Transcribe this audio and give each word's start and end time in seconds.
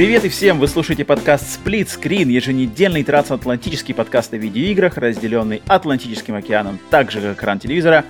Привет 0.00 0.24
и 0.24 0.30
всем! 0.30 0.58
Вы 0.58 0.66
слушаете 0.66 1.04
подкаст 1.04 1.60
Split 1.60 1.88
Screen, 1.88 2.30
еженедельный 2.30 3.04
трансатлантический 3.04 3.92
подкаст 3.92 4.32
о 4.32 4.38
видеоиграх, 4.38 4.96
разделенный 4.96 5.60
Атлантическим 5.66 6.36
океаном, 6.36 6.78
так 6.88 7.10
же 7.10 7.20
как 7.20 7.36
экран 7.36 7.58
телевизора, 7.58 8.06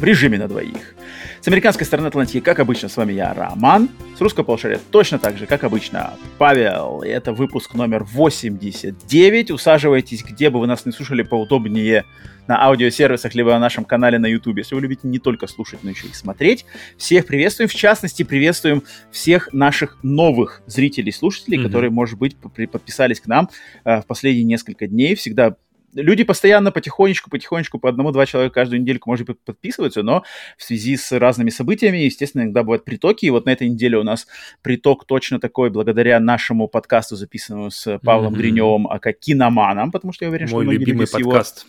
в 0.00 0.02
режиме 0.02 0.36
на 0.36 0.48
двоих. 0.48 0.96
С 1.40 1.46
американской 1.46 1.86
стороны 1.86 2.08
Атлантики, 2.08 2.40
как 2.40 2.58
обычно, 2.58 2.88
с 2.88 2.96
вами 2.96 3.12
я, 3.12 3.32
Роман. 3.32 3.88
С 4.16 4.20
русского 4.20 4.42
полушария 4.42 4.80
точно 4.90 5.20
так 5.20 5.38
же, 5.38 5.46
как 5.46 5.62
обычно, 5.62 6.14
Павел. 6.36 7.02
И 7.02 7.08
это 7.08 7.32
выпуск 7.32 7.74
номер 7.74 8.02
89. 8.02 9.52
Усаживайтесь, 9.52 10.24
где 10.24 10.50
бы 10.50 10.58
вы 10.58 10.66
нас 10.66 10.84
не 10.84 10.90
слушали, 10.90 11.22
поудобнее 11.22 12.04
на 12.48 12.60
аудиосервисах, 12.64 13.36
либо 13.36 13.50
на 13.50 13.60
нашем 13.60 13.84
канале 13.84 14.18
на 14.18 14.26
YouTube, 14.26 14.56
если 14.56 14.74
вы 14.74 14.80
любите 14.80 15.06
не 15.06 15.20
только 15.20 15.46
слушать, 15.46 15.80
но 15.84 15.90
еще 15.90 16.08
и 16.08 16.12
смотреть. 16.12 16.64
Всех 16.96 17.26
приветствуем, 17.26 17.68
в 17.68 17.74
частности, 17.74 18.24
приветствуем 18.24 18.82
всех 19.12 19.52
наших 19.52 19.98
новых 20.02 20.62
зрителей, 20.66 21.12
слушателей, 21.12 21.58
mm-hmm. 21.58 21.66
которые, 21.66 21.90
может 21.90 22.18
быть, 22.18 22.36
подписались 22.36 23.20
к 23.20 23.26
нам 23.28 23.48
э, 23.84 24.00
в 24.00 24.06
последние 24.06 24.44
несколько 24.44 24.88
дней. 24.88 25.14
Всегда 25.14 25.54
люди 26.02 26.24
постоянно 26.24 26.72
потихонечку, 26.72 27.30
потихонечку 27.30 27.78
по 27.78 27.88
одному-два 27.88 28.26
человека 28.26 28.54
каждую 28.54 28.80
недельку, 28.80 29.10
может 29.10 29.26
быть, 29.26 29.40
подписываются, 29.40 30.02
но 30.02 30.24
в 30.56 30.62
связи 30.62 30.96
с 30.96 31.16
разными 31.18 31.50
событиями, 31.50 31.98
естественно, 31.98 32.42
иногда 32.42 32.62
бывают 32.62 32.84
притоки. 32.84 33.26
И 33.26 33.30
вот 33.30 33.46
на 33.46 33.50
этой 33.50 33.68
неделе 33.68 33.98
у 33.98 34.02
нас 34.02 34.26
приток 34.62 35.06
точно 35.06 35.40
такой, 35.40 35.70
благодаря 35.70 36.20
нашему 36.20 36.68
подкасту, 36.68 37.16
записанному 37.16 37.70
с 37.70 37.98
Павлом 37.98 38.34
mm-hmm. 38.34 38.38
Гриневым, 38.38 38.88
а 38.88 38.98
как 38.98 39.18
киноманом, 39.18 39.90
потому 39.90 40.12
что 40.12 40.24
я 40.24 40.30
уверен, 40.30 40.46
Мой 40.46 40.48
что 40.48 40.62
многие 40.62 40.78
любимый 40.78 41.06
подкаст. 41.06 41.66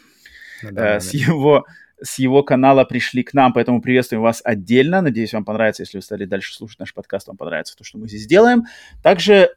Его 0.61 0.80
э, 0.80 1.00
с 1.00 1.13
его 1.13 1.66
с 2.02 2.19
его 2.19 2.44
канала 2.44 2.85
пришли 2.85 3.23
к 3.23 3.33
нам, 3.33 3.53
поэтому 3.53 3.81
приветствуем 3.81 4.22
вас 4.22 4.41
отдельно. 4.44 5.02
Надеюсь, 5.02 5.33
вам 5.33 5.44
понравится, 5.44 5.83
если 5.83 5.97
вы 5.97 6.02
стали 6.02 6.25
дальше 6.25 6.53
слушать 6.53 6.80
наш 6.80 6.94
подкаст, 6.94 7.27
вам 7.27 7.38
понравится 7.38 7.75
то, 7.75 7.83
что 7.83 7.97
мы 7.97 8.07
здесь 8.07 8.25
делаем. 8.25 8.63
Также 9.03 9.50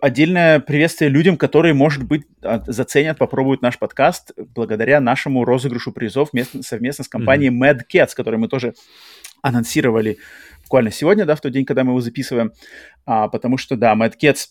отдельное 0.00 0.60
приветствие 0.60 1.10
людям, 1.10 1.36
которые, 1.36 1.74
может 1.74 2.02
быть, 2.02 2.22
заценят, 2.66 3.18
попробуют 3.18 3.62
наш 3.62 3.78
подкаст 3.78 4.32
благодаря 4.54 5.00
нашему 5.00 5.44
розыгрышу 5.44 5.92
призов 5.92 6.30
совместно 6.62 7.04
с 7.04 7.08
компанией 7.08 7.50
mm-hmm. 7.50 7.78
Mad 7.78 7.80
Cats, 7.92 8.10
которую 8.14 8.40
мы 8.40 8.48
тоже 8.48 8.74
анонсировали 9.42 10.18
буквально 10.62 10.90
сегодня, 10.90 11.24
да, 11.24 11.34
в 11.34 11.40
тот 11.40 11.52
день, 11.52 11.64
когда 11.64 11.84
мы 11.84 11.92
его 11.92 12.00
записываем, 12.00 12.52
а, 13.06 13.28
потому 13.28 13.56
что, 13.56 13.76
да, 13.76 13.94
Mad 13.94 14.14
Cats 14.22 14.48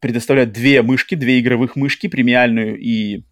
предоставляет 0.00 0.52
две 0.52 0.82
мышки, 0.82 1.14
две 1.14 1.40
игровых 1.40 1.76
мышки, 1.76 2.06
премиальную 2.06 2.78
и 2.78 3.24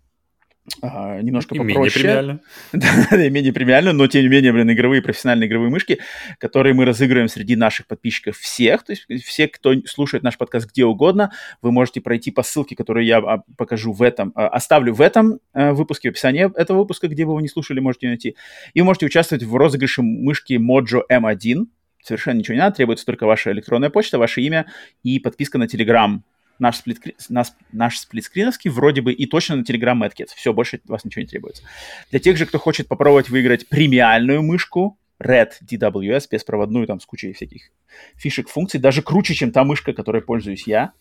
а, 0.80 1.20
немножко 1.20 1.54
и 1.54 1.58
попроще. 1.58 1.80
менее 1.82 1.90
премиально. 1.92 2.40
да, 3.10 3.28
менее 3.28 3.52
премиально, 3.52 3.92
но 3.92 4.06
тем 4.06 4.22
не 4.22 4.28
менее, 4.28 4.52
блин, 4.52 4.70
игровые, 4.72 5.02
профессиональные 5.02 5.48
игровые 5.48 5.70
мышки, 5.70 6.00
которые 6.38 6.72
мы 6.74 6.86
разыгрываем 6.86 7.28
среди 7.28 7.54
наших 7.54 7.86
подписчиков 7.86 8.38
всех, 8.38 8.82
то 8.82 8.92
есть 8.92 9.24
все, 9.24 9.46
кто 9.48 9.74
слушает 9.86 10.22
наш 10.22 10.38
подкаст 10.38 10.70
где 10.70 10.84
угодно, 10.84 11.32
вы 11.60 11.70
можете 11.70 12.00
пройти 12.00 12.30
по 12.30 12.42
ссылке, 12.42 12.76
которую 12.76 13.04
я 13.04 13.18
а, 13.18 13.42
покажу 13.56 13.92
в 13.92 14.02
этом, 14.02 14.32
а, 14.34 14.48
оставлю 14.48 14.94
в 14.94 15.02
этом 15.02 15.38
э, 15.52 15.72
выпуске, 15.72 16.08
в 16.08 16.12
описании 16.12 16.50
этого 16.58 16.78
выпуска, 16.78 17.08
где 17.08 17.26
бы 17.26 17.34
вы 17.34 17.42
не 17.42 17.48
слушали, 17.48 17.80
можете 17.80 18.08
найти, 18.08 18.36
и 18.72 18.80
вы 18.80 18.86
можете 18.86 19.06
участвовать 19.06 19.44
в 19.44 19.54
розыгрыше 19.54 20.00
мышки 20.02 20.54
Mojo 20.54 21.02
M1, 21.10 21.66
совершенно 22.02 22.38
ничего 22.38 22.54
не 22.54 22.60
надо, 22.60 22.76
требуется 22.76 23.04
только 23.04 23.26
ваша 23.26 23.52
электронная 23.52 23.90
почта, 23.90 24.18
ваше 24.18 24.40
имя 24.40 24.66
и 25.02 25.18
подписка 25.18 25.58
на 25.58 25.64
Telegram 25.64 26.20
наш, 26.58 26.76
сплит, 26.78 27.00
наш, 27.28 27.48
наш 27.72 27.98
сплитскриновский 27.98 28.70
вроде 28.70 29.02
бы 29.02 29.12
и 29.12 29.26
точно 29.26 29.56
на 29.56 29.62
Telegram 29.62 29.98
MadKids. 29.98 30.30
Все, 30.36 30.52
больше 30.52 30.80
вас 30.84 31.04
ничего 31.04 31.22
не 31.22 31.28
требуется. 31.28 31.62
Для 32.10 32.20
тех 32.20 32.36
же, 32.36 32.46
кто 32.46 32.58
хочет 32.58 32.88
попробовать 32.88 33.28
выиграть 33.28 33.68
премиальную 33.68 34.42
мышку, 34.42 34.98
Red 35.22 35.52
DWS, 35.62 36.26
беспроводную, 36.30 36.86
там, 36.86 37.00
с 37.00 37.06
кучей 37.06 37.32
всяких 37.32 37.70
фишек, 38.16 38.48
функций, 38.48 38.80
даже 38.80 39.02
круче, 39.02 39.34
чем 39.34 39.52
та 39.52 39.64
мышка, 39.64 39.92
которой 39.92 40.22
пользуюсь 40.22 40.66
я, 40.66 40.92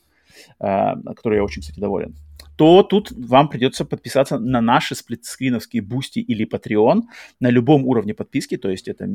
э, 0.60 0.94
которой 1.16 1.38
я 1.38 1.44
очень, 1.44 1.62
кстати, 1.62 1.80
доволен, 1.80 2.16
то 2.56 2.84
тут 2.84 3.12
вам 3.12 3.50
придется 3.50 3.86
подписаться 3.86 4.38
на 4.38 4.62
наши 4.62 4.96
сплитскриновские 4.96 5.82
Boosty 5.82 6.20
или 6.20 6.48
Patreon 6.48 7.04
на 7.40 7.50
любом 7.50 7.86
уровне 7.86 8.14
подписки, 8.14 8.58
то 8.58 8.70
есть 8.70 8.88
это 8.88 9.10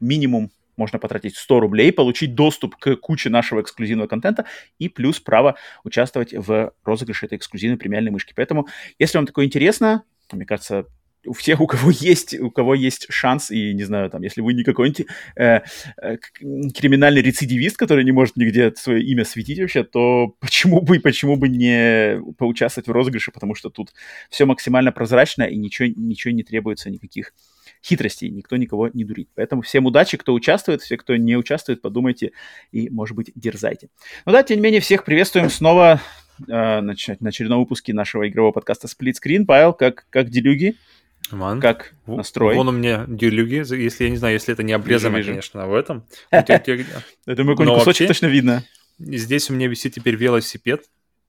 минимум 0.00 0.50
можно 0.76 0.98
потратить 0.98 1.36
100 1.36 1.60
рублей, 1.60 1.92
получить 1.92 2.34
доступ 2.34 2.76
к 2.76 2.96
куче 2.96 3.30
нашего 3.30 3.60
эксклюзивного 3.60 4.08
контента 4.08 4.46
и 4.78 4.88
плюс 4.88 5.20
право 5.20 5.56
участвовать 5.84 6.32
в 6.32 6.72
розыгрыше 6.84 7.26
этой 7.26 7.38
эксклюзивной 7.38 7.78
премиальной 7.78 8.10
мышки. 8.10 8.32
Поэтому, 8.34 8.66
если 8.98 9.18
вам 9.18 9.26
такое 9.26 9.46
интересно, 9.46 10.04
мне 10.32 10.46
кажется, 10.46 10.86
у 11.26 11.32
всех, 11.32 11.60
у 11.60 11.66
кого 11.66 11.90
есть, 11.90 12.38
у 12.38 12.50
кого 12.50 12.74
есть 12.74 13.06
шанс, 13.10 13.50
и 13.50 13.72
не 13.74 13.84
знаю, 13.84 14.10
там, 14.10 14.22
если 14.22 14.40
вы 14.40 14.54
не 14.54 14.64
какой-нибудь 14.64 15.06
э, 15.36 15.60
э, 16.00 16.16
криминальный 16.74 17.22
рецидивист, 17.22 17.76
который 17.76 18.04
не 18.04 18.12
может 18.12 18.36
нигде 18.36 18.72
свое 18.74 19.02
имя 19.02 19.24
светить 19.24 19.60
вообще, 19.60 19.84
то 19.84 20.34
почему 20.40 20.80
бы, 20.80 20.98
почему 21.00 21.36
бы 21.36 21.48
не 21.48 22.20
поучаствовать 22.38 22.88
в 22.88 22.92
розыгрыше, 22.92 23.30
потому 23.30 23.54
что 23.54 23.70
тут 23.70 23.92
все 24.30 24.46
максимально 24.46 24.92
прозрачно 24.92 25.44
и 25.44 25.56
ничего, 25.56 25.88
ничего 25.94 26.34
не 26.34 26.42
требуется, 26.42 26.90
никаких 26.90 27.32
хитростей, 27.84 28.30
никто 28.30 28.56
никого 28.56 28.88
не 28.92 29.04
дурит. 29.04 29.28
Поэтому 29.34 29.62
всем 29.62 29.86
удачи, 29.86 30.16
кто 30.16 30.32
участвует, 30.32 30.82
все, 30.82 30.96
кто 30.96 31.16
не 31.16 31.36
участвует, 31.36 31.82
подумайте 31.82 32.32
и, 32.70 32.88
может 32.90 33.16
быть, 33.16 33.32
дерзайте. 33.34 33.88
Ну 34.24 34.32
да, 34.32 34.42
тем 34.42 34.56
не 34.58 34.62
менее, 34.62 34.80
всех 34.80 35.04
приветствуем 35.04 35.50
снова 35.50 36.00
э, 36.40 36.52
на, 36.52 36.80
на 36.80 37.28
очередном 37.28 37.60
выпуске 37.60 37.92
нашего 37.92 38.28
игрового 38.28 38.52
подкаста 38.52 38.86
Split 38.86 39.14
Screen. 39.22 39.44
Павел, 39.44 39.72
как, 39.72 40.06
как 40.10 40.30
делюги? 40.30 40.76
Ман. 41.30 41.60
Как 41.60 41.94
настрой? 42.06 42.54
Вон 42.54 42.68
у 42.68 42.72
меня 42.72 43.04
делюги, 43.08 43.64
если 43.74 44.04
я 44.04 44.10
не 44.10 44.16
знаю, 44.16 44.34
если 44.34 44.52
это 44.52 44.62
не 44.62 44.72
обрезано, 44.72 45.16
вижу, 45.16 45.30
конечно, 45.30 45.66
в 45.66 45.74
этом. 45.74 46.04
Я 46.30 46.42
думаю, 47.26 47.56
какой-нибудь 47.56 47.78
кусочек 47.78 48.08
точно 48.08 48.26
видно. 48.26 48.64
Здесь 48.98 49.50
у 49.50 49.54
меня 49.54 49.68
висит 49.68 49.94
теперь 49.94 50.16
велосипед, 50.16 50.84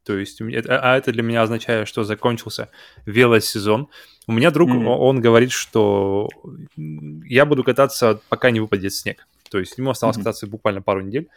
то 0.05 0.17
есть, 0.17 0.41
а 0.41 0.97
это 0.97 1.11
для 1.11 1.23
меня 1.23 1.41
означает, 1.43 1.87
что 1.87 2.03
закончился 2.03 2.69
велосезон. 3.05 3.87
У 4.27 4.33
меня 4.33 4.51
друг, 4.51 4.69
mm-hmm. 4.69 4.85
он 4.85 5.21
говорит, 5.21 5.51
что 5.51 6.29
я 6.75 7.45
буду 7.45 7.63
кататься, 7.63 8.21
пока 8.29 8.51
не 8.51 8.59
выпадет 8.59 8.93
снег. 8.93 9.25
То 9.49 9.59
есть 9.59 9.77
ему 9.77 9.91
осталось 9.91 10.17
mm-hmm. 10.17 10.19
кататься 10.19 10.47
буквально 10.47 10.81
пару 10.81 11.01
недель. 11.01 11.29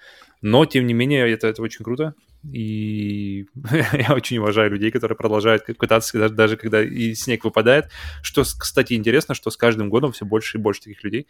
Но, 0.43 0.65
тем 0.65 0.87
не 0.87 0.94
менее, 0.94 1.31
это, 1.31 1.47
это 1.47 1.62
очень 1.62 1.84
круто. 1.84 2.15
И 2.53 3.47
я 3.93 4.15
очень 4.15 4.38
уважаю 4.38 4.71
людей, 4.71 4.91
которые 4.91 5.16
продолжают 5.16 5.65
кататься, 5.65 6.19
даже, 6.19 6.34
даже 6.34 6.56
когда 6.56 6.82
и 6.82 7.15
снег 7.15 7.44
выпадает. 7.44 7.91
Что, 8.22 8.43
кстати, 8.43 8.94
интересно, 8.94 9.34
что 9.34 9.50
с 9.50 9.56
каждым 9.56 9.91
годом 9.91 10.12
все 10.12 10.25
больше 10.25 10.59
и 10.59 10.60
больше 10.60 10.82
таких 10.82 11.05
людей. 11.05 11.26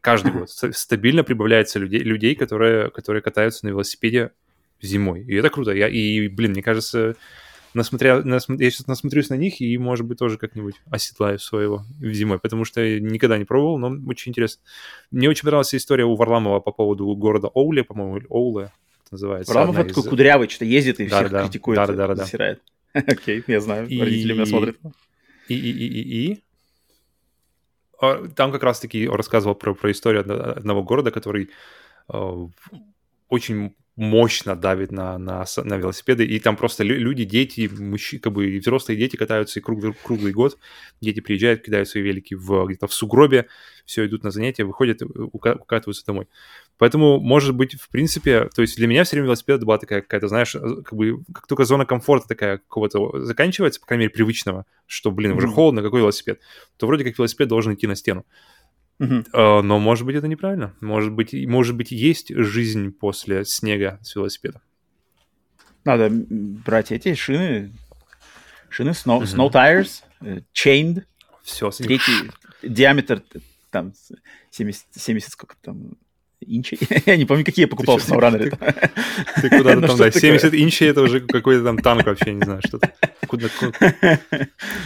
Каждый 0.00 0.32
год 0.38 0.50
стабильно 0.50 1.22
прибавляется 1.22 1.78
людей, 1.78 2.00
людей 2.00 2.34
которые, 2.34 2.90
которые 2.90 3.22
катаются 3.22 3.66
на 3.66 3.70
велосипеде 3.70 4.32
зимой. 4.80 5.22
И 5.22 5.34
это 5.34 5.50
круто. 5.50 5.72
Я, 5.72 5.88
и, 5.88 6.28
блин, 6.28 6.52
мне 6.52 6.62
кажется, 6.62 7.16
насмотря, 7.74 8.22
нас, 8.22 8.46
я 8.48 8.70
сейчас 8.70 8.86
насмотрюсь 8.86 9.28
на 9.28 9.34
них 9.34 9.60
и, 9.60 9.76
может 9.78 10.06
быть, 10.06 10.18
тоже 10.18 10.38
как-нибудь 10.38 10.76
оседлаю 10.90 11.38
своего 11.38 11.84
зимой, 12.00 12.38
потому 12.38 12.64
что 12.64 12.80
я 12.80 13.00
никогда 13.00 13.38
не 13.38 13.44
пробовал, 13.44 13.78
но 13.78 13.96
очень 14.08 14.30
интересно. 14.30 14.62
Мне 15.10 15.28
очень 15.28 15.42
понравилась 15.42 15.74
история 15.74 16.04
у 16.04 16.14
Варламова 16.14 16.60
по 16.60 16.72
поводу 16.72 17.14
города 17.14 17.48
Оуле, 17.48 17.84
по-моему, 17.84 18.16
или 18.16 18.26
Оуле, 18.28 18.72
называется. 19.10 19.52
Варламов 19.52 19.86
из... 19.86 19.94
такой 19.94 20.10
кудрявый, 20.10 20.48
что 20.48 20.64
ездит 20.64 21.00
и 21.00 21.06
да, 21.06 21.18
всех 21.18 21.30
да, 21.30 21.42
критикует, 21.42 21.76
да, 21.76 21.86
да, 21.86 22.08
да, 22.08 22.14
засирает. 22.16 22.62
Окей, 22.92 23.44
я 23.46 23.60
знаю, 23.60 23.82
родители 23.84 24.32
меня 24.32 24.46
смотрят. 24.46 24.76
И, 25.48 25.54
и, 25.54 25.70
и, 25.70 25.86
и, 25.86 26.32
и, 26.32 26.44
а, 28.00 28.26
там 28.28 28.52
как 28.52 28.62
раз-таки 28.62 29.06
рассказывал 29.06 29.54
про, 29.54 29.74
про 29.74 29.92
историю 29.92 30.22
одного 30.56 30.82
города, 30.82 31.10
который 31.10 31.50
э, 32.12 32.46
очень 33.28 33.76
мощно 33.96 34.54
давит 34.56 34.92
на, 34.92 35.16
на, 35.16 35.44
на 35.56 35.76
велосипеды, 35.76 36.24
и 36.24 36.38
там 36.38 36.56
просто 36.56 36.84
люди, 36.84 37.24
дети, 37.24 37.68
мужчины, 37.72 38.20
как 38.20 38.34
бы 38.34 38.50
и 38.50 38.58
взрослые 38.58 38.98
дети 38.98 39.16
катаются 39.16 39.58
и 39.58 39.62
круглый, 39.62 39.94
круглый 40.02 40.32
год, 40.32 40.58
дети 41.00 41.20
приезжают, 41.20 41.62
кидают 41.62 41.88
свои 41.88 42.02
велики 42.02 42.34
в, 42.34 42.66
где-то 42.66 42.88
в 42.88 42.94
сугробе, 42.94 43.46
все 43.86 44.04
идут 44.06 44.22
на 44.22 44.30
занятия, 44.30 44.64
выходят, 44.64 45.00
укатываются 45.02 46.04
домой. 46.04 46.28
Поэтому, 46.78 47.20
может 47.20 47.54
быть, 47.54 47.74
в 47.74 47.88
принципе, 47.88 48.50
то 48.54 48.60
есть 48.60 48.76
для 48.76 48.86
меня 48.86 49.04
все 49.04 49.16
время 49.16 49.26
велосипед 49.26 49.64
была 49.64 49.78
такая 49.78 50.02
какая-то, 50.02 50.28
знаешь, 50.28 50.52
как 50.52 50.92
бы, 50.92 51.24
как 51.32 51.46
только 51.46 51.64
зона 51.64 51.86
комфорта 51.86 52.28
такая 52.28 52.58
какого-то 52.58 53.24
заканчивается, 53.24 53.80
по 53.80 53.86
крайней 53.86 54.04
мере, 54.04 54.12
привычного, 54.12 54.66
что, 54.86 55.10
блин, 55.10 55.32
уже 55.32 55.48
холодно, 55.48 55.82
какой 55.82 56.00
велосипед, 56.00 56.40
то 56.76 56.86
вроде 56.86 57.04
как 57.04 57.16
велосипед 57.16 57.48
должен 57.48 57.72
идти 57.72 57.86
на 57.86 57.96
стену. 57.96 58.26
Uh, 58.98 59.60
но, 59.60 59.78
может 59.78 60.06
быть, 60.06 60.16
это 60.16 60.26
неправильно. 60.26 60.74
Может 60.80 61.12
быть, 61.12 61.34
может 61.46 61.76
быть, 61.76 61.92
есть 61.92 62.34
жизнь 62.34 62.92
после 62.92 63.44
снега 63.44 63.98
с 64.02 64.14
велосипедом. 64.16 64.62
Надо 65.84 66.08
брать 66.10 66.92
эти 66.92 67.14
шины, 67.14 67.72
шины 68.68 68.90
Snow, 68.90 69.22
Snow 69.22 69.50
Tires, 69.52 70.02
Chained, 70.54 71.04
Все, 71.42 71.70
третий 71.70 72.30
диаметр 72.62 73.22
там 73.70 73.92
70, 74.50 74.86
70 74.92 75.30
сколько 75.30 75.56
там 75.60 75.92
инчей. 76.40 76.78
я 77.06 77.16
не 77.16 77.24
помню, 77.24 77.44
какие 77.44 77.64
я 77.64 77.68
покупал 77.68 77.98
в 77.98 78.08
SnowRunner. 78.08 78.50
Ты 79.40 79.48
куда-то 79.50 79.80
там, 79.86 79.96
да, 79.96 80.10
70 80.10 80.54
инчей 80.54 80.88
это 80.88 81.02
уже 81.02 81.20
какой-то 81.20 81.64
там 81.64 81.78
танк 81.78 82.06
вообще, 82.06 82.32
не 82.32 82.44
знаю, 82.44 82.60
что-то. 82.64 82.92
Куда, 83.26 83.48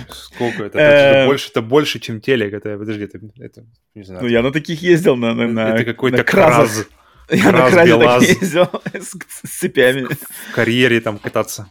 Сколько 0.09 0.65
это? 0.65 0.79
Это 0.79 1.27
больше, 1.27 1.51
это 1.51 1.63
больше, 1.63 1.99
чем 1.99 2.21
телек. 2.21 2.53
Это, 2.53 2.79
подожди, 2.79 3.05
это, 3.05 3.21
это 3.39 3.67
не 3.95 4.05
знаю. 4.05 4.23
Ну, 4.23 4.29
я 4.29 4.43
на 4.43 4.53
таких 4.53 4.83
ездил, 4.83 5.17
на, 5.17 5.35
на, 5.35 5.47
на 5.47 5.75
Это 5.75 5.85
какой-то 5.85 6.25
краз. 6.25 6.87
Я 7.31 7.53
на 7.53 7.71
кразе 7.71 7.99
так 7.99 8.23
ездил 8.23 8.69
с 8.95 9.49
цепями. 9.49 10.09
В 10.51 10.55
карьере 10.55 11.01
там 11.01 11.19
кататься. 11.19 11.69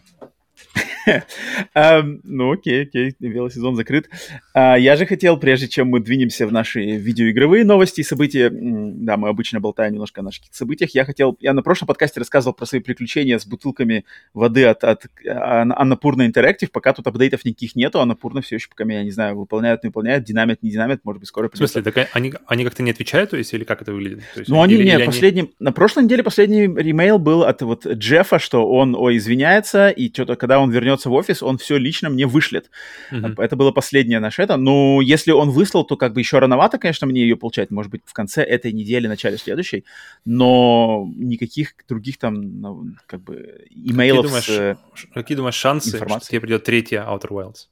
Ну, 2.24 2.52
окей, 2.52 2.84
окей, 2.84 3.16
велосезон 3.20 3.76
закрыт. 3.76 4.10
А, 4.54 4.78
я 4.78 4.96
же 4.96 5.06
хотел, 5.06 5.38
прежде 5.38 5.68
чем 5.68 5.88
мы 5.88 6.00
двинемся 6.00 6.48
в 6.48 6.52
наши 6.52 6.82
видеоигровые 6.82 7.66
новости 7.66 8.02
и 8.02 8.04
события, 8.04 8.50
да, 8.52 9.18
мы 9.18 9.30
обычно 9.30 9.60
болтаем 9.60 9.94
немножко 9.94 10.22
о 10.22 10.24
наших 10.24 10.46
событиях, 10.52 10.92
я 10.92 11.06
хотел, 11.06 11.38
я 11.40 11.54
на 11.54 11.62
прошлом 11.62 11.88
подкасте 11.88 12.20
рассказывал 12.20 12.54
про 12.54 12.66
свои 12.66 12.82
приключения 12.82 13.38
с 13.38 13.46
бутылками 13.46 14.06
воды 14.34 14.66
от, 14.66 14.84
от 14.84 15.06
Анапурна 15.26 16.28
Interactive, 16.28 16.70
пока 16.72 16.94
тут 16.94 17.08
апдейтов 17.08 17.46
никаких 17.46 17.76
нету, 17.76 18.02
Анапурна 18.02 18.42
все 18.42 18.56
еще 18.56 18.70
пока 18.70 18.84
меня, 18.84 19.04
не 19.04 19.12
знаю, 19.12 19.38
выполняют, 19.38 19.84
не 19.84 19.90
выполняют, 19.90 20.24
динамит, 20.24 20.64
не 20.64 20.72
динамит, 20.72 21.02
может 21.04 21.20
быть, 21.20 21.30
скоро 21.30 21.48
придется. 21.48 21.80
В 21.80 21.84
смысле, 21.84 21.92
так 21.92 22.10
они, 22.14 22.34
они 22.48 22.64
как-то 22.64 22.84
не 22.84 22.92
отвечают, 22.92 23.32
то 23.32 23.38
есть, 23.38 23.54
или 23.54 23.64
как 23.64 23.82
это 23.82 23.94
выглядит? 23.94 24.24
есть, 24.36 24.50
ну, 24.50 24.62
они, 24.62 24.74
или, 24.76 24.84
нет, 24.84 25.00
или 25.00 25.06
последним, 25.06 25.46
они... 25.46 25.54
на 25.60 25.72
прошлой 25.72 26.04
неделе 26.04 26.24
последний 26.24 26.64
ремейл 26.64 27.20
был 27.20 27.44
от 27.44 27.62
вот 27.62 27.86
Джеффа, 27.86 28.40
что 28.40 28.70
он, 28.70 28.96
ой, 28.96 29.18
извиняется, 29.18 29.90
и 29.90 30.12
что-то, 30.12 30.36
когда 30.36 30.60
он 30.60 30.72
вернется 30.72 30.99
вернется 31.00 31.10
в 31.10 31.13
офис, 31.13 31.44
он 31.44 31.57
все 31.57 31.78
лично 31.78 32.10
мне 32.10 32.25
вышлет. 32.25 32.69
Mm-hmm. 33.12 33.36
Это 33.38 33.56
было 33.56 33.72
последнее 33.72 34.19
наше 34.19 34.44
это. 34.44 34.57
Ну, 34.57 35.01
если 35.01 35.31
он 35.31 35.50
выслал, 35.50 35.86
то 35.86 35.98
как 35.98 36.13
бы 36.13 36.19
еще 36.22 36.40
рановато, 36.40 36.78
конечно, 36.78 37.07
мне 37.07 37.22
ее 37.22 37.36
получать. 37.36 37.72
Может 37.72 37.92
быть, 37.92 38.01
в 38.06 38.13
конце 38.13 38.44
этой 38.44 38.74
недели, 38.74 39.07
начале 39.07 39.38
следующей. 39.38 39.86
Но 40.25 41.07
никаких 41.16 41.74
других 41.88 42.18
там, 42.18 42.62
ну, 42.62 42.86
как 43.07 43.22
бы, 43.22 43.66
имейлов 43.69 44.25
какие 44.25 44.57
думаешь, 44.57 44.78
с 44.96 45.13
Какие 45.13 45.38
думаешь 45.38 45.56
шансы, 45.56 45.90
информацией? 45.96 46.19
что 46.19 46.31
тебе 46.31 46.42
придет 46.42 46.63
третья 46.63 47.01
Outer 47.01 47.30
Wilds? 47.30 47.68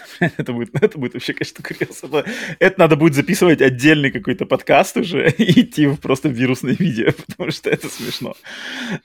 это, 0.20 0.52
будет, 0.52 0.70
это 0.74 0.98
будет 0.98 1.14
вообще, 1.14 1.32
конечно, 1.32 1.62
курьез. 1.62 2.02
Это, 2.02 2.24
это 2.58 2.80
надо 2.80 2.96
будет 2.96 3.14
записывать 3.14 3.60
отдельный 3.60 4.10
какой-то 4.10 4.46
подкаст 4.46 4.96
уже 4.96 5.30
и 5.38 5.62
идти 5.62 5.86
в 5.86 5.96
просто 5.96 6.28
вирусное 6.28 6.74
видео, 6.74 7.12
потому 7.26 7.50
что 7.50 7.70
это 7.70 7.88
смешно. 7.88 8.34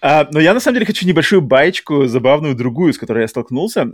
А, 0.01 0.27
но 0.31 0.39
я, 0.39 0.53
на 0.53 0.59
самом 0.59 0.75
деле, 0.75 0.85
хочу 0.85 1.07
небольшую 1.07 1.41
баечку, 1.41 2.07
забавную 2.07 2.55
другую, 2.55 2.93
с 2.93 2.97
которой 2.97 3.21
я 3.21 3.27
столкнулся, 3.27 3.93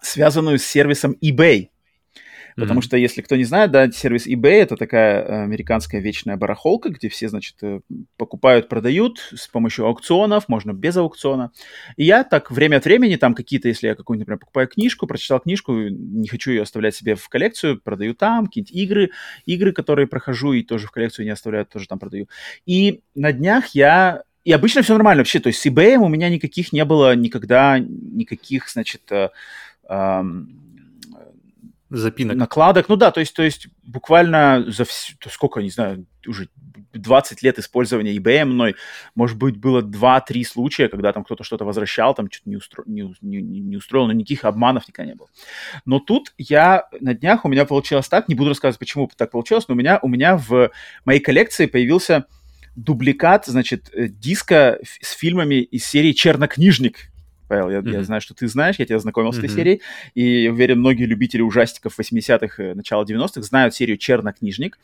связанную 0.00 0.58
с 0.58 0.64
сервисом 0.64 1.16
eBay. 1.22 1.68
Потому 2.56 2.80
mm-hmm. 2.80 2.84
что, 2.84 2.96
если 2.96 3.22
кто 3.22 3.36
не 3.36 3.44
знает, 3.44 3.70
да, 3.70 3.90
сервис 3.90 4.26
eBay— 4.26 4.50
это 4.62 4.76
такая 4.76 5.22
э, 5.22 5.42
американская 5.44 6.00
вечная 6.00 6.36
барахолка, 6.36 6.90
где 6.90 7.08
все, 7.08 7.28
значит, 7.28 7.56
э, 7.62 7.80
покупают, 8.16 8.68
продают 8.68 9.18
с 9.34 9.48
помощью 9.48 9.86
аукционов, 9.86 10.48
можно 10.48 10.72
без 10.72 10.96
аукциона. 10.96 11.52
И 11.96 12.04
я 12.04 12.24
так 12.24 12.50
время 12.50 12.76
от 12.76 12.84
времени, 12.84 13.16
там 13.16 13.34
какие-то, 13.34 13.68
если 13.68 13.88
я 13.88 13.94
какую-нибудь, 13.94 14.26
например, 14.26 14.38
покупаю 14.38 14.68
книжку, 14.68 15.06
прочитал 15.06 15.40
книжку, 15.40 15.72
не 15.74 16.28
хочу 16.28 16.50
ее 16.50 16.62
оставлять 16.62 16.94
себе 16.94 17.14
в 17.14 17.28
коллекцию, 17.28 17.80
продаю 17.80 18.14
там, 18.14 18.46
какие-нибудь 18.46 18.74
игры, 18.74 19.10
игры, 19.46 19.72
которые 19.72 20.06
прохожу 20.06 20.52
и 20.52 20.62
тоже 20.62 20.86
в 20.86 20.90
коллекцию 20.90 21.26
не 21.26 21.32
оставляю, 21.32 21.66
тоже 21.66 21.86
там 21.88 21.98
продаю. 21.98 22.28
И 22.66 23.00
на 23.14 23.32
днях 23.32 23.68
я 23.74 24.22
и 24.44 24.52
обычно 24.52 24.82
все 24.82 24.94
нормально 24.94 25.20
вообще. 25.20 25.38
То 25.40 25.48
есть 25.48 25.60
с 25.60 25.66
eBay 25.66 25.96
у 25.96 26.08
меня 26.08 26.28
никаких 26.28 26.72
не 26.72 26.84
было 26.84 27.14
никогда, 27.14 27.78
никаких, 27.78 28.70
значит, 28.70 29.02
э, 29.10 29.28
э, 29.88 30.22
запинок. 31.90 32.36
Накладок, 32.36 32.88
ну 32.88 32.96
да, 32.96 33.10
то 33.10 33.20
есть, 33.20 33.34
то 33.34 33.42
есть 33.42 33.68
буквально 33.82 34.64
за 34.68 34.84
все, 34.84 35.14
сколько, 35.28 35.60
не 35.60 35.70
знаю, 35.70 36.06
уже 36.26 36.48
20 36.92 37.42
лет 37.42 37.58
использования 37.58 38.16
eBay 38.16 38.44
мной, 38.44 38.76
может 39.14 39.36
быть, 39.36 39.56
было 39.56 39.82
2-3 39.82 40.44
случая, 40.44 40.88
когда 40.88 41.12
там 41.12 41.24
кто-то 41.24 41.44
что-то 41.44 41.64
возвращал, 41.64 42.14
там 42.14 42.30
что-то 42.30 42.48
не, 42.48 42.56
устро... 42.56 42.84
не, 42.86 43.14
не, 43.20 43.40
не 43.40 43.76
устроил, 43.76 44.06
но 44.06 44.12
никаких 44.12 44.44
обманов 44.44 44.88
никогда 44.88 45.10
не 45.10 45.16
было. 45.16 45.28
Но 45.84 45.98
тут 45.98 46.32
я 46.38 46.88
на 47.00 47.14
днях, 47.14 47.44
у 47.44 47.48
меня 47.48 47.64
получилось 47.64 48.08
так, 48.08 48.28
не 48.28 48.34
буду 48.34 48.50
рассказывать, 48.50 48.78
почему 48.78 49.10
так 49.16 49.30
получилось, 49.30 49.66
но 49.68 49.74
у 49.74 49.78
меня, 49.78 49.98
у 50.02 50.08
меня 50.08 50.36
в 50.36 50.70
моей 51.04 51.20
коллекции 51.20 51.66
появился 51.66 52.26
дубликат, 52.76 53.46
значит, 53.46 53.90
э, 53.92 54.06
диска 54.08 54.78
с 54.82 55.12
фильмами 55.12 55.56
из 55.56 55.84
серии 55.84 56.12
«Чернокнижник», 56.12 57.10
Павел, 57.50 57.68
я, 57.68 57.78
mm-hmm. 57.78 57.92
я 57.92 58.04
знаю, 58.04 58.20
что 58.20 58.32
ты 58.32 58.46
знаешь, 58.46 58.76
я 58.78 58.86
тебя 58.86 59.00
знакомил 59.00 59.30
mm-hmm. 59.30 59.34
с 59.34 59.38
этой 59.38 59.48
серией, 59.48 59.82
и 60.14 60.48
уверен, 60.48 60.78
многие 60.78 61.04
любители 61.04 61.42
ужастиков 61.42 61.98
80-х, 61.98 62.62
э, 62.62 62.74
начала 62.74 63.02
90-х 63.02 63.42
знают 63.42 63.74
серию 63.74 63.98
«Чернокнижник». 63.98 64.78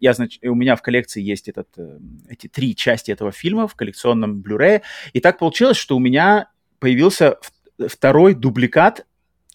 Я, 0.00 0.14
значит, 0.14 0.42
у 0.42 0.54
меня 0.54 0.76
в 0.76 0.82
коллекции 0.82 1.20
есть 1.20 1.48
этот, 1.48 1.68
э, 1.76 1.98
эти 2.30 2.46
три 2.46 2.74
части 2.74 3.10
этого 3.10 3.32
фильма 3.32 3.68
в 3.68 3.74
коллекционном 3.74 4.40
Blu-ray, 4.40 4.80
и 5.12 5.20
так 5.20 5.38
получилось, 5.38 5.76
что 5.76 5.94
у 5.94 5.98
меня 5.98 6.48
появился 6.78 7.36
второй 7.78 8.32
дубликат 8.32 9.04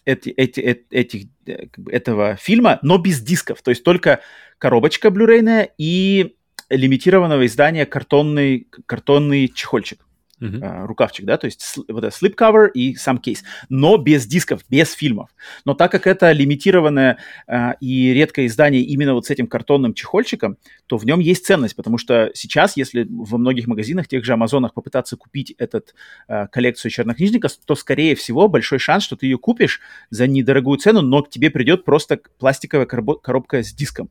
эти, 0.04 0.28
эти, 0.28 0.60
эти, 0.60 0.86
этих, 0.90 1.22
э, 1.46 1.66
этого 1.90 2.36
фильма, 2.36 2.78
но 2.82 2.98
без 2.98 3.20
дисков, 3.22 3.60
то 3.60 3.72
есть 3.72 3.82
только 3.82 4.20
коробочка 4.58 5.10
блюрейная 5.10 5.68
и 5.78 6.36
лимитированного 6.70 7.44
издания 7.46 7.86
картонный, 7.86 8.68
картонный 8.86 9.48
чехольчик 9.48 10.05
uh-huh. 10.40 10.60
uh, 10.60 10.86
рукавчик, 10.86 11.24
да, 11.24 11.36
то 11.36 11.46
есть 11.46 11.76
вот 11.88 12.04
это 12.04 12.08
slipcover 12.08 12.70
и 12.72 12.94
сам 12.94 13.18
кейс, 13.18 13.44
но 13.68 13.96
без 13.96 14.26
дисков, 14.26 14.62
без 14.68 14.92
фильмов. 14.92 15.30
Но 15.64 15.74
так 15.74 15.90
как 15.90 16.06
это 16.06 16.32
лимитированное 16.32 17.18
uh, 17.48 17.74
и 17.80 18.12
редкое 18.12 18.46
издание 18.46 18.82
именно 18.82 19.14
вот 19.14 19.26
с 19.26 19.30
этим 19.30 19.46
картонным 19.46 19.94
чехольчиком, 19.94 20.58
то 20.86 20.98
в 20.98 21.04
нем 21.04 21.20
есть 21.20 21.46
ценность, 21.46 21.76
потому 21.76 21.98
что 21.98 22.30
сейчас, 22.34 22.76
если 22.76 23.06
во 23.08 23.38
многих 23.38 23.66
магазинах, 23.66 24.08
тех 24.08 24.24
же 24.24 24.32
Амазонах 24.32 24.74
попытаться 24.74 25.16
купить 25.16 25.54
этот 25.58 25.94
uh, 26.28 26.46
коллекцию 26.48 26.90
чернокнижника, 26.90 27.48
то, 27.64 27.74
скорее 27.74 28.14
всего, 28.14 28.48
большой 28.48 28.78
шанс, 28.78 29.04
что 29.04 29.16
ты 29.16 29.26
ее 29.26 29.38
купишь 29.38 29.80
за 30.10 30.26
недорогую 30.26 30.78
цену, 30.78 31.02
но 31.02 31.22
к 31.22 31.30
тебе 31.30 31.50
придет 31.50 31.84
просто 31.84 32.20
пластиковая 32.38 32.86
коробка 32.86 33.62
с 33.62 33.72
диском 33.72 34.10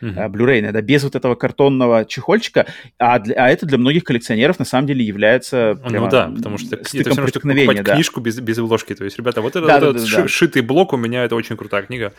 uh-huh. 0.00 0.28
Blu-ray, 0.30 0.72
да, 0.72 0.80
без 0.80 1.04
вот 1.04 1.14
этого 1.14 1.34
картонного 1.34 2.04
чехольчика, 2.04 2.66
а, 2.98 3.18
для, 3.18 3.34
а 3.36 3.48
это 3.48 3.66
для 3.66 3.78
многих 3.78 4.04
коллекционеров 4.04 4.58
на 4.58 4.64
самом 4.64 4.86
деле 4.86 5.04
является 5.04 5.78
ну 5.82 5.90
прямо 5.90 6.06
Ну 6.06 6.10
да, 6.10 6.32
потому 6.34 6.58
что 6.58 6.76
это 6.76 6.84
все 6.84 7.02
равно, 7.02 7.26
покупать 7.26 7.84
да. 7.84 7.94
книжку 7.94 8.20
без, 8.20 8.38
без 8.40 8.58
обложки, 8.58 8.94
то 8.94 9.04
есть, 9.04 9.18
ребята, 9.18 9.40
вот 9.40 9.56
этот, 9.56 9.66
да, 9.66 9.78
этот 9.78 9.96
да, 9.96 10.02
да, 10.02 10.22
да. 10.22 10.28
шитый 10.28 10.62
блок 10.62 10.92
у 10.92 10.96
меня, 10.96 11.24
это 11.24 11.34
очень 11.36 11.56
крутая 11.56 11.82
книга. 11.82 12.12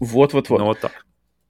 Вот-вот-вот. 0.00 0.58
Ну 0.58 0.66
вот 0.66 0.80
так. 0.80 0.92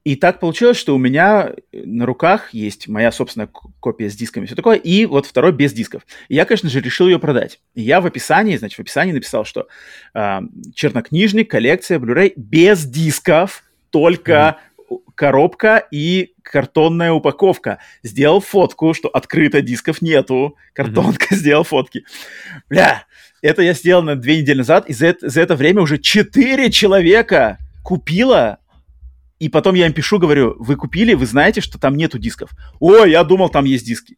И 0.05 0.17
так 0.17 0.41
получилось, 0.41 0.79
что 0.79 0.95
у 0.95 0.99
меня 0.99 1.53
на 1.73 2.07
руках 2.07 2.55
есть 2.55 2.89
моя 2.89 3.13
собственная 3.13 3.49
копия 3.81 4.09
с 4.09 4.17
дисками, 4.17 4.47
все 4.47 4.55
такое, 4.55 4.77
и 4.77 5.05
вот 5.05 5.27
второй 5.27 5.53
без 5.53 5.75
дисков. 5.75 6.03
И 6.29 6.35
я, 6.35 6.47
конечно 6.47 6.71
же, 6.71 6.81
решил 6.81 7.09
ее 7.09 7.19
продать. 7.19 7.61
И 7.75 7.83
я 7.83 8.01
в 8.01 8.07
описании, 8.07 8.57
значит, 8.57 8.79
в 8.79 8.81
описании 8.81 9.13
написал, 9.13 9.45
что 9.45 9.69
э, 10.15 10.41
чернокнижник, 10.75 11.51
коллекция 11.51 11.99
Blu-ray 11.99 12.33
без 12.37 12.87
дисков, 12.87 13.65
только 13.91 14.33
mm-hmm 14.33 14.68
коробка 15.15 15.87
и 15.91 16.35
картонная 16.43 17.13
упаковка. 17.13 17.79
Сделал 18.03 18.41
фотку, 18.41 18.95
что 18.95 19.09
открыто, 19.09 19.61
дисков 19.61 20.03
нету. 20.03 20.57
Картонка 20.73 21.35
mm-hmm. 21.35 21.37
сделал 21.37 21.65
фотки. 21.65 22.05
Бля, 22.69 23.05
это 23.43 23.63
я 23.63 23.75
сделал 23.75 24.03
на 24.03 24.17
две 24.17 24.41
недели 24.41 24.59
назад, 24.59 24.89
и 24.89 24.93
за 24.93 25.09
это, 25.09 25.29
за 25.29 25.41
это 25.41 25.57
время 25.57 25.83
уже 25.83 25.99
четыре 25.99 26.71
человека 26.71 27.59
купила 27.83 28.59
и 29.39 29.49
потом 29.49 29.75
я 29.75 29.87
им 29.87 29.93
пишу, 29.93 30.19
говорю, 30.19 30.57
вы 30.59 30.75
купили, 30.75 31.15
вы 31.15 31.25
знаете, 31.25 31.61
что 31.61 31.79
там 31.79 31.97
нету 31.97 32.19
дисков. 32.19 32.51
Ой, 32.81 33.13
я 33.13 33.23
думал, 33.23 33.49
там 33.51 33.65
есть 33.65 33.87
диски. 33.87 34.17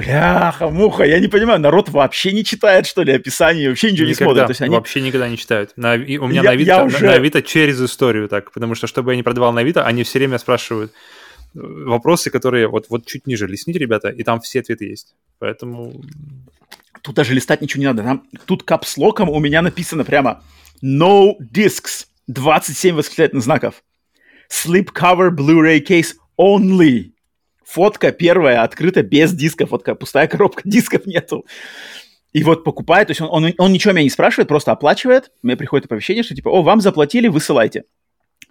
Бляха, 0.00 0.70
муха, 0.70 1.04
я 1.04 1.20
не 1.20 1.28
понимаю, 1.28 1.60
народ 1.60 1.88
вообще 1.90 2.32
не 2.32 2.44
читает, 2.44 2.86
что 2.86 3.02
ли, 3.02 3.12
описание, 3.12 3.68
вообще 3.68 3.92
ничего 3.92 4.08
никогда, 4.08 4.24
не 4.24 4.26
смотрит. 4.26 4.46
То 4.46 4.50
есть 4.50 4.62
они... 4.62 4.74
Вообще 4.74 5.00
никогда 5.00 5.28
не 5.28 5.36
читают. 5.36 5.72
На, 5.76 5.94
и 5.94 6.16
у 6.16 6.26
меня 6.26 6.42
я, 6.42 6.42
на, 6.42 6.50
Авито, 6.50 6.70
я 6.70 6.84
уже... 6.84 7.04
на 7.04 7.12
Авито 7.14 7.42
через 7.42 7.80
историю 7.80 8.28
так, 8.28 8.50
потому 8.52 8.74
что, 8.74 8.86
чтобы 8.86 9.12
я 9.12 9.16
не 9.16 9.22
продавал 9.22 9.52
на 9.52 9.60
Авито, 9.60 9.84
они 9.84 10.02
все 10.02 10.18
время 10.18 10.38
спрашивают 10.38 10.92
э, 11.54 11.58
вопросы, 11.60 12.30
которые 12.30 12.68
вот, 12.68 12.86
вот 12.88 13.06
чуть 13.06 13.26
ниже 13.26 13.46
листните, 13.46 13.78
ребята, 13.78 14.08
и 14.08 14.22
там 14.22 14.40
все 14.40 14.60
ответы 14.60 14.86
есть. 14.86 15.14
Поэтому... 15.38 16.02
Тут 17.02 17.14
даже 17.14 17.34
листать 17.34 17.60
ничего 17.60 17.80
не 17.80 17.86
надо. 17.86 18.02
Там, 18.02 18.26
тут 18.46 18.62
капслоком 18.62 19.28
у 19.28 19.38
меня 19.38 19.62
написано 19.62 20.04
прямо 20.04 20.42
«No 20.82 21.32
discs», 21.40 22.06
27 22.26 22.94
восклицательных 22.94 23.44
знаков. 23.44 23.82
Slipcover 24.50 25.30
Blu-ray 25.30 25.84
case 25.86 26.14
only 26.38 27.12
фотка 27.70 28.10
первая 28.10 28.62
открыта 28.62 29.02
без 29.02 29.32
диска, 29.32 29.66
фотка 29.66 29.94
пустая 29.94 30.26
коробка, 30.26 30.62
дисков 30.64 31.06
нету. 31.06 31.46
И 32.32 32.42
вот 32.42 32.64
покупает, 32.64 33.08
то 33.08 33.10
есть 33.12 33.20
он, 33.20 33.28
он, 33.30 33.54
он 33.58 33.72
ничего 33.72 33.92
меня 33.92 34.04
не 34.04 34.10
спрашивает, 34.10 34.48
просто 34.48 34.72
оплачивает, 34.72 35.30
мне 35.42 35.56
приходит 35.56 35.86
оповещение, 35.86 36.22
что 36.22 36.34
типа, 36.34 36.48
о, 36.48 36.62
вам 36.62 36.80
заплатили, 36.80 37.28
высылайте. 37.28 37.84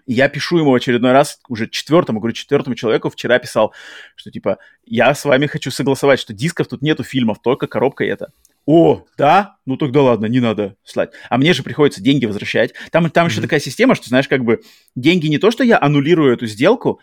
И 0.05 0.13
я 0.13 0.27
пишу 0.27 0.57
ему 0.57 0.73
очередной 0.73 1.11
раз, 1.11 1.39
уже 1.49 1.69
четвертому, 1.69 2.19
говорю, 2.19 2.33
четвертому 2.33 2.75
человеку 2.75 3.09
вчера 3.09 3.39
писал, 3.39 3.73
что 4.15 4.31
типа, 4.31 4.57
я 4.85 5.13
с 5.13 5.23
вами 5.23 5.45
хочу 5.45 5.69
согласовать, 5.69 6.19
что 6.19 6.33
дисков 6.33 6.67
тут 6.67 6.81
нету 6.81 7.03
фильмов, 7.03 7.41
только 7.41 7.67
коробка 7.67 8.03
это. 8.03 8.31
О, 8.65 9.03
да? 9.17 9.57
Ну 9.65 9.77
тогда 9.77 10.01
ладно, 10.01 10.25
не 10.25 10.39
надо 10.39 10.75
слать. 10.83 11.11
А 11.29 11.37
мне 11.37 11.53
же 11.53 11.63
приходится 11.63 12.01
деньги 12.01 12.25
возвращать. 12.25 12.73
Там, 12.91 13.09
там 13.09 13.25
mm-hmm. 13.25 13.29
еще 13.29 13.41
такая 13.41 13.59
система, 13.59 13.95
что, 13.95 14.07
знаешь, 14.09 14.27
как 14.27 14.43
бы 14.43 14.61
деньги 14.95 15.27
не 15.27 15.37
то, 15.37 15.51
что 15.51 15.63
я 15.63 15.79
аннулирую 15.79 16.33
эту 16.33 16.47
сделку, 16.47 16.99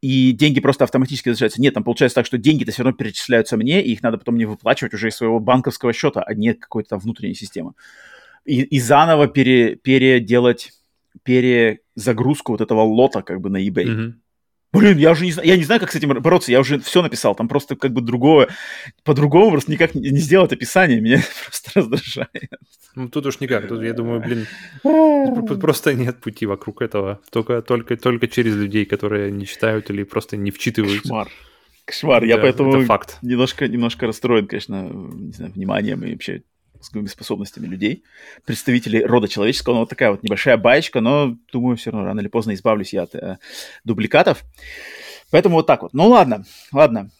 и 0.00 0.32
деньги 0.32 0.60
просто 0.60 0.84
автоматически 0.84 1.28
возвращаются. 1.28 1.60
Нет, 1.60 1.74
там 1.74 1.84
получается 1.84 2.16
так, 2.16 2.26
что 2.26 2.38
деньги-то 2.38 2.72
все 2.72 2.82
равно 2.82 2.96
перечисляются 2.96 3.56
мне, 3.56 3.82
и 3.82 3.92
их 3.92 4.02
надо 4.02 4.18
потом 4.18 4.34
мне 4.34 4.46
выплачивать 4.46 4.94
уже 4.94 5.08
из 5.08 5.16
своего 5.16 5.40
банковского 5.40 5.92
счета, 5.92 6.22
а 6.22 6.34
не 6.34 6.54
какой-то 6.54 6.90
там 6.90 6.98
внутренней 6.98 7.34
системы. 7.34 7.72
И, 8.44 8.62
и 8.62 8.80
заново 8.80 9.26
пере, 9.26 9.76
переделать, 9.76 10.72
перезагрузку 11.22 12.52
вот 12.52 12.60
этого 12.60 12.82
лота 12.82 13.22
как 13.22 13.40
бы 13.40 13.50
на 13.50 13.56
eBay. 13.56 13.84
Mm-hmm. 13.84 14.12
Блин, 14.78 14.98
я 14.98 15.10
уже 15.10 15.24
не 15.24 15.32
знаю, 15.32 15.48
я 15.48 15.56
не 15.56 15.64
знаю, 15.64 15.80
как 15.80 15.92
с 15.92 15.94
этим 15.94 16.10
бороться, 16.20 16.52
я 16.52 16.60
уже 16.60 16.78
все 16.80 17.02
написал, 17.02 17.34
там 17.34 17.48
просто 17.48 17.76
как 17.76 17.92
бы 17.92 18.00
другое, 18.00 18.48
по-другому 19.04 19.50
просто 19.50 19.70
никак 19.70 19.94
не, 19.94 20.10
не 20.10 20.18
сделать 20.18 20.52
описание, 20.52 21.00
меня 21.00 21.22
просто 21.46 21.70
раздражает. 21.74 22.50
Ну, 22.94 23.08
тут 23.08 23.26
уж 23.26 23.40
никак, 23.40 23.68
тут, 23.68 23.82
я 23.82 23.92
думаю, 23.92 24.20
блин, 24.20 24.46
просто 25.60 25.94
нет 25.94 26.20
пути 26.20 26.46
вокруг 26.46 26.82
этого, 26.82 27.20
только, 27.30 27.62
только, 27.62 27.96
только 27.96 28.28
через 28.28 28.54
людей, 28.54 28.84
которые 28.84 29.30
не 29.30 29.46
читают 29.46 29.90
или 29.90 30.02
просто 30.02 30.36
не 30.36 30.50
вчитываются. 30.50 31.02
Кошмар. 31.02 31.28
Кошмар, 31.84 32.24
я 32.24 32.38
поэтому 32.38 32.74
это 32.74 32.86
факт. 32.86 33.18
Немножко, 33.22 33.68
немножко 33.68 34.06
расстроен, 34.06 34.46
конечно, 34.46 34.88
не 34.90 35.32
знаю, 35.32 35.52
вниманием 35.52 36.02
и 36.04 36.12
вообще 36.12 36.42
мозговыми 36.78 37.08
способностями 37.08 37.66
людей, 37.66 38.04
представителей 38.44 39.04
рода 39.04 39.28
человеческого. 39.28 39.74
Ну, 39.74 39.80
вот 39.80 39.88
такая 39.88 40.10
вот 40.10 40.22
небольшая 40.22 40.56
баечка, 40.56 41.00
но, 41.00 41.36
думаю, 41.52 41.76
все 41.76 41.90
равно 41.90 42.06
рано 42.06 42.20
или 42.20 42.28
поздно 42.28 42.54
избавлюсь 42.54 42.92
я 42.92 43.02
от 43.02 43.14
э, 43.14 43.38
дубликатов. 43.84 44.44
Поэтому 45.30 45.56
вот 45.56 45.66
так 45.66 45.82
вот. 45.82 45.92
Ну, 45.92 46.08
ладно, 46.08 46.44
ладно. 46.72 47.10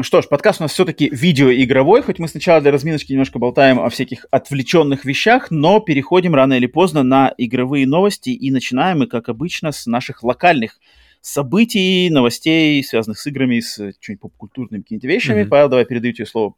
Что 0.00 0.22
ж, 0.22 0.28
подкаст 0.28 0.60
у 0.60 0.64
нас 0.64 0.72
все-таки 0.72 1.10
видеоигровой, 1.12 2.00
хоть 2.02 2.18
мы 2.18 2.26
сначала 2.28 2.62
для 2.62 2.70
разминочки 2.70 3.12
немножко 3.12 3.38
болтаем 3.38 3.78
о 3.78 3.90
всяких 3.90 4.24
отвлеченных 4.30 5.04
вещах, 5.04 5.50
но 5.50 5.80
переходим 5.80 6.34
рано 6.34 6.54
или 6.54 6.66
поздно 6.66 7.02
на 7.02 7.34
игровые 7.36 7.86
новости 7.86 8.30
и 8.30 8.50
начинаем 8.50 9.00
мы, 9.00 9.06
как 9.06 9.28
обычно, 9.28 9.72
с 9.72 9.86
наших 9.86 10.22
локальных 10.22 10.78
событий, 11.20 12.08
новостей, 12.08 12.82
связанных 12.82 13.18
с 13.18 13.26
играми, 13.26 13.60
с 13.60 13.74
что-нибудь 14.00 14.22
попкультурными 14.22 14.80
какими-то 14.80 15.06
вещами. 15.06 15.42
Mm-hmm. 15.42 15.48
Павел, 15.48 15.68
давай 15.68 15.84
передаю 15.84 16.14
тебе 16.14 16.24
слово 16.24 16.54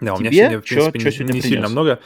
да, 0.00 0.14
у 0.14 0.20
меня 0.20 0.30
сегодня, 0.32 0.60
в 0.60 0.64
принципе, 0.64 0.98
чё, 0.98 1.10
не, 1.10 1.16
чё 1.16 1.24
не 1.24 1.40
сильно 1.42 1.68
много. 1.68 2.00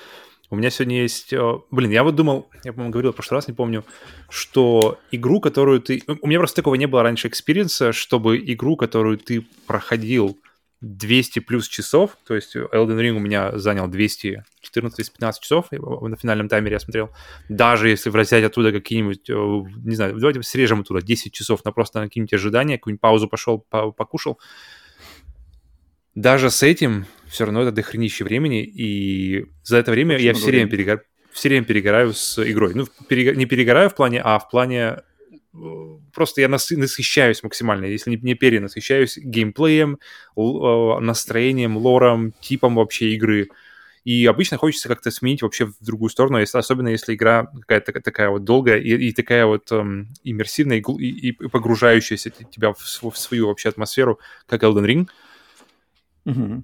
У 0.48 0.56
меня 0.56 0.70
сегодня 0.70 1.02
есть... 1.02 1.32
Э, 1.32 1.58
блин, 1.70 1.90
я 1.90 2.04
вот 2.04 2.14
думал, 2.14 2.48
я, 2.62 2.72
по-моему, 2.72 2.92
говорил 2.92 3.12
в 3.12 3.16
прошлый 3.16 3.38
раз, 3.38 3.48
не 3.48 3.54
помню, 3.54 3.84
что 4.28 4.98
игру, 5.10 5.40
которую 5.40 5.80
ты... 5.80 6.02
У 6.20 6.26
меня 6.26 6.38
просто 6.38 6.56
такого 6.56 6.76
не 6.76 6.86
было 6.86 7.02
раньше 7.02 7.28
experience'а, 7.28 7.92
чтобы 7.92 8.38
игру, 8.38 8.76
которую 8.76 9.18
ты 9.18 9.44
проходил 9.66 10.38
200 10.82 11.40
плюс 11.40 11.68
часов, 11.68 12.16
то 12.26 12.34
есть 12.34 12.54
Elden 12.54 13.00
Ring 13.00 13.12
у 13.12 13.18
меня 13.18 13.58
занял 13.58 13.88
214-215 13.88 14.42
часов, 15.40 15.66
на 15.72 16.16
финальном 16.16 16.48
таймере 16.48 16.74
я 16.74 16.80
смотрел, 16.80 17.10
даже 17.48 17.88
если 17.88 18.10
взять 18.10 18.44
оттуда 18.44 18.72
какие-нибудь, 18.72 19.28
э, 19.30 19.34
не 19.84 19.96
знаю, 19.96 20.18
давайте 20.18 20.42
срежем 20.42 20.82
оттуда 20.82 21.00
10 21.00 21.32
часов 21.32 21.64
на 21.64 21.72
просто 21.72 22.00
на 22.00 22.06
какие-нибудь 22.06 22.34
ожидания, 22.34 22.76
какую-нибудь 22.76 23.00
паузу 23.00 23.26
пошел, 23.26 23.58
покушал, 23.58 24.38
даже 26.14 26.50
с 26.50 26.62
этим 26.62 27.06
все 27.28 27.44
равно 27.44 27.62
это 27.62 27.72
дохренище 27.72 28.24
времени, 28.24 28.64
и 28.64 29.46
за 29.62 29.78
это 29.78 29.90
время 29.90 30.16
Очень 30.16 30.26
я 30.26 30.34
все 30.34 30.46
время, 30.46 30.68
перегор... 30.68 31.02
все 31.32 31.48
время 31.48 31.64
перегораю 31.64 32.12
с 32.12 32.38
игрой. 32.38 32.74
Ну, 32.74 32.86
перег... 33.08 33.36
не 33.36 33.46
перегораю 33.46 33.90
в 33.90 33.94
плане, 33.94 34.20
а 34.22 34.38
в 34.38 34.48
плане 34.48 34.98
э, 35.54 35.58
просто 36.12 36.40
я 36.40 36.48
нас... 36.48 36.70
насыщаюсь 36.70 37.42
максимально, 37.42 37.86
если 37.86 38.10
не, 38.10 38.16
не 38.16 38.34
перенасыщаюсь 38.34 39.18
геймплеем. 39.18 39.98
Э, 40.36 41.00
настроением, 41.00 41.76
лором, 41.76 42.32
типом 42.40 42.76
вообще 42.76 43.10
игры. 43.10 43.48
И 44.04 44.24
обычно 44.26 44.56
хочется 44.56 44.88
как-то 44.88 45.10
сменить 45.10 45.42
вообще 45.42 45.66
в 45.66 45.74
другую 45.80 46.10
сторону, 46.10 46.38
если, 46.38 46.58
особенно 46.58 46.88
если 46.88 47.16
игра 47.16 47.46
какая-то 47.46 47.92
такая 48.00 48.30
вот 48.30 48.44
долгая 48.44 48.78
и, 48.78 49.08
и 49.08 49.12
такая 49.12 49.46
вот 49.46 49.72
эм, 49.72 50.14
иммерсивная 50.22 50.76
и, 50.76 50.80
и, 50.80 51.28
и 51.30 51.32
погружающаяся 51.32 52.30
тебя 52.30 52.72
в, 52.72 52.78
в 52.78 53.18
свою 53.18 53.48
вообще 53.48 53.68
атмосферу, 53.68 54.20
как 54.46 54.62
Elden 54.62 54.86
Ring. 54.86 55.08
Угу. 56.24 56.62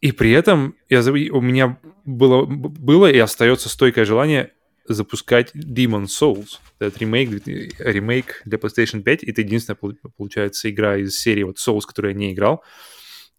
И 0.00 0.12
при 0.12 0.30
этом 0.30 0.76
я, 0.88 1.00
у 1.02 1.40
меня 1.40 1.78
было, 2.04 2.44
было 2.46 3.10
и 3.10 3.18
остается 3.18 3.68
стойкое 3.68 4.04
желание 4.04 4.52
запускать 4.86 5.54
Demon 5.54 6.06
Souls. 6.06 6.58
Это 6.78 6.98
ремейк, 6.98 7.46
ремейк 7.46 8.42
для 8.44 8.58
PlayStation 8.58 9.02
5. 9.02 9.24
Это 9.24 9.40
единственная, 9.42 9.78
получается, 10.16 10.70
игра 10.70 10.96
из 10.96 11.18
серии 11.18 11.42
вот 11.42 11.58
Souls, 11.58 11.82
которую 11.86 12.12
я 12.12 12.18
не 12.18 12.32
играл. 12.32 12.64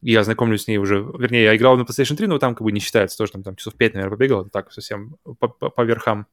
Я 0.02 0.24
знакомлюсь 0.24 0.64
с 0.64 0.68
ней 0.68 0.78
уже... 0.78 0.98
Вернее, 0.98 1.44
я 1.44 1.56
играл 1.56 1.78
на 1.78 1.82
PlayStation 1.82 2.16
3, 2.16 2.28
но 2.28 2.40
там 2.40 2.56
как 2.56 2.64
бы 2.64 2.72
не 2.72 2.80
считается 2.80 3.18
тоже, 3.18 3.34
там, 3.34 3.44
там 3.44 3.56
часов 3.56 3.76
5, 3.76 3.96
наверное, 3.96 4.16
побегал. 4.16 4.46
Так, 4.46 4.72
совсем 4.72 5.18
по, 5.24 5.48
по, 5.48 5.70
по 5.70 5.82
верхам. 5.82 6.28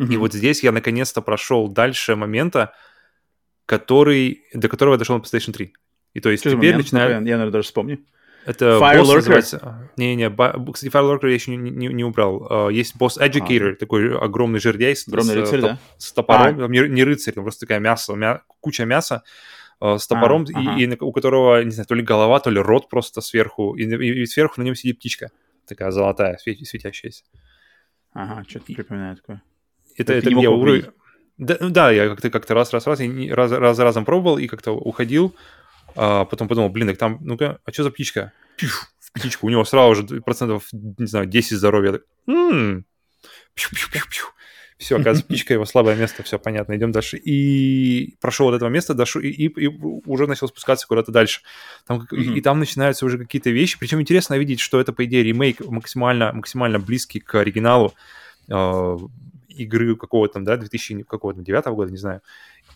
Mm-hmm. 0.00 0.14
И 0.14 0.16
вот 0.16 0.32
здесь 0.32 0.62
я 0.62 0.72
наконец-то 0.72 1.20
прошел 1.20 1.68
дальше 1.68 2.16
момента, 2.16 2.72
который, 3.66 4.44
до 4.54 4.68
которого 4.68 4.94
я 4.94 4.98
дошел 4.98 5.16
на 5.16 5.20
PlayStation 5.20 5.52
3. 5.52 5.74
И 6.14 6.20
то 6.20 6.30
есть 6.30 6.42
Что 6.42 6.56
теперь 6.56 6.76
начинаю... 6.76 7.10
Я, 7.10 7.20
наверное, 7.20 7.50
даже 7.50 7.66
вспомню. 7.66 8.00
Это 8.48 8.78
Fire 8.78 9.00
босс 9.00 9.14
называется... 9.14 9.90
Не-не, 9.98 10.30
кстати, 10.72 10.90
Fire 10.90 11.04
Lurker 11.04 11.28
я 11.28 11.34
еще 11.34 11.54
не, 11.54 11.70
не, 11.70 11.88
не 11.88 12.02
убрал. 12.02 12.46
А, 12.48 12.68
есть 12.68 12.96
босс 12.96 13.18
Educator, 13.18 13.72
а. 13.72 13.76
такой 13.76 14.18
огромный 14.18 14.58
жердяй 14.58 14.96
с, 14.96 15.06
огромный 15.06 15.34
с, 15.34 15.36
рыцарь, 15.36 15.60
да? 15.60 15.78
с 15.98 16.12
топором. 16.12 16.64
А. 16.64 16.68
Не, 16.68 16.88
не 16.88 17.04
рыцарь, 17.04 17.34
там 17.34 17.44
просто 17.44 17.66
такая 17.66 17.78
мясо, 17.78 18.14
мя... 18.14 18.40
куча 18.60 18.86
мяса 18.86 19.22
а, 19.80 19.98
с 19.98 20.06
топором, 20.06 20.46
а, 20.54 20.60
и, 20.62 20.66
ага. 20.66 20.94
и 20.94 20.96
у 20.98 21.12
которого, 21.12 21.62
не 21.62 21.72
знаю, 21.72 21.86
то 21.86 21.94
ли 21.94 22.02
голова, 22.02 22.40
то 22.40 22.48
ли 22.48 22.58
рот 22.58 22.88
просто 22.88 23.20
сверху, 23.20 23.74
и, 23.76 23.82
и, 23.82 24.22
и 24.22 24.24
сверху 24.24 24.62
на 24.62 24.64
нем 24.64 24.74
сидит 24.74 24.98
птичка, 24.98 25.30
такая 25.66 25.90
золотая, 25.90 26.38
светящаяся. 26.38 27.24
Ага, 28.14 28.44
что-то 28.48 28.64
припоминаю 28.64 29.16
такое. 29.16 29.42
Это, 29.94 30.14
это, 30.14 30.26
это 30.26 30.38
где 30.38 30.48
уровень... 30.48 30.86
Да, 31.36 31.56
да, 31.60 31.90
я 31.90 32.08
как-то 32.08 32.30
как 32.30 32.48
раз, 32.48 32.72
раз, 32.72 32.86
раз, 32.86 32.98
раз, 32.98 33.52
раз, 33.52 33.78
разом 33.78 34.06
пробовал 34.06 34.38
и 34.38 34.46
как-то 34.46 34.72
уходил, 34.72 35.36
а 35.94 36.24
потом 36.24 36.48
подумал, 36.48 36.70
блин, 36.70 36.88
так 36.88 36.98
там, 36.98 37.18
ну-ка, 37.20 37.60
а 37.64 37.72
что 37.72 37.84
за 37.84 37.90
птичка? 37.90 38.32
Пиф, 38.56 38.90
в 39.00 39.12
птичку. 39.12 39.46
У 39.46 39.50
него 39.50 39.64
сразу 39.64 39.94
же 39.94 40.20
процентов, 40.20 40.68
не 40.72 41.06
знаю, 41.06 41.26
10 41.26 41.56
здоровья. 41.56 41.92
Так, 41.92 42.02
м-м-м. 42.26 42.84
Все, 44.78 44.94
оказывается, 44.94 45.24
птичка 45.24 45.54
его 45.54 45.64
слабое 45.64 45.96
место, 45.96 46.22
все 46.22 46.38
понятно, 46.38 46.76
идем 46.76 46.92
дальше. 46.92 47.16
И 47.16 48.14
прошел 48.20 48.48
от 48.48 48.54
этого 48.54 48.68
места, 48.68 48.94
дошел, 48.94 49.20
и, 49.20 49.28
и, 49.28 49.46
и 49.46 49.66
уже 49.66 50.28
начал 50.28 50.46
спускаться 50.46 50.86
куда-то 50.86 51.10
дальше. 51.10 51.40
Там, 51.84 52.02
mm-hmm. 52.02 52.16
и, 52.16 52.38
и 52.38 52.40
там 52.40 52.60
начинаются 52.60 53.04
уже 53.04 53.18
какие-то 53.18 53.50
вещи. 53.50 53.76
Причем 53.76 54.00
интересно 54.00 54.38
видеть, 54.38 54.60
что 54.60 54.80
это, 54.80 54.92
по 54.92 55.04
идее, 55.04 55.24
ремейк 55.24 55.60
максимально, 55.66 56.32
максимально 56.32 56.78
близкий 56.78 57.18
к 57.18 57.34
оригиналу 57.34 57.92
э, 58.48 58.96
игры 59.48 59.96
какого-то 59.96 60.34
там, 60.34 60.44
да, 60.44 60.56
2009 60.56 61.66
года, 61.66 61.90
не 61.90 61.98
знаю. 61.98 62.22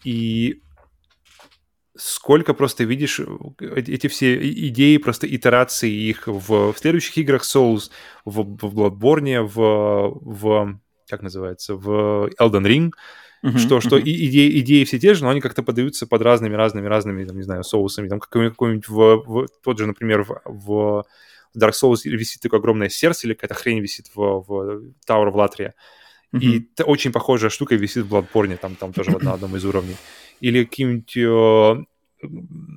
И 0.03 0.61
сколько 1.97 2.55
просто 2.55 2.85
видишь 2.85 3.21
э, 3.21 3.27
эти 3.61 4.07
все 4.07 4.37
идеи, 4.69 4.97
просто 4.97 5.27
итерации 5.27 5.91
их 5.91 6.27
в, 6.27 6.73
в 6.73 6.79
следующих 6.79 7.19
играх 7.19 7.43
Souls, 7.43 7.91
в, 8.25 8.43
в 8.43 8.79
Bloodborne, 8.79 9.43
в, 9.43 10.19
в, 10.21 10.81
как 11.09 11.23
называется, 11.23 11.75
в 11.75 12.31
Elden 12.41 12.65
Ring, 12.65 12.91
uh-huh, 13.45 13.59
что, 13.59 13.77
uh-huh. 13.77 13.81
что 13.81 13.99
и, 13.99 14.27
идеи, 14.27 14.61
идеи 14.61 14.85
все 14.85 14.99
те 14.99 15.15
же, 15.15 15.25
но 15.25 15.31
они 15.31 15.41
как-то 15.41 15.63
подаются 15.63 16.07
под 16.07 16.23
разными, 16.23 16.55
разными, 16.55 16.87
разными, 16.87 17.25
там, 17.25 17.37
не 17.37 17.43
знаю, 17.43 17.65
соусами. 17.65 18.09
Там 18.09 18.21
какой-нибудь, 18.21 18.89
в, 18.89 19.23
в, 19.27 19.49
тот 19.63 19.79
же, 19.79 19.87
например, 19.87 20.23
в, 20.23 20.41
в 20.45 21.05
Dark 21.57 21.73
Souls 21.73 22.01
висит 22.05 22.41
такое 22.41 22.61
огромное 22.61 22.89
сердце 22.89 23.27
или 23.27 23.35
какая-то 23.35 23.55
хрень 23.55 23.81
висит 23.81 24.07
в, 24.15 24.45
в 24.47 24.83
Tower 25.07 25.31
of 25.31 25.35
Latria. 25.35 25.73
Uh-huh. 26.33 26.41
И 26.41 26.69
очень 26.85 27.13
похожая 27.13 27.51
штука 27.51 27.75
висит 27.75 28.07
в 28.07 28.15
Bloodborne, 28.15 28.57
там, 28.57 28.77
там 28.77 28.95
тоже 28.95 29.11
вот 29.11 29.23
на 29.23 29.35
одном 29.35 29.55
из 29.57 29.65
уровней 29.67 29.97
или 30.43 30.65
какие-нибудь 30.65 31.17
э, 31.17 31.85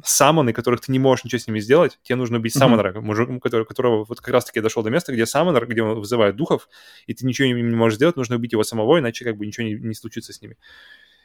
самоны, 0.03 0.53
которых 0.53 0.81
ты 0.81 0.91
не 0.91 0.99
можешь 0.99 1.25
ничего 1.25 1.39
с 1.39 1.47
ними 1.47 1.59
сделать, 1.59 1.99
тебе 2.03 2.15
нужно 2.15 2.37
убить 2.37 2.55
mm-hmm. 2.55 3.01
мужик, 3.01 3.29
который, 3.41 3.65
которого 3.65 4.05
вот 4.05 4.21
как 4.21 4.29
раз-таки 4.29 4.61
дошел 4.61 4.83
до 4.83 4.91
места, 4.91 5.11
где 5.11 5.25
самонер, 5.25 5.65
где 5.65 5.81
он 5.81 5.99
вызывает 5.99 6.35
духов, 6.35 6.69
и 7.07 7.13
ты 7.15 7.25
ничего 7.25 7.47
не, 7.47 7.53
не 7.53 7.75
можешь 7.75 7.97
сделать, 7.97 8.17
нужно 8.17 8.35
убить 8.35 8.51
его 8.51 8.63
самого, 8.63 8.99
иначе 8.99 9.25
как 9.25 9.35
бы 9.37 9.47
ничего 9.47 9.65
не, 9.65 9.73
не 9.73 9.95
случится 9.95 10.31
с 10.31 10.41
ними. 10.41 10.57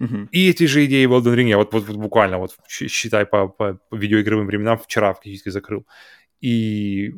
Mm-hmm. 0.01 0.29
И 0.33 0.49
эти 0.49 0.65
же 0.65 0.87
идеи 0.87 1.05
в 1.05 1.13
Elden 1.13 1.35
Ring, 1.35 1.57
вот, 1.57 1.75
вот, 1.75 1.85
вот 1.87 1.97
буквально, 1.97 2.39
вот 2.39 2.57
считай 2.69 3.27
по, 3.27 3.49
по, 3.49 3.75
по 3.75 3.95
видеоигровым 3.95 4.47
временам, 4.47 4.79
вчера 4.79 5.13
фактически 5.13 5.51
закрыл. 5.51 5.87
И, 6.41 7.13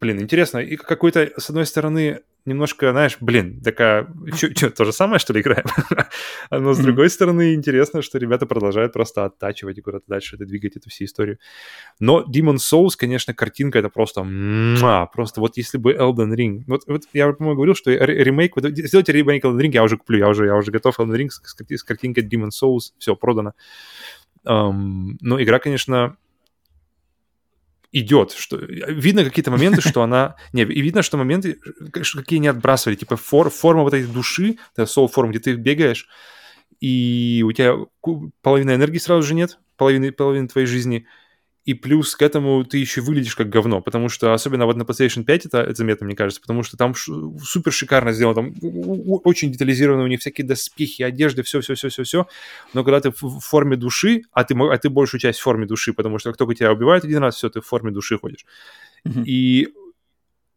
блин, 0.00 0.22
интересно, 0.22 0.58
и 0.58 0.76
какой-то, 0.76 1.32
с 1.36 1.50
одной 1.50 1.66
стороны, 1.66 2.20
немножко, 2.46 2.90
знаешь, 2.92 3.16
блин, 3.20 3.60
такая, 3.62 4.06
что, 4.34 4.70
то 4.70 4.84
же 4.84 4.92
самое, 4.92 5.18
что 5.18 5.32
ли, 5.32 5.40
играем? 5.40 5.64
Но 6.50 6.74
с 6.74 6.78
другой 6.78 7.10
стороны, 7.10 7.54
интересно, 7.54 8.02
что 8.02 8.18
ребята 8.18 8.46
продолжают 8.46 8.92
просто 8.92 9.24
оттачивать 9.24 9.78
и 9.78 9.80
куда-то 9.80 10.04
дальше 10.08 10.36
это 10.36 10.44
двигать 10.44 10.76
эту 10.76 10.90
всю 10.90 11.04
историю. 11.04 11.38
Но 12.00 12.22
Demon 12.22 12.56
Souls, 12.56 12.90
конечно, 12.96 13.34
картинка 13.34 13.78
это 13.78 13.88
просто, 13.88 14.20
просто 15.12 15.40
вот 15.40 15.56
если 15.56 15.78
бы 15.78 15.92
Elden 15.92 16.34
Ring, 16.34 16.64
вот, 16.66 16.82
вот 16.86 17.02
я, 17.12 17.32
по-моему, 17.32 17.56
говорил, 17.56 17.74
что 17.74 17.90
ремейк, 17.90 18.56
вот, 18.56 18.66
сделайте 18.66 19.12
ремейк 19.12 19.44
Elden 19.44 19.60
Ring, 19.60 19.72
я 19.72 19.82
уже 19.82 19.96
куплю, 19.96 20.18
я 20.18 20.28
уже, 20.28 20.46
я 20.46 20.56
уже 20.56 20.70
готов 20.70 20.98
Elden 20.98 21.16
Ring 21.16 21.28
с, 21.28 21.40
с, 21.42 21.56
с 21.68 21.82
картинкой 21.82 22.24
Demon 22.24 22.50
Souls, 22.50 22.92
все, 22.98 23.16
продано. 23.16 23.54
Um, 24.46 25.16
но 25.22 25.42
игра, 25.42 25.58
конечно, 25.58 26.18
идет, 27.94 28.32
что 28.32 28.56
видно 28.56 29.24
какие-то 29.24 29.50
моменты, 29.50 29.80
что 29.88 30.02
она, 30.02 30.36
не, 30.52 30.62
и 30.62 30.80
видно, 30.80 31.02
что 31.02 31.16
моменты, 31.16 31.60
какие 31.92 32.40
не 32.40 32.48
отбрасывали, 32.48 32.96
типа 32.96 33.16
фор, 33.16 33.50
форма 33.50 33.82
вот 33.82 33.94
этой 33.94 34.06
души, 34.06 34.58
это 34.76 34.82
soul 34.82 35.08
форм, 35.08 35.30
где 35.30 35.38
ты 35.38 35.54
бегаешь, 35.54 36.08
и 36.80 37.44
у 37.46 37.52
тебя 37.52 37.76
половина 38.42 38.74
энергии 38.74 38.98
сразу 38.98 39.22
же 39.22 39.34
нет, 39.34 39.58
половины, 39.76 40.10
половины 40.12 40.48
твоей 40.48 40.66
жизни, 40.66 41.06
и 41.64 41.72
плюс 41.72 42.14
к 42.14 42.22
этому 42.22 42.64
ты 42.64 42.78
еще 42.78 43.00
выглядишь 43.00 43.34
как 43.34 43.48
говно, 43.48 43.80
потому 43.80 44.08
что 44.08 44.34
особенно 44.34 44.66
вот 44.66 44.76
на 44.76 44.82
PlayStation 44.82 45.24
5 45.24 45.46
это, 45.46 45.58
это 45.60 45.74
заметно, 45.74 46.06
мне 46.06 46.14
кажется, 46.14 46.40
потому 46.40 46.62
что 46.62 46.76
там 46.76 46.94
супер 46.94 47.72
шикарно 47.72 48.12
сделано, 48.12 48.34
там 48.34 48.54
очень 49.24 49.50
детализированы 49.50 50.04
у 50.04 50.06
них 50.06 50.20
всякие 50.20 50.46
доспехи, 50.46 51.02
одежды, 51.02 51.42
все-все-все-все-все, 51.42 52.26
но 52.74 52.84
когда 52.84 53.00
ты 53.00 53.10
в 53.10 53.40
форме 53.40 53.76
души, 53.76 54.24
а 54.32 54.44
ты, 54.44 54.54
а 54.54 54.76
ты 54.76 54.90
большую 54.90 55.20
часть 55.20 55.38
в 55.38 55.42
форме 55.42 55.66
души, 55.66 55.94
потому 55.94 56.18
что 56.18 56.30
как 56.30 56.36
только 56.36 56.54
тебя 56.54 56.72
убивают 56.72 57.04
один 57.04 57.18
раз, 57.18 57.36
все, 57.36 57.48
ты 57.48 57.60
в 57.60 57.66
форме 57.66 57.90
души 57.90 58.18
ходишь. 58.18 58.44
Mm-hmm. 59.06 59.24
И 59.24 59.68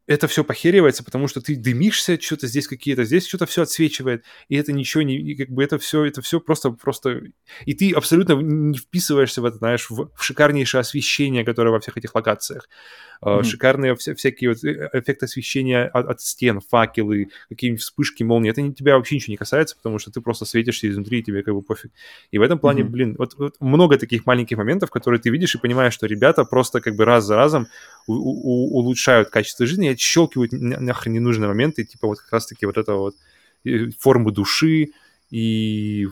это 0.07 0.27
все 0.27 0.43
похеривается, 0.43 1.03
потому 1.03 1.27
что 1.27 1.41
ты 1.41 1.55
дымишься, 1.57 2.19
что-то 2.19 2.47
здесь 2.47 2.67
какие-то, 2.67 3.03
здесь 3.03 3.27
что-то 3.27 3.45
все 3.45 3.63
отсвечивает, 3.63 4.23
и 4.47 4.55
это 4.55 4.71
ничего 4.71 5.03
не, 5.03 5.17
и 5.17 5.35
как 5.35 5.49
бы 5.49 5.63
это 5.63 5.77
все, 5.77 6.05
это 6.05 6.21
все 6.21 6.39
просто, 6.39 6.71
просто, 6.71 7.23
и 7.65 7.73
ты 7.73 7.91
абсолютно 7.91 8.33
не 8.33 8.77
вписываешься 8.77 9.41
в 9.41 9.45
это, 9.45 9.57
знаешь, 9.57 9.89
в, 9.89 10.09
в 10.15 10.23
шикарнейшее 10.23 10.79
освещение, 10.79 11.43
которое 11.43 11.71
во 11.71 11.81
всех 11.81 11.97
этих 11.97 12.15
локациях, 12.15 12.69
mm-hmm. 13.21 13.43
шикарные 13.43 13.95
вся, 13.95 14.15
всякие 14.15 14.51
вот 14.51 14.63
э, 14.63 14.89
эффекты 14.93 15.25
освещения 15.25 15.83
от, 15.83 16.07
от 16.07 16.21
стен, 16.21 16.61
факелы, 16.61 17.29
какие-нибудь 17.49 17.81
вспышки, 17.81 18.23
молнии, 18.23 18.51
это 18.51 18.61
не, 18.61 18.73
тебя 18.73 18.95
вообще 18.95 19.15
ничего 19.15 19.31
не 19.31 19.37
касается, 19.37 19.75
потому 19.75 19.99
что 19.99 20.09
ты 20.09 20.21
просто 20.21 20.45
светишься 20.45 20.89
изнутри, 20.89 21.19
и 21.19 21.23
тебе 21.23 21.43
как 21.43 21.53
бы 21.53 21.61
пофиг. 21.61 21.91
И 22.31 22.37
в 22.37 22.41
этом 22.41 22.59
плане, 22.59 22.83
mm-hmm. 22.83 22.89
блин, 22.89 23.15
вот, 23.19 23.35
вот 23.37 23.55
много 23.59 23.97
таких 23.97 24.25
маленьких 24.25 24.57
моментов, 24.57 24.89
которые 24.89 25.19
ты 25.19 25.29
видишь 25.29 25.53
и 25.55 25.57
понимаешь, 25.57 25.93
что 25.93 26.05
ребята 26.05 26.45
просто 26.45 26.79
как 26.79 26.95
бы 26.95 27.03
раз 27.03 27.25
за 27.25 27.35
разом 27.35 27.67
у, 28.07 28.13
у, 28.13 28.79
улучшают 28.79 29.29
качество 29.29 29.65
жизни, 29.65 29.96
отщелкивают 29.97 30.51
нахрен 30.53 31.13
ненужные 31.13 31.47
моменты, 31.47 31.83
типа 31.83 32.07
вот 32.07 32.19
как 32.19 32.31
раз-таки 32.31 32.65
вот 32.65 32.77
это 32.77 32.93
вот 32.93 33.15
форму 33.99 34.31
души 34.31 34.91
и 35.29 36.07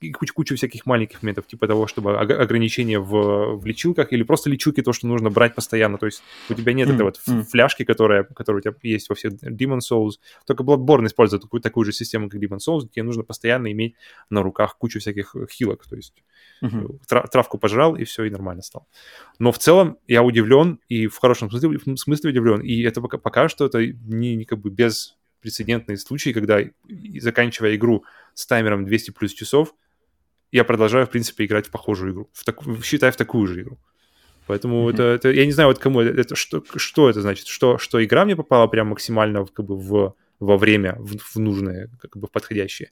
и 0.00 0.12
кучу, 0.12 0.32
кучу 0.34 0.56
всяких 0.56 0.86
маленьких 0.86 1.22
моментов, 1.22 1.46
типа 1.46 1.66
того, 1.66 1.86
чтобы 1.86 2.18
ограничения 2.18 2.98
в, 2.98 3.56
в 3.56 3.66
лечилках 3.66 4.12
или 4.12 4.22
просто 4.22 4.48
лечилки, 4.48 4.82
то, 4.82 4.92
что 4.92 5.06
нужно 5.06 5.30
брать 5.30 5.54
постоянно. 5.54 5.98
То 5.98 6.06
есть 6.06 6.22
у 6.48 6.54
тебя 6.54 6.72
нет 6.72 6.88
mm, 6.88 6.94
этой 6.94 7.02
вот 7.02 7.16
фляжки, 7.48 7.84
которая, 7.84 8.24
которая 8.24 8.60
у 8.60 8.62
тебя 8.62 8.74
есть 8.82 9.08
во 9.10 9.14
всех 9.14 9.34
Demon 9.34 9.80
Souls. 9.80 10.12
Только 10.46 10.64
Bloodborne 10.64 11.06
использует 11.06 11.42
такую, 11.42 11.60
такую 11.60 11.84
же 11.84 11.92
систему, 11.92 12.30
как 12.30 12.40
Demon 12.40 12.58
Souls, 12.58 12.88
где 12.90 13.02
нужно 13.02 13.24
постоянно 13.24 13.70
иметь 13.72 13.94
на 14.30 14.42
руках 14.42 14.78
кучу 14.78 15.00
всяких 15.00 15.34
хилок. 15.50 15.86
То 15.86 15.96
есть 15.96 16.14
mm-hmm. 16.62 17.28
травку 17.30 17.58
пожрал, 17.58 17.94
и 17.94 18.04
все, 18.04 18.24
и 18.24 18.30
нормально 18.30 18.62
стал. 18.62 18.88
Но 19.38 19.52
в 19.52 19.58
целом 19.58 19.98
я 20.08 20.22
удивлен, 20.22 20.80
и 20.88 21.08
в 21.08 21.18
хорошем 21.18 21.50
смысле, 21.50 21.78
в 21.78 21.96
смысле 21.98 22.30
удивлен. 22.30 22.60
И 22.60 22.80
это 22.82 23.02
пока, 23.02 23.18
пока 23.18 23.48
что 23.50 23.66
это 23.66 23.86
не, 23.86 24.34
не 24.36 24.44
как 24.46 24.60
бы 24.60 24.70
без 24.70 25.16
прецедентные 25.42 25.96
случаи, 25.96 26.30
когда, 26.30 26.60
заканчивая 27.18 27.76
игру 27.76 28.04
с 28.34 28.46
таймером 28.46 28.84
200 28.84 29.10
плюс 29.12 29.32
часов, 29.32 29.74
я 30.52 30.64
продолжаю, 30.64 31.06
в 31.06 31.10
принципе, 31.10 31.44
играть 31.44 31.68
в 31.68 31.70
похожую 31.70 32.12
игру, 32.12 32.30
в 32.32 32.44
так, 32.44 32.58
считай, 32.82 33.10
в 33.10 33.16
такую 33.16 33.46
же 33.46 33.62
игру. 33.62 33.78
Поэтому 34.46 34.88
mm-hmm. 34.88 34.94
это, 34.94 35.02
это, 35.02 35.30
я 35.30 35.46
не 35.46 35.52
знаю, 35.52 35.68
вот 35.68 35.78
кому 35.78 36.00
это, 36.00 36.20
это 36.20 36.34
что, 36.34 36.64
что 36.76 37.08
это 37.08 37.20
значит, 37.22 37.46
что, 37.46 37.78
что 37.78 38.04
игра 38.04 38.24
мне 38.24 38.34
попала 38.34 38.66
прям 38.66 38.88
максимально 38.88 39.46
как 39.46 39.64
бы 39.66 39.76
в, 39.76 40.14
во 40.40 40.56
время, 40.56 40.96
в, 40.98 41.16
в 41.18 41.36
нужное, 41.36 41.88
как 42.00 42.16
бы 42.16 42.26
в 42.26 42.30
подходящее. 42.32 42.90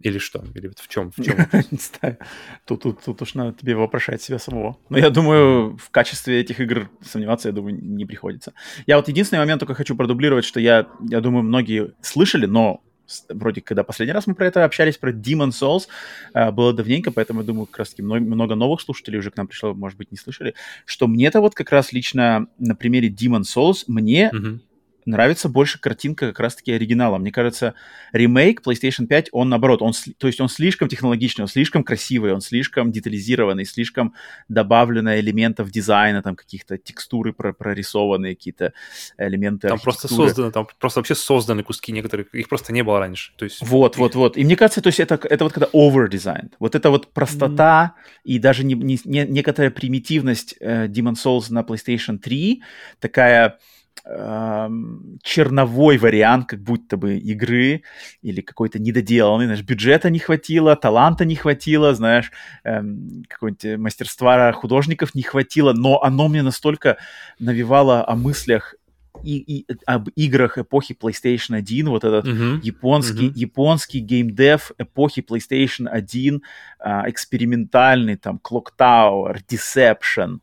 Или 0.00 0.18
что? 0.18 0.44
Или 0.54 0.68
вот 0.68 0.78
в 0.78 0.88
чем? 0.88 1.10
В 1.10 1.24
чем? 1.24 1.36
не 1.70 1.78
знаю. 1.78 2.18
Тут, 2.66 2.82
тут, 2.82 3.02
тут 3.02 3.22
уж 3.22 3.34
надо 3.34 3.58
тебе 3.58 3.74
вопрошать 3.74 4.22
себя 4.22 4.38
самого. 4.38 4.76
Но 4.90 4.98
я 4.98 5.10
думаю, 5.10 5.76
в 5.76 5.90
качестве 5.90 6.40
этих 6.40 6.60
игр 6.60 6.88
сомневаться, 7.02 7.48
я 7.48 7.52
думаю, 7.54 7.74
не 7.74 8.04
приходится. 8.04 8.52
Я 8.86 8.96
вот 8.96 9.08
единственный 9.08 9.40
момент 9.40 9.60
только 9.60 9.74
хочу 9.74 9.96
продублировать, 9.96 10.44
что 10.44 10.60
я, 10.60 10.86
я 11.08 11.20
думаю, 11.20 11.42
многие 11.42 11.94
слышали, 12.00 12.46
но 12.46 12.80
вроде 13.28 13.60
когда 13.60 13.82
последний 13.82 14.12
раз 14.12 14.26
мы 14.26 14.34
про 14.34 14.46
это 14.46 14.64
общались, 14.64 14.98
про 14.98 15.12
Demon 15.12 15.50
Souls, 15.50 15.88
э, 16.34 16.50
было 16.50 16.72
давненько, 16.72 17.10
поэтому, 17.10 17.40
я 17.40 17.46
думаю, 17.46 17.66
как 17.66 17.78
раз-таки 17.80 18.02
много, 18.02 18.54
новых 18.54 18.80
слушателей 18.80 19.18
уже 19.18 19.30
к 19.30 19.36
нам 19.36 19.46
пришло, 19.46 19.74
может 19.74 19.98
быть, 19.98 20.10
не 20.10 20.18
слышали, 20.18 20.54
что 20.84 21.06
мне-то 21.06 21.40
вот 21.40 21.54
как 21.54 21.70
раз 21.70 21.92
лично 21.92 22.46
на 22.58 22.74
примере 22.74 23.08
Demon 23.08 23.42
Souls 23.42 23.84
мне 23.86 24.30
mm-hmm 24.32 24.60
нравится 25.08 25.48
больше 25.48 25.80
картинка 25.80 26.28
как 26.28 26.40
раз-таки 26.40 26.72
оригинала. 26.72 27.18
Мне 27.18 27.32
кажется, 27.32 27.74
ремейк 28.12 28.62
PlayStation 28.66 29.06
5, 29.06 29.30
он 29.32 29.48
наоборот, 29.48 29.82
он, 29.82 29.92
то 30.18 30.26
есть 30.26 30.40
он 30.40 30.48
слишком 30.48 30.88
технологичный, 30.88 31.42
он 31.42 31.48
слишком 31.48 31.82
красивый, 31.82 32.32
он 32.32 32.40
слишком 32.40 32.92
детализированный, 32.92 33.64
слишком 33.64 34.14
добавлено 34.48 35.18
элементов 35.18 35.70
дизайна, 35.70 36.22
там 36.22 36.36
каких-то 36.36 36.78
текстуры 36.78 37.32
прорисованные, 37.32 38.36
какие-то 38.36 38.72
элементы 39.16 39.68
Там 39.68 39.78
просто 39.78 40.08
созданы, 40.08 40.52
там 40.52 40.68
просто 40.78 41.00
вообще 41.00 41.14
созданы 41.14 41.62
куски 41.62 41.92
некоторых, 41.92 42.34
их 42.34 42.48
просто 42.48 42.72
не 42.72 42.82
было 42.82 42.98
раньше. 42.98 43.32
То 43.36 43.44
есть... 43.44 43.60
Вот, 43.62 43.96
вот, 43.96 44.14
вот. 44.14 44.36
И 44.36 44.44
мне 44.44 44.56
кажется, 44.56 44.80
то 44.82 44.88
есть 44.88 45.00
это, 45.00 45.18
это 45.22 45.44
вот 45.44 45.52
когда 45.52 45.68
over 45.72 46.08
design, 46.08 46.50
вот 46.58 46.74
это 46.74 46.90
вот 46.90 47.12
простота 47.12 47.94
mm. 47.96 48.20
и 48.24 48.38
даже 48.38 48.64
не, 48.64 48.74
не, 48.74 48.98
не, 49.04 49.26
некоторая 49.26 49.70
примитивность 49.70 50.54
э, 50.60 50.86
Demon 50.86 51.14
Souls 51.14 51.46
на 51.50 51.60
PlayStation 51.60 52.18
3, 52.18 52.62
такая 53.00 53.58
черновой 54.04 55.98
вариант 55.98 56.48
как 56.48 56.62
будто 56.62 56.96
бы 56.96 57.18
игры 57.18 57.82
или 58.22 58.40
какой-то 58.40 58.78
недоделанный, 58.78 59.46
знаешь, 59.46 59.62
бюджета 59.62 60.10
не 60.10 60.18
хватило, 60.18 60.76
таланта 60.76 61.24
не 61.24 61.34
хватило, 61.34 61.94
знаешь, 61.94 62.30
эм, 62.64 63.24
какого-нибудь 63.28 63.78
мастерства 63.78 64.52
художников 64.52 65.14
не 65.14 65.22
хватило, 65.22 65.72
но 65.72 66.02
оно 66.02 66.28
мне 66.28 66.42
настолько 66.42 66.96
навевало 67.38 68.06
о 68.06 68.14
мыслях 68.14 68.74
и, 69.22 69.38
и 69.38 69.66
об 69.86 70.08
играх 70.16 70.58
эпохи 70.58 70.96
PlayStation 71.00 71.56
1, 71.56 71.88
вот 71.88 72.04
этот 72.04 72.26
uh-huh. 72.26 72.60
японский, 72.62 73.28
uh-huh. 73.28 73.36
японский 73.36 74.00
геймдев 74.00 74.72
эпохи 74.78 75.24
PlayStation 75.28 75.88
1, 75.88 76.42
а, 76.78 77.08
экспериментальный, 77.10 78.16
там, 78.16 78.40
Clock 78.42 78.68
Tower, 78.78 79.38
Deception, 79.48 80.38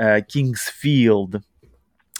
uh, 0.00 0.22
King's 0.26 0.68
Field, 0.82 1.36
а, 1.36 1.40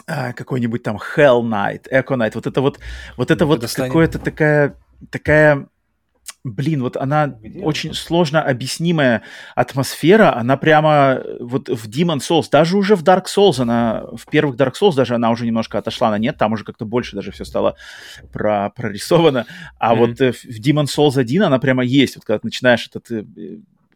какой-нибудь 0.07 0.83
там 0.83 0.97
Hell 0.97 1.43
Knight, 1.43 1.87
Echo 1.91 2.17
Knight, 2.17 2.33
вот 2.35 2.47
это 2.47 2.61
вот, 2.61 2.79
вот 3.17 3.31
это 3.31 3.47
вот 3.47 3.65
какое-то 3.75 4.19
такая, 4.19 4.77
такая, 5.11 5.69
блин, 6.45 6.83
вот 6.83 6.97
она 6.97 7.27
Где 7.27 7.61
очень 7.61 7.91
это? 7.91 7.99
сложно 7.99 8.43
объяснимая 8.43 9.23
атмосфера, 9.55 10.37
она 10.37 10.57
прямо 10.57 11.23
вот 11.41 11.69
в 11.69 11.89
Demon 11.89 12.19
Souls, 12.19 12.47
даже 12.51 12.77
уже 12.77 12.97
в 12.97 13.03
Dark 13.03 13.25
Souls, 13.25 13.61
она 13.61 14.05
в 14.17 14.31
первых 14.31 14.57
Dark 14.57 14.75
Souls 14.81 14.95
даже 14.95 15.15
она 15.15 15.31
уже 15.31 15.47
немножко 15.47 15.79
отошла 15.79 16.11
на 16.11 16.19
нет, 16.19 16.37
там 16.39 16.53
уже 16.53 16.65
как-то 16.65 16.85
больше 16.85 17.17
даже 17.17 17.33
все 17.33 17.45
стало 17.45 17.77
про, 18.33 18.71
прорисовано, 18.71 19.47
а 19.79 19.95
mm-hmm. 19.95 19.99
вот 19.99 20.21
э, 20.21 20.33
в 20.33 20.61
Demon 20.61 20.87
Souls 20.87 21.19
1 21.19 21.43
она 21.43 21.59
прямо 21.59 21.85
есть, 21.85 22.17
вот 22.17 22.25
когда 22.25 22.39
ты 22.39 22.47
начинаешь 22.47 22.87
этот 22.87 23.11
э, 23.11 23.25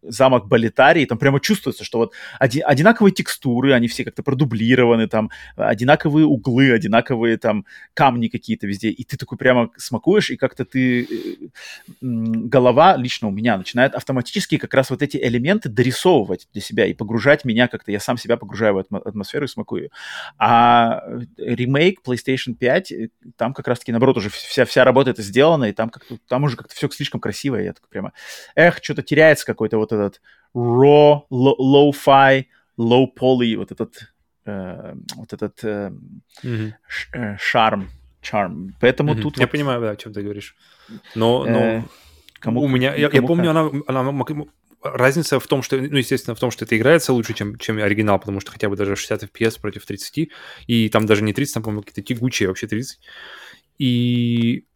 замок 0.02 0.48
Болитарии, 0.48 1.04
там 1.04 1.18
прямо 1.18 1.40
чувствуется, 1.40 1.84
что 1.84 1.98
вот 1.98 2.12
оди- 2.40 2.60
одинаковые 2.60 3.12
текстуры, 3.12 3.72
они 3.72 3.88
все 3.88 4.04
как-то 4.04 4.22
продублированы, 4.22 5.08
там 5.08 5.30
одинаковые 5.56 6.26
углы, 6.26 6.72
одинаковые 6.72 7.38
там 7.38 7.64
камни 7.94 8.28
какие-то 8.28 8.66
везде, 8.66 8.90
и 8.90 9.04
ты 9.04 9.16
такой 9.16 9.38
прямо 9.38 9.70
смакуешь, 9.76 10.30
и 10.30 10.36
как-то 10.36 10.64
ты, 10.64 11.04
э, 11.04 11.06
голова 12.00 12.96
лично 12.96 13.28
у 13.28 13.30
меня 13.30 13.56
начинает 13.56 13.94
автоматически 13.94 14.58
как 14.58 14.74
раз 14.74 14.90
вот 14.90 15.02
эти 15.02 15.16
элементы 15.16 15.68
дорисовывать 15.68 16.48
для 16.52 16.62
себя 16.62 16.86
и 16.86 16.94
погружать 16.94 17.44
меня 17.44 17.68
как-то, 17.68 17.92
я 17.92 18.00
сам 18.00 18.18
себя 18.18 18.36
погружаю 18.36 18.74
в 18.74 18.96
атмосферу 18.96 19.44
и 19.44 19.48
смакую. 19.48 19.90
А 20.38 21.02
ремейк 21.36 22.00
PlayStation 22.04 22.54
5, 22.54 22.92
э, 22.92 23.08
там 23.36 23.54
как 23.54 23.68
раз-таки 23.68 23.92
наоборот 23.92 24.16
уже 24.16 24.30
вся, 24.30 24.64
вся 24.64 24.84
работа 24.84 25.10
это 25.10 25.22
сделана, 25.22 25.64
и 25.64 25.72
там, 25.72 25.90
как-то, 25.90 26.18
там 26.28 26.44
уже 26.44 26.56
как-то 26.56 26.74
все 26.74 26.88
слишком 26.90 27.20
красиво, 27.20 27.60
и 27.60 27.64
я 27.64 27.72
такой 27.72 27.88
прямо, 27.88 28.12
эх, 28.56 28.78
что-то 28.82 29.02
теряется 29.02 29.46
какой-то 29.46 29.78
вот 29.78 29.91
этот 29.92 30.20
raw, 30.54 31.22
low-fi, 31.30 32.46
low-poly, 32.78 33.56
вот 33.56 33.72
этот, 33.72 34.12
э, 34.46 34.94
вот 35.16 35.32
этот 35.32 35.64
э, 35.64 35.92
mm-hmm. 36.44 36.72
ш, 36.88 37.08
э, 37.12 37.36
шарм, 37.38 37.90
charm. 38.22 38.72
Поэтому 38.80 39.14
mm-hmm. 39.14 39.22
тут... 39.22 39.38
Я 39.38 39.44
вот... 39.44 39.52
понимаю, 39.52 39.80
да, 39.80 39.90
о 39.90 39.96
чем 39.96 40.12
ты 40.12 40.22
говоришь. 40.22 40.56
Но, 41.14 41.44
но 41.44 41.58
э, 41.58 41.82
кому, 42.40 42.62
у 42.62 42.68
меня, 42.68 42.94
я, 42.94 43.08
я 43.12 43.22
помню, 43.22 43.50
она, 43.50 43.70
она 43.86 44.02
разница 44.82 45.38
в 45.38 45.46
том, 45.46 45.62
что, 45.62 45.76
ну, 45.76 45.96
естественно, 45.96 46.34
в 46.34 46.40
том, 46.40 46.50
что 46.50 46.64
это 46.64 46.76
играется 46.76 47.12
лучше, 47.12 47.34
чем, 47.34 47.56
чем 47.58 47.78
оригинал, 47.78 48.18
потому 48.18 48.40
что 48.40 48.52
хотя 48.52 48.68
бы 48.68 48.76
даже 48.76 48.96
60 48.96 49.24
FPS 49.24 49.60
против 49.60 49.86
30, 49.86 50.30
и 50.66 50.88
там 50.88 51.06
даже 51.06 51.22
не 51.22 51.32
30, 51.32 51.54
там, 51.54 51.62
по-моему, 51.62 51.82
какие-то 51.82 52.02
тягучие 52.02 52.48
вообще 52.48 52.66
30. 52.66 53.00
И 53.78 54.66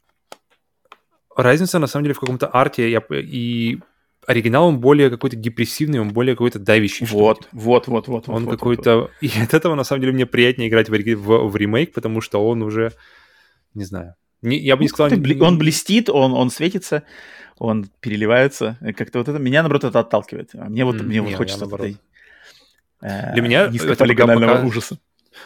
разница, 1.37 1.79
на 1.79 1.87
самом 1.87 2.05
деле, 2.05 2.15
в 2.15 2.21
каком-то 2.21 2.47
арте 2.47 2.91
я, 2.91 3.03
и 3.11 3.79
оригинал 4.27 4.67
он 4.69 4.81
более 4.81 5.11
какой-то 5.11 5.37
депрессивный, 5.37 6.01
он 6.01 6.13
более 6.13 6.35
какой-то 6.35 6.59
давящий. 6.59 7.07
Вот, 7.07 7.49
вот, 7.53 7.89
вот, 7.89 8.09
вот. 8.09 8.29
Он 8.29 8.45
вот, 8.45 8.51
какой-то... 8.51 8.97
Вот, 8.97 9.03
вот. 9.03 9.11
И 9.21 9.41
от 9.41 9.55
этого, 9.55 9.75
на 9.75 9.85
самом 9.85 10.03
деле, 10.03 10.13
мне 10.13 10.27
приятнее 10.27 10.69
играть 10.69 10.89
в, 10.89 10.93
в, 10.93 11.49
в 11.49 11.57
ремейк, 11.57 11.93
потому 11.93 12.21
что 12.21 12.47
он 12.47 12.63
уже, 12.63 12.93
не 13.75 13.85
знаю, 13.85 14.15
не, 14.43 14.59
я 14.59 14.77
бы 14.77 14.83
не 14.83 14.89
сказал... 14.89 15.11
Ты, 15.11 15.43
он 15.43 15.59
блестит, 15.59 16.11
он, 16.11 16.33
он 16.33 16.51
светится, 16.51 17.05
он 17.59 17.89
переливается. 18.01 18.79
Как-то 18.97 19.19
вот 19.19 19.29
это... 19.29 19.39
Меня, 19.39 19.63
наоборот, 19.63 19.85
это 19.85 20.01
отталкивает. 20.01 20.51
А 20.55 20.69
мне 20.69 20.85
вот, 20.85 20.97
mm, 20.97 21.03
мне 21.03 21.21
не, 21.21 21.21
вот 21.21 21.35
хочется... 21.35 21.67
э, 23.01 23.33
Для 23.33 23.43
меня 23.43 23.69
низкополигонального 23.69 24.55
пока... 24.55 24.67
ужаса. 24.67 24.99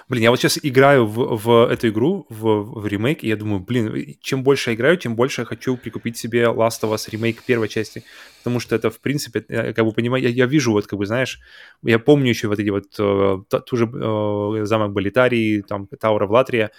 Блин, 0.09 0.22
я 0.22 0.31
вот 0.31 0.40
сейчас 0.40 0.59
играю 0.62 1.07
в, 1.07 1.37
в 1.37 1.70
эту 1.70 1.88
игру, 1.88 2.26
в, 2.29 2.81
в 2.81 2.87
ремейк, 2.87 3.24
и 3.24 3.29
я 3.29 3.37
думаю, 3.37 3.61
блин, 3.61 4.16
чем 4.20 4.42
больше 4.42 4.70
я 4.70 4.76
играю, 4.76 4.96
тем 4.96 5.16
больше 5.16 5.42
я 5.42 5.44
хочу 5.44 5.76
прикупить 5.76 6.16
себе 6.16 6.42
Last 6.42 6.83
of 6.83 6.92
Us 6.92 7.11
ремейк 7.11 7.42
первой 7.42 7.68
части. 7.68 8.05
Потому 8.38 8.61
что 8.61 8.74
это, 8.74 8.90
в 8.90 9.00
принципе, 9.00 9.44
я 9.48 9.72
как 9.72 9.85
бы 9.85 9.92
понимаю, 9.92 10.22
я, 10.22 10.31
я 10.31 10.46
вижу, 10.46 10.72
вот 10.72 10.87
как 10.87 10.98
бы, 10.98 11.07
знаешь, 11.07 11.40
я 11.83 11.98
помню 11.98 12.31
еще 12.31 12.48
вот 12.48 12.59
эти 12.59 12.70
вот, 12.70 12.87
э, 12.98 13.61
ту 13.66 13.76
же 13.76 13.85
э, 13.85 14.64
замок 14.64 14.92
Болитарии, 14.92 15.62
там, 15.62 15.87
Таура 15.87 16.26
в 16.26 16.31
Латрия, 16.31 16.70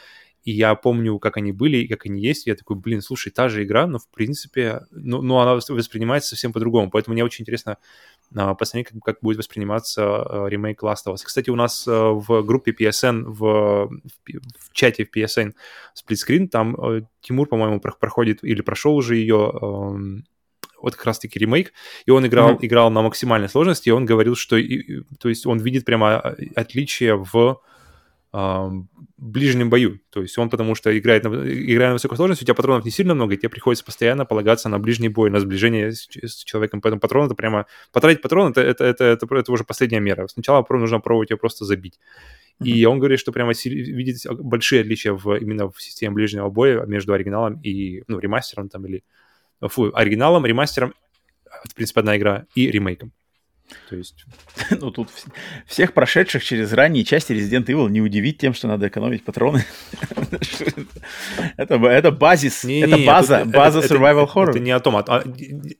и 0.44 0.52
я 0.52 0.74
помню, 0.74 1.20
как 1.20 1.38
они 1.38 1.52
были 1.52 1.78
и 1.78 1.88
как 1.88 2.06
они 2.08 2.20
есть. 2.22 2.48
Я 2.48 2.56
такой, 2.56 2.76
блин, 2.76 3.02
слушай, 3.02 3.30
та 3.30 3.48
же 3.48 3.64
игра, 3.64 3.86
но 3.86 4.00
в 4.00 4.08
принципе, 4.08 4.82
ну, 4.90 5.22
ну 5.22 5.38
она 5.38 5.54
воспринимается 5.54 6.30
совсем 6.30 6.52
по-другому. 6.52 6.90
Поэтому 6.90 7.14
мне 7.14 7.24
очень 7.24 7.44
интересно 7.44 7.78
а, 8.36 8.56
посмотреть, 8.56 8.88
как, 8.88 9.04
как 9.04 9.18
будет 9.22 9.38
восприниматься 9.38 10.04
а, 10.04 10.48
ремейк 10.48 10.82
Last 10.82 11.06
of 11.06 11.14
Us. 11.14 11.20
Кстати, 11.24 11.52
у 11.52 11.56
нас 11.56 11.88
а, 11.88 12.12
в 12.12 12.42
группе 12.42 12.72
PSN, 12.72 13.24
в, 13.26 13.38
в, 13.38 13.90
в 14.28 14.74
чате 14.74 15.06
в 15.06 15.16
PSN 15.16 15.54
сплитскрин, 15.94 16.48
там 16.48 16.76
а, 16.76 17.02
Тимур, 17.22 17.48
по-моему, 17.48 17.80
проходит 17.80 18.44
или 18.44 18.62
прошел 18.62 18.96
уже 18.96 19.18
ее 19.18 20.24
вот 20.82 20.96
как 20.96 21.06
раз-таки 21.06 21.38
ремейк, 21.38 21.74
и 22.08 22.12
он 22.12 22.26
играл, 22.26 22.54
mm-hmm. 22.54 22.66
играл 22.66 22.90
на 22.90 23.04
максимальной 23.04 23.50
сложности, 23.50 23.90
и 23.90 23.92
он 23.92 24.06
говорил, 24.06 24.36
что, 24.36 24.58
и, 24.58 25.04
то 25.20 25.30
есть 25.30 25.46
он 25.46 25.60
видит 25.60 25.86
прямо 25.86 26.18
отличие 26.56 27.16
в 27.16 27.62
ближнем 28.32 29.70
бою. 29.70 30.00
То 30.10 30.22
есть 30.22 30.38
он 30.38 30.50
потому 30.50 30.74
что 30.74 30.98
играет 30.98 31.26
на, 31.26 31.30
играя 31.30 31.90
на 31.90 31.94
высокой 31.94 32.16
сложности, 32.16 32.44
у 32.44 32.46
тебя 32.46 32.56
патронов 32.56 32.86
не 32.86 32.92
сильно 32.92 33.14
много, 33.14 33.34
и 33.34 33.38
тебе 33.38 33.50
приходится 33.50 33.84
постоянно 33.84 34.26
полагаться 34.26 34.70
на 34.70 34.80
ближний 34.80 35.10
бой, 35.10 35.30
на 35.30 35.40
сближение 35.42 35.92
с, 35.92 36.08
с 36.10 36.44
человеком. 36.44 36.80
Поэтому 36.82 37.02
патрон 37.02 37.26
это 37.26 37.36
прямо... 37.36 37.66
Потратить 37.92 38.22
патрон 38.22 38.52
это, 38.52 38.62
это, 38.62 38.86
это, 38.86 39.04
это, 39.04 39.36
это 39.36 39.52
уже 39.52 39.66
последняя 39.66 40.00
мера. 40.00 40.28
Сначала 40.28 40.66
нужно 40.70 41.02
пробовать 41.02 41.30
его 41.32 41.40
просто 41.40 41.66
забить. 41.66 42.00
Mm-hmm. 42.62 42.68
И 42.68 42.86
он 42.86 43.00
говорит, 43.00 43.20
что 43.20 43.34
прямо 43.34 43.52
видит 43.66 44.18
большие 44.40 44.82
отличия 44.82 45.12
в, 45.12 45.36
именно 45.36 45.70
в 45.70 45.82
системе 45.82 46.14
ближнего 46.14 46.50
боя 46.50 46.86
между 46.86 47.12
оригиналом 47.12 47.60
и 47.62 48.04
ну, 48.08 48.20
ремастером 48.20 48.70
там 48.70 48.86
или... 48.86 49.04
Фу, 49.62 49.92
оригиналом, 49.94 50.46
ремастером, 50.46 50.94
в 51.70 51.76
принципе, 51.76 52.00
одна 52.00 52.18
игра, 52.18 52.46
и 52.56 52.72
ремейком. 52.72 53.12
То 53.90 53.96
есть, 53.96 54.26
ну 54.72 54.92
тут 54.92 55.10
всех 55.66 55.94
прошедших 55.94 56.44
через 56.44 56.74
ранние 56.74 57.04
части 57.04 57.34
Resident 57.34 57.66
Evil 57.66 57.90
не 57.90 58.02
удивить 58.02 58.38
тем, 58.38 58.54
что 58.54 58.68
надо 58.68 58.88
экономить 58.88 59.24
патроны. 59.24 59.66
это, 61.58 61.76
это 61.76 62.12
базис, 62.12 62.64
не, 62.64 62.82
это 62.82 62.98
не, 62.98 63.06
база, 63.06 63.40
это, 63.40 63.50
база 63.50 63.80
это, 63.80 63.94
survival 63.94 64.24
это, 64.24 64.34
horror. 64.34 64.50
Это 64.52 64.60
не 64.60 64.72
автомат. 64.72 65.10
А, 65.10 65.24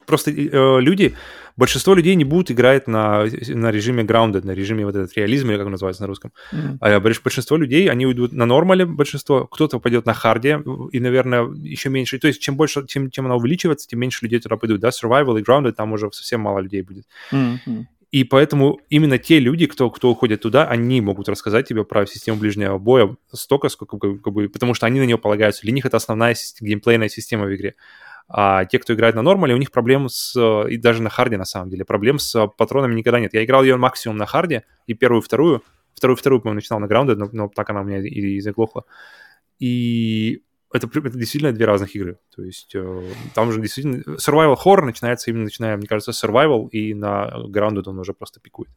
просто 0.06 0.32
э, 0.32 0.82
люди, 0.82 1.16
большинство 1.58 1.94
людей 1.94 2.16
не 2.16 2.24
будут 2.24 2.52
играть 2.52 2.88
на, 2.88 3.26
на 3.26 3.72
режиме 3.72 4.04
grounded, 4.04 4.46
на 4.46 4.52
режиме 4.52 4.86
вот 4.86 4.96
этот 4.96 5.16
реализм, 5.18 5.50
или 5.50 5.58
как 5.58 5.66
он 5.66 5.72
называется 5.72 6.04
на 6.04 6.08
русском. 6.08 6.32
Mm-hmm. 6.52 6.78
А 6.80 7.00
большинство 7.00 7.58
людей, 7.58 7.90
они 7.90 8.06
уйдут 8.06 8.34
на 8.34 8.46
нормале, 8.46 8.86
большинство, 8.86 9.48
кто-то 9.48 9.80
пойдет 9.80 10.06
на 10.06 10.14
харде, 10.14 10.62
и, 10.92 11.00
наверное, 11.00 11.52
еще 11.54 11.90
меньше. 11.90 12.20
То 12.20 12.28
есть 12.28 12.42
чем 12.42 12.56
больше, 12.56 12.86
чем, 12.88 13.10
чем 13.12 13.26
она 13.26 13.36
увеличивается, 13.36 13.88
тем 13.88 14.00
меньше 14.00 14.26
людей 14.26 14.40
туда 14.40 14.58
пойдут. 14.58 14.80
Да, 14.80 14.90
survival 14.90 15.40
и 15.40 15.44
grounded, 15.44 15.74
там 15.74 15.94
уже 15.94 16.10
совсем 16.12 16.42
мало 16.42 16.60
людей 16.60 16.82
будет. 16.82 17.06
Mm-hmm. 17.32 17.86
И 18.12 18.26
поэтому 18.26 18.80
именно 18.90 19.18
те 19.18 19.40
люди, 19.40 19.68
кто, 19.68 19.90
кто 19.90 20.12
уходит 20.12 20.42
туда, 20.42 20.68
они 20.68 21.00
могут 21.00 21.30
рассказать 21.30 21.68
тебе 21.68 21.86
про 21.86 22.06
систему 22.06 22.38
ближнего 22.40 22.78
боя 22.78 23.16
столько, 23.32 23.70
сколько, 23.70 23.98
как 23.98 24.34
бы, 24.34 24.50
потому 24.50 24.74
что 24.74 24.86
они 24.86 25.00
на 25.00 25.06
нее 25.06 25.18
полагаются. 25.18 25.62
Для 25.62 25.72
них 25.72 25.86
это 25.86 25.96
основная 25.96 26.36
геймплейная 26.60 27.08
система 27.08 27.46
в 27.46 27.56
игре. 27.56 27.76
А 28.34 28.64
те, 28.64 28.80
кто 28.80 28.94
играет 28.94 29.16
на 29.16 29.22
нормале, 29.22 29.54
у 29.54 29.58
них 29.58 29.72
проблем 29.72 30.08
с... 30.08 30.66
И 30.70 30.78
даже 30.78 31.02
на 31.02 31.10
харде, 31.10 31.38
на 31.38 31.44
самом 31.44 31.70
деле, 31.70 31.84
проблем 31.84 32.18
с 32.18 32.48
патронами 32.48 32.96
никогда 32.96 33.20
нет. 33.20 33.34
Я 33.34 33.44
играл 33.44 33.62
ее 33.62 33.76
максимум 33.76 34.18
на 34.18 34.26
харде, 34.26 34.64
и 34.88 34.94
первую, 34.94 35.22
вторую. 35.22 35.64
Вторую, 35.96 36.16
вторую, 36.16 36.40
по-моему, 36.40 36.56
начинал 36.56 36.80
на 36.80 36.88
Grounded, 36.88 37.16
но, 37.16 37.28
но 37.34 37.50
так 37.50 37.70
она 37.70 37.82
у 37.82 37.84
меня 37.84 38.00
и, 38.00 38.08
и 38.08 38.40
заглохла. 38.40 38.86
И 39.60 40.44
это, 40.72 40.88
это 40.88 41.18
действительно 41.18 41.52
две 41.52 41.66
разных 41.66 41.94
игры. 41.94 42.20
То 42.34 42.44
есть 42.44 42.74
э, 42.74 43.04
там 43.36 43.50
уже 43.50 43.60
действительно... 43.60 43.98
Survival 44.16 44.56
horror 44.66 44.86
начинается 44.86 45.30
именно, 45.30 45.44
начиная, 45.44 45.76
мне 45.76 45.88
кажется, 45.88 46.12
survival, 46.12 46.70
и 46.70 46.94
на 46.94 47.34
Grounded 47.50 47.84
он 47.88 48.00
уже 48.00 48.14
просто 48.14 48.40
пикует. 48.40 48.70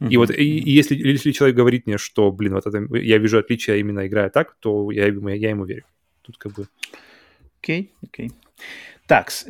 Mm-hmm. 0.00 0.08
И 0.10 0.16
вот 0.16 0.30
и, 0.30 0.58
и 0.58 0.70
если, 0.72 0.96
если 0.96 1.30
человек 1.30 1.56
говорит 1.56 1.86
мне, 1.86 1.96
что, 1.96 2.32
блин, 2.32 2.54
вот 2.54 2.66
это 2.66 2.84
я 2.96 3.18
вижу 3.18 3.38
отличия 3.38 3.76
именно 3.76 4.08
играя 4.08 4.30
так, 4.30 4.56
то 4.58 4.90
я, 4.90 5.06
я 5.06 5.50
ему 5.50 5.64
верю. 5.64 5.84
Тут 6.22 6.38
как 6.38 6.54
бы... 6.54 6.66
Окей, 7.62 7.92
okay, 8.02 8.08
окей. 8.08 8.26
Okay. 8.26 8.32
Так, 9.10 9.32
что 9.32 9.44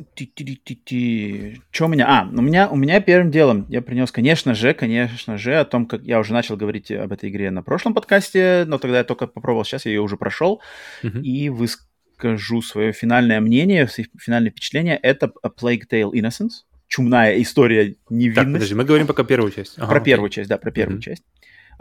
у 1.84 1.88
меня? 1.88 2.06
А, 2.08 2.26
у 2.26 2.40
меня, 2.40 2.70
у 2.70 2.76
меня 2.76 2.98
первым 3.02 3.30
делом 3.30 3.66
я 3.68 3.82
принес, 3.82 4.10
конечно 4.10 4.54
же, 4.54 4.72
конечно 4.72 5.36
же, 5.36 5.54
о 5.56 5.66
том, 5.66 5.84
как 5.84 6.02
я 6.02 6.18
уже 6.18 6.32
начал 6.32 6.56
говорить 6.56 6.90
об 6.90 7.12
этой 7.12 7.28
игре 7.28 7.50
на 7.50 7.62
прошлом 7.62 7.92
подкасте, 7.92 8.64
но 8.66 8.78
тогда 8.78 8.98
я 8.98 9.04
только 9.04 9.26
попробовал, 9.26 9.66
сейчас 9.66 9.84
я 9.84 9.92
ее 9.92 10.00
уже 10.00 10.16
прошел, 10.16 10.62
uh-huh. 11.02 11.20
и 11.20 11.50
выскажу 11.50 12.62
свое 12.62 12.92
финальное 12.92 13.40
мнение, 13.42 13.86
финальное 14.18 14.50
впечатление. 14.50 14.96
Это 14.96 15.30
A 15.42 15.48
Plague 15.50 15.82
Tale 15.90 16.12
Innocence, 16.12 16.64
чумная 16.88 17.38
история 17.42 17.96
невинности. 18.08 18.44
Так, 18.44 18.52
подожди, 18.54 18.74
мы 18.74 18.84
говорим 18.84 19.06
пока 19.06 19.24
первую 19.24 19.52
часть. 19.52 19.74
Ага, 19.76 19.92
про 19.92 20.00
первую 20.00 20.30
часть, 20.30 20.48
да, 20.48 20.56
про 20.56 20.70
первую 20.70 21.00
uh-huh. 21.00 21.02
часть. 21.02 21.24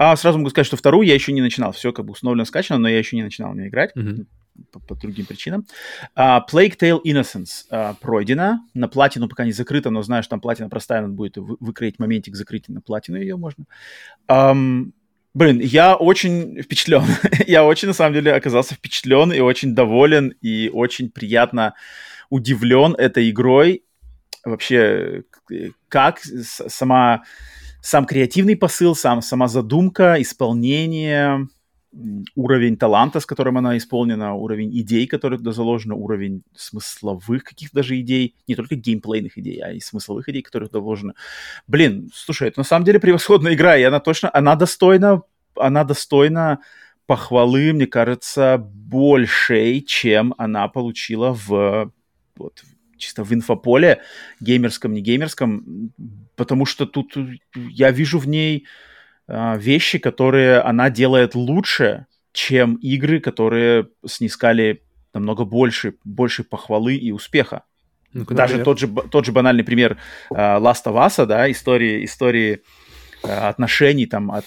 А 0.02 0.16
сразу 0.16 0.38
могу 0.38 0.50
сказать, 0.50 0.66
что 0.66 0.78
вторую 0.78 1.06
я 1.06 1.14
еще 1.14 1.34
не 1.34 1.42
начинал. 1.42 1.74
Все 1.74 1.92
как 1.92 2.06
бы 2.06 2.14
установлено, 2.14 2.46
скачано, 2.46 2.80
но 2.80 2.88
я 2.88 2.98
еще 2.98 3.18
не 3.18 3.24
начинал 3.24 3.52
мне 3.54 3.68
играть. 3.68 3.92
Uh-huh 3.98 4.26
по, 4.72 4.80
по 4.80 4.96
другим 4.96 5.26
причинам. 5.26 5.66
Uh, 6.18 6.42
Plague 6.52 6.78
Tale 6.78 7.00
Innocence 7.06 7.66
uh, 7.72 7.96
пройдена. 8.00 8.62
На 8.74 8.88
платину 8.88 9.30
пока 9.30 9.46
не 9.46 9.52
закрыта, 9.52 9.90
но 9.90 10.04
что 10.04 10.30
там 10.30 10.42
платина 10.42 10.70
простая, 10.70 11.02
надо 11.02 11.14
будет 11.14 11.38
вы, 11.38 11.56
выкроить 11.60 12.00
моментик 12.00 12.36
закрытия 12.36 12.74
на 12.74 12.82
платину 12.82 13.18
ее 13.18 13.38
можно. 13.38 13.66
Um, 14.30 14.92
блин, 15.34 15.60
я 15.60 15.96
очень 15.96 16.62
впечатлен. 16.62 17.04
я 17.48 17.64
очень, 17.64 17.88
на 17.88 17.94
самом 17.94 18.14
деле, 18.14 18.34
оказался 18.34 18.76
впечатлен 18.76 19.32
и 19.32 19.40
очень 19.40 19.76
доволен, 19.76 20.34
и 20.42 20.70
очень 20.74 21.10
приятно 21.10 21.74
удивлен 22.30 22.96
этой 22.96 23.30
игрой. 23.30 23.84
Вообще, 24.46 25.24
как 25.90 26.20
сама, 26.20 27.24
сам 27.82 28.06
креативный 28.06 28.56
посыл, 28.56 28.96
сам, 28.96 29.22
сама 29.22 29.48
задумка, 29.48 30.16
исполнение 30.20 31.48
уровень 32.36 32.78
таланта, 32.78 33.20
с 33.20 33.26
которым 33.26 33.58
она 33.58 33.78
исполнена, 33.78 34.36
уровень 34.36 34.70
идей, 34.80 35.08
которые 35.08 35.40
туда 35.40 35.52
заложены, 35.52 35.96
уровень 35.96 36.44
смысловых 36.56 37.44
каких-то 37.44 37.78
даже 37.78 38.00
идей, 38.00 38.36
не 38.48 38.56
только 38.56 38.76
геймплейных 38.76 39.38
идей, 39.38 39.60
а 39.60 39.72
и 39.72 39.80
смысловых 39.80 40.30
идей, 40.30 40.42
которые 40.42 40.70
туда 40.70 40.82
вложены. 40.82 41.14
Блин, 41.68 42.12
слушай, 42.14 42.48
это 42.48 42.60
на 42.60 42.64
самом 42.64 42.86
деле 42.86 43.00
превосходная 43.00 43.56
игра, 43.56 43.76
и 43.76 43.84
она 43.84 44.00
точно, 44.00 44.30
она 44.34 44.56
достойна, 44.56 45.24
она 45.56 45.84
достойна 45.84 46.60
похвалы, 47.08 47.74
мне 47.74 47.88
кажется, 47.88 48.58
большей, 48.60 49.82
чем 49.82 50.36
она 50.38 50.68
получила 50.68 51.34
в 51.34 51.92
вот, 52.36 52.64
чисто 52.98 53.24
в 53.24 53.34
инфополе, 53.34 54.02
геймерском, 54.40 54.94
не 54.94 55.02
геймерском, 55.02 55.92
потому 56.40 56.66
что 56.66 56.86
тут 56.86 57.18
я 57.54 57.92
вижу 57.92 58.18
в 58.18 58.28
ней 58.28 58.66
а, 59.28 59.58
вещи, 59.58 60.00
которые 60.00 60.62
она 60.62 60.90
делает 60.90 61.36
лучше, 61.36 62.06
чем 62.32 62.76
игры, 62.76 63.20
которые 63.20 63.90
снискали 64.08 64.82
намного 65.14 65.44
больше, 65.44 65.96
больше 66.06 66.44
похвалы 66.44 66.96
и 66.96 67.12
успеха. 67.12 67.64
ну 68.14 68.26
Даже 68.26 68.64
тот 68.64 68.80
же, 68.80 68.88
тот 68.88 69.26
же 69.26 69.32
банальный 69.32 69.66
пример 69.66 69.98
uh, 70.32 70.62
Last 70.62 70.86
of 70.86 70.96
Us, 70.96 71.26
да, 71.26 71.52
истории, 71.52 72.06
истории 72.06 72.62
отношений, 73.22 74.06
там, 74.06 74.32
от, 74.32 74.46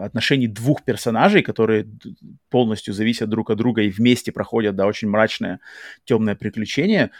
отношений 0.00 0.48
двух 0.48 0.82
персонажей, 0.82 1.42
которые 1.42 1.86
полностью 2.48 2.92
зависят 2.92 3.28
друг 3.28 3.50
от 3.50 3.58
друга 3.58 3.82
и 3.82 3.90
вместе 3.90 4.32
проходят, 4.32 4.74
да, 4.74 4.86
очень 4.86 5.08
мрачное, 5.08 5.60
темное 6.04 6.34
приключение. 6.34 7.10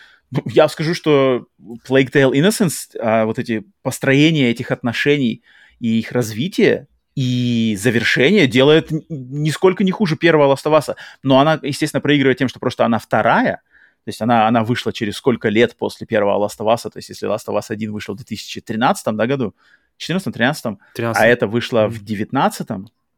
Я 0.46 0.68
скажу, 0.68 0.94
что 0.94 1.46
Plague 1.88 2.12
Tale 2.12 2.32
Innocence, 2.32 2.96
uh, 2.96 3.24
вот 3.24 3.38
эти 3.38 3.64
построения 3.82 4.50
этих 4.50 4.70
отношений 4.70 5.42
и 5.80 5.98
их 5.98 6.12
развитие, 6.12 6.86
и 7.16 7.76
завершение 7.78 8.46
делает 8.46 8.88
нисколько 9.08 9.82
не 9.82 9.90
хуже 9.90 10.16
первого 10.16 10.54
Last 10.54 10.64
of 10.64 10.78
Us. 10.78 10.94
Но 11.22 11.40
она, 11.40 11.58
естественно, 11.62 12.00
проигрывает 12.00 12.38
тем, 12.38 12.48
что 12.48 12.60
просто 12.60 12.84
она 12.84 12.98
вторая. 12.98 13.62
То 14.04 14.08
есть 14.08 14.22
она, 14.22 14.46
она 14.46 14.62
вышла 14.62 14.92
через 14.92 15.16
сколько 15.16 15.48
лет 15.48 15.76
после 15.76 16.06
первого 16.06 16.46
Last 16.46 16.58
of 16.60 16.72
Us. 16.72 16.88
То 16.88 16.96
есть 16.96 17.08
если 17.08 17.28
Last 17.28 17.46
of 17.48 17.58
Us 17.58 17.64
1 17.68 17.92
вышел 17.92 18.14
в 18.14 18.18
2013 18.18 19.16
да, 19.16 19.26
году, 19.26 19.54
14-13, 19.98 20.78
а 20.96 21.26
это 21.26 21.46
вышло 21.46 21.88
в 21.88 22.02
19 22.02 22.68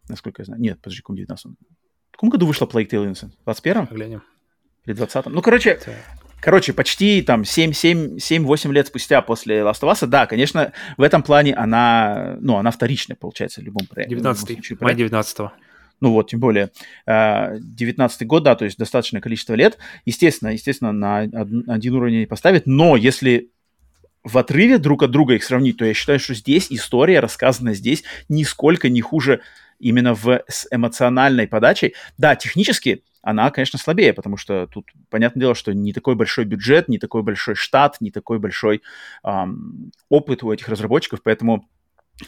насколько 0.08 0.42
я 0.42 0.46
знаю. 0.46 0.60
Нет, 0.60 0.78
подожди, 0.80 1.00
в 1.00 1.02
каком 1.02 1.16
19 1.16 1.46
В 1.46 2.12
каком 2.12 2.30
году 2.30 2.46
вышла 2.46 2.66
Plague 2.66 2.88
Tale 2.88 3.10
Innocent? 3.10 3.32
В 3.44 3.48
21-м? 3.48 3.86
Глянем. 3.90 4.22
Или 4.84 4.96
20-м? 4.96 5.32
Ну, 5.32 5.42
короче, 5.42 5.78
Короче, 6.42 6.72
почти 6.72 7.22
там 7.22 7.42
7-8 7.42 8.72
лет 8.72 8.88
спустя 8.88 9.22
после 9.22 9.60
Last 9.60 9.80
of 9.82 9.92
Us, 9.92 10.04
да, 10.06 10.26
конечно, 10.26 10.72
в 10.96 11.02
этом 11.02 11.22
плане 11.22 11.54
она, 11.54 12.36
ну, 12.40 12.56
она 12.56 12.72
вторичная, 12.72 13.16
получается, 13.16 13.60
в 13.60 13.64
любом 13.64 13.86
проекте. 13.86 14.16
19 14.16 14.80
май 14.80 14.94
19 14.96 15.38
-го. 15.38 15.50
Ну 16.00 16.10
вот, 16.10 16.30
тем 16.30 16.40
более, 16.40 16.70
19 17.06 18.22
а, 18.22 18.24
год, 18.24 18.42
да, 18.42 18.56
то 18.56 18.64
есть 18.64 18.76
достаточное 18.76 19.20
количество 19.20 19.54
лет. 19.54 19.78
Естественно, 20.04 20.48
естественно, 20.48 20.90
на 20.90 21.20
один 21.68 21.94
уровень 21.94 22.26
поставит, 22.26 22.66
но 22.66 22.96
если 22.96 23.50
в 24.24 24.36
отрыве 24.36 24.78
друг 24.78 25.04
от 25.04 25.12
друга 25.12 25.34
их 25.34 25.44
сравнить, 25.44 25.76
то 25.76 25.84
я 25.84 25.94
считаю, 25.94 26.18
что 26.18 26.34
здесь 26.34 26.66
история, 26.70 27.20
рассказанная 27.20 27.74
здесь, 27.74 28.02
нисколько 28.28 28.88
не 28.88 29.00
хуже 29.00 29.42
именно 29.82 30.14
в, 30.14 30.42
с 30.48 30.66
эмоциональной 30.70 31.46
подачей. 31.46 31.94
Да, 32.16 32.36
технически 32.36 33.02
она, 33.20 33.50
конечно, 33.50 33.78
слабее, 33.78 34.12
потому 34.12 34.36
что 34.36 34.66
тут, 34.66 34.86
понятное 35.10 35.42
дело, 35.42 35.54
что 35.54 35.72
не 35.72 35.92
такой 35.92 36.14
большой 36.14 36.44
бюджет, 36.44 36.88
не 36.88 36.98
такой 36.98 37.22
большой 37.22 37.54
штат, 37.54 37.96
не 38.00 38.10
такой 38.10 38.38
большой 38.38 38.82
эм, 39.24 39.92
опыт 40.08 40.42
у 40.42 40.52
этих 40.52 40.68
разработчиков, 40.68 41.22
поэтому 41.22 41.68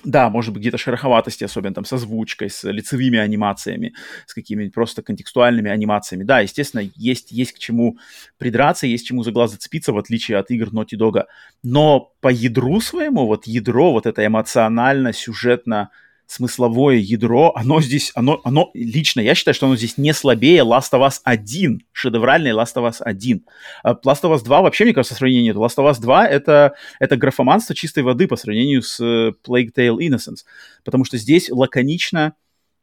да, 0.03 0.31
может 0.31 0.53
быть, 0.53 0.63
где-то 0.63 0.79
шероховатости, 0.79 1.45
особенно 1.45 1.75
там 1.75 1.85
с 1.85 1.93
озвучкой, 1.93 2.51
с 2.51 2.69
лицевыми 2.69 3.19
анимациями, 3.19 3.95
с 4.27 4.35
какими-нибудь 4.35 4.75
просто 4.75 5.03
контекстуальными 5.03 5.71
анимациями. 5.71 6.25
Да, 6.25 6.41
естественно, 6.41 6.89
есть, 6.97 7.31
есть 7.31 7.53
к 7.53 7.59
чему 7.59 7.99
придраться, 8.39 8.87
есть 8.87 9.05
к 9.05 9.09
чему 9.09 9.23
за 9.23 9.31
глаз 9.31 9.53
зацепиться, 9.53 9.93
в 9.93 9.99
отличие 9.99 10.39
от 10.39 10.51
игр 10.51 10.69
Naughty 10.69 10.97
Dog. 10.99 11.25
Но 11.63 12.13
по 12.21 12.29
ядру 12.29 12.81
своему, 12.81 13.27
вот 13.27 13.47
ядро, 13.47 13.93
вот 13.93 14.07
это 14.07 14.27
эмоционально, 14.27 15.13
сюжетно, 15.13 15.91
смысловое 16.27 16.97
ядро, 16.97 17.53
оно 17.55 17.81
здесь, 17.81 18.11
оно, 18.15 18.41
оно 18.45 18.71
лично, 18.75 19.21
я 19.21 19.35
считаю, 19.35 19.55
что 19.55 19.67
оно 19.67 19.77
здесь 19.77 19.99
не 19.99 20.13
слабее 20.13 20.63
Last 20.63 20.93
of 20.93 21.07
Us 21.07 21.21
1, 21.25 21.83
шедевральный 21.93 22.53
Last 22.53 22.75
of 22.77 22.89
Us 22.89 22.97
1. 23.01 23.45
А 23.83 23.93
Last 23.93 24.23
of 24.23 24.35
Us 24.35 24.45
2 24.45 24.63
вообще, 24.63 24.85
мне 24.85 24.95
кажется, 24.95 25.15
сравнения 25.15 25.45
нет. 25.45 25.57
Last 25.57 25.77
of 25.77 25.91
Us 25.91 26.01
2 26.01 26.27
это, 26.27 26.75
это 26.99 27.17
графоманство 27.17 27.75
чистой 27.75 28.03
воды 28.03 28.27
по 28.27 28.37
сравнению 28.37 28.83
с 28.83 29.01
э, 29.01 29.33
Plague 29.47 29.73
Tale 29.77 29.99
Innocence, 29.99 30.45
потому 30.85 31.05
что 31.05 31.19
здесь 31.19 31.51
лаконично, 31.51 32.35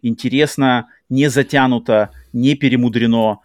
интересно, 0.02 0.88
не 1.10 1.30
затянуто, 1.30 2.12
не 2.34 2.56
перемудрено, 2.56 3.40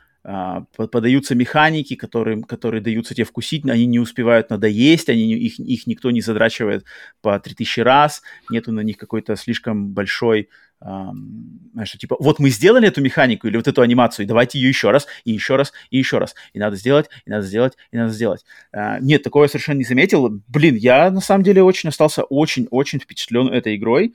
подаются 0.77 1.35
механики, 1.35 1.95
которые, 1.95 2.43
которые 2.43 2.81
даются 2.81 3.15
тебе 3.15 3.25
вкусить, 3.25 3.65
они 3.69 3.87
не 3.87 4.01
успевают 4.01 4.51
надоесть, 4.51 5.09
они, 5.09 5.35
их, 5.35 5.61
их 5.61 5.87
никто 5.87 6.11
не 6.11 6.21
задрачивает 6.21 6.85
по 7.23 7.39
3000 7.39 7.81
раз, 7.81 8.23
нету 8.51 8.73
на 8.73 8.81
них 8.81 8.97
какой-то 8.97 9.37
слишком 9.37 9.93
большой 9.93 10.49
знаешь, 10.79 11.89
что 11.89 11.99
типа, 11.99 12.17
вот 12.21 12.39
мы 12.39 12.51
сделали 12.51 12.89
эту 12.89 13.01
механику 13.01 13.49
или 13.49 13.57
вот 13.57 13.67
эту 13.67 13.81
анимацию, 13.81 14.27
давайте 14.27 14.59
ее 14.59 14.69
еще 14.69 14.91
раз, 14.91 15.07
и 15.25 15.33
еще 15.33 15.57
раз, 15.57 15.73
и 15.91 15.97
еще 15.99 16.19
раз. 16.19 16.35
И 16.53 16.59
надо 16.59 16.77
сделать, 16.77 17.09
и 17.25 17.31
надо 17.31 17.47
сделать, 17.47 17.77
и 17.91 17.97
надо 17.97 18.13
сделать. 18.13 18.45
Uh, 18.75 18.99
нет, 19.01 19.23
такого 19.23 19.45
я 19.45 19.49
совершенно 19.49 19.79
не 19.79 19.85
заметил. 19.85 20.43
Блин, 20.49 20.75
я 20.75 21.11
на 21.11 21.21
самом 21.21 21.45
деле 21.45 21.63
очень 21.63 21.89
остался 21.89 22.25
очень-очень 22.25 23.01
впечатлен 23.01 23.49
этой 23.49 23.77
игрой. 23.77 24.15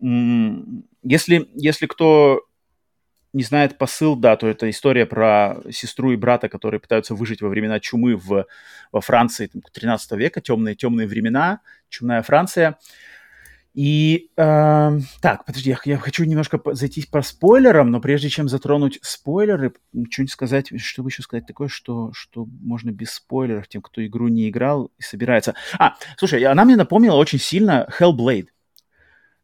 Если, 0.00 1.48
если 1.54 1.86
кто 1.86 2.42
не 3.32 3.42
знает 3.42 3.78
посыл, 3.78 4.16
да, 4.16 4.36
то 4.36 4.46
это 4.46 4.68
история 4.68 5.06
про 5.06 5.56
сестру 5.70 6.12
и 6.12 6.16
брата, 6.16 6.48
которые 6.48 6.80
пытаются 6.80 7.14
выжить 7.14 7.40
во 7.40 7.48
времена 7.48 7.80
чумы 7.80 8.16
в, 8.16 8.46
во 8.92 9.00
Франции 9.00 9.50
13 9.72 10.12
века, 10.12 10.40
темные, 10.40 10.74
темные 10.74 11.06
времена, 11.06 11.60
чумная 11.88 12.22
Франция. 12.22 12.78
И 13.74 14.30
э, 14.36 14.98
так, 15.22 15.46
подожди, 15.46 15.70
я, 15.70 15.78
я 15.86 15.96
хочу 15.96 16.24
немножко 16.24 16.60
зайти 16.74 17.06
по 17.10 17.22
спойлерам, 17.22 17.90
но 17.90 18.02
прежде 18.02 18.28
чем 18.28 18.48
затронуть 18.48 18.98
спойлеры, 19.00 19.72
что-нибудь 20.10 20.30
сказать, 20.30 20.78
чтобы 20.78 21.08
еще 21.08 21.22
сказать 21.22 21.46
такое, 21.46 21.68
что, 21.68 22.12
что 22.12 22.46
можно 22.60 22.90
без 22.90 23.12
спойлеров 23.12 23.68
тем, 23.68 23.80
кто 23.80 24.04
игру 24.04 24.28
не 24.28 24.50
играл 24.50 24.90
и 24.98 25.02
собирается. 25.02 25.54
А, 25.78 25.94
слушай, 26.18 26.42
она 26.44 26.66
мне 26.66 26.76
напомнила 26.76 27.16
очень 27.16 27.38
сильно 27.38 27.88
Hellblade. 27.98 28.48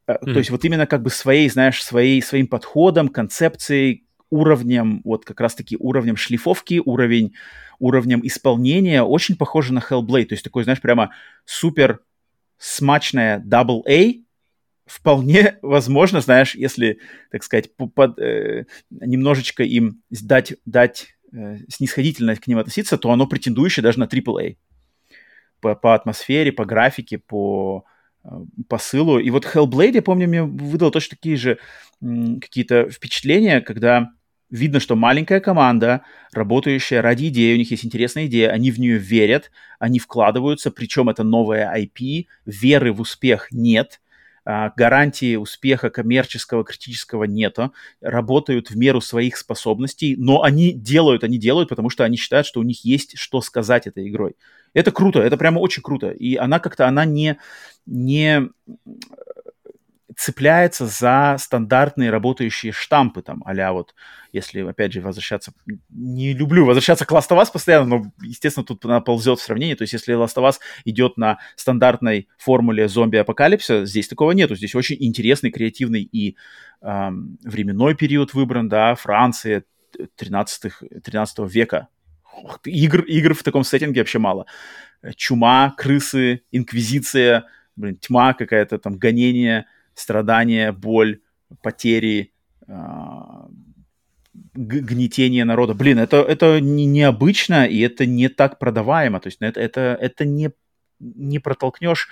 Mm-hmm. 0.09 0.33
То 0.33 0.39
есть 0.39 0.51
вот 0.51 0.65
именно 0.65 0.87
как 0.87 1.03
бы 1.03 1.11
своей, 1.11 1.49
знаешь, 1.51 1.83
своей, 1.83 2.23
своим 2.23 2.47
подходом, 2.47 3.09
концепцией, 3.09 4.07
уровнем, 4.31 5.01
вот 5.05 5.25
как 5.25 5.41
раз-таки 5.41 5.77
уровнем 5.79 6.17
шлифовки, 6.17 6.81
уровень, 6.85 7.35
уровнем 7.79 8.21
исполнения 8.25 9.03
очень 9.03 9.37
похоже 9.37 9.73
на 9.73 9.81
Hellblade. 9.81 10.27
То 10.27 10.35
есть 10.35 10.45
такой, 10.45 10.65
знаешь, 10.65 10.81
прямо 10.81 11.13
супер 11.45 12.01
смачная 12.59 13.41
Double 13.41 13.83
A, 13.89 14.25
вполне 14.87 15.59
возможно, 15.63 16.21
знаешь, 16.21 16.55
если, 16.55 17.01
так 17.31 17.43
сказать, 17.43 17.75
под, 17.77 18.19
э, 18.19 18.65
немножечко 18.91 19.63
им 19.63 20.03
дать, 20.11 20.55
дать 20.65 21.15
э, 21.33 21.59
снисходительно 21.69 22.37
к 22.37 22.47
ним 22.47 22.59
относиться, 22.59 22.99
то 22.99 23.11
оно 23.11 23.27
претендующее 23.27 23.83
даже 23.83 23.99
на 24.01 24.05
AAA. 24.05 24.57
По, 25.61 25.75
по 25.75 25.95
атмосфере, 25.95 26.53
по 26.53 26.65
графике, 26.65 27.19
по 27.19 27.85
посылу. 28.69 29.19
И 29.19 29.31
вот 29.31 29.45
Hellblade, 29.45 29.95
я 29.95 30.03
помню, 30.03 30.29
мне 30.29 30.43
выдал 30.43 30.91
точно 30.91 31.17
такие 31.17 31.37
же 31.37 31.59
какие-то 32.01 32.89
впечатления, 32.91 33.61
когда 33.61 34.11
видно, 34.51 34.81
что 34.81 34.97
маленькая 34.97 35.41
команда, 35.41 36.03
работающая 36.33 37.03
ради 37.03 37.29
идеи, 37.29 37.55
у 37.55 37.59
них 37.59 37.71
есть 37.71 37.85
интересная 37.85 38.27
идея, 38.27 38.51
они 38.51 38.71
в 38.71 38.79
нее 38.79 38.99
верят, 38.99 39.51
они 39.79 39.99
вкладываются, 39.99 40.71
причем 40.71 41.09
это 41.09 41.23
новая 41.23 41.75
IP, 41.77 42.27
веры 42.47 42.93
в 42.93 43.01
успех 43.01 43.49
нет, 43.51 44.01
а, 44.45 44.73
гарантии 44.75 45.37
успеха 45.37 45.91
коммерческого, 45.91 46.65
критического 46.65 47.25
нету, 47.25 47.75
работают 48.01 48.71
в 48.71 48.77
меру 48.77 49.03
своих 49.03 49.37
способностей, 49.37 50.17
но 50.17 50.43
они 50.43 50.73
делают, 50.73 51.25
они 51.25 51.37
делают, 51.37 51.69
потому 51.69 51.91
что 51.91 52.05
они 52.05 52.17
считают, 52.17 52.47
что 52.47 52.61
у 52.61 52.63
них 52.63 52.85
есть 52.85 53.19
что 53.19 53.43
сказать 53.43 53.87
этой 53.87 54.09
игрой. 54.09 54.37
Это 54.75 54.93
круто, 54.93 55.21
это 55.21 55.37
прямо 55.37 55.59
очень 55.59 55.83
круто. 55.83 56.11
И 56.11 56.37
она 56.37 56.59
как-то, 56.59 56.87
она 56.87 57.05
не, 57.05 57.39
не 57.87 58.49
цепляется 60.19 60.87
за 60.87 61.37
стандартные 61.39 62.11
работающие 62.11 62.73
штампы, 62.73 63.23
там, 63.23 63.41
а 63.47 63.73
вот, 63.73 63.95
если, 64.33 64.63
опять 64.63 64.93
же, 64.93 65.01
возвращаться, 65.01 65.53
не 65.91 66.33
люблю 66.33 66.65
возвращаться 66.65 67.07
к 67.07 67.13
Last 67.13 67.29
of 67.31 67.41
Us 67.41 67.53
постоянно, 67.53 67.87
но, 67.87 68.13
естественно, 68.21 68.67
тут 68.67 68.85
она 68.85 69.01
ползет 69.01 69.39
в 69.39 69.43
сравнении, 69.43 69.75
то 69.75 69.83
есть 69.83 69.93
если 69.93 70.17
Last 70.17 70.35
of 70.35 70.49
Us 70.49 70.57
идет 70.85 71.19
на 71.19 71.39
стандартной 71.55 72.27
формуле 72.37 72.89
зомби-апокалипсиса, 72.89 73.87
здесь 73.87 74.09
такого 74.09 74.33
нету, 74.33 74.57
здесь 74.57 74.75
очень 74.75 74.97
интересный, 74.99 75.53
креативный 75.53 76.03
и 76.03 76.37
эм, 76.83 77.39
временной 77.45 77.95
период 77.95 78.35
выбран, 78.35 78.69
да, 78.69 78.97
Франция 78.97 79.63
13, 80.17 80.73
13 81.05 81.39
века, 81.49 81.87
игр, 82.65 83.03
игр 83.03 83.35
в 83.35 83.43
таком 83.43 83.65
сеттинге 83.65 84.01
вообще 84.01 84.19
мало. 84.19 84.47
Чума, 85.17 85.75
крысы, 85.77 86.43
инквизиция, 86.51 87.45
блин, 87.77 87.97
тьма 87.97 88.35
какая-то, 88.35 88.79
там, 88.79 88.99
гонение, 88.99 89.67
страдания, 89.95 90.73
боль, 90.73 91.21
потери, 91.63 92.33
э, 92.67 92.73
гнетение 94.55 95.45
народа. 95.45 95.75
Блин, 95.75 95.99
это, 95.99 96.19
это 96.19 96.61
не, 96.61 96.87
необычно, 96.87 97.67
и 97.67 97.81
это 97.81 98.07
не 98.07 98.29
так 98.29 98.59
продаваемо. 98.59 99.21
То 99.21 99.29
есть 99.29 99.39
это, 99.41 99.61
это, 99.61 99.97
это 100.01 100.25
не, 100.25 100.51
не 101.01 101.39
протолкнешь 101.39 102.09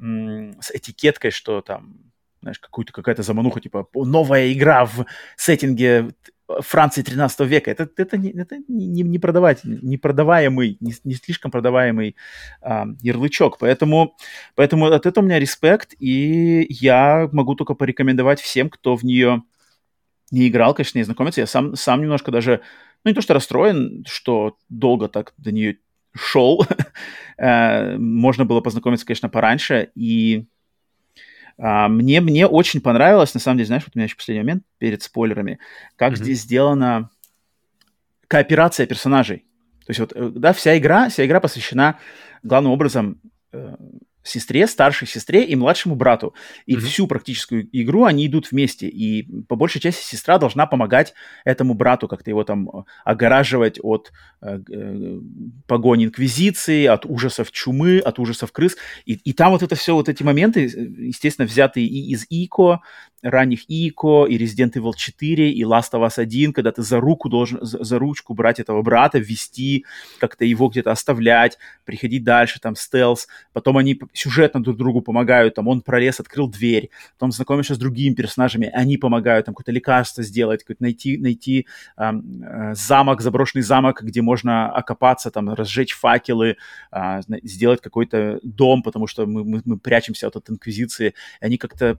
с 0.00 0.70
этикеткой, 0.70 1.32
что 1.32 1.60
там, 1.60 1.96
знаешь, 2.40 2.60
какую-то 2.60 2.92
какая-то 2.92 3.22
замануха, 3.22 3.60
типа 3.60 3.88
новая 3.94 4.52
игра 4.52 4.84
в 4.84 5.06
сеттинге 5.36 6.10
Франции 6.60 7.02
13 7.02 7.40
века. 7.40 7.70
Это, 7.70 7.88
это, 7.96 8.16
не, 8.16 8.30
это 8.30 8.56
не, 8.68 9.02
не, 9.02 9.18
продавать, 9.18 9.64
не 9.64 9.98
продаваемый, 9.98 10.78
не, 10.80 10.94
не 11.04 11.14
слишком 11.14 11.50
продаваемый 11.50 12.16
а, 12.62 12.86
ярлычок. 13.02 13.58
Поэтому, 13.58 14.16
поэтому 14.54 14.86
от 14.86 15.06
этого 15.06 15.24
у 15.24 15.26
меня 15.26 15.38
респект, 15.38 15.94
и 15.98 16.66
я 16.70 17.28
могу 17.32 17.54
только 17.54 17.74
порекомендовать 17.74 18.40
всем, 18.40 18.70
кто 18.70 18.96
в 18.96 19.04
нее 19.04 19.42
не 20.30 20.48
играл, 20.48 20.74
конечно, 20.74 20.98
не 20.98 21.04
знакомиться. 21.04 21.40
Я 21.40 21.46
сам, 21.46 21.76
сам 21.76 22.00
немножко 22.00 22.30
даже, 22.30 22.60
ну 23.04 23.10
не 23.10 23.14
то 23.14 23.20
что 23.20 23.34
расстроен, 23.34 24.04
что 24.06 24.56
долго 24.68 25.08
так 25.08 25.34
до 25.36 25.52
нее 25.52 25.78
шел. 26.14 26.64
Э, 27.40 27.96
можно 27.98 28.44
было 28.44 28.60
познакомиться, 28.60 29.06
конечно, 29.06 29.28
пораньше, 29.28 29.92
и 29.94 30.48
а, 31.58 31.88
мне, 31.88 32.20
мне 32.20 32.46
очень 32.46 32.80
понравилось, 32.80 33.34
на 33.34 33.40
самом 33.40 33.58
деле, 33.58 33.66
знаешь, 33.66 33.82
вот 33.84 33.94
у 33.94 33.98
меня 33.98 34.04
еще 34.04 34.16
последний 34.16 34.42
момент 34.42 34.62
перед 34.78 35.02
спойлерами, 35.02 35.58
как 35.96 36.12
mm-hmm. 36.12 36.16
здесь 36.16 36.42
сделана 36.42 37.10
кооперация 38.28 38.86
персонажей. 38.86 39.38
То 39.86 39.90
есть 39.90 40.00
вот, 40.00 40.12
э, 40.14 40.30
да, 40.34 40.52
вся 40.52 40.78
игра, 40.78 41.08
вся 41.08 41.26
игра 41.26 41.40
посвящена 41.40 41.98
главным 42.42 42.72
образом 42.72 43.20
э, 43.52 43.74
сестре, 44.28 44.66
старшей 44.66 45.08
сестре 45.08 45.44
и 45.44 45.56
младшему 45.56 45.94
брату. 45.94 46.34
И 46.66 46.74
mm-hmm. 46.74 46.80
всю 46.80 47.06
практическую 47.06 47.68
игру 47.72 48.04
они 48.04 48.26
идут 48.26 48.50
вместе. 48.50 48.88
И 48.88 49.22
по 49.48 49.56
большей 49.56 49.80
части 49.80 50.04
сестра 50.04 50.38
должна 50.38 50.66
помогать 50.66 51.14
этому 51.44 51.74
брату, 51.74 52.08
как-то 52.08 52.30
его 52.30 52.44
там 52.44 52.68
э, 52.68 52.82
огораживать 53.04 53.78
от 53.82 54.12
э, 54.42 54.60
э, 54.70 55.18
погони 55.66 56.06
инквизиции, 56.06 56.86
от 56.86 57.06
ужасов 57.06 57.50
чумы, 57.52 57.98
от 57.98 58.18
ужасов 58.18 58.52
крыс. 58.52 58.76
И, 59.04 59.14
и 59.14 59.32
там 59.32 59.52
вот 59.52 59.62
это 59.62 59.74
все, 59.74 59.94
вот 59.94 60.08
эти 60.08 60.22
моменты, 60.22 60.62
естественно, 60.62 61.46
взятые 61.46 61.86
и 61.86 62.12
из 62.12 62.26
ИКО, 62.28 62.80
ранних 63.22 63.64
Ико, 63.68 64.26
и 64.26 64.38
Resident 64.38 64.72
Evil 64.74 64.92
4, 64.96 65.50
и 65.50 65.62
Last 65.64 65.92
of 65.92 66.06
Us 66.06 66.18
1, 66.18 66.52
когда 66.52 66.70
ты 66.72 66.82
за 66.82 67.00
руку 67.00 67.28
должен, 67.28 67.58
за, 67.62 67.98
ручку 67.98 68.34
брать 68.34 68.60
этого 68.60 68.82
брата, 68.82 69.18
вести, 69.18 69.84
как-то 70.18 70.44
его 70.44 70.68
где-то 70.68 70.92
оставлять, 70.92 71.58
приходить 71.84 72.22
дальше, 72.24 72.60
там, 72.60 72.76
стелс. 72.76 73.26
Потом 73.52 73.76
они 73.76 74.00
сюжетно 74.12 74.62
друг 74.62 74.76
другу 74.76 75.00
помогают, 75.00 75.54
там, 75.54 75.68
он 75.68 75.80
пролез, 75.80 76.20
открыл 76.20 76.48
дверь, 76.48 76.90
потом 77.14 77.32
знакомишься 77.32 77.74
с 77.74 77.78
другими 77.78 78.14
персонажами, 78.14 78.70
они 78.72 78.96
помогают, 78.96 79.46
там, 79.46 79.54
какое-то 79.54 79.72
лекарство 79.72 80.22
сделать, 80.22 80.60
какое-то 80.60 80.82
найти, 80.82 81.18
найти 81.18 81.66
э, 81.96 82.12
замок, 82.74 83.20
заброшенный 83.20 83.62
замок, 83.62 84.02
где 84.02 84.22
можно 84.22 84.70
окопаться, 84.70 85.30
там, 85.30 85.52
разжечь 85.52 85.94
факелы, 85.94 86.56
э, 86.92 87.20
сделать 87.42 87.80
какой-то 87.80 88.38
дом, 88.42 88.82
потому 88.82 89.06
что 89.06 89.26
мы, 89.26 89.44
мы, 89.44 89.62
мы 89.64 89.78
прячемся 89.78 90.28
от 90.28 90.36
этой 90.36 90.52
инквизиции. 90.52 91.14
И 91.40 91.44
они 91.44 91.56
как-то 91.56 91.98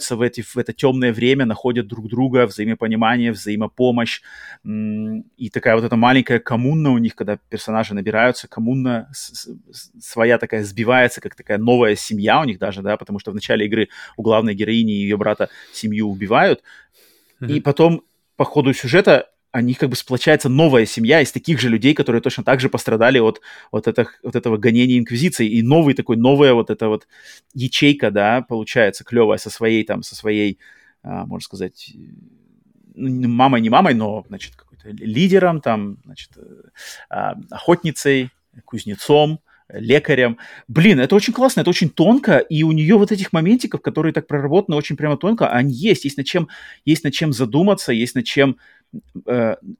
сплочаются 0.00 0.16
в, 0.16 0.22
эти, 0.22 0.42
в 0.42 0.56
это 0.56 0.72
темное 0.72 1.12
время, 1.12 1.46
находят 1.46 1.86
друг 1.86 2.08
друга, 2.08 2.46
взаимопонимание, 2.46 3.32
взаимопомощь. 3.32 4.22
И 4.64 5.50
такая 5.50 5.74
вот 5.74 5.84
эта 5.84 5.96
маленькая 5.96 6.38
коммуна 6.38 6.90
у 6.90 6.98
них, 6.98 7.14
когда 7.14 7.38
персонажи 7.48 7.94
набираются, 7.94 8.48
коммуна 8.48 9.10
своя 9.12 10.38
такая 10.38 10.64
сбивается, 10.64 11.20
как 11.20 11.34
такая 11.34 11.58
новая 11.58 11.96
семья 11.96 12.40
у 12.40 12.44
них 12.44 12.58
даже, 12.58 12.82
да, 12.82 12.96
потому 12.96 13.18
что 13.18 13.30
в 13.30 13.34
начале 13.34 13.66
игры 13.66 13.88
у 14.16 14.22
главной 14.22 14.54
героини 14.54 14.92
и 14.92 15.02
ее 15.02 15.16
брата 15.16 15.48
семью 15.72 16.08
убивают, 16.08 16.62
mm-hmm. 17.40 17.52
и 17.52 17.60
потом 17.60 18.02
по 18.36 18.44
ходу 18.44 18.72
сюжета 18.72 19.28
они 19.52 19.74
как 19.74 19.90
бы 19.90 19.96
сплочается 19.96 20.48
новая 20.48 20.86
семья 20.86 21.20
из 21.20 21.30
таких 21.30 21.60
же 21.60 21.68
людей, 21.68 21.94
которые 21.94 22.22
точно 22.22 22.42
так 22.42 22.58
же 22.58 22.70
пострадали 22.70 23.18
от 23.18 23.40
вот, 23.70 23.86
это, 23.86 24.06
вот 24.22 24.34
этого 24.34 24.56
гонения 24.56 24.98
инквизиции. 24.98 25.46
И 25.46 25.62
новый 25.62 25.94
такой, 25.94 26.16
новая 26.16 26.54
вот 26.54 26.70
эта 26.70 26.88
вот 26.88 27.06
ячейка, 27.52 28.10
да, 28.10 28.40
получается 28.40 29.04
клевая 29.04 29.38
со 29.38 29.50
своей 29.50 29.84
там, 29.84 30.02
со 30.02 30.16
своей, 30.16 30.58
а, 31.02 31.26
можно 31.26 31.44
сказать, 31.44 31.92
ну, 32.94 33.28
мамой, 33.28 33.60
не 33.60 33.68
мамой, 33.68 33.94
но, 33.94 34.24
значит, 34.26 34.56
какой-то 34.56 34.88
лидером, 34.88 35.60
там, 35.60 35.98
значит, 36.04 36.30
а, 37.10 37.34
охотницей, 37.50 38.30
кузнецом, 38.64 39.40
лекарем. 39.72 40.38
Блин, 40.68 41.00
это 41.00 41.14
очень 41.14 41.32
классно, 41.32 41.60
это 41.60 41.70
очень 41.70 41.90
тонко, 41.90 42.38
и 42.38 42.62
у 42.62 42.72
нее 42.72 42.96
вот 42.96 43.12
этих 43.12 43.32
моментиков, 43.32 43.80
которые 43.80 44.12
так 44.12 44.26
проработаны 44.26 44.76
очень 44.76 44.96
прямо 44.96 45.16
тонко, 45.16 45.48
они 45.48 45.72
есть, 45.72 46.04
есть 46.04 46.16
над 46.16 46.26
чем, 46.26 46.48
есть 46.84 47.04
над 47.04 47.12
чем 47.12 47.32
задуматься, 47.32 47.92
есть 47.92 48.14
над 48.14 48.24
чем 48.24 48.50
э, 48.50 48.54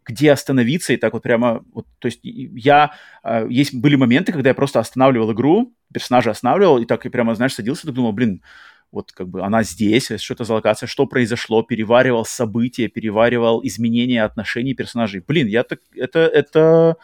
где 0.06 0.32
остановиться 0.32 0.92
и 0.92 0.96
так 0.96 1.12
вот 1.12 1.22
прямо, 1.22 1.64
вот, 1.72 1.86
то 1.98 2.06
есть 2.06 2.20
я, 2.22 2.92
э, 3.22 3.46
есть 3.50 3.74
были 3.74 3.96
моменты, 3.96 4.32
когда 4.32 4.50
я 4.50 4.54
просто 4.54 4.80
останавливал 4.80 5.32
игру, 5.32 5.74
персонажа 5.92 6.30
останавливал 6.30 6.78
и 6.78 6.86
так 6.86 7.04
и 7.04 7.10
прямо, 7.10 7.34
знаешь, 7.34 7.54
садился 7.54 7.88
и 7.88 7.92
думал, 7.92 8.12
блин, 8.12 8.42
вот 8.90 9.12
как 9.12 9.28
бы 9.28 9.42
она 9.42 9.62
здесь, 9.62 10.10
что 10.18 10.34
это 10.34 10.44
за 10.44 10.54
локация, 10.54 10.86
что 10.86 11.06
произошло, 11.06 11.62
переваривал 11.62 12.24
события, 12.24 12.88
переваривал 12.88 13.60
изменения 13.64 14.22
отношений 14.22 14.74
персонажей. 14.74 15.24
Блин, 15.26 15.46
я 15.46 15.62
так, 15.64 15.80
это, 15.94 16.20
это, 16.20 16.96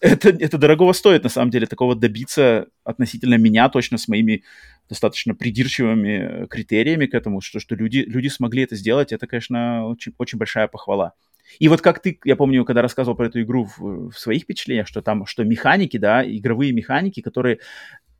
это, 0.00 0.28
это 0.30 0.58
дорогого 0.58 0.92
стоит, 0.92 1.22
на 1.22 1.28
самом 1.28 1.50
деле, 1.50 1.66
такого 1.66 1.94
добиться 1.94 2.66
относительно 2.82 3.34
меня, 3.34 3.68
точно 3.68 3.98
с 3.98 4.08
моими 4.08 4.42
достаточно 4.88 5.34
придирчивыми 5.34 6.46
критериями 6.46 7.06
к 7.06 7.14
этому, 7.14 7.40
что, 7.40 7.60
что 7.60 7.74
люди, 7.74 7.98
люди 7.98 8.28
смогли 8.28 8.62
это 8.62 8.76
сделать, 8.76 9.12
это, 9.12 9.26
конечно, 9.26 9.86
очень, 9.86 10.12
очень 10.18 10.38
большая 10.38 10.68
похвала. 10.68 11.14
И 11.58 11.68
вот 11.68 11.80
как 11.80 12.00
ты, 12.00 12.18
я 12.24 12.36
помню, 12.36 12.64
когда 12.64 12.82
рассказывал 12.82 13.16
про 13.16 13.26
эту 13.26 13.42
игру 13.42 13.64
в, 13.64 14.10
в 14.10 14.18
своих 14.18 14.42
впечатлениях, 14.42 14.86
что 14.86 15.02
там, 15.02 15.26
что 15.26 15.44
механики, 15.44 15.96
да, 15.96 16.24
игровые 16.24 16.72
механики, 16.72 17.20
которые 17.20 17.58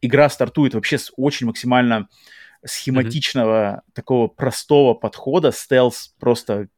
игра 0.00 0.28
стартует 0.28 0.74
вообще 0.74 0.98
с 0.98 1.12
очень 1.16 1.46
максимально 1.46 2.08
схематичного, 2.64 3.76
mm-hmm. 3.76 3.92
такого 3.94 4.28
простого 4.28 4.94
подхода, 4.94 5.50
стелс 5.52 6.14
просто 6.18 6.68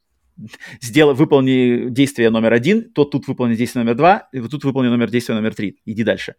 сделай, 0.81 1.15
выполни 1.15 1.89
действие 1.91 2.31
номер 2.31 2.53
один, 2.53 2.91
то 2.91 3.05
тут 3.05 3.29
выполни 3.29 3.55
действие 3.55 3.85
номер 3.85 3.97
два, 3.97 4.29
и 4.33 4.41
вот 4.41 4.51
тут 4.51 4.65
выполни 4.65 4.89
номер 4.89 5.11
действия 5.11 5.35
номер 5.35 5.55
три, 5.55 5.79
иди 5.85 6.03
дальше. 6.03 6.35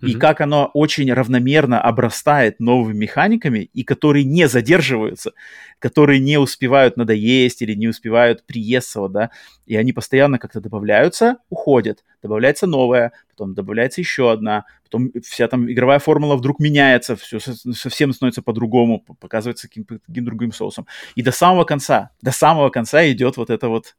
Mm-hmm. 0.00 0.08
И 0.08 0.14
как 0.14 0.40
оно 0.40 0.70
очень 0.74 1.12
равномерно 1.12 1.80
обрастает 1.80 2.60
новыми 2.60 2.96
механиками, 2.96 3.70
и 3.72 3.84
которые 3.84 4.24
не 4.24 4.48
задерживаются, 4.48 5.32
которые 5.78 6.20
не 6.20 6.38
успевают 6.38 6.96
надоесть 6.96 7.62
или 7.62 7.74
не 7.74 7.88
успевают 7.88 8.44
приесться, 8.46 9.08
да, 9.08 9.30
и 9.66 9.76
они 9.76 9.92
постоянно 9.92 10.38
как-то 10.38 10.60
добавляются, 10.60 11.38
уходят, 11.48 12.04
добавляется 12.22 12.66
новая, 12.66 13.12
потом 13.38 13.54
добавляется 13.54 14.00
еще 14.00 14.32
одна, 14.32 14.64
потом 14.82 15.12
вся 15.22 15.46
там 15.46 15.70
игровая 15.70 16.00
формула 16.00 16.36
вдруг 16.36 16.58
меняется, 16.58 17.14
все 17.14 17.38
совсем 17.38 18.12
становится 18.12 18.42
по-другому, 18.42 19.04
показывается 19.20 19.68
каким-то 19.68 20.00
каким 20.04 20.24
другим 20.24 20.52
соусом. 20.52 20.86
И 21.14 21.22
до 21.22 21.30
самого 21.30 21.64
конца, 21.64 22.10
до 22.20 22.32
самого 22.32 22.70
конца 22.70 23.08
идет 23.10 23.36
вот 23.36 23.50
это 23.50 23.68
вот 23.68 23.96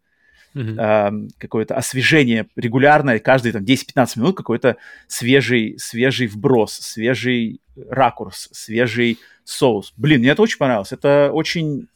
Uh-huh. 0.55 0.79
э, 0.79 1.29
какое-то 1.37 1.75
освежение 1.75 2.47
регулярное, 2.55 3.19
каждые 3.19 3.53
там 3.53 3.63
10-15 3.63 4.17
минут 4.17 4.35
какой-то 4.35 4.77
свежий, 5.05 5.77
свежий 5.77 6.25
вброс, 6.25 6.73
свежий 6.73 7.61
ракурс, 7.87 8.49
свежий 8.51 9.19
соус. 9.43 9.93
Блин, 9.95 10.21
мне 10.21 10.29
это 10.29 10.41
очень 10.41 10.57
понравилось. 10.57 10.91
Это 10.91 11.29
очень, 11.31 11.87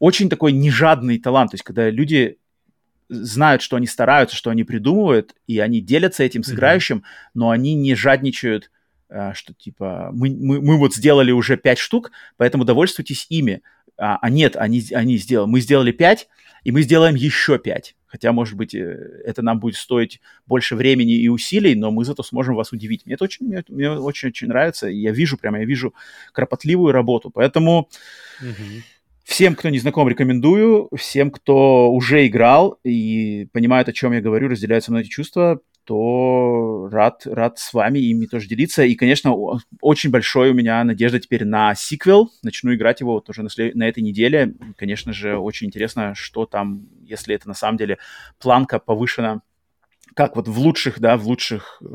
очень 0.00 0.28
такой 0.28 0.50
нежадный 0.50 1.20
талант. 1.20 1.52
То 1.52 1.54
есть, 1.54 1.62
когда 1.62 1.88
люди 1.88 2.38
знают, 3.08 3.62
что 3.62 3.76
они 3.76 3.86
стараются, 3.86 4.36
что 4.36 4.50
они 4.50 4.64
придумывают, 4.64 5.34
и 5.46 5.58
они 5.58 5.80
делятся 5.80 6.24
этим 6.24 6.42
с 6.42 6.52
играющим, 6.52 6.98
mm-hmm. 6.98 7.30
но 7.34 7.50
они 7.50 7.74
не 7.74 7.94
жадничают, 7.94 8.70
э, 9.08 9.32
что 9.34 9.54
типа 9.54 10.10
мы, 10.12 10.30
мы, 10.30 10.60
мы 10.60 10.78
вот 10.78 10.94
сделали 10.94 11.30
уже 11.30 11.56
пять 11.56 11.78
штук, 11.78 12.10
поэтому 12.36 12.64
довольствуйтесь 12.64 13.26
ими. 13.28 13.62
А, 13.96 14.18
а 14.20 14.30
нет, 14.30 14.56
они, 14.56 14.82
они 14.92 15.16
сделали, 15.16 15.48
мы 15.48 15.60
сделали 15.60 15.90
пять, 15.90 16.28
и 16.64 16.70
мы 16.70 16.82
сделаем 16.82 17.14
еще 17.14 17.58
пять. 17.58 17.96
Хотя, 18.06 18.32
может 18.32 18.56
быть, 18.56 18.74
э, 18.74 19.22
это 19.24 19.42
нам 19.42 19.60
будет 19.60 19.76
стоить 19.76 20.20
больше 20.46 20.76
времени 20.76 21.14
и 21.14 21.28
усилий, 21.28 21.74
но 21.74 21.90
мы 21.90 22.04
зато 22.04 22.22
сможем 22.22 22.54
вас 22.54 22.72
удивить. 22.72 23.04
Мне 23.04 23.14
это 23.14 23.24
очень, 23.24 23.46
мне, 23.46 23.62
мне 23.68 23.90
очень-очень 23.90 24.48
нравится. 24.48 24.88
И 24.88 24.96
я 24.96 25.12
вижу, 25.12 25.36
прямо 25.36 25.58
я 25.58 25.66
вижу 25.66 25.94
кропотливую 26.32 26.92
работу. 26.92 27.30
Поэтому 27.30 27.88
mm-hmm. 28.40 28.82
Всем, 29.28 29.54
кто 29.54 29.68
не 29.68 29.78
знаком, 29.78 30.08
рекомендую. 30.08 30.88
Всем, 30.96 31.30
кто 31.30 31.92
уже 31.92 32.26
играл 32.26 32.78
и 32.82 33.46
понимает, 33.52 33.88
о 33.88 33.92
чем 33.92 34.12
я 34.12 34.22
говорю, 34.22 34.48
разделяют 34.48 34.84
со 34.84 34.90
мной 34.90 35.02
эти 35.02 35.10
чувства, 35.10 35.60
то 35.84 36.88
рад, 36.90 37.26
рад 37.26 37.58
с 37.58 37.74
вами 37.74 37.98
ими 37.98 38.24
тоже 38.24 38.48
делиться. 38.48 38.84
И, 38.84 38.94
конечно, 38.94 39.34
очень 39.82 40.10
большой 40.10 40.50
у 40.50 40.54
меня 40.54 40.82
надежда 40.82 41.20
теперь 41.20 41.44
на 41.44 41.74
сиквел. 41.74 42.30
Начну 42.42 42.74
играть 42.74 43.00
его 43.00 43.20
тоже 43.20 43.42
на, 43.42 43.50
след... 43.50 43.74
на 43.74 43.86
этой 43.86 44.02
неделе. 44.02 44.54
Конечно 44.76 45.12
же, 45.12 45.36
очень 45.36 45.66
интересно, 45.66 46.14
что 46.14 46.46
там, 46.46 46.88
если 47.02 47.34
это 47.34 47.48
на 47.48 47.54
самом 47.54 47.76
деле 47.76 47.98
планка 48.38 48.78
повышена, 48.78 49.42
как 50.14 50.36
вот 50.36 50.48
в 50.48 50.58
лучших, 50.58 51.00
да, 51.00 51.18
в 51.18 51.26
лучших 51.26 51.82
э, 51.82 51.86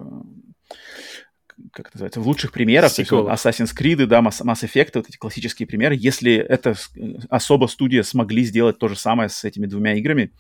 как 1.72 1.88
это 1.88 1.98
называется, 1.98 2.20
в 2.20 2.28
лучших 2.28 2.52
примерах, 2.52 2.92
Сиквелов. 2.92 3.26
то 3.26 3.50
есть 3.50 3.62
Assassin's 3.62 3.78
Creed, 3.78 4.06
да, 4.06 4.20
Mass, 4.20 4.44
Mass 4.44 4.64
Effect, 4.64 4.92
вот 4.96 5.10
эти 5.10 5.18
классические 5.18 5.68
примеры, 5.68 5.96
если 5.98 6.36
это 6.36 6.76
особо 7.30 7.68
студия 7.68 8.04
смогли 8.04 8.44
сделать 8.44 8.80
то 8.80 8.88
же 8.88 8.96
самое 8.96 9.30
с 9.30 9.44
этими 9.44 9.66
двумя 9.66 9.96
играми, 9.96 10.32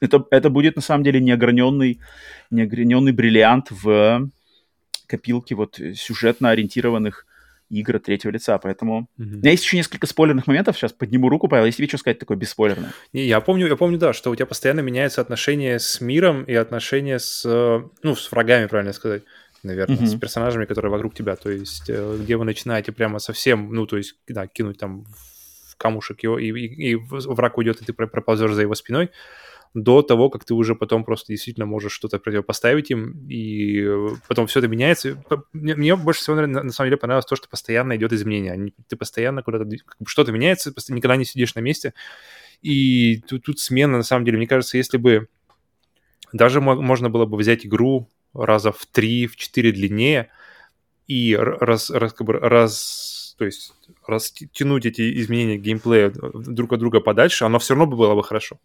это, 0.00 0.24
это 0.30 0.50
будет 0.50 0.76
на 0.76 0.82
самом 0.82 1.04
деле 1.04 1.20
неограненный, 1.20 2.00
неограненный 2.50 3.12
бриллиант 3.12 3.70
в 3.70 4.28
копилке 5.06 5.54
вот 5.54 5.78
сюжетно 5.94 6.50
ориентированных 6.50 7.26
игр 7.72 7.98
третьего 7.98 8.32
лица, 8.32 8.58
поэтому... 8.58 9.08
Mm-hmm. 9.18 9.24
У 9.24 9.36
меня 9.38 9.50
есть 9.50 9.64
еще 9.64 9.76
несколько 9.78 10.06
спойлерных 10.06 10.46
моментов, 10.46 10.76
сейчас 10.76 10.92
подниму 10.92 11.28
руку, 11.28 11.48
Павел, 11.48 11.64
если 11.64 11.78
тебе 11.78 11.88
что 11.88 11.98
сказать 11.98 12.18
такое 12.18 12.36
бесспойлерное. 12.36 12.92
Не, 13.14 13.26
я 13.26 13.40
помню, 13.40 13.66
я 13.66 13.76
помню, 13.76 13.98
да, 13.98 14.12
что 14.12 14.30
у 14.30 14.36
тебя 14.36 14.46
постоянно 14.46 14.80
меняются 14.80 15.22
отношения 15.22 15.78
с 15.78 16.00
миром 16.00 16.44
и 16.44 16.52
отношения 16.52 17.18
с, 17.18 17.44
ну, 18.02 18.14
с 18.14 18.30
врагами, 18.30 18.66
правильно 18.66 18.92
сказать, 18.92 19.22
наверное, 19.62 19.96
mm-hmm. 19.96 20.06
с 20.06 20.18
персонажами, 20.18 20.64
которые 20.64 20.90
вокруг 20.90 21.14
тебя, 21.14 21.36
то 21.36 21.50
есть 21.50 21.88
э, 21.88 22.18
где 22.20 22.36
вы 22.36 22.44
начинаете 22.44 22.92
прямо 22.92 23.18
совсем, 23.18 23.72
ну, 23.72 23.86
то 23.86 23.96
есть, 23.96 24.16
да, 24.28 24.46
кинуть 24.46 24.78
там 24.78 25.04
в 25.04 25.76
камушек 25.76 26.22
его, 26.22 26.38
и, 26.38 26.50
и, 26.50 26.92
и 26.92 26.94
враг 26.94 27.58
уйдет, 27.58 27.80
и 27.80 27.84
ты 27.84 27.92
проползешь 27.92 28.52
за 28.52 28.62
его 28.62 28.74
спиной, 28.74 29.10
до 29.74 30.02
того, 30.02 30.28
как 30.28 30.44
ты 30.44 30.54
уже 30.54 30.74
потом 30.74 31.04
просто 31.04 31.32
действительно 31.32 31.66
можешь 31.66 31.92
что-то 31.92 32.18
противопоставить 32.18 32.90
им, 32.90 33.26
и 33.28 33.86
потом 34.28 34.46
все 34.46 34.58
это 34.58 34.68
меняется. 34.68 35.22
Мне, 35.52 35.74
мне 35.74 35.96
больше 35.96 36.20
всего, 36.20 36.36
наверное, 36.36 36.62
на 36.62 36.72
самом 36.72 36.88
деле 36.88 36.98
понравилось 36.98 37.24
то, 37.24 37.36
что 37.36 37.48
постоянно 37.48 37.96
идет 37.96 38.12
изменение. 38.12 38.72
Ты 38.88 38.96
постоянно 38.96 39.42
куда-то... 39.42 39.66
Что-то 40.06 40.30
меняется, 40.32 40.74
никогда 40.88 41.16
не 41.16 41.24
сидишь 41.24 41.54
на 41.54 41.60
месте. 41.60 41.94
И 42.60 43.22
тут, 43.22 43.44
тут 43.44 43.60
смена, 43.60 43.96
на 43.96 44.02
самом 44.02 44.26
деле, 44.26 44.36
мне 44.36 44.46
кажется, 44.46 44.76
если 44.76 44.98
бы 44.98 45.28
даже 46.32 46.60
можно 46.60 47.08
было 47.08 47.24
бы 47.24 47.38
взять 47.38 47.66
игру 47.66 48.08
раза 48.34 48.72
в 48.72 48.86
три, 48.86 49.26
в 49.26 49.36
четыре 49.36 49.72
длиннее 49.72 50.28
и 51.06 51.36
раз, 51.36 51.90
раз, 51.90 52.12
как 52.12 52.26
бы, 52.26 52.34
раз, 52.34 53.34
то 53.38 53.44
есть 53.44 53.74
растянуть 54.06 54.86
эти 54.86 55.20
изменения 55.20 55.58
геймплея 55.58 56.10
друг 56.10 56.72
от 56.72 56.80
друга 56.80 57.00
подальше, 57.00 57.44
оно 57.44 57.58
все 57.58 57.74
равно 57.74 57.94
было 57.94 58.14
бы 58.14 58.22
хорошо. 58.22 58.56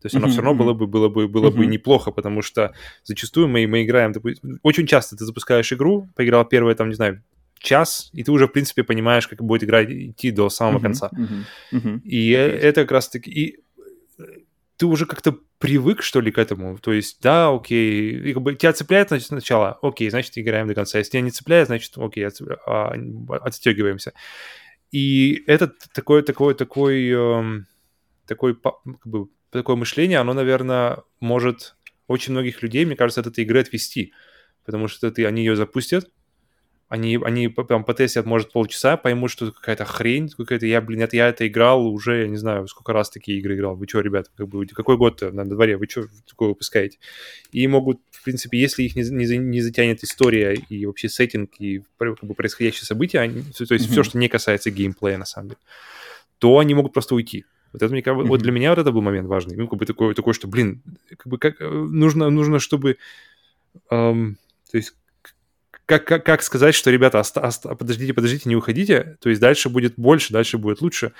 То 0.00 0.06
есть 0.06 0.14
оно 0.14 0.26
mm-hmm. 0.26 0.30
все 0.30 0.42
равно 0.42 0.54
было 0.54 0.72
бы, 0.74 0.86
было 0.86 1.08
бы, 1.08 1.26
было 1.26 1.50
mm-hmm. 1.50 1.56
бы 1.56 1.66
неплохо, 1.66 2.10
потому 2.10 2.42
что 2.42 2.72
зачастую 3.02 3.48
мы, 3.48 3.66
мы 3.66 3.82
играем... 3.82 4.12
Очень 4.62 4.86
часто 4.86 5.16
ты 5.16 5.24
запускаешь 5.24 5.72
игру, 5.72 6.08
поиграл 6.14 6.44
первые, 6.44 6.76
там, 6.76 6.90
не 6.90 6.94
знаю, 6.94 7.22
час, 7.58 8.10
и 8.12 8.22
ты 8.22 8.30
уже, 8.30 8.46
в 8.46 8.52
принципе, 8.52 8.84
понимаешь, 8.84 9.26
как 9.26 9.42
будет 9.42 9.64
игра 9.64 9.82
идти 9.84 10.30
до 10.30 10.50
самого 10.50 10.78
uh-huh, 10.78 10.82
конца. 10.82 11.10
Uh-huh, 11.12 11.44
uh-huh. 11.72 12.00
И 12.02 12.32
okay. 12.32 12.36
это 12.36 12.82
как 12.82 12.92
раз-таки... 12.92 13.30
И 13.30 13.58
ты 14.76 14.86
уже 14.86 15.06
как-то 15.06 15.38
привык, 15.58 16.02
что 16.02 16.20
ли, 16.20 16.30
к 16.30 16.38
этому. 16.38 16.78
То 16.78 16.92
есть, 16.92 17.20
да, 17.22 17.48
окей, 17.54 18.30
и 18.30 18.32
как 18.34 18.42
бы 18.42 18.54
тебя 18.54 18.72
цепляет 18.72 19.08
значит, 19.08 19.28
сначала, 19.28 19.78
окей, 19.82 20.10
значит, 20.10 20.36
играем 20.36 20.68
до 20.68 20.74
конца. 20.74 20.98
Если 20.98 21.12
тебя 21.12 21.22
не 21.22 21.30
цепляет, 21.30 21.68
значит, 21.68 21.92
окей, 21.96 22.26
а, 22.66 22.94
отстегиваемся. 23.40 24.12
И 24.92 25.42
это 25.46 25.72
такое, 25.94 26.22
такое, 26.22 26.54
такой, 26.54 27.08
эм, 27.08 27.66
такой, 28.26 28.54
как 28.54 29.06
бы, 29.06 29.28
такое 29.50 29.76
мышление, 29.76 30.18
оно, 30.18 30.34
наверное, 30.34 31.02
может 31.20 31.76
очень 32.06 32.32
многих 32.32 32.62
людей, 32.62 32.84
мне 32.84 32.96
кажется, 32.96 33.20
от 33.20 33.26
этой 33.26 33.44
игры 33.44 33.60
отвести. 33.60 34.12
Потому 34.64 34.88
что 34.88 35.10
ты, 35.10 35.26
они 35.26 35.44
ее 35.44 35.56
запустят, 35.56 36.10
они, 36.88 37.18
они 37.22 37.48
прям 37.48 37.84
потестят, 37.84 38.26
может, 38.26 38.52
полчаса, 38.52 38.96
поймут, 38.96 39.30
что 39.32 39.46
это 39.46 39.54
какая-то 39.54 39.84
хрень, 39.84 40.28
какая-то, 40.28 40.66
я, 40.66 40.80
блин, 40.80 41.02
это, 41.02 41.16
я 41.16 41.28
это 41.28 41.46
играл 41.46 41.84
уже, 41.84 42.22
я 42.22 42.28
не 42.28 42.36
знаю, 42.36 42.68
сколько 42.68 42.92
раз 42.92 43.10
такие 43.10 43.38
игры 43.38 43.56
играл. 43.56 43.74
Вы 43.74 43.88
что, 43.88 44.00
ребята, 44.00 44.30
как 44.36 44.48
бы, 44.48 44.64
какой 44.66 44.96
год 44.96 45.20
на 45.20 45.44
дворе, 45.44 45.76
вы 45.76 45.86
что 45.88 46.06
такое 46.28 46.50
выпускаете? 46.50 46.98
И 47.50 47.66
могут, 47.66 48.00
в 48.12 48.22
принципе, 48.22 48.58
если 48.58 48.84
их 48.84 48.94
не, 48.94 49.02
не, 49.02 49.36
не 49.36 49.60
затянет 49.62 50.04
история 50.04 50.54
и 50.54 50.86
вообще 50.86 51.08
сеттинг 51.08 51.54
и 51.58 51.82
как 51.98 52.22
бы 52.22 52.34
происходящие 52.34 52.84
события, 52.84 53.18
они, 53.18 53.42
то 53.42 53.46
есть 53.58 53.60
mm-hmm. 53.60 53.90
все, 53.90 54.02
что 54.04 54.18
не 54.18 54.28
касается 54.28 54.70
геймплея, 54.70 55.18
на 55.18 55.24
самом 55.24 55.48
деле, 55.48 55.60
то 56.38 56.58
они 56.58 56.74
могут 56.74 56.92
просто 56.92 57.16
уйти. 57.16 57.46
Вот 57.72 57.82
это 57.82 57.92
мне 57.92 58.00
mm-hmm. 58.00 58.26
вот 58.26 58.40
для 58.40 58.52
меня 58.52 58.70
вот 58.70 58.78
это 58.78 58.92
был 58.92 59.02
момент 59.02 59.26
важный. 59.26 59.56
Ну, 59.56 59.66
как 59.66 59.80
бы 59.80 59.86
такой, 59.86 60.14
такой 60.14 60.34
что, 60.34 60.46
блин, 60.46 60.82
как 61.08 61.26
бы 61.26 61.38
как 61.38 61.60
э, 61.60 61.68
нужно, 61.68 62.30
нужно, 62.30 62.60
чтобы, 62.60 62.98
эм, 63.90 64.38
то 64.70 64.76
есть 64.76 64.94
как, 65.86 66.04
как, 66.04 66.24
как 66.26 66.42
сказать, 66.42 66.74
что, 66.74 66.90
ребята, 66.90 67.20
оста- 67.20 67.40
оста- 67.40 67.74
подождите, 67.76 68.12
подождите, 68.12 68.48
не 68.48 68.56
уходите, 68.56 69.16
то 69.20 69.28
есть 69.28 69.40
дальше 69.40 69.68
будет 69.68 69.94
больше, 69.96 70.32
дальше 70.32 70.58
будет 70.58 70.80
лучше. 70.80 71.12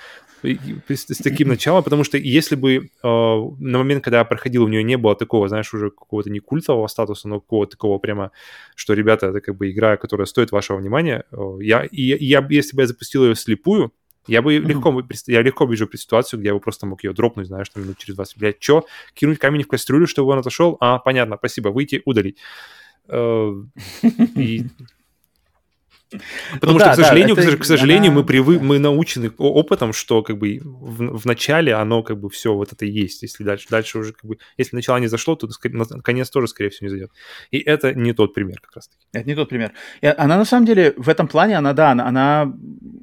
И, 0.43 0.59
с, 0.89 1.07
с 1.07 1.17
таким 1.17 1.47
началом, 1.47 1.83
потому 1.83 2.03
что 2.03 2.17
если 2.17 2.55
бы 2.55 2.75
э, 2.75 2.81
на 3.01 3.77
момент, 3.77 4.03
когда 4.03 4.19
я 4.19 4.25
проходил, 4.25 4.65
у 4.65 4.67
нее 4.67 4.83
не 4.83 4.97
было 4.97 5.15
такого, 5.15 5.47
знаешь, 5.47 5.73
уже 5.73 5.89
какого-то 5.89 6.29
не 6.29 6.39
культового 6.39 6.87
статуса, 6.87 7.29
но 7.29 7.39
какого-то 7.39 7.71
такого 7.71 7.97
прямо, 7.97 8.31
что, 8.75 8.93
ребята, 8.93 9.27
это 9.27 9.39
как 9.39 9.55
бы 9.55 9.71
игра, 9.71 9.95
которая 9.95 10.25
стоит 10.25 10.51
вашего 10.51 10.77
внимания, 10.77 11.23
э, 11.31 11.57
я, 11.61 11.85
и, 11.85 12.01
я, 12.25 12.45
если 12.49 12.75
бы 12.75 12.83
я 12.83 12.87
запустил 12.87 13.23
ее 13.23 13.35
слепую, 13.35 13.93
я 14.27 14.41
бы 14.41 14.55
легко, 14.55 15.01
я 15.27 15.41
легко 15.41 15.65
вижу 15.65 15.89
ситуацию, 15.93 16.41
где 16.41 16.49
я 16.49 16.53
бы 16.53 16.59
просто 16.59 16.85
мог 16.85 17.01
ее 17.05 17.13
дропнуть, 17.13 17.47
знаешь, 17.47 17.69
там 17.69 17.83
минут 17.83 17.97
через 17.97 18.15
20. 18.15 18.37
Блядь, 18.37 18.57
что? 18.61 18.85
Кинуть 19.13 19.39
камень 19.39 19.63
в 19.63 19.67
кастрюлю, 19.67 20.05
чтобы 20.05 20.33
он 20.33 20.39
отошел? 20.39 20.75
А, 20.81 20.99
понятно, 20.99 21.37
спасибо, 21.37 21.69
выйти, 21.69 22.01
удалить. 22.03 22.37
Э, 23.09 23.53
и 24.35 24.65
Потому 26.53 26.73
ну, 26.73 26.79
что, 26.79 26.87
да, 26.87 26.93
к 26.93 26.95
сожалению, 26.95 27.35
да, 27.35 27.43
это, 27.43 27.57
к 27.57 27.65
сожалению, 27.65 28.11
она... 28.11 28.21
мы 28.21 28.25
привы... 28.25 28.59
мы 28.59 28.79
научены 28.79 29.29
опытом, 29.37 29.91
что 29.91 30.23
как 30.23 30.37
бы 30.37 30.59
в, 30.63 31.19
в 31.19 31.25
начале 31.25 31.73
оно 31.73 32.01
как 32.01 32.19
бы 32.19 32.29
все 32.29 32.53
вот 32.53 32.71
это 32.71 32.85
и 32.85 32.89
есть. 32.89 33.23
Если 33.23 33.43
дальше, 33.43 33.67
дальше 33.69 33.99
уже 33.99 34.13
как 34.13 34.23
бы, 34.23 34.37
если 34.57 34.75
начало 34.75 34.97
не 34.97 35.07
зашло, 35.07 35.35
то 35.35 35.49
конец 36.01 36.29
тоже, 36.29 36.47
скорее 36.47 36.69
всего, 36.69 36.85
не 36.85 36.91
зайдет. 36.91 37.11
И 37.51 37.59
это 37.59 37.93
не 37.93 38.13
тот 38.13 38.33
пример 38.33 38.61
как 38.61 38.77
раз-таки. 38.77 39.05
Это 39.11 39.27
не 39.27 39.35
тот 39.35 39.49
пример. 39.49 39.73
И 39.99 40.07
она 40.07 40.37
на 40.37 40.45
самом 40.45 40.65
деле 40.65 40.93
в 40.95 41.09
этом 41.09 41.27
плане, 41.27 41.57
она, 41.57 41.73
да, 41.73 41.91
она, 41.91 42.07
она 42.07 42.53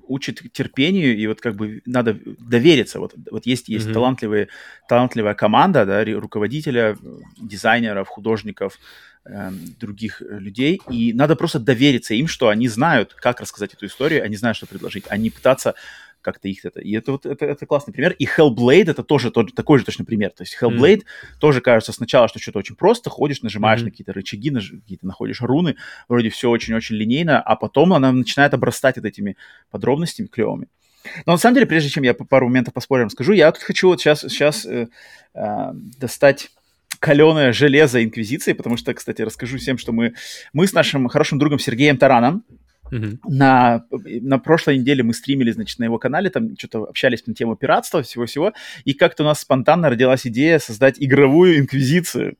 учит 0.09 0.41
терпению, 0.53 1.15
и 1.17 1.27
вот 1.27 1.43
как 1.43 1.57
бы 1.57 1.83
надо 1.85 2.19
довериться. 2.39 3.01
Вот, 3.01 3.15
вот 3.31 3.45
есть, 3.45 3.69
есть 3.69 3.87
mm-hmm. 3.87 3.93
талантливые, 3.93 4.49
талантливая 4.89 5.35
команда, 5.35 5.85
да, 5.85 6.05
руководителя, 6.19 6.97
дизайнеров, 7.37 8.09
художников, 8.09 8.79
Эм, 9.27 9.75
других 9.81 10.21
э, 10.21 10.39
людей, 10.39 10.83
и 10.91 11.15
надо 11.15 11.35
просто 11.35 11.59
довериться 11.59 12.13
им, 12.13 12.29
что 12.29 12.51
они 12.51 12.69
знают, 12.69 13.15
как 13.15 13.41
рассказать 13.41 13.73
эту 13.73 13.87
историю, 13.87 14.23
они 14.23 14.37
знают, 14.37 14.59
что 14.59 14.67
предложить, 14.67 15.07
а 15.09 15.17
не 15.17 15.31
пытаться 15.31 15.75
как-то 16.21 16.47
их 16.47 16.67
это. 16.67 16.81
И 16.81 16.93
это 16.93 17.13
вот 17.13 17.25
это, 17.25 17.47
это 17.47 17.65
классный 17.65 17.95
пример. 17.95 18.13
И 18.19 18.27
Hellblade 18.27 18.91
это 18.91 19.03
тоже 19.03 19.31
тот, 19.31 19.55
такой 19.55 19.79
же 19.79 19.87
точно 19.87 20.05
пример. 20.05 20.29
То 20.31 20.43
есть 20.43 20.59
Hellblade 20.61 20.99
mm 20.99 21.39
тоже 21.39 21.63
кажется 21.63 21.93
сначала, 21.93 22.29
что 22.29 22.39
что-то 22.39 22.59
очень 22.59 22.77
просто, 22.77 23.09
ходишь, 23.09 23.41
нажимаешь 23.41 23.81
mm-hmm. 23.81 23.85
на 23.85 23.91
какие-то 23.93 24.13
рычаги, 24.13 24.51
наж... 24.51 24.71
какие-то 24.71 25.07
находишь 25.07 25.41
руны, 25.41 25.77
вроде 26.07 26.29
все 26.29 26.51
очень-очень 26.51 26.97
линейно, 26.97 27.41
а 27.41 27.57
потом 27.57 27.95
она 27.95 28.13
начинает 28.13 28.53
обрастать 28.53 28.97
вот 28.97 29.07
этими 29.07 29.39
подробностями 29.71 30.27
клевыми. 30.27 30.69
Но 31.25 31.33
на 31.33 31.39
самом 31.39 31.55
деле, 31.55 31.67
прежде 31.67 31.89
чем 31.89 32.03
я 32.03 32.13
пару 32.13 32.49
моментов 32.49 32.75
по 32.75 32.81
спорам 32.83 33.09
скажу, 33.09 33.33
я 33.33 33.51
тут 33.53 33.63
хочу 33.63 33.89
вот 33.89 34.03
сейчас, 34.03 34.21
сейчас 34.21 34.67
э, 34.67 34.89
э, 35.35 35.71
достать 35.99 36.51
каленое 37.05 37.53
железо 37.53 38.03
Инквизиции, 38.03 38.55
потому 38.55 38.79
что, 38.79 38.95
кстати, 38.95 39.21
расскажу 39.21 39.59
всем, 39.59 39.77
что 39.77 39.93
мы, 39.93 40.15
мы 40.55 40.67
с 40.67 40.73
нашим 40.73 41.07
хорошим 41.09 41.39
другом 41.39 41.59
Сергеем 41.59 41.99
Тараном 41.99 42.45
Uh-huh. 42.93 43.19
На, 43.27 43.87
на 43.91 44.39
прошлой 44.39 44.77
неделе 44.77 45.03
мы 45.03 45.15
стримили, 45.15 45.51
значит, 45.51 45.79
на 45.79 45.85
его 45.85 45.99
канале, 45.99 46.29
там 46.29 46.55
что-то 46.57 46.85
общались 46.85 47.27
на 47.27 47.35
тему 47.35 47.57
пиратства, 47.57 48.03
всего-всего, 48.03 48.53
и 48.85 48.93
как-то 48.93 49.23
у 49.23 49.27
нас 49.27 49.41
спонтанно 49.41 49.89
родилась 49.89 50.27
идея 50.27 50.59
создать 50.59 50.97
игровую 51.01 51.59
инквизицию 51.59 52.37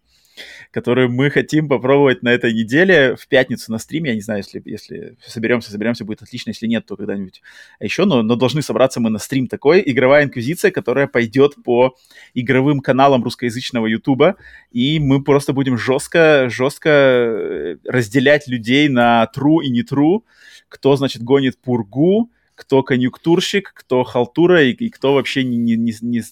которую 0.71 1.11
мы 1.11 1.31
хотим 1.31 1.69
попробовать 1.69 2.23
на 2.23 2.29
этой 2.29 2.53
неделе 2.53 3.17
в 3.17 3.27
пятницу 3.29 3.71
на 3.73 3.79
стриме. 3.79 4.11
Я 4.11 4.17
не 4.17 4.23
знаю, 4.23 4.41
если, 4.41 4.63
если 4.65 5.17
соберемся, 5.25 5.71
соберемся, 5.71 6.05
будет 6.05 6.23
отлично. 6.23 6.51
Если 6.51 6.67
нет, 6.67 6.87
то 6.87 6.97
когда-нибудь 6.97 7.43
а 7.79 7.85
еще. 7.85 8.05
Но, 8.05 8.23
но 8.23 8.37
должны 8.37 8.63
собраться 8.63 9.01
мы 9.01 9.11
на 9.11 9.19
стрим 9.19 9.47
такой. 9.47 9.83
Игровая 9.85 10.25
инквизиция, 10.25 10.71
которая 10.71 11.07
пойдет 11.07 11.55
по 11.65 11.97
игровым 12.35 12.81
каналам 12.81 13.23
русскоязычного 13.23 13.87
Ютуба. 13.87 14.37
И 14.73 14.99
мы 14.99 15.23
просто 15.23 15.53
будем 15.53 15.79
жестко, 15.79 16.49
жестко 16.51 16.89
э, 16.91 17.77
разделять 17.85 18.49
людей 18.49 18.89
на 18.89 19.29
true 19.37 19.63
и 19.63 19.71
не 19.71 19.83
true. 19.83 20.23
Кто, 20.69 20.97
значит, 20.97 21.23
гонит 21.23 21.59
пургу, 21.59 22.31
кто 22.55 22.83
конъюнктурщик, 22.83 23.73
кто 23.75 24.05
халтура 24.05 24.63
и, 24.65 24.73
и 24.73 24.91
кто 24.91 25.15
вообще 25.15 25.45
не, 25.45 25.57
не, 25.57 25.77
не, 25.77 25.95
не 26.01 26.23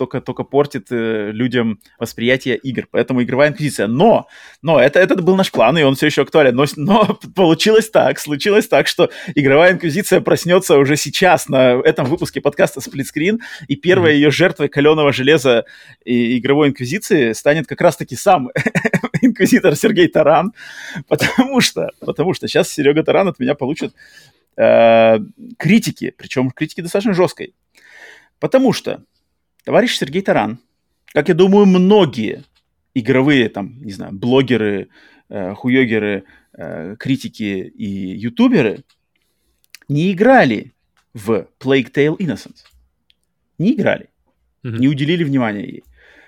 только, 0.00 0.20
только 0.20 0.44
портит 0.44 0.86
э, 0.90 1.30
людям 1.30 1.78
восприятие 1.98 2.56
игр. 2.56 2.88
Поэтому 2.90 3.22
игровая 3.22 3.50
инквизиция. 3.50 3.86
Но, 3.86 4.26
но 4.62 4.80
это, 4.80 4.98
это 4.98 5.14
был 5.16 5.36
наш 5.36 5.52
план, 5.52 5.78
и 5.78 5.82
он 5.82 5.94
все 5.94 6.06
еще 6.06 6.22
актуален. 6.22 6.56
Но, 6.56 6.64
но 6.76 7.18
получилось 7.36 7.90
так, 7.90 8.18
случилось 8.18 8.66
так, 8.66 8.88
что 8.88 9.10
игровая 9.34 9.72
инквизиция 9.72 10.20
проснется 10.20 10.76
уже 10.78 10.96
сейчас 10.96 11.48
на 11.48 11.80
этом 11.84 12.06
выпуске 12.06 12.40
подкаста 12.40 12.80
Сплитскрин, 12.80 13.40
и 13.68 13.76
первой 13.76 14.12
mm-hmm. 14.12 14.14
ее 14.14 14.30
жертвой 14.30 14.68
каленого 14.68 15.12
железа 15.12 15.64
и 16.04 16.38
игровой 16.38 16.68
инквизиции 16.68 17.32
станет 17.32 17.66
как 17.66 17.80
раз-таки 17.80 18.16
сам 18.16 18.50
инквизитор 19.22 19.76
Сергей 19.76 20.08
Таран, 20.08 20.52
потому 21.08 21.60
что, 21.60 21.90
потому 22.00 22.34
что 22.34 22.48
сейчас 22.48 22.70
Серега 22.70 23.02
Таран 23.02 23.28
от 23.28 23.38
меня 23.38 23.54
получит 23.54 23.94
Э, 24.56 25.18
критики, 25.58 26.12
причем 26.16 26.50
критики 26.50 26.82
достаточно 26.82 27.14
жесткой. 27.14 27.54
Потому 28.40 28.74
что 28.74 29.02
товарищ 29.64 29.96
Сергей 29.96 30.22
Таран, 30.22 30.58
как 31.12 31.28
я 31.28 31.34
думаю, 31.34 31.66
многие 31.66 32.44
игровые, 32.94 33.48
там, 33.48 33.82
не 33.82 33.92
знаю, 33.92 34.12
блогеры, 34.12 34.88
э, 35.28 35.54
хуёгеры, 35.54 36.24
э, 36.52 36.96
критики 36.98 37.72
и 37.74 38.16
ютуберы 38.16 38.84
не 39.88 40.12
играли 40.12 40.72
в 41.14 41.46
Plague 41.58 41.92
Tale 41.92 42.16
Innocence. 42.18 42.64
Не 43.58 43.72
играли. 43.72 44.08
Mm-hmm. 44.64 44.78
Не 44.78 44.88
уделили 44.88 45.24
внимания 45.24 45.64
ей 45.64 45.84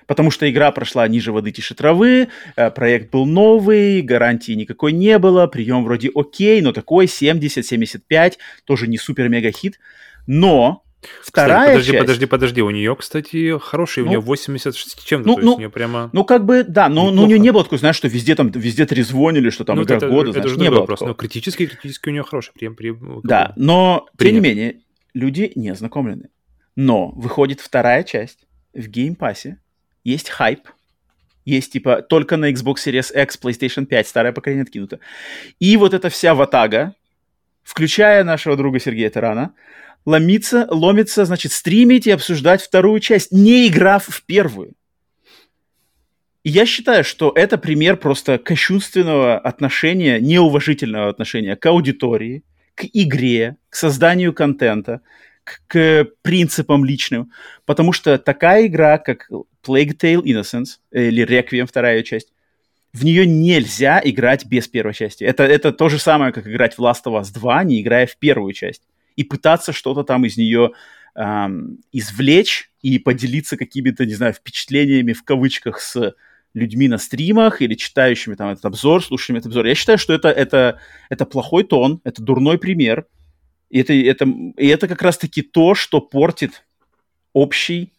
потому 0.07 0.31
что 0.31 0.49
игра 0.49 0.71
прошла 0.71 1.07
ниже 1.07 1.31
воды 1.31 1.51
тише 1.51 1.75
травы, 1.75 2.27
э, 2.55 2.71
проект 2.71 3.11
был 3.11 3.25
новый, 3.25 4.01
гарантии 4.01 4.53
никакой 4.53 4.91
не 4.91 5.17
было, 5.17 5.47
прием 5.47 5.83
вроде 5.83 6.11
окей, 6.13 6.61
но 6.61 6.71
такой 6.71 7.05
70-75, 7.05 8.37
тоже 8.65 8.87
не 8.87 8.97
супер-мега 8.97 9.51
хит. 9.51 9.79
Но 10.27 10.83
Вторая 11.21 11.59
кстати, 11.59 11.73
подожди, 11.73 11.91
часть... 11.91 12.01
подожди, 12.01 12.25
подожди, 12.25 12.61
у 12.61 12.69
нее, 12.69 12.95
кстати, 12.95 13.57
хороший, 13.59 14.03
ну, 14.03 14.05
у 14.05 14.09
нее 14.09 14.19
80 14.19 14.75
чем-то, 15.03 15.27
ну, 15.27 15.35
то 15.35 15.41
ну, 15.41 15.55
у 15.55 15.57
нее 15.59 15.69
прямо... 15.69 16.09
Ну, 16.13 16.23
как 16.23 16.45
бы, 16.45 16.63
да, 16.63 16.89
но, 16.89 17.11
но 17.11 17.23
у 17.23 17.27
нее 17.27 17.39
не 17.39 17.51
было 17.51 17.63
такой, 17.63 17.77
знаешь, 17.77 17.95
что 17.95 18.07
везде 18.07 18.35
там, 18.35 18.49
везде 18.49 18.85
трезвонили, 18.85 19.49
что 19.49 19.63
там 19.65 19.77
ну, 19.77 19.83
игра 19.83 19.97
это, 19.97 20.07
года, 20.07 20.31
это, 20.31 20.39
знаешь, 20.39 20.51
это 20.53 20.61
не 20.61 20.69
было 20.69 20.79
вопрос, 20.81 21.01
но 21.01 21.13
критически, 21.13 21.65
критически 21.65 22.09
у 22.09 22.11
нее 22.11 22.23
хороший 22.23 22.53
прием. 22.53 22.75
прием 22.75 23.21
да, 23.23 23.53
но, 23.55 24.07
принят. 24.17 24.33
тем 24.35 24.43
не 24.43 24.49
менее, 24.49 24.79
люди 25.13 25.51
не 25.55 25.69
ознакомлены. 25.69 26.29
Но 26.75 27.09
выходит 27.09 27.59
вторая 27.61 28.03
часть 28.03 28.39
в 28.73 28.87
Game 28.87 29.13
Pass'е, 29.13 29.59
есть 30.03 30.29
хайп, 30.29 30.67
есть 31.45 31.73
типа 31.73 32.01
только 32.01 32.37
на 32.37 32.51
Xbox 32.51 32.75
Series 32.85 33.13
X, 33.23 33.39
PlayStation 33.41 33.85
5, 33.85 34.07
старое 34.07 34.31
поколение 34.31 34.63
откинуто. 34.63 34.99
И 35.59 35.77
вот 35.77 35.93
эта 35.93 36.09
вся 36.09 36.35
ватага, 36.35 36.95
включая 37.63 38.23
нашего 38.23 38.55
друга 38.55 38.79
Сергея 38.79 39.09
Тарана, 39.09 39.53
ломится, 40.05 40.67
ломится, 40.69 41.25
значит, 41.25 41.51
стримить 41.51 42.07
и 42.07 42.11
обсуждать 42.11 42.61
вторую 42.61 42.99
часть, 42.99 43.31
не 43.31 43.67
играв 43.67 44.05
в 44.05 44.23
первую. 44.25 44.73
И 46.43 46.49
я 46.49 46.65
считаю, 46.65 47.03
что 47.03 47.31
это 47.33 47.57
пример 47.57 47.97
просто 47.97 48.37
кощунственного 48.37 49.37
отношения, 49.37 50.19
неуважительного 50.19 51.09
отношения 51.09 51.55
к 51.55 51.65
аудитории, 51.65 52.43
к 52.75 52.83
игре, 52.91 53.55
к 53.69 53.75
созданию 53.75 54.33
контента, 54.33 55.01
к, 55.45 55.61
к 55.67 56.07
принципам 56.21 56.83
личным, 56.83 57.31
потому 57.65 57.93
что 57.93 58.17
такая 58.17 58.67
игра, 58.67 58.97
как 58.97 59.29
Plague 59.65 59.97
Tale 59.97 60.21
Innocence, 60.21 60.79
или 60.91 61.25
Requiem, 61.25 61.65
вторая 61.65 62.03
часть, 62.03 62.33
в 62.91 63.05
нее 63.05 63.25
нельзя 63.25 64.01
играть 64.03 64.45
без 64.45 64.67
первой 64.67 64.93
части. 64.93 65.23
Это, 65.23 65.43
это 65.43 65.71
то 65.71 65.89
же 65.89 65.97
самое, 65.97 66.31
как 66.31 66.47
играть 66.47 66.77
в 66.77 66.79
Last 66.79 67.03
of 67.05 67.19
Us 67.19 67.33
2, 67.33 67.63
не 67.63 67.81
играя 67.81 68.05
в 68.05 68.17
первую 68.17 68.53
часть. 68.53 68.83
И 69.15 69.23
пытаться 69.23 69.73
что-то 69.73 70.03
там 70.03 70.25
из 70.25 70.37
нее 70.37 70.71
эм, 71.15 71.79
извлечь 71.91 72.71
и 72.81 72.99
поделиться 72.99 73.57
какими-то, 73.57 74.05
не 74.05 74.13
знаю, 74.13 74.33
впечатлениями 74.33 75.13
в 75.13 75.23
кавычках 75.23 75.79
с 75.79 76.15
людьми 76.53 76.87
на 76.87 76.97
стримах 76.97 77.61
или 77.61 77.73
читающими 77.73 78.35
там 78.35 78.49
этот 78.49 78.65
обзор, 78.65 79.03
слушающими 79.03 79.37
этот 79.37 79.47
обзор. 79.47 79.65
Я 79.65 79.75
считаю, 79.75 79.97
что 79.97 80.13
это, 80.13 80.29
это, 80.29 80.79
это 81.09 81.25
плохой 81.25 81.63
тон, 81.63 81.99
это 82.03 82.21
дурной 82.21 82.57
пример. 82.59 83.05
И 83.69 83.79
это, 83.79 83.93
это, 83.93 84.25
и 84.57 84.67
это 84.67 84.87
как 84.87 85.01
раз-таки 85.01 85.41
то, 85.41 85.73
что 85.73 85.99
портит 85.99 86.63
общий, 87.33 87.91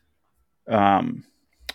эм, 0.66 1.24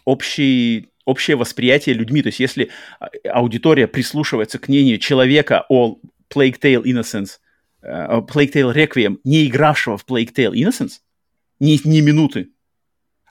общий 0.05 0.89
общее 1.09 1.35
восприятие 1.35 1.95
людьми. 1.95 2.21
То 2.21 2.27
есть 2.27 2.39
если 2.39 2.69
а, 2.99 3.09
аудитория 3.31 3.87
прислушивается 3.87 4.59
к 4.59 4.67
мнению 4.67 4.99
человека 4.99 5.65
о 5.67 5.97
Plague 6.33 6.59
Tale 6.59 6.83
Innocence, 6.83 7.39
uh, 7.83 8.25
Plague 8.27 8.53
Tale 8.53 8.73
Requiem, 8.73 9.17
не 9.23 9.47
игравшего 9.47 9.97
в 9.97 10.05
Plague 10.05 10.33
Tale 10.33 10.53
Innocence, 10.53 10.99
ни, 11.59 11.79
ни 11.87 12.01
минуты, 12.01 12.49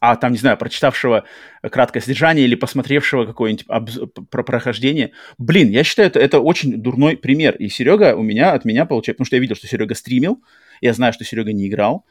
а 0.01 0.17
там, 0.17 0.33
не 0.33 0.39
знаю, 0.39 0.57
прочитавшего 0.57 1.25
краткое 1.63 2.01
содержание 2.01 2.45
или 2.45 2.55
посмотревшего 2.55 3.27
какое-нибудь 3.27 3.67
обз- 3.67 4.27
про 4.31 4.43
прохождение. 4.43 5.13
Блин, 5.39 5.71
я 5.71 5.83
считаю, 5.83 6.09
это, 6.09 6.21
это 6.21 6.41
очень 6.41 6.81
дурной 6.81 7.17
пример. 7.17 7.57
И 7.57 7.69
Серега 7.69 8.15
у 8.15 8.23
меня, 8.23 8.53
от 8.53 8.65
меня 8.65 8.87
получает, 8.87 9.17
потому 9.17 9.27
что 9.27 9.37
я 9.37 9.41
видел, 9.41 9.57
что 9.57 9.67
Серега 9.67 9.95
стримил, 9.95 10.43
я 10.81 10.93
знаю, 10.93 11.13
что 11.13 11.25
Серега 11.25 11.53
не 11.53 11.67
играл, 11.67 12.05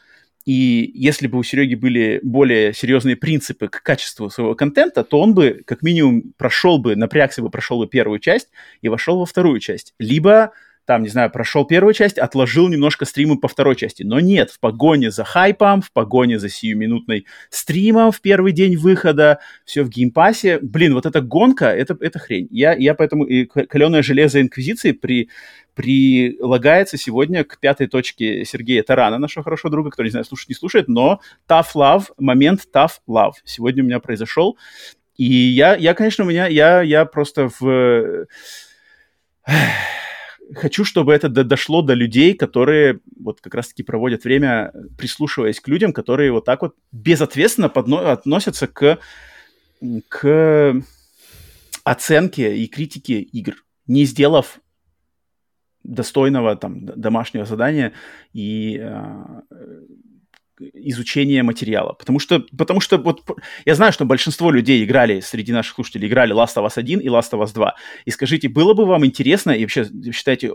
и 0.46 0.92
если 0.94 1.28
бы 1.28 1.38
у 1.38 1.44
Сереги 1.44 1.76
были 1.76 2.22
более 2.24 2.74
серьезные 2.74 3.18
принципы 3.18 3.68
к 3.68 3.84
качеству 3.84 4.30
своего 4.30 4.56
контента, 4.56 5.04
то 5.04 5.20
он 5.20 5.34
бы 5.34 5.62
как 5.66 5.82
минимум 5.82 6.34
прошел 6.38 6.78
бы, 6.78 6.96
напрягся 6.96 7.42
бы, 7.42 7.50
прошел 7.50 7.80
бы 7.80 7.88
первую 7.88 8.20
часть 8.20 8.48
и 8.82 8.88
вошел 8.88 9.20
во 9.20 9.26
вторую 9.26 9.60
часть. 9.60 9.94
Либо 10.00 10.54
там, 10.88 11.04
не 11.04 11.10
знаю, 11.10 11.30
прошел 11.30 11.66
первую 11.66 11.94
часть, 11.94 12.18
отложил 12.18 12.70
немножко 12.70 13.04
стримы 13.04 13.38
по 13.38 13.50
второй 13.50 13.76
части. 13.76 14.04
Но 14.04 14.22
нет, 14.22 14.50
в 14.52 14.60
погоне 14.62 15.12
за 15.12 15.26
хайпом, 15.26 15.82
в 15.82 15.92
погоне 15.92 16.40
за 16.40 16.48
сиюминутной 16.48 17.26
стримом 17.50 18.14
в 18.14 18.22
первый 18.22 18.54
день 18.54 18.78
выхода, 18.78 19.40
все 19.66 19.84
в 19.84 19.90
Game 19.90 20.15
Pass'е. 20.15 20.60
Блин, 20.62 20.94
вот 20.94 21.06
эта 21.06 21.20
гонка, 21.20 21.66
это, 21.66 21.98
это 22.00 22.20
хрень. 22.20 22.48
Я, 22.52 22.74
я 22.74 22.96
поэтому 22.96 23.26
и 23.26 23.44
каленое 23.46 24.02
железо 24.02 24.40
Инквизиции 24.40 24.94
при, 24.94 25.30
прилагается 25.76 26.98
сегодня 26.98 27.44
к 27.44 27.60
пятой 27.60 27.88
точке 27.88 28.46
Сергея 28.46 28.82
Тарана, 28.82 29.18
нашего 29.18 29.44
хорошего 29.44 29.70
друга, 29.70 29.90
который, 29.90 30.08
не 30.08 30.12
знаю, 30.12 30.26
слушает, 30.26 30.50
не 30.50 30.56
слушает, 30.56 30.88
но 30.88 31.20
tough 31.50 31.76
love, 31.76 32.06
момент 32.18 32.62
tough 32.74 32.94
love 33.10 33.34
сегодня 33.44 33.84
у 33.84 33.86
меня 33.88 34.00
произошел. 34.00 34.58
И 35.18 35.26
я, 35.26 35.76
я 35.76 35.94
конечно, 35.94 36.24
у 36.24 36.28
меня, 36.28 36.48
я, 36.48 36.82
я 36.82 37.04
просто 37.04 37.50
в 37.60 38.28
хочу, 40.56 40.86
чтобы 40.86 41.14
это 41.14 41.30
дошло 41.30 41.82
до 41.82 41.94
людей, 41.94 42.34
которые 42.34 43.00
вот 43.20 43.42
как 43.42 43.56
раз-таки 43.56 43.84
проводят 43.84 44.24
время, 44.24 44.72
прислушиваясь 44.98 45.60
к 45.60 45.68
людям, 45.68 45.94
которые 45.94 46.32
вот 46.32 46.46
так 46.46 46.62
вот 46.62 46.76
безответственно 46.92 47.68
подно- 47.68 48.12
относятся 48.12 48.68
к, 48.68 49.00
к 50.10 50.82
оценке 51.84 52.58
и 52.58 52.68
критике 52.68 53.22
игр, 53.22 53.56
не 53.88 54.06
сделав 54.06 54.60
достойного 55.84 56.56
там 56.56 56.86
домашнего 56.86 57.46
задания 57.46 57.94
и 58.34 58.78
э, 58.78 59.42
изучения 60.60 61.44
материала. 61.44 61.94
Потому 61.94 62.20
что, 62.20 62.46
потому 62.58 62.80
что 62.80 62.98
вот 62.98 63.24
я 63.66 63.76
знаю, 63.76 63.94
что 63.94 64.06
большинство 64.06 64.52
людей 64.52 64.84
играли, 64.84 65.20
среди 65.20 65.52
наших 65.52 65.76
слушателей, 65.76 66.08
играли 66.08 66.36
Last 66.36 66.56
of 66.56 66.66
Us 66.66 66.74
1 66.76 67.00
и 67.00 67.08
Last 67.08 67.32
of 67.32 67.44
Us 67.44 67.54
2. 67.54 67.76
И 68.06 68.12
скажите, 68.12 68.50
было 68.50 68.74
бы 68.74 68.86
вам 68.86 69.06
интересно, 69.06 69.52
и 69.52 69.62
вообще 69.62 69.88
считаете, 70.14 70.52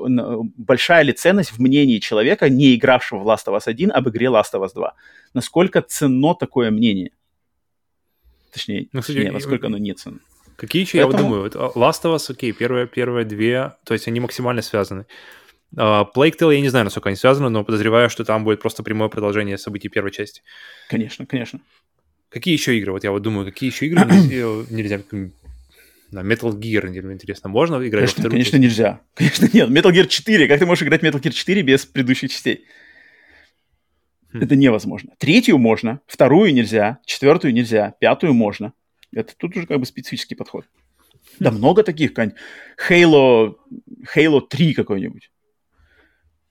большая 0.57 1.03
ли 1.03 1.13
ценность 1.13 1.53
в 1.53 1.59
мнении 1.61 1.99
человека, 1.99 2.49
не 2.49 2.75
игравшего 2.75 3.21
в 3.21 3.29
Last 3.29 3.47
of 3.47 3.57
Us 3.57 3.63
1, 3.67 3.93
об 3.93 4.09
игре 4.09 4.27
Last 4.27 4.53
of 4.55 4.65
Us 4.65 4.71
2? 4.75 4.95
Насколько 5.35 5.83
ценно 5.83 6.35
такое 6.35 6.71
мнение? 6.71 7.13
Точнее, 8.53 8.89
ну, 8.93 9.01
кстати, 9.01 9.17
точнее 9.19 9.33
насколько 9.33 9.67
оно 9.69 9.79
не 9.79 9.95
ценно? 9.95 10.19
Какие 10.57 10.83
еще, 10.83 11.03
Поэтому... 11.03 11.35
я 11.35 11.41
вот 11.41 11.53
думаю, 11.53 11.73
Last 11.75 12.03
of 12.05 12.15
Us, 12.15 12.31
окей, 12.31 12.53
первые, 12.53 12.87
первые 12.87 13.25
две, 13.25 13.73
то 13.85 13.95
есть 13.95 14.07
они 14.09 14.21
максимально 14.21 14.63
связаны. 14.63 15.07
Uh, 15.77 16.07
Plague 16.14 16.37
Tale 16.39 16.55
я 16.55 16.61
не 16.61 16.68
знаю, 16.68 16.85
насколько 16.85 17.09
они 17.09 17.16
связаны, 17.16 17.49
но 17.49 17.64
подозреваю, 17.64 18.11
что 18.11 18.25
там 18.25 18.45
будет 18.45 18.61
просто 18.61 18.83
прямое 18.83 19.09
продолжение 19.09 19.57
событий 19.57 19.89
первой 19.89 20.11
части. 20.11 20.43
Конечно, 20.89 21.25
конечно. 21.25 21.61
Какие 22.29 22.55
еще 22.55 22.77
игры? 22.77 22.93
Вот 22.93 23.05
я 23.05 23.11
вот 23.11 23.23
думаю, 23.23 23.47
какие 23.47 23.70
еще 23.70 23.87
игры 23.87 24.05
нельзя, 24.70 25.01
на 26.11 26.20
Metal 26.20 26.53
Gear, 26.53 26.89
интересно, 27.12 27.49
можно 27.49 27.77
играть 27.77 28.14
конечно, 28.14 28.31
Конечно, 28.31 28.53
часть? 28.53 28.62
нельзя. 28.62 29.01
Конечно, 29.14 29.49
нет. 29.53 29.70
Metal 29.70 29.91
Gear 29.91 30.07
4. 30.07 30.47
Как 30.47 30.59
ты 30.59 30.66
можешь 30.66 30.85
играть 30.85 31.03
Metal 31.03 31.20
Gear 31.20 31.31
4 31.31 31.62
без 31.62 31.87
предыдущих 31.87 32.31
частей? 32.31 32.66
Хм. 34.33 34.43
Это 34.43 34.57
невозможно. 34.57 35.12
Третью 35.18 35.57
можно, 35.57 36.01
вторую 36.07 36.53
нельзя, 36.53 36.99
четвертую 37.07 37.55
нельзя, 37.55 37.95
пятую 37.99 38.35
можно. 38.35 38.75
Это 39.11 39.35
тут 39.37 39.57
уже 39.57 39.66
как 39.66 39.79
бы 39.81 39.87
специфический 39.87 40.35
подход. 40.35 40.66
Да 41.39 41.51
много 41.51 41.83
таких, 41.83 42.12
Halo, 42.14 43.55
Halo 44.14 44.41
3 44.47 44.75
какой-нибудь 44.75 45.31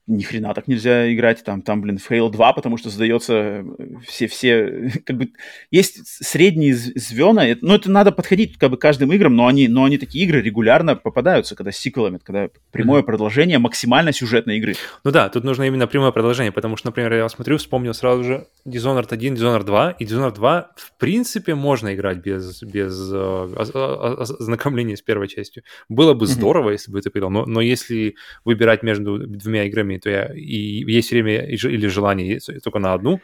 ни 0.06 0.22
хрена 0.22 0.52
так 0.52 0.66
нельзя 0.66 1.12
играть, 1.12 1.44
там, 1.44 1.62
там, 1.62 1.80
блин, 1.80 1.96
Fail 1.96 2.28
2, 2.28 2.52
потому 2.54 2.76
что 2.76 2.90
задается 2.90 3.64
все, 4.06 4.26
все, 4.26 4.90
как 5.06 5.16
бы, 5.16 5.28
есть 5.70 6.00
средние 6.04 6.74
звена, 6.74 7.42
но 7.60 7.68
ну, 7.68 7.74
это 7.74 7.90
надо 7.90 8.10
подходить 8.10 8.58
как 8.58 8.70
бы 8.70 8.76
каждым 8.76 9.12
играм, 9.12 9.34
но 9.34 9.46
они, 9.46 9.68
но 9.68 9.84
они 9.84 9.98
такие 9.98 10.24
игры 10.24 10.42
регулярно 10.42 10.96
попадаются, 10.96 11.54
когда 11.54 11.70
с 11.70 11.76
сиквелами, 11.76 12.18
когда 12.18 12.48
прямое 12.72 13.02
mm-hmm. 13.02 13.04
продолжение 13.04 13.58
максимально 13.58 14.12
сюжетной 14.12 14.58
игры. 14.58 14.74
Ну 15.04 15.12
да, 15.12 15.28
тут 15.28 15.44
нужно 15.44 15.64
именно 15.64 15.86
прямое 15.86 16.10
продолжение, 16.10 16.52
потому 16.52 16.76
что, 16.76 16.88
например, 16.88 17.12
я 17.14 17.28
смотрю, 17.28 17.58
вспомнил 17.58 17.94
сразу 17.94 18.24
же 18.24 18.46
Dishonored 18.66 19.08
1, 19.08 19.34
Dishonored 19.34 19.64
2, 19.64 19.90
и 19.92 20.04
Dishonored 20.04 20.34
2, 20.34 20.70
в 20.76 20.98
принципе, 20.98 21.54
можно 21.54 21.94
играть 21.94 22.18
без, 22.18 22.62
без 22.62 23.10
э, 23.12 23.54
ознакомления 23.56 24.96
с 24.96 25.02
первой 25.02 25.28
частью. 25.28 25.62
Было 25.88 26.14
бы 26.14 26.26
здорово, 26.26 26.70
mm-hmm. 26.70 26.72
если 26.72 26.92
бы 26.92 26.98
это 26.98 27.10
играл, 27.10 27.30
но, 27.30 27.46
но 27.46 27.60
если 27.60 28.16
выбирать 28.44 28.82
между 28.82 29.18
двумя 29.18 29.64
играми, 29.64 29.91
то 29.98 30.10
я 30.10 30.32
и 30.34 30.84
есть 30.90 31.10
время 31.10 31.46
или 31.46 31.86
желание 31.86 32.40
только 32.62 32.78
на 32.78 32.94
одну, 32.94 33.20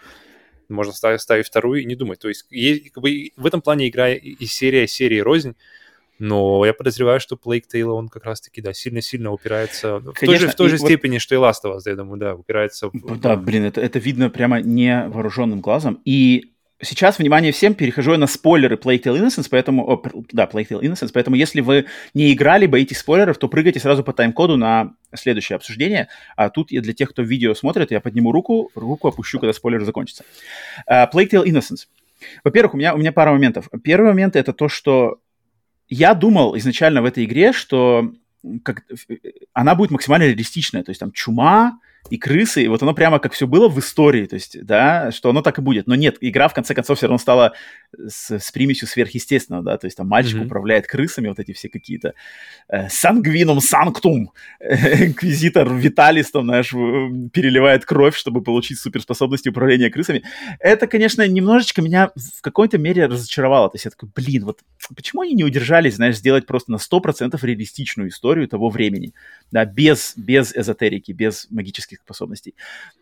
можно 0.68 0.92
ставить, 0.92 1.20
ставить 1.20 1.46
вторую 1.46 1.82
и 1.82 1.84
не 1.84 1.94
думать. 1.94 2.18
То 2.18 2.28
есть, 2.28 2.46
есть 2.50 2.90
как 2.90 3.02
бы, 3.02 3.30
в 3.36 3.46
этом 3.46 3.62
плане 3.62 3.88
игра 3.88 4.10
и 4.10 4.44
серия 4.46 4.86
серии 4.86 5.18
рознь, 5.18 5.54
но 6.18 6.64
я 6.66 6.74
подозреваю, 6.74 7.20
что 7.20 7.36
Plague 7.36 7.64
Tale, 7.72 7.90
он 7.90 8.08
как 8.08 8.24
раз-таки, 8.24 8.60
да, 8.60 8.72
сильно-сильно 8.72 9.30
упирается 9.30 10.00
Конечно, 10.00 10.12
в 10.12 10.26
той 10.26 10.38
же, 10.38 10.48
в 10.48 10.54
той 10.54 10.68
же 10.68 10.78
степени, 10.78 11.14
вот... 11.14 11.22
что 11.22 11.34
и 11.36 11.38
Last 11.38 11.64
of 11.64 11.76
Us, 11.76 11.82
я 11.86 11.94
думаю, 11.94 12.18
да, 12.18 12.34
упирается 12.34 12.90
в... 12.92 13.20
Да, 13.20 13.36
блин, 13.36 13.64
это, 13.64 13.80
это 13.80 13.98
видно 13.98 14.28
прямо 14.28 14.60
невооруженным 14.60 15.60
глазом. 15.60 16.00
И 16.04 16.52
сейчас, 16.80 17.18
внимание 17.18 17.52
всем, 17.52 17.74
перехожу 17.74 18.12
я 18.12 18.18
на 18.18 18.26
спойлеры 18.26 18.76
Plague 18.76 19.02
Tale 19.02 19.20
Innocence, 19.20 19.48
поэтому, 19.50 19.88
о, 19.88 20.02
да, 20.32 20.48
Plague 20.50 20.68
Tale 20.68 20.82
Innocence, 20.82 21.10
поэтому 21.12 21.36
если 21.36 21.60
вы 21.60 21.86
не 22.14 22.32
играли, 22.32 22.66
боитесь 22.66 22.98
спойлеров, 22.98 23.38
то 23.38 23.48
прыгайте 23.48 23.80
сразу 23.80 24.04
по 24.04 24.12
тайм-коду 24.12 24.56
на 24.56 24.94
следующее 25.14 25.56
обсуждение. 25.56 26.08
А 26.36 26.50
тут 26.50 26.70
я 26.70 26.80
для 26.80 26.92
тех, 26.92 27.10
кто 27.10 27.22
видео 27.22 27.54
смотрит, 27.54 27.90
я 27.90 28.00
подниму 28.00 28.32
руку, 28.32 28.70
руку 28.74 29.08
опущу, 29.08 29.38
когда 29.38 29.52
спойлер 29.52 29.84
закончится. 29.84 30.24
Uh, 30.90 31.10
Plague 31.12 31.30
Tale 31.30 31.44
Innocence. 31.44 31.86
Во-первых, 32.44 32.74
у 32.74 32.76
меня, 32.76 32.94
у 32.94 32.98
меня 32.98 33.12
пара 33.12 33.30
моментов. 33.32 33.68
Первый 33.82 34.08
момент 34.08 34.36
это 34.36 34.52
то, 34.52 34.68
что 34.68 35.20
я 35.88 36.14
думал 36.14 36.56
изначально 36.58 37.02
в 37.02 37.04
этой 37.04 37.24
игре, 37.24 37.52
что 37.52 38.12
как, 38.62 38.84
она 39.52 39.74
будет 39.74 39.90
максимально 39.90 40.24
реалистичная, 40.24 40.82
то 40.82 40.90
есть 40.90 41.00
там 41.00 41.12
чума, 41.12 41.80
и 42.10 42.16
крысы, 42.16 42.62
и 42.62 42.68
вот 42.68 42.82
оно 42.82 42.94
прямо 42.94 43.18
как 43.18 43.32
все 43.32 43.46
было 43.46 43.68
в 43.68 43.78
истории, 43.78 44.26
то 44.26 44.34
есть, 44.34 44.64
да, 44.64 45.10
что 45.12 45.30
оно 45.30 45.42
так 45.42 45.58
и 45.58 45.62
будет. 45.62 45.86
Но 45.86 45.94
нет, 45.94 46.16
игра 46.20 46.48
в 46.48 46.54
конце 46.54 46.74
концов 46.74 46.98
все 46.98 47.06
равно 47.06 47.18
стала 47.18 47.52
с, 47.92 48.30
с 48.30 48.50
примесью 48.50 48.88
сверхъестественного, 48.88 49.64
да, 49.64 49.78
то 49.78 49.86
есть 49.86 49.96
там 49.96 50.08
мальчик 50.08 50.38
mm-hmm. 50.38 50.46
управляет 50.46 50.86
крысами, 50.86 51.28
вот 51.28 51.38
эти 51.38 51.52
все 51.52 51.68
какие-то 51.68 52.14
э, 52.68 52.88
сангвинум 52.88 53.60
санктум, 53.60 54.32
инквизитор 54.60 55.72
Виталис 55.72 56.30
там, 56.30 56.44
знаешь, 56.44 56.70
переливает 56.70 57.84
кровь, 57.84 58.16
чтобы 58.16 58.42
получить 58.42 58.78
суперспособности 58.78 59.50
управления 59.50 59.90
крысами. 59.90 60.22
Это, 60.60 60.86
конечно, 60.86 61.26
немножечко 61.26 61.82
меня 61.82 62.10
в 62.16 62.40
какой-то 62.40 62.78
мере 62.78 63.06
разочаровало, 63.06 63.68
то 63.68 63.76
есть 63.76 63.84
я 63.84 63.90
такой, 63.90 64.10
блин, 64.14 64.44
вот 64.44 64.60
почему 64.94 65.22
они 65.22 65.34
не 65.34 65.44
удержались, 65.44 65.96
знаешь, 65.96 66.16
сделать 66.16 66.46
просто 66.46 66.72
на 66.72 66.76
100% 66.76 67.38
реалистичную 67.42 68.08
историю 68.08 68.48
того 68.48 68.70
времени, 68.70 69.12
да, 69.50 69.64
без, 69.64 70.14
без 70.16 70.54
эзотерики, 70.54 71.12
без 71.12 71.46
магических 71.50 71.87
магических 71.88 72.00
способностей. 72.00 72.54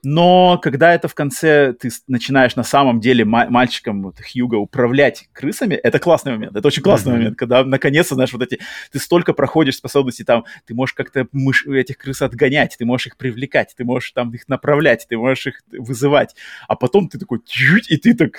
Но 0.03 0.59
когда 0.63 0.95
это 0.95 1.09
в 1.09 1.15
конце 1.15 1.73
ты 1.73 1.91
начинаешь 2.07 2.57
на 2.57 2.65
самом 2.65 3.01
деле 3.01 3.25
мальчиком 3.25 4.03
вот, 4.03 4.17
Хьюга 4.21 4.57
управлять 4.57 5.29
крысами, 5.33 5.75
это 5.75 5.99
классный 5.99 6.33
момент. 6.33 6.57
Это 6.57 6.69
очень 6.69 6.83
классный 6.83 7.13
mm-hmm. 7.13 7.17
момент, 7.17 7.39
когда 7.39 7.65
наконец-то, 7.65 8.15
знаешь, 8.15 8.33
вот 8.33 8.43
эти... 8.43 8.61
Ты 8.93 8.99
столько 8.99 9.33
проходишь 9.33 9.77
способностей 9.77 10.25
там, 10.25 10.45
ты 10.67 10.75
можешь 10.75 10.95
как-то 10.95 11.27
мыш... 11.33 11.67
этих 11.67 11.99
крыс 11.99 12.23
отгонять, 12.23 12.77
ты 12.79 12.85
можешь 12.85 13.09
их 13.09 13.17
привлекать, 13.17 13.75
ты 13.77 13.85
можешь 13.85 14.13
там 14.13 14.33
их 14.33 14.49
направлять, 14.49 15.07
ты 15.09 15.17
можешь 15.17 15.49
их 15.49 15.63
вызывать. 15.73 16.35
А 16.69 16.77
потом 16.77 17.09
ты 17.09 17.19
такой... 17.19 17.41
И 17.89 17.97
ты 17.97 18.15
так... 18.15 18.37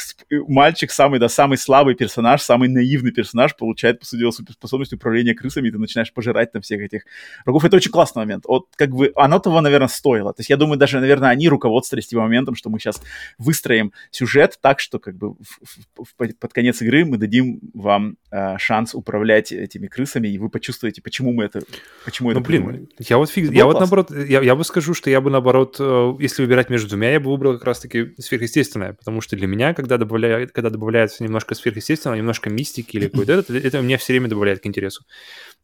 Мальчик 0.48 0.92
самый, 0.92 1.20
да, 1.20 1.30
самый 1.30 1.58
слабый 1.58 1.96
персонаж, 1.96 2.42
самый 2.42 2.70
наивный 2.70 3.12
персонаж 3.12 3.56
получает, 3.56 4.00
по 4.00 4.06
сути 4.06 4.22
дела, 4.22 4.32
суперспособность 4.32 4.94
управления 4.94 5.34
крысами, 5.34 5.68
и 5.68 5.72
ты 5.72 5.78
начинаешь 5.78 6.14
пожирать 6.14 6.52
там 6.52 6.62
всех 6.62 6.82
этих 6.82 7.04
врагов. 7.46 7.66
Это 7.66 7.76
очень 7.76 7.92
классный 7.92 8.22
момент. 8.22 8.46
Вот 8.48 8.68
как 8.76 8.90
бы 8.90 9.12
оно 9.16 9.40
того, 9.40 9.62
наверное, 9.62 9.88
стоило. 9.88 10.34
То 10.38 10.42
есть 10.42 10.52
я 10.52 10.58
думаю, 10.58 10.78
даже, 10.78 11.00
наверное, 11.00 11.30
они 11.32 11.50
руководствовались 11.50 12.06
тем 12.06 12.20
моментом, 12.20 12.56
что 12.56 12.70
мы 12.70 12.80
сейчас 12.80 13.02
выстроим 13.40 13.92
сюжет 14.12 14.60
так, 14.62 14.80
что 14.80 15.00
как 15.00 15.18
бы 15.18 15.34
в, 15.34 15.60
в, 15.98 16.04
в, 16.04 16.36
под 16.40 16.54
конец 16.54 16.80
игры 16.84 17.06
мы 17.06 17.18
дадим 17.18 17.60
вам 17.74 18.18
э, 18.32 18.60
шанс 18.60 18.94
управлять 18.94 19.52
этими 19.52 19.88
крысами, 19.88 20.28
и 20.28 20.38
вы 20.38 20.50
почувствуете, 20.50 21.02
почему 21.02 21.34
мы 21.34 21.46
это, 21.46 21.62
почему 22.06 22.30
ну, 22.30 22.40
это 22.40 22.48
блин, 22.48 22.66
придумали. 22.66 22.90
я 23.00 23.18
вот 23.18 23.32
фиг, 23.32 23.52
я 23.52 23.66
вот 23.66 23.80
наоборот, 23.80 24.12
я, 24.12 24.42
я 24.42 24.56
бы 24.56 24.64
скажу, 24.64 24.94
что 24.94 25.10
я 25.10 25.22
бы 25.22 25.32
наоборот, 25.32 25.78
э, 25.80 26.14
если 26.20 26.44
выбирать 26.44 26.70
между 26.70 26.90
двумя, 26.90 27.14
я 27.14 27.20
бы 27.20 27.32
выбрал 27.32 27.54
как 27.54 27.64
раз-таки 27.64 28.14
сверхъестественное, 28.20 28.94
потому 28.94 29.22
что 29.22 29.36
для 29.36 29.48
меня, 29.48 29.74
когда 29.74 29.98
добавляют, 29.98 30.52
когда 30.52 30.70
добавляется 30.70 31.24
немножко 31.24 31.56
сверхъестественного, 31.56 32.18
немножко 32.18 32.52
мистики 32.52 32.98
или 32.98 33.08
какой-то 33.10 33.34
это, 33.34 33.58
это 33.58 33.82
мне 33.82 33.98
все 33.98 34.14
время 34.14 34.30
добавляет 34.30 34.60
к 34.60 34.68
интересу. 34.68 35.04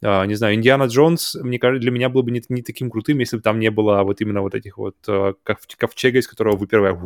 Uh, 0.04 0.28
не 0.28 0.36
знаю, 0.36 0.56
Индиана 0.56 0.84
Джонс, 0.84 1.36
мне 1.36 1.58
кажется, 1.58 1.82
для 1.82 1.91
меня 1.91 2.10
был 2.10 2.24
бы 2.24 2.32
не, 2.32 2.43
не 2.49 2.62
таким 2.62 2.91
крутым, 2.91 3.20
если 3.20 3.38
бы 3.38 3.41
там 3.41 3.58
не 3.58 3.72
было 3.72 4.04
вот 4.04 4.20
именно 4.20 4.41
вот 4.41 4.54
этих 4.54 4.78
вот 4.78 4.97
uh, 5.08 5.34
ковчега, 5.78 6.20
из 6.20 6.28
которого 6.28 6.58
выпирывая... 6.58 6.93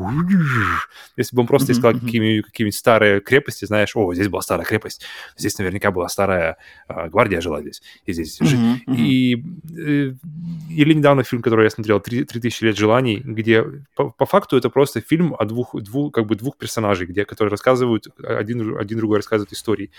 Если 1.15 1.35
бы 1.35 1.41
он 1.41 1.47
просто 1.47 1.73
искал 1.73 1.93
какие-нибудь 1.93 2.75
старые 2.75 3.21
крепости, 3.21 3.65
знаешь, 3.65 3.95
о, 3.95 4.13
здесь 4.15 4.29
была 4.29 4.41
старая 4.41 4.65
крепость, 4.65 5.03
здесь 5.37 5.57
наверняка 5.59 5.91
была 5.91 6.09
старая 6.09 6.57
uh, 6.89 7.07
гвардия 7.09 7.39
жила 7.39 7.61
здесь, 7.61 7.83
и 8.05 8.13
здесь... 8.13 8.39
И, 8.87 9.43
э, 9.77 10.13
или 10.69 10.93
недавно 10.93 11.23
фильм, 11.23 11.43
который 11.43 11.65
я 11.65 11.69
смотрел, 11.69 11.99
«3000 11.99 12.65
лет 12.65 12.77
желаний», 12.77 13.21
где 13.23 13.63
по, 13.95 14.09
по 14.09 14.25
факту 14.25 14.57
это 14.57 14.71
просто 14.71 15.01
фильм 15.01 15.35
о 15.37 15.45
двух, 15.45 15.75
двух, 15.81 16.11
как 16.11 16.25
бы 16.25 16.35
двух 16.35 16.57
персонажей, 16.57 17.05
где, 17.05 17.25
которые 17.25 17.51
рассказывают, 17.51 18.07
один, 18.23 18.77
один 18.77 18.97
другой 18.97 19.17
рассказывает 19.17 19.53
истории. 19.53 19.91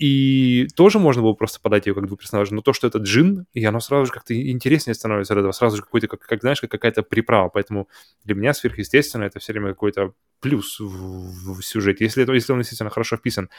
И 0.00 0.66
тоже 0.76 0.98
можно 0.98 1.20
было 1.20 1.34
просто 1.34 1.60
подать 1.60 1.86
ее 1.86 1.94
как 1.94 2.06
двух 2.06 2.20
персонажей, 2.20 2.54
но 2.54 2.62
то, 2.62 2.72
что 2.72 2.86
это 2.86 2.96
джин, 2.96 3.44
и 3.52 3.62
оно 3.66 3.80
сразу 3.80 4.06
же 4.06 4.12
как-то 4.12 4.34
интереснее 4.34 4.94
становится 4.94 5.34
от 5.34 5.40
этого, 5.40 5.52
сразу 5.52 5.76
же 5.76 5.82
какой-то, 5.82 6.08
как, 6.08 6.20
как 6.20 6.40
знаешь, 6.40 6.58
как 6.62 6.70
какая-то 6.70 7.02
приправа, 7.02 7.50
поэтому 7.50 7.86
для 8.24 8.34
меня 8.34 8.54
сверхъестественно 8.54 9.24
это 9.24 9.40
все 9.40 9.52
время 9.52 9.68
какой-то 9.68 10.14
плюс 10.40 10.80
в, 10.80 11.52
в 11.52 11.62
сюжете, 11.62 12.04
если, 12.04 12.22
это, 12.22 12.32
если 12.32 12.50
он 12.54 12.60
действительно 12.60 12.88
хорошо 12.88 13.18
вписан 13.18 13.50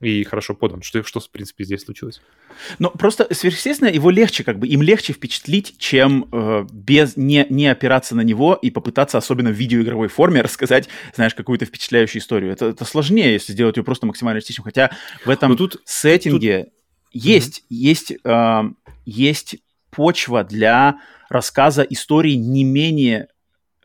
и 0.00 0.22
хорошо 0.24 0.54
подан. 0.54 0.82
Что, 0.82 1.02
что 1.02 1.20
в 1.20 1.30
принципе, 1.30 1.64
здесь 1.64 1.82
случилось? 1.82 2.20
Ну, 2.78 2.90
просто 2.90 3.32
сверхъестественно 3.34 3.88
его 3.88 4.10
легче, 4.10 4.44
как 4.44 4.58
бы, 4.58 4.68
им 4.68 4.82
легче 4.82 5.12
впечатлить, 5.12 5.76
чем 5.78 6.28
э, 6.30 6.66
без, 6.72 7.16
не, 7.16 7.46
не 7.50 7.66
опираться 7.66 8.14
на 8.14 8.20
него 8.20 8.54
и 8.54 8.70
попытаться, 8.70 9.18
особенно 9.18 9.50
в 9.50 9.54
видеоигровой 9.54 10.08
форме, 10.08 10.40
рассказать, 10.40 10.88
знаешь, 11.14 11.34
какую-то 11.34 11.64
впечатляющую 11.64 12.22
историю. 12.22 12.52
Это, 12.52 12.66
это 12.66 12.84
сложнее, 12.84 13.32
если 13.32 13.52
сделать 13.52 13.76
ее 13.76 13.82
просто 13.82 14.06
максимально 14.06 14.36
реалистичным. 14.36 14.64
Хотя 14.64 14.90
в 15.24 15.30
этом 15.30 15.56
тут, 15.56 15.78
сеттинге 15.84 16.64
тут... 16.64 16.72
есть, 17.12 17.60
mm-hmm. 17.60 17.64
есть, 17.70 18.12
э, 18.22 18.62
есть 19.04 19.56
почва 19.90 20.44
для 20.44 21.00
рассказа 21.28 21.82
истории 21.82 22.34
не 22.34 22.64
менее 22.64 23.28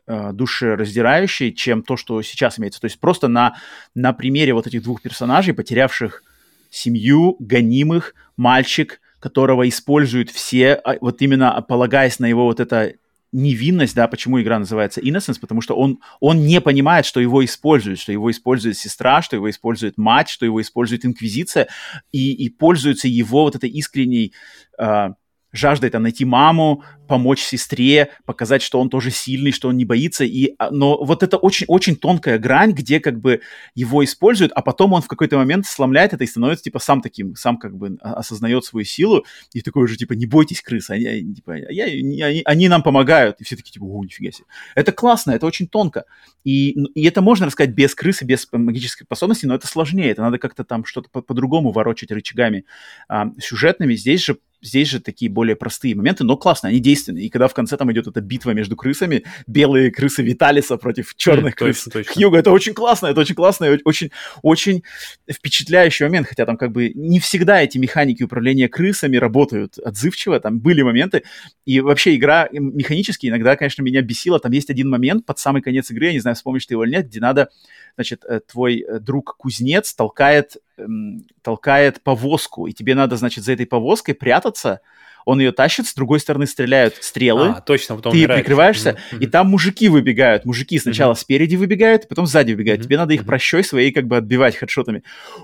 душераздирающей, 0.06 1.52
чем 1.52 1.82
то, 1.82 1.96
что 1.96 2.20
сейчас 2.22 2.58
имеется. 2.58 2.80
То 2.80 2.86
есть 2.86 3.00
просто 3.00 3.28
на, 3.28 3.56
на 3.94 4.12
примере 4.12 4.52
вот 4.52 4.66
этих 4.66 4.82
двух 4.82 5.00
персонажей, 5.00 5.54
потерявших 5.54 6.22
семью, 6.70 7.36
гонимых, 7.38 8.14
мальчик, 8.36 9.00
которого 9.20 9.66
используют 9.66 10.28
все, 10.28 10.74
а, 10.74 10.96
вот 11.00 11.22
именно 11.22 11.64
полагаясь 11.66 12.18
на 12.18 12.26
его 12.26 12.44
вот 12.44 12.60
это 12.60 12.94
невинность, 13.32 13.94
да, 13.96 14.06
почему 14.06 14.40
игра 14.40 14.58
называется 14.58 15.00
Innocence, 15.00 15.40
потому 15.40 15.60
что 15.60 15.74
он, 15.74 15.98
он 16.20 16.46
не 16.46 16.60
понимает, 16.60 17.04
что 17.04 17.20
его 17.20 17.44
используют, 17.44 17.98
что 17.98 18.12
его 18.12 18.30
использует 18.30 18.76
сестра, 18.76 19.22
что 19.22 19.34
его 19.34 19.50
использует 19.50 19.98
мать, 19.98 20.28
что 20.28 20.44
его 20.46 20.60
использует 20.60 21.04
Инквизиция, 21.04 21.68
и, 22.12 22.32
и 22.32 22.48
пользуется 22.48 23.08
его 23.08 23.42
вот 23.42 23.56
этой 23.56 23.70
искренней 23.70 24.32
э, 24.78 25.08
жаждой 25.54 25.90
там 25.90 26.02
найти 26.02 26.24
маму, 26.24 26.82
помочь 27.06 27.42
сестре, 27.42 28.10
показать, 28.24 28.62
что 28.62 28.80
он 28.80 28.90
тоже 28.90 29.10
сильный, 29.10 29.52
что 29.52 29.68
он 29.68 29.76
не 29.76 29.84
боится. 29.84 30.24
И, 30.24 30.54
а, 30.58 30.70
но 30.70 31.02
вот 31.02 31.22
это 31.22 31.36
очень-очень 31.36 31.96
тонкая 31.96 32.38
грань, 32.38 32.72
где 32.72 33.00
как 33.00 33.20
бы 33.20 33.40
его 33.74 34.04
используют, 34.04 34.52
а 34.54 34.62
потом 34.62 34.92
он 34.92 35.02
в 35.02 35.08
какой-то 35.08 35.36
момент 35.36 35.66
сломляет 35.66 36.12
это 36.12 36.24
и 36.24 36.26
становится 36.26 36.64
типа 36.64 36.78
сам 36.78 37.00
таким, 37.00 37.36
сам 37.36 37.58
как 37.58 37.76
бы 37.76 37.96
осознает 38.00 38.64
свою 38.64 38.84
силу 38.84 39.24
и 39.52 39.60
такой 39.60 39.84
уже 39.84 39.96
типа 39.96 40.14
не 40.14 40.26
бойтесь 40.26 40.62
крыс, 40.62 40.90
они, 40.90 41.34
типа, 41.34 41.56
я, 41.70 41.84
они, 41.84 42.42
они 42.44 42.68
нам 42.68 42.82
помогают. 42.82 43.40
И 43.40 43.44
все 43.44 43.56
такие 43.56 43.72
типа, 43.72 43.84
о, 43.84 44.04
нифига 44.04 44.32
себе. 44.32 44.46
Это 44.74 44.92
классно, 44.92 45.32
это 45.32 45.46
очень 45.46 45.66
тонко. 45.66 46.04
И, 46.44 46.70
и 46.94 47.04
это 47.04 47.20
можно 47.22 47.46
рассказать 47.46 47.74
без 47.74 47.94
крысы, 47.94 48.24
без 48.24 48.48
магической 48.52 49.04
способности, 49.04 49.46
но 49.46 49.54
это 49.54 49.66
сложнее. 49.66 50.10
Это 50.10 50.22
надо 50.22 50.38
как-то 50.38 50.64
там 50.64 50.84
что-то 50.84 51.08
по- 51.10 51.22
по-другому 51.22 51.72
ворочать 51.72 52.10
рычагами 52.10 52.64
а, 53.08 53.30
сюжетными. 53.38 53.94
Здесь 53.94 54.24
же 54.24 54.38
здесь 54.64 54.88
же 54.88 55.00
такие 55.00 55.30
более 55.30 55.56
простые 55.56 55.94
моменты, 55.94 56.24
но 56.24 56.36
классно, 56.36 56.70
они 56.70 56.80
действенные. 56.80 57.26
И 57.26 57.28
когда 57.28 57.48
в 57.48 57.54
конце 57.54 57.76
там 57.76 57.92
идет 57.92 58.06
эта 58.06 58.20
битва 58.20 58.52
между 58.52 58.76
крысами, 58.76 59.24
белые 59.46 59.90
крысы 59.90 60.22
Виталиса 60.22 60.76
против 60.76 61.14
черных 61.16 61.54
mm, 61.54 61.56
крыс 61.56 61.84
точно, 61.84 61.92
точно. 61.92 62.12
Хьюга, 62.14 62.38
это 62.38 62.50
очень 62.50 62.74
классно, 62.74 63.08
это 63.08 63.20
очень 63.20 63.34
классно 63.34 63.66
и 63.66 63.78
очень, 63.84 64.10
очень 64.42 64.82
впечатляющий 65.30 66.06
момент, 66.06 66.28
хотя 66.28 66.46
там 66.46 66.56
как 66.56 66.72
бы 66.72 66.90
не 66.94 67.20
всегда 67.20 67.62
эти 67.62 67.78
механики 67.78 68.22
управления 68.22 68.68
крысами 68.68 69.16
работают 69.16 69.78
отзывчиво, 69.78 70.40
там 70.40 70.58
были 70.58 70.82
моменты, 70.82 71.22
и 71.66 71.80
вообще 71.80 72.16
игра 72.16 72.48
механически 72.52 73.26
иногда, 73.26 73.56
конечно, 73.56 73.82
меня 73.82 74.02
бесила, 74.02 74.38
там 74.38 74.52
есть 74.52 74.70
один 74.70 74.88
момент 74.88 75.26
под 75.26 75.38
самый 75.38 75.62
конец 75.62 75.90
игры, 75.90 76.06
я 76.06 76.12
не 76.12 76.20
знаю, 76.20 76.36
вспомнишь 76.36 76.66
ты 76.66 76.74
его 76.74 76.84
или 76.84 76.92
нет, 76.92 77.06
где 77.06 77.20
надо 77.20 77.50
значит, 77.96 78.24
э, 78.24 78.40
твой 78.40 78.80
э, 78.80 78.98
друг-кузнец 78.98 79.94
толкает, 79.94 80.56
эм, 80.76 81.24
толкает 81.42 82.02
повозку, 82.02 82.66
и 82.66 82.72
тебе 82.72 82.94
надо, 82.94 83.16
значит, 83.16 83.44
за 83.44 83.52
этой 83.52 83.66
повозкой 83.66 84.14
прятаться, 84.14 84.80
он 85.24 85.40
ее 85.40 85.52
тащит, 85.52 85.86
с 85.86 85.94
другой 85.94 86.20
стороны 86.20 86.46
стреляют 86.46 86.96
стрелы. 87.00 87.54
А, 87.56 87.60
точно, 87.60 87.96
потом 87.96 88.12
Ты 88.12 88.18
умираешь. 88.18 88.40
прикрываешься, 88.40 88.98
mm-hmm. 89.12 89.18
и 89.20 89.26
там 89.26 89.48
мужики 89.48 89.88
выбегают. 89.88 90.44
Мужики 90.44 90.78
сначала 90.78 91.12
mm-hmm. 91.12 91.18
спереди 91.18 91.56
выбегают, 91.56 92.08
потом 92.08 92.26
сзади 92.26 92.52
выбегают. 92.52 92.80
Mm-hmm. 92.80 92.84
Тебе 92.84 92.98
надо 92.98 93.14
их 93.14 93.24
прощой 93.24 93.64
своей 93.64 93.90
как 93.90 94.06
бы 94.06 94.16
отбивать 94.18 94.56
хедшотами. 94.56 95.02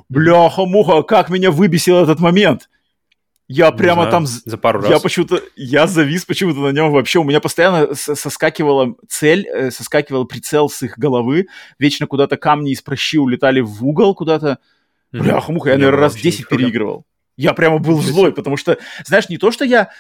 Бляха-муха, 0.09 1.03
как 1.03 1.31
меня 1.31 1.51
выбесил 1.51 1.97
этот 1.97 2.21
момент! 2.21 2.69
Я 3.53 3.73
прямо 3.73 4.03
знаю, 4.03 4.11
там... 4.13 4.27
За 4.27 4.57
пару 4.57 4.81
раз. 4.81 4.89
Я 4.89 5.01
почему-то... 5.01 5.43
Я 5.57 5.89
завис 5.89 6.25
почему-то 6.25 6.61
на 6.61 6.71
нем 6.71 6.93
вообще. 6.93 7.19
У 7.19 7.25
меня 7.25 7.41
постоянно 7.41 7.97
соскакивала 7.97 8.95
цель, 9.09 9.45
э, 9.45 9.73
соскакивал 9.73 10.25
прицел 10.25 10.71
с 10.71 10.81
их 10.85 10.97
головы. 10.97 11.49
Вечно 11.77 12.07
куда-то 12.07 12.37
камни 12.37 12.71
из 12.71 12.81
прощи 12.81 13.19
улетали 13.19 13.61
в 13.61 13.85
угол 13.85 14.15
куда-то. 14.15 14.59
Бляха-муха, 15.11 15.71
я, 15.71 15.79
наверное, 15.79 16.03
раз 16.03 16.15
10 16.15 16.47
переигрывал. 16.47 17.05
Я 17.37 17.53
прямо 17.53 17.79
был 17.79 18.01
злой, 18.01 18.33
потому 18.33 18.57
что, 18.57 18.79
знаешь, 19.05 19.29
не 19.29 19.37
то, 19.37 19.51
что 19.51 19.65
я 19.65 19.91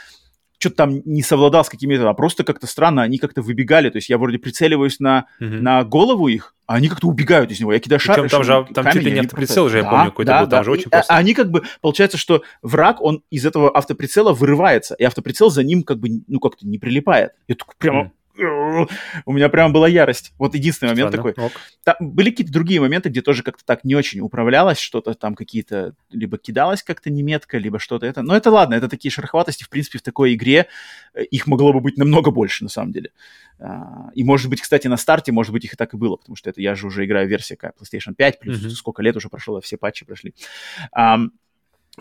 что-то 0.60 0.76
там 0.76 1.02
не 1.06 1.22
совладал 1.22 1.64
с 1.64 1.70
какими-то, 1.70 2.08
а 2.08 2.14
просто 2.14 2.44
как-то 2.44 2.66
странно, 2.66 3.02
они 3.02 3.18
как-то 3.18 3.40
выбегали. 3.40 3.88
То 3.88 3.96
есть 3.96 4.10
я 4.10 4.18
вроде 4.18 4.38
прицеливаюсь 4.38 5.00
на, 5.00 5.26
угу. 5.40 5.48
на 5.48 5.82
голову 5.84 6.28
их, 6.28 6.54
а 6.66 6.74
они 6.74 6.88
как-то 6.88 7.08
убегают 7.08 7.50
из 7.50 7.60
него. 7.60 7.72
Я 7.72 7.80
кидаю 7.80 7.98
шар. 7.98 8.28
там 8.28 8.44
же 8.44 8.66
там 8.74 8.84
камень, 8.84 8.92
чуть 8.92 9.02
ли 9.04 9.12
не 9.12 9.20
автоприцел 9.20 9.64
просто... 9.64 9.70
же, 9.70 9.78
я 9.78 9.84
да, 9.84 9.90
помню, 9.90 10.10
какой-то 10.10 10.30
да, 10.30 10.40
был, 10.40 10.46
да. 10.46 10.56
там 10.58 10.64
же 10.64 10.70
очень 10.70 10.88
и, 10.88 10.90
просто. 10.90 11.12
А 11.12 11.16
они 11.16 11.32
как 11.32 11.50
бы, 11.50 11.62
получается, 11.80 12.18
что 12.18 12.42
враг, 12.60 13.00
он 13.00 13.22
из 13.30 13.46
этого 13.46 13.74
автоприцела 13.74 14.34
вырывается, 14.34 14.94
и 14.96 15.04
автоприцел 15.04 15.50
за 15.50 15.64
ним 15.64 15.82
как 15.82 15.98
бы, 15.98 16.08
ну, 16.28 16.38
как-то 16.38 16.66
не 16.68 16.78
прилипает. 16.78 17.32
Я 17.48 17.54
такой 17.54 17.74
прямо... 17.78 18.02
Mm 18.02 18.10
у 18.36 19.32
меня 19.32 19.48
прям 19.48 19.72
была 19.72 19.88
ярость. 19.88 20.32
Вот 20.38 20.54
единственный 20.54 20.90
момент 20.90 21.12
Странно. 21.12 21.32
такой. 21.32 21.50
Там 21.84 21.96
были 22.00 22.30
какие-то 22.30 22.52
другие 22.52 22.80
моменты, 22.80 23.08
где 23.08 23.22
тоже 23.22 23.42
как-то 23.42 23.64
так 23.64 23.84
не 23.84 23.94
очень 23.94 24.20
управлялось, 24.20 24.78
что-то 24.78 25.14
там 25.14 25.34
какие-то, 25.34 25.94
либо 26.10 26.38
кидалось 26.38 26.82
как-то 26.82 27.10
неметко, 27.10 27.58
либо 27.58 27.78
что-то 27.78 28.06
это. 28.06 28.22
Но 28.22 28.36
это 28.36 28.50
ладно, 28.50 28.74
это 28.74 28.88
такие 28.88 29.10
шероховатости, 29.10 29.64
в 29.64 29.68
принципе, 29.68 29.98
в 29.98 30.02
такой 30.02 30.34
игре 30.34 30.68
э, 31.14 31.24
их 31.24 31.46
могло 31.46 31.72
бы 31.72 31.80
быть 31.80 31.96
намного 31.96 32.30
больше, 32.30 32.64
на 32.64 32.70
самом 32.70 32.92
деле. 32.92 33.10
А, 33.58 34.10
и, 34.14 34.24
может 34.24 34.48
быть, 34.48 34.60
кстати, 34.60 34.86
на 34.86 34.96
старте, 34.96 35.32
может 35.32 35.52
быть, 35.52 35.64
их 35.64 35.74
и 35.74 35.76
так 35.76 35.92
и 35.94 35.96
было, 35.96 36.16
потому 36.16 36.36
что 36.36 36.50
это 36.50 36.60
я 36.60 36.74
же 36.74 36.86
уже 36.86 37.04
играю 37.04 37.28
версия 37.28 37.56
PlayStation 37.56 38.14
5, 38.14 38.40
плюс 38.40 38.64
mm-hmm. 38.64 38.70
сколько 38.70 39.02
лет 39.02 39.16
уже 39.16 39.28
прошло, 39.28 39.60
все 39.60 39.76
патчи 39.76 40.04
прошли. 40.04 40.34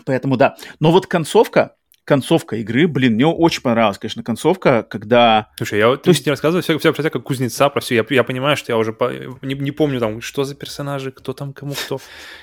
Поэтому 0.06 0.36
да. 0.36 0.56
Но 0.78 0.92
вот 0.92 1.06
концовка, 1.06 1.76
концовка 2.10 2.56
игры, 2.56 2.88
блин, 2.88 3.14
мне 3.14 3.24
очень 3.24 3.62
понравилась, 3.62 3.96
конечно, 3.96 4.24
концовка, 4.24 4.82
когда... 4.82 5.46
Слушай, 5.56 5.78
я 5.78 5.88
вот, 5.90 6.02
То 6.02 6.10
есть... 6.10 6.26
не 6.26 6.30
рассказываю 6.30 6.60
все, 6.60 6.76
все 6.76 6.92
про 6.92 7.02
тебя 7.02 7.10
как 7.10 7.22
кузнеца, 7.22 7.68
про 7.68 7.80
все, 7.80 7.94
я, 7.94 8.04
я 8.10 8.24
понимаю, 8.24 8.56
что 8.56 8.72
я 8.72 8.78
уже 8.78 8.92
по... 8.92 9.12
не, 9.42 9.54
не 9.54 9.70
помню 9.70 10.00
там, 10.00 10.20
что 10.20 10.42
за 10.42 10.56
персонажи, 10.56 11.12
кто 11.12 11.34
там 11.34 11.52
кому 11.52 11.74
кто. 11.74 12.00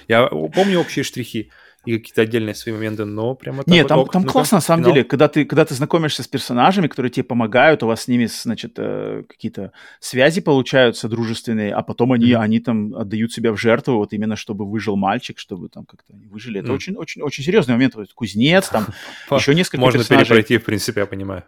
Я 0.07 0.27
помню 0.27 0.79
общие 0.79 1.03
штрихи, 1.03 1.51
и 1.87 1.97
какие-то 1.99 2.21
отдельные 2.21 2.53
свои 2.53 2.75
моменты, 2.75 3.05
но 3.05 3.33
прямо 3.35 3.59
так 3.59 3.67
Нет, 3.67 3.83
вот, 3.83 3.87
там, 3.89 3.99
ок, 3.99 4.11
там 4.11 4.21
ну-ка, 4.23 4.33
классно, 4.33 4.57
на 4.57 4.61
самом 4.61 4.83
финал. 4.83 4.93
деле, 4.93 5.03
когда 5.05 5.27
ты, 5.29 5.45
когда 5.45 5.63
ты 5.63 5.73
знакомишься 5.73 6.21
с 6.21 6.27
персонажами, 6.27 6.87
которые 6.87 7.09
тебе 7.09 7.23
помогают, 7.23 7.81
у 7.83 7.87
вас 7.87 8.01
с 8.03 8.07
ними, 8.09 8.25
значит, 8.25 8.73
э, 8.77 9.23
какие-то 9.27 9.71
связи 10.01 10.41
получаются 10.41 11.07
дружественные, 11.07 11.73
а 11.73 11.81
потом 11.83 12.11
они, 12.11 12.33
Мгм. 12.33 12.41
они 12.41 12.59
там 12.59 12.93
отдают 12.95 13.31
себя 13.31 13.51
в 13.53 13.57
жертву, 13.57 13.95
вот 13.95 14.11
именно 14.13 14.35
чтобы 14.35 14.69
выжил 14.69 14.97
мальчик, 14.97 15.39
чтобы 15.39 15.69
там 15.69 15.85
как-то 15.85 16.13
они 16.13 16.27
выжили. 16.27 16.59
Это 16.59 16.67
Мгм. 16.67 16.75
очень, 16.75 16.95
очень, 16.95 17.21
очень 17.21 17.43
серьезный 17.43 17.73
момент. 17.75 17.95
Вот 17.95 18.11
кузнец, 18.13 18.67
там 18.69 18.87
еще 19.31 19.55
несколько 19.55 19.79
Можно 19.81 19.99
персонажей. 19.99 20.25
перепройти, 20.27 20.57
в 20.57 20.65
принципе, 20.65 20.99
я 21.01 21.05
понимаю. 21.05 21.43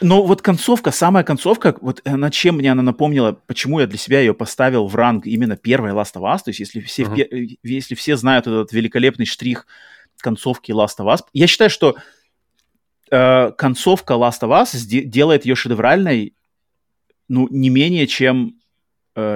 Но 0.00 0.22
вот 0.24 0.42
концовка, 0.42 0.90
самая 0.90 1.24
концовка, 1.24 1.76
вот 1.80 2.00
она 2.04 2.30
чем 2.30 2.56
мне 2.56 2.72
она 2.72 2.82
напомнила, 2.82 3.32
почему 3.46 3.80
я 3.80 3.86
для 3.86 3.98
себя 3.98 4.20
ее 4.20 4.34
поставил 4.34 4.86
в 4.86 4.94
ранг 4.94 5.26
именно 5.26 5.56
первой 5.56 5.90
Last 5.90 6.14
of 6.14 6.22
Us, 6.22 6.38
то 6.44 6.50
есть 6.50 6.60
если 6.60 6.80
все, 6.80 7.04
э, 7.04 7.56
если 7.62 7.94
все 7.94 8.16
знают 8.16 8.46
этот 8.46 8.72
великолепный 8.72 9.26
штрих 9.26 9.66
концовки 10.18 10.72
Last 10.72 10.98
of 10.98 11.06
Us, 11.06 11.20
я 11.32 11.46
считаю, 11.46 11.70
что 11.70 11.96
э, 13.10 13.52
концовка 13.52 14.14
Last 14.14 14.40
of 14.42 14.62
Us 14.62 14.78
делает 14.84 15.44
ее 15.44 15.54
шедевральной, 15.54 16.34
ну, 17.28 17.48
не 17.48 17.68
менее, 17.68 18.06
чем 18.06 18.59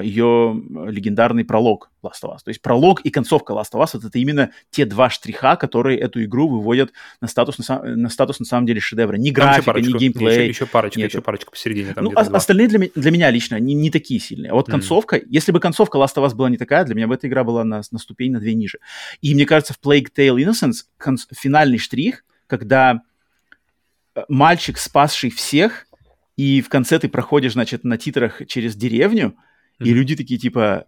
ее 0.04 0.62
легендарный 0.86 1.44
пролог 1.44 1.90
Last 2.02 2.22
of 2.22 2.34
Us. 2.34 2.38
То 2.44 2.50
есть 2.50 2.62
пролог 2.62 3.00
и 3.00 3.10
концовка 3.10 3.52
Last 3.54 3.72
of 3.72 3.82
Us 3.82 3.90
вот 3.94 4.04
это 4.04 4.18
именно 4.18 4.50
те 4.70 4.84
два 4.84 5.10
штриха, 5.10 5.56
которые 5.56 5.98
эту 5.98 6.22
игру 6.24 6.48
выводят 6.48 6.92
на 7.20 7.26
статус 7.26 7.58
на, 7.58 7.62
са- 7.62 7.82
на 7.82 8.08
статус 8.08 8.38
на 8.38 8.46
самом 8.46 8.66
деле 8.66 8.80
шедевра. 8.80 9.16
Не 9.16 9.32
графика, 9.32 9.60
не 9.60 9.64
парочку, 9.64 9.98
геймплей. 9.98 10.32
Еще, 10.34 10.48
еще 10.48 10.66
парочка, 10.66 11.00
Нет, 11.00 11.10
еще 11.10 11.20
парочка 11.22 11.50
посередине. 11.50 11.92
Там 11.92 12.04
ну, 12.04 12.12
а- 12.14 12.20
остальные 12.20 12.68
для, 12.68 12.88
для 12.94 13.10
меня 13.10 13.30
лично 13.30 13.58
не, 13.58 13.74
не 13.74 13.90
такие 13.90 14.20
сильные. 14.20 14.52
А 14.52 14.54
вот 14.54 14.68
Мгм. 14.68 14.72
концовка, 14.78 15.20
если 15.26 15.50
бы 15.50 15.58
концовка 15.60 15.98
Last 15.98 16.14
of 16.16 16.24
Us 16.26 16.34
была 16.34 16.50
не 16.50 16.56
такая, 16.56 16.84
для 16.84 16.94
меня 16.94 17.08
бы 17.08 17.14
эта 17.14 17.26
игра 17.26 17.42
была 17.42 17.64
на, 17.64 17.82
на 17.90 17.98
ступень, 17.98 18.32
на 18.32 18.40
две 18.40 18.54
ниже. 18.54 18.78
И 19.22 19.34
мне 19.34 19.44
кажется, 19.44 19.74
в 19.74 19.80
Plague 19.84 20.06
Tale 20.16 20.36
Innocence 20.36 20.84
конц- 21.04 21.26
финальный 21.32 21.78
штрих, 21.78 22.24
когда 22.46 23.00
э, 24.14 24.22
мальчик, 24.28 24.78
спасший 24.78 25.30
всех, 25.30 25.86
и 26.36 26.60
в 26.60 26.68
конце 26.68 26.98
ты 26.98 27.08
проходишь, 27.08 27.52
значит, 27.54 27.84
на 27.84 27.96
титрах 27.96 28.42
через 28.46 28.76
деревню, 28.76 29.34
и 29.84 29.92
люди 29.94 30.16
такие, 30.16 30.38
типа, 30.38 30.86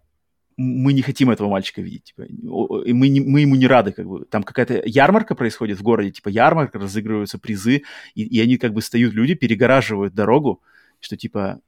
мы 0.57 0.93
не 0.93 1.01
хотим 1.03 1.29
этого 1.29 1.49
мальчика 1.49 1.81
видеть, 1.81 2.05
типа, 2.05 2.23
мы, 2.29 3.09
не- 3.09 3.21
мы 3.21 3.41
ему 3.41 3.55
не 3.55 3.67
рады, 3.67 3.91
как 3.91 4.07
бы. 4.07 4.25
Там 4.25 4.43
какая-то 4.43 4.81
ярмарка 4.85 5.35
происходит 5.35 5.77
в 5.77 5.83
городе, 5.83 6.11
типа 6.11 6.29
ярмарка, 6.29 6.79
разыгрываются 6.79 7.37
призы, 7.37 7.83
и, 8.15 8.23
и 8.23 8.41
они 8.41 8.57
как 8.57 8.73
бы 8.73 8.81
встают, 8.81 9.13
люди 9.13 9.35
перегораживают 9.35 10.15
дорогу, 10.15 10.61
что 10.99 11.15
типа, 11.15 11.59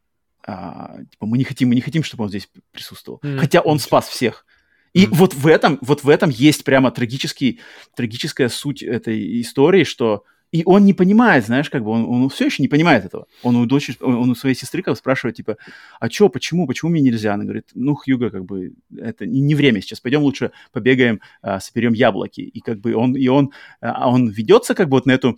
а, 0.46 0.98
типа 1.12 1.26
мы 1.28 1.38
не 1.38 1.44
хотим, 1.44 1.70
мы 1.70 1.76
не 1.76 1.82
хотим, 1.82 2.04
чтобы 2.04 2.24
он 2.24 2.30
здесь 2.30 2.50
присутствовал. 2.72 3.20
Мгм. 3.22 3.38
Хотя 3.38 3.62
он 3.62 3.78
спас 3.80 4.08
всех. 4.08 4.46
И 4.94 5.06
Мгм. 5.06 5.16
вот 5.18 5.34
в 5.36 5.46
этом, 5.46 5.78
вот 5.82 6.04
в 6.04 6.10
этом 6.10 6.32
есть 6.32 6.64
прямо 6.64 6.90
трагический, 6.90 7.60
трагическая 7.96 8.50
суть 8.50 8.82
этой 8.82 9.42
истории, 9.42 9.84
что 9.84 10.24
и 10.52 10.64
он 10.66 10.84
не 10.86 10.94
понимает, 10.94 11.46
знаешь, 11.46 11.70
как 11.70 11.84
бы 11.84 11.92
он, 11.92 12.06
он 12.06 12.30
все 12.30 12.46
еще 12.46 12.64
не 12.64 12.68
понимает 12.68 13.06
этого. 13.06 13.28
Он 13.44 13.56
у 13.56 13.66
дочери, 13.66 13.98
он, 14.00 14.16
он 14.16 14.30
у 14.32 14.36
своей 14.36 14.56
сестры 14.56 14.82
как 14.82 14.94
бы 14.94 14.98
спрашивает, 14.98 15.36
типа, 15.36 15.58
а 16.00 16.10
что, 16.10 16.30
почему, 16.30 16.66
почему 16.66 16.92
мне 16.92 17.02
нельзя? 17.02 17.34
Она 17.34 17.44
говорит, 17.44 17.68
ну, 17.76 17.96
Хьюго, 17.96 18.32
как 18.32 18.46
бы, 18.46 18.74
это 18.98 19.26
не, 19.28 19.42
не 19.42 19.54
время 19.54 19.82
сейчас, 19.82 20.00
пойдем 20.00 20.22
лучше 20.22 20.52
побегаем, 20.72 21.22
а, 21.42 21.60
соберем 21.60 21.94
яблоки. 21.94 22.42
И 22.42 22.60
как 22.62 22.80
бы 22.80 22.96
он, 22.96 23.16
и 23.16 23.28
он, 23.28 23.52
а, 23.80 24.10
он 24.10 24.28
ведется 24.30 24.74
как 24.74 24.90
бы 24.90 24.98
вот 24.98 25.06
на 25.06 25.12
эту, 25.12 25.38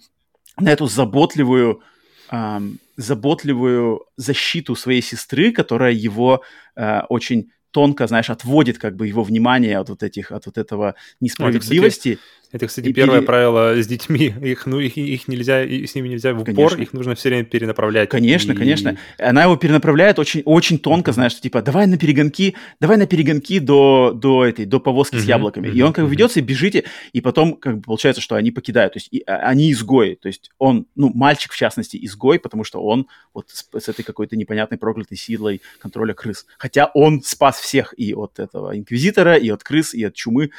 на 0.57 0.69
эту 0.69 0.87
заботливую, 0.87 1.81
ам, 2.29 2.77
заботливую 2.95 4.05
защиту 4.15 4.75
своей 4.75 5.01
сестры, 5.01 5.51
которая 5.51 5.91
его 5.91 6.41
а, 6.75 7.05
очень 7.09 7.51
тонко, 7.71 8.07
знаешь, 8.07 8.29
отводит 8.29 8.77
как 8.77 8.95
бы 8.95 9.07
его 9.07 9.23
внимание 9.23 9.77
от 9.77 9.89
вот 9.89 10.03
этих, 10.03 10.31
от 10.31 10.45
вот 10.45 10.57
этого 10.57 10.95
несправедливости. 11.19 12.09
Это, 12.09 12.19
кстати, 12.19 12.40
И 12.53 12.93
первое 12.93 13.17
пере- 13.19 13.25
правило 13.25 13.81
с 13.81 13.87
детьми. 13.87 14.33
Их, 14.41 14.65
ну, 14.65 14.79
их, 14.79 14.97
их 14.97 15.27
нельзя, 15.27 15.63
и 15.63 15.85
с 15.85 15.95
ними 15.95 16.09
нельзя 16.09 16.33
в 16.33 16.41
упор, 16.41 16.53
Конечно. 16.53 16.81
их 16.81 16.93
нужно 16.93 17.15
все 17.15 17.29
время 17.29 17.45
перенаправлять. 17.45 18.09
Конечно, 18.09 18.51
И- 18.51 18.55
конечно. 18.55 18.97
Она 19.17 19.43
его 19.43 19.55
перенаправляет 19.55 20.19
очень, 20.19 20.41
очень 20.45 20.79
тонко, 20.79 21.11
знаешь, 21.11 21.31
что 21.31 21.41
типа, 21.41 21.61
давай 21.61 21.87
на 21.87 21.97
перегонки, 21.97 22.55
давай 22.79 22.97
на 22.97 23.07
перегонки 23.07 23.59
до, 23.59 24.11
до 24.13 24.45
этой, 24.45 24.65
до 24.65 24.79
повозки 24.79 25.15
с 25.15 25.19
Мгм, 25.21 25.27
яблоками. 25.29 25.67
И 25.67 25.71
мгм, 25.71 25.85
он 25.87 25.93
как 25.93 26.05
бы 26.05 26.11
ведется, 26.11 26.39
и 26.39 26.43
бежите, 26.43 26.83
и 27.13 27.21
потом 27.21 27.55
как 27.55 27.77
бы 27.77 27.81
получается, 27.83 28.21
что 28.21 28.35
они 28.35 28.51
покидают. 28.51 28.93
То 28.93 28.97
есть 28.97 29.07
и, 29.11 29.23
а, 29.25 29.35
они 29.37 29.71
изгои. 29.71 30.15
То 30.15 30.27
есть 30.27 30.51
он, 30.57 30.87
ну, 30.95 31.11
мальчик 31.13 31.51
в 31.53 31.57
частности, 31.57 31.97
изгой, 32.05 32.39
потому 32.39 32.63
что 32.63 32.81
он 32.83 33.07
вот 33.33 33.49
с, 33.49 33.67
с 33.79 33.89
этой 33.89 34.03
какой-то 34.03 34.35
непонятной 34.35 34.77
проклятой 34.77 35.17
силой 35.17 35.61
контроля 35.79 36.13
крыс. 36.13 36.45
Хотя 36.57 36.91
он 36.93 37.21
спас 37.21 37.59
всех 37.59 37.93
и 37.97 38.13
от 38.13 38.39
этого 38.39 38.77
инквизитора, 38.77 39.35
и 39.35 39.49
от 39.49 39.63
крыс, 39.63 39.93
и 39.93 40.03
от 40.03 40.13
чумы. 40.15 40.51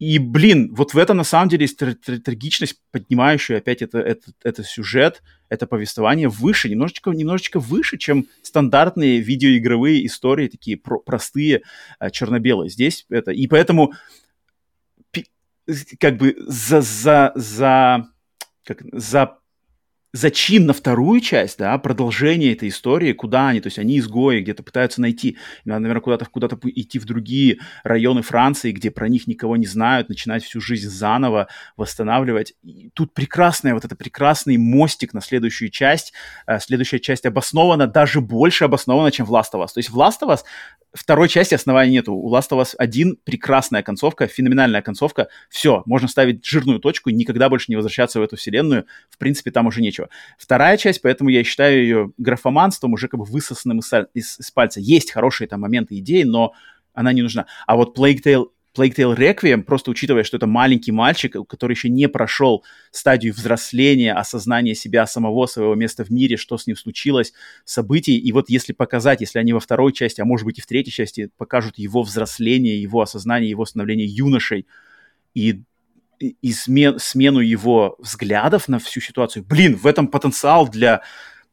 И, 0.00 0.18
блин, 0.18 0.74
вот 0.74 0.92
в 0.92 0.98
этом 0.98 1.16
на 1.16 1.24
самом 1.24 1.48
деле 1.48 1.62
есть 1.64 1.80
тр- 1.80 1.96
тр- 1.96 2.18
трагичность, 2.18 2.80
поднимающая 2.90 3.58
опять 3.58 3.80
это, 3.80 3.98
это, 3.98 4.32
это 4.42 4.64
сюжет, 4.64 5.22
это 5.48 5.66
повествование 5.66 6.28
выше, 6.28 6.68
немножечко, 6.68 7.10
немножечко 7.10 7.60
выше, 7.60 7.96
чем 7.96 8.26
стандартные 8.42 9.20
видеоигровые 9.20 10.04
истории, 10.06 10.48
такие 10.48 10.76
про- 10.76 10.98
простые, 10.98 11.62
а, 11.98 12.10
черно-белые. 12.10 12.70
Здесь 12.70 13.06
это... 13.08 13.30
И 13.30 13.46
поэтому 13.46 13.92
как 15.98 16.18
бы 16.18 16.34
за, 16.38 16.80
за, 16.80 17.32
за, 17.34 18.06
как, 18.64 18.82
за 18.92 19.38
зачин 20.14 20.66
на 20.66 20.72
вторую 20.72 21.20
часть, 21.20 21.58
да, 21.58 21.76
продолжение 21.76 22.52
этой 22.52 22.68
истории, 22.68 23.12
куда 23.12 23.48
они, 23.48 23.60
то 23.60 23.66
есть 23.66 23.80
они 23.80 23.98
изгои, 23.98 24.40
где-то 24.40 24.62
пытаются 24.62 25.00
найти, 25.00 25.38
надо, 25.64 25.80
наверное, 25.80 26.02
куда-то 26.02 26.24
куда 26.26 26.48
идти 26.62 27.00
в 27.00 27.04
другие 27.04 27.58
районы 27.82 28.22
Франции, 28.22 28.70
где 28.70 28.92
про 28.92 29.08
них 29.08 29.26
никого 29.26 29.56
не 29.56 29.66
знают, 29.66 30.08
начинать 30.08 30.44
всю 30.44 30.60
жизнь 30.60 30.88
заново, 30.88 31.48
восстанавливать. 31.76 32.54
И 32.62 32.90
тут 32.94 33.12
прекрасная, 33.12 33.74
вот 33.74 33.84
это 33.84 33.96
прекрасный 33.96 34.56
мостик 34.56 35.14
на 35.14 35.20
следующую 35.20 35.70
часть. 35.70 36.12
Э, 36.46 36.60
Следующая 36.60 37.00
часть 37.00 37.26
обоснована, 37.26 37.88
даже 37.88 38.20
больше 38.20 38.66
обоснована, 38.66 39.10
чем 39.10 39.26
в 39.26 39.34
Last 39.34 39.52
of 39.54 39.64
Us. 39.64 39.68
То 39.74 39.80
есть 39.80 39.90
в 39.90 39.98
Last 39.98 40.20
of 40.22 40.28
Us 40.28 40.40
второй 40.94 41.28
части 41.28 41.54
основания 41.54 41.90
нету. 41.92 42.14
У 42.14 42.32
Last 42.34 42.50
of 42.50 42.60
Us 42.62 42.74
1 42.78 43.18
прекрасная 43.24 43.82
концовка, 43.82 44.26
феноменальная 44.26 44.80
концовка. 44.80 45.28
Все, 45.50 45.82
можно 45.86 46.08
ставить 46.08 46.44
жирную 46.46 46.78
точку 46.78 47.10
и 47.10 47.12
никогда 47.12 47.48
больше 47.48 47.66
не 47.68 47.76
возвращаться 47.76 48.20
в 48.20 48.22
эту 48.22 48.36
вселенную. 48.36 48.86
В 49.10 49.18
принципе, 49.18 49.50
там 49.50 49.66
уже 49.66 49.82
нечего. 49.82 50.08
Вторая 50.38 50.76
часть, 50.76 51.02
поэтому 51.02 51.30
я 51.30 51.44
считаю 51.44 51.82
ее 51.82 52.12
графоманством, 52.16 52.92
уже 52.92 53.08
как 53.08 53.18
бы 53.18 53.26
высосанным 53.26 53.80
из, 53.80 53.92
из- 54.14 54.38
из 54.40 54.50
пальца. 54.50 54.80
Есть 54.80 55.10
хорошие 55.10 55.48
там 55.48 55.60
моменты, 55.60 55.98
идеи, 55.98 56.22
но 56.22 56.52
она 56.94 57.12
не 57.12 57.22
нужна. 57.22 57.46
А 57.66 57.76
вот 57.76 57.98
Plague 57.98 58.22
Tale 58.24 58.46
Plague 58.76 58.94
Tale 58.94 59.16
Requiem, 59.16 59.62
просто 59.62 59.90
учитывая, 59.90 60.24
что 60.24 60.36
это 60.36 60.46
маленький 60.46 60.92
мальчик, 60.92 61.36
который 61.48 61.72
еще 61.72 61.88
не 61.88 62.08
прошел 62.08 62.64
стадию 62.90 63.32
взросления, 63.32 64.12
осознания 64.12 64.74
себя 64.74 65.06
самого, 65.06 65.46
своего 65.46 65.74
места 65.74 66.04
в 66.04 66.10
мире, 66.10 66.36
что 66.36 66.58
с 66.58 66.66
ним 66.66 66.76
случилось, 66.76 67.32
событий. 67.64 68.18
И 68.18 68.32
вот 68.32 68.50
если 68.50 68.72
показать, 68.72 69.20
если 69.20 69.38
они 69.38 69.52
во 69.52 69.60
второй 69.60 69.92
части, 69.92 70.20
а 70.20 70.24
может 70.24 70.44
быть 70.44 70.58
и 70.58 70.62
в 70.62 70.66
третьей 70.66 70.92
части, 70.92 71.30
покажут 71.36 71.78
его 71.78 72.02
взросление, 72.02 72.80
его 72.80 73.00
осознание, 73.00 73.48
его 73.48 73.64
становление 73.64 74.06
юношей 74.06 74.66
и, 75.34 75.62
и, 76.18 76.52
смен, 76.52 76.98
смену 76.98 77.40
его 77.40 77.96
взглядов 77.98 78.68
на 78.68 78.78
всю 78.78 79.00
ситуацию, 79.00 79.44
блин, 79.44 79.76
в 79.76 79.86
этом 79.86 80.08
потенциал 80.08 80.68
для 80.68 81.02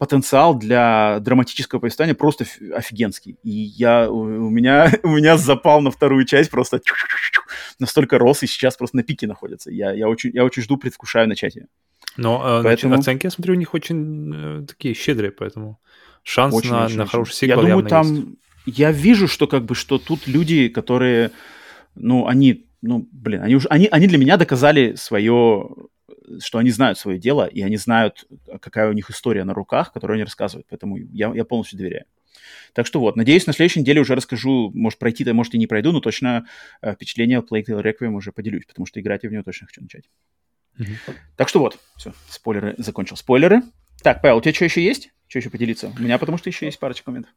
потенциал 0.02 0.56
для 0.58 1.20
драматического 1.20 1.80
повествования 1.80 2.16
просто 2.16 2.44
офигенский. 2.74 3.38
И 3.44 3.52
я, 3.52 4.10
у, 4.10 4.50
меня, 4.50 4.92
у 5.04 5.10
меня 5.10 5.38
запал 5.38 5.80
на 5.82 5.92
вторую 5.92 6.26
часть 6.26 6.50
просто 6.50 6.82
настолько 7.78 8.18
рос, 8.18 8.42
и 8.42 8.48
сейчас 8.48 8.76
просто 8.78 8.98
на 8.98 9.04
пике 9.04 9.28
находится. 9.28 9.70
Я, 9.70 9.92
я, 9.92 10.10
очень, 10.10 10.32
я 10.34 10.44
очень 10.44 10.64
жду, 10.64 10.78
предвкушаю 10.78 11.28
начать 11.30 11.56
ее. 11.56 11.68
Но 12.18 12.42
э, 12.44 12.64
Поэтому- 12.64 12.96
оценки, 12.96 13.28
я 13.28 13.30
смотрю, 13.30 13.54
у 13.54 13.58
них 13.58 13.76
очень 13.76 14.34
э, 14.34 14.66
такие 14.66 14.96
щедрые, 14.96 15.30
поэтому 15.30 15.80
шанс 16.24 16.56
Очень, 16.56 16.72
на, 16.72 16.86
очень, 16.86 16.98
на 16.98 17.04
очень. 17.04 17.12
хороший 17.12 17.32
Я 17.34 17.36
сиквел 17.36 17.56
думаю, 17.58 17.70
явно 17.72 17.90
там... 17.90 18.16
есть. 18.16 18.28
Я 18.66 18.92
вижу, 18.92 19.28
что 19.28 19.46
как 19.46 19.66
бы, 19.66 19.76
что 19.76 20.00
тут 20.00 20.26
люди, 20.26 20.68
которые, 20.70 21.30
ну, 21.94 22.26
они, 22.26 22.66
ну, 22.82 23.08
блин, 23.12 23.44
они 23.44 23.54
уже, 23.54 23.68
они, 23.68 23.88
они 23.92 24.08
для 24.08 24.18
меня 24.18 24.38
доказали 24.38 24.96
свое, 24.96 25.70
что 26.40 26.58
они 26.58 26.72
знают 26.72 26.98
свое 26.98 27.20
дело, 27.20 27.46
и 27.46 27.62
они 27.62 27.78
знают, 27.78 28.26
какая 28.62 28.90
у 28.90 28.94
них 28.94 29.10
история 29.10 29.44
на 29.44 29.54
руках, 29.54 29.92
которую 29.94 30.16
они 30.16 30.24
рассказывают. 30.24 30.68
Поэтому 30.70 30.98
я, 30.98 31.32
я 31.34 31.46
полностью 31.46 31.78
доверяю. 31.78 32.06
Так 32.74 32.86
что 32.86 33.00
вот, 33.00 33.16
надеюсь, 33.16 33.48
на 33.48 33.54
следующей 33.54 33.82
неделе 33.82 34.02
уже 34.02 34.16
расскажу, 34.16 34.72
может, 34.74 35.00
пройти-то, 35.00 35.34
может, 35.34 35.54
и 35.54 35.58
не 35.58 35.68
пройду, 35.68 35.92
но 35.92 36.00
точно 36.00 36.46
э, 36.82 36.94
впечатление 36.94 37.40
Plague 37.40 37.66
Tale 37.68 37.84
Requiem 37.84 38.14
уже 38.14 38.32
поделюсь, 38.32 38.66
потому 38.66 38.86
что 38.86 39.00
играть 39.02 39.24
я 39.24 39.30
в 39.30 39.32
нее 39.32 39.44
точно 39.44 39.68
хочу 39.68 39.82
начать. 39.82 40.06
Мгм. 40.78 40.96
Так 41.36 41.50
что 41.50 41.60
вот, 41.60 41.78
все, 41.98 42.14
спойлеры, 42.30 42.76
закончил 42.78 43.18
спойлеры. 43.18 43.62
Так, 44.02 44.22
Павел, 44.22 44.38
у 44.38 44.42
тебя 44.42 44.54
что 44.54 44.66
еще 44.66 44.84
есть? 44.84 45.12
Что 45.28 45.40
еще 45.40 45.50
поделиться? 45.50 45.92
У 45.98 46.02
меня 46.02 46.18
потому 46.18 46.38
что 46.38 46.50
еще 46.50 46.66
есть 46.66 46.80
парочка 46.80 47.10
моментов. 47.10 47.34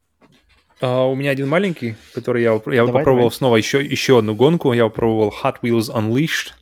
А, 0.81 1.05
у 1.07 1.15
меня 1.15 1.31
один 1.31 1.49
маленький, 1.49 1.97
который 2.13 2.43
я, 2.43 2.53
я 2.53 2.61
Давай, 2.87 2.87
попробовал 2.87 3.29
давай. 3.29 3.37
снова 3.37 3.57
еще, 3.57 3.85
еще 3.85 4.19
одну 4.19 4.35
гонку. 4.35 4.73
Я 4.73 4.85
попробовал 4.85 5.35
Hot 5.43 5.57
Wheels 5.63 5.93
Unleashed. 5.95 6.53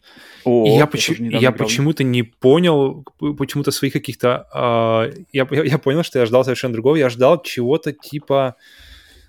О, 0.44 0.66
И 0.66 0.70
я, 0.70 0.88
недавно 1.18 1.36
я 1.38 1.52
почему-то 1.52 2.04
не 2.04 2.22
понял, 2.22 3.04
почему-то 3.38 3.70
своих 3.70 3.92
каких-то... 3.92 4.48
а, 4.52 5.10
я, 5.32 5.46
я, 5.50 5.62
я 5.64 5.78
понял, 5.78 6.02
что 6.02 6.18
я 6.18 6.26
ждал 6.26 6.44
совершенно 6.44 6.72
другого. 6.72 6.96
Я 6.96 7.08
ждал 7.08 7.42
чего-то 7.42 7.92
типа... 7.92 8.56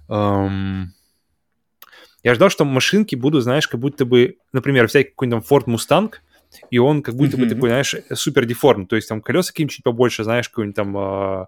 эм, 0.09 0.93
Я 2.24 2.34
ждал, 2.36 2.49
что 2.49 2.66
машинки 2.66 3.16
будут, 3.16 3.43
знаешь, 3.43 3.68
как 3.68 3.80
будто 3.80 4.05
бы, 4.05 4.38
например, 4.53 4.88
взять 4.88 5.09
какой-нибудь 5.11 5.45
Ford 5.49 5.66
Mustang, 5.66 6.14
и 6.70 6.78
он 6.78 7.01
как 7.01 7.16
будто 7.16 7.38
mm-hmm. 7.38 7.39
бы 7.39 7.49
такой, 7.49 7.70
знаешь, 7.70 7.95
супер 8.14 8.45
деформ. 8.45 8.88
То 8.88 8.95
есть 8.95 9.09
там 9.09 9.22
колеса 9.22 9.51
какие-нибудь 9.51 9.76
чуть 9.76 9.84
побольше, 9.84 10.24
знаешь, 10.24 10.49
какой-нибудь 10.49 10.76
там... 10.76 10.97
Э, 10.97 11.41
э, 11.41 11.45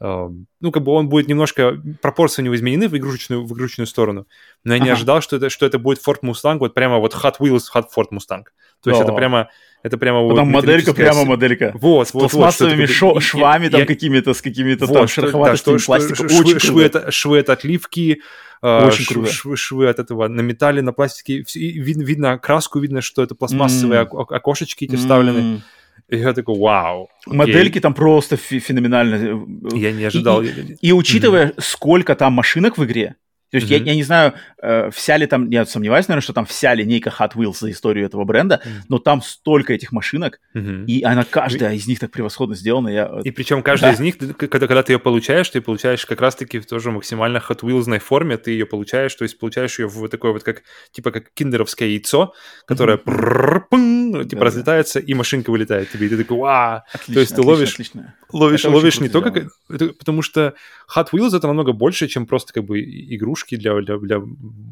ну, 0.00 0.72
как 0.72 0.82
бы 0.82 0.92
он 0.92 1.08
будет 1.08 1.28
немножко... 1.28 1.80
Пропорции 2.00 2.42
у 2.42 2.44
него 2.46 2.54
изменены 2.54 2.88
в 2.88 2.96
игрушечную, 2.96 3.44
в 3.44 3.52
игрушечную 3.52 3.86
сторону. 3.86 4.26
Но 4.64 4.74
я 4.74 4.78
ага. 4.78 4.84
не 4.86 4.90
ожидал, 4.92 5.20
что 5.20 5.36
это, 5.36 5.50
что 5.50 5.66
это 5.66 5.78
будет 5.78 6.00
Ford 6.06 6.20
Mustang, 6.22 6.58
вот 6.58 6.74
прямо 6.74 6.98
вот 6.98 7.14
Hot 7.14 7.34
Wheels, 7.38 7.64
Hot 7.74 7.84
Ford 7.94 8.08
Mustang. 8.10 8.44
То 8.82 8.90
есть 8.90 9.00
О. 9.00 9.04
это 9.04 9.12
прямо 9.12 9.50
это 9.82 9.96
прямо 9.96 10.20
вот 10.20 10.42
моделька, 10.44 10.92
прямо 10.92 11.24
моделька. 11.24 11.72
Вот, 11.74 12.08
с 12.08 12.14
вот, 12.14 12.30
пластмассовыми 12.30 12.82
вот, 12.82 12.90
шо, 12.90 13.20
швами 13.20 13.64
я, 13.64 13.70
там 13.70 13.86
какими-то, 13.86 14.34
с 14.34 14.42
какими-то 14.42 14.86
вот, 14.86 14.94
там 14.94 15.08
шероховатостями 15.08 15.78
да, 15.78 15.84
пластика. 15.84 16.28
Швы, 16.28 16.40
Очень 16.40 16.58
швы, 16.58 16.82
это, 16.82 17.10
швы 17.10 17.38
от 17.38 17.48
отливки, 17.48 18.20
а, 18.62 18.86
Очень 18.86 19.04
швы, 19.04 19.14
круто. 19.14 19.32
Швы, 19.32 19.56
швы 19.56 19.88
от 19.88 19.98
этого 19.98 20.28
на 20.28 20.42
металле, 20.42 20.82
на 20.82 20.92
пластике. 20.92 21.44
Видно, 21.54 22.02
видно 22.02 22.38
краску, 22.38 22.78
видно, 22.78 23.00
что 23.00 23.22
это 23.22 23.34
пластмассовые 23.34 24.02
mm. 24.02 24.26
окошечки 24.28 24.84
эти 24.84 24.96
вставлены. 24.96 25.38
Mm. 25.38 25.60
И 26.08 26.16
я 26.16 26.32
такой, 26.32 26.58
вау. 26.58 27.08
Окей. 27.26 27.38
Модельки 27.38 27.80
там 27.80 27.94
просто 27.94 28.36
феноменально. 28.36 29.46
Я 29.74 29.92
не 29.92 30.04
ожидал. 30.04 30.42
И, 30.42 30.48
и, 30.48 30.88
и 30.88 30.92
учитывая, 30.92 31.48
mm-hmm. 31.48 31.60
сколько 31.60 32.14
там 32.14 32.32
машинок 32.32 32.78
в 32.78 32.84
игре, 32.84 33.16
то 33.50 33.56
есть 33.56 33.68
mm-hmm. 33.68 33.78
я, 33.78 33.84
я 33.84 33.94
не 33.94 34.02
знаю, 34.02 34.34
э, 34.62 34.90
вся 34.92 35.16
ли 35.16 35.26
там, 35.26 35.50
я 35.50 35.66
сомневаюсь, 35.66 36.06
наверное, 36.06 36.22
что 36.22 36.32
там 36.32 36.46
вся 36.46 36.72
линейка 36.74 37.12
Hot 37.18 37.34
Wheels 37.34 37.58
за 37.58 37.70
историю 37.70 38.06
этого 38.06 38.24
бренда, 38.24 38.60
mm-hmm. 38.64 38.82
но 38.88 38.98
там 38.98 39.22
столько 39.22 39.72
этих 39.72 39.90
машинок, 39.90 40.40
mm-hmm. 40.54 40.86
и 40.86 41.02
она 41.02 41.24
каждая 41.24 41.74
из 41.74 41.86
них 41.86 41.98
так 41.98 42.12
превосходно 42.12 42.54
сделана. 42.54 42.88
Я... 42.88 43.20
И 43.24 43.30
причем 43.32 43.62
каждая 43.62 43.90
да. 43.90 43.96
из 43.96 44.00
них, 44.00 44.18
когда, 44.18 44.66
когда 44.66 44.82
ты 44.82 44.92
ее 44.92 44.98
получаешь, 44.98 45.48
ты 45.50 45.60
получаешь 45.60 46.06
как 46.06 46.20
раз-таки 46.20 46.60
в 46.60 46.66
тоже 46.66 46.90
максимально 46.92 47.38
Hot 47.38 47.60
Wheels 47.60 47.98
форме, 47.98 48.36
ты 48.36 48.52
ее 48.52 48.66
получаешь, 48.66 49.14
то 49.14 49.24
есть 49.24 49.38
получаешь 49.38 49.78
ее 49.78 49.88
в 49.88 50.08
такое 50.08 50.32
вот 50.32 50.44
как, 50.44 50.62
типа 50.92 51.10
как 51.10 51.32
киндеровское 51.34 51.88
яйцо, 51.88 52.34
которое 52.66 52.98
mm-hmm. 52.98 54.24
типа 54.24 54.40
да, 54.40 54.44
разлетается, 54.44 55.00
да. 55.00 55.06
и 55.06 55.14
машинка 55.14 55.50
вылетает 55.50 55.90
тебе, 55.90 56.06
и 56.06 56.08
ты 56.08 56.18
такой, 56.18 56.38
вау! 56.38 56.82
то 57.12 57.20
есть 57.20 57.34
ты 57.34 57.42
ловишь, 57.42 57.72
отлично. 57.72 58.14
ловишь, 58.32 58.64
ловишь 58.64 59.00
не 59.00 59.08
только, 59.08 59.30
как, 59.32 59.96
потому 59.98 60.22
что 60.22 60.54
Hot 60.96 61.08
Wheels 61.12 61.36
это 61.36 61.46
намного 61.46 61.72
больше, 61.72 62.08
чем 62.08 62.26
просто 62.26 62.52
как 62.52 62.64
бы 62.64 62.80
игрушка, 62.80 63.39
игрушки 63.40 63.56
для, 63.56 63.80
для, 63.80 63.98
для 63.98 64.20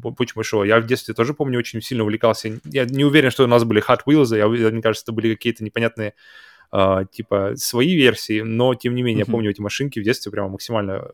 Путь 0.01 0.33
Большого. 0.35 0.63
Я 0.63 0.79
в 0.79 0.85
детстве 0.85 1.13
тоже, 1.13 1.33
помню, 1.33 1.59
очень 1.59 1.81
сильно 1.81 2.03
увлекался. 2.03 2.59
Я 2.65 2.85
не 2.85 3.03
уверен, 3.03 3.31
что 3.31 3.43
у 3.43 3.47
нас 3.47 3.63
были 3.63 3.83
Hot 3.87 3.99
Wheels, 4.07 4.37
я, 4.37 4.47
мне 4.47 4.81
кажется, 4.81 5.05
это 5.05 5.11
были 5.11 5.35
какие-то 5.35 5.63
непонятные 5.63 6.13
Uh, 6.71 7.03
типа 7.11 7.53
свои 7.55 7.95
версии, 7.95 8.41
но 8.41 8.75
тем 8.75 8.93
не 8.93 9.01
менее, 9.01 9.23
mm-hmm. 9.23 9.27
я 9.27 9.31
помню 9.31 9.49
эти 9.49 9.59
машинки 9.59 9.99
в 9.99 10.03
детстве 10.03 10.31
прямо 10.31 10.49
максимально 10.49 11.09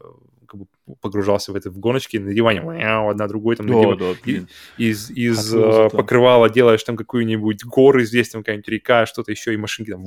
как 0.47 0.59
бы, 0.59 0.65
погружался 0.99 1.53
в 1.53 1.55
это 1.55 1.69
в 1.69 1.79
гоночки 1.79 2.17
на 2.17 2.33
диване, 2.33 2.59
одна 2.59 3.25
другой 3.29 3.55
там 3.55 3.67
oh, 3.67 3.97
да, 3.97 4.19
и, 4.29 4.41
из, 4.77 5.09
из 5.11 5.55
uh, 5.55 5.89
покрывала 5.91 6.49
делаешь 6.49 6.83
там 6.83 6.97
какую-нибудь 6.97 7.63
горы 7.63 8.03
здесь, 8.03 8.27
там 8.27 8.41
какая-нибудь 8.43 8.67
река, 8.67 9.05
что-то 9.05 9.31
еще, 9.31 9.53
и 9.53 9.57
машинки 9.57 9.91
там 9.91 10.05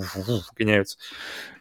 гоняются 0.55 0.99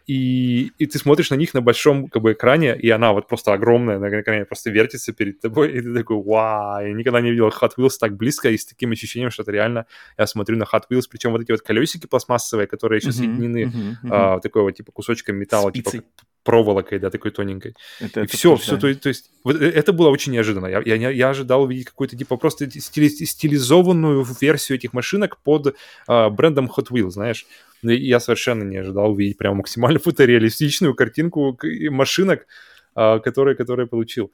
и, 0.07 0.71
и 0.77 0.85
ты 0.85 0.97
смотришь 0.97 1.29
на 1.31 1.35
них 1.35 1.53
на 1.53 1.61
большом 1.61 2.07
как 2.07 2.21
бы 2.21 2.31
экране, 2.31 2.77
и 2.77 2.89
она 2.89 3.11
вот 3.11 3.27
просто 3.27 3.53
огромная 3.53 3.99
на 3.99 4.21
экране, 4.21 4.45
просто 4.45 4.69
вертится 4.69 5.11
перед 5.11 5.41
тобой, 5.41 5.71
и 5.73 5.81
ты 5.81 5.93
такой, 5.93 6.23
вау, 6.23 6.81
я 6.81 6.93
никогда 6.93 7.19
не 7.19 7.31
видел 7.31 7.49
Hot 7.49 7.71
Wheels 7.77 7.97
так 7.99 8.15
близко 8.15 8.49
и 8.49 8.57
с 8.57 8.65
таким 8.65 8.91
ощущением, 8.91 9.31
что 9.31 9.43
это 9.43 9.51
реально, 9.51 9.85
я 10.17 10.25
смотрю 10.25 10.57
на 10.57 10.63
Hot 10.63 10.83
Wheels, 10.89 11.03
причем 11.09 11.31
вот 11.31 11.41
эти 11.41 11.51
вот 11.51 11.61
колесики 11.61 12.07
пластмассовые, 12.07 12.67
которые 12.67 12.99
еще 12.99 13.09
uh-huh, 13.09 13.11
соединены 13.11 13.63
uh-huh, 13.63 13.93
uh-huh. 14.03 14.35
А, 14.35 14.39
такой 14.39 14.61
вот 14.61 14.71
типа 14.71 14.93
кусочком 14.93 15.35
металла, 15.35 15.73
типа 15.73 15.89
Спицей. 15.89 15.99
типа 15.99 16.27
проволокой, 16.47 16.97
да, 16.97 17.09
такой 17.09 17.31
тоненькой. 17.31 17.75
Это, 17.99 18.21
и 18.21 18.23
это 18.23 18.37
все, 18.37 18.55
все, 18.55 18.77
то, 18.77 18.95
то 18.95 19.09
есть, 19.09 19.31
вот 19.43 19.61
э, 19.61 19.69
это 19.69 19.91
было 19.91 20.07
очень 20.07 20.31
неожиданно. 20.31 20.67
Я, 20.67 20.79
я, 20.79 21.09
я 21.09 21.29
ожидал 21.29 21.63
увидеть 21.63 21.87
какую-то, 21.87 22.15
типа, 22.15 22.37
просто 22.37 22.71
стили, 22.79 23.09
стилизованную 23.09 24.25
версию 24.39 24.77
этих 24.77 24.93
машинок 24.93 25.39
под 25.43 25.75
а, 26.07 26.29
брендом 26.29 26.71
Hot 26.77 26.87
Wheels, 26.89 27.09
знаешь. 27.09 27.45
Ну, 27.83 27.91
я 27.91 28.19
совершенно 28.19 28.63
не 28.63 28.77
ожидал 28.77 29.11
увидеть 29.11 29.37
прям 29.37 29.57
максимально 29.57 29.99
фотореалистичную 30.03 30.95
картинку 30.95 31.57
машинок, 31.89 32.47
а, 32.95 33.19
которые, 33.19 33.55
которые 33.55 33.87
получил. 33.87 34.31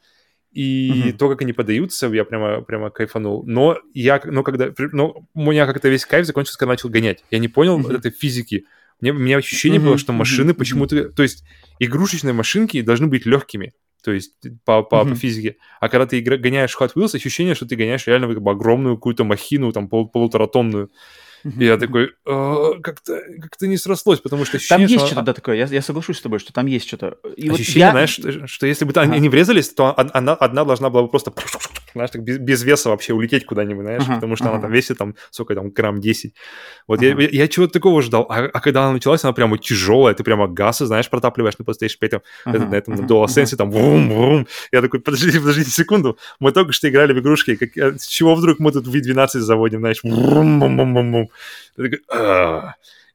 И 0.53 0.91
mm-hmm. 0.91 1.17
то, 1.17 1.29
как 1.29 1.41
они 1.41 1.51
подаются, 1.51 2.07
я 2.07 2.25
прямо, 2.25 2.61
прямо 2.61 2.91
кайфанул. 2.91 3.43
Но 3.45 3.79
я, 3.93 4.21
но 4.23 4.43
когда, 4.43 4.71
но 4.91 5.25
у 5.33 5.51
меня 5.51 5.65
как-то 5.65 5.89
весь 5.89 6.05
кайф 6.05 6.27
закончился, 6.27 6.59
когда 6.59 6.73
начал 6.73 6.89
гонять. 6.89 7.23
Я 7.31 7.39
не 7.39 7.47
понял 7.47 7.79
mm-hmm. 7.79 7.97
этой 7.97 8.11
физики. 8.11 8.65
Мне, 9.01 9.11
у 9.11 9.17
меня 9.17 9.37
ощущение 9.37 9.79
mm-hmm. 9.79 9.83
было, 9.83 9.97
что 9.97 10.13
машины 10.13 10.51
mm-hmm. 10.51 10.53
почему-то... 10.53 11.09
То 11.09 11.23
есть 11.23 11.43
игрушечные 11.79 12.33
машинки 12.33 12.81
должны 12.81 13.07
быть 13.07 13.25
легкими. 13.25 13.73
То 14.03 14.11
есть 14.11 14.33
по, 14.63 14.83
по, 14.83 14.97
mm-hmm. 14.97 15.09
по 15.09 15.15
физике. 15.15 15.55
А 15.79 15.89
когда 15.89 16.05
ты 16.05 16.19
игра, 16.19 16.37
гоняешь 16.37 16.77
Hot 16.79 16.93
Wheels, 16.93 17.15
ощущение, 17.15 17.55
что 17.55 17.65
ты 17.65 17.75
гоняешь 17.75 18.05
реально 18.05 18.27
как 18.27 18.41
бы 18.41 18.51
огромную 18.51 18.95
какую-то 18.97 19.23
махину, 19.23 19.71
там 19.71 19.89
пол, 19.89 20.07
полуторатонную. 20.07 20.91
И 21.43 21.65
я 21.65 21.77
такой, 21.77 22.11
«А, 22.25 22.79
как-то 22.81 23.19
как 23.41 23.61
не 23.61 23.77
срослось, 23.77 24.19
потому 24.19 24.45
что 24.45 24.57
ощущение... 24.57 24.87
Там 24.87 24.93
есть 24.93 25.05
что-то, 25.05 25.21
да, 25.21 25.33
такое, 25.33 25.55
я, 25.65 25.81
соглашусь 25.81 26.17
с 26.17 26.21
тобой, 26.21 26.39
что 26.39 26.53
там 26.53 26.65
есть 26.67 26.87
что-то. 26.87 27.17
Ощущение, 27.23 27.91
знаешь, 27.91 28.19
что, 28.45 28.65
если 28.65 28.85
бы 28.85 28.93
они 28.99 29.29
врезались, 29.29 29.69
то 29.69 29.91
одна, 29.91 30.33
одна 30.33 30.65
должна 30.65 30.89
была 30.89 31.03
бы 31.03 31.09
просто, 31.09 31.33
знаешь, 31.99 32.11
так 32.11 32.23
без, 32.23 32.37
без 32.37 32.63
веса 32.63 32.89
вообще 32.89 33.13
улететь 33.13 33.45
куда-нибудь, 33.45 33.83
знаешь, 33.83 34.03
ага, 34.03 34.15
потому 34.15 34.35
что 34.35 34.45
ага. 34.45 34.53
она 34.53 34.61
там 34.61 34.71
весит, 34.71 34.97
там, 34.97 35.15
сколько 35.31 35.55
там, 35.55 35.69
грамм 35.69 35.99
10. 35.99 36.33
Вот 36.87 36.99
ага. 36.99 37.21
я, 37.21 37.29
я, 37.29 37.47
чего-то 37.47 37.73
такого 37.73 38.01
ждал, 38.01 38.25
а, 38.29 38.49
а 38.53 38.59
когда 38.59 38.83
она 38.83 38.93
началась, 38.93 39.23
она 39.23 39.33
прямо 39.33 39.57
тяжелая, 39.57 40.13
ты 40.13 40.23
прямо 40.23 40.47
газы, 40.47 40.85
знаешь, 40.85 41.09
протапливаешь 41.09 41.57
на 41.57 41.63
PlayStation 41.63 41.97
5, 41.99 42.11
там, 42.11 42.21
ага, 42.45 42.57
это, 42.57 42.65
на 42.67 42.75
этом 42.75 42.93
ага, 42.95 43.03
DualSense, 43.03 43.47
ага. 43.47 43.57
там, 43.57 43.71
вум-вум. 43.71 44.47
Я 44.71 44.81
такой, 44.81 44.99
подождите, 44.99 45.39
подождите 45.39 45.71
секунду, 45.71 46.17
мы 46.39 46.51
только 46.51 46.73
что 46.73 46.89
играли 46.89 47.13
в 47.13 47.19
игрушки, 47.19 47.55
как, 47.55 47.77
э, 47.77 47.97
с 47.97 48.05
чего 48.05 48.35
вдруг 48.35 48.59
мы 48.59 48.71
тут 48.71 48.87
V12 48.87 49.39
заводим, 49.39 49.79
знаешь, 49.79 50.01
вум-вум-вум-вум. 50.03 51.29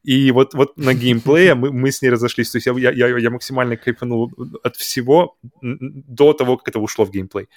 И 0.04 0.30
вот, 0.30 0.54
вот 0.54 0.76
на 0.78 0.94
геймплее 0.94 1.54
мы, 1.54 1.70
мы 1.70 1.90
с 1.90 2.02
ней 2.02 2.08
разошлись. 2.08 2.50
То 2.50 2.56
есть 2.56 2.66
я, 2.66 2.90
я, 2.90 3.18
я 3.18 3.30
максимально 3.30 3.76
кайфанул 3.76 4.32
от 4.62 4.76
всего 4.76 5.36
до 5.60 6.32
того, 6.32 6.56
как 6.56 6.68
это 6.68 6.78
ушло 6.78 7.04
в 7.04 7.10
геймплей. 7.10 7.48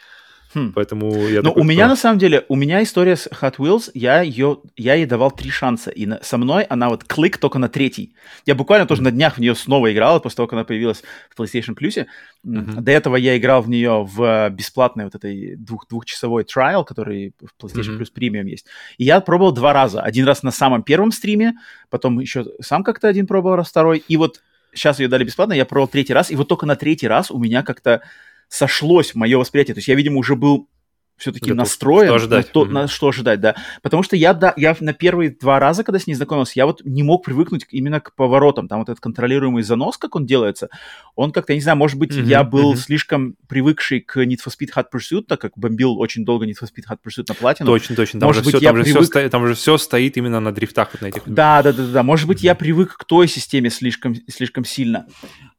Хм. 0.54 0.74
Поэтому 0.74 1.28
я... 1.28 1.42
Но 1.42 1.50
такой, 1.50 1.62
у 1.62 1.66
меня, 1.66 1.88
на 1.88 1.96
самом 1.96 2.20
деле, 2.20 2.46
у 2.50 2.56
меня 2.56 2.84
история 2.84 3.16
с 3.16 3.28
Hot 3.28 3.56
Wheels, 3.58 3.92
я, 3.94 4.22
ее, 4.22 4.60
я 4.76 4.96
ей 4.96 5.06
давал 5.06 5.32
три 5.32 5.50
шанса, 5.50 5.92
и 5.92 6.06
на, 6.06 6.22
со 6.24 6.38
мной 6.38 6.64
она 6.64 6.90
вот 6.90 7.04
клик 7.06 7.38
только 7.38 7.58
на 7.60 7.70
третий. 7.70 8.16
Я 8.46 8.56
буквально 8.56 8.86
тоже 8.86 9.02
на 9.02 9.12
днях 9.12 9.38
в 9.38 9.38
нее 9.40 9.56
снова 9.56 9.92
играл, 9.94 10.20
после 10.20 10.38
того, 10.38 10.48
как 10.48 10.54
она 10.54 10.64
появилась 10.64 11.04
в 11.30 11.40
PlayStation 11.40 11.76
Plus. 11.76 12.06
Mm-hmm. 12.46 12.82
До 12.82 12.92
этого 12.92 13.16
я 13.16 13.38
играл 13.38 13.62
в 13.62 13.70
нее 13.70 14.04
в 14.04 14.50
бесплатной 14.50 15.06
вот 15.06 15.16
этой 15.16 15.56
двух, 15.56 15.88
двухчасовой 15.88 16.44
trial, 16.44 16.84
который 16.84 17.34
в 17.40 17.64
PlayStation 17.64 17.98
mm-hmm. 17.98 18.02
Plus 18.02 18.10
Premium 18.14 18.50
есть. 18.50 18.66
И 18.98 19.06
я 19.06 19.22
пробовал 19.22 19.54
два 19.54 19.74
раза. 19.74 20.02
Один 20.02 20.26
раз 20.26 20.44
на 20.44 20.52
самом 20.52 20.84
первом 20.84 21.12
стриме, 21.12 21.54
потом 21.90 22.20
еще 22.20 22.46
сам 22.62 22.84
как-то 22.84 23.08
один 23.08 23.26
пробовал, 23.28 23.56
раз 23.56 23.70
второй. 23.70 24.04
И 24.08 24.18
вот 24.18 24.42
сейчас 24.74 25.00
ее 25.00 25.08
дали 25.08 25.24
бесплатно, 25.24 25.54
я 25.54 25.66
пробовал 25.66 25.88
третий 25.88 26.14
раз, 26.14 26.32
и 26.32 26.36
вот 26.36 26.48
только 26.48 26.66
на 26.66 26.76
третий 26.76 27.08
раз 27.08 27.32
у 27.32 27.40
меня 27.40 27.64
как-то 27.64 28.02
сошлось 28.48 29.16
мое 29.16 29.38
восприятие. 29.38 29.76
То 29.76 29.80
есть 29.80 29.88
я, 29.88 29.96
видимо, 29.96 30.18
уже 30.18 30.36
был 30.36 30.68
все-таки 31.22 31.54
настроен 31.54 32.08
что 32.08 32.16
ожидать. 32.16 32.48
На, 32.48 32.52
то, 32.52 32.66
mm-hmm. 32.66 32.72
на 32.72 32.88
что 32.88 33.08
ожидать, 33.10 33.40
да. 33.40 33.56
Потому 33.84 34.02
что 34.02 34.16
я, 34.16 34.34
да, 34.34 34.54
я 34.58 34.76
на 34.80 34.92
первые 34.94 35.30
два 35.30 35.60
раза, 35.60 35.84
когда 35.84 36.00
с 36.00 36.08
ней 36.08 36.16
знакомился, 36.16 36.54
я 36.56 36.66
вот 36.66 36.82
не 36.84 37.04
мог 37.04 37.24
привыкнуть 37.24 37.66
именно 37.70 38.00
к 38.00 38.16
поворотам. 38.16 38.68
Там 38.68 38.80
вот 38.80 38.90
этот 38.90 39.00
контролируемый 39.02 39.62
занос, 39.62 39.98
как 39.98 40.16
он 40.16 40.26
делается, 40.26 40.70
он 41.16 41.32
как-то, 41.32 41.54
я 41.54 41.58
не 41.58 41.62
знаю, 41.62 41.78
может 41.78 42.00
быть, 42.00 42.12
mm-hmm. 42.12 42.26
я 42.26 42.44
был 42.44 42.74
mm-hmm. 42.74 42.78
слишком 42.78 43.36
привыкший 43.48 44.02
к 44.02 44.18
Need 44.18 44.40
for 44.44 44.50
Speed 44.50 44.70
Hot 44.76 44.86
Pursuit, 44.94 45.26
так 45.28 45.40
как 45.40 45.52
бомбил 45.56 46.00
очень 46.00 46.26
долго 46.26 46.48
Need 46.48 46.56
for 46.60 46.68
Speed 46.68 46.86
Hot 46.90 46.98
Pursuit 47.06 47.26
на 47.28 47.36
платину. 47.36 47.68
Точно, 47.68 47.96
точно. 47.96 48.20
Там, 48.20 48.28
может 48.28 48.44
же, 48.44 48.52
быть, 48.52 48.56
все, 48.56 48.66
там, 48.66 48.78
же 48.78 48.84
привык... 48.84 49.02
все 49.02 49.08
стоит, 49.08 49.32
там 49.32 49.48
же 49.48 49.54
все 49.54 49.78
стоит 49.78 50.18
именно 50.18 50.40
на 50.40 50.52
дрифтах 50.52 50.90
вот 50.94 51.02
на 51.02 51.06
этих. 51.08 51.22
Да, 51.28 51.62
да, 51.62 51.72
да, 51.72 51.86
да. 51.86 52.04
Может 52.04 52.28
быть, 52.28 52.40
mm-hmm. 52.40 52.46
я 52.46 52.56
привык 52.56 52.98
к 52.98 53.06
той 53.06 53.28
системе 53.28 53.70
слишком, 53.70 54.16
слишком 54.28 54.66
сильно. 54.66 55.06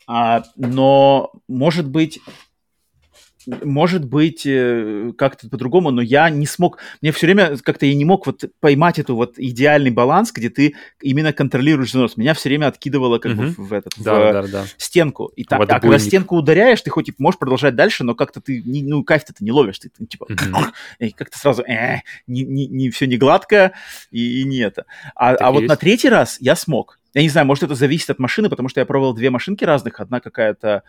А, 0.08 0.42
но, 0.56 1.30
может 1.46 1.88
быть, 1.88 2.18
может 3.46 4.04
быть, 4.04 4.46
э, 4.46 5.12
как-то 5.16 5.48
по-другому, 5.48 5.90
но 5.90 6.02
я 6.02 6.30
не 6.30 6.46
смог, 6.46 6.78
мне 7.00 7.12
все 7.12 7.26
время 7.26 7.56
как-то 7.58 7.86
я 7.86 7.94
не 7.94 8.04
мог 8.04 8.26
вот 8.26 8.44
поймать 8.60 8.98
эту 8.98 9.16
вот 9.16 9.34
идеальный 9.38 9.90
баланс, 9.90 10.32
где 10.32 10.50
ты 10.50 10.74
именно 11.00 11.32
контролируешь 11.32 11.92
занос. 11.92 12.16
Меня 12.16 12.34
все 12.34 12.48
время 12.48 12.66
откидывало 12.66 13.18
как 13.18 13.32
mm-hmm. 13.32 13.56
бы 13.56 13.62
в, 13.62 13.72
этот, 13.72 13.92
да, 13.98 14.14
в 14.14 14.32
да, 14.32 14.42
да. 14.48 14.64
стенку. 14.76 15.32
И 15.36 15.44
так, 15.44 15.60
а 15.60 15.80
когда 15.80 15.98
стенку 15.98 16.36
ударяешь, 16.36 16.80
ты 16.80 16.90
хоть 16.90 17.08
и 17.08 17.14
можешь 17.18 17.38
продолжать 17.38 17.74
дальше, 17.74 18.04
но 18.04 18.14
как-то 18.14 18.40
ты, 18.40 18.62
не, 18.62 18.82
ну, 18.82 19.04
кайф-то 19.04 19.32
ты 19.32 19.44
не 19.44 19.52
ловишь, 19.52 19.78
ты, 19.78 19.88
ты 19.88 20.06
типа, 20.06 20.26
mm-hmm. 20.30 21.12
как-то 21.16 21.38
сразу, 21.38 21.62
э, 21.62 22.00
не, 22.26 22.42
не, 22.42 22.66
не, 22.66 22.90
все 22.90 23.06
не 23.06 23.16
гладко 23.16 23.72
и, 24.10 24.40
и 24.40 24.44
не 24.44 24.58
это. 24.58 24.86
А, 25.14 25.34
а 25.34 25.50
вот 25.50 25.64
на 25.64 25.76
третий 25.76 26.08
раз 26.08 26.36
я 26.40 26.56
смог. 26.56 26.98
Я 27.14 27.22
не 27.22 27.28
знаю, 27.28 27.46
может 27.46 27.64
это 27.64 27.74
зависит 27.74 28.08
от 28.10 28.18
машины, 28.18 28.48
потому 28.48 28.68
что 28.68 28.80
я 28.80 28.86
пробовал 28.86 29.12
две 29.12 29.30
машинки 29.30 29.64
разных, 29.64 30.00
одна 30.00 30.20
какая-то 30.20 30.82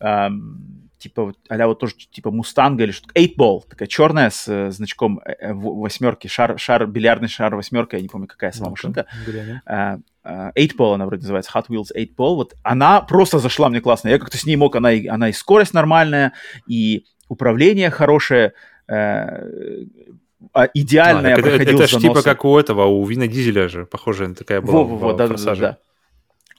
эм, 0.00 0.90
типа, 0.98 1.34
а 1.48 1.66
вот 1.66 1.78
тоже 1.78 1.94
типа 1.94 2.30
Мустанга 2.30 2.84
или 2.84 2.90
что-то. 2.90 3.12
Eightball, 3.18 3.62
такая 3.68 3.88
черная 3.88 4.30
с 4.30 4.48
э, 4.48 4.70
значком 4.70 5.20
э, 5.24 5.32
э 5.40 5.52
восьмерки, 5.52 6.26
шар, 6.26 6.58
шар, 6.58 6.86
бильярдный 6.86 7.28
шар 7.28 7.54
восьмерка, 7.54 7.96
я 7.96 8.02
не 8.02 8.08
помню, 8.08 8.26
какая 8.26 8.52
сама 8.52 8.70
машинка. 8.70 9.06
Uh, 9.66 10.00
uh, 10.24 10.52
Eightball 10.54 10.94
она 10.94 11.06
вроде 11.06 11.22
называется, 11.22 11.52
Hot 11.54 11.66
Wheels 11.68 11.94
Eightball. 11.94 12.34
Вот 12.36 12.54
она 12.62 13.00
просто 13.00 13.38
зашла 13.38 13.68
мне 13.68 13.80
классно. 13.80 14.08
Я 14.08 14.18
как-то 14.18 14.38
с 14.38 14.46
ней 14.46 14.56
мог, 14.56 14.76
она, 14.76 14.90
она 15.08 15.28
и 15.28 15.32
скорость 15.32 15.74
нормальная, 15.74 16.32
и 16.66 17.04
управление 17.28 17.90
хорошее, 17.90 18.52
э, 18.88 19.84
а, 20.52 20.68
идеально 20.74 21.28
а, 21.28 21.30
я 21.30 21.34
это, 21.34 21.42
проходил 21.42 21.80
Это 21.80 21.86
же 21.88 22.00
типа 22.00 22.22
как 22.22 22.44
у 22.44 22.58
этого, 22.58 22.84
у 22.86 23.04
Вина 23.04 23.26
Дизеля 23.26 23.68
же, 23.68 23.86
похожая 23.86 24.34
такая 24.34 24.60
была. 24.60 24.84
Во-во-во, 24.84 25.12
да-да-да. 25.12 25.78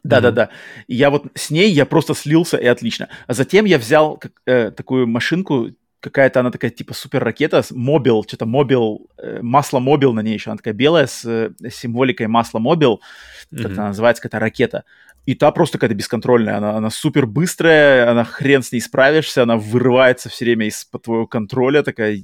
Да-да-да. 0.07 0.43
Mm-hmm. 0.43 0.83
Я 0.87 1.09
вот 1.09 1.25
с 1.35 1.49
ней 1.49 1.71
я 1.71 1.85
просто 1.85 2.13
слился, 2.13 2.57
и 2.57 2.65
отлично. 2.65 3.09
А 3.27 3.33
затем 3.33 3.65
я 3.65 3.77
взял 3.77 4.17
как, 4.17 4.31
э, 4.45 4.71
такую 4.71 5.07
машинку, 5.07 5.69
какая-то 5.99 6.39
она 6.39 6.51
такая 6.51 6.71
типа 6.71 6.93
супер 6.93 7.23
ракета, 7.23 7.63
мобил, 7.71 8.23
что-то 8.23 8.45
мобил, 8.45 9.07
э, 9.17 9.39
масло 9.41 9.79
Mobil 9.79 10.13
на 10.13 10.21
ней 10.21 10.33
еще, 10.33 10.51
она 10.51 10.57
такая 10.57 10.73
белая 10.73 11.07
с 11.07 11.25
э, 11.25 11.51
символикой 11.69 12.27
масло 12.27 12.59
Mobil, 12.59 13.01
mm-hmm. 13.51 13.63
как 13.63 13.71
она 13.73 13.87
называется, 13.87 14.23
какая-то 14.23 14.39
ракета. 14.43 14.83
И 15.25 15.35
та 15.35 15.51
просто 15.51 15.77
какая-то 15.77 15.95
бесконтрольная, 15.95 16.57
она, 16.57 16.77
она 16.77 16.89
супер 16.89 17.25
быстрая, 17.25 18.09
она 18.09 18.23
хрен 18.23 18.63
с 18.63 18.71
ней 18.71 18.79
справишься, 18.79 19.43
она 19.43 19.57
вырывается 19.57 20.29
все 20.29 20.45
время 20.45 20.67
из-под 20.67 21.03
твоего 21.03 21.27
контроля, 21.27 21.83
такая 21.83 22.23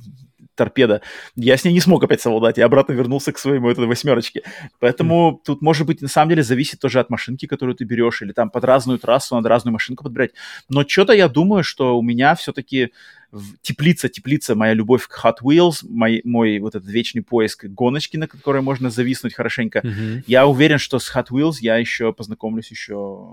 торпеда. 0.56 1.02
Я 1.36 1.58
с 1.58 1.64
ней 1.64 1.74
не 1.74 1.82
смог 1.82 2.04
опять 2.04 2.22
совладать, 2.22 2.58
я 2.58 2.66
обратно 2.66 2.94
вернулся 2.94 3.32
к 3.32 3.38
своему 3.38 3.70
этой 3.70 3.86
восьмерочке. 3.86 4.44
Поэтому 4.80 5.34
mm. 5.34 5.46
тут, 5.46 5.62
может 5.62 5.88
быть, 5.88 6.02
на 6.02 6.08
самом 6.08 6.30
деле 6.30 6.44
зависит 6.44 6.80
тоже 6.80 7.00
от 7.00 7.10
машинки, 7.10 7.46
которую 7.46 7.76
ты 7.76 7.84
берешь, 7.84 8.22
или 8.22 8.32
там 8.32 8.50
под 8.50 8.64
разную 8.64 9.00
трассу 9.00 9.36
надо 9.36 9.50
разную 9.50 9.74
машинку 9.74 10.04
подбирать. 10.04 10.32
Но 10.70 10.84
что-то 10.88 11.14
я 11.14 11.28
думаю, 11.28 11.64
что 11.64 11.98
у 11.98 12.02
меня 12.02 12.36
все-таки 12.36 12.92
теплица, 13.62 14.10
теплица, 14.10 14.56
моя 14.56 14.74
любовь 14.74 15.08
к 15.08 15.26
Hot 15.26 15.38
Wheels, 15.42 15.86
мой, 15.90 16.22
мой 16.24 16.60
вот 16.60 16.76
этот 16.76 16.90
вечный 16.90 17.24
поиск 17.24 17.66
гоночки, 17.66 18.18
на 18.18 18.28
которой 18.28 18.62
можно 18.62 18.90
зависнуть 18.90 19.34
хорошенько. 19.34 19.80
Mm-hmm. 19.80 20.24
Я 20.28 20.46
уверен, 20.46 20.78
что 20.78 21.00
с 21.00 21.14
Hot 21.16 21.28
Wheels 21.32 21.56
я 21.62 21.78
еще 21.78 22.14
познакомлюсь 22.14 22.70
еще, 22.70 23.28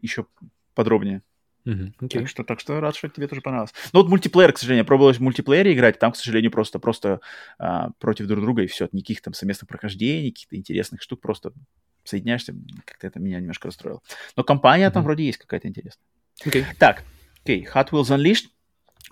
еще 0.00 0.26
подробнее. 0.74 1.22
Mm-hmm. 1.68 1.92
Okay. 2.00 2.08
Так, 2.20 2.28
что, 2.28 2.44
так 2.44 2.60
что 2.60 2.80
рад, 2.80 2.96
что 2.96 3.08
тебе 3.08 3.28
тоже 3.28 3.42
понравилось. 3.42 3.74
Ну 3.92 4.00
вот 4.00 4.08
мультиплеер, 4.08 4.52
к 4.52 4.58
сожалению, 4.58 4.84
я 4.84 4.86
пробовал 4.86 5.12
в 5.12 5.20
мультиплеере 5.20 5.74
играть, 5.74 5.98
там, 5.98 6.12
к 6.12 6.16
сожалению, 6.16 6.50
просто, 6.50 6.78
просто 6.78 7.20
а, 7.58 7.90
против 7.98 8.26
друг 8.26 8.40
друга, 8.40 8.62
и 8.62 8.66
все, 8.66 8.88
никаких 8.92 9.20
там 9.20 9.34
совместных 9.34 9.68
прохождений, 9.68 10.30
каких-то 10.30 10.56
интересных 10.56 11.02
штук, 11.02 11.20
просто 11.20 11.52
соединяешься, 12.04 12.54
как-то 12.86 13.06
это 13.06 13.20
меня 13.20 13.38
немножко 13.38 13.68
расстроило. 13.68 14.00
Но 14.34 14.44
компания 14.44 14.88
mm-hmm. 14.88 14.92
там 14.92 15.04
вроде 15.04 15.26
есть 15.26 15.38
какая-то 15.38 15.68
интересная. 15.68 16.02
Okay. 16.46 16.64
Так, 16.78 17.02
окей, 17.42 17.66
okay. 17.66 17.74
Hot 17.74 17.90
Wheels 17.90 18.16
Unleashed. 18.16 18.46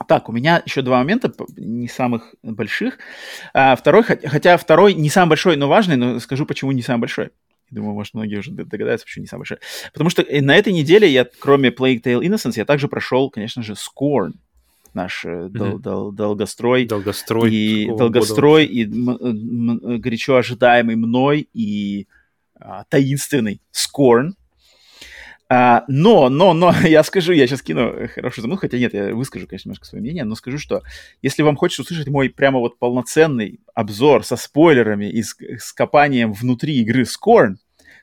Так, 0.08 0.28
у 0.28 0.32
меня 0.32 0.62
еще 0.64 0.82
два 0.82 0.98
момента, 0.98 1.32
не 1.56 1.88
самых 1.88 2.34
больших. 2.42 2.98
А, 3.52 3.76
второй, 3.76 4.02
хотя 4.02 4.56
второй 4.56 4.94
не 4.94 5.10
самый 5.10 5.30
большой, 5.30 5.56
но 5.56 5.68
важный, 5.68 5.96
но 5.96 6.20
скажу, 6.20 6.46
почему 6.46 6.72
не 6.72 6.82
самый 6.82 7.00
большой. 7.00 7.30
Думаю, 7.70 7.94
может, 7.94 8.14
многие 8.14 8.36
уже 8.36 8.52
догадаются, 8.52 9.06
почему 9.06 9.22
не 9.22 9.28
самый 9.28 9.40
большой. 9.40 9.58
Потому 9.92 10.10
что 10.10 10.22
э, 10.22 10.40
на 10.40 10.56
этой 10.56 10.72
неделе 10.72 11.08
я, 11.08 11.26
кроме 11.38 11.70
Plague 11.70 12.02
Tale 12.02 12.20
Innocence, 12.20 12.54
я 12.56 12.64
также 12.64 12.88
прошел, 12.88 13.30
конечно 13.30 13.62
же, 13.62 13.74
Scorn 13.74 14.32
наш 14.94 15.24
mm-hmm. 15.24 15.48
дол- 15.50 15.78
дол- 15.78 16.12
долгострой. 16.12 16.86
Долгострой. 16.86 17.52
И 17.52 17.86
долгострой, 17.86 18.66
года? 18.66 18.78
и 18.78 18.84
м- 18.84 19.78
м- 19.80 20.00
горячо 20.00 20.36
ожидаемый 20.36 20.96
мной 20.96 21.48
и 21.52 22.08
а, 22.58 22.84
таинственный 22.84 23.60
Scorn. 23.72 24.32
А, 25.48 25.84
но, 25.86 26.28
но, 26.28 26.54
но, 26.54 26.72
я 26.84 27.02
скажу, 27.04 27.32
я 27.32 27.46
сейчас 27.46 27.62
кину 27.62 28.08
хорошую 28.14 28.42
замут, 28.42 28.60
хотя 28.60 28.78
нет, 28.78 28.94
я 28.94 29.14
выскажу, 29.14 29.46
конечно, 29.46 29.68
немножко 29.68 29.86
свое 29.86 30.02
мнение, 30.02 30.24
но 30.24 30.34
скажу, 30.34 30.58
что 30.58 30.82
если 31.22 31.42
вам 31.42 31.56
хочется 31.56 31.82
услышать 31.82 32.08
мой 32.08 32.30
прямо 32.30 32.58
вот 32.58 32.78
полноценный 32.78 33.60
обзор 33.74 34.24
со 34.24 34.36
спойлерами 34.36 35.06
и 35.06 35.22
с, 35.22 35.36
с 35.38 35.72
копанием 35.72 36.32
внутри 36.32 36.80
игры 36.80 37.02
Scorn, 37.02 37.56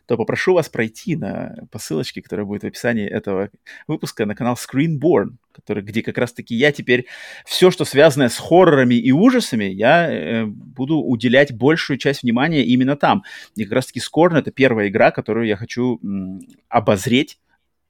то 0.06 0.18
попрошу 0.18 0.54
вас 0.54 0.70
пройти 0.70 1.16
на, 1.16 1.56
по 1.72 1.80
ссылочке, 1.80 2.22
которая 2.22 2.46
будет 2.46 2.64
в 2.64 2.68
описании 2.68 3.08
этого 3.08 3.50
выпуска, 3.88 4.26
на 4.26 4.36
канал 4.36 4.56
Screenborn, 4.56 5.36
который, 5.52 5.84
где 5.84 6.02
как 6.02 6.18
раз-таки 6.18 6.56
я 6.56 6.72
теперь 6.72 7.08
все, 7.46 7.72
что 7.72 7.86
связано 7.86 8.30
с 8.30 8.38
хоррорами 8.38 8.96
и 8.96 9.12
ужасами, 9.12 9.66
я 9.66 10.12
э, 10.12 10.46
буду 10.46 10.98
уделять 10.98 11.54
большую 11.54 11.98
часть 11.98 12.24
внимания 12.24 12.64
именно 12.64 12.96
там. 12.96 13.24
И 13.56 13.64
как 13.64 13.74
раз-таки 13.74 14.00
Scorn— 14.00 14.38
это 14.40 14.52
первая 14.52 14.90
игра, 14.90 15.12
которую 15.12 15.48
я 15.48 15.56
хочу 15.56 16.00
м, 16.04 16.42
обозреть 16.70 17.38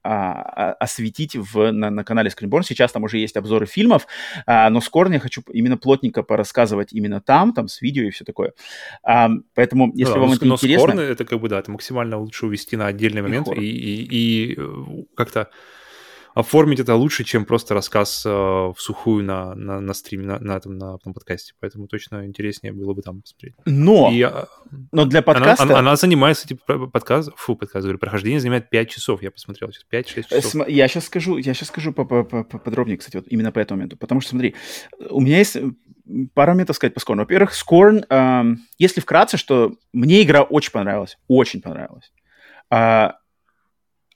а, 0.04 0.32
а, 0.32 0.72
осветить 0.74 1.34
в, 1.34 1.72
на, 1.72 1.90
на 1.90 2.04
канале 2.04 2.30
Screenborn. 2.30 2.62
Сейчас 2.62 2.92
там 2.92 3.04
уже 3.04 3.18
есть 3.18 3.36
обзоры 3.36 3.66
фильмов, 3.66 4.06
а, 4.46 4.68
но 4.68 4.80
скоро 4.80 5.10
я 5.10 5.18
хочу 5.18 5.42
именно 5.50 5.78
плотненько 5.78 6.22
порассказывать 6.22 6.92
именно 6.92 7.20
там, 7.20 7.54
там 7.54 7.68
с 7.68 7.80
видео 7.80 8.04
и 8.04 8.10
все 8.10 8.24
такое. 8.24 8.52
А, 9.02 9.30
поэтому, 9.54 9.90
если 9.94 10.14
да, 10.14 10.20
вам 10.20 10.28
но, 10.28 10.34
это 10.34 10.44
но 10.44 10.54
интересно... 10.54 10.94
Но 10.94 11.02
это 11.02 11.24
как 11.24 11.40
бы, 11.40 11.48
да, 11.48 11.58
это 11.58 11.70
максимально 11.70 12.18
лучше 12.18 12.46
увести 12.46 12.76
на 12.76 12.86
отдельный 12.86 13.22
момент 13.22 13.48
и, 13.48 13.60
и, 13.60 14.04
и, 14.04 14.52
и 14.52 14.54
э, 14.58 15.04
как-то 15.16 15.48
оформить 16.34 16.80
это 16.80 16.96
лучше, 16.96 17.24
чем 17.24 17.44
просто 17.44 17.74
рассказ 17.74 18.26
э, 18.26 18.28
в 18.28 18.74
сухую 18.78 19.24
на, 19.24 19.54
на, 19.54 19.80
на 19.80 19.94
стриме, 19.94 20.26
на, 20.26 20.38
на, 20.40 20.56
этом, 20.56 20.76
на, 20.76 20.98
на 21.04 21.12
подкасте. 21.12 21.54
Поэтому 21.60 21.86
точно 21.86 22.26
интереснее 22.26 22.72
было 22.72 22.92
бы 22.92 23.02
там 23.02 23.22
посмотреть. 23.22 23.54
Но, 23.64 24.10
И, 24.12 24.20
а, 24.22 24.48
но 24.90 25.04
для 25.04 25.22
подкаста... 25.22 25.62
Она, 25.62 25.74
она, 25.74 25.90
она 25.90 25.96
занимается, 25.96 26.48
типа, 26.48 26.88
подкаст, 26.88 27.30
фу, 27.36 27.54
подкаст, 27.54 27.84
говорю, 27.84 27.98
прохождение 27.98 28.40
занимает 28.40 28.68
5 28.68 28.90
часов, 28.90 29.22
я 29.22 29.30
посмотрел, 29.30 29.70
сейчас 29.70 29.86
5-6 29.90 30.26
э, 30.30 30.40
часов. 30.40 30.68
Я 30.68 30.88
сейчас 30.88 31.04
скажу, 31.06 31.36
я 31.36 31.54
сейчас 31.54 31.68
скажу 31.68 31.92
поподробнее, 31.92 32.98
кстати, 32.98 33.16
вот 33.16 33.26
именно 33.28 33.52
по 33.52 33.60
этому 33.60 33.78
моменту. 33.78 33.96
Потому 33.96 34.20
что, 34.20 34.30
смотри, 34.30 34.56
у 35.10 35.20
меня 35.20 35.38
есть 35.38 35.56
пару 36.34 36.52
моментов 36.52 36.74
сказать 36.74 36.94
по 36.94 37.00
Скорну. 37.00 37.22
Во-первых, 37.22 37.54
Скорн, 37.54 38.04
э, 38.08 38.42
если 38.78 39.00
вкратце, 39.00 39.36
что 39.36 39.76
мне 39.92 40.22
игра 40.22 40.42
очень 40.42 40.72
понравилась, 40.72 41.16
очень 41.28 41.62
понравилась. 41.62 42.12
Э, 42.72 43.10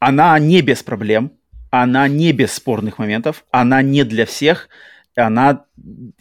она 0.01 0.39
не 0.39 0.63
без 0.63 0.83
проблем, 0.83 1.38
она 1.71 2.09
не 2.09 2.33
без 2.33 2.53
спорных 2.53 2.99
моментов, 2.99 3.45
она 3.51 3.83
не 3.83 4.05
для 4.05 4.27
всех, 4.27 4.69
она, 5.15 5.65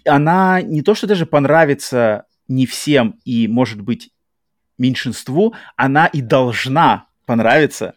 она 0.05 0.61
не 0.61 0.81
то, 0.81 0.95
что 0.95 1.07
даже 1.07 1.25
понравится 1.25 2.25
не 2.47 2.65
всем 2.65 3.19
и, 3.25 3.47
может 3.47 3.81
быть, 3.81 4.11
меньшинству, 4.77 5.53
она 5.75 6.07
и 6.07 6.21
должна 6.21 7.07
понравиться 7.25 7.95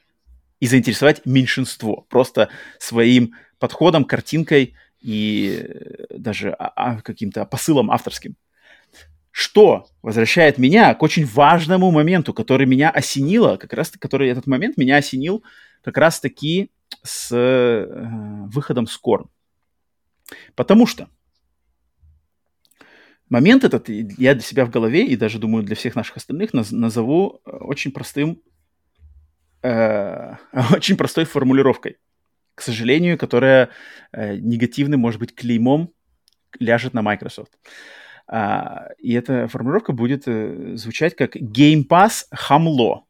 и 0.60 0.66
заинтересовать 0.66 1.24
меньшинство. 1.24 2.06
Просто 2.08 2.48
своим 2.78 3.34
подходом, 3.58 4.04
картинкой 4.04 4.74
и 5.00 5.66
даже 6.10 6.50
а, 6.50 6.72
а, 6.76 7.00
каким-то 7.00 7.44
посылом 7.46 7.90
авторским. 7.90 8.36
Что 9.30 9.86
возвращает 10.02 10.58
меня 10.58 10.92
к 10.94 11.02
очень 11.02 11.24
важному 11.24 11.90
моменту, 11.90 12.34
который 12.34 12.66
меня 12.66 12.90
осенило, 12.90 13.56
как 13.56 13.72
раз 13.72 13.90
который 13.90 14.28
этот 14.28 14.46
момент 14.46 14.76
меня 14.76 14.96
осенил 14.96 15.44
как 15.82 15.96
раз 15.96 16.20
таки 16.20 16.70
с 17.02 17.32
э, 17.32 17.86
выходом 18.52 18.86
Scorn. 18.86 19.28
Потому 20.54 20.86
что 20.86 21.08
момент 23.28 23.64
этот 23.64 23.88
я 23.88 24.34
для 24.34 24.42
себя 24.42 24.64
в 24.64 24.70
голове 24.70 25.06
и 25.06 25.16
даже, 25.16 25.38
думаю, 25.38 25.64
для 25.64 25.76
всех 25.76 25.94
наших 25.96 26.16
остальных 26.16 26.52
назову 26.52 27.40
э, 27.44 27.50
очень 27.50 27.92
простым, 27.92 28.42
э, 29.62 30.34
очень 30.72 30.96
простой 30.96 31.24
формулировкой, 31.24 31.96
к 32.54 32.62
сожалению, 32.62 33.18
которая 33.18 33.70
э, 34.12 34.36
негативным, 34.36 35.00
может 35.00 35.20
быть, 35.20 35.34
клеймом 35.34 35.92
ляжет 36.58 36.94
на 36.94 37.02
Microsoft. 37.02 37.52
А, 38.32 38.88
и 38.98 39.12
эта 39.14 39.48
формулировка 39.48 39.92
будет 39.92 40.24
э, 40.26 40.76
звучать 40.76 41.16
как 41.16 41.36
Game 41.36 41.86
Pass 41.88 42.26
хамло. 42.30 43.06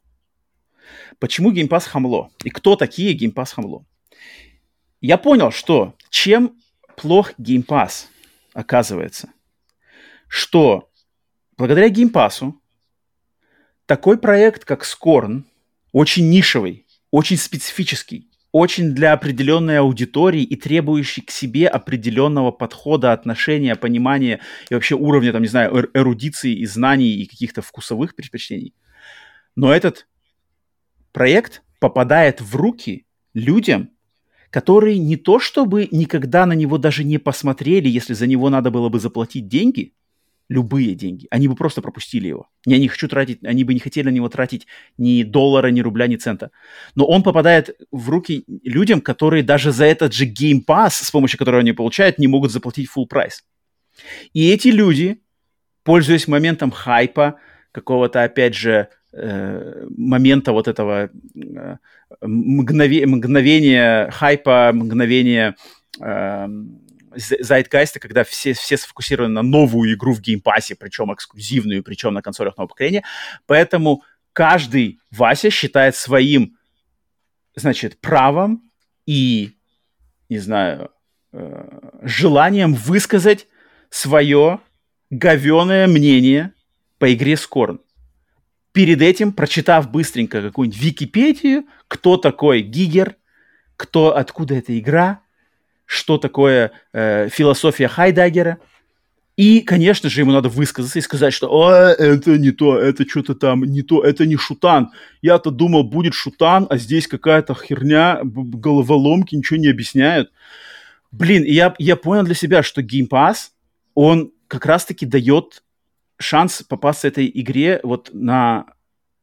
Почему 1.21 1.53
Game 1.53 1.69
Pass 1.69 1.87
хамло? 1.87 2.31
И 2.43 2.51
кто 2.51 2.77
такие 2.77 3.17
Game 3.17 3.35
Pass 3.35 3.55
хамло? 3.55 3.85
Я 5.03 5.19
понял, 5.19 5.53
что 5.53 5.95
чем 6.09 6.59
плох 6.97 7.35
Game 7.39 7.65
Pass 7.65 8.07
оказывается, 8.55 9.31
что 10.29 10.91
благодаря 11.57 11.89
Game 11.89 12.11
Pass 12.11 12.53
такой 13.85 14.19
проект, 14.19 14.65
как 14.65 14.85
Scorn, 14.85 15.45
очень 15.93 16.31
нишевый, 16.31 16.87
очень 17.11 17.37
специфический, 17.37 18.31
очень 18.51 18.95
для 18.95 19.13
определенной 19.13 19.79
аудитории 19.79 20.43
и 20.43 20.57
требующий 20.57 21.21
к 21.21 21.31
себе 21.31 21.69
определенного 21.69 22.51
подхода, 22.51 23.13
отношения, 23.13 23.77
понимания 23.77 24.41
и 24.71 24.75
вообще 24.75 24.95
уровня, 24.95 25.33
там, 25.33 25.43
не 25.43 25.49
знаю, 25.49 25.91
эрудиции 25.93 26.55
и 26.55 26.67
знаний 26.67 27.11
и 27.11 27.27
каких-то 27.27 27.61
вкусовых 27.61 28.15
предпочтений. 28.15 28.75
Но 29.55 29.73
этот 29.73 30.07
проект 31.13 31.63
попадает 31.79 32.41
в 32.41 32.57
руки 32.57 33.07
людям, 33.35 33.91
которые 34.51 34.99
не 34.99 35.17
то 35.17 35.39
чтобы 35.39 35.89
никогда 35.91 36.47
на 36.47 36.53
него 36.53 36.79
даже 36.79 37.05
не 37.05 37.19
посмотрели, 37.19 37.89
если 37.89 38.15
за 38.15 38.27
него 38.27 38.51
надо 38.51 38.71
было 38.71 38.89
бы 38.89 38.99
заплатить 38.99 39.49
деньги, 39.49 39.95
любые 40.49 40.97
деньги, 40.97 41.29
они 41.31 41.47
бы 41.47 41.55
просто 41.55 41.81
пропустили 41.81 42.27
его. 42.27 42.49
Я 42.67 42.79
не 42.79 42.89
хочу 42.89 43.07
тратить, 43.07 43.39
они 43.45 43.63
бы 43.63 43.73
не 43.73 43.79
хотели 43.79 44.07
на 44.07 44.13
него 44.13 44.29
тратить 44.29 44.67
ни 44.99 45.23
доллара, 45.23 45.69
ни 45.69 45.81
рубля, 45.81 46.09
ни 46.09 46.17
цента. 46.17 46.51
Но 46.97 47.07
он 47.07 47.23
попадает 47.23 47.79
в 47.93 48.11
руки 48.11 48.45
людям, 48.65 49.01
которые 49.01 49.45
даже 49.45 49.71
за 49.71 49.85
этот 49.85 50.13
же 50.13 50.27
Game 50.27 50.65
Pass, 50.67 51.05
с 51.05 51.11
помощью 51.13 51.39
которого 51.39 51.61
они 51.61 51.73
получают, 51.73 52.19
не 52.19 52.27
могут 52.27 52.51
заплатить 52.51 52.89
full 52.95 53.07
прайс. 53.07 53.45
И 54.33 54.51
эти 54.51 54.69
люди, 54.69 55.23
пользуясь 55.85 56.27
моментом 56.27 56.73
хайпа, 56.73 57.39
какого-то, 57.71 58.25
опять 58.25 58.57
же, 58.57 58.89
э, 59.13 59.87
момента 59.97 60.53
вот 60.53 60.69
этого 60.69 61.11
э, 61.35 61.77
мгнове, 62.21 63.07
мгновения 63.07 64.11
хайпа, 64.11 64.71
мгновения 64.73 65.57
э, 66.01 66.49
когда 68.01 68.25
все, 68.25 68.53
все 68.53 68.77
сфокусированы 68.77 69.35
на 69.35 69.43
новую 69.43 69.93
игру 69.95 70.13
в 70.13 70.21
Game 70.21 70.41
Pass'е, 70.41 70.77
причем 70.77 71.13
эксклюзивную, 71.13 71.83
причем 71.83 72.15
на 72.15 72.23
консолях 72.23 72.57
нового 72.57 72.69
поколения. 72.69 73.05
Поэтому 73.47 74.03
каждый 74.33 75.01
Вася 75.11 75.51
считает 75.51 75.97
своим, 75.97 76.57
значит, 77.57 78.01
правом 78.01 78.71
и, 79.07 79.57
не 80.29 80.39
знаю, 80.39 80.91
э, 81.33 81.81
желанием 82.03 82.75
высказать 82.75 83.49
свое 83.91 84.61
говеное 85.11 85.89
мнение 85.89 86.53
по 86.99 87.13
игре 87.13 87.37
Scorn. 87.37 87.81
Перед 88.73 89.03
этим, 89.03 89.33
прочитав 89.33 89.91
быстренько 89.91 90.43
какую-нибудь 90.43 90.81
Википедию, 90.81 91.65
кто 91.89 92.17
такой 92.17 92.63
Гигер, 92.63 93.17
кто, 93.77 94.17
откуда 94.17 94.55
эта 94.55 94.79
игра, 94.79 95.21
что 95.87 96.19
такое 96.19 96.71
э, 96.93 97.29
философия 97.31 97.89
Хайдагера. 97.89 98.59
И, 99.37 99.61
конечно 99.61 100.09
же, 100.09 100.21
ему 100.21 100.33
надо 100.33 100.49
высказаться 100.49 100.99
и 100.99 101.03
сказать, 101.03 101.33
что 101.33 101.49
«О, 101.51 101.73
это 101.73 102.39
не 102.39 102.53
то, 102.53 102.79
это 102.79 103.09
что-то 103.09 103.35
там 103.35 103.65
не 103.65 103.83
то, 103.83 104.05
это 104.05 104.27
не 104.27 104.37
шутан. 104.37 104.91
Я-то 105.23 105.51
думал, 105.51 105.83
будет 105.83 106.15
шутан, 106.15 106.67
а 106.69 106.77
здесь 106.77 107.09
какая-то 107.09 107.55
херня, 107.55 108.21
головоломки, 108.23 109.35
ничего 109.35 109.59
не 109.59 109.69
объясняют». 109.69 110.31
Блин, 111.11 111.43
я, 111.43 111.75
я 111.79 111.97
понял 111.97 112.23
для 112.23 112.35
себя, 112.35 112.63
что 112.63 112.83
Game 112.83 113.09
Pass, 113.09 113.49
он 113.95 114.33
как 114.47 114.67
раз-таки 114.67 115.07
дает 115.07 115.63
шанс 116.21 116.63
попасться 116.63 117.09
этой 117.09 117.31
игре 117.33 117.81
вот 117.83 118.11
на 118.13 118.67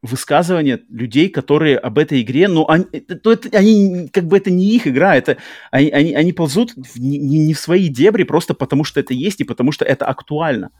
высказывания 0.02 0.80
людей, 0.88 1.28
которые 1.28 1.76
об 1.76 1.98
этой 1.98 2.20
игре, 2.20 2.46
ну, 2.48 2.66
они, 2.68 2.84
то 2.84 3.32
это, 3.32 3.56
они, 3.56 4.08
как 4.12 4.26
бы 4.26 4.36
это 4.36 4.50
не 4.50 4.76
их 4.76 4.86
игра, 4.86 5.16
это 5.16 5.38
они, 5.70 5.90
они, 5.90 6.14
они 6.14 6.32
ползут 6.32 6.72
в, 6.76 7.00
не, 7.00 7.18
не 7.18 7.54
в 7.54 7.58
свои 7.58 7.88
дебри 7.88 8.22
просто 8.22 8.54
потому, 8.54 8.84
что 8.84 9.00
это 9.00 9.12
есть 9.12 9.40
и 9.40 9.44
потому, 9.44 9.72
что 9.72 9.84
это 9.84 10.06
актуально. 10.06 10.70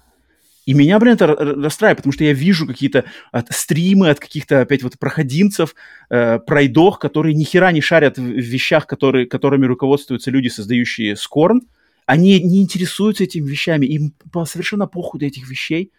И 0.66 0.74
меня, 0.74 0.98
блин, 0.98 1.14
это 1.14 1.26
расстраивает, 1.26 1.96
потому 1.96 2.12
что 2.12 2.24
я 2.24 2.34
вижу 2.34 2.66
какие-то 2.66 3.06
стримы 3.48 4.10
от 4.10 4.20
каких-то 4.20 4.60
опять 4.60 4.82
вот 4.82 4.98
проходимцев, 4.98 5.74
э, 6.10 6.38
пройдох, 6.40 6.98
которые 6.98 7.34
ни 7.34 7.44
хера 7.44 7.72
не 7.72 7.80
шарят 7.80 8.18
в, 8.18 8.22
в 8.22 8.38
вещах, 8.38 8.86
которые, 8.86 9.26
которыми 9.26 9.64
руководствуются 9.64 10.30
люди, 10.30 10.48
создающие 10.48 11.16
Скорн. 11.16 11.62
Они 12.04 12.40
не 12.40 12.62
интересуются 12.62 13.24
этими 13.24 13.48
вещами, 13.48 13.86
им 13.86 14.14
совершенно 14.44 14.86
похуй 14.86 15.20
до 15.20 15.26
этих 15.26 15.48
вещей 15.48 15.90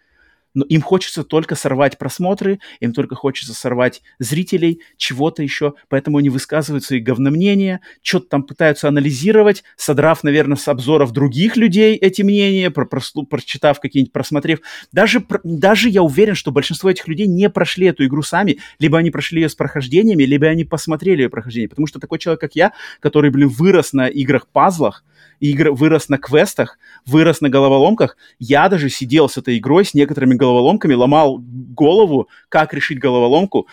но 0.54 0.64
им 0.64 0.82
хочется 0.82 1.24
только 1.24 1.54
сорвать 1.54 1.98
просмотры, 1.98 2.60
им 2.80 2.92
только 2.92 3.14
хочется 3.14 3.54
сорвать 3.54 4.02
зрителей, 4.18 4.80
чего-то 4.96 5.42
еще, 5.42 5.74
поэтому 5.88 6.18
они 6.18 6.28
высказывают 6.28 6.84
свои 6.84 7.00
говномнения, 7.00 7.80
что-то 8.02 8.26
там 8.28 8.42
пытаются 8.42 8.88
анализировать, 8.88 9.62
содрав, 9.76 10.24
наверное, 10.24 10.56
с 10.56 10.66
обзоров 10.68 11.12
других 11.12 11.56
людей 11.56 11.96
эти 11.96 12.22
мнения, 12.22 12.70
про, 12.70 12.84
про, 12.86 13.00
прочитав 13.28 13.80
какие-нибудь, 13.80 14.12
просмотрев. 14.12 14.60
Даже, 14.92 15.24
даже 15.44 15.88
я 15.88 16.02
уверен, 16.02 16.34
что 16.34 16.50
большинство 16.50 16.90
этих 16.90 17.06
людей 17.08 17.26
не 17.26 17.48
прошли 17.48 17.86
эту 17.86 18.04
игру 18.06 18.22
сами, 18.22 18.58
либо 18.78 18.98
они 18.98 19.10
прошли 19.10 19.42
ее 19.42 19.48
с 19.48 19.54
прохождениями, 19.54 20.24
либо 20.24 20.46
они 20.46 20.64
посмотрели 20.64 21.22
ее 21.22 21.30
прохождение, 21.30 21.68
потому 21.68 21.86
что 21.86 22.00
такой 22.00 22.18
человек, 22.18 22.40
как 22.40 22.54
я, 22.54 22.72
который, 23.00 23.30
блин, 23.30 23.48
вырос 23.48 23.92
на 23.92 24.08
играх-пазлах, 24.08 25.04
игр, 25.40 25.72
вырос 25.72 26.08
на 26.08 26.18
квестах, 26.18 26.78
вырос 27.06 27.40
на 27.40 27.48
головоломках. 27.48 28.16
Я 28.38 28.68
даже 28.68 28.88
сидел 28.90 29.28
с 29.28 29.36
этой 29.36 29.58
игрой, 29.58 29.84
с 29.84 29.94
некоторыми 29.94 30.34
головоломками, 30.34 30.94
ломал 30.94 31.38
голову, 31.40 32.28
как 32.48 32.72
решить 32.74 33.00
головоломку, 33.00 33.66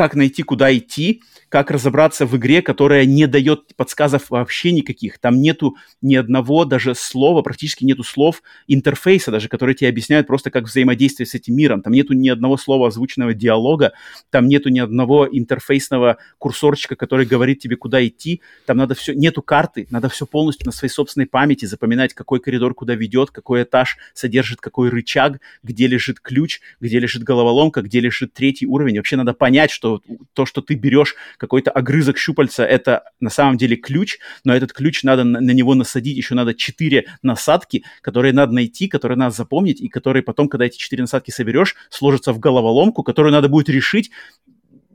как 0.00 0.14
найти, 0.14 0.42
куда 0.42 0.74
идти, 0.74 1.22
как 1.50 1.70
разобраться 1.70 2.24
в 2.24 2.34
игре, 2.34 2.62
которая 2.62 3.04
не 3.04 3.26
дает 3.26 3.76
подсказов 3.76 4.30
вообще 4.30 4.72
никаких. 4.72 5.18
Там 5.18 5.42
нету 5.42 5.76
ни 6.00 6.14
одного 6.14 6.64
даже 6.64 6.94
слова, 6.94 7.42
практически 7.42 7.84
нету 7.84 8.02
слов 8.02 8.42
интерфейса 8.66 9.30
даже, 9.30 9.48
которые 9.48 9.74
тебе 9.74 9.90
объясняют 9.90 10.26
просто, 10.26 10.50
как 10.50 10.64
взаимодействие 10.64 11.26
с 11.26 11.34
этим 11.34 11.54
миром. 11.54 11.82
Там 11.82 11.92
нету 11.92 12.14
ни 12.14 12.30
одного 12.30 12.56
слова 12.56 12.88
озвученного 12.88 13.34
диалога, 13.34 13.92
там 14.30 14.48
нету 14.48 14.70
ни 14.70 14.78
одного 14.78 15.28
интерфейсного 15.30 16.16
курсорчика, 16.38 16.96
который 16.96 17.26
говорит 17.26 17.58
тебе, 17.58 17.76
куда 17.76 18.02
идти. 18.06 18.40
Там 18.64 18.78
надо 18.78 18.94
все, 18.94 19.12
нету 19.12 19.42
карты, 19.42 19.86
надо 19.90 20.08
все 20.08 20.24
полностью 20.24 20.64
на 20.64 20.72
своей 20.72 20.90
собственной 20.90 21.26
памяти 21.26 21.66
запоминать, 21.66 22.14
какой 22.14 22.40
коридор 22.40 22.72
куда 22.72 22.94
ведет, 22.94 23.32
какой 23.32 23.64
этаж 23.64 23.98
содержит 24.14 24.62
какой 24.62 24.88
рычаг, 24.88 25.40
где 25.62 25.88
лежит 25.88 26.20
ключ, 26.20 26.60
где 26.80 27.00
лежит 27.00 27.22
головоломка, 27.22 27.82
где 27.82 28.00
лежит 28.00 28.32
третий 28.32 28.66
уровень. 28.66 28.96
Вообще 28.96 29.16
надо 29.16 29.34
понять, 29.34 29.70
что 29.70 29.89
то, 30.32 30.46
что 30.46 30.62
ты 30.62 30.74
берешь 30.74 31.14
какой-то 31.36 31.70
огрызок 31.70 32.18
щупальца, 32.18 32.64
это 32.64 33.04
на 33.20 33.30
самом 33.30 33.56
деле 33.56 33.76
ключ, 33.76 34.18
но 34.44 34.54
этот 34.54 34.72
ключ 34.72 35.02
надо 35.02 35.24
на, 35.24 35.50
него 35.52 35.74
насадить, 35.74 36.16
еще 36.16 36.34
надо 36.34 36.54
четыре 36.54 37.06
насадки, 37.22 37.84
которые 38.02 38.32
надо 38.32 38.52
найти, 38.52 38.88
которые 38.88 39.18
надо 39.18 39.34
запомнить, 39.34 39.80
и 39.80 39.88
которые 39.88 40.22
потом, 40.22 40.48
когда 40.48 40.66
эти 40.66 40.78
четыре 40.78 41.02
насадки 41.02 41.30
соберешь, 41.30 41.74
сложатся 41.90 42.32
в 42.32 42.38
головоломку, 42.38 43.02
которую 43.02 43.32
надо 43.32 43.48
будет 43.48 43.68
решить, 43.68 44.10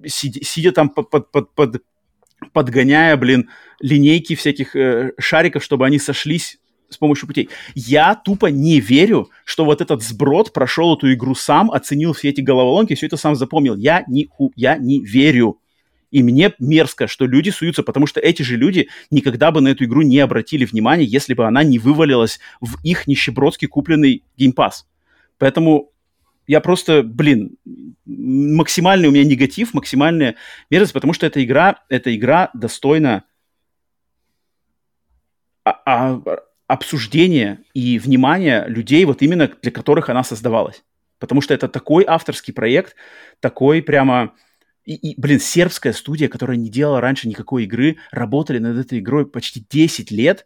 сидя, 0.06 0.43
сидя 0.43 0.72
там 0.72 0.89
под, 0.89 1.10
под, 1.10 1.32
под, 1.32 1.54
под 1.54 1.84
подгоняя, 2.54 3.16
блин, 3.18 3.50
линейки 3.80 4.36
всяких 4.36 4.76
э, 4.76 5.14
шариков, 5.20 5.64
чтобы 5.64 5.86
они 5.86 6.00
сошлись 6.00 6.60
с 6.90 6.98
помощью 6.98 7.28
путей. 7.28 7.50
Я 7.74 8.16
тупо 8.16 8.48
не 8.48 8.80
верю, 8.80 9.30
что 9.44 9.66
вот 9.66 9.82
этот 9.82 10.04
сброд 10.04 10.54
прошел 10.54 10.96
эту 10.96 11.12
игру 11.14 11.36
сам, 11.36 11.72
оценил 11.72 12.14
все 12.14 12.30
эти 12.30 12.42
головоломки, 12.42 12.96
все 12.96 13.08
это 13.08 13.18
сам 13.18 13.36
запомнил. 13.36 13.76
Я 13.76 14.04
не, 14.08 14.30
я 14.56 14.78
не 14.78 15.02
верю. 15.02 15.60
И 16.12 16.24
мне 16.24 16.54
мерзко, 16.60 17.08
что 17.08 17.26
люди 17.26 17.50
суются, 17.50 17.84
потому 17.84 18.08
что 18.08 18.20
эти 18.20 18.42
же 18.42 18.56
люди 18.56 18.88
никогда 19.12 19.52
бы 19.52 19.62
на 19.62 19.70
эту 19.70 19.84
игру 19.86 20.02
не 20.02 20.20
обратили 20.20 20.66
внимания, 20.66 21.04
если 21.04 21.34
бы 21.34 21.46
она 21.46 21.64
не 21.64 21.80
вывалилась 21.80 22.40
в 22.62 22.82
их 22.84 23.08
нищебродский 23.08 23.68
купленный 23.68 24.24
геймпас. 24.38 24.88
Поэтому 25.38 25.92
я 26.48 26.62
просто, 26.62 27.04
блин, 27.04 27.58
максимальный 28.06 29.10
у 29.10 29.12
меня 29.12 29.26
негатив, 29.26 29.74
максимальная 29.74 30.36
мерзость, 30.70 30.94
потому 30.94 31.14
что 31.14 31.26
эта 31.26 31.44
игра, 31.44 31.84
эта 31.90 32.16
игра 32.16 32.50
достойна 32.54 33.24
а, 35.66 35.82
а, 35.86 36.22
обсуждения 36.68 37.59
и 37.74 37.99
внимания 37.99 38.66
людей, 38.68 39.05
вот 39.05 39.22
именно 39.22 39.51
для 39.61 39.72
которых 39.72 40.09
она 40.09 40.24
создавалась. 40.24 40.84
Потому 41.20 41.41
что 41.41 41.53
это 41.53 41.68
такой 41.68 42.03
авторский 42.07 42.53
проект, 42.53 42.95
такой 43.39 43.82
прямо 43.82 44.34
и, 44.86 44.93
и, 44.93 45.20
блин, 45.20 45.39
сербская 45.39 45.93
студия, 45.93 46.28
которая 46.28 46.57
не 46.57 46.70
делала 46.70 47.01
раньше 47.01 47.28
никакой 47.28 47.63
игры, 47.63 47.97
работали 48.11 48.59
над 48.59 48.78
этой 48.78 48.99
игрой 48.99 49.28
почти 49.28 49.66
10 49.68 50.11
лет. 50.11 50.45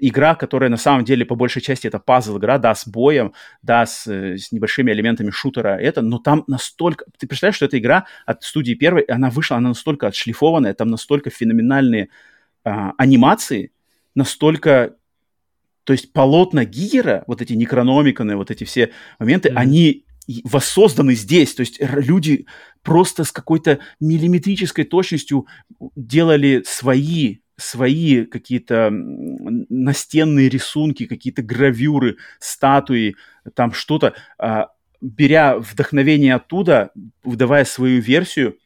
Игра, 0.00 0.36
которая 0.36 0.70
на 0.70 0.76
самом 0.76 1.04
деле 1.04 1.24
по 1.24 1.34
большей 1.34 1.60
части 1.60 1.88
это 1.88 1.98
пазл-игра, 1.98 2.58
да, 2.58 2.72
с 2.72 2.86
боем, 2.86 3.32
да, 3.62 3.84
с, 3.84 4.06
э, 4.06 4.38
с 4.38 4.52
небольшими 4.52 4.92
элементами 4.92 5.30
шутера, 5.30 5.76
это, 5.76 6.02
но 6.02 6.18
там 6.18 6.44
настолько... 6.46 7.04
Ты 7.18 7.26
представляешь, 7.26 7.56
что 7.56 7.64
эта 7.64 7.78
игра 7.78 8.06
от 8.24 8.44
студии 8.44 8.74
первой, 8.74 9.02
она 9.02 9.30
вышла, 9.30 9.56
она 9.56 9.70
настолько 9.70 10.06
отшлифованная, 10.06 10.74
там 10.74 10.88
настолько 10.88 11.30
феноменальные 11.30 12.10
а, 12.62 12.92
анимации, 12.96 13.72
настолько 14.14 14.96
то 15.84 15.92
есть 15.92 16.12
полотна 16.12 16.64
Гигера, 16.64 17.24
вот 17.26 17.42
эти 17.42 17.54
некрономиканы, 17.54 18.36
вот 18.36 18.50
эти 18.50 18.64
все 18.64 18.92
моменты, 19.18 19.48
mm-hmm. 19.48 19.56
они 19.56 20.04
воссозданы 20.44 21.14
здесь. 21.14 21.54
То 21.54 21.60
есть 21.60 21.78
люди 21.80 22.46
просто 22.82 23.24
с 23.24 23.32
какой-то 23.32 23.80
миллиметрической 24.00 24.84
точностью 24.84 25.46
делали 25.96 26.62
свои 26.64 27.38
свои 27.58 28.24
какие-то 28.24 28.88
настенные 28.90 30.48
рисунки, 30.48 31.06
какие-то 31.06 31.42
гравюры, 31.42 32.16
статуи, 32.40 33.14
там 33.54 33.72
что-то, 33.72 34.14
а, 34.38 34.70
беря 35.00 35.58
вдохновение 35.58 36.34
оттуда, 36.34 36.90
выдавая 37.22 37.64
свою 37.64 38.00
версию, 38.00 38.58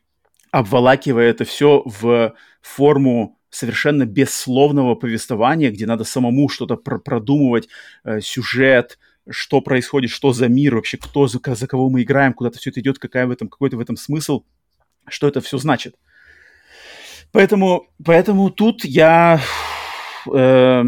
обволакивая 0.51 1.28
это 1.28 1.44
все 1.44 1.82
в 1.84 2.34
форму 2.62 3.36
совершенно 3.51 4.07
бессловного 4.07 4.94
повествования, 4.94 5.70
где 5.70 5.86
надо 5.86 6.05
самому 6.05 6.49
что-то 6.49 6.76
пр- 6.76 7.01
продумывать, 7.01 7.68
э, 8.05 8.20
сюжет, 8.20 8.99
что 9.28 9.61
происходит, 9.61 10.11
что 10.11 10.32
за 10.32 10.49
мир 10.49 10.76
вообще, 10.76 10.99
кто 10.99 11.26
за, 11.26 11.40
за 11.44 11.66
кого 11.66 11.88
мы 11.88 12.03
играем, 12.03 12.32
куда-то 12.32 12.59
все 12.59 12.70
это 12.70 12.80
идет, 12.80 12.99
какая 12.99 13.26
в 13.26 13.30
этом, 13.30 13.49
какой-то 13.49 13.76
в 13.76 13.80
этом 13.80 13.97
смысл, 13.97 14.44
что 15.09 15.28
это 15.28 15.40
все 15.40 15.59
значит. 15.59 15.97
Поэтому, 17.32 17.88
поэтому 18.05 18.51
тут 18.51 18.84
я, 18.84 19.40
э, 20.32 20.84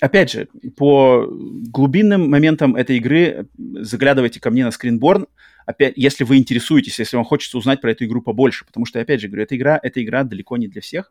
опять 0.00 0.30
же, 0.30 0.48
по 0.76 1.26
глубинным 1.28 2.30
моментам 2.30 2.74
этой 2.74 2.96
игры 2.96 3.48
заглядывайте 3.56 4.40
ко 4.40 4.50
мне 4.50 4.64
на 4.64 4.70
скринборн, 4.70 5.26
опять, 5.66 5.94
если 5.96 6.24
вы 6.24 6.36
интересуетесь, 6.36 6.98
если 6.98 7.16
вам 7.16 7.24
хочется 7.24 7.58
узнать 7.58 7.80
про 7.80 7.90
эту 7.90 8.04
игру 8.04 8.22
побольше, 8.22 8.64
потому 8.64 8.86
что, 8.86 9.00
опять 9.00 9.20
же, 9.20 9.28
говорю, 9.28 9.44
эта 9.44 9.56
игра, 9.56 9.78
эта 9.82 10.02
игра 10.02 10.24
далеко 10.24 10.56
не 10.56 10.68
для 10.68 10.80
всех, 10.80 11.10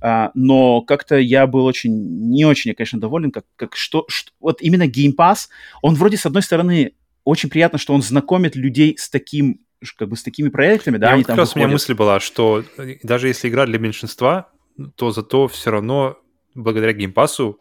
а, 0.00 0.30
но 0.34 0.82
как-то 0.82 1.16
я 1.16 1.46
был 1.46 1.64
очень, 1.64 1.92
не 2.30 2.44
очень, 2.44 2.74
конечно, 2.74 3.00
доволен, 3.00 3.30
как, 3.30 3.44
как 3.56 3.76
что, 3.76 4.04
что, 4.08 4.32
вот 4.40 4.62
именно 4.62 4.86
Game 4.86 5.14
Pass, 5.16 5.48
он 5.82 5.94
вроде, 5.94 6.16
с 6.16 6.26
одной 6.26 6.42
стороны, 6.42 6.92
очень 7.24 7.50
приятно, 7.50 7.78
что 7.78 7.94
он 7.94 8.02
знакомит 8.02 8.54
людей 8.56 8.96
с 8.98 9.08
таким, 9.08 9.60
как 9.96 10.08
бы 10.08 10.16
с 10.16 10.22
такими 10.22 10.48
проектами, 10.48 10.96
да, 10.96 11.08
Я 11.08 11.12
они 11.14 11.22
вот 11.22 11.26
там 11.28 11.38
раз 11.38 11.54
у 11.54 11.58
меня 11.58 11.68
мысль 11.68 11.94
была, 11.94 12.20
что 12.20 12.64
э, 12.78 12.96
даже 13.02 13.28
если 13.28 13.48
игра 13.48 13.66
для 13.66 13.78
меньшинства, 13.78 14.50
то 14.94 15.10
зато 15.10 15.48
все 15.48 15.70
равно 15.70 16.18
благодаря 16.54 16.92
геймпасу 16.92 17.60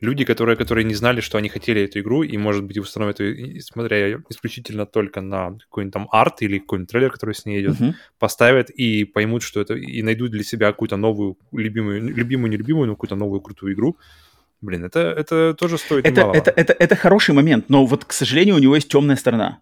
люди, 0.00 0.24
которые, 0.24 0.56
которые 0.56 0.84
не 0.84 0.94
знали, 0.94 1.20
что 1.20 1.38
они 1.38 1.48
хотели 1.48 1.82
эту 1.82 2.00
игру, 2.00 2.22
и, 2.22 2.36
может 2.36 2.64
быть, 2.64 2.78
установят 2.78 3.20
ее, 3.20 3.60
смотря 3.60 4.18
исключительно 4.28 4.86
только 4.86 5.20
на 5.20 5.58
какой-нибудь 5.58 5.94
там 5.94 6.08
арт 6.10 6.42
или 6.42 6.58
какой-нибудь 6.58 6.90
трейлер, 6.90 7.10
который 7.10 7.34
с 7.34 7.46
ней 7.46 7.60
идет, 7.62 7.80
uh-huh. 7.80 7.94
поставят 8.18 8.70
и 8.70 9.04
поймут, 9.04 9.42
что 9.42 9.60
это, 9.60 9.74
и 9.74 10.02
найдут 10.02 10.30
для 10.30 10.44
себя 10.44 10.72
какую-то 10.72 10.96
новую, 10.96 11.36
любимую, 11.52 12.02
любимую, 12.14 12.50
нелюбимую, 12.50 12.88
но 12.88 12.94
какую-то 12.94 13.16
новую 13.16 13.40
крутую 13.40 13.74
игру. 13.74 13.96
Блин, 14.60 14.84
это, 14.84 15.00
это 15.00 15.54
тоже 15.54 15.78
стоит 15.78 16.06
это, 16.06 16.30
это, 16.32 16.50
это, 16.50 16.72
это 16.72 16.96
хороший 16.96 17.34
момент, 17.34 17.68
но 17.68 17.84
вот, 17.84 18.04
к 18.04 18.12
сожалению, 18.12 18.56
у 18.56 18.58
него 18.58 18.74
есть 18.74 18.88
темная 18.88 19.16
сторона 19.16 19.60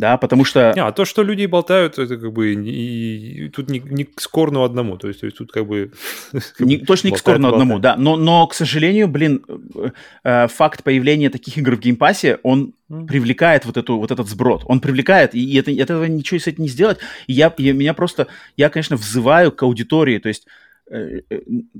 да, 0.00 0.16
потому 0.16 0.46
что... 0.46 0.72
Не, 0.74 0.82
а 0.82 0.92
то, 0.92 1.04
что 1.04 1.22
люди 1.22 1.44
болтают, 1.44 1.98
это 1.98 2.16
как 2.16 2.32
бы 2.32 2.54
и, 2.54 3.44
и 3.44 3.48
тут 3.50 3.68
не, 3.68 3.80
не 3.80 4.04
к 4.04 4.18
Scorn'у 4.20 4.62
одному, 4.64 4.96
то 4.96 5.08
есть, 5.08 5.20
то 5.20 5.26
есть 5.26 5.36
тут 5.36 5.52
как 5.52 5.66
бы... 5.66 5.92
Не, 6.58 6.78
точно 6.78 7.08
не 7.08 7.14
к 7.14 7.18
Scorn'у 7.18 7.48
одному, 7.48 7.78
да, 7.78 7.96
но, 7.96 8.16
но, 8.16 8.46
к 8.46 8.54
сожалению, 8.54 9.08
блин, 9.08 9.44
э, 9.48 9.90
э, 10.24 10.48
факт 10.48 10.82
появления 10.82 11.28
таких 11.28 11.58
игр 11.58 11.76
в 11.76 11.80
Game 11.80 12.01
Pass'е, 12.01 12.38
он 12.42 12.72
привлекает 12.88 13.66
вот, 13.66 13.76
эту, 13.76 13.98
вот 13.98 14.10
этот 14.10 14.26
сброд, 14.26 14.62
он 14.64 14.80
привлекает, 14.80 15.34
и 15.34 15.54
это, 15.58 15.70
от 15.70 15.78
этого 15.78 16.04
ничего 16.06 16.40
с 16.40 16.46
этим 16.46 16.62
не 16.62 16.70
сделать, 16.70 16.98
и 17.26 17.34
я, 17.34 17.52
я, 17.58 17.74
меня 17.74 17.92
просто, 17.92 18.26
я, 18.56 18.70
конечно, 18.70 18.96
взываю 18.96 19.52
к 19.52 19.62
аудитории, 19.62 20.18
то 20.18 20.28
есть 20.28 20.46
э, 20.90 21.20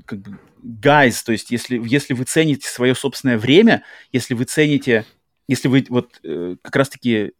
как 0.05 0.19
бы, 0.19 0.37
guys, 0.63 1.15
то 1.25 1.31
есть 1.31 1.49
если, 1.49 1.81
если 1.83 2.13
вы 2.13 2.25
цените 2.25 2.67
свое 2.67 2.93
собственное 2.93 3.39
время, 3.39 3.81
если 4.11 4.35
вы 4.35 4.43
цените, 4.43 5.05
если 5.47 5.67
вы 5.67 5.83
вот 5.89 6.21
как 6.61 6.75
раз-таки 6.75 7.33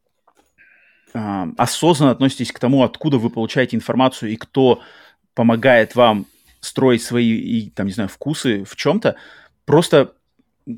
э, 1.13 1.45
осознанно 1.57 2.11
относитесь 2.11 2.51
к 2.51 2.59
тому, 2.59 2.83
откуда 2.83 3.17
вы 3.17 3.29
получаете 3.29 3.75
информацию 3.75 4.31
и 4.31 4.35
кто 4.35 4.81
помогает 5.33 5.95
вам 5.95 6.25
строить 6.59 7.01
свои, 7.01 7.69
там, 7.71 7.88
не 7.88 7.93
знаю, 7.93 8.09
вкусы 8.09 8.63
в 8.63 8.75
чем-то, 8.75 9.15
просто 9.65 10.13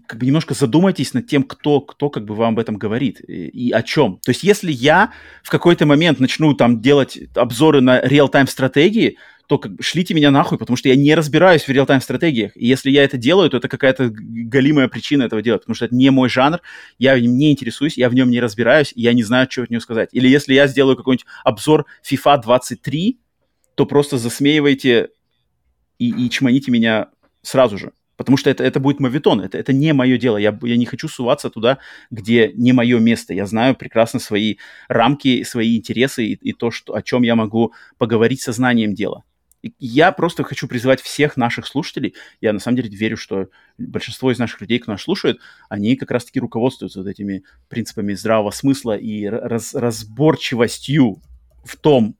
как 0.08 0.20
бы 0.20 0.26
немножко 0.26 0.54
задумайтесь 0.54 1.14
над 1.14 1.28
тем, 1.28 1.44
кто, 1.44 1.82
кто 1.82 2.10
как 2.10 2.26
бы 2.26 2.36
вам 2.36 2.54
об 2.54 2.60
этом 2.60 2.78
говорит 2.78 3.20
и, 3.28 3.48
и 3.48 3.72
о 3.72 3.84
чем. 3.84 4.20
То 4.24 4.32
есть 4.32 4.44
если 4.44 4.72
я 4.72 5.12
в 5.44 5.50
какой-то 5.50 5.86
момент 5.86 6.20
начну 6.20 6.54
там 6.54 6.82
делать 6.82 7.20
обзоры 7.36 7.82
на 7.82 8.02
реал-тайм 8.02 8.48
стратегии, 8.48 9.18
то 9.48 9.58
как 9.58 9.72
шлите 9.82 10.14
меня 10.14 10.32
нахуй, 10.32 10.58
потому 10.58 10.78
что 10.78 10.90
я 10.90 10.96
не 10.96 11.14
разбираюсь 11.16 11.64
в 11.64 11.70
реал-тайм 11.70 12.02
стратегиях. 12.02 12.56
И 12.56 12.66
если 12.66 12.92
я 12.92 13.04
это 13.04 13.18
делаю, 13.18 13.50
то 13.50 13.58
это 13.58 13.68
какая-то 13.68 14.10
галимая 14.10 14.88
причина 14.88 15.24
этого 15.24 15.42
делать, 15.42 15.62
потому 15.62 15.76
что 15.76 15.86
это 15.86 15.96
не 15.96 16.10
мой 16.12 16.30
жанр, 16.30 16.62
я 16.98 17.16
им 17.16 17.38
не 17.38 17.52
интересуюсь, 17.52 17.98
я 17.98 18.10
в 18.10 18.16
нем 18.16 18.30
не 18.30 18.40
разбираюсь, 18.40 18.94
и 18.96 19.02
я 19.02 19.14
не 19.14 19.24
знаю, 19.24 19.48
что 19.50 19.64
от 19.64 19.70
него 19.70 19.82
сказать. 19.82 20.10
Или 20.14 20.28
если 20.28 20.54
я 20.54 20.68
сделаю 20.68 20.96
какой-нибудь 20.96 21.26
обзор 21.44 21.86
FIFA 22.10 22.42
23, 22.42 23.20
то 23.76 23.86
просто 23.86 24.18
засмеивайте 24.18 25.10
и, 26.00 26.26
и 26.26 26.30
чманите 26.30 26.72
меня 26.72 27.10
сразу 27.42 27.78
же. 27.78 27.92
Потому 28.16 28.38
что 28.38 28.50
это, 28.50 28.64
это 28.64 28.80
будет 28.80 29.00
мавитон, 29.00 29.42
это, 29.42 29.58
это 29.58 29.74
не 29.74 29.92
мое 29.92 30.18
дело. 30.18 30.38
Я, 30.38 30.58
я 30.62 30.78
не 30.78 30.86
хочу 30.86 31.08
суваться 31.08 31.50
туда, 31.50 31.80
где 32.12 32.52
не 32.54 32.72
мое 32.72 33.00
место. 33.00 33.34
Я 33.34 33.48
знаю 33.48 33.76
прекрасно 33.76 34.20
свои 34.20 34.58
рамки, 34.88 35.44
свои 35.44 35.78
интересы 35.78 36.26
и, 36.28 36.34
и 36.34 36.54
то, 36.54 36.70
что, 36.72 36.96
о 36.96 37.02
чем 37.02 37.24
я 37.24 37.36
могу 37.36 37.74
поговорить 37.98 38.42
со 38.42 38.52
знанием 38.52 38.94
дела. 38.94 39.24
Я 39.80 40.12
просто 40.12 40.44
хочу 40.44 40.68
призывать 40.68 41.02
всех 41.02 41.38
наших 41.38 41.68
слушателей. 41.68 42.16
Я 42.42 42.52
на 42.52 42.60
самом 42.60 42.78
деле 42.78 42.90
верю, 42.90 43.16
что 43.16 43.48
большинство 43.78 44.32
из 44.32 44.38
наших 44.38 44.60
людей, 44.60 44.80
кто 44.80 44.92
нас 44.92 45.02
слушает, 45.02 45.40
они 45.70 45.96
как 45.96 46.12
раз-таки 46.12 46.40
руководствуются 46.40 47.00
вот 47.00 47.08
этими 47.08 47.44
принципами 47.70 48.14
здравого 48.14 48.52
смысла 48.52 48.98
и 48.98 49.26
раз, 49.26 49.74
разборчивостью 49.74 51.22
в 51.64 51.78
том, 51.78 52.18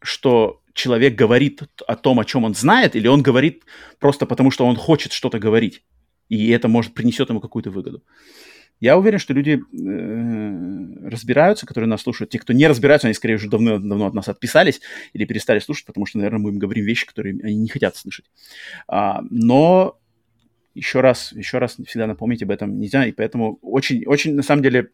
что 0.00 0.60
человек 0.74 1.14
говорит 1.14 1.62
о 1.86 1.96
том, 1.96 2.20
о 2.20 2.24
чем 2.24 2.44
он 2.44 2.54
знает, 2.54 2.94
или 2.94 3.08
он 3.08 3.22
говорит 3.22 3.64
просто 3.98 4.26
потому, 4.26 4.50
что 4.50 4.66
он 4.66 4.76
хочет 4.76 5.12
что-то 5.12 5.38
говорить, 5.38 5.82
и 6.28 6.50
это 6.50 6.68
может 6.68 6.94
принесет 6.94 7.30
ему 7.30 7.40
какую-то 7.40 7.70
выгоду. 7.70 8.04
Я 8.80 8.96
уверен, 8.96 9.18
что 9.18 9.34
люди 9.34 9.60
э, 9.60 11.08
разбираются, 11.08 11.66
которые 11.66 11.88
нас 11.88 12.02
слушают. 12.02 12.30
Те, 12.30 12.38
кто 12.38 12.52
не 12.52 12.66
разбираются, 12.66 13.08
они 13.08 13.14
скорее 13.14 13.34
уже 13.34 13.48
давно, 13.48 13.78
давно 13.78 14.06
от 14.06 14.14
нас 14.14 14.28
отписались 14.28 14.80
или 15.12 15.24
перестали 15.24 15.58
слушать, 15.58 15.86
потому 15.86 16.06
что, 16.06 16.18
наверное, 16.18 16.40
мы 16.40 16.50
им 16.50 16.58
говорим 16.58 16.84
вещи, 16.84 17.06
которые 17.06 17.40
они 17.42 17.56
не 17.56 17.68
хотят 17.68 17.96
слышать. 17.96 18.26
А, 18.86 19.20
но 19.30 19.98
еще 20.74 21.00
раз, 21.00 21.32
еще 21.32 21.58
раз 21.58 21.76
всегда 21.86 22.06
напомнить 22.06 22.42
об 22.42 22.50
этом 22.50 22.78
нельзя, 22.78 23.04
и 23.04 23.12
поэтому 23.12 23.58
очень, 23.62 24.04
очень, 24.06 24.34
на 24.34 24.42
самом 24.42 24.62
деле, 24.62 24.90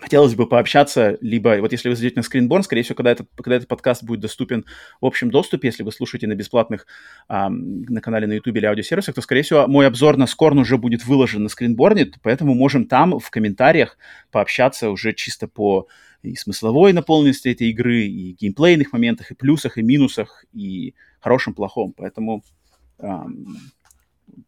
хотелось 0.00 0.34
бы 0.34 0.48
пообщаться, 0.48 1.18
либо 1.20 1.58
вот 1.60 1.72
если 1.72 1.88
вы 1.88 1.96
зайдете 1.96 2.20
на 2.20 2.24
Screenborn, 2.24 2.62
скорее 2.62 2.82
всего, 2.82 2.96
когда 2.96 3.10
этот, 3.12 3.28
когда 3.36 3.56
этот 3.56 3.68
подкаст 3.68 4.02
будет 4.02 4.20
доступен 4.20 4.64
в 5.00 5.06
общем 5.06 5.30
доступе, 5.30 5.68
если 5.68 5.82
вы 5.82 5.92
слушаете 5.92 6.26
на 6.26 6.34
бесплатных 6.34 6.86
а, 7.28 7.48
на 7.50 8.00
канале 8.00 8.26
на 8.26 8.34
YouTube 8.34 8.56
или 8.56 8.66
аудиосервисах, 8.66 9.14
то, 9.14 9.22
скорее 9.22 9.42
всего, 9.42 9.66
мой 9.66 9.86
обзор 9.86 10.16
на 10.16 10.24
Scorn 10.24 10.60
уже 10.60 10.78
будет 10.78 11.04
выложен 11.04 11.42
на 11.42 11.48
Screenborn, 11.48 12.14
поэтому 12.22 12.54
можем 12.54 12.86
там 12.86 13.18
в 13.18 13.30
комментариях 13.30 13.98
пообщаться 14.30 14.90
уже 14.90 15.12
чисто 15.12 15.48
по 15.48 15.88
и 16.22 16.36
смысловой 16.36 16.92
наполненности 16.92 17.48
этой 17.48 17.70
игры, 17.70 18.02
и 18.02 18.32
геймплейных 18.32 18.92
моментах, 18.92 19.30
и 19.30 19.34
плюсах, 19.34 19.78
и 19.78 19.82
минусах, 19.82 20.44
и 20.52 20.94
хорошем, 21.18 21.54
плохом. 21.54 21.94
Поэтому 21.96 22.42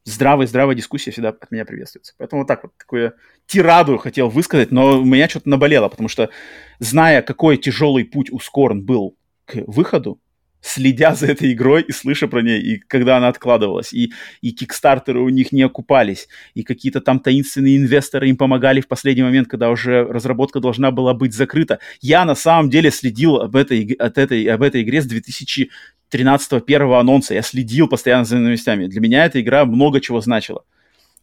здравая, 0.05 0.47
здравая 0.47 0.75
дискуссия 0.75 1.11
всегда 1.11 1.31
от 1.31 1.51
меня 1.51 1.65
приветствуется. 1.65 2.15
Поэтому 2.19 2.43
вот 2.43 2.49
так 2.49 2.63
вот 2.65 2.73
такую 2.77 3.15
тираду 3.47 3.99
хотел 3.99 4.29
высказать, 4.29 4.71
но 4.71 5.01
у 5.01 5.05
меня 5.05 5.29
что-то 5.29 5.49
наболело, 5.49 5.89
потому 5.89 6.09
что, 6.09 6.31
зная, 6.79 7.23
какой 7.23 7.57
тяжелый 7.57 8.05
путь 8.05 8.31
у 8.31 8.39
Скорн 8.39 8.85
был 8.85 9.17
к 9.45 9.57
выходу, 9.67 10.21
следя 10.63 11.15
за 11.15 11.27
этой 11.27 11.53
игрой 11.53 11.83
и 11.83 11.93
слыша 11.93 12.29
про 12.29 12.41
нее, 12.41 12.63
и 12.63 12.79
когда 12.79 13.19
она 13.19 13.29
откладывалась, 13.29 13.93
и, 13.93 14.13
и 14.41 14.53
кикстартеры 14.53 15.21
у 15.21 15.29
них 15.29 15.53
не 15.53 15.63
окупались, 15.63 16.29
и 16.55 16.63
какие-то 16.63 17.01
там 17.01 17.19
таинственные 17.19 17.77
инвесторы 17.77 18.29
им 18.29 18.37
помогали 18.37 18.81
в 18.81 18.89
последний 18.89 19.25
момент, 19.25 19.49
когда 19.49 19.71
уже 19.71 20.05
разработка 20.05 20.61
должна 20.61 20.91
была 20.91 21.13
быть 21.13 21.35
закрыта. 21.35 21.81
Я 22.01 22.25
на 22.25 22.35
самом 22.35 22.71
деле 22.71 22.91
следил 22.91 23.37
об 23.37 23.57
этой, 23.57 23.93
от 23.93 24.17
этой, 24.17 24.45
об 24.47 24.63
этой 24.63 24.83
игре 24.83 25.03
с 25.03 25.07
2000 25.07 25.71
13-го 26.13 26.61
первого 26.61 27.01
анонса. 27.01 27.33
Я 27.33 27.41
следил 27.41 27.89
постоянно 27.89 28.27
за 28.27 28.37
новостями. 28.37 28.87
Для 28.87 29.01
меня 29.01 29.25
эта 29.25 29.41
игра 29.41 29.65
много 29.65 29.99
чего 29.99 30.21
значила. 30.21 30.63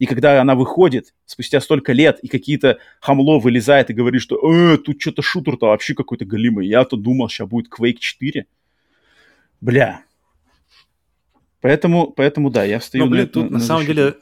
И 0.00 0.06
когда 0.06 0.40
она 0.40 0.54
выходит 0.54 1.14
спустя 1.26 1.60
столько 1.60 1.92
лет, 1.92 2.18
и 2.22 2.28
какие-то 2.28 2.78
хамло 3.00 3.38
вылезает 3.38 3.90
и 3.90 3.92
говорит, 3.92 4.22
что 4.22 4.36
э, 4.36 4.78
тут 4.78 5.00
что-то 5.00 5.22
шутер-то 5.22 5.66
вообще 5.66 5.94
какой-то 5.94 6.24
голимый. 6.24 6.66
Я-то 6.66 6.96
думал, 6.96 7.28
сейчас 7.28 7.48
будет 7.48 7.70
Quake 7.70 7.98
4. 8.00 8.46
Бля. 9.60 10.04
Поэтому, 11.60 12.10
поэтому 12.10 12.50
да, 12.50 12.64
я 12.64 12.80
стою... 12.80 13.04
Ну, 13.04 13.10
блин, 13.10 13.24
на, 13.24 13.28
тут 13.28 13.50
на, 13.50 13.58
на 13.58 13.64
самом 13.64 13.86
деле 13.86 14.14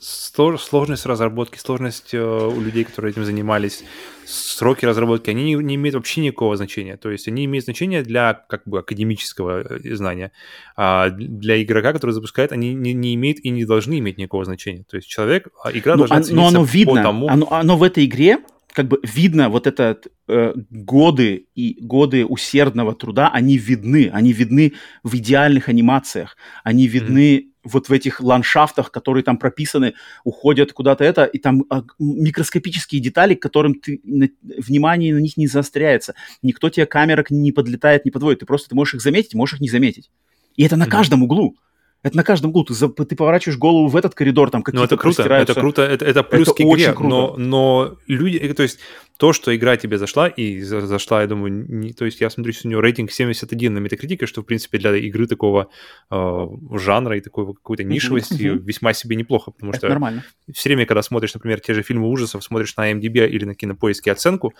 сложность 0.00 1.06
разработки, 1.06 1.58
сложность 1.58 2.14
э, 2.14 2.18
у 2.20 2.60
людей, 2.60 2.84
которые 2.84 3.10
этим 3.10 3.24
занимались, 3.24 3.82
сроки 4.24 4.84
разработки, 4.84 5.30
они 5.30 5.42
не, 5.44 5.54
не 5.54 5.74
имеют 5.74 5.96
вообще 5.96 6.20
никакого 6.20 6.56
значения. 6.56 6.96
То 6.96 7.10
есть 7.10 7.26
они 7.26 7.44
имеют 7.44 7.64
значение 7.64 8.02
для 8.02 8.34
как 8.34 8.62
бы 8.66 8.78
академического 8.78 9.62
э, 9.62 9.94
знания, 9.96 10.32
а 10.76 11.10
для 11.10 11.60
игрока, 11.62 11.92
который 11.92 12.12
запускает, 12.12 12.52
они 12.52 12.74
не, 12.74 12.92
не 12.92 13.14
имеют 13.14 13.40
и 13.40 13.50
не 13.50 13.64
должны 13.64 13.98
иметь 13.98 14.18
никакого 14.18 14.44
значения. 14.44 14.84
То 14.88 14.96
есть 14.96 15.08
человек, 15.08 15.48
а 15.64 15.72
игра 15.72 15.96
но, 15.96 16.06
должна 16.06 16.34
но 16.34 16.46
оно 16.46 16.64
видно, 16.64 16.94
по 16.94 17.02
тому... 17.02 17.28
Оно, 17.28 17.52
оно 17.52 17.76
в 17.76 17.82
этой 17.82 18.04
игре 18.04 18.38
как 18.72 18.88
бы 18.88 19.00
видно 19.02 19.48
вот 19.48 19.66
это 19.66 19.98
э, 20.28 20.54
годы 20.70 21.46
и 21.54 21.76
годы 21.80 22.24
усердного 22.24 22.94
труда, 22.94 23.30
они 23.32 23.58
видны, 23.58 24.10
они 24.12 24.32
видны 24.32 24.74
в 25.02 25.16
идеальных 25.16 25.68
анимациях, 25.68 26.36
они 26.64 26.86
видны 26.86 27.36
mm-hmm 27.36 27.50
вот 27.62 27.88
в 27.88 27.92
этих 27.92 28.20
ландшафтах, 28.20 28.90
которые 28.90 29.22
там 29.22 29.36
прописаны, 29.36 29.94
уходят 30.24 30.72
куда-то 30.72 31.04
это, 31.04 31.24
и 31.24 31.38
там 31.38 31.64
а, 31.68 31.82
микроскопические 31.98 33.00
детали, 33.00 33.34
к 33.34 33.42
которым 33.42 33.74
ты 33.74 34.00
на, 34.02 34.28
внимание 34.42 35.14
на 35.14 35.18
них 35.18 35.36
не 35.36 35.46
заостряется. 35.46 36.14
Никто 36.42 36.70
тебе 36.70 36.86
камерок 36.86 37.30
не 37.30 37.52
подлетает, 37.52 38.04
не 38.04 38.10
подводит. 38.10 38.40
Ты 38.40 38.46
просто 38.46 38.70
ты 38.70 38.74
можешь 38.74 38.94
их 38.94 39.02
заметить, 39.02 39.34
можешь 39.34 39.56
их 39.56 39.60
не 39.60 39.68
заметить. 39.68 40.10
И 40.56 40.64
это 40.64 40.76
на 40.76 40.84
mm-hmm. 40.84 40.88
каждом 40.88 41.22
углу. 41.22 41.56
Это 42.02 42.16
на 42.16 42.24
каждом 42.24 42.50
углу. 42.50 42.64
Ты, 42.64 42.72
за, 42.72 42.88
ты 42.88 43.14
поворачиваешь 43.14 43.58
голову 43.58 43.88
в 43.88 43.96
этот 43.96 44.14
коридор, 44.14 44.50
там 44.50 44.62
какие-то 44.62 44.80
Ну, 44.80 44.84
это 44.84 44.96
круто, 44.96 45.22
это 45.22 45.54
круто, 45.54 45.82
это, 45.82 46.04
это 46.04 46.22
плюс 46.22 46.48
это 46.48 46.56
к 46.56 46.60
игре, 46.60 46.70
очень 46.70 46.94
круто. 46.94 47.08
Но, 47.08 47.34
но 47.36 47.96
люди, 48.06 48.38
э, 48.38 48.54
то 48.54 48.62
есть 48.62 48.78
то, 49.18 49.34
что 49.34 49.54
игра 49.54 49.76
тебе 49.76 49.98
зашла, 49.98 50.28
и 50.28 50.62
зашла, 50.62 51.20
я 51.20 51.26
думаю, 51.26 51.52
не, 51.52 51.92
то 51.92 52.06
есть 52.06 52.22
я 52.22 52.30
смотрю, 52.30 52.54
что 52.54 52.68
у 52.68 52.70
нее 52.70 52.80
рейтинг 52.80 53.12
71 53.12 53.74
на 53.74 53.78
Metacritic, 53.80 54.24
что, 54.24 54.40
в 54.40 54.46
принципе, 54.46 54.78
для 54.78 54.96
игры 54.96 55.26
такого 55.26 55.68
э, 56.10 56.46
жанра 56.72 57.18
и 57.18 57.20
такой 57.20 57.46
какой-то 57.52 57.84
нишевости 57.84 58.44
uh-huh. 58.44 58.58
весьма 58.58 58.94
себе 58.94 59.16
неплохо, 59.16 59.50
потому 59.50 59.72
это 59.72 59.80
что 59.80 59.88
нормально. 59.90 60.24
все 60.50 60.70
время, 60.70 60.86
когда 60.86 61.02
смотришь, 61.02 61.34
например, 61.34 61.60
те 61.60 61.74
же 61.74 61.82
фильмы 61.82 62.08
ужасов, 62.08 62.42
смотришь 62.42 62.74
на 62.78 62.90
MDB 62.90 63.28
или 63.28 63.44
на 63.44 63.54
кинопоиске 63.54 64.10
оценку, 64.10 64.54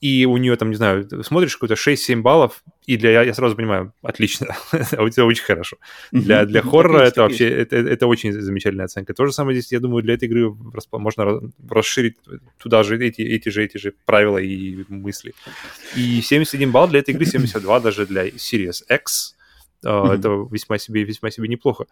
и 0.00 0.24
у 0.24 0.36
нее 0.38 0.56
там, 0.56 0.70
не 0.70 0.76
знаю, 0.76 1.06
смотришь 1.22 1.56
какой-то 1.56 1.74
6-7 1.74 2.22
баллов, 2.22 2.62
и 2.86 2.96
для, 2.96 3.22
я 3.22 3.34
сразу 3.34 3.56
понимаю, 3.56 3.92
отлично, 4.02 4.48
это 4.72 5.24
очень 5.24 5.44
хорошо. 5.44 5.78
Для, 6.12 6.44
для 6.44 6.60
хоррора 6.62 7.02
это 7.02 7.22
вообще, 7.22 7.48
это, 7.48 7.76
это 7.76 8.06
очень 8.06 8.32
замечательная 8.32 8.84
оценка. 8.84 9.14
То 9.14 9.26
же 9.26 9.32
самое 9.32 9.58
здесь, 9.58 9.72
я 9.72 9.80
думаю, 9.80 10.02
для 10.02 10.14
этой 10.14 10.28
игры 10.28 10.54
можно 10.92 11.40
расширить 11.68 12.16
туда 12.58 12.82
же 12.82 12.98
эти, 12.98 13.22
эти 13.22 13.48
же, 13.48 13.64
эти 13.64 13.78
же 13.78 13.94
правила 14.04 14.38
и 14.38 14.84
мысли. 14.88 15.34
И 15.96 16.20
71 16.20 16.70
балл 16.72 16.88
для 16.88 17.00
этой 17.00 17.14
игры, 17.14 17.24
72 17.24 17.80
даже 17.80 18.06
для 18.06 18.28
Series 18.28 18.82
X, 18.88 19.36
это 19.82 20.46
весьма 20.50 20.78
себе, 20.78 21.04
весьма 21.04 21.30
себе 21.30 21.48
неплохо. 21.48 21.86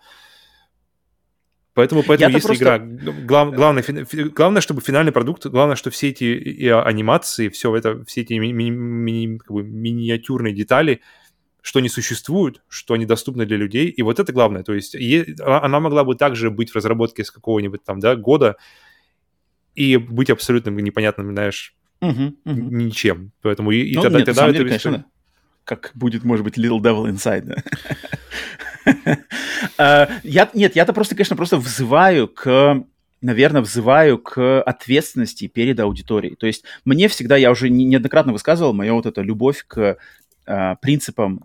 Поэтому, 1.75 2.03
поэтому 2.03 2.35
если 2.35 2.47
просто... 2.47 2.65
игра... 2.65 2.79
Глав, 2.79 3.55
главное, 3.55 3.85
главное, 4.35 4.61
чтобы 4.61 4.83
финальный 4.83 5.13
продукт, 5.13 5.47
главное, 5.47 5.77
что 5.77 5.91
все 5.91 6.11
эти 6.11 6.25
и 6.25 6.69
анимации, 6.69 7.49
все 7.49 7.75
это, 7.75 8.05
все 8.05 8.21
эти 8.21 8.35
ми, 8.35 8.53
ми, 8.53 8.71
ми, 8.71 9.39
как 9.39 9.51
бы, 9.51 9.63
миниатюрные 9.63 10.55
детали, 10.55 11.01
что 11.63 11.79
они 11.79 11.89
существуют, 11.89 12.63
что 12.69 12.95
они 12.95 13.07
доступны 13.07 13.47
для 13.47 13.57
людей, 13.57 13.89
и 13.89 14.03
вот 14.03 14.21
это 14.21 14.33
главное. 14.33 14.63
То 14.65 14.75
есть 14.75 14.95
е, 14.95 15.35
а, 15.41 15.65
она 15.65 15.81
могла 15.81 16.05
бы 16.05 16.15
также 16.15 16.51
быть 16.51 16.71
в 16.71 16.77
разработке 16.77 17.25
с 17.25 17.31
какого-нибудь 17.31 17.83
там, 17.85 18.01
да, 18.01 18.17
года 18.17 18.57
и 19.75 19.97
быть 19.97 20.29
абсолютно 20.29 20.71
непонятным, 20.71 21.33
знаешь, 21.33 21.75
угу, 22.01 22.35
угу. 22.45 22.61
ничем. 22.61 23.33
Поэтому 23.41 23.71
и, 23.71 23.81
и 23.81 23.97
ну, 23.97 24.03
тогда, 24.03 24.19
нет, 24.19 24.27
тогда 24.27 24.45
это... 24.45 24.53
Деле, 24.53 24.65
конечно, 24.67 25.07
как 25.65 25.93
будет, 25.95 26.25
может 26.25 26.45
быть, 26.45 26.59
Little 26.59 26.81
Devil 26.81 27.11
Inside, 27.11 27.43
да? 27.43 27.57
А, 29.79 30.09
я, 30.23 30.51
нет, 30.55 30.77
я-то 30.77 30.93
просто, 30.93 31.15
конечно, 31.15 31.37
просто 31.37 31.57
взываю 31.57 32.29
к 32.29 32.85
наверное, 33.21 33.63
взываю 33.63 34.19
к 34.19 34.61
ответственности 34.63 35.47
перед 35.47 35.79
аудиторией. 35.79 36.35
То 36.35 36.47
есть 36.47 36.65
мне 36.85 37.07
всегда, 37.09 37.37
я 37.37 37.53
уже 37.53 37.71
неоднократно 37.71 38.33
высказывал, 38.33 38.73
моя 38.73 38.93
вот 38.95 39.07
эта 39.07 39.23
любовь 39.23 39.65
к 39.67 39.97
э, 40.47 40.77
принципам 40.83 41.45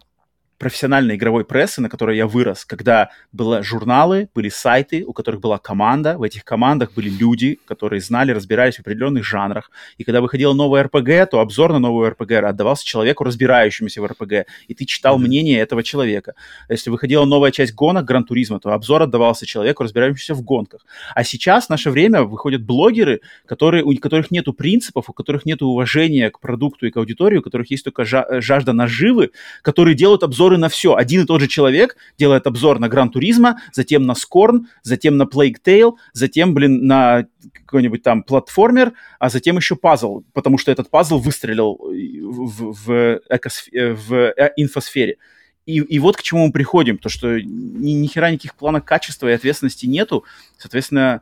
профессиональной 0.57 1.15
игровой 1.15 1.45
прессы, 1.45 1.81
на 1.81 1.89
которой 1.89 2.17
я 2.17 2.27
вырос, 2.27 2.65
когда 2.65 3.09
были 3.31 3.61
журналы, 3.61 4.29
были 4.33 4.49
сайты, 4.49 5.03
у 5.05 5.13
которых 5.13 5.39
была 5.39 5.57
команда, 5.57 6.17
в 6.17 6.23
этих 6.23 6.43
командах 6.43 6.93
были 6.93 7.09
люди, 7.09 7.59
которые 7.65 8.01
знали, 8.01 8.31
разбирались 8.31 8.77
в 8.77 8.79
определенных 8.79 9.23
жанрах, 9.23 9.69
и 9.97 10.03
когда 10.03 10.21
выходила 10.21 10.53
новая 10.53 10.83
РПГ, 10.83 11.29
то 11.29 11.39
обзор 11.39 11.73
на 11.73 11.79
новую 11.79 12.09
РПГ 12.09 12.31
отдавался 12.43 12.85
человеку, 12.85 13.23
разбирающемуся 13.23 14.01
в 14.01 14.05
РПГ, 14.05 14.47
и 14.67 14.73
ты 14.73 14.85
читал 14.85 15.17
mm-hmm. 15.17 15.21
мнение 15.21 15.59
этого 15.59 15.83
человека. 15.83 16.33
Если 16.69 16.89
выходила 16.89 17.25
новая 17.25 17.51
часть 17.51 17.73
гонок 17.73 18.05
Гран-туризма, 18.05 18.59
то 18.59 18.71
обзор 18.71 19.03
отдавался 19.03 19.45
человеку, 19.45 19.83
разбирающемуся 19.83 20.33
в 20.33 20.41
гонках. 20.41 20.85
А 21.13 21.23
сейчас, 21.23 21.67
в 21.67 21.69
наше 21.69 21.91
время, 21.91 22.23
выходят 22.23 22.63
блогеры, 22.63 23.21
которые, 23.45 23.83
у 23.83 23.95
которых 23.97 24.31
нету 24.31 24.53
принципов, 24.53 25.09
у 25.09 25.13
которых 25.13 25.45
нету 25.45 25.67
уважения 25.67 26.29
к 26.29 26.39
продукту 26.39 26.87
и 26.87 26.91
к 26.91 26.97
аудитории, 26.97 27.37
у 27.37 27.41
которых 27.41 27.69
есть 27.71 27.83
только 27.83 28.05
жажда 28.05 28.73
наживы, 28.73 29.31
которые 29.61 29.95
делают 29.95 30.23
обзор 30.23 30.46
обзоры 30.47 30.57
на 30.57 30.69
все. 30.69 30.95
Один 30.95 31.23
и 31.23 31.25
тот 31.25 31.41
же 31.41 31.47
человек 31.47 31.97
делает 32.17 32.47
обзор 32.47 32.79
на 32.79 32.87
Гран 32.87 33.09
Туризма, 33.09 33.59
затем 33.73 34.03
на 34.03 34.15
Скорн, 34.15 34.67
затем 34.83 35.17
на 35.17 35.23
Plague 35.23 35.57
Tale, 35.63 35.93
затем, 36.13 36.53
блин, 36.53 36.85
на 36.85 37.25
какой-нибудь 37.53 38.01
там 38.01 38.23
платформер, 38.23 38.93
а 39.19 39.29
затем 39.29 39.57
еще 39.57 39.75
пазл, 39.75 40.23
потому 40.33 40.57
что 40.57 40.71
этот 40.71 40.89
пазл 40.89 41.19
выстрелил 41.19 41.77
в, 41.77 42.73
в, 42.73 43.21
экосф... 43.29 43.67
в 43.71 44.13
э, 44.13 44.51
инфосфере. 44.55 45.17
И, 45.65 45.79
и 45.79 45.99
вот 45.99 46.15
к 46.15 46.21
чему 46.21 46.47
мы 46.47 46.53
приходим, 46.53 46.97
то 46.97 47.09
что 47.09 47.41
ни, 47.41 47.91
ни 47.91 48.07
хера 48.07 48.31
никаких 48.31 48.55
планов 48.55 48.85
качества 48.85 49.27
и 49.27 49.33
ответственности 49.33 49.85
нету, 49.85 50.23
соответственно, 50.57 51.21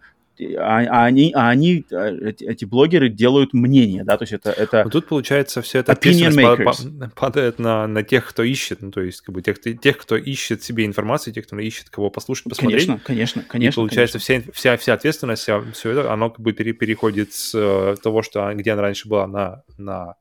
а, 0.57 0.85
а 0.89 1.05
они, 1.05 1.31
а 1.35 1.49
они 1.49 1.85
а, 1.91 2.09
эти, 2.09 2.65
блогеры 2.65 3.09
делают 3.09 3.53
мнение, 3.53 4.03
да, 4.03 4.17
то 4.17 4.23
есть 4.23 4.33
это... 4.33 4.51
это 4.51 4.83
Но 4.83 4.89
тут, 4.89 5.07
получается, 5.07 5.61
все 5.61 5.79
это 5.79 5.93
ответственность 5.93 7.15
падает 7.15 7.59
на, 7.59 7.87
на 7.87 8.03
тех, 8.03 8.27
кто 8.27 8.43
ищет, 8.43 8.81
ну, 8.81 8.91
то 8.91 9.01
есть, 9.01 9.21
как 9.21 9.33
бы, 9.33 9.41
тех, 9.41 9.59
тех, 9.61 9.97
кто 9.97 10.17
ищет 10.17 10.63
себе 10.63 10.85
информацию, 10.85 11.33
тех, 11.33 11.45
кто 11.45 11.57
ищет, 11.57 11.89
кого 11.89 12.09
послушать, 12.09 12.45
посмотреть. 12.45 12.85
Конечно, 12.85 13.05
конечно, 13.05 13.43
конечно. 13.47 13.79
И 13.79 13.81
получается, 13.81 14.19
конечно. 14.19 14.51
Вся, 14.51 14.73
вся, 14.75 14.77
вся 14.77 14.93
ответственность, 14.93 15.43
вся, 15.43 15.61
все 15.71 15.91
это, 15.91 16.11
оно 16.11 16.29
как 16.29 16.41
бы 16.41 16.53
пере, 16.53 16.73
переходит 16.73 17.33
с 17.33 17.53
э, 17.55 17.95
того, 18.01 18.21
что 18.21 18.53
где 18.53 18.71
она 18.71 18.81
раньше 18.81 19.07
была, 19.07 19.27
на, 19.27 19.63
на 19.77 20.15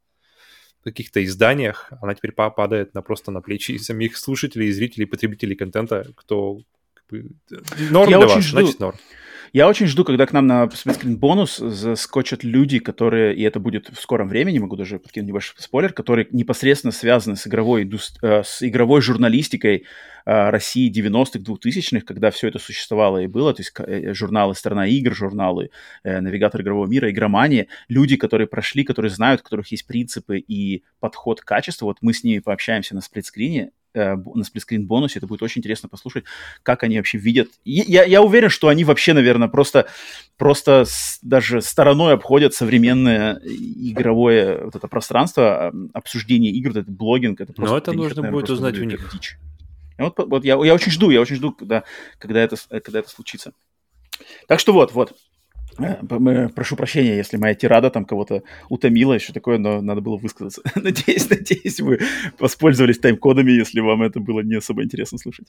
каких-то 0.85 1.25
изданиях, 1.25 1.91
она 2.01 2.15
теперь 2.15 2.33
падает 2.33 2.95
на 2.95 3.03
просто 3.03 3.31
на 3.31 3.41
плечи 3.41 3.77
самих 3.79 4.17
слушателей, 4.17 4.71
зрителей, 4.71 5.07
потребителей 5.07 5.57
контента, 5.57 6.07
кто 6.15 6.61
как 6.95 7.07
бы, 7.09 7.31
норм 7.91 8.11
Я 8.11 8.19
для 8.19 8.27
вас, 8.29 8.45
жду. 8.45 8.61
значит 8.61 8.81
норм. 8.81 8.97
Я 9.55 9.69
очень 9.69 9.87
жду, 9.87 10.03
когда 10.03 10.27
к 10.27 10.33
нам 10.33 10.49
на 10.49 10.69
сплитскрин 10.69 11.17
бонус 11.17 11.59
заскочат 11.59 12.43
люди, 12.43 12.81
которые, 12.81 13.37
и 13.37 13.43
это 13.43 13.61
будет 13.61 13.89
в 13.89 14.01
скором 14.01 14.29
времени, 14.29 14.59
могу 14.59 14.75
даже 14.75 14.99
подкинуть 14.99 15.29
небольшой 15.29 15.55
спойлер, 15.61 15.93
которые 15.93 16.27
непосредственно 16.33 16.91
связаны 16.91 17.37
с 17.37 17.47
игровой, 17.47 17.89
э, 18.21 18.43
с 18.43 18.65
игровой 18.65 19.01
журналистикой 19.01 19.85
э, 20.27 20.51
России 20.51 20.91
90-х, 20.91 21.39
2000-х, 21.39 22.05
когда 22.05 22.33
все 22.33 22.49
это 22.49 22.59
существовало 22.59 23.19
и 23.19 23.29
было, 23.29 23.55
то 23.55 23.61
есть 23.63 23.73
э, 23.79 24.13
журналы 24.13 24.57
«Страна 24.57 24.89
игр», 24.89 25.15
журналы 25.15 25.71
«Навигатор 26.03 26.61
игрового 26.61 26.89
мира», 26.89 27.09
«Игромания», 27.09 27.69
люди, 27.87 28.17
которые 28.17 28.49
прошли, 28.49 28.83
которые 28.83 29.11
знают, 29.11 29.43
у 29.43 29.45
которых 29.45 29.71
есть 29.71 29.87
принципы 29.87 30.39
и 30.39 30.83
подход 30.99 31.41
к 31.41 31.45
качеству, 31.45 31.87
вот 31.87 31.99
мы 32.01 32.13
с 32.13 32.25
ними 32.25 32.41
пообщаемся 32.41 32.97
на 32.97 33.01
сплитскрине, 33.03 33.71
на 33.95 34.45
сплитскрин 34.45 34.87
бонусе. 34.87 35.19
Это 35.19 35.27
будет 35.27 35.43
очень 35.43 35.61
интересно 35.61 35.89
послушать, 35.89 36.25
как 36.63 36.83
они 36.83 36.97
вообще 36.97 37.19
видят. 37.19 37.49
Я, 37.65 38.05
я 38.05 38.23
уверен, 38.23 38.51
что 38.51 38.69
они 38.69 38.85
вообще, 38.85 39.13
наверное, 39.13 39.49
просто, 39.49 39.87
просто 40.37 40.85
с, 40.85 41.19
даже 41.23 41.63
стороной 41.63 42.15
обходят 42.15 42.55
современное 42.55 43.41
игровое 43.45 44.65
вот 44.65 44.77
это 44.77 44.89
пространство, 44.89 45.73
обсуждение 45.93 46.53
игр, 46.53 46.71
вот 46.71 46.79
этот 46.79 46.95
блогинг. 46.95 47.41
Это 47.41 47.53
просто 47.53 47.73
Но 47.73 47.79
это 47.79 47.93
нужно 47.93 48.23
наверное, 48.23 48.33
будет 48.33 48.51
узнать 48.51 48.79
у 48.79 48.85
них. 48.85 49.11
Дичь. 49.13 49.37
вот, 49.99 50.19
вот 50.19 50.45
я, 50.45 50.55
я 50.65 50.75
очень 50.75 50.91
жду, 50.91 51.11
я 51.11 51.21
очень 51.21 51.37
жду, 51.37 51.53
когда, 51.53 51.85
когда, 52.19 52.41
это, 52.41 52.57
когда 52.81 52.99
это 52.99 53.09
случится. 53.09 53.53
Так 54.49 54.61
что 54.61 54.73
вот, 54.73 54.93
вот. 54.93 55.15
Э, 55.79 56.49
прошу 56.55 56.77
прощения, 56.77 57.17
если 57.17 57.37
моя 57.37 57.55
тирада 57.55 57.91
там 57.91 58.05
кого-то 58.05 58.43
утомила, 58.69 59.15
еще 59.15 59.33
такое, 59.33 59.59
но 59.59 59.81
надо 59.81 60.01
было 60.01 60.17
высказаться. 60.17 60.63
надеюсь, 60.75 61.29
надеюсь, 61.29 61.81
вы 61.81 62.01
воспользовались 62.39 62.99
тайм-кодами, 62.99 63.51
если 63.51 63.81
вам 63.81 64.03
это 64.03 64.21
было 64.21 64.41
не 64.41 64.57
особо 64.57 64.85
интересно 64.85 65.19
слушать. 65.19 65.47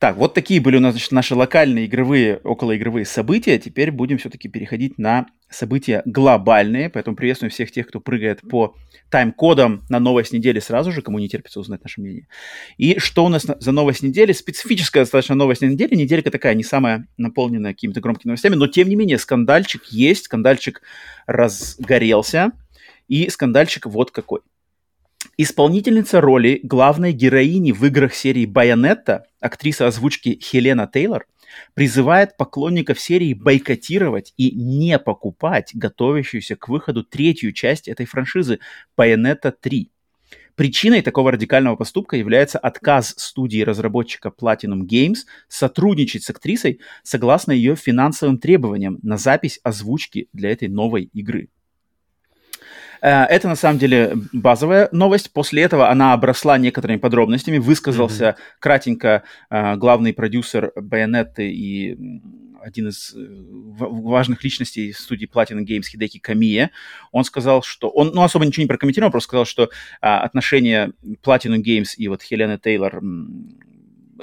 Так, 0.00 0.16
вот 0.16 0.32
такие 0.32 0.62
были 0.62 0.78
у 0.78 0.80
нас 0.80 0.92
значит, 0.94 1.12
наши 1.12 1.34
локальные 1.34 1.84
игровые, 1.84 2.38
околоигровые 2.38 3.04
события. 3.04 3.58
Теперь 3.58 3.90
будем 3.90 4.16
все-таки 4.16 4.48
переходить 4.48 4.96
на 4.96 5.26
события 5.50 6.00
глобальные, 6.06 6.88
поэтому 6.88 7.16
приветствуем 7.16 7.50
всех 7.50 7.70
тех, 7.70 7.86
кто 7.86 8.00
прыгает 8.00 8.40
по 8.40 8.74
тайм-кодам 9.10 9.82
на 9.90 10.00
новость 10.00 10.32
недели 10.32 10.58
сразу 10.58 10.90
же, 10.90 11.02
кому 11.02 11.18
не 11.18 11.28
терпится 11.28 11.60
узнать 11.60 11.82
наше 11.82 12.00
мнение. 12.00 12.28
И 12.78 12.98
что 12.98 13.26
у 13.26 13.28
нас 13.28 13.44
за 13.44 13.72
новость 13.72 14.02
недели? 14.02 14.32
Специфическая 14.32 15.02
достаточно 15.02 15.34
новость 15.34 15.60
недели. 15.60 15.94
Неделька 15.94 16.30
такая 16.30 16.54
не 16.54 16.64
самая 16.64 17.06
наполненная 17.18 17.74
какими-то 17.74 18.00
громкими 18.00 18.30
новостями, 18.30 18.54
но 18.54 18.68
тем 18.68 18.88
не 18.88 18.96
менее 18.96 19.18
скандальчик 19.18 19.84
есть, 19.90 20.24
скандальчик 20.24 20.80
разгорелся, 21.26 22.52
и 23.06 23.28
скандальчик 23.28 23.84
вот 23.84 24.12
какой. 24.12 24.40
Исполнительница 25.42 26.20
роли 26.20 26.60
главной 26.62 27.14
героини 27.14 27.72
в 27.72 27.82
играх 27.86 28.12
серии 28.12 28.44
«Байонетта», 28.44 29.24
актриса 29.40 29.86
озвучки 29.86 30.38
Хелена 30.38 30.86
Тейлор, 30.86 31.24
призывает 31.72 32.36
поклонников 32.36 33.00
серии 33.00 33.32
бойкотировать 33.32 34.34
и 34.36 34.54
не 34.54 34.98
покупать 34.98 35.70
готовящуюся 35.72 36.56
к 36.56 36.68
выходу 36.68 37.04
третью 37.04 37.54
часть 37.54 37.88
этой 37.88 38.04
франшизы 38.04 38.58
«Байонетта 38.98 39.56
3». 39.58 39.86
Причиной 40.56 41.00
такого 41.00 41.32
радикального 41.32 41.76
поступка 41.76 42.18
является 42.18 42.58
отказ 42.58 43.14
студии 43.16 43.62
разработчика 43.62 44.28
Platinum 44.28 44.82
Games 44.82 45.20
сотрудничать 45.48 46.22
с 46.22 46.28
актрисой 46.28 46.80
согласно 47.02 47.52
ее 47.52 47.76
финансовым 47.76 48.36
требованиям 48.36 48.98
на 49.02 49.16
запись 49.16 49.58
озвучки 49.62 50.28
для 50.34 50.50
этой 50.50 50.68
новой 50.68 51.04
игры. 51.14 51.48
Э, 53.02 53.24
это 53.24 53.48
на 53.48 53.56
самом 53.56 53.78
деле 53.78 54.14
базовая 54.32 54.88
новость. 54.92 55.32
После 55.32 55.62
этого 55.62 55.90
она 55.90 56.12
обросла 56.12 56.58
некоторыми 56.58 56.98
подробностями. 56.98 57.58
Высказался 57.58 58.24
mm-hmm. 58.24 58.36
кратенько 58.58 59.22
э, 59.50 59.76
главный 59.76 60.12
продюсер 60.12 60.72
Байонетты 60.76 61.50
и 61.50 61.96
один 62.62 62.88
из 62.88 63.14
э, 63.14 63.26
важных 63.78 64.44
личностей 64.44 64.92
студии 64.92 65.26
Platinum 65.26 65.64
Games 65.64 65.84
Хидеки 65.84 66.18
Камия, 66.18 66.70
он 67.10 67.24
сказал, 67.24 67.62
что... 67.62 67.88
Он 67.88 68.12
ну, 68.14 68.22
особо 68.22 68.44
ничего 68.44 68.62
не 68.62 68.68
прокомментировал, 68.68 69.10
просто 69.10 69.28
сказал, 69.28 69.44
что 69.44 69.70
а, 70.00 70.20
отношения 70.20 70.92
Platinum 71.24 71.62
Games 71.62 71.94
и 71.96 72.08
вот 72.08 72.22
Хелены 72.22 72.58
Тейлор, 72.58 73.00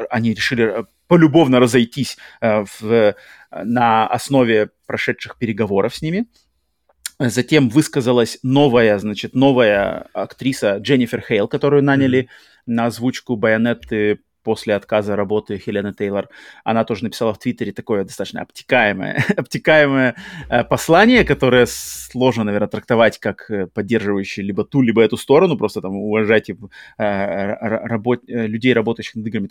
они 0.10 0.34
решили 0.34 0.86
полюбовно 1.08 1.60
разойтись 1.60 2.18
а, 2.40 2.66
в, 2.80 3.16
на 3.52 4.08
основе 4.08 4.70
прошедших 4.86 5.38
переговоров 5.38 5.96
с 5.96 6.02
ними. 6.02 6.28
Затем 7.20 7.70
высказалась 7.70 8.38
новая, 8.44 9.00
значит, 9.00 9.34
новая 9.34 10.08
актриса 10.14 10.78
Дженнифер 10.78 11.22
Хейл, 11.22 11.48
которую 11.48 11.82
наняли 11.84 12.22
mm-hmm. 12.22 12.64
на 12.68 12.86
озвучку 12.86 13.36
Байонетты 13.36 14.20
после 14.48 14.76
отказа 14.76 15.18
работы 15.18 15.58
Хелены 15.58 15.94
Тейлор. 15.94 16.30
Она 16.64 16.86
тоже 16.86 17.04
написала 17.04 17.34
в 17.34 17.38
Твиттере 17.38 17.74
такое 17.74 18.06
достаточно 18.06 18.42
обтекаемое, 18.42 19.26
обтекаемое 19.38 20.16
э, 20.50 20.64
послание, 20.64 21.26
которое 21.26 21.66
сложно, 21.66 22.46
наверное, 22.46 22.70
трактовать 22.70 23.18
как 23.20 23.52
э, 23.52 23.68
поддерживающее 23.68 24.46
либо 24.46 24.64
ту, 24.64 24.82
либо 24.82 25.02
эту 25.02 25.18
сторону, 25.18 25.58
просто 25.58 25.82
там 25.82 25.98
уважайте 25.98 26.56
э, 26.98 27.54
работ, 27.88 28.22
людей, 28.26 28.74
работающих 28.74 29.16
над 29.16 29.28
играми. 29.28 29.50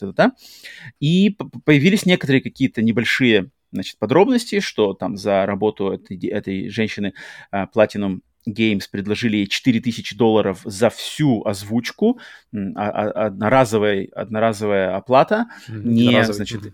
И 0.99 1.37
появились 1.67 2.07
некоторые 2.07 2.41
какие-то 2.41 2.81
небольшие 2.81 3.51
значит, 3.73 3.99
подробности, 3.99 4.61
что 4.61 4.95
там 4.95 5.19
за 5.19 5.45
работу 5.45 5.91
этой, 5.91 6.17
этой 6.29 6.71
женщины 6.71 7.13
Platinum 7.53 8.21
Games 8.47 8.83
предложили 8.91 9.39
ей 9.39 9.47
4000 9.47 10.17
долларов 10.17 10.61
за 10.65 10.91
всю 10.91 11.45
озвучку, 11.45 12.21
а, 12.55 12.89
а, 12.91 13.27
одноразовая, 13.27 14.09
одноразовая 14.15 14.97
оплата, 14.97 15.47
не, 15.69 16.25
значит, 16.25 16.73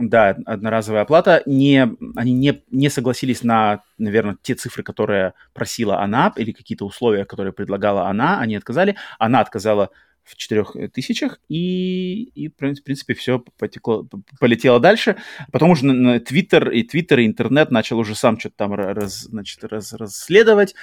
да, 0.00 0.36
одноразовая 0.46 1.02
оплата. 1.02 1.42
Не, 1.44 1.94
они 2.16 2.32
не, 2.32 2.62
не 2.70 2.88
согласились 2.88 3.42
на, 3.42 3.82
наверное, 3.98 4.38
те 4.40 4.54
цифры, 4.54 4.82
которые 4.82 5.34
просила 5.52 6.00
она, 6.00 6.32
или 6.36 6.52
какие-то 6.52 6.86
условия, 6.86 7.26
которые 7.26 7.52
предлагала 7.52 8.08
она, 8.08 8.40
они 8.40 8.56
отказали. 8.56 8.96
Она 9.18 9.40
отказала 9.40 9.90
в 10.30 10.36
четырех 10.36 10.76
тысячах, 10.92 11.40
и, 11.48 12.24
и 12.34 12.48
в 12.48 12.54
принципе, 12.54 13.14
все 13.14 13.42
потекло, 13.58 14.06
полетело 14.38 14.80
дальше. 14.80 15.16
Потом 15.50 15.70
уже 15.70 15.84
на 15.86 16.20
Twitter 16.20 16.70
и 16.70 16.82
Twitter, 16.82 17.20
и 17.20 17.26
интернет 17.26 17.70
начал 17.70 17.98
уже 17.98 18.14
сам 18.14 18.38
что-то 18.38 18.56
там 18.56 18.74
раз, 18.74 19.22
значит, 19.22 19.64
раз, 19.64 19.92
расследовать, 19.92 20.74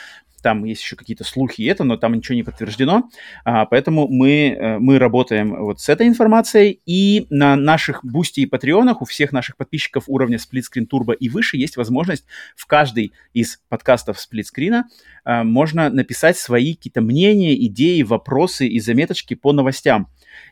там 0.47 0.63
есть 0.63 0.81
еще 0.81 0.95
какие-то 0.95 1.25
слухи 1.25 1.61
и 1.61 1.65
это, 1.65 1.83
но 1.83 1.97
там 1.97 2.13
ничего 2.13 2.35
не 2.35 2.43
подтверждено, 2.43 3.09
а, 3.43 3.65
поэтому 3.65 4.07
мы, 4.07 4.55
э, 4.57 4.79
мы 4.79 4.97
работаем 4.97 5.53
вот 5.61 5.81
с 5.81 5.89
этой 5.89 6.07
информацией, 6.07 6.79
и 6.85 7.27
на 7.29 7.57
наших 7.57 8.05
Boosty 8.05 8.39
и 8.39 8.45
Patreon'ах 8.45 9.01
у 9.01 9.05
всех 9.05 9.33
наших 9.33 9.57
подписчиков 9.57 10.05
уровня 10.07 10.37
Screen 10.37 10.87
Turbo 10.89 11.13
и 11.13 11.27
выше 11.27 11.57
есть 11.57 11.75
возможность 11.75 12.23
в 12.55 12.65
каждый 12.65 13.11
из 13.33 13.59
подкастов 13.67 14.17
Screen 14.17 14.83
а, 15.25 15.43
можно 15.43 15.89
написать 15.89 16.37
свои 16.37 16.75
какие-то 16.75 17.01
мнения, 17.01 17.53
идеи, 17.65 18.03
вопросы 18.03 18.69
и 18.69 18.79
заметочки 18.79 19.33
по 19.33 19.51
новостям. 19.51 20.07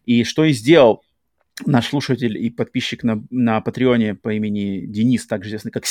И 0.05 0.25
что 0.25 0.43
и 0.43 0.51
сделал 0.51 1.04
наш 1.65 1.87
слушатель 1.87 2.37
и 2.37 2.49
подписчик 2.49 3.03
на, 3.03 3.23
на 3.29 3.61
Патреоне 3.61 4.15
по 4.15 4.33
имени 4.33 4.85
Денис, 4.85 5.25
также 5.25 5.49
известный 5.49 5.71
как 5.71 5.85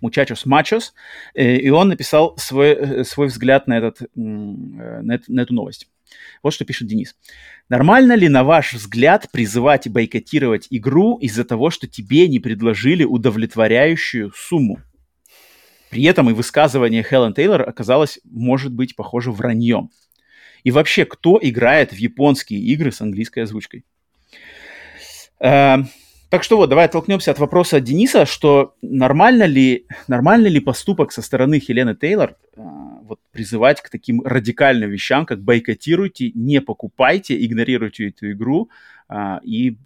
Мучачос 0.00 0.46
Мачос, 0.46 0.94
э, 1.34 1.56
и 1.56 1.68
он 1.68 1.88
написал 1.88 2.36
свой, 2.38 2.68
э, 2.70 3.04
свой 3.04 3.26
взгляд 3.26 3.66
на, 3.66 3.78
этот, 3.78 4.00
на, 4.14 5.14
это, 5.14 5.24
на 5.28 5.40
эту 5.40 5.54
новость. 5.54 5.88
Вот 6.42 6.54
что 6.54 6.64
пишет 6.64 6.88
Денис. 6.88 7.14
Нормально 7.68 8.14
ли, 8.14 8.28
на 8.28 8.42
ваш 8.42 8.72
взгляд, 8.72 9.28
призывать 9.30 9.88
бойкотировать 9.88 10.66
игру 10.70 11.18
из-за 11.18 11.44
того, 11.44 11.70
что 11.70 11.86
тебе 11.86 12.26
не 12.26 12.40
предложили 12.40 13.04
удовлетворяющую 13.04 14.32
сумму? 14.34 14.80
При 15.90 16.04
этом 16.04 16.30
и 16.30 16.32
высказывание 16.32 17.02
Хелен 17.02 17.34
Тейлор 17.34 17.68
оказалось, 17.68 18.20
может 18.24 18.72
быть, 18.72 18.96
похоже 18.96 19.30
враньем. 19.30 19.90
И 20.64 20.70
вообще, 20.70 21.04
кто 21.04 21.38
играет 21.40 21.92
в 21.92 21.96
японские 21.96 22.60
игры 22.60 22.92
с 22.92 23.00
английской 23.00 23.40
озвучкой? 23.40 23.84
Эм, 25.40 25.88
так 26.28 26.44
что 26.44 26.56
вот, 26.56 26.68
давай 26.68 26.84
оттолкнемся 26.84 27.32
от 27.32 27.38
вопроса 27.38 27.80
Дениса, 27.80 28.24
что 28.24 28.74
нормально 28.82 29.44
ли, 29.44 29.86
нормальный 30.06 30.50
ли 30.50 30.60
поступок 30.60 31.12
со 31.12 31.22
стороны 31.22 31.58
Хелены 31.58 31.96
Тейлор 31.96 32.36
э, 32.56 32.60
вот, 33.02 33.18
призывать 33.32 33.80
к 33.80 33.88
таким 33.88 34.20
радикальным 34.22 34.90
вещам, 34.90 35.26
как 35.26 35.42
бойкотируйте, 35.42 36.30
не 36.34 36.60
покупайте, 36.60 37.44
игнорируйте 37.44 38.08
эту 38.08 38.30
игру 38.30 38.70
э, 39.08 39.38
и 39.42 39.76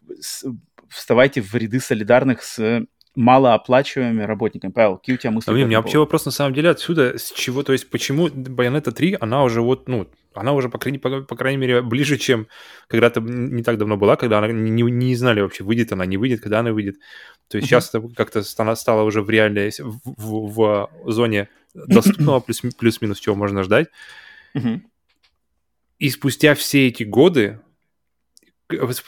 вставайте 0.89 1.41
в 1.41 1.55
ряды 1.55 1.81
солидарных 1.81 2.43
с 2.43 2.85
малооплачиваемыми 3.15 4.23
работниками. 4.23 4.71
Павел, 4.71 4.99
какие 4.99 5.15
у 5.15 5.19
тебя 5.19 5.31
мысли? 5.31 5.51
А, 5.51 5.55
у 5.55 5.57
меня 5.57 5.81
вообще 5.81 5.99
вопрос 5.99 6.25
на 6.25 6.33
самом 6.33 6.55
деле 6.55 6.71
отсюда, 6.71 7.17
с 7.17 7.33
чего, 7.33 7.63
то 7.63 7.73
есть 7.73 7.89
почему 7.91 8.29
Bayonetta 8.29 8.91
3, 8.91 9.19
она 9.21 9.45
уже 9.45 9.61
вот, 9.63 9.89
ну, 9.89 10.09
она 10.35 10.53
уже, 10.53 10.69
по 10.69 10.79
крайней, 10.79 10.99
по, 10.99 11.23
по 11.23 11.37
крайней 11.37 11.59
мере, 11.59 11.81
ближе, 11.81 12.17
чем 12.17 12.49
когда-то 12.89 13.21
не 13.21 13.63
так 13.63 13.79
давно 13.79 13.97
была, 13.97 14.17
когда 14.17 14.39
она 14.39 14.49
не, 14.49 14.83
не 14.83 15.15
знали 15.15 15.41
вообще, 15.41 15.63
выйдет 15.63 15.93
она, 15.93 16.07
не 16.07 16.17
выйдет, 16.17 16.41
когда 16.41 16.61
она 16.61 16.73
выйдет. 16.73 16.97
То 17.49 17.59
есть 17.59 17.69
сейчас 17.69 17.91
это 17.95 18.07
как-то 18.15 18.43
стало, 18.43 19.03
уже 19.03 19.23
в 19.23 19.31
реальной, 19.31 19.71
в, 19.79 20.01
в, 20.05 20.91
в 21.05 21.13
зоне 21.13 21.49
доступного 21.75 22.41
плюс, 22.41 22.63
плюс-минус, 22.77 23.21
чего 23.21 23.37
можно 23.37 23.63
ждать. 23.63 23.89
И 26.01 26.11
спустя 26.11 26.55
все 26.55 26.89
эти 26.89 27.05
годы, 27.05 27.61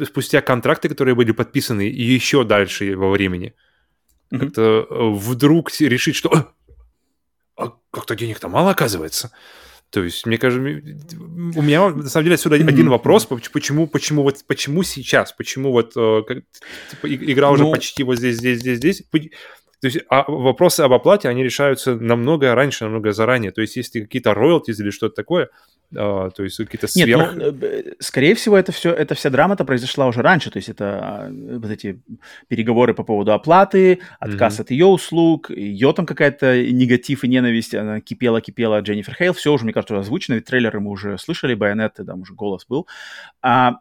спустя 0.05 0.41
контракты, 0.41 0.89
которые 0.89 1.15
были 1.15 1.33
подписаны, 1.33 1.83
еще 1.83 2.45
дальше 2.45 2.97
во 2.97 3.11
времени, 3.11 3.55
как-то 4.31 4.87
э, 4.89 5.11
вдруг 5.11 5.71
решить, 5.81 6.17
что 6.17 6.53
а 7.57 7.73
как-то 7.91 8.15
денег-то 8.15 8.49
мало 8.49 8.71
оказывается. 8.71 9.31
То 9.91 10.03
есть, 10.03 10.27
мне 10.27 10.37
кажется, 10.37 10.63
у 10.63 11.63
меня 11.63 11.89
на 11.91 12.09
самом 12.09 12.25
деле 12.25 12.35
отсюда 12.35 12.59
mm-hmm. 12.59 12.69
один 12.69 12.89
вопрос, 12.89 13.27
почему, 13.27 13.87
почему 13.87 14.25
вот, 14.25 14.45
почему 14.47 14.83
сейчас, 14.83 15.33
почему 15.33 15.71
вот 15.71 15.93
э, 15.97 16.23
типа, 16.91 17.07
игра 17.07 17.51
уже 17.51 17.63
ну... 17.63 17.73
почти 17.73 18.03
вот 18.03 18.19
здесь, 18.19 18.37
здесь, 18.37 18.59
здесь, 18.59 18.79
здесь. 18.79 19.03
То 19.81 19.89
есть 19.89 19.99
а 20.09 20.25
вопросы 20.29 20.81
об 20.81 20.93
оплате, 20.93 21.29
они 21.29 21.45
решаются 21.45 21.95
намного 21.95 22.55
раньше, 22.55 22.85
намного 22.85 23.13
заранее. 23.13 23.53
То 23.53 23.61
есть 23.61 23.77
если 23.77 24.01
какие-то 24.01 24.35
роялти 24.35 24.73
или 24.73 24.91
что-то 24.91 25.15
такое, 25.15 25.51
а, 25.95 26.31
то 26.31 26.43
есть 26.43 26.57
какие-то 26.57 26.89
сверх... 26.89 27.35
Нет, 27.35 27.53
ну, 27.61 27.67
э, 27.67 27.95
скорее 28.01 28.35
всего, 28.35 28.57
это 28.57 28.73
все, 28.73 28.93
эта 28.93 29.15
вся 29.15 29.31
драма-то 29.31 29.65
произошла 29.65 30.07
уже 30.07 30.23
раньше, 30.23 30.51
то 30.51 30.59
есть 30.59 30.69
это 30.69 31.01
а, 31.03 31.31
вот 31.31 31.71
эти 31.71 32.01
переговоры 32.49 32.95
по 32.95 33.05
поводу 33.05 33.33
оплаты, 33.33 34.01
отказ 34.19 34.59
mm-hmm. 34.59 34.63
от 34.63 34.71
ее 34.71 34.87
услуг, 34.87 35.51
ее 35.51 35.93
там 35.93 36.07
какая-то 36.07 36.63
негатив 36.71 37.25
и 37.25 37.29
ненависть, 37.29 37.75
она 37.75 38.01
кипела-кипела 38.01 38.81
Дженнифер 38.81 39.15
Хейл, 39.15 39.33
все 39.33 39.53
уже, 39.53 39.65
мне 39.65 39.73
кажется, 39.73 39.99
озвучено, 39.99 40.37
ведь 40.37 40.47
трейлеры 40.47 40.81
мы 40.81 40.91
уже 40.91 41.19
слышали, 41.19 41.55
байонеты, 41.55 42.05
там 42.05 42.23
уже 42.23 42.35
голос 42.35 42.67
был. 42.67 42.87
А 43.43 43.77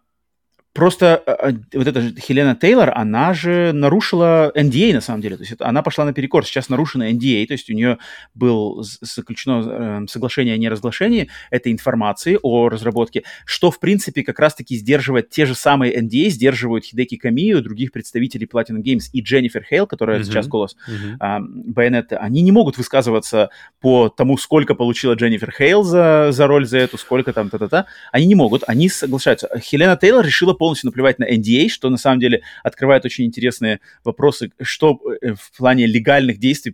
Просто 0.76 1.24
э, 1.26 1.52
э, 1.52 1.78
вот 1.78 1.88
эта 1.88 2.02
же 2.02 2.14
Хелена 2.20 2.54
Тейлор, 2.54 2.92
она 2.94 3.34
же 3.34 3.72
нарушила 3.72 4.52
NDA 4.54 4.94
на 4.94 5.00
самом 5.00 5.22
деле. 5.22 5.38
То 5.38 5.44
есть 5.44 5.54
это, 5.54 5.66
она 5.66 5.82
пошла 5.82 6.04
наперекор. 6.04 6.46
Сейчас 6.46 6.68
нарушена 6.68 7.10
NDA, 7.12 7.48
то 7.48 7.54
есть 7.54 7.70
у 7.70 7.74
нее 7.74 7.98
было 8.34 8.84
заключено 8.84 10.04
э, 10.04 10.08
соглашение 10.10 10.54
о 10.54 10.58
неразглашении 10.58 11.30
этой 11.50 11.72
информации 11.72 12.38
о 12.42 12.68
разработке, 12.68 13.24
что, 13.46 13.72
в 13.72 13.80
принципе, 13.80 14.22
как 14.22 14.38
раз-таки 14.38 14.76
сдерживает 14.76 15.30
те 15.30 15.46
же 15.46 15.56
самые 15.56 15.98
NDA, 15.98 16.28
сдерживают 16.28 16.84
Хидеки 16.84 17.16
Камию, 17.16 17.62
других 17.62 17.94
представителей 17.94 18.46
Platinum 18.46 18.84
Games 18.84 19.06
и 19.14 19.22
Дженнифер 19.22 19.64
Хейл, 19.64 19.88
которая 19.88 20.20
mm-hmm. 20.20 20.24
сейчас 20.26 20.48
голос 20.50 20.76
mm-hmm. 20.90 21.16
а, 21.22 21.40
Байонетта. 21.40 22.18
Они 22.18 22.42
не 22.42 22.52
могут 22.52 22.78
высказываться 22.78 23.50
по 23.80 24.10
тому, 24.10 24.38
сколько 24.38 24.76
получила 24.76 25.14
Дженнифер 25.14 25.54
Хейл 25.58 25.84
за, 25.84 26.34
за 26.34 26.48
роль 26.48 26.66
за 26.66 26.80
эту, 26.80 26.98
сколько 26.98 27.32
там 27.32 27.50
та-та-та. 27.50 27.86
Они 28.12 28.26
не 28.26 28.36
могут, 28.36 28.64
они 28.68 28.90
соглашаются. 28.90 29.48
Хелена 29.58 29.96
Тейлор 29.96 30.26
решила 30.26 30.54
полностью 30.66 30.88
наплевать 30.88 31.20
на 31.20 31.26
NDA, 31.26 31.70
что 31.70 31.92
на 31.92 31.98
самом 31.98 32.20
деле 32.20 32.42
открывает 32.64 33.06
очень 33.06 33.26
интересные 33.26 33.82
вопросы, 34.04 34.52
что 34.64 35.00
э, 35.22 35.36
в 35.36 35.56
плане 35.56 35.86
легальных 35.86 36.40
действий, 36.40 36.74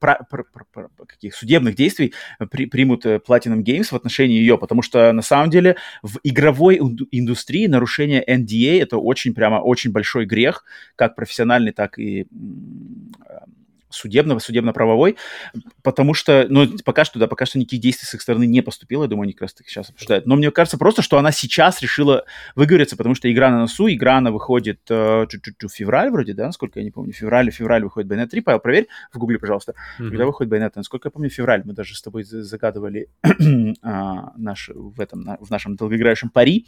про, 0.00 0.26
про, 0.28 0.42
про, 0.42 0.64
про, 0.72 1.06
каких 1.06 1.36
судебных 1.36 1.76
действий 1.76 2.12
при, 2.50 2.66
примут 2.66 3.06
э, 3.06 3.20
Platinum 3.24 3.62
Games 3.62 3.84
в 3.84 3.92
отношении 3.92 4.36
ее, 4.36 4.58
потому 4.58 4.82
что 4.82 5.12
на 5.12 5.22
самом 5.22 5.50
деле 5.50 5.76
в 6.02 6.18
игровой 6.24 6.78
индустрии 7.12 7.68
нарушение 7.68 8.24
NDA 8.28 8.82
это 8.82 8.98
очень 8.98 9.32
прямо 9.32 9.60
очень 9.60 9.92
большой 9.92 10.26
грех, 10.26 10.64
как 10.96 11.14
профессиональный, 11.14 11.70
так 11.70 11.96
и 12.00 12.26
судебного, 13.94 14.38
судебно-правовой, 14.38 15.16
потому 15.82 16.14
что, 16.14 16.46
ну, 16.48 16.66
пока 16.84 17.04
что, 17.04 17.18
да, 17.18 17.26
пока 17.26 17.46
что 17.46 17.58
никаких 17.58 17.80
действий 17.80 18.06
с 18.06 18.14
их 18.14 18.22
стороны 18.22 18.46
не 18.46 18.60
поступило, 18.60 19.04
я 19.04 19.08
думаю, 19.08 19.24
они 19.24 19.32
как 19.32 19.42
раз 19.42 19.54
таки 19.54 19.70
сейчас 19.70 19.90
обсуждают. 19.90 20.26
Но 20.26 20.36
мне 20.36 20.50
кажется 20.50 20.78
просто, 20.78 21.02
что 21.02 21.18
она 21.18 21.32
сейчас 21.32 21.80
решила 21.82 22.24
выговориться, 22.54 22.96
потому 22.96 23.14
что 23.14 23.32
игра 23.32 23.50
на 23.50 23.60
носу, 23.60 23.88
игра, 23.88 24.18
она 24.18 24.30
выходит 24.30 24.80
э, 24.90 25.26
в 25.26 25.68
февраль 25.68 26.10
вроде, 26.10 26.34
да, 26.34 26.46
насколько 26.46 26.80
я 26.80 26.84
не 26.84 26.90
помню, 26.90 27.12
февраль, 27.12 27.50
февраль 27.50 27.84
выходит 27.84 28.10
Bayonetta 28.10 28.28
3, 28.28 28.40
Павел, 28.40 28.60
проверь 28.60 28.88
в 29.12 29.18
гугле, 29.18 29.38
пожалуйста, 29.38 29.74
mm-hmm. 29.98 30.08
когда 30.08 30.26
выходит 30.26 30.52
Bayonetta, 30.52 30.72
насколько 30.76 31.08
я 31.08 31.10
помню, 31.10 31.30
февраль, 31.30 31.62
мы 31.64 31.72
даже 31.72 31.94
с 31.94 32.02
тобой 32.02 32.24
загадывали 32.24 33.08
а, 33.82 34.32
наш, 34.36 34.70
в 34.74 35.00
этом, 35.00 35.36
в 35.40 35.50
нашем 35.50 35.76
долгоиграющем 35.76 36.30
пари, 36.30 36.66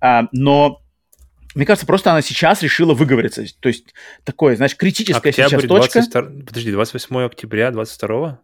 а, 0.00 0.28
но 0.32 0.82
мне 1.56 1.64
кажется, 1.64 1.86
просто 1.86 2.10
она 2.10 2.20
сейчас 2.20 2.62
решила 2.62 2.92
выговориться. 2.92 3.42
То 3.60 3.68
есть 3.68 3.94
такое, 4.24 4.56
знаешь, 4.56 4.76
критическая 4.76 5.30
Октябрь 5.30 5.62
сейчас 5.62 5.62
точка. 5.62 6.00
22... 6.00 6.44
Подожди, 6.44 6.70
28 6.70 7.16
октября 7.24 7.70
22 7.70 8.40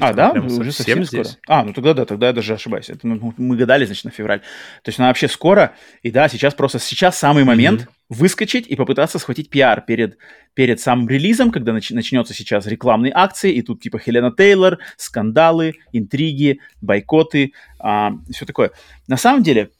а, 0.00 0.12
да? 0.12 0.32
Уже 0.32 0.72
совсем 0.72 1.04
здесь? 1.04 1.28
скоро? 1.28 1.38
А, 1.48 1.64
ну 1.64 1.72
тогда 1.72 1.94
да, 1.94 2.04
тогда 2.04 2.28
я 2.28 2.32
даже 2.32 2.54
ошибаюсь. 2.54 2.90
Это 2.90 3.06
мы, 3.06 3.32
мы 3.36 3.56
гадали, 3.56 3.84
значит, 3.84 4.04
на 4.04 4.10
февраль. 4.10 4.40
То 4.82 4.88
есть 4.88 4.98
она 4.98 5.08
вообще 5.08 5.28
скоро. 5.28 5.74
И 6.02 6.10
да, 6.10 6.28
сейчас 6.28 6.54
просто 6.54 6.78
сейчас 6.78 7.18
самый 7.18 7.44
момент 7.44 7.82
mm-hmm. 7.82 7.86
выскочить 8.10 8.66
и 8.66 8.76
попытаться 8.76 9.18
схватить 9.18 9.50
пиар 9.50 9.80
перед, 9.80 10.18
перед 10.54 10.80
самым 10.80 11.08
релизом, 11.08 11.50
когда 11.50 11.72
нач, 11.72 11.90
начнется 11.90 12.34
сейчас 12.34 12.66
рекламные 12.66 13.12
акции, 13.14 13.52
и 13.52 13.62
тут 13.62 13.80
типа 13.80 13.98
Хелена 13.98 14.30
Тейлор, 14.30 14.78
скандалы, 14.96 15.74
интриги, 15.92 16.60
бойкоты, 16.80 17.52
а, 17.78 18.12
все 18.30 18.44
такое. 18.44 18.72
На 19.06 19.16
самом 19.16 19.42
деле, 19.42 19.70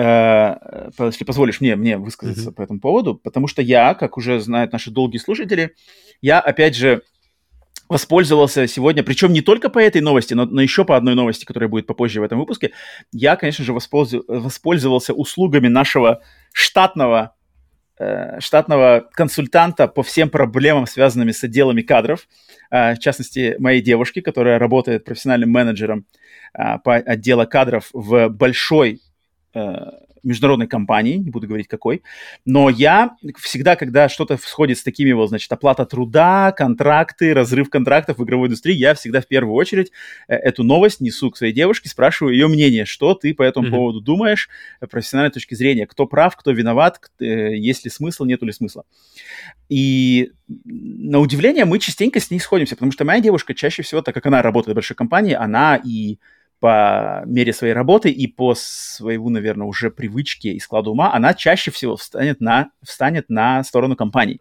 если 0.00 1.24
позволишь 1.24 1.60
мне, 1.60 1.74
мне 1.74 1.96
высказаться 1.96 2.50
mm-hmm. 2.50 2.54
по 2.54 2.62
этому 2.62 2.80
поводу, 2.80 3.16
потому 3.16 3.48
что 3.48 3.62
я, 3.62 3.94
как 3.94 4.16
уже 4.16 4.38
знают 4.38 4.72
наши 4.72 4.90
долгие 4.90 5.18
слушатели, 5.18 5.74
я, 6.20 6.40
опять 6.40 6.76
же, 6.76 7.02
воспользовался 7.88 8.66
сегодня, 8.66 9.02
причем 9.02 9.32
не 9.32 9.40
только 9.40 9.70
по 9.70 9.78
этой 9.78 10.00
новости, 10.00 10.34
но, 10.34 10.44
но 10.44 10.60
еще 10.60 10.84
по 10.84 10.96
одной 10.96 11.14
новости, 11.14 11.44
которая 11.44 11.68
будет 11.68 11.86
попозже 11.86 12.20
в 12.20 12.24
этом 12.24 12.38
выпуске, 12.38 12.72
я, 13.12 13.36
конечно 13.36 13.64
же, 13.64 13.72
воспользовался, 13.72 14.24
воспользовался 14.28 15.14
услугами 15.14 15.68
нашего 15.68 16.20
штатного 16.52 17.34
э, 17.98 18.38
штатного 18.40 19.08
консультанта 19.12 19.88
по 19.88 20.02
всем 20.02 20.28
проблемам, 20.28 20.86
связанными 20.86 21.32
с 21.32 21.42
отделами 21.42 21.82
кадров, 21.82 22.28
э, 22.70 22.94
в 22.94 22.98
частности, 22.98 23.56
моей 23.58 23.80
девушки, 23.80 24.20
которая 24.20 24.58
работает 24.58 25.04
профессиональным 25.04 25.50
менеджером 25.50 26.06
по 26.52 26.94
отдела 26.94 27.44
кадров 27.44 27.90
в 27.92 28.28
большой 28.30 29.00
Э, 29.00 29.07
международной 30.22 30.66
компании, 30.66 31.16
не 31.16 31.30
буду 31.30 31.46
говорить 31.46 31.68
какой, 31.68 32.02
но 32.44 32.68
я 32.68 33.16
всегда, 33.38 33.76
когда 33.76 34.08
что-то 34.08 34.36
сходит 34.36 34.78
с 34.78 34.82
такими 34.82 35.12
вот, 35.12 35.28
значит, 35.28 35.50
оплата 35.52 35.86
труда, 35.86 36.52
контракты, 36.52 37.34
разрыв 37.34 37.70
контрактов 37.70 38.18
в 38.18 38.24
игровой 38.24 38.48
индустрии, 38.48 38.74
я 38.74 38.94
всегда 38.94 39.20
в 39.20 39.26
первую 39.26 39.54
очередь 39.54 39.92
э, 40.28 40.34
эту 40.34 40.64
новость 40.64 41.00
несу 41.00 41.30
к 41.30 41.36
своей 41.36 41.52
девушке, 41.52 41.88
спрашиваю 41.88 42.34
ее 42.34 42.48
мнение, 42.48 42.84
что 42.84 43.14
ты 43.14 43.34
по 43.34 43.42
этому 43.42 43.68
mm-hmm. 43.68 43.70
поводу 43.70 44.00
думаешь, 44.00 44.48
э, 44.80 44.86
профессиональной 44.86 45.32
точки 45.32 45.54
зрения, 45.54 45.86
кто 45.86 46.06
прав, 46.06 46.36
кто 46.36 46.50
виноват, 46.50 47.00
есть 47.18 47.84
ли 47.84 47.90
смысл, 47.90 48.24
нету 48.24 48.46
ли 48.46 48.52
смысла. 48.52 48.84
И 49.68 50.32
на 50.64 51.18
удивление 51.18 51.64
мы 51.64 51.78
частенько 51.78 52.20
с 52.20 52.30
ней 52.30 52.38
сходимся, 52.38 52.74
потому 52.74 52.92
что 52.92 53.04
моя 53.04 53.20
девушка 53.20 53.54
чаще 53.54 53.82
всего, 53.82 54.02
так 54.02 54.14
как 54.14 54.26
она 54.26 54.42
работает 54.42 54.74
в 54.74 54.76
большой 54.76 54.96
компании, 54.96 55.34
она 55.34 55.76
и 55.76 56.18
по 56.60 57.22
мере 57.26 57.52
своей 57.52 57.72
работы 57.72 58.10
и 58.10 58.26
по 58.26 58.54
своему, 58.56 59.30
наверное, 59.30 59.66
уже 59.66 59.90
привычке 59.90 60.50
и 60.50 60.60
складу 60.60 60.92
ума, 60.92 61.12
она 61.12 61.34
чаще 61.34 61.70
всего 61.70 61.96
встанет 61.96 62.40
на, 62.40 62.70
встанет 62.82 63.28
на 63.28 63.62
сторону 63.64 63.96
компаний. 63.96 64.40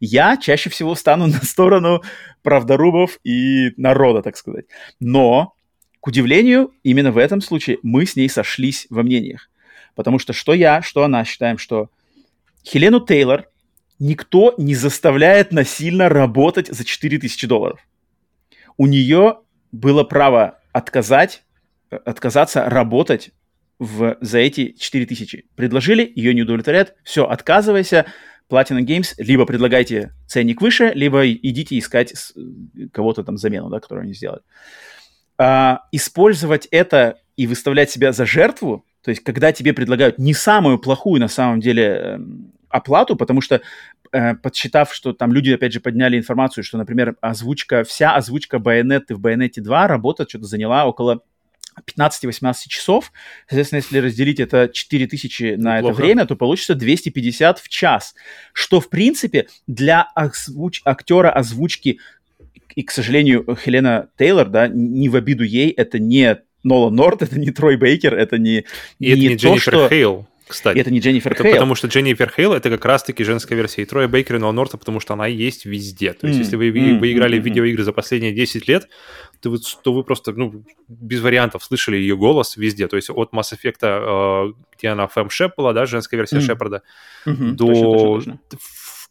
Я 0.00 0.36
чаще 0.36 0.70
всего 0.70 0.94
встану 0.94 1.26
на 1.28 1.40
сторону 1.42 2.02
правдорубов 2.42 3.18
и 3.24 3.72
народа, 3.76 4.22
так 4.22 4.36
сказать. 4.36 4.66
Но, 5.00 5.54
к 6.00 6.06
удивлению, 6.06 6.72
именно 6.82 7.12
в 7.12 7.18
этом 7.18 7.40
случае 7.40 7.78
мы 7.82 8.06
с 8.06 8.16
ней 8.16 8.28
сошлись 8.28 8.86
во 8.90 9.02
мнениях. 9.02 9.50
Потому 9.94 10.18
что 10.18 10.32
что 10.32 10.54
я, 10.54 10.80
что 10.80 11.04
она 11.04 11.24
считаем, 11.24 11.58
что 11.58 11.90
Хелену 12.64 13.00
Тейлор 13.00 13.48
никто 13.98 14.54
не 14.58 14.74
заставляет 14.74 15.52
насильно 15.52 16.08
работать 16.08 16.68
за 16.68 16.84
4000 16.84 17.46
долларов. 17.46 17.80
У 18.76 18.86
нее 18.86 19.38
было 19.70 20.02
право 20.02 20.58
отказать, 20.72 21.44
э, 21.90 21.96
отказаться 21.96 22.68
работать 22.68 23.30
в, 23.78 24.16
за 24.20 24.38
эти 24.38 24.72
4000. 24.72 25.46
Предложили, 25.56 26.10
ее 26.14 26.34
не 26.34 26.42
удовлетворяет, 26.42 26.94
все, 27.04 27.26
отказывайся, 27.26 28.06
Platinum 28.50 28.84
Games, 28.84 29.14
либо 29.16 29.46
предлагайте 29.46 30.12
ценник 30.26 30.60
выше, 30.60 30.92
либо 30.94 31.30
идите 31.30 31.78
искать 31.78 32.12
э, 32.12 32.88
кого-то 32.92 33.24
там 33.24 33.38
замену, 33.38 33.70
да, 33.70 33.80
которую 33.80 34.04
они 34.04 34.14
сделают. 34.14 34.44
А, 35.38 35.82
использовать 35.90 36.66
это 36.70 37.18
и 37.36 37.46
выставлять 37.46 37.90
себя 37.90 38.12
за 38.12 38.26
жертву, 38.26 38.84
то 39.02 39.10
есть 39.10 39.24
когда 39.24 39.52
тебе 39.52 39.72
предлагают 39.72 40.18
не 40.18 40.34
самую 40.34 40.78
плохую 40.78 41.20
на 41.20 41.28
самом 41.28 41.60
деле 41.60 41.84
эм, 41.84 42.52
оплату, 42.68 43.16
потому 43.16 43.40
что 43.40 43.62
э, 44.12 44.34
подсчитав, 44.34 44.94
что 44.94 45.12
там 45.12 45.32
люди, 45.32 45.50
опять 45.50 45.72
же, 45.72 45.80
подняли 45.80 46.16
информацию, 46.16 46.64
что, 46.64 46.78
например, 46.78 47.16
озвучка, 47.20 47.84
вся 47.84 48.14
озвучка 48.14 48.58
Байонеты 48.58 49.14
в 49.14 49.20
Байонете 49.20 49.60
2 49.60 49.88
работа 49.88 50.26
что-то 50.28 50.44
заняла 50.44 50.86
около 50.86 51.22
15-18 51.98 52.54
часов. 52.68 53.12
Соответственно, 53.48 53.78
если 53.78 53.98
разделить 53.98 54.40
это 54.40 54.68
4000 54.72 55.56
на 55.56 55.78
Неплохо. 55.78 55.94
это 55.94 56.02
время, 56.02 56.26
то 56.26 56.36
получится 56.36 56.74
250 56.74 57.58
в 57.58 57.68
час. 57.68 58.14
Что, 58.52 58.80
в 58.80 58.88
принципе, 58.88 59.48
для 59.66 60.02
озвуч... 60.14 60.82
актера 60.84 61.30
озвучки, 61.30 61.98
и, 62.74 62.82
к 62.82 62.90
сожалению, 62.90 63.56
Хелена 63.62 64.08
Тейлор, 64.16 64.48
да, 64.48 64.68
не 64.68 65.08
в 65.08 65.16
обиду 65.16 65.44
ей, 65.44 65.70
это 65.70 65.98
не 65.98 66.38
Нолан 66.62 66.94
Норт, 66.94 67.22
это 67.22 67.38
не 67.38 67.50
Трой 67.50 67.76
Бейкер, 67.76 68.14
это 68.14 68.38
не, 68.38 68.60
и 68.60 68.64
не, 68.98 69.08
это 69.10 69.20
не 69.20 69.28
то, 69.28 69.34
Дженнифер 69.36 69.72
что... 69.72 69.88
Хейл 69.88 70.26
кстати. 70.52 70.76
И 70.76 70.80
это 70.80 70.90
не 70.90 71.00
Дженнифер 71.00 71.32
это 71.32 71.42
Хейл. 71.42 71.54
Потому 71.54 71.74
что 71.74 71.88
Дженнифер 71.88 72.32
Хейл 72.34 72.52
это 72.52 72.70
как 72.70 72.84
раз-таки 72.84 73.24
женская 73.24 73.56
версия 73.56 73.82
и 73.82 73.84
Троя 73.84 74.08
Бейкера 74.08 74.38
и 74.38 74.40
Норта, 74.40 74.78
потому 74.78 75.00
что 75.00 75.14
она 75.14 75.26
есть 75.26 75.64
везде. 75.64 76.12
То 76.12 76.26
есть, 76.26 76.38
mm, 76.38 76.42
если 76.42 76.56
вы, 76.56 76.68
mm, 76.68 76.98
вы 76.98 77.12
играли 77.12 77.38
mm, 77.38 77.40
в 77.40 77.44
видеоигры 77.44 77.82
за 77.82 77.92
последние 77.92 78.32
10 78.32 78.68
лет, 78.68 78.88
то 79.40 79.50
вы, 79.50 79.58
то 79.82 79.92
вы 79.92 80.04
просто, 80.04 80.32
ну, 80.32 80.64
без 80.88 81.20
вариантов 81.20 81.64
слышали 81.64 81.96
ее 81.96 82.16
голос 82.16 82.56
везде. 82.56 82.86
То 82.86 82.96
есть 82.96 83.10
от 83.10 83.32
Mass 83.32 83.52
Effect, 83.52 83.78
э, 83.82 84.52
где 84.76 84.88
она 84.88 85.06
Фэм 85.08 85.30
Шеп 85.30 85.56
была, 85.56 85.72
да, 85.72 85.86
женская 85.86 86.16
версия 86.16 86.36
mm. 86.36 86.42
Шепарда, 86.42 86.82
mm-hmm, 87.26 87.50
до 87.52 87.66
точно, 87.66 87.82
точно, 87.82 88.38
точно. 88.48 88.58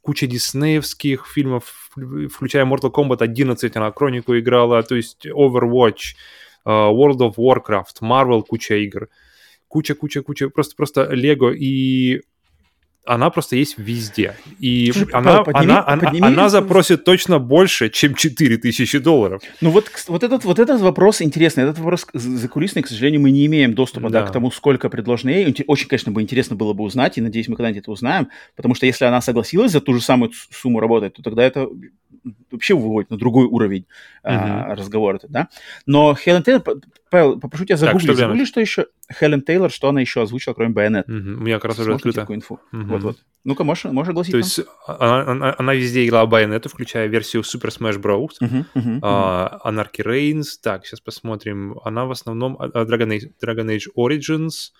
кучи 0.01 0.27
диснеевских 0.27 1.27
фильмов, 1.27 1.89
включая 2.29 2.65
Mortal 2.65 2.91
Kombat 2.91 3.21
11, 3.21 3.75
она 3.75 3.91
Хронику 3.91 4.37
играла, 4.37 4.81
то 4.83 4.95
есть 4.95 5.25
Overwatch, 5.25 6.15
э, 6.65 6.69
World 6.69 7.17
of 7.17 7.35
Warcraft, 7.35 8.01
Marvel, 8.01 8.43
куча 8.43 8.75
игр 8.75 9.09
куча-куча-куча, 9.71 10.49
просто-просто 10.49 11.09
Лего, 11.13 11.51
и 11.51 12.21
она 13.05 13.29
просто 13.29 13.55
есть 13.55 13.77
везде. 13.77 14.35
И 14.59 14.91
Слушай, 14.91 15.11
она, 15.13 15.43
подними, 15.43 15.73
она, 15.73 15.97
подними... 15.97 16.19
она, 16.19 16.27
она 16.27 16.49
запросит 16.49 17.03
точно 17.03 17.39
больше, 17.39 17.89
чем 17.89 18.13
4000 18.13 18.99
долларов. 18.99 19.41
Ну 19.59 19.71
вот, 19.71 19.89
вот, 20.07 20.23
этот, 20.23 20.43
вот 20.43 20.59
этот 20.59 20.81
вопрос 20.81 21.21
интересный. 21.21 21.63
Этот 21.63 21.79
вопрос 21.79 22.05
закулисный, 22.13 22.83
к 22.83 22.87
сожалению, 22.87 23.21
мы 23.21 23.31
не 23.31 23.45
имеем 23.47 23.73
доступа 23.73 24.09
да. 24.09 24.21
Да, 24.21 24.27
к 24.27 24.31
тому, 24.31 24.51
сколько 24.51 24.89
предложено 24.89 25.31
ей. 25.31 25.65
Очень, 25.67 25.87
конечно, 25.87 26.11
бы 26.11 26.21
интересно 26.21 26.55
было 26.55 26.73
бы 26.73 26.83
узнать, 26.83 27.17
и 27.17 27.21
надеюсь, 27.21 27.47
мы 27.47 27.55
когда-нибудь 27.55 27.81
это 27.81 27.91
узнаем, 27.91 28.27
потому 28.55 28.75
что 28.75 28.85
если 28.85 29.05
она 29.05 29.21
согласилась 29.21 29.71
за 29.71 29.81
ту 29.81 29.93
же 29.93 30.01
самую 30.01 30.31
сумму 30.51 30.79
работать, 30.79 31.13
то 31.13 31.23
тогда 31.23 31.43
это 31.43 31.67
вообще 32.51 32.75
выводит 32.75 33.09
на 33.09 33.17
другой 33.17 33.45
уровень 33.45 33.85
uh-huh. 34.23 34.31
а, 34.71 34.75
разговора, 34.75 35.19
да. 35.27 35.49
Но 35.85 36.15
Хелен 36.15 36.43
Тейлор, 36.43 36.63
Павел, 37.09 37.39
попрошу 37.39 37.65
тебя 37.65 37.77
загуглить, 37.77 38.07
так, 38.07 38.15
что, 38.15 38.25
загугли, 38.25 38.45
что 38.45 38.61
еще 38.61 38.87
Хелен 39.11 39.41
Тейлор, 39.41 39.71
что 39.71 39.89
она 39.89 40.01
еще 40.01 40.21
озвучила, 40.21 40.53
кроме 40.53 40.71
Байонет. 40.71 41.07
Uh-huh. 41.07 41.35
У 41.35 41.41
меня 41.41 41.55
как 41.55 41.65
раз 41.65 41.79
уже 41.79 41.93
открыто. 41.93 42.21
такую 42.21 42.37
инфу. 42.37 42.59
Uh-huh. 42.73 42.83
Вот-вот. 42.83 43.17
Ну-ка, 43.43 43.63
можешь, 43.63 43.85
можешь 43.85 44.11
огласить 44.11 44.31
То 44.33 44.37
есть 44.37 44.61
она, 44.85 45.21
она, 45.21 45.55
она 45.57 45.73
везде 45.73 46.05
играла 46.05 46.27
Байонету, 46.27 46.69
включая 46.69 47.07
версию 47.07 47.41
Super 47.43 47.69
Smash 47.69 47.99
Bros. 47.99 48.29
Uh-huh. 48.41 48.65
Uh-huh. 48.75 48.99
Uh, 48.99 49.59
Anarchy 49.65 50.03
Reigns. 50.05 50.45
Так, 50.61 50.85
сейчас 50.85 51.01
посмотрим. 51.01 51.79
Она 51.83 52.05
в 52.05 52.11
основном 52.11 52.55
Dragon 52.57 53.09
Age, 53.09 53.31
Dragon 53.43 53.67
Age 53.67 53.87
Origins, 53.97 54.71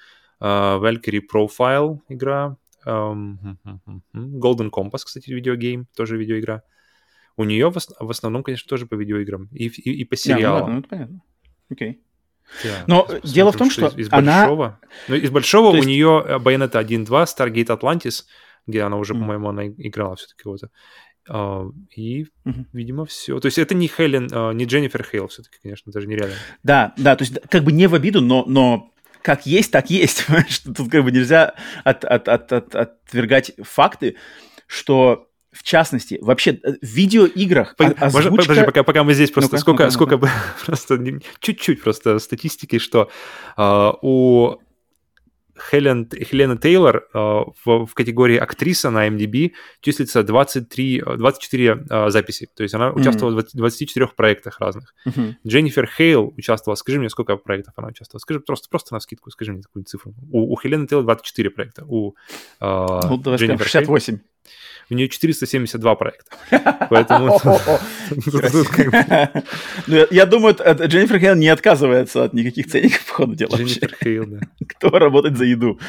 uh, 0.42 0.80
Valkyrie 0.80 1.22
Profile 1.22 2.00
игра, 2.08 2.56
um, 2.86 3.58
Golden 4.14 4.70
Compass, 4.70 5.04
кстати, 5.06 5.32
видеогейм, 5.32 5.88
тоже 5.96 6.18
видеоигра. 6.18 6.64
У 7.38 7.44
нее 7.44 7.70
в, 7.70 7.76
в 7.76 8.10
основном, 8.10 8.44
конечно, 8.44 8.68
тоже 8.68 8.86
по 8.86 8.95
видеоиграм 8.95 9.48
и, 9.52 9.68
и, 9.68 10.02
и 10.02 10.06
по 10.06 10.16
сериалам. 10.16 10.41
Yeah, 10.41 10.49
ну, 10.49 10.53
ладно, 10.53 10.74
ну, 10.74 10.80
это 10.80 10.90
понятно. 10.90 11.22
Окей. 11.70 12.02
Yeah, 12.64 12.84
Но 12.88 13.08
дело 13.24 13.52
в 13.52 13.58
том, 13.58 13.70
что, 13.70 13.88
из, 13.88 13.95
из 13.95 14.08
она... 14.12 14.41
Большого, 14.41 14.80
ну, 15.08 15.16
из 15.16 15.30
большого 15.30 15.76
есть... 15.76 15.86
у 15.86 15.90
нее 15.90 16.26
Bayonetta 16.44 16.84
1.2, 16.84 17.08
Stargate 17.08 17.80
Atlantis, 17.80 18.24
где 18.68 18.82
она 18.82 18.98
уже, 18.98 19.14
mm. 19.14 19.20
по-моему, 19.20 19.49
она 19.49 19.68
играла 19.68 20.16
все-таки 20.16 20.48
вот. 20.48 20.62
Uh, 21.30 21.72
и, 21.95 22.24
mm-hmm. 22.24 22.66
видимо, 22.74 23.06
все. 23.06 23.40
То 23.40 23.45
есть 23.45 23.60
это 23.60 23.76
не 23.76 23.88
Хелен, 23.88 24.26
uh, 24.26 24.53
не 24.56 24.66
Дженнифер 24.66 25.03
Хейл 25.03 25.28
все-таки, 25.28 25.58
конечно, 25.62 25.91
даже 25.91 26.08
нереально. 26.08 26.34
Да, 26.64 26.94
да, 26.98 27.16
то 27.16 27.24
есть 27.24 27.40
как 27.48 27.64
бы 27.64 27.72
не 27.72 27.86
в 27.86 27.94
обиду, 27.94 28.22
но, 28.22 28.44
но 28.48 28.91
как 29.22 29.45
есть, 29.45 29.72
так 29.72 29.91
есть. 29.91 30.26
Тут 30.66 30.90
как 30.90 31.03
бы 31.03 31.12
нельзя 31.12 31.53
от, 31.84 32.03
от, 32.06 32.28
от, 32.28 32.52
от, 32.52 32.76
отвергать 32.76 33.52
факты, 33.62 34.16
что 34.66 35.30
в 35.52 35.64
частности, 35.64 36.18
вообще 36.22 36.60
э, 36.64 36.73
в 36.82 36.86
видеоиграх 36.86 37.76
озвучка... 37.78 38.44
Подожди, 38.44 38.64
пока, 38.64 38.84
пока 38.84 39.03
мы 39.03 39.14
здесь 39.14 39.32
просто 39.32 39.56
ну 39.56 39.60
сколько, 39.60 39.86
ну 39.86 39.91
сколько 39.91 40.18
ну 40.18 40.28
просто 40.65 40.99
чуть-чуть 41.40 41.84
просто 41.84 42.19
статистики, 42.19 42.80
что 42.80 43.10
uh, 43.57 43.94
у 44.02 44.60
Хелен, 45.69 46.10
Хелена 46.10 46.57
Тейлор 46.57 47.07
uh, 47.14 47.52
в, 47.65 47.86
в 47.86 47.94
категории 47.94 48.38
актриса 48.38 48.90
на 48.90 49.07
MDB 49.07 49.52
числится 49.82 50.23
23, 50.23 51.03
24 51.18 51.73
uh, 51.73 52.10
записи. 52.10 52.49
То 52.56 52.64
есть 52.64 52.73
она 52.73 52.91
участвовала 52.91 53.40
mm-hmm. 53.40 53.49
в 53.53 53.57
24 53.57 54.07
проектах 54.07 54.60
разных. 54.60 54.95
Mm-hmm. 55.06 55.34
Дженнифер 55.45 55.88
Хейл 55.88 56.34
участвовала. 56.38 56.76
Скажи 56.76 56.99
мне, 56.99 57.10
сколько 57.10 57.36
проектов 57.38 57.73
она 57.76 57.90
участвовала? 57.90 58.19
Скажи 58.22 58.40
просто, 58.40 58.69
просто 58.69 58.94
на 58.94 58.99
скидку, 58.99 59.30
скажи 59.32 59.52
мне 59.52 59.61
такую 59.61 59.84
цифру. 59.86 60.14
У, 60.32 60.53
у 60.53 60.57
Хелены 60.57 60.88
Тейлор 60.88 61.06
24 61.06 61.49
проекта. 61.49 61.84
У 61.88 62.15
uh, 62.61 63.02
ну, 63.10 63.36
Дженнифер 63.36 63.68
68. 63.68 64.15
Хейл, 64.15 64.26
у 64.92 64.94
нее 64.94 65.08
472 65.08 65.96
проекта. 65.96 66.38
Поэтому... 66.90 67.40
Ну, 69.88 70.06
я 70.12 70.26
думаю, 70.26 70.54
Дженнифер 70.54 71.20
Хейл 71.20 71.36
не 71.36 71.48
отказывается 71.48 72.26
от 72.26 72.34
никаких 72.34 72.68
ценников 72.68 73.06
по 73.06 73.14
ходу 73.14 73.36
дела. 73.36 73.56
Дженнифер 73.56 73.96
Хейл, 74.04 74.26
да. 74.28 74.40
Кто 74.68 74.90
работает 74.90 75.38
за 75.38 75.46
еду. 75.46 75.80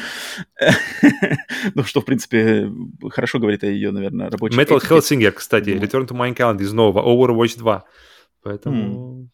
Ну, 1.75 1.83
что, 1.83 2.01
в 2.01 2.05
принципе, 2.05 2.71
хорошо 3.09 3.39
говорит 3.39 3.63
о 3.63 3.67
ее, 3.67 3.91
наверное, 3.91 4.29
рабочей 4.29 4.57
Metal 4.57 4.79
Hellsinger, 4.79 5.31
кстати, 5.31 5.69
Return 5.69 6.07
to 6.07 6.15
Mankind 6.15 6.61
из 6.61 6.71
нового, 6.71 7.01
Overwatch 7.05 7.57
2. 7.57 7.83
Поэтому... 8.43 9.29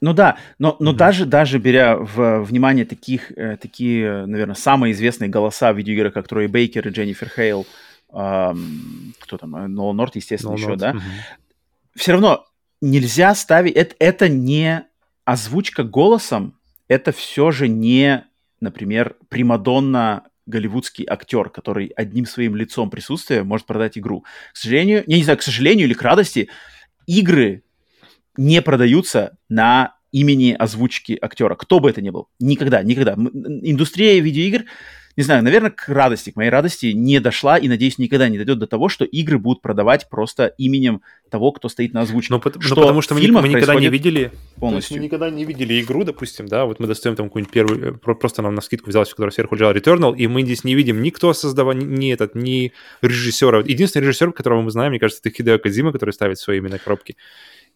Ну 0.00 0.14
да, 0.14 0.38
но, 0.58 0.76
но 0.80 0.92
mm-hmm. 0.92 0.96
даже, 0.96 1.26
даже 1.26 1.58
беря 1.58 1.96
в 1.96 2.42
внимание 2.42 2.86
таких, 2.86 3.32
э, 3.32 3.58
такие, 3.60 4.24
наверное, 4.24 4.54
самые 4.54 4.92
известные 4.92 5.28
голоса 5.28 5.72
в 5.72 5.76
видеоиграх, 5.76 6.14
как 6.14 6.26
Трой 6.26 6.46
Бейкер 6.46 6.88
и 6.88 6.90
Дженнифер 6.90 7.28
Хейл, 7.28 7.66
кто 8.08 9.36
там, 9.38 9.56
э, 9.56 9.66
Нолан 9.66 9.96
Норт, 9.96 10.16
естественно, 10.16 10.52
Нолан 10.52 10.58
еще, 10.58 10.68
Норт. 10.68 10.80
да, 10.80 10.90
угу. 10.92 11.00
все 11.96 12.12
равно 12.12 12.46
нельзя 12.80 13.34
ставить, 13.34 13.74
это, 13.74 13.94
это 13.98 14.28
не 14.28 14.84
озвучка 15.24 15.84
голосом, 15.84 16.54
это 16.88 17.12
все 17.12 17.50
же 17.50 17.68
не, 17.68 18.24
например, 18.60 19.16
Примадонна 19.28 20.24
голливудский 20.46 21.06
актер, 21.08 21.50
который 21.50 21.88
одним 21.94 22.26
своим 22.26 22.56
лицом 22.56 22.90
присутствия 22.90 23.44
может 23.44 23.66
продать 23.66 23.96
игру. 23.96 24.24
К 24.52 24.56
сожалению, 24.56 25.04
я 25.06 25.16
не 25.16 25.22
знаю, 25.22 25.38
к 25.38 25.42
сожалению 25.42 25.86
или 25.86 25.94
к 25.94 26.02
радости, 26.02 26.48
игры 27.06 27.62
не 28.36 28.62
продаются 28.62 29.36
на 29.48 29.94
имени 30.12 30.54
озвучки 30.58 31.16
актера, 31.20 31.54
кто 31.54 31.80
бы 31.80 31.90
это 31.90 32.02
ни 32.02 32.10
был. 32.10 32.28
Никогда, 32.40 32.82
никогда. 32.82 33.14
Индустрия 33.14 34.20
видеоигр 34.20 34.64
не 35.16 35.24
знаю, 35.24 35.42
наверное, 35.42 35.70
к 35.70 35.88
радости, 35.88 36.30
к 36.30 36.36
моей 36.36 36.50
радости 36.50 36.86
не 36.86 37.18
дошла 37.20 37.58
и, 37.58 37.68
надеюсь, 37.68 37.98
никогда 37.98 38.28
не 38.28 38.38
дойдет 38.38 38.58
до 38.58 38.66
того, 38.66 38.88
что 38.88 39.04
игры 39.04 39.38
будут 39.38 39.60
продавать 39.60 40.08
просто 40.08 40.46
именем 40.56 41.02
того, 41.30 41.50
кто 41.52 41.68
стоит 41.68 41.92
на 41.92 42.02
озвучке. 42.02 42.32
Но, 42.32 42.40
что 42.40 42.74
но 42.76 42.80
потому 42.80 43.02
что 43.02 43.14
мы, 43.14 43.20
мы 43.20 43.48
никогда 43.48 43.74
не 43.74 43.88
видели 43.88 44.30
полностью. 44.56 44.96
мы 44.96 45.02
никогда 45.02 45.28
не 45.28 45.44
видели 45.44 45.80
игру, 45.82 46.04
допустим, 46.04 46.46
да, 46.46 46.64
вот 46.64 46.78
мы 46.78 46.86
достаем 46.86 47.16
там 47.16 47.26
какую-нибудь 47.26 47.52
первую, 47.52 47.94
э, 47.94 48.14
просто 48.14 48.40
нам 48.40 48.54
на 48.54 48.60
скидку 48.60 48.88
взялась, 48.90 49.10
которая 49.10 49.32
сверху 49.32 49.56
лежала 49.56 49.72
Returnal, 49.72 50.16
и 50.16 50.26
мы 50.26 50.42
здесь 50.42 50.64
не 50.64 50.74
видим 50.74 51.02
никто 51.02 51.34
создавал, 51.34 51.74
ни, 51.74 52.12
этот, 52.12 52.34
ни 52.34 52.72
режиссера. 53.02 53.58
Единственный 53.60 54.04
режиссер, 54.04 54.32
которого 54.32 54.62
мы 54.62 54.70
знаем, 54.70 54.92
мне 54.92 55.00
кажется, 55.00 55.20
это 55.22 55.36
Хидео 55.36 55.58
Кадзима, 55.58 55.92
который 55.92 56.12
ставит 56.12 56.38
свои 56.38 56.58
именно 56.58 56.78
коробки. 56.78 57.16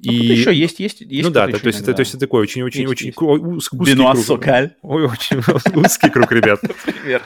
Ну, 0.00 0.12
и... 0.12 0.16
еще 0.16 0.52
есть, 0.52 0.80
есть, 0.80 1.00
есть. 1.00 1.24
Ну 1.24 1.30
да, 1.30 1.46
да 1.46 1.58
то, 1.58 1.66
есть 1.66 1.80
это, 1.80 1.94
то 1.94 2.00
есть 2.00 2.12
это 2.12 2.20
такой 2.26 2.42
очень-очень 2.42 2.86
очень 2.86 3.12
узкий 3.16 3.94
круг. 3.94 4.16
Сокаль. 4.18 4.74
Ой, 4.82 5.04
очень 5.04 5.38
узкий 5.80 6.10
круг 6.10 6.30
ребят. 6.32 6.60
Например. 6.62 7.22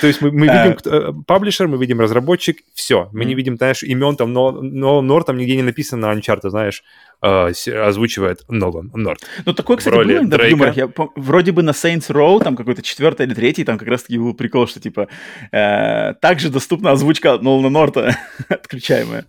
То 0.00 0.06
есть 0.06 0.20
мы, 0.20 0.30
мы 0.30 0.46
видим 0.46 0.76
э, 0.84 1.12
паблишер, 1.26 1.68
мы 1.68 1.78
видим 1.78 2.00
разработчик, 2.00 2.58
все. 2.74 3.08
Мы 3.12 3.24
не 3.24 3.34
видим, 3.34 3.56
знаешь, 3.56 3.82
имен 3.82 4.16
там, 4.16 4.32
но, 4.32 4.52
но 4.52 5.02
Нор 5.02 5.24
там 5.24 5.38
нигде 5.38 5.56
не 5.56 5.62
написано 5.62 6.08
на 6.08 6.18
Uncharted, 6.18 6.50
знаешь, 6.50 6.84
э, 7.22 7.52
озвучивает 7.72 8.42
Нолан 8.48 8.90
Норт. 8.94 9.20
Ну, 9.46 9.52
такой, 9.54 9.78
кстати, 9.78 9.94
был 9.94 10.02
иногда 10.02 10.38
в 10.38 10.48
юморах. 10.48 10.76
Я, 10.76 10.90
вроде 11.16 11.52
бы 11.52 11.62
на 11.62 11.70
Saints 11.70 12.10
Row, 12.10 12.42
там 12.42 12.56
какой-то 12.56 12.82
четвертый 12.82 13.26
или 13.26 13.34
третий, 13.34 13.64
там 13.64 13.78
как 13.78 13.88
раз-таки 13.88 14.18
был 14.18 14.34
прикол, 14.34 14.66
что, 14.66 14.80
типа, 14.80 15.08
э, 15.52 16.14
также 16.20 16.50
доступна 16.50 16.92
озвучка 16.92 17.38
Нолана 17.38 17.70
Норта, 17.70 18.16
отключаемая. 18.48 19.24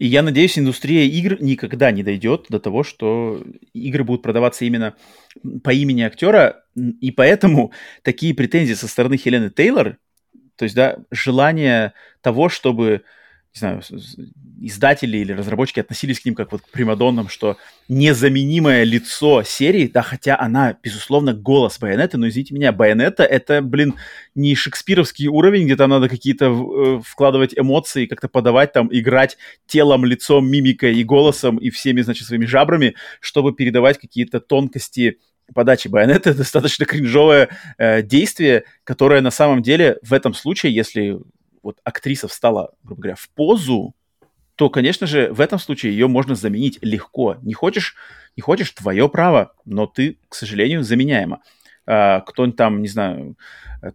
И 0.00 0.06
я 0.06 0.22
надеюсь, 0.22 0.58
индустрия 0.58 1.04
игр 1.04 1.36
никогда 1.42 1.90
не 1.90 2.02
дойдет 2.02 2.46
до 2.48 2.58
того, 2.58 2.82
что 2.84 3.44
игры 3.74 4.02
будут 4.02 4.22
продаваться 4.22 4.64
именно 4.64 4.94
по 5.62 5.74
имени 5.74 6.00
актера. 6.00 6.64
И 6.74 7.10
поэтому 7.10 7.72
такие 8.02 8.34
претензии 8.34 8.72
со 8.72 8.88
стороны 8.88 9.18
Хелены 9.18 9.50
Тейлор, 9.50 9.98
то 10.56 10.64
есть, 10.64 10.74
да, 10.74 10.96
желание 11.10 11.92
того, 12.22 12.48
чтобы 12.48 13.02
не 13.54 13.58
знаю, 13.58 13.82
издатели 14.60 15.18
или 15.18 15.32
разработчики 15.32 15.80
относились 15.80 16.20
к 16.20 16.24
ним 16.24 16.36
как 16.36 16.52
вот 16.52 16.60
к 16.62 16.68
примадоннам, 16.70 17.28
что 17.28 17.56
незаменимое 17.88 18.84
лицо 18.84 19.42
серии, 19.42 19.88
да, 19.88 20.02
хотя 20.02 20.38
она, 20.38 20.76
безусловно, 20.80 21.32
голос 21.32 21.78
Байонета, 21.80 22.16
но, 22.16 22.28
извините 22.28 22.54
меня, 22.54 22.70
Байонета— 22.70 23.22
это, 23.24 23.60
блин, 23.60 23.94
не 24.36 24.54
шекспировский 24.54 25.26
уровень, 25.26 25.64
где 25.64 25.74
там 25.74 25.90
надо 25.90 26.08
какие-то 26.08 26.46
э, 26.46 27.00
вкладывать 27.04 27.58
эмоции, 27.58 28.06
как-то 28.06 28.28
подавать 28.28 28.72
там, 28.72 28.88
играть 28.92 29.36
телом, 29.66 30.04
лицом, 30.04 30.48
мимикой 30.48 30.94
и 30.96 31.02
голосом 31.02 31.56
и 31.56 31.70
всеми, 31.70 32.02
значит, 32.02 32.28
своими 32.28 32.44
жабрами, 32.44 32.94
чтобы 33.20 33.52
передавать 33.52 33.98
какие-то 33.98 34.38
тонкости 34.38 35.18
подачи 35.52 35.88
байонета 35.88 36.34
достаточно 36.36 36.84
кринжовое 36.84 37.48
э, 37.78 38.02
действие, 38.02 38.64
которое 38.84 39.20
на 39.20 39.32
самом 39.32 39.62
деле 39.62 39.98
в 40.02 40.12
этом 40.12 40.34
случае, 40.34 40.72
если 40.72 41.18
вот 41.62 41.78
актриса 41.84 42.28
встала, 42.28 42.72
грубо 42.82 43.02
говоря, 43.02 43.16
в 43.16 43.28
позу, 43.30 43.94
то, 44.56 44.68
конечно 44.68 45.06
же, 45.06 45.32
в 45.32 45.40
этом 45.40 45.58
случае 45.58 45.92
ее 45.92 46.06
можно 46.06 46.34
заменить 46.34 46.78
легко. 46.82 47.36
Не 47.42 47.54
хочешь, 47.54 47.96
не 48.36 48.42
хочешь, 48.42 48.70
твое 48.72 49.08
право, 49.08 49.52
но 49.64 49.86
ты, 49.86 50.18
к 50.28 50.34
сожалению, 50.34 50.82
заменяема. 50.82 51.40
А, 51.86 52.20
кто-нибудь 52.20 52.56
там, 52.56 52.82
не 52.82 52.88
знаю, 52.88 53.36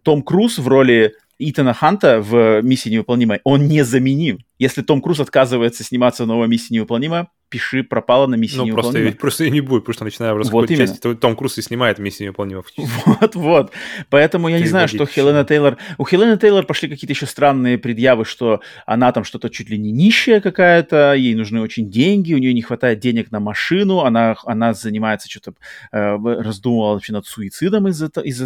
Том 0.02 0.22
Круз 0.22 0.58
в 0.58 0.66
роли 0.66 1.14
Итана 1.38 1.74
Ханта 1.74 2.20
в 2.20 2.62
«Миссии 2.62 2.88
невыполнимой», 2.88 3.40
он 3.44 3.68
незаменим. 3.68 4.38
Если 4.58 4.82
Том 4.82 5.02
Круз 5.02 5.20
отказывается 5.20 5.84
сниматься 5.84 6.24
в 6.24 6.26
новой 6.26 6.48
«Миссии 6.48 6.74
невыполнима», 6.74 7.28
пиши 7.48 7.84
пропала 7.84 8.26
на 8.26 8.34
миссии 8.34 8.56
ну, 8.56 8.72
просто, 8.72 9.12
просто 9.18 9.44
и 9.44 9.50
не 9.50 9.60
будет, 9.60 9.84
потому 9.84 9.94
что 9.94 10.04
начиная 10.04 10.34
в 10.34 10.42
вот 10.50 10.68
части, 10.68 10.98
то 10.98 11.14
Том 11.14 11.36
Круз 11.36 11.58
и 11.58 11.62
снимает 11.62 11.98
миссию 11.98 12.28
невыполнима. 12.28 12.64
Вот, 13.06 13.34
вот. 13.34 13.72
Поэтому 14.10 14.48
я 14.48 14.58
не 14.58 14.66
знаю, 14.66 14.88
что 14.88 15.06
Хелена 15.06 15.44
Тейлор... 15.44 15.78
У 15.98 16.04
Хелены 16.04 16.36
Тейлор 16.36 16.66
пошли 16.66 16.88
какие-то 16.88 17.12
еще 17.12 17.26
странные 17.26 17.78
предъявы, 17.78 18.24
что 18.24 18.60
она 18.84 19.12
там 19.12 19.24
что-то 19.24 19.48
чуть 19.48 19.70
ли 19.70 19.78
не 19.78 19.92
нищая 19.92 20.40
какая-то, 20.40 21.14
ей 21.14 21.34
нужны 21.34 21.60
очень 21.60 21.90
деньги, 21.90 22.34
у 22.34 22.38
нее 22.38 22.52
не 22.52 22.62
хватает 22.62 22.98
денег 22.98 23.30
на 23.30 23.40
машину, 23.40 24.00
она, 24.00 24.36
она 24.44 24.74
занимается 24.74 25.30
что-то, 25.30 25.54
э, 25.92 26.16
раздумывала 26.16 26.94
вообще 26.94 27.12
над 27.12 27.26
суицидом 27.26 27.88
из-за 27.88 28.10
из 28.22 28.40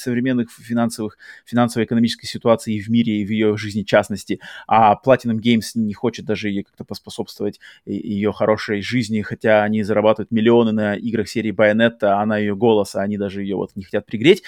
современных 0.00 0.50
финансовых, 0.50 1.18
финансово-экономической 1.44 2.26
ситуации 2.26 2.74
и 2.74 2.80
в 2.80 2.88
мире, 2.88 3.20
и 3.20 3.24
в 3.24 3.30
ее 3.30 3.56
жизни 3.56 3.82
в 3.82 3.86
частности. 3.86 4.40
А 4.66 4.94
Platinum 5.04 5.40
Games 5.40 5.72
не 5.74 5.94
хочет 5.94 6.24
даже 6.24 6.48
ей 6.48 6.62
как-то 6.62 6.84
поспособствовать 6.84 7.60
ее 7.84 8.29
ее 8.30 8.32
хорошей 8.32 8.82
жизни, 8.82 9.22
хотя 9.22 9.62
они 9.62 9.82
зарабатывают 9.82 10.30
миллионы 10.30 10.72
на 10.72 10.94
играх 10.94 11.28
серии 11.28 11.52
Bayonetta, 11.52 12.20
она 12.20 12.38
ее 12.38 12.56
голос, 12.56 12.94
а 12.94 13.02
они 13.02 13.18
даже 13.18 13.42
ее 13.42 13.56
вот 13.56 13.70
не 13.74 13.84
хотят 13.84 14.06
пригреть. 14.06 14.42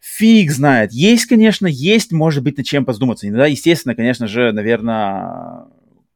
Фиг 0.00 0.50
знает. 0.50 0.92
Есть, 0.92 1.26
конечно, 1.26 1.66
есть, 1.66 2.12
может 2.12 2.44
быть, 2.44 2.56
над 2.56 2.66
чем 2.66 2.84
подуматься. 2.84 3.26
Иногда, 3.26 3.46
естественно, 3.46 3.94
конечно 3.94 4.28
же, 4.28 4.52
наверное, 4.52 5.66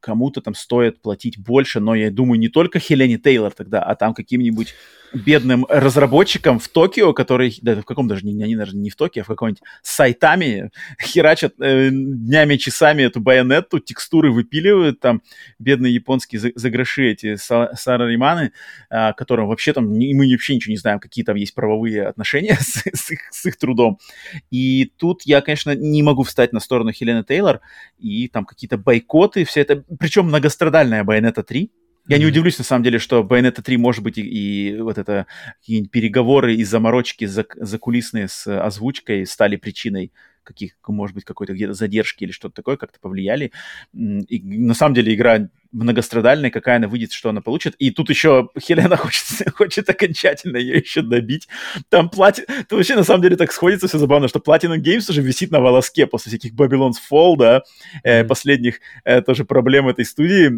кому-то 0.01 0.41
там 0.41 0.55
стоит 0.55 1.03
платить 1.03 1.39
больше, 1.39 1.81
но 1.81 1.95
я 1.95 2.11
думаю, 2.11 2.39
не 2.39 2.49
только 2.49 2.79
Хелене 2.79 3.19
Тейлор 3.19 3.53
тогда, 3.53 3.83
а 3.83 3.95
там 3.95 4.15
каким-нибудь 4.15 4.75
бедным 5.13 5.67
разработчикам 5.69 6.59
в 6.59 6.69
Токио, 6.69 7.13
которые, 7.13 7.53
да, 7.63 7.77
в 7.77 7.85
каком 7.85 8.09
даже, 8.09 8.27
не, 8.27 8.43
они 8.43 8.57
даже 8.57 8.77
не 8.77 8.91
в 8.91 8.97
Токио, 8.97 9.23
а 9.23 9.25
в 9.25 9.29
каком-нибудь 9.29 9.63
сайтами 9.83 10.71
херачат 11.03 11.55
э, 11.61 11.91
днями, 11.91 12.57
часами 12.57 13.03
эту 13.03 13.21
байонетту, 13.21 13.79
текстуры 13.79 14.33
выпиливают, 14.33 15.01
там 15.01 15.23
бедные 15.59 15.95
японские 15.95 16.41
за, 16.41 16.51
за 16.55 16.71
гроши 16.71 17.11
эти 17.11 17.37
сарариманы, 17.37 18.53
э, 18.91 19.13
которым 19.15 19.49
вообще 19.49 19.73
там, 19.73 19.93
не, 19.93 20.15
мы 20.15 20.31
вообще 20.31 20.55
ничего 20.55 20.73
не 20.73 20.79
знаем, 20.79 21.01
какие 21.01 21.25
там 21.25 21.37
есть 21.37 21.55
правовые 21.55 22.07
отношения 22.07 22.57
с, 22.61 22.83
с, 22.93 23.11
их, 23.11 23.21
с 23.31 23.47
их 23.47 23.57
трудом. 23.57 23.99
И 24.51 24.93
тут 24.97 25.23
я, 25.25 25.41
конечно, 25.41 25.75
не 25.75 26.03
могу 26.03 26.23
встать 26.23 26.53
на 26.53 26.61
сторону 26.61 26.93
Хелены 26.93 27.25
Тейлор, 27.25 27.61
и 27.99 28.29
там 28.29 28.45
какие-то 28.45 28.79
бойкоты, 28.79 29.45
все 29.45 29.61
это, 29.61 29.85
причем 29.99 30.27
многострадальная 30.27 31.05
Байонета 31.05 31.43
3, 31.43 31.71
я 32.09 32.17
mm-hmm. 32.17 32.21
не 32.21 32.27
удивлюсь, 32.27 32.59
на 32.59 32.65
самом 32.65 32.83
деле, 32.83 32.99
что 32.99 33.23
Bayonetta 33.23 33.63
3, 33.63 33.77
может 33.77 34.03
быть, 34.03 34.19
и, 34.19 34.23
и 34.23 34.81
вот 34.81 34.99
это 34.99 35.27
какие-нибудь 35.61 35.91
переговоры 35.91 36.55
и 36.55 36.65
заморочки 36.65 37.27
за, 37.27 37.47
закулисные 37.57 38.29
с 38.29 38.47
озвучкой 38.47 39.27
стали 39.27 39.57
причиной 39.57 40.13
каких, 40.49 40.73
может 40.87 41.15
быть, 41.15 41.25
какой-то 41.25 41.53
где-то 41.53 41.75
задержки 41.75 42.25
или 42.25 42.33
что-то 42.33 42.55
такое, 42.55 42.79
как-то 42.79 42.99
повлияли. 42.99 43.53
И 43.93 44.41
на 44.43 44.73
самом 44.73 44.95
деле 44.95 45.15
игра 45.15 45.51
многострадальная, 45.73 46.51
какая 46.51 46.77
она 46.77 46.89
выйдет, 46.89 47.13
что 47.13 47.29
она 47.29 47.41
получит. 47.41 47.75
И 47.79 47.91
тут 47.91 48.11
еще 48.11 48.49
Хелена 48.59 48.97
хочет, 48.97 49.25
хочет 49.55 49.89
окончательно 49.89 50.57
ее 50.57 50.79
еще 50.79 51.03
добить. 51.03 51.49
Там 51.89 52.09
плати... 52.09 52.43
Это 52.49 52.77
вообще 52.77 52.97
на 52.97 53.05
самом 53.05 53.23
деле 53.23 53.37
так 53.37 53.53
сходится 53.53 53.89
все 53.89 53.99
забавно, 53.99 54.29
что 54.29 54.39
Platinum 54.39 54.79
Games 54.79 55.11
уже 55.11 55.23
висит 55.23 55.51
на 55.51 55.61
волоске 55.61 56.07
после 56.07 56.31
всяких 56.31 56.55
Babylon's 56.55 56.97
Fall, 57.11 57.37
да, 57.37 57.63
э, 58.03 58.25
последних 58.25 58.81
э, 59.05 59.21
тоже 59.23 59.45
проблем 59.45 59.89
этой 59.89 60.05
студии 60.05 60.51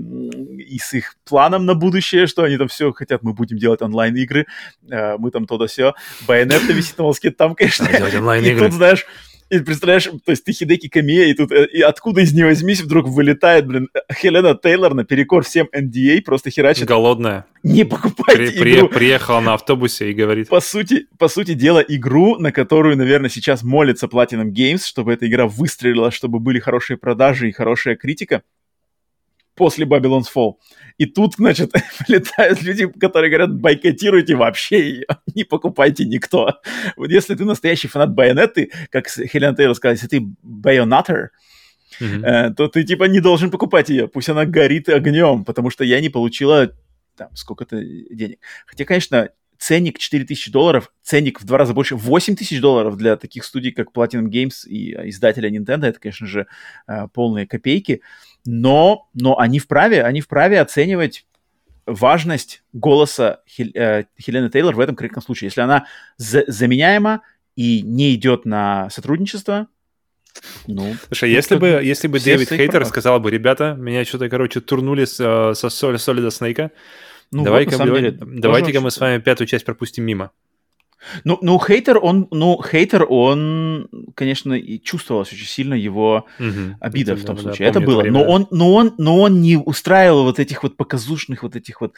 и 0.62 0.78
с 0.78 0.92
их 0.94 1.16
планом 1.24 1.66
на 1.66 1.74
будущее, 1.74 2.26
что 2.26 2.44
они 2.44 2.56
там 2.56 2.68
все 2.68 2.92
хотят, 2.92 3.22
мы 3.22 3.32
будем 3.32 3.58
делать 3.58 3.82
онлайн-игры, 3.82 4.46
э, 4.90 5.16
мы 5.18 5.30
там 5.30 5.46
то 5.46 5.58
да 5.58 5.66
все. 5.66 5.94
Bayonetta 6.26 6.72
висит 6.72 6.98
на 6.98 7.04
волоске, 7.04 7.30
там, 7.30 7.54
конечно, 7.54 7.86
и 7.86 8.58
тут, 8.58 8.72
знаешь, 8.72 9.06
и 9.50 9.58
представляешь, 9.58 10.04
то 10.04 10.30
есть 10.30 10.44
ты 10.44 10.52
Хидеки 10.52 10.88
Камия, 10.88 11.26
и 11.26 11.34
тут 11.34 11.50
э, 11.50 11.66
и 11.66 11.80
откуда 11.80 12.20
из 12.20 12.32
не 12.32 12.44
возьмись 12.44 12.80
вдруг 12.80 13.08
вылетает, 13.08 13.66
блин, 13.66 13.88
Хелена 14.12 14.54
Тейлор 14.54 14.94
наперекор 14.94 15.44
всем 15.44 15.68
NDA, 15.74 16.22
просто 16.22 16.50
херачит. 16.50 16.86
Голодная. 16.86 17.46
Не 17.62 17.84
покупайте 17.84 18.52
при, 18.52 18.76
игру. 18.76 18.88
При, 18.88 18.98
приехала 18.98 19.40
на 19.40 19.54
автобусе 19.54 20.10
и 20.10 20.14
говорит. 20.14 20.48
По 20.48 20.60
сути, 20.60 21.06
по 21.18 21.28
сути 21.28 21.54
дела, 21.54 21.80
игру, 21.80 22.38
на 22.38 22.52
которую, 22.52 22.96
наверное, 22.96 23.28
сейчас 23.28 23.62
молится 23.62 24.06
Platinum 24.06 24.52
Games, 24.52 24.84
чтобы 24.84 25.12
эта 25.12 25.26
игра 25.26 25.46
выстрелила, 25.46 26.10
чтобы 26.10 26.38
были 26.38 26.60
хорошие 26.60 26.96
продажи 26.96 27.48
и 27.48 27.52
хорошая 27.52 27.96
критика 27.96 28.42
после 29.60 29.84
Babylon's 29.84 30.24
Fall. 30.34 30.54
И 30.96 31.04
тут, 31.04 31.34
значит, 31.34 31.70
летают 32.08 32.62
люди, 32.62 32.86
которые 32.86 33.28
говорят, 33.28 33.54
бойкотируйте 33.54 34.34
вообще 34.36 34.90
ее, 34.90 35.06
не 35.34 35.44
покупайте 35.44 36.06
никто. 36.06 36.60
Вот 36.96 37.10
если 37.10 37.34
ты 37.34 37.44
настоящий 37.44 37.86
фанат 37.86 38.14
Байонеты, 38.14 38.70
как 38.90 39.06
Хелен 39.08 39.54
Тейлор 39.54 39.74
сказала, 39.74 39.96
если 39.96 40.06
ты 40.06 40.22
байонатор, 40.42 41.32
mm-hmm. 42.00 42.24
э, 42.24 42.54
то 42.54 42.68
ты 42.68 42.84
типа 42.84 43.04
не 43.04 43.20
должен 43.20 43.50
покупать 43.50 43.90
ее, 43.90 44.08
пусть 44.08 44.30
она 44.30 44.46
горит 44.46 44.88
огнем, 44.88 45.44
потому 45.44 45.68
что 45.68 45.84
я 45.84 46.00
не 46.00 46.08
получила 46.08 46.72
там 47.18 47.28
сколько-то 47.36 47.84
денег. 47.84 48.38
Хотя, 48.64 48.86
конечно, 48.86 49.28
ценник 49.58 49.98
4000 49.98 50.50
долларов, 50.50 50.90
ценник 51.02 51.38
в 51.38 51.44
два 51.44 51.58
раза 51.58 51.74
больше, 51.74 51.96
8 51.96 52.34
тысяч 52.34 52.62
долларов 52.62 52.96
для 52.96 53.16
таких 53.16 53.44
студий, 53.44 53.72
как 53.72 53.88
Platinum 53.94 54.30
Games 54.30 54.66
и 54.66 55.10
издателя 55.10 55.50
Nintendo, 55.50 55.84
это, 55.84 56.00
конечно 56.00 56.26
же, 56.26 56.46
э, 56.88 57.08
полные 57.12 57.46
копейки 57.46 58.00
но, 58.44 59.08
но 59.14 59.38
они 59.38 59.58
вправе, 59.58 60.02
они 60.02 60.20
вправе 60.20 60.60
оценивать 60.60 61.26
важность 61.86 62.62
голоса 62.72 63.40
Хел, 63.48 63.68
э, 63.74 64.04
Хелены 64.20 64.50
Тейлор 64.50 64.74
в 64.74 64.80
этом 64.80 64.94
конкретном 64.94 65.22
случае. 65.22 65.46
Если 65.46 65.60
она 65.60 65.86
за, 66.16 66.44
заменяема 66.46 67.22
и 67.56 67.82
не 67.82 68.14
идет 68.14 68.44
на 68.44 68.88
сотрудничество, 68.90 69.68
ну, 70.66 70.94
Слушай, 71.08 71.32
если 71.32 71.56
бы, 71.56 71.80
если 71.82 72.06
бы 72.06 72.20
Дэвид 72.20 72.48
Хейтер 72.48 72.84
сказал 72.86 73.18
бы, 73.18 73.30
ребята, 73.30 73.74
меня 73.76 74.04
что-то, 74.04 74.28
короче, 74.28 74.60
турнули 74.60 75.04
с, 75.04 75.18
э, 75.18 75.54
со 75.54 75.66
Solid 75.66 76.28
Snake, 76.28 76.70
Ну, 77.32 77.44
давай-ка, 77.44 77.76
вот, 77.76 77.86
давай, 77.86 78.12
давайте-ка 78.12 78.80
мы 78.80 78.90
с 78.90 78.98
вами 78.98 79.20
пятую 79.20 79.48
часть 79.48 79.64
пропустим 79.64 80.04
мимо. 80.04 80.30
Ну, 81.24 81.38
ну, 81.42 81.58
хейтер, 81.58 81.98
он, 81.98 82.28
ну, 82.30 82.60
хейтер, 82.62 83.06
он, 83.08 83.88
конечно, 84.14 84.52
и 84.52 84.78
чувствовалось 84.78 85.32
очень 85.32 85.46
сильно 85.46 85.74
его 85.74 86.26
угу. 86.38 86.76
обида 86.80 87.12
это, 87.12 87.22
в 87.22 87.24
том 87.24 87.36
да, 87.36 87.42
случае. 87.42 87.70
Да, 87.70 87.78
это 87.78 87.80
было. 87.80 88.02
Это 88.02 88.10
но 88.10 88.24
он, 88.24 88.46
но 88.50 88.74
он, 88.74 88.94
но 88.98 89.20
он 89.20 89.40
не 89.40 89.56
устраивал 89.56 90.24
вот 90.24 90.38
этих 90.38 90.62
вот 90.62 90.76
показушных 90.76 91.42
вот 91.42 91.56
этих 91.56 91.80
вот 91.80 91.94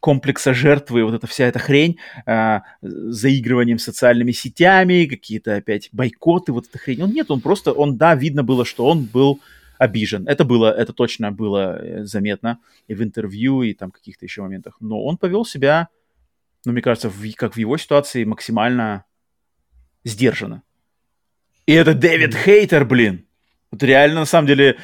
комплекса 0.00 0.54
жертвы, 0.54 1.04
вот 1.04 1.14
эта 1.14 1.26
вся 1.26 1.46
эта 1.46 1.58
хрень, 1.58 1.98
э, 2.26 2.60
заигрыванием 2.82 3.78
социальными 3.78 4.32
сетями, 4.32 5.06
какие-то 5.06 5.56
опять 5.56 5.88
бойкоты, 5.92 6.52
вот 6.52 6.66
эта 6.68 6.78
хрень. 6.78 7.02
Он 7.02 7.10
нет, 7.10 7.30
он 7.30 7.40
просто, 7.40 7.72
он, 7.72 7.96
да, 7.96 8.14
видно 8.14 8.42
было, 8.42 8.64
что 8.64 8.86
он 8.86 9.04
был 9.04 9.40
обижен. 9.78 10.26
Это 10.26 10.44
было, 10.44 10.72
это 10.72 10.92
точно 10.92 11.32
было 11.32 11.78
э, 11.78 12.04
заметно 12.04 12.58
и 12.88 12.94
в 12.94 13.02
интервью, 13.02 13.62
и 13.62 13.74
там 13.74 13.90
каких-то 13.90 14.24
еще 14.24 14.42
моментах. 14.42 14.76
Но 14.80 15.04
он 15.04 15.16
повел 15.16 15.44
себя, 15.44 15.88
ну, 16.64 16.72
мне 16.72 16.82
кажется, 16.82 17.08
в, 17.08 17.34
как 17.34 17.54
в 17.54 17.58
его 17.58 17.76
ситуации, 17.76 18.24
максимально 18.24 19.04
сдержанно. 20.04 20.62
И 21.66 21.72
это 21.72 21.94
Дэвид 21.94 22.34
Хейтер, 22.34 22.84
блин. 22.84 23.26
Вот 23.70 23.82
реально, 23.82 24.20
на 24.20 24.26
самом 24.26 24.46
деле, 24.46 24.78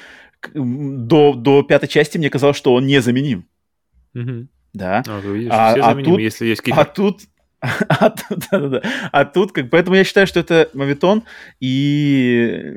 до, 0.55 1.35
до 1.35 1.63
пятой 1.63 1.89
части 1.89 2.19
мне 2.19 2.31
казалось, 2.31 2.57
что 2.57 2.75
он 2.75 2.87
незаменим. 2.87 3.47
Mm-hmm. 4.15 4.47
Да. 4.73 5.03
А, 5.07 5.21
видишь, 5.21 5.51
а, 5.53 5.75
а, 5.75 5.95
тут, 5.95 6.21
если 6.21 6.47
есть 6.47 6.63
а 6.71 6.85
тут, 6.85 7.23
а, 7.61 8.11
тут, 8.11 8.39
да, 8.51 8.59
да, 8.59 8.69
да. 8.69 8.83
а 9.13 9.25
тут, 9.25 9.53
как, 9.53 9.69
поэтому 9.69 9.97
я 9.97 10.05
считаю, 10.05 10.27
что 10.27 10.41
это 10.41 10.71
мавитон, 10.75 11.25
и 11.59 12.75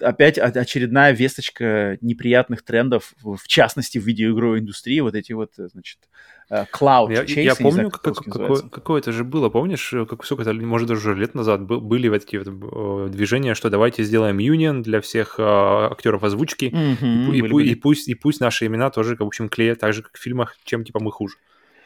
опять 0.00 0.38
очередная 0.38 1.12
весточка 1.12 1.98
неприятных 2.00 2.64
трендов, 2.64 3.14
в 3.22 3.46
частности, 3.46 3.98
в 3.98 4.06
видеоигровой 4.06 4.60
индустрии, 4.60 5.00
вот 5.00 5.14
эти 5.14 5.32
вот, 5.32 5.52
значит, 5.56 5.98
э, 6.02 6.37
cloud 6.50 7.12
Я, 7.12 7.24
chase, 7.24 7.42
я 7.42 7.54
помню, 7.54 7.72
знаю, 7.72 7.90
как, 7.90 8.02
как, 8.02 8.16
какое, 8.24 8.62
какое 8.62 9.00
это 9.00 9.12
же 9.12 9.24
было, 9.24 9.50
помнишь, 9.50 9.92
э, 9.92 10.06
как, 10.06 10.24
сколько 10.24 10.42
это, 10.42 10.54
может, 10.54 10.88
даже 10.88 11.14
лет 11.14 11.34
назад 11.34 11.62
был, 11.62 11.80
были 11.80 12.08
такие 12.18 12.42
вот 12.42 13.10
движения, 13.10 13.54
что 13.54 13.70
давайте 13.70 14.02
сделаем 14.02 14.38
union 14.38 14.82
для 14.82 15.00
всех 15.00 15.38
э, 15.38 15.42
актеров 15.42 16.24
озвучки, 16.24 16.66
mm-hmm, 16.66 17.34
и, 17.34 17.66
и, 17.66 17.72
и, 17.72 17.74
пусть, 17.74 18.08
и 18.08 18.14
пусть 18.14 18.40
наши 18.40 18.66
имена 18.66 18.90
тоже, 18.90 19.16
в 19.16 19.22
общем, 19.22 19.48
клеят 19.48 19.80
так 19.80 19.92
же, 19.92 20.02
как 20.02 20.16
в 20.16 20.22
фильмах, 20.22 20.56
чем, 20.64 20.84
типа, 20.84 21.00
мы 21.00 21.12
хуже 21.12 21.36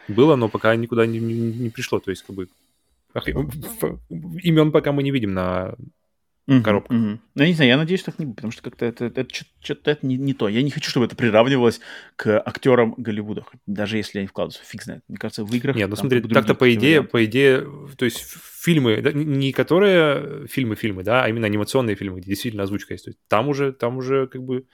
было, 0.08 0.36
но 0.36 0.48
пока 0.48 0.74
никуда 0.76 1.06
не, 1.06 1.18
не, 1.18 1.34
не 1.34 1.70
пришло. 1.70 1.98
То 2.00 2.10
есть, 2.10 2.22
как 2.24 2.36
бы, 2.36 2.48
имен 4.42 4.72
пока 4.72 4.92
мы 4.92 5.02
не 5.02 5.10
видим 5.10 5.34
на 5.34 5.74
uh-huh, 6.48 6.62
коробках. 6.62 6.96
Uh-huh. 6.96 7.18
Ну, 7.34 7.42
я 7.42 7.48
не 7.48 7.54
знаю, 7.54 7.70
я 7.70 7.76
надеюсь, 7.76 8.02
так 8.02 8.18
не 8.18 8.26
будет, 8.26 8.36
потому 8.36 8.52
что 8.52 8.62
как-то 8.62 8.86
это, 8.86 9.06
это, 9.06 9.20
это 9.22 9.34
что-то 9.60 9.90
это 9.90 10.06
не, 10.06 10.16
не 10.16 10.34
то. 10.34 10.48
Я 10.48 10.62
не 10.62 10.70
хочу, 10.70 10.90
чтобы 10.90 11.06
это 11.06 11.16
приравнивалось 11.16 11.80
к 12.16 12.38
актерам 12.40 12.94
Голливуда, 12.96 13.44
даже 13.66 13.96
если 13.96 14.18
они 14.18 14.28
вкладываются, 14.28 14.64
фиг 14.64 14.82
знает. 14.82 15.02
Мне 15.08 15.18
кажется, 15.18 15.44
в 15.44 15.54
играх... 15.54 15.76
Нет, 15.76 15.88
ну 15.88 15.96
смотри, 15.96 16.20
так-то 16.22 16.54
по 16.54 16.72
идее, 16.72 17.00
варианты. 17.00 17.10
по 17.10 17.24
идее, 17.24 17.68
то 17.96 18.04
есть 18.04 18.24
фильмы, 18.60 19.00
да, 19.02 19.12
не 19.12 19.52
которые 19.52 20.46
фильмы-фильмы, 20.46 21.02
да, 21.02 21.24
а 21.24 21.28
именно 21.28 21.46
анимационные 21.46 21.96
фильмы, 21.96 22.20
где 22.20 22.30
действительно 22.30 22.64
озвучка 22.64 22.94
есть. 22.94 23.04
То 23.04 23.10
есть 23.10 23.18
там 23.28 23.48
уже, 23.48 23.72
там 23.72 23.96
уже 23.96 24.26
как 24.26 24.42
бы 24.42 24.66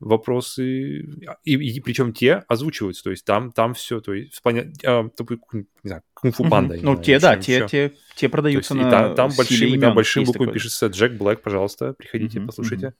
вопросы, 0.00 1.00
и, 1.44 1.54
и 1.54 1.80
причем 1.80 2.12
те 2.12 2.42
озвучиваются, 2.48 3.04
то 3.04 3.10
есть 3.10 3.24
там, 3.24 3.52
там 3.52 3.74
все, 3.74 4.00
то 4.00 4.14
есть 4.14 4.40
плане, 4.42 4.72
а, 4.84 5.02
не 5.04 5.66
знаю, 5.84 6.02
кунг-фу 6.14 6.48
панда. 6.48 6.78
Ну, 6.80 6.96
те, 6.96 7.18
да, 7.18 7.36
те, 7.36 7.66
те, 7.68 7.92
те 8.16 8.28
продаются 8.28 8.74
есть, 8.74 8.84
на 8.84 8.90
там, 8.90 9.14
там 9.14 9.30
большими, 9.36 9.78
там 9.78 9.94
большим 9.94 10.24
буквами 10.24 10.52
пишется 10.52 10.86
Джек 10.86 11.12
Блэк, 11.12 11.42
пожалуйста, 11.42 11.92
приходите, 11.92 12.40
послушайте. 12.40 12.94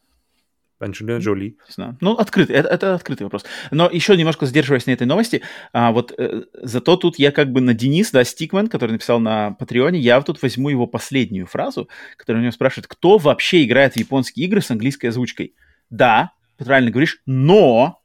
Анджелина 0.78 1.18
Джоли. 1.18 1.59
Ну, 2.01 2.14
открытый, 2.14 2.56
это, 2.56 2.68
это 2.68 2.94
открытый 2.94 3.24
вопрос. 3.24 3.44
Но 3.70 3.89
еще 3.90 4.16
немножко 4.16 4.47
задерживаясь 4.47 4.86
на 4.86 4.93
этой 4.93 5.06
новости, 5.06 5.43
а, 5.74 5.93
вот 5.93 6.14
э, 6.16 6.44
зато 6.55 6.97
тут 6.97 7.18
я 7.18 7.32
как 7.32 7.52
бы 7.52 7.60
на 7.60 7.74
Денис, 7.74 8.10
да, 8.10 8.24
Стикмен, 8.24 8.68
который 8.68 8.93
написал 8.93 9.20
на 9.20 9.52
Патреоне, 9.52 9.98
я 9.98 10.20
тут 10.22 10.40
возьму 10.40 10.70
его 10.70 10.86
последнюю 10.86 11.47
фразу, 11.47 11.90
которая 12.16 12.40
у 12.40 12.44
него 12.44 12.52
спрашивает, 12.52 12.86
кто 12.86 13.18
вообще 13.18 13.64
играет 13.64 13.93
в 13.93 13.97
японские 13.98 14.47
игры 14.47 14.62
с 14.62 14.70
английской 14.70 15.09
озвучкой? 15.09 15.55
Да, 15.90 16.32
ты 16.61 16.66
правильно 16.66 16.91
говоришь, 16.91 17.23
но 17.24 18.01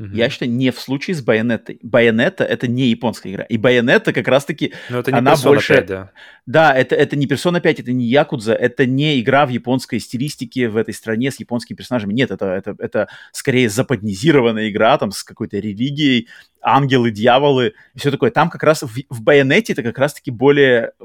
Угу. 0.00 0.14
Я 0.14 0.30
считаю, 0.30 0.50
не 0.50 0.70
в 0.70 0.80
случае 0.80 1.14
с 1.14 1.20
Байонеттой. 1.20 1.78
Байонетта— 1.82 2.42
это 2.46 2.66
не 2.66 2.88
японская 2.88 3.34
игра. 3.34 3.44
И 3.44 3.58
Байонетта 3.58 4.14
как 4.14 4.28
раз-таки, 4.28 4.72
Но 4.88 5.00
это 5.00 5.12
не 5.12 5.18
она 5.18 5.34
Persona 5.34 5.44
больше... 5.44 5.74
5, 5.74 5.86
да. 5.86 6.10
Да, 6.46 6.72
это, 6.74 6.94
это 6.94 7.16
не 7.16 7.26
Persona 7.26 7.60
5, 7.60 7.80
это 7.80 7.92
не 7.92 8.06
Якудза, 8.06 8.54
это 8.54 8.86
не 8.86 9.20
игра 9.20 9.44
в 9.44 9.50
японской 9.50 9.98
стилистике 9.98 10.70
в 10.70 10.78
этой 10.78 10.94
стране 10.94 11.30
с 11.30 11.38
японскими 11.38 11.76
персонажами. 11.76 12.14
Нет, 12.14 12.30
это, 12.30 12.46
это, 12.46 12.74
это 12.78 13.08
скорее 13.32 13.68
западнизированная 13.68 14.70
игра 14.70 14.96
там 14.96 15.10
с 15.10 15.22
какой-то 15.22 15.58
религией, 15.58 16.28
ангелы, 16.62 17.10
дьяволы 17.10 17.74
и 17.94 17.98
все 17.98 18.10
такое. 18.10 18.30
Там 18.30 18.48
как 18.48 18.62
раз 18.62 18.82
в, 18.82 18.90
в 19.10 19.22
Байонетте 19.22 19.74
это 19.74 19.82
как 19.82 19.98
раз-таки 19.98 20.30
более 20.30 20.92
э, 20.98 21.04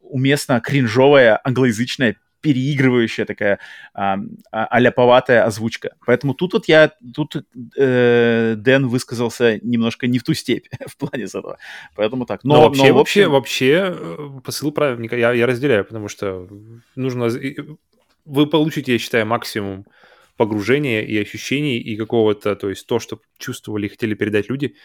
уместно 0.00 0.60
кринжовая 0.60 1.38
англоязычная 1.44 2.16
переигрывающая 2.40 3.24
такая 3.24 3.58
а, 3.94 4.18
а, 4.50 4.80
ляповатая 4.80 5.44
озвучка. 5.44 5.96
Поэтому 6.06 6.34
тут 6.34 6.52
вот 6.52 6.68
я, 6.68 6.92
тут 7.14 7.36
э, 7.76 8.54
Дэн 8.56 8.86
высказался 8.86 9.58
немножко 9.62 10.06
не 10.06 10.18
в 10.18 10.24
ту 10.24 10.34
степь 10.34 10.66
в 10.86 10.96
плане 10.96 11.24
этого. 11.24 11.58
Поэтому 11.96 12.26
так. 12.26 12.44
Но, 12.44 12.54
но 12.54 12.62
вообще, 12.62 12.92
но, 12.92 13.00
общем... 13.00 13.28
вообще, 13.28 13.28
вообще 13.28 13.96
э, 13.98 14.40
посыл 14.44 14.72
правильный, 14.72 15.08
я, 15.18 15.32
я 15.32 15.46
разделяю, 15.46 15.84
потому 15.84 16.08
что 16.08 16.48
нужно... 16.94 17.28
Вы 18.24 18.46
получите, 18.46 18.92
я 18.92 18.98
считаю, 18.98 19.26
максимум 19.26 19.86
погружения 20.36 21.02
и 21.02 21.18
ощущений, 21.18 21.78
и 21.78 21.96
какого-то, 21.96 22.54
то 22.56 22.68
есть 22.68 22.86
то, 22.86 23.00
что 23.00 23.20
чувствовали 23.38 23.86
и 23.86 23.88
хотели 23.88 24.14
передать 24.14 24.48
люди, 24.48 24.76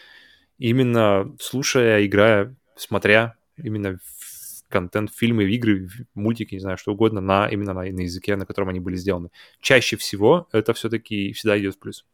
именно 0.58 1.32
слушая, 1.40 2.04
играя, 2.04 2.56
смотря 2.76 3.36
именно 3.56 3.98
контент, 4.74 5.12
фильмы, 5.14 5.44
игры, 5.44 5.88
мультики, 6.14 6.54
не 6.54 6.60
знаю, 6.60 6.76
что 6.76 6.92
угодно, 6.92 7.20
на, 7.20 7.48
именно 7.48 7.72
на, 7.72 7.82
на 7.82 8.00
языке, 8.00 8.34
на 8.34 8.44
котором 8.44 8.70
они 8.70 8.80
были 8.80 8.96
сделаны. 8.96 9.28
Чаще 9.60 9.96
всего 9.96 10.48
это 10.50 10.74
все-таки 10.74 11.32
всегда 11.32 11.56
идет 11.56 11.76
в 11.76 11.78
плюс. 11.78 12.04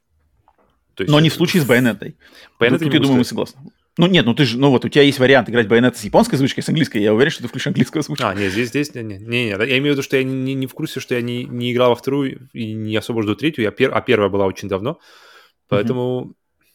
То 0.95 1.05
есть, 1.05 1.11
Но 1.11 1.21
не 1.21 1.31
в 1.31 1.35
случае 1.35 1.63
с 1.63 1.65
Байонетой. 1.65 2.17
Байонетой, 2.59 2.91
я 2.91 3.01
думаю, 3.01 3.19
мы 3.19 3.25
согласны. 3.25 3.61
Ну 3.97 4.07
нет, 4.07 4.27
ну 4.27 4.35
ты 4.35 4.45
же, 4.45 4.59
ну 4.59 4.69
вот 4.69 4.85
у 4.85 4.89
тебя 4.91 5.03
есть 5.03 5.19
вариант 5.19 5.49
играть 5.49 5.69
байонет 5.69 5.97
с 5.97 6.05
японской 6.05 6.35
озвучкой, 6.35 6.63
с 6.63 6.69
английской. 6.69 6.99
Я 6.99 7.15
уверен, 7.15 7.31
что 7.31 7.43
ты 7.43 7.49
включишь 7.49 7.69
английскую 7.69 8.01
озвучку. 8.01 8.27
А, 8.27 8.35
нет, 8.35 8.53
здесь, 8.53 8.69
здесь, 8.69 8.95
не, 8.95 9.03
не, 9.03 9.19
не, 9.19 9.49
я 9.49 9.57
имею 9.79 9.95
в 9.95 9.97
виду, 9.97 10.03
что 10.03 10.19
я 10.19 10.23
не, 10.23 10.55
не 10.55 10.67
в 10.67 10.75
курсе, 10.75 11.01
что 11.01 11.15
я 11.15 11.23
не, 11.23 11.45
не 11.45 11.73
играл 11.73 11.91
во 11.91 11.97
вторую 11.97 12.49
и 12.53 12.73
не 12.73 12.97
особо 12.97 13.23
жду 13.23 13.35
третью, 13.35 13.65
я 13.65 13.71
пер, 13.71 13.91
а 13.95 14.01
первая 14.03 14.29
была 14.29 14.45
очень 14.45 14.69
давно. 14.69 14.99
Поэтому 15.69 16.03
mm-hmm. 16.03 16.67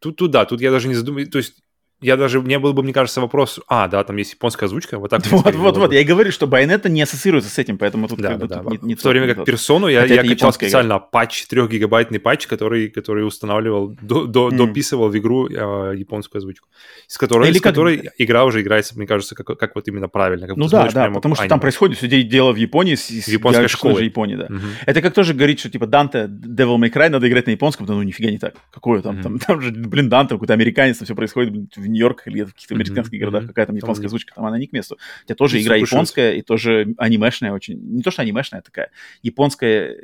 тут, 0.00 0.16
тут, 0.16 0.30
да, 0.30 0.44
тут 0.44 0.60
я 0.60 0.70
даже 0.70 0.88
не 0.88 0.94
задумываюсь. 0.94 1.30
То 1.30 1.38
есть 1.38 1.56
я 2.00 2.16
даже, 2.16 2.40
мне 2.40 2.58
был 2.58 2.72
бы, 2.72 2.82
мне 2.82 2.92
кажется, 2.92 3.20
вопрос, 3.20 3.60
а, 3.68 3.88
да, 3.88 4.02
там 4.04 4.16
есть 4.16 4.32
японская 4.32 4.66
озвучка, 4.66 4.98
вот 4.98 5.10
так. 5.10 5.20
Вот, 5.30 5.54
вот, 5.54 5.76
вот, 5.76 5.92
я 5.92 6.00
и 6.00 6.04
говорю, 6.04 6.32
что 6.32 6.46
Байонета 6.46 6.88
не 6.88 7.02
ассоциируется 7.02 7.50
с 7.50 7.58
этим, 7.58 7.78
поэтому 7.78 8.08
тут 8.08 8.20
да, 8.20 8.30
как 8.30 8.38
да, 8.38 8.44
бы 8.44 8.48
да. 8.48 8.62
Тут 8.62 8.82
не, 8.82 8.88
не 8.88 8.94
В 8.94 9.02
то 9.02 9.10
время 9.10 9.28
как 9.28 9.36
тот. 9.38 9.46
персону 9.46 9.88
я, 9.88 10.04
я 10.04 10.22
качал 10.22 10.52
специально 10.52 10.94
игра. 10.94 10.98
патч, 10.98 11.46
3-гигабайтный 11.50 12.18
патч, 12.18 12.46
который, 12.46 12.88
который 12.88 13.26
устанавливал, 13.26 13.96
до, 14.00 14.26
до, 14.26 14.48
mm. 14.48 14.56
дописывал 14.56 15.08
в 15.08 15.16
игру 15.16 15.48
э, 15.48 15.94
японскую 15.96 16.40
озвучку, 16.40 16.68
с 17.06 17.18
которой, 17.18 17.48
Или 17.48 17.58
с 17.58 17.60
как... 17.60 17.72
которой 17.72 18.10
игра 18.18 18.44
уже 18.44 18.62
играется, 18.62 18.96
мне 18.96 19.06
кажется, 19.06 19.34
как, 19.34 19.58
как 19.58 19.74
вот 19.74 19.88
именно 19.88 20.08
правильно. 20.08 20.46
Как 20.46 20.56
ну 20.56 20.68
да, 20.68 20.88
да, 20.90 21.10
потому 21.10 21.34
что 21.34 21.48
там 21.48 21.60
происходит 21.60 21.98
все 21.98 22.08
дело 22.22 22.52
в 22.52 22.56
Японии, 22.56 22.94
с, 22.94 23.08
с 23.08 23.28
японской 23.28 23.68
школой. 23.68 24.04
Японии, 24.04 24.36
да. 24.36 24.46
Mm-hmm. 24.46 24.70
Это 24.86 25.02
как 25.02 25.14
тоже 25.14 25.34
говорить, 25.34 25.60
что 25.60 25.70
типа 25.70 25.86
Данте, 25.86 26.30
Devil 26.30 26.76
May 26.76 26.92
Cry 26.92 27.08
надо 27.08 27.28
играть 27.28 27.46
на 27.46 27.50
японском, 27.50 27.86
да 27.86 27.94
ну 27.94 28.02
нифига 28.02 28.30
не 28.30 28.38
так. 28.38 28.54
Какое 28.70 29.02
там, 29.02 29.18
mm-hmm. 29.18 29.22
там, 29.22 29.38
там 29.38 29.60
же, 29.60 29.70
блин, 29.70 30.08
Данте, 30.08 30.34
какой-то 30.34 30.54
американец, 30.54 30.98
там 30.98 31.06
все 31.06 31.14
происходит 31.14 31.76
в 31.76 31.89
Нью-Йорках 31.90 32.28
или 32.28 32.42
в 32.42 32.54
каких 32.54 32.70
каких-то 32.70 32.74
американских 32.74 33.14
mm-hmm. 33.14 33.20
городах, 33.20 33.46
какая 33.46 33.66
там 33.66 33.76
японская 33.76 34.06
озвучка, 34.06 34.34
там 34.34 34.46
она 34.46 34.58
не 34.58 34.66
к 34.66 34.72
месту. 34.72 34.98
У 35.22 35.26
тебя 35.26 35.34
тоже 35.34 35.60
игра 35.60 35.76
японская 35.76 36.34
и 36.34 36.42
тоже 36.42 36.94
анимешная 36.98 37.52
очень, 37.52 37.78
не 37.78 38.02
то 38.02 38.10
что 38.10 38.22
анимешная, 38.22 38.60
а 38.60 38.62
такая 38.62 38.90
японская, 39.22 39.96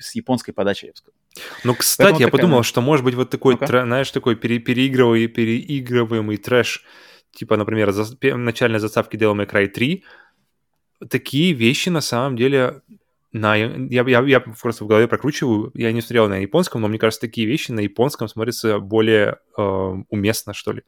с 0.00 0.14
японской 0.14 0.52
подачей, 0.52 0.86
я 0.86 0.92
бы 0.92 0.96
сказал. 0.96 1.14
Ну, 1.64 1.74
кстати, 1.74 2.06
Поэтому 2.06 2.20
я 2.20 2.26
такая, 2.26 2.40
подумал, 2.40 2.62
что 2.62 2.80
может 2.80 3.04
быть 3.04 3.14
вот 3.14 3.30
такой, 3.30 3.56
ну 3.60 3.66
знаешь, 3.66 4.10
такой 4.10 4.36
пере, 4.36 4.58
переигрываемый, 4.58 5.28
переигрываемый 5.28 6.36
трэш, 6.36 6.84
типа, 7.32 7.56
например, 7.56 7.92
за, 7.92 8.16
начальной 8.36 8.78
заставки 8.78 9.16
Devil 9.16 9.34
May 9.36 9.50
Cry 9.50 9.68
3, 9.68 10.04
такие 11.08 11.52
вещи 11.52 11.90
на 11.90 12.00
самом 12.00 12.36
деле 12.36 12.82
на, 13.32 13.56
я, 13.56 14.02
я, 14.06 14.20
я 14.22 14.40
просто 14.40 14.84
в 14.84 14.86
голове 14.86 15.06
прокручиваю, 15.06 15.70
я 15.74 15.92
не 15.92 16.00
смотрел 16.00 16.28
на 16.28 16.38
японском, 16.38 16.80
но 16.80 16.88
мне 16.88 16.98
кажется, 16.98 17.20
такие 17.20 17.46
вещи 17.46 17.70
на 17.72 17.80
японском 17.80 18.26
смотрятся 18.26 18.78
более 18.78 19.38
э, 19.56 19.62
уместно, 20.08 20.54
что 20.54 20.72
ли. 20.72 20.82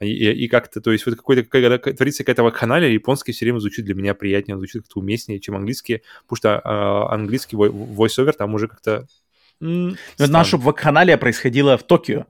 И, 0.00 0.32
и 0.32 0.48
как-то, 0.48 0.80
то 0.80 0.92
есть 0.92 1.04
вот 1.04 1.16
какой-то, 1.16 1.42
когда 1.44 1.76
творится 1.78 2.24
какая-то 2.24 2.42
вакханалия, 2.42 2.88
японский 2.88 3.32
все 3.32 3.44
время 3.44 3.58
звучит 3.58 3.84
для 3.84 3.94
меня 3.94 4.14
приятнее, 4.14 4.56
звучит 4.56 4.82
как-то 4.82 5.00
уместнее, 5.00 5.40
чем 5.40 5.56
английский, 5.56 6.02
потому 6.26 6.36
что 6.36 6.62
э, 6.64 7.14
английский 7.14 7.56
voice-over 7.56 8.32
там 8.32 8.54
уже 8.54 8.66
как-то... 8.68 9.06
М- 9.60 9.96
Но 10.18 10.26
наша 10.26 10.56
вакханалия 10.56 11.18
происходила 11.18 11.76
в 11.76 11.82
Токио 11.82 12.26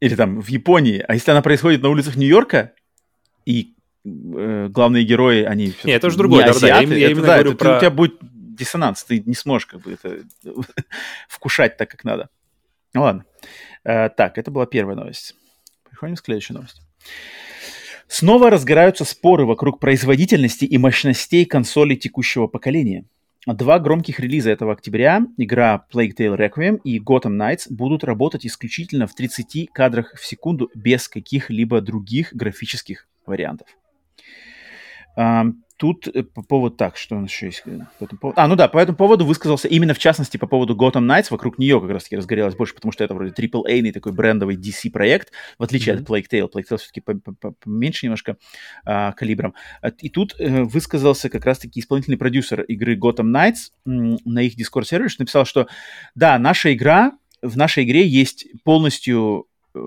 или 0.00 0.14
там 0.14 0.40
в 0.40 0.48
Японии, 0.48 1.04
а 1.06 1.14
если 1.14 1.30
она 1.32 1.42
происходит 1.42 1.82
на 1.82 1.90
улицах 1.90 2.16
Нью-Йорка, 2.16 2.72
и 3.44 3.74
э, 4.06 4.68
главные 4.70 5.04
герои, 5.04 5.42
они... 5.42 5.74
Нет, 5.84 5.96
это 5.96 6.06
уже 6.06 6.16
другое, 6.16 6.46
да, 6.46 6.58
да, 6.58 6.66
я, 6.66 6.80
я 6.80 7.10
именно 7.10 7.26
да, 7.26 7.38
это, 7.38 7.54
про... 7.56 7.76
У 7.76 7.80
тебя 7.80 7.90
будет 7.90 8.14
диссонанс, 8.22 9.04
ты 9.04 9.20
не 9.20 9.34
сможешь 9.34 9.66
как 9.66 9.82
бы 9.82 9.92
это 9.92 10.20
вкушать 11.28 11.76
так, 11.76 11.90
как 11.90 12.04
надо. 12.04 12.30
Ну 12.94 13.02
ладно. 13.02 13.26
Э, 13.84 14.08
так, 14.08 14.38
это 14.38 14.50
была 14.50 14.64
первая 14.64 14.96
новость. 14.96 15.34
Переходим 15.98 16.14
к 16.14 16.24
следующей 16.24 16.52
новости. 16.52 16.80
Снова 18.06 18.50
разгораются 18.50 19.04
споры 19.04 19.44
вокруг 19.44 19.80
производительности 19.80 20.64
и 20.64 20.78
мощностей 20.78 21.44
консолей 21.44 21.96
текущего 21.96 22.46
поколения. 22.46 23.04
Два 23.46 23.80
громких 23.80 24.20
релиза 24.20 24.50
этого 24.50 24.74
октября, 24.74 25.26
игра 25.38 25.84
Plague 25.92 26.12
Tale 26.16 26.36
Requiem 26.36 26.80
и 26.84 27.00
Gotham 27.00 27.36
Knights, 27.36 27.66
будут 27.68 28.04
работать 28.04 28.46
исключительно 28.46 29.08
в 29.08 29.14
30 29.14 29.70
кадрах 29.72 30.14
в 30.14 30.24
секунду 30.24 30.70
без 30.72 31.08
каких-либо 31.08 31.80
других 31.80 32.32
графических 32.32 33.08
вариантов 33.26 33.66
тут 35.78 36.08
э, 36.08 36.22
по 36.22 36.42
поводу... 36.42 36.76
Так, 36.76 36.96
что 36.96 37.16
у 37.16 37.20
нас 37.20 37.30
еще 37.30 37.46
есть 37.46 37.62
по 37.62 38.04
этому 38.04 38.18
поводу? 38.20 38.40
А, 38.40 38.46
ну 38.46 38.56
да, 38.56 38.68
по 38.68 38.78
этому 38.78 38.98
поводу 38.98 39.24
высказался 39.24 39.68
именно, 39.68 39.94
в 39.94 39.98
частности, 39.98 40.36
по 40.36 40.46
поводу 40.46 40.74
Gotham 40.76 41.06
Knights. 41.06 41.28
Вокруг 41.30 41.58
нее 41.58 41.80
как 41.80 41.90
раз-таки 41.90 42.16
разгорелось 42.16 42.56
больше, 42.56 42.74
потому 42.74 42.92
что 42.92 43.04
это 43.04 43.14
вроде 43.14 43.32
AAA 43.32 43.92
такой 43.92 44.12
брендовый 44.12 44.56
DC-проект, 44.56 45.32
в 45.58 45.62
отличие 45.62 45.94
mm-hmm. 45.94 46.02
от 46.02 46.08
Plague 46.08 46.26
Tale. 46.30 46.50
Plague 46.52 46.64
Tale 46.68 46.76
все-таки 46.76 47.02
поменьше 47.64 48.06
немножко 48.06 48.36
а, 48.84 49.12
калибром. 49.12 49.54
И 50.00 50.10
тут 50.10 50.34
э, 50.38 50.64
высказался 50.64 51.30
как 51.30 51.44
раз-таки 51.44 51.80
исполнительный 51.80 52.18
продюсер 52.18 52.62
игры 52.62 52.96
Gotham 52.96 53.32
Knights 53.32 53.70
на 53.84 54.42
их 54.42 54.58
Discord-сервере, 54.58 55.08
что 55.08 55.22
написал, 55.22 55.44
что 55.44 55.68
да, 56.14 56.38
наша 56.38 56.74
игра, 56.74 57.12
в 57.40 57.56
нашей 57.56 57.84
игре 57.84 58.06
есть 58.06 58.46
полностью 58.64 59.46
э, 59.74 59.78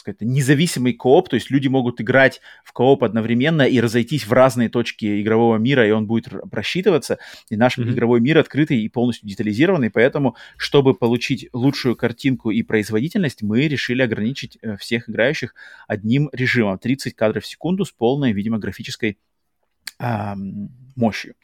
сказать, 0.00 0.20
независимый 0.20 0.92
кооп, 0.92 1.28
то 1.28 1.34
есть 1.34 1.50
люди 1.50 1.68
могут 1.68 2.00
играть 2.00 2.40
в 2.64 2.72
кооп 2.72 3.04
одновременно 3.04 3.62
и 3.62 3.80
разойтись 3.80 4.26
в 4.26 4.32
разные 4.32 4.68
точки 4.68 5.22
игрового 5.22 5.56
мира, 5.56 5.86
и 5.86 5.90
он 5.90 6.06
будет 6.06 6.28
просчитываться. 6.50 7.18
И 7.48 7.56
наш 7.56 7.78
mm-hmm. 7.78 7.90
игровой 7.92 8.20
мир 8.20 8.38
открытый 8.38 8.80
и 8.80 8.88
полностью 8.88 9.28
детализированный, 9.28 9.90
поэтому, 9.90 10.36
чтобы 10.56 10.94
получить 10.94 11.48
лучшую 11.52 11.96
картинку 11.96 12.50
и 12.50 12.62
производительность, 12.62 13.42
мы 13.42 13.68
решили 13.68 14.02
ограничить 14.02 14.58
э, 14.62 14.76
всех 14.76 15.08
играющих 15.08 15.54
одним 15.86 16.28
режимом 16.32 16.78
30 16.78 17.14
кадров 17.14 17.44
в 17.44 17.46
секунду 17.46 17.84
с 17.84 17.92
полной, 17.92 18.32
видимо, 18.32 18.58
графической 18.58 19.18
э, 19.98 20.34
мощью. 20.96 21.34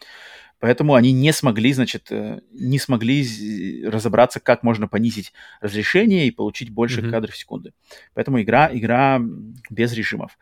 Поэтому 0.59 0.95
они 0.95 1.13
не 1.13 1.33
смогли, 1.33 1.73
значит, 1.73 2.07
э, 2.11 2.41
не 2.53 2.79
смогли 2.79 3.85
разобраться, 3.87 4.41
как 4.41 4.63
можно 4.63 4.89
понизить 4.89 5.33
разрешение 5.61 6.27
и 6.27 6.31
получить 6.31 6.71
больше 6.71 7.01
mm-hmm. 7.01 7.11
кадров 7.11 7.35
в 7.35 7.37
секунду. 7.37 7.73
Поэтому 8.15 8.41
игра, 8.41 8.71
игра 8.73 9.21
без 9.69 9.93
режимов. 9.93 10.39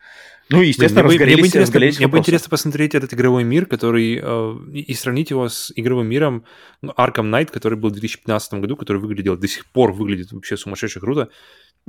Ну, 0.49 0.61
естественно, 0.61 1.03
мне, 1.03 1.13
разгорелись, 1.13 1.33
мне, 1.33 1.41
бы 1.41 1.47
интересно, 1.47 1.67
разгорелись 1.67 1.97
мне 1.97 2.07
бы 2.07 2.17
интересно 2.19 2.49
посмотреть 2.49 2.95
этот 2.95 3.13
игровой 3.13 3.43
мир, 3.43 3.65
который 3.65 4.19
э, 4.21 4.55
и 4.73 4.93
сравнить 4.93 5.31
его 5.31 5.49
с 5.49 5.73
игровым 5.75 6.07
миром 6.07 6.45
ну, 6.81 6.93
Arkham 6.93 7.29
Knight, 7.29 7.51
который 7.51 7.77
был 7.77 7.89
в 7.89 7.93
2015 7.93 8.53
году, 8.55 8.77
который 8.77 9.01
выглядел 9.01 9.35
до 9.37 9.47
сих 9.47 9.65
пор 9.65 9.91
выглядит 9.91 10.31
вообще 10.31 10.55
сумасшедше 10.55 11.01
круто. 11.01 11.29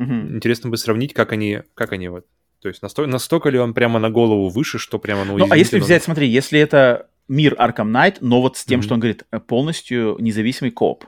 Mm-hmm. 0.01 0.35
Интересно 0.35 0.70
бы 0.70 0.77
сравнить, 0.78 1.15
как 1.15 1.31
они, 1.32 1.61
как 1.74 1.93
они 1.93 2.09
вот 2.09 2.27
то 2.62 2.69
есть 2.69 2.82
настолько, 2.82 3.11
настолько 3.11 3.51
ли 3.51 3.59
он 3.59 3.74
прямо 3.74 4.01
на 4.01 4.11
голову 4.11 4.48
выше, 4.48 4.78
что 4.78 4.98
прямо 4.98 5.24
ну, 5.24 5.39
ну 5.39 5.47
а 5.48 5.57
если 5.57 5.78
взять, 5.78 6.03
смотри, 6.03 6.27
если 6.27 6.59
это 6.59 7.09
мир 7.28 7.55
Arkham 7.55 7.90
Knight, 7.90 8.19
но 8.20 8.40
вот 8.40 8.57
с 8.57 8.65
тем, 8.65 8.81
mm-hmm. 8.81 8.82
что 8.82 8.94
он 8.94 9.01
говорит, 9.01 9.24
э, 9.31 9.40
полностью 9.40 10.16
независимый 10.20 10.70
коп. 10.70 11.05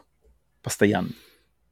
Постоянно. 0.62 1.10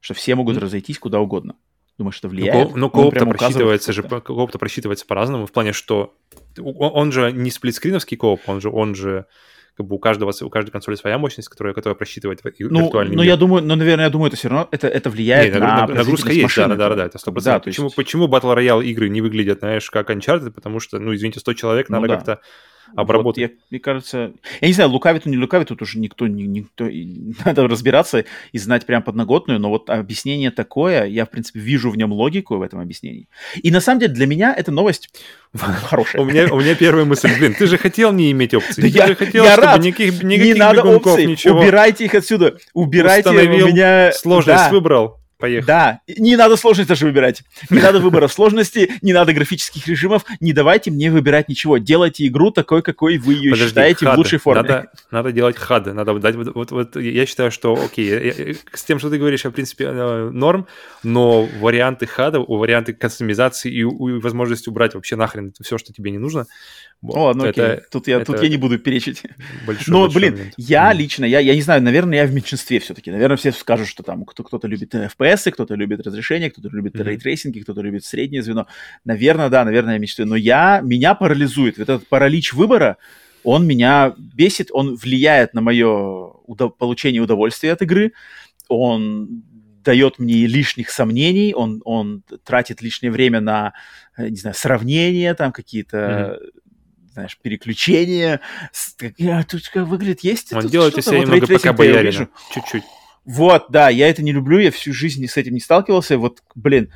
Что 0.00 0.14
все 0.14 0.34
могут 0.34 0.56
mm-hmm. 0.56 0.60
разойтись 0.60 0.98
куда 0.98 1.20
угодно. 1.20 1.56
Думаешь, 1.98 2.18
это 2.18 2.28
влияет? 2.28 2.70
Ну, 2.70 2.76
но 2.76 2.90
кооп-то 2.90 3.24
просчитывается 3.24 3.92
же, 3.92 4.02
кооп-то 4.02 4.58
просчитывается 4.58 5.06
по-разному, 5.06 5.46
в 5.46 5.52
плане, 5.52 5.72
что 5.72 6.14
он, 6.58 6.90
он 6.94 7.12
же 7.12 7.32
не 7.32 7.50
сплитскриновский 7.50 8.18
кооп, 8.18 8.42
он 8.46 8.60
же, 8.60 8.68
он 8.68 8.94
же 8.94 9.26
как 9.76 9.86
бы 9.86 9.96
у 9.96 9.98
каждого, 9.98 10.32
у 10.42 10.50
каждой 10.50 10.70
консоли 10.70 10.94
своя 10.94 11.18
мощность, 11.18 11.48
которая, 11.48 11.74
которая 11.74 11.94
просчитывает 11.94 12.40
ну, 12.44 12.84
виртуальный 12.84 13.14
но 13.14 13.22
мир. 13.22 13.32
я 13.32 13.36
думаю, 13.36 13.62
но, 13.62 13.76
наверное, 13.76 14.06
я 14.06 14.10
думаю, 14.10 14.28
это 14.28 14.36
все 14.36 14.48
равно, 14.48 14.68
это, 14.70 14.88
это 14.88 15.10
влияет 15.10 15.52
Нет, 15.52 15.60
на 15.60 15.86
Нагрузка 15.86 16.30
есть, 16.30 16.44
машины, 16.44 16.76
да, 16.76 16.88
да, 16.88 16.88
да, 16.90 16.94
да, 16.96 17.04
это 17.06 17.18
100%. 17.18 17.42
Да, 17.42 17.58
почему, 17.60 17.86
есть... 17.86 17.96
почему 17.96 18.26
Battle 18.26 18.56
Royale 18.56 18.84
игры 18.84 19.10
не 19.10 19.20
выглядят, 19.20 19.58
знаешь, 19.60 19.90
как 19.90 20.10
Uncharted? 20.10 20.50
Потому 20.50 20.80
что, 20.80 20.98
ну, 20.98 21.14
извините, 21.14 21.40
100 21.40 21.54
человек, 21.54 21.88
ну, 21.90 21.96
надо 21.96 22.08
да. 22.08 22.14
как-то 22.16 22.40
обработать. 22.94 23.26
Вот, 23.26 23.38
я, 23.38 23.50
мне 23.70 23.80
кажется, 23.80 24.32
я 24.60 24.68
не 24.68 24.74
знаю, 24.74 24.90
лукавит 24.90 25.26
он 25.26 25.32
не 25.32 25.38
лукавит, 25.38 25.68
тут 25.68 25.82
уже 25.82 25.98
никто, 25.98 26.26
никто, 26.26 26.88
надо 27.44 27.68
разбираться 27.68 28.24
и 28.52 28.58
знать 28.58 28.86
прям 28.86 29.02
подноготную, 29.02 29.58
но 29.58 29.70
вот 29.70 29.90
объяснение 29.90 30.50
такое, 30.50 31.04
я, 31.04 31.26
в 31.26 31.30
принципе, 31.30 31.60
вижу 31.60 31.90
в 31.90 31.96
нем 31.96 32.12
логику 32.12 32.56
в 32.56 32.62
этом 32.62 32.80
объяснении. 32.80 33.28
И 33.62 33.70
на 33.70 33.80
самом 33.80 34.00
деле 34.00 34.12
для 34.12 34.26
меня 34.26 34.54
эта 34.54 34.70
новость 34.70 35.10
хорошая. 35.54 36.22
У 36.22 36.24
меня, 36.24 36.52
у 36.52 36.60
меня 36.60 36.74
первая 36.74 37.04
мысль, 37.04 37.30
блин, 37.38 37.54
ты 37.54 37.66
же 37.66 37.78
хотел 37.78 38.12
не 38.12 38.30
иметь 38.32 38.54
опций. 38.54 38.82
Да 38.82 38.88
ты 38.88 38.98
я, 38.98 39.06
же 39.06 39.14
хотел, 39.14 39.44
я 39.44 39.52
чтобы 39.52 39.66
рад. 39.66 39.82
никаких, 39.82 40.22
никаких 40.22 40.54
не 40.54 40.60
надо 40.60 40.82
опций, 40.82 41.26
ничего. 41.26 41.60
убирайте 41.60 42.04
их 42.04 42.14
отсюда, 42.14 42.56
убирайте 42.72 43.30
Установил, 43.30 43.66
у 43.66 43.68
меня... 43.68 44.12
Сложность 44.12 44.64
да. 44.64 44.70
выбрал. 44.70 45.20
Поехали. 45.38 45.66
Да, 45.66 46.00
не 46.16 46.34
надо 46.34 46.56
сложность 46.56 46.88
даже 46.88 47.04
выбирать. 47.04 47.42
Не 47.68 47.80
надо 47.80 48.00
выбора 48.00 48.26
сложности, 48.26 48.90
не 49.02 49.12
надо 49.12 49.34
графических 49.34 49.86
режимов. 49.86 50.24
Не 50.40 50.54
давайте 50.54 50.90
мне 50.90 51.10
выбирать 51.10 51.48
ничего. 51.50 51.76
Делайте 51.76 52.26
игру 52.26 52.50
такой, 52.50 52.80
какой 52.82 53.18
вы 53.18 53.34
ее 53.34 53.50
Подожди, 53.50 53.68
считаете 53.68 54.06
хады. 54.06 54.16
в 54.16 54.18
лучшей 54.18 54.38
форме. 54.38 54.62
Надо, 54.62 54.90
надо 55.10 55.32
делать 55.32 55.56
хады. 55.56 55.92
Надо 55.92 56.18
дать 56.18 56.36
вот, 56.36 56.54
вот, 56.54 56.70
вот 56.70 56.96
я 56.96 57.26
считаю, 57.26 57.50
что 57.50 57.74
окей, 57.74 58.56
с 58.72 58.84
тем, 58.84 58.98
что 58.98 59.10
ты 59.10 59.18
говоришь, 59.18 59.44
в 59.44 59.50
принципе 59.50 59.84
э, 59.84 60.30
норм, 60.30 60.66
но 61.02 61.42
варианты 61.60 62.06
хада, 62.06 62.40
варианты 62.40 62.94
кастомизации 62.94 63.70
и, 63.70 63.80
и 63.80 63.84
возможность 63.84 64.68
убрать 64.68 64.94
вообще 64.94 65.16
нахрен 65.16 65.52
все, 65.60 65.76
что 65.76 65.92
тебе 65.92 66.10
не 66.10 66.18
нужно, 66.18 66.46
о, 67.02 67.34
ну 67.34 67.44
это, 67.44 67.72
окей. 67.74 67.84
Тут 67.90 68.08
я, 68.08 68.16
это 68.16 68.32
тут 68.32 68.42
я 68.42 68.48
не 68.48 68.56
буду 68.56 68.78
перечить. 68.78 69.22
Большой, 69.66 69.92
Но, 69.92 70.02
большой 70.02 70.20
блин, 70.20 70.32
момент. 70.32 70.54
я 70.56 70.92
лично, 70.92 71.24
я, 71.24 71.40
я 71.40 71.54
не 71.54 71.60
знаю, 71.60 71.82
наверное, 71.82 72.18
я 72.18 72.26
в 72.26 72.32
меньшинстве 72.32 72.80
все-таки. 72.80 73.10
Наверное, 73.10 73.36
все 73.36 73.52
скажут, 73.52 73.88
что 73.88 74.02
там 74.02 74.24
кто, 74.24 74.42
кто-то 74.42 74.66
любит 74.66 74.94
FPS, 74.94 75.50
кто-то 75.52 75.74
любит 75.74 76.00
разрешение, 76.00 76.50
кто-то 76.50 76.68
любит 76.68 76.94
mm-hmm. 76.94 77.04
ray 77.04 77.17
tracing'и, 77.17 77.60
кто-то 77.60 77.82
любит 77.82 78.04
среднее 78.04 78.42
звено. 78.42 78.66
Наверное, 79.04 79.48
да, 79.50 79.64
наверное, 79.64 79.94
я 79.94 79.98
мечтаю. 79.98 80.28
Но 80.28 80.36
я, 80.36 80.80
меня 80.82 81.14
парализует. 81.14 81.78
Вот 81.78 81.88
этот 81.88 82.08
паралич 82.08 82.54
выбора, 82.54 82.96
он 83.44 83.66
меня 83.66 84.14
бесит, 84.16 84.68
он 84.72 84.96
влияет 84.96 85.54
на 85.54 85.60
мое 85.60 85.86
удов- 86.48 86.76
получение 86.76 87.20
удовольствия 87.20 87.72
от 87.72 87.82
игры. 87.82 88.12
Он 88.68 89.44
дает 89.84 90.18
мне 90.18 90.46
лишних 90.46 90.90
сомнений, 90.90 91.54
он, 91.54 91.80
он 91.84 92.24
тратит 92.42 92.82
лишнее 92.82 93.12
время 93.12 93.40
на, 93.40 93.74
не 94.18 94.36
знаю, 94.36 94.56
сравнения, 94.56 95.34
там 95.34 95.52
какие-то 95.52 95.96
mm-hmm 95.96 96.62
знаешь, 97.16 97.38
переключения. 97.40 98.40
А, 99.20 99.42
тут 99.44 99.68
как 99.70 99.86
выглядит, 99.86 100.20
есть 100.20 100.52
Он 100.52 100.68
делает 100.68 100.98
из 100.98 101.06
себя 101.06 101.18
вот 101.18 101.26
немного 101.26 101.46
пока 101.46 101.72
боярина, 101.72 102.28
чуть-чуть. 102.52 102.82
Вот, 103.24 103.66
да, 103.70 103.88
я 103.88 104.08
это 104.08 104.22
не 104.22 104.32
люблю, 104.32 104.58
я 104.58 104.70
всю 104.70 104.92
жизнь 104.92 105.26
с 105.26 105.36
этим 105.38 105.54
не 105.54 105.60
сталкивался. 105.60 106.18
Вот, 106.18 106.42
блин, 106.54 106.92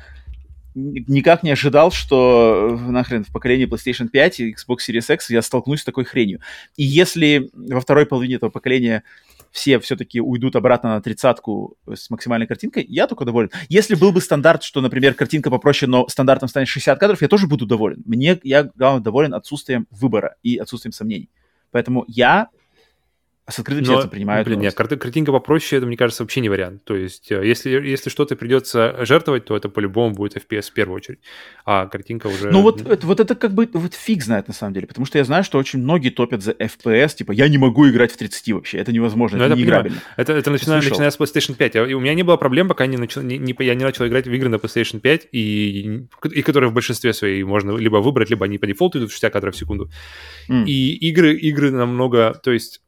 никак 0.75 1.41
не 1.41 1.49
ожидал, 1.49 1.91
что 1.91 2.79
нахрен 2.87 3.23
в 3.23 3.31
поколении 3.31 3.67
PlayStation 3.67 4.09
5 4.09 4.39
и 4.39 4.53
Xbox 4.53 4.77
Series 4.87 5.11
X 5.11 5.31
я 5.31 5.41
столкнусь 5.41 5.81
с 5.81 5.85
такой 5.85 6.05
хренью. 6.05 6.39
И 6.77 6.83
если 6.83 7.49
во 7.53 7.81
второй 7.81 8.05
половине 8.05 8.35
этого 8.35 8.51
поколения 8.51 9.03
все 9.51 9.79
все-таки 9.79 10.21
уйдут 10.21 10.55
обратно 10.55 10.95
на 10.95 11.01
тридцатку 11.01 11.77
с 11.93 12.09
максимальной 12.09 12.47
картинкой, 12.47 12.85
я 12.87 13.07
только 13.07 13.25
доволен. 13.25 13.49
Если 13.69 13.95
был 13.95 14.11
бы 14.11 14.21
стандарт, 14.21 14.63
что, 14.63 14.81
например, 14.81 15.13
картинка 15.13 15.49
попроще, 15.49 15.89
но 15.89 16.07
стандартом 16.07 16.49
станет 16.49 16.67
60 16.67 16.99
кадров, 16.99 17.21
я 17.21 17.27
тоже 17.27 17.47
буду 17.47 17.65
доволен. 17.65 18.01
Мне, 18.05 18.39
я, 18.43 18.63
главное, 18.75 19.01
доволен 19.01 19.33
отсутствием 19.33 19.87
выбора 19.91 20.35
и 20.41 20.57
отсутствием 20.57 20.93
сомнений. 20.93 21.29
Поэтому 21.71 22.05
я 22.07 22.47
с 23.51 23.59
открытым 23.59 23.85
Но, 23.85 23.93
сердцем 23.93 24.09
принимают. 24.09 24.47
Блин, 24.47 24.59
нет, 24.59 24.73
карт, 24.73 24.99
картинка 24.99 25.31
попроще, 25.31 25.77
это, 25.77 25.87
мне 25.87 25.97
кажется, 25.97 26.23
вообще 26.23 26.41
не 26.41 26.49
вариант. 26.49 26.83
То 26.83 26.95
есть, 26.95 27.31
э, 27.31 27.45
если, 27.45 27.69
если 27.69 28.09
что-то 28.09 28.35
придется 28.35 29.05
жертвовать, 29.05 29.45
то 29.45 29.55
это 29.55 29.69
по-любому 29.69 30.13
будет 30.15 30.37
FPS 30.37 30.69
в 30.69 30.73
первую 30.73 30.97
очередь. 30.97 31.19
А 31.65 31.87
картинка 31.87 32.27
уже... 32.27 32.51
Ну 32.51 32.61
вот, 32.61 32.81
это, 32.81 33.05
вот 33.05 33.19
это 33.19 33.35
как 33.35 33.53
бы 33.53 33.69
вот 33.73 33.93
фиг 33.93 34.23
знает 34.23 34.47
на 34.47 34.53
самом 34.53 34.73
деле, 34.73 34.87
потому 34.87 35.05
что 35.05 35.17
я 35.17 35.23
знаю, 35.23 35.43
что 35.43 35.57
очень 35.57 35.79
многие 35.79 36.09
топят 36.09 36.41
за 36.41 36.51
FPS, 36.51 37.15
типа, 37.15 37.31
я 37.31 37.47
не 37.47 37.57
могу 37.57 37.89
играть 37.89 38.11
в 38.11 38.17
30 38.17 38.53
вообще, 38.53 38.77
это 38.77 38.91
невозможно, 38.91 39.37
Но 39.37 39.43
ну, 39.43 39.45
это, 39.45 39.53
это 39.53 39.61
неиграбельно. 39.61 39.97
Это, 40.17 40.33
это 40.33 40.51
начиная, 40.51 40.81
начиная 40.81 41.11
с 41.11 41.19
PlayStation 41.19 41.55
5. 41.55 41.75
И 41.75 41.93
у 41.93 41.99
меня 41.99 42.13
не 42.13 42.23
было 42.23 42.37
проблем, 42.37 42.67
пока 42.67 42.85
не 42.85 42.97
начал, 42.97 43.21
не, 43.21 43.37
не, 43.37 43.55
я 43.59 43.75
не 43.75 43.83
начал 43.83 44.07
играть 44.07 44.27
в 44.27 44.33
игры 44.33 44.49
на 44.49 44.55
PlayStation 44.55 44.99
5, 44.99 45.27
и, 45.31 46.07
и 46.31 46.41
которые 46.41 46.69
в 46.69 46.73
большинстве 46.73 47.13
своей 47.13 47.43
можно 47.43 47.75
либо 47.77 47.97
выбрать, 47.97 48.29
либо 48.29 48.45
они 48.45 48.57
по 48.57 48.67
дефолту 48.67 48.99
идут 48.99 49.09
в 49.09 49.13
60 49.13 49.33
кадров 49.33 49.55
в 49.55 49.57
секунду. 49.57 49.89
Mm. 50.49 50.65
И 50.65 50.93
игры, 51.09 51.35
игры 51.35 51.71
намного... 51.71 52.39
То 52.43 52.51
есть 52.51 52.81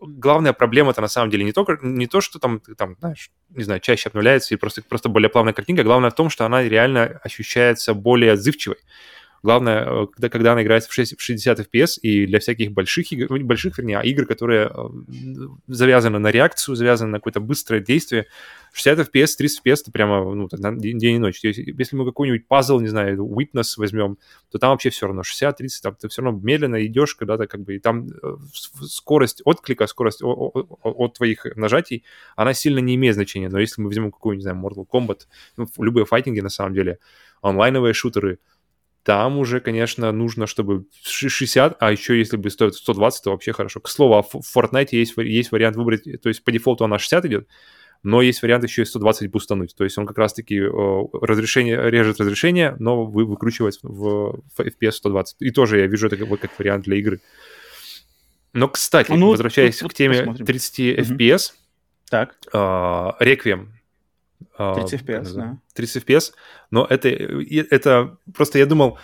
главная 0.00 0.52
проблема 0.52 0.90
это 0.90 1.00
на 1.00 1.08
самом 1.08 1.30
деле 1.30 1.44
не 1.44 1.52
то, 1.52 1.66
не 1.82 2.06
то, 2.06 2.20
что 2.20 2.38
там, 2.38 2.60
там, 2.76 2.96
знаешь, 2.98 3.30
не 3.50 3.64
знаю, 3.64 3.80
чаще 3.80 4.08
обновляется 4.08 4.54
и 4.54 4.56
просто, 4.56 4.82
просто 4.82 5.08
более 5.08 5.28
плавная 5.28 5.52
картинка. 5.52 5.82
Главное 5.82 6.10
в 6.10 6.14
том, 6.14 6.30
что 6.30 6.46
она 6.46 6.62
реально 6.62 7.20
ощущается 7.22 7.94
более 7.94 8.32
отзывчивой. 8.32 8.78
Главное, 9.42 9.84
э, 9.84 10.06
когда, 10.12 10.28
когда 10.28 10.52
она 10.52 10.62
играет 10.62 10.84
в, 10.84 10.92
6, 10.92 11.16
в 11.16 11.22
60 11.22 11.60
FPS 11.60 12.00
и 12.02 12.26
для 12.26 12.40
всяких 12.40 12.72
больших 12.72 13.12
игр, 13.12 13.26
ну, 13.30 13.44
больших, 13.44 13.78
вернее, 13.78 13.98
а 13.98 14.02
игр, 14.02 14.26
которые 14.26 14.70
э, 14.74 14.88
завязаны 15.68 16.18
на 16.18 16.30
реакцию, 16.30 16.74
завязаны 16.74 17.12
на 17.12 17.18
какое-то 17.18 17.40
быстрое 17.40 17.80
действие, 17.80 18.26
60 18.72 19.08
FPS, 19.08 19.36
30 19.38 19.62
FPS 19.64 19.76
это 19.82 19.92
прямо 19.92 20.34
ну, 20.34 20.48
день 20.50 21.02
и 21.02 21.18
ночь. 21.18 21.40
Есть, 21.42 21.58
если 21.58 21.96
мы 21.96 22.04
какой-нибудь 22.04 22.46
пазл, 22.46 22.80
не 22.80 22.88
знаю, 22.88 23.16
Witness 23.26 23.74
возьмем, 23.76 24.18
то 24.50 24.58
там 24.58 24.70
вообще 24.70 24.90
все 24.90 25.06
равно 25.06 25.22
60-30, 25.22 25.54
там 25.82 25.94
ты 25.94 26.08
все 26.08 26.22
равно 26.22 26.40
медленно 26.42 26.84
идешь 26.84 27.14
когда-то 27.14 27.46
как 27.46 27.62
бы, 27.62 27.76
и 27.76 27.78
там 27.78 28.08
э, 28.08 28.36
скорость 28.82 29.42
отклика, 29.44 29.86
скорость 29.86 30.20
от 30.22 31.14
твоих 31.14 31.46
нажатий, 31.56 32.04
она 32.36 32.54
сильно 32.54 32.80
не 32.80 32.96
имеет 32.96 33.14
значения. 33.14 33.48
Но 33.48 33.58
если 33.58 33.80
мы 33.80 33.88
возьмем 33.88 34.10
какую-нибудь, 34.10 34.44
не 34.44 34.50
знаю, 34.50 34.64
Mortal 34.64 34.86
Kombat, 34.86 35.22
ну, 35.56 35.66
любые 35.78 36.06
файтинги 36.06 36.40
на 36.40 36.50
самом 36.50 36.74
деле, 36.74 36.98
онлайновые 37.40 37.94
шутеры, 37.94 38.38
там 39.08 39.38
уже, 39.38 39.60
конечно, 39.60 40.12
нужно, 40.12 40.46
чтобы 40.46 40.84
60, 41.02 41.78
а 41.80 41.90
еще 41.90 42.18
если 42.18 42.36
бы 42.36 42.50
стоит 42.50 42.74
120, 42.74 43.24
то 43.24 43.30
вообще 43.30 43.54
хорошо. 43.54 43.80
К 43.80 43.88
слову, 43.88 44.16
а 44.16 44.22
в 44.22 44.34
Fortnite 44.54 44.88
есть, 44.90 45.14
есть 45.16 45.50
вариант 45.50 45.76
выбрать, 45.76 46.02
то 46.20 46.28
есть 46.28 46.44
по 46.44 46.52
дефолту 46.52 46.84
она 46.84 46.98
60 46.98 47.24
идет, 47.24 47.48
но 48.02 48.20
есть 48.20 48.42
вариант 48.42 48.64
еще 48.64 48.82
и 48.82 48.84
120 48.84 49.30
бустануть. 49.30 49.74
То 49.74 49.84
есть 49.84 49.96
он 49.96 50.06
как 50.06 50.18
раз-таки 50.18 50.60
разрешение, 50.60 51.90
режет 51.90 52.20
разрешение, 52.20 52.76
но 52.80 53.06
вы, 53.06 53.24
выкручивает 53.24 53.78
в, 53.82 54.42
FPS 54.58 54.92
120. 54.92 55.36
И 55.40 55.52
тоже 55.52 55.78
я 55.78 55.86
вижу 55.86 56.08
это 56.08 56.18
как, 56.18 56.28
как 56.38 56.58
вариант 56.58 56.84
для 56.84 56.98
игры. 56.98 57.20
Но, 58.52 58.68
кстати, 58.68 59.10
ну, 59.10 59.30
возвращаясь 59.30 59.78
тут, 59.78 59.92
к 59.92 59.94
теме 59.94 60.18
посмотрим. 60.18 60.44
30 60.44 60.80
FPS, 60.98 61.52
так. 62.10 62.34
Реквием 63.20 63.72
30 64.56 65.02
FPS, 65.02 65.32
да. 65.34 65.58
30 65.74 66.04
FPS, 66.04 66.32
но 66.70 66.86
это, 66.88 67.08
это 67.08 68.18
просто 68.34 68.58
я 68.58 68.66
думал, 68.66 68.98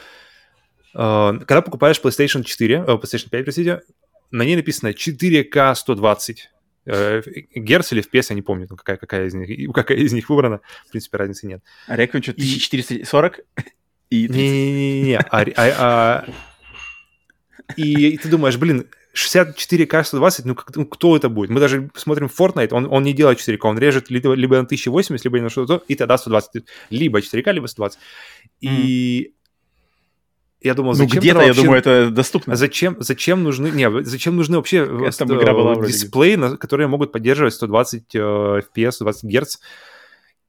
а, 0.94 1.32
когда 1.38 1.62
покупаешь 1.62 2.00
PlayStation 2.00 2.42
4, 2.42 2.84
PlayStation 2.86 3.30
5, 3.30 3.44
простите, 3.44 3.82
на 4.30 4.42
ней 4.42 4.56
написано 4.56 4.88
4К 4.88 5.74
120 5.74 6.50
э, 6.86 7.22
герц 7.54 7.92
или 7.92 8.02
FPS, 8.02 8.26
я 8.30 8.34
не 8.34 8.42
помню, 8.42 8.66
какая, 8.68 8.96
какая, 8.96 9.26
из 9.26 9.34
них, 9.34 9.72
какая 9.72 9.98
из 9.98 10.12
них 10.12 10.28
выбрана. 10.28 10.60
В 10.86 10.90
принципе, 10.90 11.18
разницы 11.18 11.46
нет. 11.46 11.62
А 11.86 11.96
Requiem 11.96 12.22
что, 12.22 12.32
1440 12.32 13.40
и 14.10 14.28
30? 14.28 14.36
Не-не-не. 14.36 15.18
А, 15.18 15.26
а, 15.30 15.44
а, 15.56 16.24
и 17.76 18.16
ты 18.18 18.28
думаешь, 18.28 18.56
блин, 18.56 18.88
64К 19.14 20.04
120, 20.04 20.44
ну, 20.44 20.54
как, 20.54 20.76
ну 20.76 20.86
кто 20.86 21.16
это 21.16 21.28
будет? 21.28 21.50
Мы 21.50 21.60
даже 21.60 21.90
смотрим 21.94 22.26
Fortnite, 22.26 22.72
он, 22.72 22.86
он 22.90 23.04
не 23.04 23.12
делает 23.12 23.38
4К, 23.38 23.58
он 23.62 23.78
режет 23.78 24.10
либо, 24.10 24.34
либо 24.34 24.56
на 24.56 24.62
1080, 24.62 25.24
либо 25.24 25.40
на 25.40 25.48
что-то, 25.48 25.82
и 25.86 25.94
тогда 25.94 26.18
120. 26.18 26.64
Либо 26.90 27.20
4К, 27.20 27.52
либо 27.52 27.66
120. 27.66 27.98
И 28.60 28.68
mm. 28.68 29.32
я 30.62 30.74
думал, 30.74 30.94
зачем... 30.94 31.14
Ну, 31.14 31.20
где-то, 31.20 31.40
я 31.42 31.54
думаю, 31.54 31.78
это 31.78 32.10
доступно. 32.10 32.56
Зачем, 32.56 32.96
зачем 32.98 33.44
нужны... 33.44 33.68
Не, 33.68 34.04
зачем 34.04 34.36
нужны 34.36 34.56
вообще 34.56 34.78
это 34.78 35.24
игра 35.24 35.52
была 35.52 35.86
дисплеи, 35.86 36.34
на, 36.34 36.56
которые 36.56 36.88
могут 36.88 37.12
поддерживать 37.12 37.54
120 37.54 38.14
uh, 38.16 38.62
FPS, 38.74 38.92
120 38.92 39.24
Гц? 39.24 39.58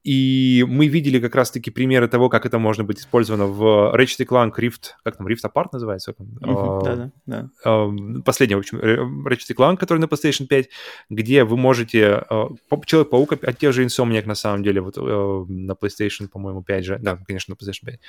И 0.06 0.64
мы 0.68 0.86
видели 0.86 1.18
как 1.18 1.34
раз-таки 1.34 1.72
примеры 1.72 2.06
того, 2.06 2.28
как 2.28 2.46
это 2.46 2.60
может 2.60 2.86
быть 2.86 3.00
использовано 3.00 3.46
в 3.46 3.92
Ratchet 3.92 4.24
Clank 4.24 4.52
Rift, 4.56 4.92
как 5.02 5.16
там, 5.16 5.26
Rift 5.26 5.42
Apart 5.42 5.70
называется? 5.72 6.14
Да, 6.18 6.94
да, 6.94 7.10
да. 7.26 7.90
Последний, 8.24 8.54
в 8.54 8.60
общем, 8.60 8.78
Ratchet 8.78 9.56
Clank, 9.56 9.78
который 9.78 9.98
на 9.98 10.04
PlayStation 10.04 10.46
5, 10.46 10.68
где 11.10 11.42
вы 11.42 11.56
можете... 11.56 12.24
А, 12.30 12.50
Человек-паук 12.84 13.32
от 13.32 13.58
тех 13.58 13.72
же 13.72 13.84
Insomniac, 13.84 14.26
на 14.26 14.36
самом 14.36 14.62
деле, 14.62 14.80
вот 14.80 14.96
на 14.96 15.72
PlayStation, 15.72 16.28
по-моему, 16.28 16.62
5 16.62 16.84
же. 16.84 16.98
Да, 17.00 17.18
конечно, 17.26 17.54
на 17.54 17.56
PlayStation 17.56 17.86
5. 17.86 18.00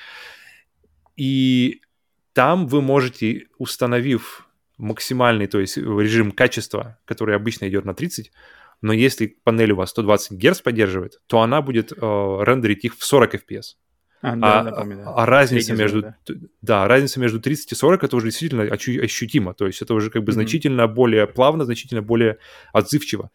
И 1.16 1.82
там 2.34 2.68
вы 2.68 2.84
можете, 2.84 3.48
установив 3.58 4.48
максимальный, 4.78 5.48
то 5.48 5.60
есть 5.60 5.78
режим 5.78 6.32
качества, 6.32 7.00
который 7.06 7.36
обычно 7.36 7.68
идет 7.68 7.86
на 7.86 7.96
30, 7.96 8.32
но 8.82 8.94
если 8.94 9.38
панель 9.44 9.72
у 9.72 9.76
вас 9.76 9.90
120 9.92 10.38
Гц 10.38 10.62
поддерживает, 10.62 11.20
то 11.28 11.42
она 11.42 11.62
будет 11.62 11.92
э, 11.92 11.96
рендерить 11.96 12.86
их 12.86 12.98
в 12.98 13.04
40 13.04 13.36
FPS. 13.36 13.76
А, 14.22 14.36
да, 14.36 14.60
а, 14.62 14.64
да, 14.64 15.14
а 15.16 15.26
разница 15.28 15.68
Средний 15.68 15.84
между, 15.84 16.02
да. 16.02 16.16
да, 16.64 16.88
разница 16.88 17.20
между 17.20 17.40
30 17.40 17.72
и 17.72 17.76
40 17.76 18.04
это 18.04 18.16
уже 18.16 18.28
действительно 18.28 18.64
ощутимо, 18.64 19.54
то 19.54 19.68
есть 19.68 19.84
это 19.84 19.94
уже 19.94 20.10
как 20.10 20.24
бы 20.24 20.32
mm-hmm. 20.32 20.34
значительно 20.34 20.88
более 20.88 21.28
плавно, 21.28 21.66
значительно 21.66 22.02
более 22.02 22.40
отзывчиво. 22.74 23.30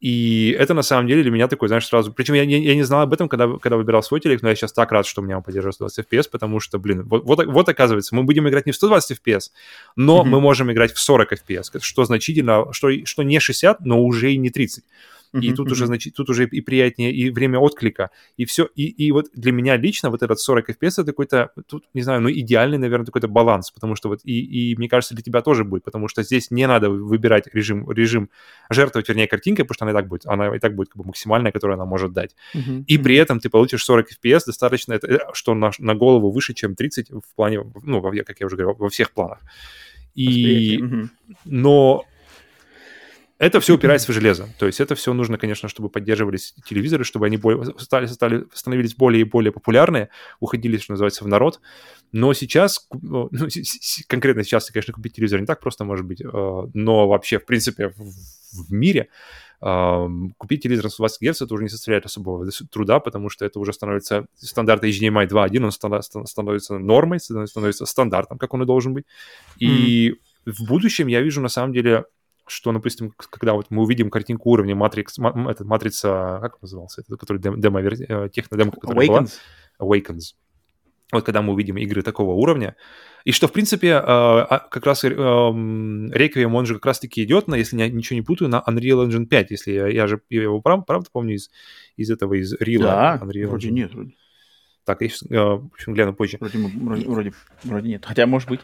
И 0.00 0.54
это 0.56 0.74
на 0.74 0.82
самом 0.82 1.08
деле 1.08 1.22
для 1.22 1.32
меня 1.32 1.48
такой, 1.48 1.68
знаешь, 1.68 1.86
сразу... 1.86 2.12
Причем 2.12 2.34
я, 2.34 2.44
я, 2.44 2.58
я 2.58 2.74
не 2.76 2.84
знал 2.84 3.02
об 3.02 3.12
этом, 3.12 3.28
когда, 3.28 3.48
когда 3.58 3.76
выбирал 3.76 4.02
свой 4.02 4.20
телек, 4.20 4.42
но 4.42 4.48
я 4.48 4.54
сейчас 4.54 4.72
так 4.72 4.92
рад, 4.92 5.06
что 5.06 5.20
у 5.20 5.24
меня 5.24 5.38
он 5.38 5.42
поддерживает 5.42 5.74
120 5.74 6.06
FPS, 6.06 6.28
потому 6.30 6.60
что, 6.60 6.78
блин, 6.78 7.02
вот, 7.02 7.24
вот, 7.24 7.44
вот 7.46 7.68
оказывается, 7.68 8.14
мы 8.14 8.22
будем 8.22 8.48
играть 8.48 8.66
не 8.66 8.72
в 8.72 8.76
120 8.76 9.18
FPS, 9.18 9.50
но 9.96 10.20
mm-hmm. 10.20 10.24
мы 10.24 10.40
можем 10.40 10.70
играть 10.70 10.92
в 10.92 11.00
40 11.00 11.32
FPS, 11.32 11.80
что 11.80 12.04
значительно, 12.04 12.72
что, 12.72 12.90
что 13.04 13.22
не 13.24 13.40
60, 13.40 13.80
но 13.84 14.00
уже 14.00 14.32
и 14.32 14.36
не 14.36 14.50
30. 14.50 14.84
И 15.32 15.52
тут 15.52 15.70
уже, 15.70 15.86
значит, 15.86 16.14
тут 16.14 16.30
уже 16.30 16.46
и 16.46 16.60
приятнее, 16.60 17.12
и 17.12 17.30
время 17.30 17.58
отклика, 17.58 18.10
и 18.36 18.44
все. 18.44 18.68
И, 18.74 18.86
и 18.86 19.12
вот 19.12 19.26
для 19.34 19.52
меня 19.52 19.76
лично 19.76 20.10
вот 20.10 20.22
этот 20.22 20.40
40 20.40 20.70
FPS 20.70 21.02
это 21.02 21.04
какой-то, 21.04 21.50
тут, 21.66 21.84
не 21.94 22.02
знаю, 22.02 22.20
ну, 22.20 22.30
идеальный, 22.30 22.78
наверное, 22.78 23.06
какой-то 23.06 23.28
баланс, 23.28 23.70
потому 23.70 23.94
что 23.94 24.08
вот, 24.08 24.20
и, 24.24 24.40
и 24.72 24.76
мне 24.76 24.88
кажется, 24.88 25.14
для 25.14 25.22
тебя 25.22 25.42
тоже 25.42 25.64
будет, 25.64 25.84
потому 25.84 26.08
что 26.08 26.22
здесь 26.22 26.50
не 26.50 26.66
надо 26.66 26.90
выбирать 26.90 27.46
режим, 27.52 27.90
режим 27.90 28.30
жертвовать, 28.70 29.08
вернее, 29.08 29.28
картинкой, 29.28 29.64
потому 29.64 29.74
что 29.74 29.84
она 29.84 29.92
и 29.92 29.94
так 29.94 30.08
будет, 30.08 30.26
она 30.26 30.56
и 30.56 30.58
так 30.58 30.74
будет 30.74 30.88
как 30.88 30.96
бы 30.96 31.04
максимальная, 31.04 31.52
которую 31.52 31.74
она 31.74 31.84
может 31.84 32.12
дать. 32.12 32.34
Uh-huh, 32.54 32.84
и 32.86 32.98
при 32.98 33.16
этом 33.16 33.40
ты 33.40 33.50
получишь 33.50 33.84
40 33.84 34.08
FPS, 34.12 34.40
достаточно, 34.46 34.94
это, 34.94 35.06
э, 35.06 35.18
что 35.34 35.54
на, 35.54 35.70
на 35.78 35.94
голову 35.94 36.30
выше, 36.30 36.54
чем 36.54 36.74
30 36.74 37.10
в 37.10 37.34
плане, 37.36 37.64
ну, 37.82 38.00
как 38.00 38.40
я 38.40 38.46
уже 38.46 38.56
говорил, 38.56 38.76
во 38.78 38.88
всех 38.88 39.12
планах. 39.12 39.40
И, 40.14 40.78
uh-huh. 40.78 41.08
но 41.44 42.04
это 43.38 43.60
все 43.60 43.74
упирается 43.74 44.10
в 44.10 44.14
железо. 44.14 44.48
То 44.58 44.66
есть 44.66 44.80
это 44.80 44.94
все 44.94 45.12
нужно, 45.12 45.38
конечно, 45.38 45.68
чтобы 45.68 45.88
поддерживались 45.88 46.54
телевизоры, 46.68 47.04
чтобы 47.04 47.26
они 47.26 47.36
более, 47.36 47.72
стали, 47.78 48.06
стали, 48.06 48.46
становились 48.52 48.94
более 48.94 49.20
и 49.20 49.24
более 49.24 49.52
популярные, 49.52 50.08
уходили, 50.40 50.76
что 50.78 50.92
называется, 50.92 51.24
в 51.24 51.28
народ. 51.28 51.60
Но 52.12 52.32
сейчас, 52.34 52.88
ну, 53.02 53.30
конкретно 54.08 54.42
сейчас, 54.42 54.70
конечно, 54.70 54.92
купить 54.92 55.14
телевизор 55.14 55.40
не 55.40 55.46
так 55.46 55.60
просто 55.60 55.84
может 55.84 56.04
быть, 56.04 56.20
э, 56.20 56.26
но 56.74 57.08
вообще, 57.08 57.38
в 57.38 57.46
принципе, 57.46 57.88
в, 57.88 58.66
в 58.66 58.72
мире 58.72 59.08
купить 59.60 60.62
телевизор 60.62 60.84
на 60.84 60.90
120 60.90 61.20
Гц 61.20 61.42
это 61.42 61.52
уже 61.52 61.64
не 61.64 61.68
составляет 61.68 62.06
особого 62.06 62.48
труда, 62.70 63.00
потому 63.00 63.28
что 63.28 63.44
это 63.44 63.58
уже 63.58 63.72
становится 63.72 64.26
стандарт 64.36 64.84
HDMI 64.84 65.26
2.1, 65.26 65.64
он 66.14 66.26
становится 66.26 66.78
нормой, 66.78 67.18
становится 67.18 67.84
стандартом, 67.84 68.38
как 68.38 68.54
он 68.54 68.62
и 68.62 68.66
должен 68.66 68.94
быть. 68.94 69.04
И 69.58 70.10
mm. 70.10 70.52
в 70.52 70.64
будущем 70.64 71.08
я 71.08 71.20
вижу, 71.22 71.40
на 71.40 71.48
самом 71.48 71.72
деле, 71.72 72.04
что, 72.48 72.72
допустим, 72.72 73.12
когда 73.16 73.54
вот 73.54 73.66
мы 73.70 73.82
увидим 73.82 74.10
картинку 74.10 74.50
уровня 74.50 74.74
Matrix, 74.74 75.50
этот 75.50 75.66
матрица, 75.66 76.38
как 76.42 76.60
назывался, 76.62 77.02
это, 77.02 77.16
который 77.16 77.38
демо, 77.38 77.56
демо 77.56 77.80
э, 77.80 78.28
технодемка, 78.30 78.80
которая 78.80 79.06
Awakens. 79.06 79.32
была? 79.78 79.96
Awakens. 79.96 80.34
Вот 81.10 81.24
когда 81.24 81.40
мы 81.40 81.54
увидим 81.54 81.78
игры 81.78 82.02
такого 82.02 82.34
уровня, 82.34 82.76
и 83.24 83.32
что, 83.32 83.48
в 83.48 83.52
принципе, 83.52 83.88
э, 83.88 84.00
а, 84.02 84.68
как 84.70 84.84
раз 84.84 85.04
эм, 85.04 86.10
Requiem, 86.12 86.52
он 86.52 86.66
же 86.66 86.74
как 86.74 86.86
раз-таки 86.86 87.22
идет, 87.24 87.48
на, 87.48 87.54
если 87.54 87.78
я 87.78 87.88
ничего 87.88 88.16
не 88.16 88.22
путаю, 88.22 88.50
на 88.50 88.62
Unreal 88.66 89.08
Engine 89.08 89.26
5, 89.26 89.50
если 89.50 89.72
я, 89.72 89.86
я 89.86 90.06
же 90.06 90.20
его 90.28 90.60
прав, 90.60 90.84
правда 90.86 91.08
помню 91.10 91.34
из, 91.36 91.50
из 91.96 92.10
этого, 92.10 92.34
из 92.34 92.54
Real 92.54 92.82
Да, 92.82 93.20
Unreal 93.22 93.46
вроде 93.46 93.68
Engine. 93.68 93.72
нет. 93.72 93.94
Вроде. 93.94 94.14
Так, 94.84 95.02
я 95.02 95.08
сейчас, 95.08 95.30
э, 95.30 95.34
в 95.36 95.66
общем, 95.72 95.94
гляну 95.94 96.14
позже. 96.14 96.38
Вроде, 96.40 96.58
вроде, 96.58 97.06
вроде, 97.06 97.32
вроде 97.64 97.88
нет, 97.88 98.04
хотя 98.06 98.26
может 98.26 98.48
быть. 98.48 98.60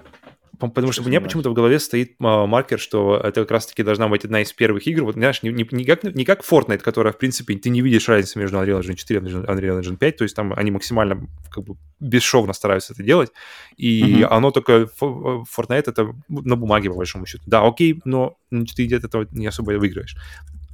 Потому 0.59 0.93
что 0.93 1.03
у 1.03 1.07
меня 1.07 1.21
почему-то 1.21 1.51
в 1.51 1.55
голове 1.55 1.79
стоит 1.79 2.17
а, 2.21 2.47
маркер, 2.47 2.79
что 2.79 3.17
это 3.17 3.43
как 3.43 3.51
раз-таки 3.51 3.83
должна 3.83 4.09
быть 4.09 4.25
одна 4.25 4.43
из 4.43 4.53
первых 4.53 4.87
игр. 4.87 5.05
Вот, 5.05 5.15
знаешь, 5.15 5.43
не, 5.43 5.51
не, 5.51 5.67
не, 5.71 5.85
как, 5.85 6.05
не 6.05 6.25
как 6.25 6.43
Fortnite, 6.43 6.79
которая, 6.79 7.13
в 7.13 7.19
принципе, 7.19 7.57
ты 7.57 7.71
не 7.71 7.83
видишь 7.83 8.09
разницы 8.09 8.39
между 8.39 8.59
Unreal 8.59 8.81
Engine 8.81 8.95
4 8.95 9.21
и 9.21 9.23
Unreal 9.23 9.81
Engine 9.81 9.97
5, 9.97 10.17
то 10.17 10.25
есть 10.25 10.37
там 10.37 10.53
они 10.55 10.71
максимально 10.71 11.29
как 11.51 11.65
бы 11.65 11.77
бесшовно 12.01 12.53
стараются 12.53 12.93
это 12.93 13.03
делать, 13.03 13.33
и 13.77 14.03
mm-hmm. 14.03 14.29
оно 14.31 14.51
только... 14.51 14.89
Fortnite 15.01 15.85
это 15.87 16.15
на 16.29 16.57
бумаге, 16.57 16.91
по 16.91 16.97
большому 16.97 17.27
счету. 17.27 17.45
Да, 17.47 17.67
окей, 17.67 18.01
но 18.05 18.37
ты 18.51 18.87
где-то 18.87 19.07
этого 19.07 19.27
не 19.33 19.47
особо 19.47 19.73
выиграешь. 19.73 20.17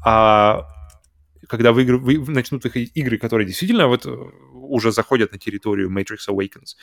А 0.05 0.67
когда 1.49 1.73
вы, 1.73 1.85
вы, 1.85 2.19
начнут 2.33 2.65
выходить 2.65 2.93
игры, 2.95 3.19
которые 3.19 3.47
действительно 3.47 3.89
вот 3.89 4.07
уже 4.53 4.93
заходят 4.93 5.33
на 5.33 5.39
территорию 5.39 5.91
Matrix 5.91 6.29
Awakens, 6.29 6.77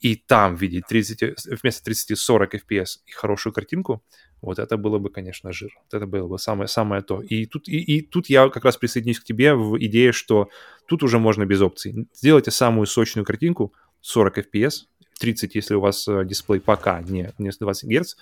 и 0.00 0.16
там 0.16 0.56
видеть 0.56 0.86
30, 0.88 1.60
вместо 1.62 1.90
30-40 1.90 2.62
FPS 2.66 3.00
и 3.06 3.12
хорошую 3.12 3.52
картинку, 3.52 4.02
вот 4.40 4.58
это 4.58 4.78
было 4.78 4.98
бы, 4.98 5.10
конечно, 5.10 5.52
жир. 5.52 5.70
Вот 5.84 5.94
это 5.94 6.06
было 6.06 6.26
бы 6.26 6.38
самое, 6.38 6.68
самое 6.68 7.02
то. 7.02 7.20
И 7.20 7.44
тут, 7.44 7.68
и, 7.68 7.78
и 7.78 8.00
тут 8.00 8.30
я 8.30 8.48
как 8.48 8.64
раз 8.64 8.78
присоединюсь 8.78 9.20
к 9.20 9.24
тебе 9.24 9.54
в 9.54 9.78
идее, 9.78 10.12
что 10.12 10.48
тут 10.86 11.02
уже 11.02 11.18
можно 11.18 11.44
без 11.44 11.60
опций. 11.60 12.08
Сделайте 12.14 12.50
самую 12.50 12.86
сочную 12.86 13.26
картинку, 13.26 13.74
40 14.00 14.38
FPS, 14.38 14.72
30, 15.18 15.54
если 15.54 15.74
у 15.74 15.80
вас 15.80 16.08
э, 16.08 16.24
дисплей 16.24 16.60
пока 16.60 17.02
не, 17.02 17.30
не 17.36 17.52
120 17.52 17.88
Гц, 17.90 18.16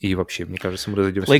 и 0.00 0.14
вообще, 0.14 0.44
мне 0.44 0.58
кажется, 0.58 0.90
мы 0.90 0.98
разойдемся. 0.98 1.32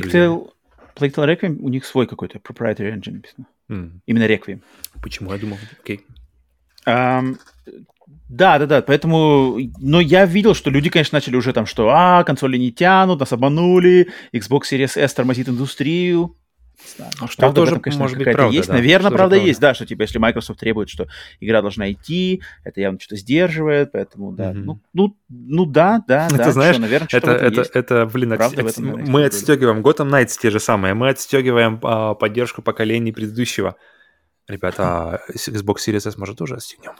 Plague 0.95 1.13
Tale 1.13 1.39
Requiem, 1.39 1.57
у 1.59 1.69
них 1.69 1.85
свой 1.85 2.07
какой-то 2.07 2.39
proprietary 2.39 2.91
engine 2.91 3.11
написано. 3.11 3.45
Mm. 3.69 3.99
Именно 4.07 4.23
Requiem. 4.23 4.61
Почему? 5.03 5.31
Я 5.31 5.37
думал, 5.37 5.59
окей. 5.79 5.97
Okay. 5.97 6.16
Um, 6.87 7.37
Да, 8.29 8.59
да, 8.59 8.65
да, 8.65 8.81
поэтому, 8.81 9.57
но 9.79 10.01
я 10.01 10.25
видел, 10.25 10.53
что 10.53 10.69
люди, 10.69 10.89
конечно, 10.89 11.15
начали 11.15 11.37
уже 11.37 11.53
там, 11.53 11.65
что, 11.65 11.89
а, 11.89 12.25
консоли 12.25 12.57
не 12.57 12.71
тянут, 12.71 13.21
нас 13.21 13.31
обманули, 13.31 14.09
Xbox 14.33 14.63
Series 14.71 14.99
S 14.99 15.13
тормозит 15.13 15.47
индустрию. 15.47 16.35
Ну, 17.21 17.27
что 17.27 17.41
правда 17.41 17.55
тоже, 17.55 17.71
этом, 17.71 17.81
конечно, 17.81 18.03
может 18.03 18.17
быть, 18.17 18.31
правда, 18.31 18.55
есть. 18.55 18.67
Да. 18.67 18.75
Наверное, 18.75 19.09
правда, 19.11 19.35
правда 19.35 19.47
есть, 19.47 19.59
да, 19.59 19.73
что 19.73 19.85
типа, 19.85 20.03
если 20.03 20.19
Microsoft 20.19 20.59
требует, 20.59 20.89
что 20.89 21.07
игра 21.39 21.61
должна 21.61 21.91
идти, 21.91 22.41
это 22.63 22.81
явно 22.81 22.99
что-то 22.99 23.15
сдерживает, 23.15 23.91
поэтому, 23.93 24.31
да, 24.31 24.51
mm-hmm. 24.51 24.63
ну, 24.63 24.79
ну, 24.93 25.17
ну, 25.29 25.65
да, 25.65 26.03
да, 26.07 26.27
это, 26.27 26.37
да, 26.37 26.51
знаешь, 26.51 26.75
что, 26.75 26.81
наверное, 26.81 27.07
это, 27.11 27.31
это, 27.31 27.61
есть. 27.61 27.71
это, 27.73 28.05
блин, 28.05 28.35
правда, 28.35 28.61
от, 28.61 28.77
наверное, 28.77 29.05
мы 29.05 29.25
отстегиваем 29.25 29.79
Gotham 29.79 30.09
Knights 30.09 30.37
те 30.39 30.49
же 30.49 30.59
самые, 30.59 30.93
мы 30.93 31.09
отстегиваем 31.09 31.79
а, 31.81 32.13
поддержку 32.13 32.61
поколений 32.61 33.11
предыдущего. 33.11 33.75
Ребята, 34.47 35.21
Xbox 35.33 35.77
Series 35.85 36.07
S 36.07 36.17
может 36.17 36.37
тоже 36.37 36.55
отстегнем. 36.55 36.93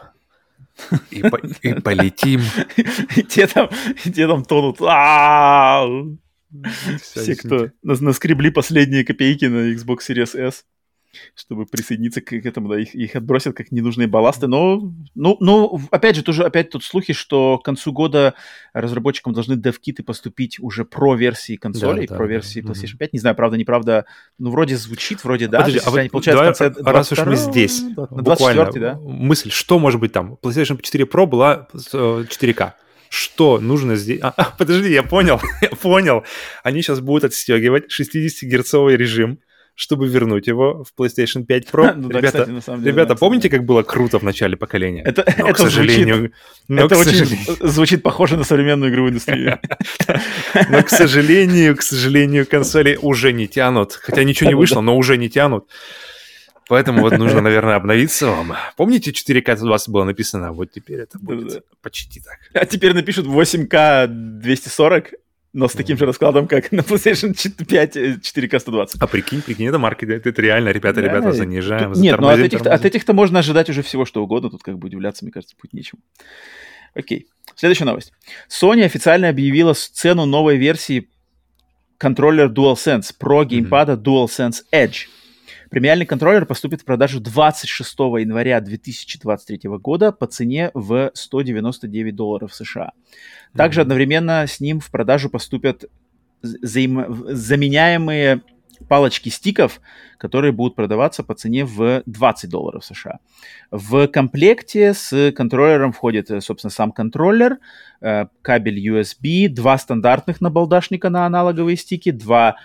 И, 1.11 1.23
по, 1.23 1.37
и 1.37 1.73
полетим. 1.81 2.41
И 3.15 3.23
те 3.23 3.47
там, 3.47 3.69
и 4.05 4.11
те 4.11 4.27
там 4.27 4.45
тонут. 4.45 4.77
Все, 7.01 7.35
кто 7.35 7.69
наскребли 7.81 8.51
последние 8.51 9.03
копейки 9.03 9.45
на 9.45 9.73
Xbox 9.73 9.99
Series 10.07 10.37
S 10.37 10.65
чтобы 11.35 11.65
присоединиться 11.65 12.21
к, 12.21 12.33
этому, 12.33 12.69
да, 12.69 12.79
их, 12.79 12.95
их 12.95 13.15
отбросят 13.15 13.55
как 13.55 13.71
ненужные 13.71 14.07
балласты, 14.07 14.47
но, 14.47 14.93
ну, 15.15 15.37
ну, 15.39 15.81
опять 15.91 16.15
же, 16.15 16.23
тоже 16.23 16.43
опять 16.43 16.69
тут 16.69 16.83
слухи, 16.83 17.13
что 17.13 17.57
к 17.57 17.65
концу 17.65 17.91
года 17.91 18.33
разработчикам 18.73 19.33
должны 19.33 19.53
DevKit 19.53 20.03
поступить 20.03 20.59
уже 20.59 20.85
про 20.85 21.15
версии 21.15 21.55
консолей, 21.55 22.07
да, 22.07 22.15
про 22.15 22.25
да, 22.25 22.33
версии 22.33 22.61
да. 22.61 22.71
PlayStation 22.71 22.97
5, 22.97 23.13
не 23.13 23.19
знаю, 23.19 23.35
правда, 23.35 23.57
неправда, 23.57 24.05
ну, 24.37 24.51
вроде 24.51 24.77
звучит, 24.77 25.23
вроде 25.23 25.47
да, 25.47 25.59
Подожди, 25.59 25.81
а 25.83 25.89
вот, 25.89 25.97
они 25.97 26.09
получают 26.09 26.39
давай, 26.39 26.53
в 26.53 26.57
конце 26.57 26.91
раз 26.91 27.11
уж 27.11 27.19
мы 27.25 27.35
здесь, 27.35 27.81
на 27.81 28.23
24 28.23 28.79
да? 28.79 28.99
мысль, 28.99 29.51
что 29.51 29.79
может 29.79 29.99
быть 29.99 30.11
там? 30.11 30.37
PlayStation 30.41 30.79
4 30.81 31.05
Pro 31.05 31.25
была 31.25 31.67
4К, 31.73 32.67
э, 32.67 32.71
что 33.09 33.59
нужно 33.59 33.95
здесь... 33.95 34.19
А, 34.21 34.33
подожди, 34.57 34.91
я 34.91 35.03
понял, 35.03 35.39
я 35.61 35.69
понял. 35.69 36.23
Они 36.63 36.81
сейчас 36.81 36.99
будут 36.99 37.25
отстегивать 37.25 37.85
60-герцовый 37.91 38.95
режим, 38.95 39.39
чтобы 39.77 40.07
вернуть 40.07 40.47
его 40.47 40.83
в 40.83 40.99
PlayStation 40.99 41.45
5 41.45 41.69
Pro. 41.69 41.93
ну, 41.95 42.09
да, 42.09 42.17
ребята, 42.17 42.39
кстати, 42.39 42.49
на 42.49 42.61
самом 42.61 42.79
деле, 42.81 42.93
ребята 42.93 43.09
да, 43.09 43.15
помните, 43.15 43.47
как 43.47 43.63
было 43.63 43.83
круто 43.83 44.17
в 44.17 44.23
начале 44.23 44.57
поколения? 44.57 45.03
Это, 45.03 45.23
но, 45.37 45.45
это 45.45 45.53
к 45.53 45.57
сожалению, 45.59 46.15
звучит, 46.15 46.35
но, 46.67 46.85
это 46.85 46.95
к 46.95 46.97
очень 46.97 47.11
сожалению... 47.11 47.69
звучит 47.69 48.03
похоже 48.03 48.37
на 48.37 48.43
современную 48.43 48.91
игровую 48.91 49.11
индустрию. 49.11 49.59
Но, 50.69 50.81
к 50.81 50.89
сожалению, 50.89 51.75
к 51.75 51.83
сожалению, 51.83 52.47
консоли 52.47 52.97
уже 52.99 53.31
не 53.33 53.47
тянут. 53.47 53.93
Хотя 53.93 54.23
ничего 54.23 54.49
не 54.49 54.55
вышло, 54.55 54.81
но 54.81 54.97
уже 54.97 55.15
не 55.15 55.29
тянут. 55.29 55.67
Поэтому 56.67 57.01
вот 57.01 57.15
нужно, 57.17 57.41
наверное, 57.41 57.75
обновиться 57.75 58.27
вам. 58.27 58.55
Помните, 58.77 59.11
4К 59.11 59.61
у 59.63 59.69
вас 59.69 59.87
было 59.87 60.03
написано, 60.05 60.53
вот 60.53 60.71
теперь 60.71 61.01
это 61.01 61.19
будет 61.19 61.63
почти 61.83 62.19
так. 62.19 62.39
А 62.53 62.65
теперь 62.65 62.93
напишут 62.93 63.27
8К 63.27 64.07
240, 64.07 65.11
но 65.53 65.67
с 65.67 65.73
таким 65.73 65.97
же 65.97 66.05
раскладом, 66.05 66.47
как 66.47 66.71
на 66.71 66.81
PlayStation 66.81 67.33
5 67.65 67.95
4K 67.95 68.59
120. 68.59 69.01
А 69.01 69.07
прикинь, 69.07 69.41
прикинь, 69.41 69.67
это 69.67 69.79
маркетинг, 69.79 70.25
это 70.25 70.41
реально, 70.41 70.69
ребята, 70.69 71.01
да, 71.01 71.07
ребята, 71.07 71.31
занижаем. 71.31 71.93
Тут, 71.93 72.01
нет, 72.01 72.19
но 72.19 72.29
от 72.29 72.39
этих-то, 72.39 72.73
от 72.73 72.85
этих-то 72.85 73.13
можно 73.13 73.39
ожидать 73.39 73.69
уже 73.69 73.81
всего, 73.81 74.05
что 74.05 74.23
угодно, 74.23 74.49
тут 74.49 74.63
как 74.63 74.77
бы 74.77 74.87
удивляться, 74.87 75.25
мне 75.25 75.31
кажется, 75.31 75.55
будет 75.61 75.73
нечему. 75.73 76.01
Окей, 76.93 77.27
следующая 77.55 77.85
новость. 77.85 78.11
Sony 78.49 78.83
официально 78.83 79.29
объявила 79.29 79.73
цену 79.73 80.25
новой 80.25 80.57
версии 80.57 81.09
контроллера 81.97 82.49
DualSense 82.49 83.13
Pro 83.19 83.45
геймпада 83.45 83.93
mm-hmm. 83.93 84.03
DualSense 84.03 84.63
Edge. 84.71 85.07
Премиальный 85.69 86.05
контроллер 86.05 86.45
поступит 86.45 86.81
в 86.81 86.85
продажу 86.85 87.19
26 87.19 87.99
января 87.99 88.61
2023 88.61 89.69
года 89.77 90.11
по 90.11 90.27
цене 90.27 90.71
в 90.73 91.11
199 91.13 92.15
долларов 92.15 92.53
США. 92.53 92.91
Также 93.55 93.81
одновременно 93.81 94.45
с 94.47 94.59
ним 94.59 94.79
в 94.79 94.89
продажу 94.91 95.29
поступят 95.29 95.85
взаим... 96.41 97.25
заменяемые 97.27 98.41
палочки 98.87 99.29
стиков, 99.29 99.81
которые 100.17 100.51
будут 100.51 100.75
продаваться 100.75 101.23
по 101.23 101.33
цене 101.33 101.65
в 101.65 102.03
20 102.05 102.49
долларов 102.49 102.85
США. 102.85 103.19
В 103.71 104.07
комплекте 104.07 104.93
с 104.93 105.31
контроллером 105.31 105.91
входит, 105.91 106.29
собственно, 106.43 106.71
сам 106.71 106.91
контроллер, 106.91 107.57
э, 108.01 108.27
кабель 108.41 108.87
USB, 108.87 109.49
два 109.49 109.77
стандартных 109.77 110.41
набалдашника 110.41 111.09
на 111.09 111.25
аналоговые 111.25 111.77
стики, 111.77 112.11
два 112.11 112.57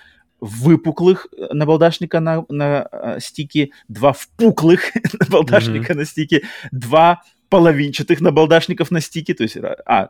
выпуклых 0.42 1.28
набалдашника 1.52 2.18
на, 2.18 2.44
на 2.48 2.88
э, 2.90 3.20
стике, 3.20 3.70
два 3.86 4.12
впуклых 4.12 4.90
набалдашника 5.20 5.92
mm-hmm. 5.92 5.96
на 5.96 6.04
стике, 6.04 6.42
два 6.72 7.22
половинчатых 7.48 8.20
набалдашников 8.20 8.90
на 8.90 9.00
стике, 9.00 9.34
то 9.34 9.44
есть, 9.44 9.56
а, 9.86 10.08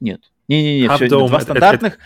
нет. 0.00 0.20
Не-не-не, 0.48 0.94
все, 0.96 1.08
два 1.08 1.40
стандартных. 1.40 1.98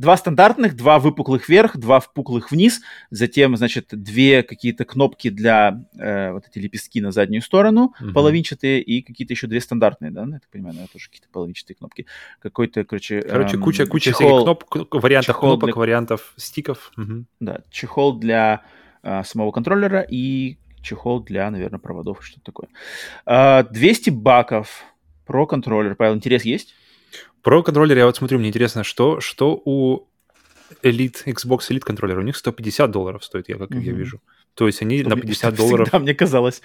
Два 0.00 0.16
стандартных, 0.16 0.76
два 0.76 0.98
выпуклых 0.98 1.46
вверх, 1.50 1.76
два 1.76 2.00
впуклых 2.00 2.50
вниз, 2.50 2.80
затем, 3.10 3.54
значит, 3.58 3.88
две 3.90 4.42
какие-то 4.42 4.86
кнопки 4.86 5.28
для 5.28 5.84
э, 5.98 6.32
вот 6.32 6.46
эти 6.48 6.58
лепестки 6.58 7.02
на 7.02 7.12
заднюю 7.12 7.42
сторону, 7.42 7.92
угу. 8.00 8.12
половинчатые, 8.14 8.80
и 8.80 9.02
какие-то 9.02 9.34
еще 9.34 9.46
две 9.46 9.60
стандартные, 9.60 10.10
да, 10.10 10.24
ну, 10.24 10.32
я 10.32 10.40
так 10.40 10.48
понимаю, 10.48 10.72
наверное, 10.72 10.90
тоже 10.90 11.10
какие-то 11.10 11.28
половинчатые 11.30 11.76
кнопки. 11.76 12.06
Какой-то, 12.38 12.84
короче... 12.84 13.20
Короче, 13.20 13.56
эм, 13.56 13.62
куча, 13.62 13.84
куча 13.84 14.12
чехол, 14.12 14.44
кнопок, 14.44 14.94
вариантов 14.94 15.38
кнопок, 15.38 15.68
для... 15.68 15.74
вариантов 15.74 16.32
стиков. 16.38 16.92
Угу. 16.96 17.26
Да, 17.40 17.60
чехол 17.70 18.18
для 18.18 18.62
э, 19.02 19.22
самого 19.24 19.52
контроллера 19.52 20.00
и 20.00 20.56
чехол 20.80 21.20
для, 21.22 21.50
наверное, 21.50 21.78
проводов, 21.78 22.24
что-то 22.24 22.44
такое. 22.46 22.68
Э, 23.26 23.64
200 23.70 24.08
баков 24.08 24.82
про 25.26 25.46
контроллер. 25.46 25.94
Павел, 25.94 26.14
интерес 26.14 26.46
есть? 26.46 26.74
Про 27.42 27.62
контроллер 27.62 27.98
я 27.98 28.06
вот 28.06 28.16
смотрю, 28.16 28.38
мне 28.38 28.48
интересно, 28.48 28.84
что, 28.84 29.20
что 29.20 29.60
у 29.64 30.08
Elite, 30.82 31.24
Xbox 31.26 31.70
Elite 31.70 31.80
контроллер, 31.80 32.18
у 32.18 32.22
них 32.22 32.36
150 32.36 32.90
долларов 32.90 33.24
стоит, 33.24 33.48
я 33.48 33.56
как 33.56 33.70
mm-hmm. 33.70 33.80
я 33.80 33.92
вижу. 33.92 34.20
То 34.54 34.66
есть 34.66 34.82
они 34.82 35.02
на 35.02 35.16
50 35.16 35.54
долларов... 35.54 35.88
Да, 35.90 35.98
мне 35.98 36.14
казалось. 36.14 36.62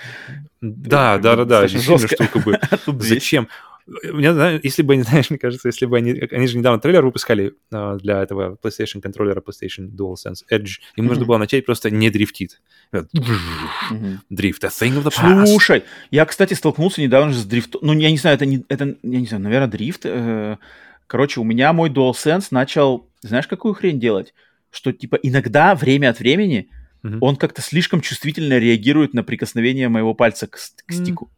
Да, 0.61 1.17
да, 1.17 1.35
да, 1.35 1.45
да, 1.45 1.67
жестко. 1.67 2.15
штука 2.15 2.39
бы. 2.39 2.59
Зачем? 2.99 3.47
Меня, 3.87 4.59
если 4.63 4.81
бы, 4.81 5.01
знаешь, 5.03 5.29
мне 5.29 5.37
кажется, 5.37 5.67
если 5.67 5.85
бы 5.85 5.97
они... 5.97 6.11
Они 6.31 6.47
же 6.47 6.57
недавно 6.57 6.79
трейлер 6.79 7.05
выпускали 7.05 7.53
uh, 7.71 7.97
для 7.99 8.23
этого 8.23 8.57
PlayStation 8.61 8.99
контроллера, 8.99 9.41
PlayStation 9.41 9.89
DualSense 9.89 10.43
Edge. 10.51 10.79
Им 10.95 11.05
нужно 11.05 11.25
было 11.25 11.37
начать 11.37 11.65
просто 11.65 11.91
не 11.91 12.09
дрифтить. 12.09 12.59
Mm-hmm. 12.91 14.17
Дрифт, 14.29 14.63
a 14.63 14.67
thing 14.69 14.97
of 14.97 15.03
the 15.03 15.13
past. 15.13 15.45
Слушай, 15.45 15.83
я, 16.09 16.25
кстати, 16.25 16.55
столкнулся 16.55 17.01
недавно 17.01 17.33
с 17.33 17.45
дрифтом. 17.45 17.81
Ну, 17.83 17.93
я 17.93 18.09
не 18.09 18.17
знаю, 18.17 18.35
это, 18.35 18.45
не, 18.45 18.65
это 18.69 18.95
я 19.03 19.19
не 19.19 19.27
знаю, 19.27 19.43
наверное, 19.43 19.67
дрифт. 19.67 20.01
Э, 20.05 20.57
короче, 21.05 21.39
у 21.39 21.43
меня 21.43 21.71
мой 21.71 21.89
DualSense 21.89 22.47
начал, 22.49 23.07
знаешь, 23.21 23.47
какую 23.47 23.75
хрень 23.75 23.99
делать? 23.99 24.33
Что, 24.71 24.91
типа, 24.91 25.17
иногда, 25.21 25.75
время 25.75 26.09
от 26.09 26.19
времени, 26.19 26.69
mm-hmm. 27.05 27.17
он 27.21 27.35
как-то 27.35 27.61
слишком 27.61 28.01
чувствительно 28.01 28.57
реагирует 28.57 29.13
на 29.13 29.23
прикосновение 29.23 29.89
моего 29.89 30.13
пальца 30.13 30.47
к, 30.47 30.57
к 30.85 30.93
стику. 30.93 31.31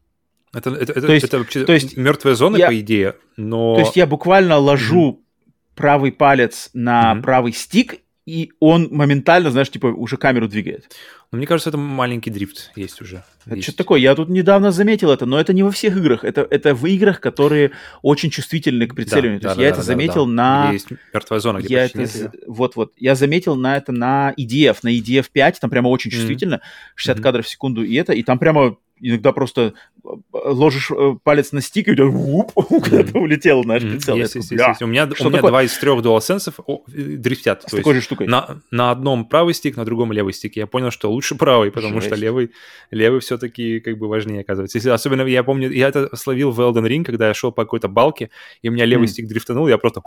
Это, 0.53 0.69
это, 0.71 0.93
это, 0.93 1.13
есть, 1.13 1.25
это 1.25 1.39
вообще 1.39 1.65
то 1.65 1.73
есть 1.73 1.97
мертвая 1.97 2.35
зона, 2.35 2.57
я, 2.57 2.67
по 2.67 2.79
идее, 2.79 3.15
но... 3.35 3.75
То 3.75 3.81
есть 3.81 3.95
я 3.95 4.07
буквально 4.07 4.57
ложу 4.57 5.11
mm-hmm. 5.11 5.75
правый 5.75 6.11
палец 6.11 6.69
на 6.73 7.13
mm-hmm. 7.13 7.21
правый 7.21 7.53
стик, 7.53 7.95
и 8.25 8.51
он 8.59 8.89
моментально, 8.91 9.51
знаешь, 9.51 9.69
типа 9.69 9.87
уже 9.87 10.17
камеру 10.17 10.47
двигает. 10.47 10.95
Но 11.31 11.39
мне 11.39 11.47
кажется, 11.47 11.69
это 11.69 11.77
маленький 11.77 12.29
дрифт 12.29 12.71
есть 12.75 13.01
уже. 13.01 13.23
Это 13.45 13.61
что 13.61 13.75
такое? 13.75 13.99
Я 13.99 14.15
тут 14.15 14.29
недавно 14.29 14.71
заметил 14.71 15.11
это, 15.11 15.25
но 15.25 15.39
это 15.39 15.51
не 15.51 15.61
во 15.61 15.71
всех 15.71 15.97
играх. 15.97 16.23
Это, 16.23 16.47
это 16.49 16.73
в 16.73 16.85
играх, 16.85 17.19
которые 17.19 17.71
очень 18.01 18.29
чувствительны 18.29 18.87
к 18.87 18.95
прицеливанию. 18.95 19.41
Да, 19.41 19.49
То 19.49 19.55
да, 19.55 19.55
есть 19.55 19.57
да, 19.57 19.63
я 19.63 19.69
да, 19.69 19.75
это 19.75 19.81
да, 19.81 19.83
заметил 19.83 20.25
да. 20.25 20.31
на... 20.31 20.71
Есть 20.71 20.87
мертвая 21.13 21.39
зона, 21.41 21.57
где 21.59 21.73
я 21.73 21.85
это... 21.85 21.99
нет 21.99 22.35
Вот-вот. 22.47 22.93
Я 22.95 23.15
заметил 23.15 23.55
на 23.55 23.75
это 23.75 23.91
на 23.91 24.33
EDF. 24.37 24.77
На 24.83 24.97
EDF 24.97 25.25
5 25.31 25.59
там 25.59 25.69
прямо 25.69 25.89
очень 25.89 26.11
чувствительно. 26.11 26.55
Mm-hmm. 26.55 26.91
60 26.95 27.17
mm-hmm. 27.17 27.21
кадров 27.21 27.45
в 27.45 27.49
секунду. 27.49 27.83
И 27.83 27.93
это, 27.95 28.13
и 28.13 28.23
там 28.23 28.39
прямо 28.39 28.77
иногда 28.99 29.31
просто 29.31 29.73
э, 30.03 30.09
ложишь 30.33 30.91
э, 30.91 31.15
палец 31.23 31.51
на 31.51 31.61
стик, 31.61 31.87
и 31.87 31.91
у 31.91 31.95
тебя 31.95 32.05
вуп, 32.05 32.51
куда-то 32.53 33.19
улетел, 33.19 33.63
знаешь, 33.63 33.83
прицел. 33.83 34.15
Есть, 34.15 34.35
есть, 34.35 34.51
есть. 34.51 34.81
У 34.81 34.87
меня, 34.87 35.09
у 35.19 35.29
меня 35.29 35.41
два 35.41 35.63
из 35.63 35.77
трех 35.77 35.99
DualSense 35.99 36.53
дрифтят. 36.87 37.63
С 37.63 37.71
такой 37.71 37.95
же 37.95 38.01
штукой? 38.01 38.27
На, 38.27 38.61
на 38.71 38.91
одном 38.91 39.25
правый 39.25 39.53
стик, 39.53 39.77
на 39.77 39.85
другом 39.85 40.11
левый 40.11 40.33
стик. 40.33 40.55
Я 40.55 40.67
понял, 40.67 40.91
что 40.91 41.11
лучше 41.17 41.35
правый, 41.35 41.71
потому 41.71 41.95
Жесть. 41.95 42.07
что 42.07 42.15
левый, 42.15 42.51
левый 42.91 43.19
все-таки 43.19 43.79
как 43.79 43.97
бы 43.97 44.07
важнее 44.07 44.41
оказывается. 44.41 44.77
Если, 44.77 44.89
особенно 44.89 45.23
я 45.23 45.43
помню, 45.43 45.71
я 45.71 45.87
это 45.87 46.15
словил 46.15 46.51
в 46.51 46.59
Elden 46.59 46.87
Ring, 46.87 47.03
когда 47.03 47.27
я 47.27 47.33
шел 47.33 47.51
по 47.51 47.63
какой-то 47.63 47.87
балке, 47.87 48.29
и 48.61 48.69
у 48.69 48.71
меня 48.71 48.85
левый 48.85 49.07
mm. 49.07 49.11
стик 49.11 49.27
дрифтанул, 49.27 49.67
я 49.67 49.77
просто 49.77 50.01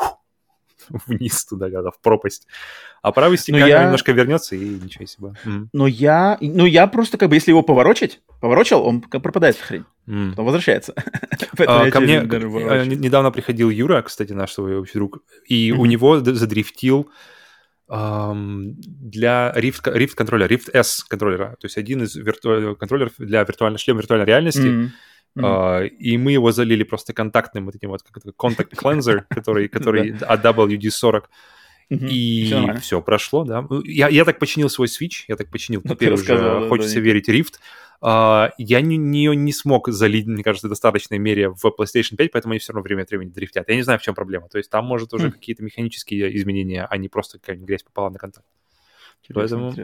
вниз 1.07 1.45
туда, 1.45 1.70
когда 1.70 1.91
в 1.91 2.01
пропасть. 2.01 2.47
А 3.03 3.12
правый 3.12 3.39
стик 3.39 3.57
я... 3.57 3.85
немножко 3.85 4.12
вернется, 4.12 4.57
и 4.57 4.61
ничего 4.61 5.07
себе. 5.07 5.35
Mm. 5.45 5.66
Но 5.73 5.87
я, 5.87 6.39
ну 6.41 6.66
я 6.66 6.87
просто 6.87 7.19
как 7.19 7.28
бы, 7.28 7.37
если 7.37 7.51
его 7.51 7.62
поворочить, 7.62 8.20
поворочил, 8.41 8.82
он 8.82 9.01
пропадает 9.01 9.57
хрень. 9.57 9.85
Mm. 10.07 10.31
Потом 10.31 10.45
возвращается. 10.45 10.95
а, 11.59 11.91
ко 11.91 12.01
мне 12.01 12.20
а, 12.20 12.85
недавно 12.85 13.31
приходил 13.31 13.70
Юра, 13.70 14.03
кстати, 14.03 14.32
наш 14.32 14.53
свой 14.53 14.78
общий 14.78 14.95
друг, 14.95 15.19
и 15.47 15.73
у 15.73 15.87
него 15.87 16.20
задрифтил 16.20 17.11
для 17.91 19.53
Rift, 19.57 19.83
Rift 19.85 20.15
контроллера, 20.15 20.49
Rift 20.49 20.71
S 20.73 21.05
контроллера, 21.09 21.57
то 21.61 21.67
есть 21.67 21.77
один 21.77 22.03
из 22.03 22.15
вирту... 22.15 22.77
контроллеров 22.79 23.12
для 23.19 23.43
виртуальной 23.43 23.79
шлема 23.79 24.01
виртуальной 24.01 24.27
реальности. 24.27 24.61
Mm-hmm 24.61 24.91
Mm-hmm. 25.39 25.45
Uh, 25.45 25.87
и 25.87 26.19
мы 26.19 26.33
его 26.33 26.51
залили 26.51 26.83
просто 26.83 27.12
контактным 27.12 27.67
вот 27.67 27.77
этим 27.77 27.91
вот 27.91 28.03
контакт 28.37 28.73
cleanser, 28.73 29.23
который, 29.31 29.69
который 29.69 30.17
от 30.17 30.45
WD-40. 30.45 31.23
Mm-hmm. 31.91 32.09
И 32.09 32.45
все, 32.47 32.75
все 32.81 33.01
прошло, 33.01 33.45
да. 33.45 33.67
Я, 33.85 34.09
я 34.09 34.25
так 34.25 34.39
починил 34.39 34.69
свой 34.69 34.89
Switch, 34.89 35.25
я 35.29 35.37
так 35.37 35.51
починил, 35.51 35.83
ну, 35.85 35.95
теперь 35.95 36.12
уже 36.12 36.69
хочется 36.69 36.97
да, 36.97 37.01
верить 37.01 37.29
Rift. 37.29 37.55
Uh, 38.03 38.51
я 38.57 38.81
не, 38.81 38.97
не, 38.97 39.27
не 39.37 39.53
смог 39.53 39.89
залить, 39.89 40.27
мне 40.27 40.43
кажется, 40.43 40.69
в 40.69 40.71
достаточной 40.71 41.19
мере 41.19 41.51
в 41.51 41.63
PlayStation 41.67 42.17
5, 42.17 42.33
поэтому 42.33 42.53
они 42.53 42.59
все 42.59 42.73
равно 42.73 42.83
время 42.83 43.03
от 43.03 43.11
времени 43.11 43.29
дрифтят. 43.29 43.69
Я 43.69 43.77
не 43.77 43.83
знаю, 43.83 43.99
в 43.99 44.03
чем 44.03 44.15
проблема. 44.15 44.49
То 44.49 44.57
есть 44.57 44.71
там, 44.71 44.87
может, 44.87 45.13
уже 45.13 45.29
mm. 45.29 45.33
какие-то 45.33 45.63
механические 45.63 46.35
изменения, 46.37 46.87
а 46.89 46.97
не 46.97 47.11
просто 47.11 47.39
какая-нибудь 47.39 47.69
грязь 47.69 47.83
попала 47.83 48.09
на 48.09 48.19
контакт. 48.19 48.47
Поэтому... 49.33 49.75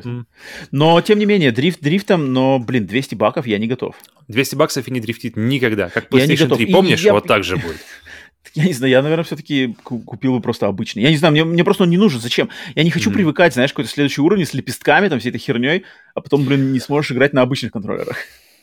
Но, 0.71 1.01
тем 1.03 1.19
не 1.19 1.27
менее, 1.27 1.53
дрифт 1.53 1.81
дрифтом, 1.81 2.33
но, 2.33 2.59
блин, 2.59 2.87
200 2.87 3.15
баков 3.15 3.47
я 3.47 3.59
не 3.59 3.67
готов. 3.67 3.97
200 4.29 4.55
баксов 4.57 4.89
и 4.89 4.91
не 4.91 5.01
дрифтит 5.01 5.37
никогда. 5.37 5.89
Как 5.89 6.11
PlayStation 6.11 6.55
3, 6.55 6.73
помнишь? 6.73 7.03
Я... 7.03 7.13
Вот 7.13 7.27
так 7.27 7.45
же 7.45 7.57
будет. 7.57 7.81
Я 8.55 8.65
не 8.65 8.73
знаю, 8.73 8.91
я, 8.91 9.03
наверное, 9.03 9.25
все-таки 9.25 9.77
купил 9.85 10.35
бы 10.35 10.41
просто 10.41 10.67
обычный. 10.67 11.03
Я 11.03 11.11
не 11.11 11.17
знаю, 11.17 11.33
мне, 11.33 11.45
мне 11.45 11.65
просто 11.65 11.85
он 11.85 11.91
не 11.91 11.97
нужен. 11.97 12.21
Зачем? 12.21 12.49
Я 12.75 12.85
не 12.85 12.91
хочу 12.91 13.11
mm-hmm. 13.11 13.15
привыкать, 13.15 13.53
знаешь, 13.55 13.73
какой-то 13.73 13.91
следующий 13.91 14.21
уровень 14.21 14.47
с 14.47 14.55
лепестками, 14.55 15.09
там, 15.09 15.19
всей 15.19 15.31
этой 15.31 15.39
херней, 15.39 15.85
а 16.15 16.21
потом, 16.21 16.45
блин, 16.45 16.73
не 16.73 16.81
сможешь 16.81 17.13
играть 17.13 17.33
на 17.33 17.43
обычных 17.43 17.73
контроллерах. 17.73 18.17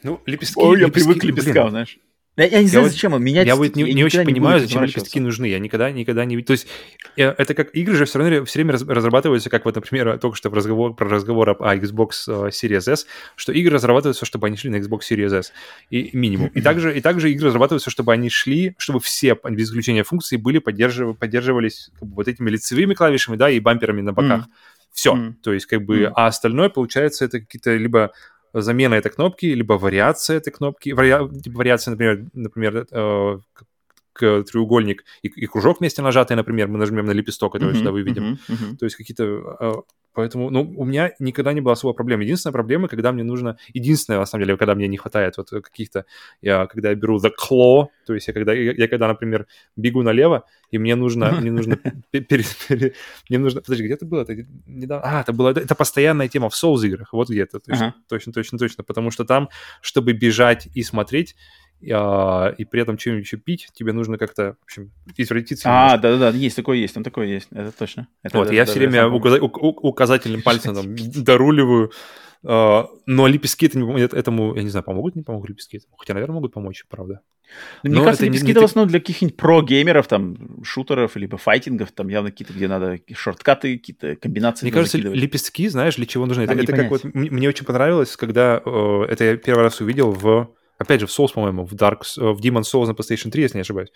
Ну, 0.04 0.20
лепестки... 0.26 0.60
Ой, 0.60 0.80
я 0.80 0.90
привык 0.90 1.20
к 1.20 1.24
лепесткам, 1.24 1.54
блин. 1.54 1.70
знаешь. 1.70 1.98
Я, 2.36 2.46
я 2.46 2.62
не 2.62 2.68
знаю, 2.68 2.86
я 2.86 2.92
зачем 2.92 3.14
он 3.14 3.24
менять. 3.24 3.46
Я 3.46 3.56
вот 3.56 3.76
не, 3.76 3.94
не 3.94 4.04
очень 4.04 4.24
понимаю, 4.26 4.60
не 4.60 4.66
зачем 4.66 4.84
лепестки 4.84 5.20
нужны. 5.20 5.46
Я 5.46 5.60
никогда, 5.60 5.92
никогда 5.92 6.26
не... 6.26 6.42
То 6.42 6.54
есть 6.54 6.68
это 7.16 7.54
как 7.54 7.76
игры 7.76 7.96
же 7.96 8.06
все 8.06 8.20
равно 8.20 8.44
все 8.46 8.60
время 8.60 8.74
разрабатываются, 8.74 9.52
как 9.52 9.66
вот, 9.66 9.76
например, 9.76 10.18
только 10.18 10.36
что 10.36 10.50
в 10.50 10.54
разговор, 10.56 10.96
про 10.96 11.08
разговор 11.08 11.52
о 11.52 11.76
Xbox 11.76 12.10
э, 12.28 12.50
Series 12.50 12.92
S, 12.92 13.06
что 13.36 13.52
игры 13.52 13.76
разрабатываются, 13.76 14.26
чтобы 14.26 14.48
они 14.48 14.58
шли 14.58 14.72
на 14.72 14.78
Xbox 14.78 15.02
Series 15.12 15.32
S. 15.32 15.54
И 15.92 16.10
минимум. 16.14 16.48
И 16.48 16.62
также, 16.62 16.98
и 16.98 17.02
также 17.02 17.32
игры 17.32 17.48
разрабатываются, 17.48 17.92
чтобы 17.92 18.14
они 18.14 18.30
шли, 18.30 18.74
чтобы 18.80 19.00
все, 19.00 19.38
без 19.52 19.70
исключения 19.70 20.04
функций, 20.04 20.40
были 20.40 20.58
поддержив, 20.58 21.18
поддерживались 21.18 21.92
как 22.00 22.10
бы, 22.10 22.16
вот 22.16 22.28
этими 22.28 22.50
лицевыми 22.50 22.96
клавишами, 22.96 23.36
да, 23.36 23.50
и 23.50 23.60
бамперами 23.60 24.02
на 24.02 24.14
боках. 24.14 24.46
Mm. 24.46 24.50
Все. 24.92 25.16
Mm. 25.16 25.34
То 25.44 25.54
есть, 25.54 25.68
как 25.68 25.84
бы, 25.84 26.02
mm. 26.02 26.14
а 26.16 26.28
остальное, 26.28 26.70
получается, 26.70 27.26
это 27.26 27.40
какие-то 27.40 27.76
либо 27.76 28.12
замена 28.54 28.96
этой 28.96 29.12
кнопки, 29.12 29.46
либо 29.48 29.74
вариация 29.74 30.38
этой 30.38 30.52
кнопки, 30.52 30.90
типа 30.90 31.58
вариация, 31.58 31.92
например, 31.92 32.26
например 32.34 32.88
э, 32.92 33.40
треугольник 34.20 35.04
и, 35.22 35.28
и 35.28 35.46
кружок 35.46 35.80
вместе 35.80 36.02
нажатый, 36.02 36.36
например, 36.36 36.68
мы 36.68 36.78
нажмем 36.78 37.06
на 37.06 37.12
лепесток, 37.12 37.56
это 37.56 37.66
mm-hmm, 37.66 37.76
сюда 37.76 37.92
выведем. 37.92 38.24
Mm-hmm, 38.24 38.38
mm-hmm. 38.50 38.78
То 38.78 38.86
есть 38.86 38.96
какие-то... 38.96 39.24
Э, 39.60 39.74
поэтому, 40.14 40.50
ну, 40.50 40.74
у 40.78 40.86
меня 40.86 41.12
никогда 41.20 41.54
не 41.54 41.62
было 41.62 41.74
особо 41.74 41.94
проблем. 41.94 42.20
Единственная 42.22 42.54
проблема, 42.54 42.88
когда 42.88 43.12
мне 43.12 43.24
нужно... 43.24 43.58
Единственное, 43.74 44.20
на 44.20 44.26
самом 44.26 44.46
деле, 44.46 44.58
когда 44.58 44.76
мне 44.76 44.88
не 44.88 44.98
хватает 44.98 45.38
вот 45.38 45.50
каких-то... 45.50 46.06
Я, 46.42 46.68
когда 46.68 46.90
я 46.90 46.96
беру 46.96 47.18
the 47.18 47.32
claw, 47.32 47.88
то 48.06 48.14
есть 48.14 48.28
я 48.28 48.34
когда, 48.34 48.54
я, 48.54 48.74
я 48.74 48.88
когда, 48.88 49.08
например, 49.08 49.48
бегу 49.76 50.04
налево, 50.04 50.44
и 50.72 50.78
мне 50.78 50.96
нужно... 50.96 51.32
Мне 51.42 51.52
нужно... 51.52 51.78
Мне 53.30 53.40
нужно... 53.40 53.62
Подожди, 53.62 53.84
где 53.84 53.94
это 53.94 54.06
было? 54.06 54.26
А, 55.04 55.22
это 55.22 55.34
было... 55.34 55.50
Это 55.50 55.76
постоянная 55.76 56.28
тема 56.28 56.50
в 56.50 56.54
Souls 56.54 56.86
играх. 56.86 57.14
Вот 57.14 57.30
где-то. 57.30 57.60
Точно, 58.08 58.34
точно, 58.34 58.58
точно. 58.60 58.84
Потому 58.84 59.12
что 59.12 59.26
там, 59.26 59.50
чтобы 59.82 60.14
бежать 60.14 60.68
и 60.74 60.84
смотреть, 60.84 61.36
а, 61.92 62.54
и 62.58 62.66
при 62.66 62.82
этом 62.82 62.98
что-нибудь 62.98 63.26
еще 63.26 63.38
пить, 63.38 63.70
тебе 63.74 63.94
нужно 63.94 64.18
как-то, 64.18 64.56
в 64.62 64.64
общем, 64.64 64.92
извратиться. 65.18 65.70
А, 65.70 65.98
да-да-да, 65.98 66.38
есть 66.38 66.56
такое 66.56 66.78
есть, 66.78 66.94
там 66.94 67.04
такое 67.04 67.28
есть, 67.28 67.48
это 67.52 67.72
точно. 67.72 68.08
Это, 68.22 68.38
вот, 68.38 68.46
это, 68.46 68.56
я 68.56 68.66
все 68.66 68.80
время 68.80 69.08
указ... 69.08 69.40
указательным 69.42 70.42
пальцем 70.44 70.76
там, 70.76 70.96
доруливаю, 70.96 71.92
Uh, 72.46 72.88
но 73.06 73.28
лепестки 73.28 73.68
это, 73.68 74.18
этому, 74.18 74.54
я 74.54 74.64
не 74.64 74.70
знаю, 74.70 74.84
помогут, 74.84 75.16
не 75.16 75.24
помогут 75.24 75.52
лепестки 75.52 75.78
этому? 75.78 75.96
Хотя, 75.96 76.14
наверное, 76.14 76.34
могут 76.34 76.54
помочь, 76.54 76.84
правда. 76.90 77.22
Ну, 77.84 77.92
мне 77.92 78.00
но 78.00 78.04
кажется, 78.04 78.26
лепестки 78.26 78.52
это 78.52 78.60
в 78.60 78.66
основном 78.66 78.90
для 78.90 79.00
каких-нибудь 79.00 79.38
про-геймеров, 79.38 80.08
там, 80.08 80.62
шутеров, 80.62 81.16
либо 81.16 81.38
файтингов, 81.38 81.94
там 81.94 82.10
явно 82.10 82.32
какие-то, 82.32 82.52
где 82.52 82.68
надо 82.68 83.00
шорткаты, 83.14 83.78
какие-то 83.78 84.18
комбинации. 84.18 84.66
Мне 84.66 84.74
кажется, 84.74 84.98
лепестки, 84.98 85.70
знаешь, 85.70 85.96
для 85.96 86.06
чего 86.06 86.26
нужны? 86.26 86.42
это, 86.42 86.54
это 86.54 86.76
как 86.76 86.90
вот, 86.90 87.06
мне 87.14 87.48
очень 87.48 87.66
понравилось, 87.66 88.18
когда 88.18 88.58
uh, 88.58 89.06
это 89.06 89.24
я 89.24 89.38
первый 89.38 89.62
раз 89.64 89.80
увидел 89.80 90.12
в 90.12 90.54
опять 90.84 91.00
же, 91.00 91.08
в 91.08 91.10
Souls, 91.10 91.34
по-моему, 91.34 91.66
в 91.66 91.74
Dark, 91.74 92.04
в 92.16 92.40
Demon's 92.40 92.64
Souls 92.74 92.88
на 92.88 92.92
PlayStation 92.92 93.32
3, 93.32 93.44
если 93.44 93.58
не 93.58 93.62
ошибаюсь, 93.62 93.92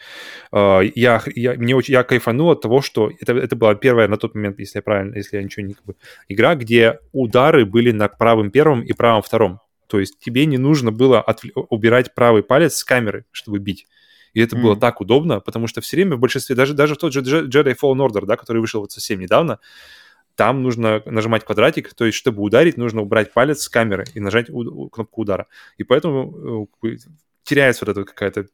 а, 0.52 0.82
я, 0.82 1.22
я, 1.36 1.54
мне 1.54 1.76
очень, 1.76 1.94
я 1.94 2.04
кайфанул 2.04 2.52
от 2.52 2.62
того, 2.62 2.82
что 2.82 3.12
это, 3.20 3.34
это 3.34 3.56
была 3.56 3.76
первая 3.76 4.08
на 4.08 4.18
тот 4.18 4.36
момент, 4.36 4.60
если 4.60 4.80
я 4.80 4.82
правильно, 4.82 5.16
если 5.16 5.38
я 5.38 5.44
ничего 5.44 5.66
не... 5.66 5.74
Как 5.74 5.86
бы, 5.86 5.96
игра, 6.28 6.56
где 6.56 7.00
удары 7.12 7.66
были 7.66 7.92
на 7.92 8.08
правым 8.08 8.52
первым 8.52 8.82
и 8.82 8.94
правым 8.94 9.22
втором. 9.22 9.60
То 9.88 10.00
есть 10.00 10.20
тебе 10.20 10.46
не 10.46 10.58
нужно 10.58 10.92
было 10.92 11.22
от, 11.22 11.42
убирать 11.70 12.14
правый 12.14 12.44
палец 12.44 12.76
с 12.76 12.84
камеры, 12.84 13.26
чтобы 13.32 13.60
бить. 13.60 13.88
И 14.34 14.42
это 14.42 14.56
mm. 14.56 14.62
было 14.62 14.76
так 14.76 15.02
удобно, 15.02 15.40
потому 15.40 15.68
что 15.68 15.82
все 15.82 15.98
время 15.98 16.16
в 16.16 16.20
большинстве, 16.20 16.56
даже, 16.56 16.74
даже 16.74 16.96
в 16.96 16.98
тот 16.98 17.14
же 17.14 17.22
Jedi 17.22 17.76
Fallen 17.82 18.06
Order, 18.06 18.26
да, 18.26 18.36
который 18.36 18.60
вышел 18.60 18.82
вот 18.82 18.92
совсем 18.92 19.20
недавно, 19.20 19.60
там 20.38 20.62
нужно 20.62 21.02
нажимать 21.06 21.44
квадратик, 21.44 21.94
то 21.96 22.06
есть 22.06 22.18
чтобы 22.18 22.44
ударить, 22.44 22.78
нужно 22.78 23.02
убрать 23.02 23.34
палец 23.34 23.64
с 23.64 23.70
камеры 23.70 24.06
и 24.14 24.20
нажать 24.20 24.50
у- 24.52 24.88
кнопку 24.88 25.22
удара. 25.22 25.48
И 25.78 25.84
поэтому 25.84 26.70
э, 26.84 26.98
теряется 27.44 27.86
вот 27.86 27.98
эта 27.98 28.06
какая-то 28.06 28.46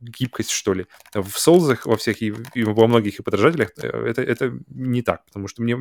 гибкость, 0.00 0.50
что 0.50 0.74
ли. 0.74 0.86
В 1.12 1.32
соузах 1.36 1.86
во 1.86 1.96
всех 1.96 2.22
и, 2.22 2.32
и 2.54 2.62
во 2.62 2.86
многих 2.86 3.18
и 3.18 3.22
подражателях 3.22 3.72
э, 3.78 3.88
это, 3.88 4.22
это 4.22 4.56
не 4.68 5.02
так, 5.02 5.26
потому 5.26 5.48
что 5.48 5.60
мне 5.62 5.76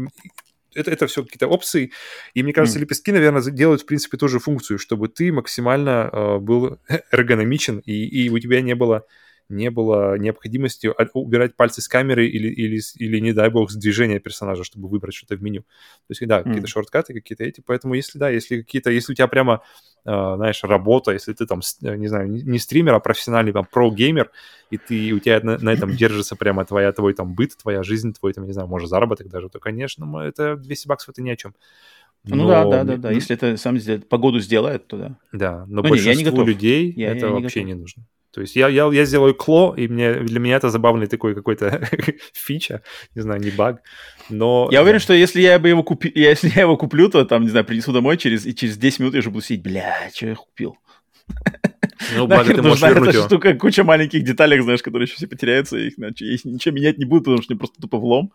это, 0.74 0.90
это 0.90 1.06
все 1.06 1.24
какие-то 1.24 1.48
опции, 1.48 1.92
и 2.34 2.42
мне 2.42 2.52
кажется, 2.52 2.80
mm. 2.80 2.82
лепестки, 2.82 3.12
наверное, 3.12 3.44
делают, 3.44 3.84
в 3.84 3.86
принципе, 3.86 4.18
тоже 4.18 4.40
функцию, 4.40 4.80
чтобы 4.80 5.08
ты 5.08 5.32
максимально 5.32 6.10
э, 6.12 6.38
был 6.40 6.80
эргономичен, 7.12 7.84
и, 7.86 8.06
и 8.06 8.30
у 8.30 8.40
тебя 8.40 8.62
не 8.62 8.74
было 8.74 9.06
не 9.50 9.70
было 9.70 10.18
необходимости 10.18 10.92
убирать 11.14 11.56
пальцы 11.56 11.82
с 11.82 11.88
камеры 11.88 12.28
или, 12.28 12.48
или, 12.48 12.82
или 12.96 13.20
не 13.20 13.34
дай 13.34 13.50
бог, 13.50 13.72
с 13.72 13.76
движения 13.76 14.20
персонажа, 14.20 14.64
чтобы 14.64 14.90
выбрать 14.90 15.16
что-то 15.16 15.36
в 15.36 15.42
меню. 15.42 15.62
То 15.62 16.12
есть, 16.12 16.28
да, 16.28 16.40
mm. 16.40 16.44
какие-то 16.44 16.68
шорткаты, 16.68 17.14
какие-то 17.14 17.44
эти. 17.44 17.62
Поэтому, 17.66 17.94
если, 17.94 18.20
да, 18.20 18.30
если 18.30 18.62
какие-то, 18.62 18.92
если 18.92 19.14
у 19.14 19.16
тебя 19.16 19.28
прямо, 19.28 19.62
э, 20.06 20.10
знаешь, 20.10 20.64
работа, 20.64 21.12
если 21.12 21.34
ты 21.34 21.46
там, 21.46 21.62
не 21.82 22.08
знаю, 22.08 22.30
не 22.30 22.60
стример, 22.60 22.94
а 22.94 23.00
профессиональный 23.00 23.54
там 23.54 23.66
про-геймер, 23.66 24.32
и 24.70 24.78
ты, 24.78 25.14
у 25.14 25.20
тебя 25.20 25.40
на, 25.42 25.58
на 25.58 25.70
этом 25.70 25.96
держится 25.96 26.36
прямо 26.36 26.66
твоя, 26.66 26.92
твой 26.92 27.14
там 27.14 27.34
быт, 27.34 27.56
твоя 27.58 27.84
жизнь, 27.84 28.14
твой 28.14 28.34
там, 28.34 28.46
не 28.46 28.54
знаю, 28.54 28.68
может, 28.68 28.90
заработок 28.90 29.30
даже, 29.30 29.50
то, 29.50 29.60
конечно, 29.60 30.18
это 30.20 30.58
200 30.58 30.88
баксов 30.88 31.10
это 31.10 31.22
ни 31.22 31.30
о 31.30 31.36
чем. 31.36 31.54
Но... 32.26 32.36
Ну 32.36 32.48
да, 32.48 32.66
да, 32.66 32.84
да, 32.84 32.98
да. 32.98 33.12
Если 33.12 33.36
это 33.36 33.56
сам 33.58 33.78
погоду 34.10 34.40
сделает, 34.40 34.88
то 34.88 34.98
да. 34.98 35.18
Да, 35.32 35.66
но, 35.68 35.82
но 35.82 35.82
большинству 35.84 36.12
не, 36.12 36.18
я 36.18 36.24
не 36.24 36.30
готов. 36.30 36.48
людей 36.48 36.94
я, 36.96 37.12
это 37.12 37.28
я 37.28 37.32
не 37.32 37.42
вообще 37.42 37.60
готов. 37.62 37.68
не 37.68 37.74
нужно. 37.76 38.04
То 38.38 38.42
есть 38.42 38.56
я, 38.56 38.68
я, 38.68 38.88
я 38.94 39.06
сделаю 39.06 39.34
кло, 39.34 39.74
и 39.76 39.88
мне, 39.88 40.14
для 40.14 40.40
меня 40.40 40.58
это 40.58 40.70
забавный 40.70 41.08
такой 41.08 41.34
какой-то 41.34 41.90
фича, 42.34 42.84
не 43.16 43.24
знаю, 43.24 43.42
не 43.42 43.50
баг, 43.50 43.82
но... 44.30 44.70
Я 44.72 44.84
уверен, 44.84 45.00
что 45.00 45.14
если 45.14 45.42
я 45.42 45.58
бы 45.58 45.70
его 45.70 45.82
купил, 45.82 46.12
если 46.16 46.52
я 46.54 46.62
его 46.62 46.78
куплю, 46.78 47.10
то 47.10 47.26
там, 47.26 47.42
не 47.42 47.50
знаю, 47.50 47.66
принесу 47.66 47.92
домой 47.92 48.18
через, 48.18 48.46
и 48.46 48.54
через 48.54 48.78
10 48.78 49.00
минут 49.00 49.14
я 49.16 49.22
уже 49.22 49.32
буду 49.32 49.44
сидеть, 49.44 49.64
бля, 49.64 49.96
что 50.14 50.28
я 50.28 50.36
купил? 50.36 50.78
Ну, 52.16 52.28
благо 52.28 52.54
ты 52.54 52.62
можешь 52.62 52.84
вернуть 52.84 53.16
его. 53.16 53.26
штука, 53.26 53.56
куча 53.56 53.84
маленьких 53.84 54.24
деталей, 54.24 54.62
знаешь, 54.62 54.84
которые 54.84 55.08
еще 55.08 55.16
все 55.16 55.26
потеряются, 55.26 55.80
их 55.80 55.98
ничего 55.98 56.76
менять 56.76 57.00
не 57.00 57.06
буду, 57.06 57.24
потому 57.24 57.42
что 57.42 57.54
мне 57.54 57.58
просто 57.58 57.82
тупо 57.82 57.98
влом, 57.98 58.32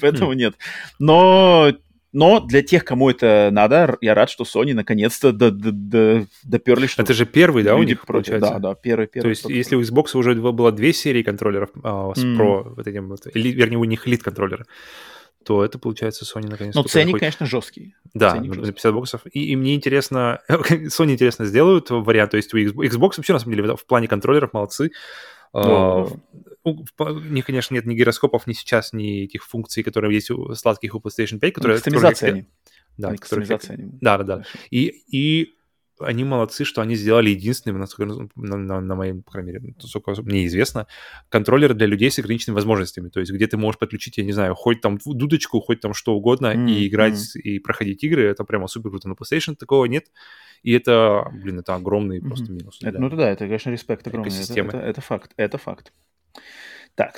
поэтому 0.00 0.32
хм. 0.32 0.36
нет. 0.36 0.56
Но 0.98 1.72
но 2.14 2.38
для 2.38 2.62
тех, 2.62 2.84
кому 2.84 3.10
это 3.10 3.50
надо, 3.50 3.98
я 4.00 4.14
рад, 4.14 4.30
что 4.30 4.44
Sony 4.44 4.72
наконец-то 4.72 5.32
до, 5.32 5.50
до, 5.50 5.72
до, 5.72 6.26
доперли, 6.44 6.86
что... 6.86 7.02
Это 7.02 7.12
же 7.12 7.26
первый, 7.26 7.64
да, 7.64 7.74
у 7.74 7.82
них, 7.82 8.06
получается? 8.06 8.50
Да, 8.52 8.58
да, 8.60 8.74
первый, 8.76 9.08
первый. 9.08 9.24
То 9.24 9.28
есть, 9.30 9.44
если 9.46 9.74
у 9.74 9.82
Xbox 9.82 10.16
уже 10.16 10.34
было 10.36 10.70
две 10.70 10.92
серии 10.92 11.24
контроллеров 11.24 11.70
а, 11.82 12.12
с 12.14 12.24
mm. 12.24 12.36
Pro, 12.36 12.74
вот 12.76 12.86
этим 12.86 13.08
вот, 13.08 13.26
или, 13.34 13.48
вернее, 13.48 13.78
у 13.78 13.84
них 13.84 14.06
лид-контроллеры, 14.06 14.64
то 15.44 15.64
это, 15.64 15.80
получается, 15.80 16.24
Sony 16.24 16.48
наконец-то... 16.48 16.82
Ну, 16.82 16.86
ценник, 16.86 17.18
конечно, 17.18 17.46
жесткий. 17.46 17.96
Да, 18.14 18.30
ценник 18.30 18.64
за 18.64 18.72
50 18.72 18.94
боксов. 18.94 19.20
И, 19.32 19.50
и 19.50 19.56
мне 19.56 19.74
интересно, 19.74 20.40
Sony 20.48 21.14
интересно 21.14 21.46
сделают 21.46 21.90
вариант, 21.90 22.30
то 22.30 22.36
есть 22.36 22.54
у 22.54 22.58
Xbox, 22.58 22.90
Xbox 22.90 23.14
вообще, 23.16 23.32
на 23.32 23.40
самом 23.40 23.56
деле, 23.56 23.74
в 23.76 23.84
плане 23.86 24.06
контроллеров 24.06 24.52
молодцы. 24.52 24.92
Uh, 25.52 26.16
не, 26.64 27.42
конечно, 27.42 27.74
нет 27.74 27.86
ни 27.86 27.94
гироскопов, 27.94 28.46
ни 28.46 28.52
сейчас, 28.52 28.92
ни 28.92 29.24
этих 29.24 29.44
функций, 29.44 29.82
которые 29.82 30.14
есть 30.14 30.30
у 30.30 30.54
сладких 30.54 30.94
у 30.94 30.98
PlayStation 30.98 31.38
5, 31.38 31.54
которые... 31.54 31.76
Кастомизация 31.76 32.32
они. 32.32 32.46
Да, 32.96 33.14
которые... 33.16 33.46
Да, 34.00 34.18
да, 34.18 34.24
да. 34.24 34.44
И, 34.70 35.02
и 35.08 35.54
они 36.00 36.24
молодцы, 36.24 36.64
что 36.64 36.82
они 36.82 36.96
сделали 36.96 37.30
единственным, 37.30 37.78
насколько, 37.78 38.28
на, 38.34 38.56
на, 38.56 38.80
на 38.80 38.94
моем, 38.94 39.22
по 39.22 39.32
крайней 39.32 39.52
мере, 39.52 39.74
насколько 39.80 40.20
мне 40.22 40.46
известно, 40.46 40.86
контроллер 41.28 41.74
для 41.74 41.86
людей 41.86 42.10
с 42.10 42.18
ограниченными 42.18 42.56
возможностями. 42.56 43.08
То 43.08 43.20
есть, 43.20 43.32
где 43.32 43.46
ты 43.46 43.56
можешь 43.56 43.78
подключить, 43.78 44.18
я 44.18 44.24
не 44.24 44.32
знаю, 44.32 44.54
хоть 44.54 44.80
там 44.80 44.98
дудочку, 45.04 45.60
хоть 45.60 45.80
там 45.80 45.94
что 45.94 46.14
угодно, 46.14 46.54
mm-hmm. 46.54 46.70
и 46.70 46.88
играть, 46.88 47.14
mm-hmm. 47.14 47.40
и 47.40 47.58
проходить 47.60 48.02
игры. 48.02 48.24
Это 48.24 48.44
прямо 48.44 48.66
супер 48.66 48.90
круто. 48.90 49.08
На 49.08 49.14
PlayStation 49.14 49.54
такого 49.54 49.84
нет. 49.84 50.06
И 50.62 50.72
это, 50.72 51.30
блин, 51.32 51.60
это 51.60 51.74
огромный 51.74 52.18
mm-hmm. 52.18 52.26
просто 52.26 52.52
минус. 52.52 52.78
Это, 52.82 52.98
Ну 52.98 53.10
да, 53.10 53.30
это, 53.30 53.44
конечно, 53.44 53.70
респект 53.70 54.06
огромный. 54.06 54.32
Это, 54.32 54.60
это, 54.60 54.78
это 54.78 55.00
факт, 55.00 55.32
это 55.36 55.58
факт. 55.58 55.92
Так, 56.94 57.16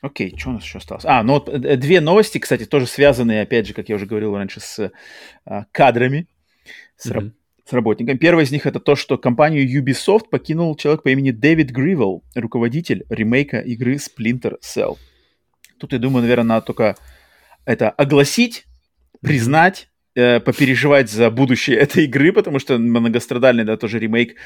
окей, 0.00 0.34
что 0.36 0.50
у 0.50 0.52
нас 0.52 0.62
еще 0.62 0.78
осталось? 0.78 1.04
А, 1.06 1.22
ну 1.22 1.34
вот 1.34 1.48
э, 1.48 1.76
две 1.76 2.00
новости, 2.00 2.38
кстати, 2.38 2.64
тоже 2.64 2.86
связанные, 2.86 3.42
опять 3.42 3.66
же, 3.66 3.74
как 3.74 3.88
я 3.88 3.96
уже 3.96 4.06
говорил 4.06 4.36
раньше, 4.36 4.60
с 4.60 4.92
а, 5.44 5.64
кадрами, 5.72 6.28
с, 6.96 7.10
mm-hmm 7.10 7.32
с 7.68 7.72
работниками. 7.72 8.16
Первое 8.16 8.44
из 8.44 8.50
них 8.50 8.64
это 8.64 8.80
то, 8.80 8.96
что 8.96 9.18
компанию 9.18 9.68
Ubisoft 9.68 10.30
покинул 10.30 10.74
человек 10.74 11.02
по 11.02 11.10
имени 11.10 11.32
Дэвид 11.32 11.70
Гривел, 11.70 12.24
руководитель 12.34 13.04
ремейка 13.10 13.58
игры 13.58 13.96
Splinter 13.96 14.56
Cell. 14.62 14.96
Тут, 15.78 15.92
я 15.92 15.98
думаю, 15.98 16.22
наверное, 16.22 16.46
надо 16.46 16.66
только 16.66 16.96
это 17.66 17.90
огласить, 17.90 18.64
признать, 19.20 19.90
э, 20.14 20.40
попереживать 20.40 21.10
за 21.10 21.30
будущее 21.30 21.76
этой 21.76 22.04
игры, 22.04 22.32
потому 22.32 22.58
что 22.58 22.78
многострадальный, 22.78 23.64
да, 23.64 23.76
тоже 23.76 23.98
ремейк 23.98 24.36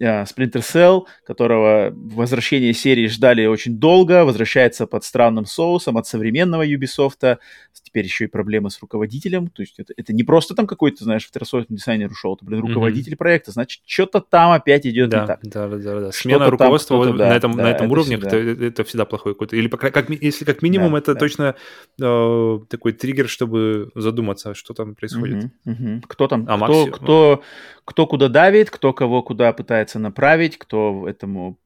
Splinter 0.00 0.60
Cell, 0.60 1.04
которого 1.24 1.92
возвращение 1.94 2.72
серии 2.72 3.06
ждали 3.06 3.46
очень 3.46 3.78
долго, 3.78 4.24
возвращается 4.24 4.86
под 4.86 5.04
странным 5.04 5.46
соусом 5.46 5.96
от 5.96 6.06
современного 6.06 6.66
Ubisoft, 6.66 7.38
теперь 7.84 8.06
еще 8.06 8.24
и 8.24 8.26
проблемы 8.26 8.70
с 8.70 8.80
руководителем, 8.80 9.48
то 9.48 9.62
есть 9.62 9.78
это, 9.78 9.92
это 9.96 10.12
не 10.12 10.24
просто 10.24 10.54
там 10.54 10.66
какой-то, 10.66 11.04
знаешь, 11.04 11.26
второсортный 11.26 11.76
дизайнер 11.76 12.10
ушел, 12.10 12.34
это, 12.34 12.44
блин, 12.44 12.60
руководитель 12.60 13.12
mm-hmm. 13.12 13.16
проекта, 13.16 13.52
значит, 13.52 13.82
что-то 13.86 14.20
там 14.20 14.52
опять 14.52 14.86
идет 14.86 15.10
да, 15.10 15.20
не 15.20 15.26
так. 15.26 15.40
Да, 15.42 15.68
да, 15.68 15.76
да. 15.76 16.00
да. 16.00 16.12
Смена 16.12 16.50
руководства 16.50 16.96
вот 16.96 17.16
да, 17.16 17.28
на 17.28 17.36
этом, 17.36 17.52
да, 17.52 17.62
на 17.64 17.70
этом 17.70 17.86
это 17.86 17.92
уровне, 17.92 18.16
всегда. 18.16 18.36
Это, 18.36 18.64
это 18.64 18.84
всегда 18.84 19.04
плохой 19.04 19.34
какой-то. 19.34 19.56
Или 19.56 19.68
как, 19.68 19.92
как, 19.92 20.10
если 20.10 20.44
как 20.44 20.62
минимум 20.62 20.92
да, 20.92 20.98
это 20.98 21.14
да. 21.14 21.20
точно 21.20 21.54
э, 22.00 22.58
такой 22.68 22.92
триггер, 22.92 23.28
чтобы 23.28 23.90
задуматься, 23.94 24.54
что 24.54 24.74
там 24.74 24.94
происходит. 24.94 25.44
Mm-hmm, 25.44 25.50
mm-hmm. 25.66 26.02
Кто 26.08 26.26
там, 26.26 26.46
а 26.48 26.56
кто, 26.58 26.86
кто, 26.86 27.42
кто 27.84 28.06
куда 28.06 28.28
давит, 28.28 28.70
кто 28.70 28.92
кого 28.92 29.22
куда 29.22 29.52
пытается 29.52 29.83
направить, 29.98 30.58
кто 30.58 31.06
этому 31.08 31.58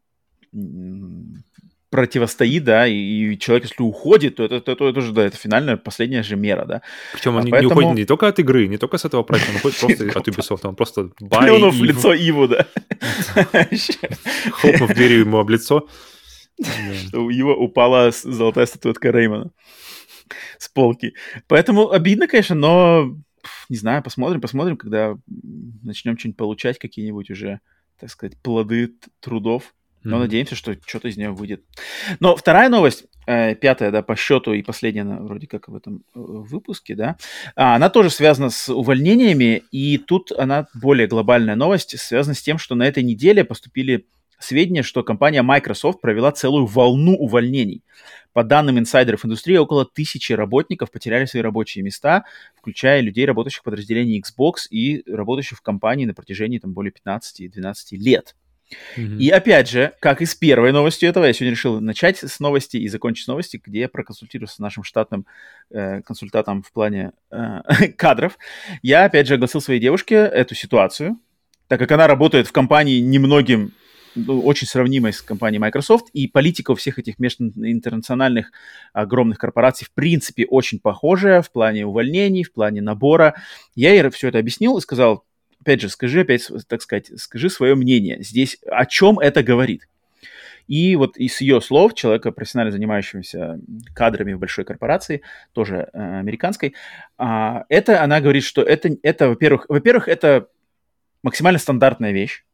противостоит, 1.90 2.64
да, 2.64 2.86
и, 2.86 2.94
и 2.94 3.38
человек, 3.38 3.64
если 3.64 3.82
уходит, 3.82 4.36
то 4.36 4.44
это, 4.44 4.56
это, 4.56 4.72
это, 4.72 4.88
это 4.88 4.98
уже, 4.98 5.12
да, 5.12 5.24
это 5.24 5.36
финальная, 5.36 5.76
последняя 5.76 6.22
же 6.22 6.36
мера, 6.36 6.66
да. 6.66 6.82
Причем 7.14 7.36
он 7.36 7.42
а 7.42 7.44
не, 7.44 7.50
поэтому... 7.50 7.70
не 7.70 7.80
уходит 7.80 7.98
не 7.98 8.04
только 8.04 8.28
от 8.28 8.38
игры, 8.38 8.66
не 8.68 8.76
только 8.76 8.98
с 8.98 9.04
этого 9.04 9.22
проекта, 9.22 9.52
он 9.52 9.56
уходит 9.56 9.78
просто 9.80 10.18
от 10.18 10.28
Ubisoft, 10.28 10.60
он 10.68 10.76
просто 10.76 11.04
Плюнув 11.30 11.74
в 11.74 11.84
лицо 11.84 12.12
Иву, 12.12 12.48
да. 12.48 12.66
Хлопнув 14.52 14.94
дверью 14.94 15.20
ему 15.20 15.38
об 15.38 15.48
лицо. 15.48 15.88
Что 16.60 17.24
у 17.24 17.30
Ива 17.30 17.54
упала 17.54 18.10
золотая 18.10 18.66
статуэтка 18.66 19.10
Реймона 19.10 19.50
с 20.58 20.68
полки. 20.68 21.14
Поэтому 21.46 21.90
обидно, 21.90 22.26
конечно, 22.26 22.54
но 22.54 23.16
не 23.68 23.76
знаю, 23.76 24.02
посмотрим, 24.02 24.40
посмотрим, 24.40 24.76
когда 24.76 25.16
начнем 25.82 26.18
что-нибудь 26.18 26.36
получать, 26.36 26.78
какие-нибудь 26.78 27.30
уже, 27.30 27.60
так 27.98 28.10
сказать, 28.10 28.36
плоды 28.38 28.94
трудов. 29.20 29.74
Но 30.04 30.16
mm-hmm. 30.16 30.20
надеемся, 30.20 30.54
что 30.54 30.76
что-то 30.86 31.08
из 31.08 31.16
нее 31.16 31.32
выйдет. 31.32 31.64
Но 32.20 32.36
вторая 32.36 32.68
новость, 32.68 33.06
э, 33.26 33.56
пятая, 33.56 33.90
да, 33.90 34.00
по 34.00 34.14
счету 34.14 34.52
и 34.52 34.62
последняя, 34.62 35.04
вроде 35.04 35.48
как 35.48 35.68
в 35.68 35.74
этом 35.74 36.04
э, 36.14 36.20
выпуске, 36.20 36.94
да, 36.94 37.16
а, 37.56 37.74
она 37.74 37.90
тоже 37.90 38.08
связана 38.10 38.50
с 38.50 38.72
увольнениями, 38.72 39.64
и 39.72 39.98
тут 39.98 40.30
она 40.30 40.68
более 40.72 41.08
глобальная 41.08 41.56
новость, 41.56 41.98
связана 41.98 42.34
с 42.34 42.42
тем, 42.42 42.58
что 42.58 42.76
на 42.76 42.84
этой 42.84 43.02
неделе 43.02 43.44
поступили 43.44 44.06
сведения, 44.38 44.82
что 44.82 45.02
компания 45.02 45.42
Microsoft 45.42 46.00
провела 46.00 46.32
целую 46.32 46.66
волну 46.66 47.14
увольнений. 47.16 47.82
По 48.32 48.44
данным 48.44 48.78
инсайдеров 48.78 49.24
индустрии, 49.24 49.56
около 49.56 49.84
тысячи 49.84 50.32
работников 50.32 50.90
потеряли 50.90 51.24
свои 51.24 51.42
рабочие 51.42 51.82
места, 51.82 52.24
включая 52.56 53.00
людей, 53.00 53.26
работающих 53.26 53.60
в 53.60 53.64
подразделении 53.64 54.22
Xbox 54.22 54.68
и 54.70 55.02
работающих 55.10 55.58
в 55.58 55.62
компании 55.62 56.04
на 56.04 56.14
протяжении 56.14 56.58
там, 56.58 56.72
более 56.72 56.92
15-12 56.92 57.74
лет. 57.92 58.36
Mm-hmm. 58.96 59.16
И 59.16 59.30
опять 59.30 59.68
же, 59.68 59.94
как 60.00 60.20
и 60.20 60.26
с 60.26 60.34
первой 60.34 60.72
новостью 60.72 61.08
этого, 61.08 61.24
я 61.24 61.32
сегодня 61.32 61.52
решил 61.52 61.80
начать 61.80 62.18
с 62.18 62.38
новости 62.38 62.76
и 62.76 62.88
закончить 62.88 63.24
с 63.24 63.28
новости, 63.28 63.60
где 63.64 63.80
я 63.80 63.88
проконсультируюсь 63.88 64.50
с 64.50 64.58
нашим 64.58 64.84
штатным 64.84 65.26
э, 65.70 66.02
консультантом 66.02 66.62
в 66.62 66.70
плане 66.72 67.12
э, 67.30 67.60
кадров. 67.96 68.38
Я 68.82 69.04
опять 69.04 69.26
же 69.26 69.34
огласил 69.34 69.60
своей 69.60 69.80
девушке 69.80 70.16
эту 70.16 70.54
ситуацию, 70.54 71.18
так 71.66 71.78
как 71.78 71.90
она 71.92 72.06
работает 72.06 72.46
в 72.46 72.52
компании 72.52 73.00
немногим 73.00 73.72
ну, 74.26 74.40
очень 74.40 74.66
сравнимой 74.66 75.12
с 75.12 75.22
компанией 75.22 75.60
Microsoft, 75.60 76.08
и 76.12 76.26
политика 76.26 76.72
у 76.72 76.74
всех 76.74 76.98
этих 76.98 77.18
межинтернациональных 77.18 78.52
огромных 78.92 79.38
корпораций 79.38 79.86
в 79.86 79.92
принципе 79.92 80.46
очень 80.46 80.80
похожая 80.80 81.42
в 81.42 81.50
плане 81.50 81.86
увольнений, 81.86 82.44
в 82.44 82.52
плане 82.52 82.82
набора. 82.82 83.34
Я 83.74 83.92
ей 83.92 84.08
все 84.10 84.28
это 84.28 84.38
объяснил 84.38 84.78
и 84.78 84.80
сказал, 84.80 85.24
опять 85.60 85.80
же, 85.80 85.88
скажи 85.88 86.20
опять, 86.20 86.48
так 86.66 86.82
сказать, 86.82 87.10
скажи 87.16 87.50
свое 87.50 87.74
мнение 87.74 88.22
здесь, 88.22 88.58
о 88.66 88.86
чем 88.86 89.18
это 89.18 89.42
говорит. 89.42 89.88
И 90.68 90.96
вот 90.96 91.16
из 91.16 91.40
ее 91.40 91.60
слов, 91.60 91.94
человека, 91.94 92.30
профессионально 92.30 92.72
занимающегося 92.72 93.58
кадрами 93.94 94.34
в 94.34 94.38
большой 94.38 94.66
корпорации, 94.66 95.22
тоже 95.52 95.88
э, 95.92 96.18
американской, 96.18 96.74
э, 97.18 97.54
это 97.70 98.02
она 98.02 98.20
говорит, 98.20 98.44
что 98.44 98.62
это, 98.62 98.90
это 99.02 99.30
во-первых, 99.30 99.64
во-первых, 99.68 100.08
это 100.08 100.48
максимально 101.22 101.58
стандартная 101.58 102.12
вещь. 102.12 102.44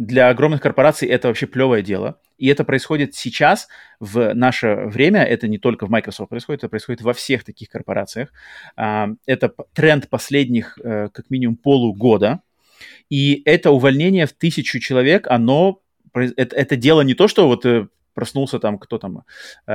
Для 0.00 0.30
огромных 0.30 0.60
корпораций 0.60 1.08
это 1.08 1.28
вообще 1.28 1.46
плевое 1.46 1.82
дело. 1.82 2.18
И 2.38 2.48
это 2.48 2.64
происходит 2.64 3.14
сейчас, 3.14 3.68
в 4.00 4.34
наше 4.34 4.74
время. 4.86 5.22
Это 5.22 5.46
не 5.46 5.58
только 5.58 5.86
в 5.86 5.90
Microsoft 5.90 6.30
происходит, 6.30 6.60
это 6.60 6.70
происходит 6.70 7.02
во 7.02 7.12
всех 7.12 7.44
таких 7.44 7.68
корпорациях. 7.68 8.32
Э, 8.76 9.08
это 9.26 9.52
тренд 9.74 10.08
последних, 10.08 10.78
э, 10.82 11.08
как 11.12 11.30
минимум, 11.30 11.56
полугода 11.56 12.40
и 13.08 13.42
это 13.44 13.70
увольнение 13.70 14.26
в 14.26 14.32
тысячу 14.32 14.78
человек, 14.78 15.26
оно, 15.28 15.82
это, 16.14 16.56
это 16.56 16.76
дело 16.76 17.02
не 17.02 17.14
то, 17.14 17.28
что 17.28 17.46
вот 17.46 17.66
э, 17.66 17.88
проснулся 18.14 18.58
там, 18.58 18.78
кто 18.78 18.98
там, 18.98 19.24
э, 19.66 19.72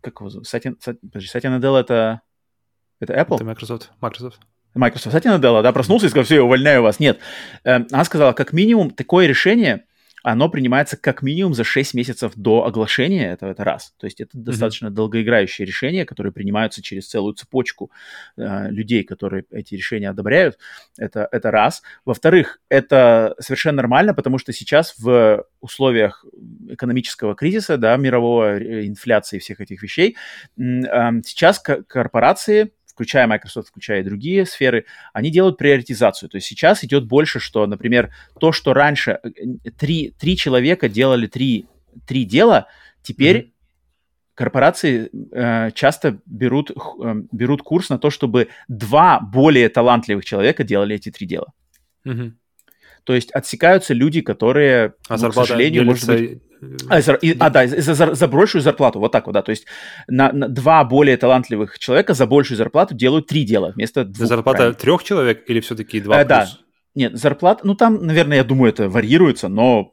как 0.00 0.20
его 0.20 0.30
зовут, 0.30 0.46
Сатя, 0.46 0.74
подожди, 0.84 1.28
Сатя 1.28 1.50
Наделла 1.50 1.78
это, 1.78 2.22
это 3.00 3.12
Apple? 3.14 3.36
Это 3.36 3.44
Microsoft, 3.44 3.92
Microsoft. 4.00 4.40
Microsoft. 4.74 5.12
Сатя 5.12 5.30
Наделла, 5.30 5.62
да, 5.62 5.72
проснулся 5.72 6.06
и 6.06 6.08
сказал, 6.08 6.24
все, 6.24 6.36
я 6.36 6.44
увольняю 6.44 6.82
вас. 6.82 7.00
Нет, 7.00 7.18
э, 7.64 7.84
она 7.90 8.04
сказала, 8.04 8.32
как 8.32 8.52
минимум 8.52 8.90
такое 8.90 9.26
решение– 9.26 9.84
оно 10.24 10.48
принимается 10.48 10.96
как 10.96 11.22
минимум 11.22 11.52
за 11.52 11.64
6 11.64 11.92
месяцев 11.92 12.32
до 12.34 12.64
оглашения, 12.64 13.34
это, 13.34 13.46
это 13.46 13.62
раз. 13.62 13.92
То 13.98 14.06
есть 14.06 14.22
это 14.22 14.36
mm-hmm. 14.36 14.42
достаточно 14.42 14.90
долгоиграющие 14.90 15.66
решения, 15.66 16.06
которые 16.06 16.32
принимаются 16.32 16.82
через 16.82 17.06
целую 17.06 17.34
цепочку 17.34 17.90
э, 18.38 18.70
людей, 18.70 19.04
которые 19.04 19.44
эти 19.50 19.74
решения 19.74 20.08
одобряют. 20.08 20.58
Это, 20.96 21.28
это 21.30 21.50
раз. 21.50 21.82
Во-вторых, 22.06 22.60
это 22.70 23.34
совершенно 23.38 23.76
нормально, 23.76 24.14
потому 24.14 24.38
что 24.38 24.54
сейчас 24.54 24.94
в 24.98 25.44
условиях 25.60 26.24
экономического 26.70 27.34
кризиса, 27.34 27.76
да, 27.76 27.94
мирового 27.98 28.58
э, 28.58 28.86
инфляции 28.86 29.38
всех 29.38 29.60
этих 29.60 29.82
вещей, 29.82 30.16
э, 30.56 30.62
сейчас 31.22 31.58
корпорации 31.58 32.72
включая 32.94 33.26
Microsoft, 33.26 33.68
включая 33.68 34.00
и 34.00 34.04
другие 34.04 34.46
сферы, 34.46 34.86
они 35.12 35.30
делают 35.30 35.58
приоритизацию. 35.58 36.28
То 36.28 36.36
есть 36.36 36.46
сейчас 36.46 36.84
идет 36.84 37.06
больше, 37.06 37.40
что, 37.40 37.66
например, 37.66 38.12
то, 38.38 38.52
что 38.52 38.72
раньше 38.72 39.18
э, 39.22 39.70
три, 39.76 40.14
три 40.18 40.36
человека 40.36 40.88
делали 40.88 41.26
три, 41.26 41.66
три 42.06 42.24
дела, 42.24 42.68
теперь 43.02 43.36
mm-hmm. 43.36 43.50
корпорации 44.36 45.10
э, 45.32 45.72
часто 45.72 46.20
берут, 46.24 46.70
э, 46.70 46.74
берут 47.32 47.62
курс 47.62 47.88
на 47.88 47.98
то, 47.98 48.10
чтобы 48.10 48.48
два 48.68 49.18
более 49.20 49.68
талантливых 49.68 50.24
человека 50.24 50.62
делали 50.62 50.94
эти 50.94 51.10
три 51.10 51.26
дела. 51.26 51.52
Mm-hmm. 52.06 52.32
То 53.02 53.14
есть 53.14 53.32
отсекаются 53.32 53.92
люди, 53.92 54.20
которые, 54.20 54.94
а 55.08 55.18
ну, 55.18 55.30
к 55.30 55.34
сожалению, 55.34 55.84
может 55.84 56.06
быть... 56.06 56.42
А, 56.88 56.98
и, 56.98 57.36
а 57.38 57.50
да, 57.50 57.66
за, 57.66 57.94
за, 57.94 58.14
за 58.14 58.28
большую 58.28 58.62
зарплату, 58.62 58.98
вот 58.98 59.12
так 59.12 59.26
вот, 59.26 59.32
да. 59.32 59.42
То 59.42 59.50
есть 59.50 59.66
на, 60.08 60.32
на 60.32 60.48
два 60.48 60.84
более 60.84 61.16
талантливых 61.16 61.78
человека 61.78 62.14
за 62.14 62.26
большую 62.26 62.58
зарплату 62.58 62.94
делают 62.94 63.26
три 63.26 63.44
дела 63.44 63.72
вместо 63.74 64.04
двух. 64.04 64.28
Зарплата 64.28 64.56
правильно. 64.58 64.78
трех 64.78 65.04
человек 65.04 65.44
или 65.48 65.60
все-таки 65.60 66.00
два 66.00 66.20
а, 66.20 66.24
Да, 66.24 66.48
нет, 66.94 67.16
зарплата, 67.16 67.66
ну 67.66 67.74
там, 67.74 68.06
наверное, 68.06 68.36
я 68.36 68.44
думаю, 68.44 68.72
это 68.72 68.88
варьируется, 68.88 69.48
но, 69.48 69.90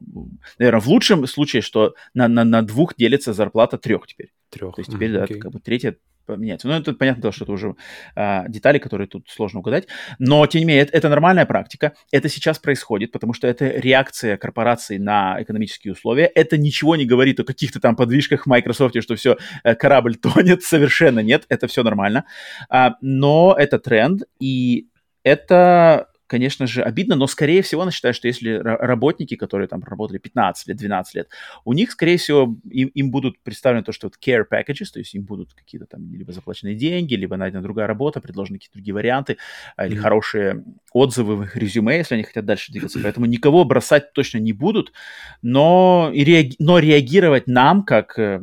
наверное, 0.60 0.82
в 0.82 0.88
лучшем 0.88 1.26
случае, 1.26 1.64
что 1.64 1.96
на, 2.14 2.28
на, 2.28 2.44
на 2.44 2.62
двух 2.62 2.96
делится 2.96 3.34
зарплата 3.34 3.80
трех 3.80 4.06
теперь. 4.06 4.32
Трех. 4.50 4.76
То 4.76 4.82
есть 4.82 4.92
теперь, 4.92 5.10
mm, 5.10 5.14
да, 5.14 5.24
okay. 5.26 5.40
как 5.40 5.52
бы 5.52 5.60
третья 5.60 5.96
поменяется. 6.26 6.68
Ну, 6.68 6.74
это 6.74 6.94
понятно, 6.94 7.32
что 7.32 7.46
это 7.46 7.52
уже 7.52 7.76
а, 8.16 8.48
детали, 8.48 8.78
которые 8.78 9.08
тут 9.08 9.30
сложно 9.30 9.60
угадать. 9.60 9.88
Но, 10.20 10.46
тем 10.48 10.60
не 10.60 10.66
менее, 10.66 10.84
это, 10.84 10.98
это 10.98 11.10
нормальная 11.10 11.46
практика. 11.46 11.94
Это 12.12 12.30
сейчас 12.30 12.60
происходит, 12.60 13.12
потому 13.12 13.34
что 13.34 13.48
это 13.48 13.68
реакция 13.68 14.38
корпораций 14.38 15.00
на 15.00 15.42
экономические 15.42 15.94
условия. 15.94 16.26
Это 16.26 16.58
ничего 16.58 16.96
не 16.96 17.06
говорит 17.06 17.40
о 17.40 17.44
каких-то 17.44 17.80
там 17.80 17.96
подвижках 17.96 18.44
в 18.44 18.48
Microsoft, 18.48 19.02
что 19.02 19.16
все, 19.16 19.38
э, 19.64 19.76
корабль 19.76 20.16
тонет. 20.22 20.64
Совершенно 20.64 21.20
нет, 21.20 21.46
это 21.50 21.68
все 21.68 21.84
нормально. 21.84 22.26
А, 22.70 22.96
но 23.02 23.56
это 23.58 23.80
тренд, 23.80 24.24
и 24.40 24.88
это 25.24 26.08
конечно 26.32 26.66
же, 26.66 26.82
обидно, 26.82 27.18
но, 27.18 27.28
скорее 27.28 27.62
всего, 27.62 27.82
она 27.82 27.92
считает, 27.92 28.16
что 28.16 28.30
если 28.30 28.54
работники, 28.54 29.36
которые 29.36 29.68
там 29.68 29.84
работали 29.84 30.18
15 30.18 30.68
лет, 30.68 30.78
12 30.78 31.16
лет, 31.16 31.28
у 31.66 31.74
них, 31.74 31.92
скорее 31.92 32.16
всего, 32.16 32.56
им, 32.72 32.88
им 32.88 33.12
будут 33.12 33.38
представлены 33.44 33.84
то, 33.84 33.92
что 33.92 34.08
вот 34.08 34.14
care 34.26 34.46
packages, 34.50 34.86
то 34.94 35.00
есть 35.00 35.14
им 35.14 35.24
будут 35.24 35.54
какие-то 35.54 35.88
там 35.88 36.14
либо 36.16 36.32
заплаченные 36.32 36.76
деньги, 36.76 37.16
либо 37.16 37.36
найдена 37.36 37.62
другая 37.62 37.86
работа, 37.86 38.22
предложены 38.22 38.60
какие-то 38.60 38.76
другие 38.76 38.94
варианты, 38.94 39.34
mm-hmm. 39.34 39.88
или 39.88 39.96
хорошие 39.96 40.64
отзывы 40.94 41.36
в 41.36 41.44
их 41.44 41.58
резюме, 41.58 41.98
если 41.98 42.16
они 42.16 42.24
хотят 42.24 42.46
дальше 42.46 42.72
двигаться. 42.72 43.00
Поэтому 43.04 43.26
никого 43.26 43.66
бросать 43.66 44.14
точно 44.14 44.38
не 44.38 44.54
будут, 44.54 44.94
но, 45.42 46.12
и 46.14 46.24
реаги- 46.24 46.56
но 46.60 46.80
реагировать 46.80 47.48
нам, 47.48 47.84
как 47.84 48.18
э, 48.18 48.40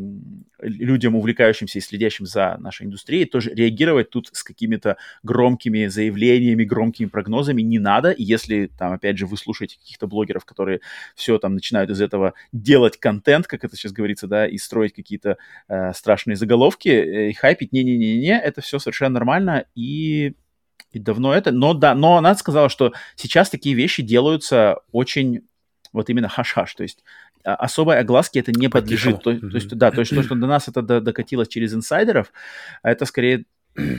людям, 0.60 1.14
увлекающимся 1.14 1.78
и 1.78 1.82
следящим 1.82 2.26
за 2.26 2.56
нашей 2.58 2.86
индустрией, 2.86 3.24
тоже 3.24 3.54
реагировать 3.54 4.10
тут 4.10 4.30
с 4.32 4.42
какими-то 4.42 4.96
громкими 5.22 5.86
заявлениями, 5.86 6.64
громкими 6.64 7.08
прогнозами 7.08 7.62
не 7.62 7.78
надо. 7.78 8.10
И 8.10 8.24
если 8.24 8.66
там, 8.66 8.92
опять 8.92 9.18
же, 9.18 9.26
вы 9.26 9.36
слушаете 9.36 9.78
каких-то 9.78 10.06
блогеров, 10.06 10.44
которые 10.44 10.80
все 11.14 11.38
там 11.38 11.54
начинают 11.54 11.90
из 11.90 12.00
этого 12.00 12.34
делать 12.52 12.98
контент, 12.98 13.46
как 13.46 13.64
это 13.64 13.76
сейчас 13.76 13.92
говорится, 13.92 14.26
да, 14.26 14.46
и 14.46 14.58
строить 14.58 14.92
какие-то 14.92 15.38
э, 15.68 15.92
страшные 15.92 16.36
заголовки, 16.36 16.88
э, 16.88 17.30
и 17.30 17.32
хайпить, 17.32 17.72
не-не-не-не, 17.72 18.38
это 18.40 18.60
все 18.60 18.78
совершенно 18.78 19.14
нормально, 19.14 19.64
и 19.74 20.34
и 20.92 20.98
давно 20.98 21.34
это, 21.34 21.52
но 21.52 21.74
да, 21.74 21.94
но 21.94 22.16
она 22.16 22.34
сказала, 22.34 22.70
что 22.70 22.94
сейчас 23.14 23.50
такие 23.50 23.74
вещи 23.74 24.02
делаются 24.02 24.78
очень 24.90 25.42
вот 25.92 26.10
именно 26.10 26.28
хаш-хаш, 26.28 26.74
то 26.74 26.82
есть 26.82 27.02
особой 27.44 27.98
огласке 27.98 28.40
это 28.40 28.52
не 28.52 28.68
подлежит. 28.68 29.22
То, 29.22 29.38
то 29.38 29.46
есть, 29.54 29.76
да, 29.76 29.90
то 29.90 30.00
есть 30.00 30.14
то, 30.14 30.22
что 30.22 30.34
до 30.34 30.46
нас 30.46 30.68
это 30.68 30.82
докатилось 31.00 31.48
через 31.48 31.74
инсайдеров, 31.74 32.32
это 32.82 33.04
скорее 33.04 33.44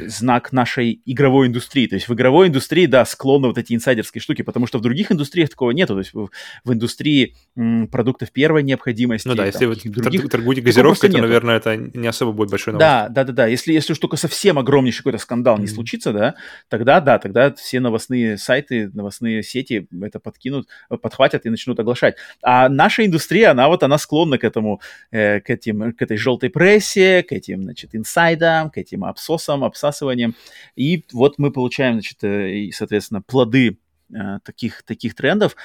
знак 0.07 0.51
нашей 0.51 1.01
игровой 1.05 1.47
индустрии. 1.47 1.87
То 1.87 1.95
есть 1.95 2.07
в 2.07 2.13
игровой 2.13 2.47
индустрии, 2.47 2.85
да, 2.85 3.05
склонны 3.05 3.47
вот 3.47 3.57
эти 3.57 3.73
инсайдерские 3.73 4.21
штуки, 4.21 4.41
потому 4.41 4.67
что 4.67 4.77
в 4.79 4.81
других 4.81 5.11
индустриях 5.11 5.49
такого 5.49 5.71
нету. 5.71 5.93
То 5.93 5.99
есть 5.99 6.13
в, 6.13 6.29
в 6.63 6.73
индустрии 6.73 7.35
м, 7.55 7.87
продуктов 7.87 8.31
первой 8.31 8.63
необходимости. 8.63 9.27
Ну 9.27 9.35
да, 9.35 9.45
если 9.45 9.65
вы 9.65 9.75
других, 9.75 10.29
торгуете 10.29 10.61
газировкой, 10.61 11.09
то, 11.09 11.15
нету. 11.15 11.27
наверное, 11.27 11.57
это 11.57 11.75
не 11.75 12.07
особо 12.07 12.31
будет 12.31 12.49
большой 12.49 12.73
новость. 12.73 12.87
Да, 12.87 13.09
да, 13.09 13.23
да, 13.23 13.33
да. 13.33 13.47
Если, 13.47 13.73
если 13.73 13.93
уж 13.93 13.99
только 13.99 14.17
совсем 14.17 14.59
огромнейший 14.59 14.99
какой-то 14.99 15.17
скандал 15.17 15.57
mm-hmm. 15.57 15.61
не 15.61 15.67
случится, 15.67 16.13
да, 16.13 16.35
тогда 16.67 16.99
да, 16.99 17.19
тогда 17.19 17.53
все 17.53 17.79
новостные 17.79 18.37
сайты, 18.37 18.89
новостные 18.93 19.43
сети 19.43 19.87
это 20.01 20.19
подкинут, 20.19 20.67
подхватят 21.01 21.45
и 21.45 21.49
начнут 21.49 21.79
оглашать. 21.79 22.15
А 22.41 22.69
наша 22.69 23.05
индустрия, 23.05 23.51
она 23.51 23.67
вот, 23.67 23.83
она 23.83 23.97
склонна 23.97 24.37
к 24.37 24.43
этому, 24.43 24.81
э, 25.11 25.39
к 25.39 25.49
этим, 25.49 25.93
к 25.93 26.01
этой 26.01 26.17
желтой 26.17 26.49
прессе, 26.49 27.23
к 27.23 27.31
этим, 27.31 27.63
значит, 27.63 27.95
инсайдам, 27.95 28.69
к 28.69 28.77
этим 28.77 29.03
абсосам, 29.05 29.63
обсасыванием. 29.69 30.35
И 30.75 31.05
вот 31.13 31.39
мы 31.39 31.51
получаем, 31.51 31.93
значит, 31.93 32.23
э, 32.23 32.69
соответственно, 32.71 33.21
плоды 33.21 33.79
э, 34.13 34.39
таких, 34.43 34.83
таких 34.83 35.15
трендов, 35.15 35.55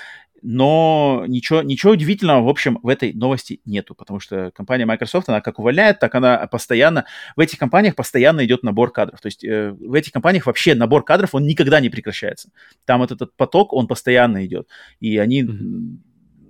но 0.47 1.25
ничего, 1.27 1.63
ничего 1.63 1.93
удивительного, 1.93 2.45
в 2.45 2.49
общем, 2.49 2.79
в 2.83 2.89
этой 2.89 3.15
новости 3.15 3.61
нету, 3.65 3.95
потому 3.95 4.21
что 4.21 4.51
компания 4.55 4.85
Microsoft, 4.85 5.31
она 5.31 5.41
как 5.41 5.59
увольняет, 5.59 6.01
так 6.01 6.15
она 6.15 6.47
постоянно, 6.47 7.07
в 7.35 7.41
этих 7.41 7.59
компаниях 7.59 7.95
постоянно 7.95 8.45
идет 8.45 8.63
набор 8.63 8.93
кадров, 8.93 9.21
то 9.23 9.27
есть 9.27 9.43
э, 9.43 9.71
в 9.71 9.95
этих 9.95 10.13
компаниях 10.13 10.47
вообще 10.47 10.75
набор 10.75 11.03
кадров, 11.03 11.35
он 11.35 11.47
никогда 11.47 11.81
не 11.81 11.89
прекращается, 11.89 12.51
там 12.85 13.01
вот 13.01 13.11
этот 13.11 13.35
поток, 13.37 13.73
он 13.73 13.87
постоянно 13.87 14.45
идет, 14.45 14.69
и 15.01 15.17
они... 15.17 15.43
Mm-hmm 15.43 15.97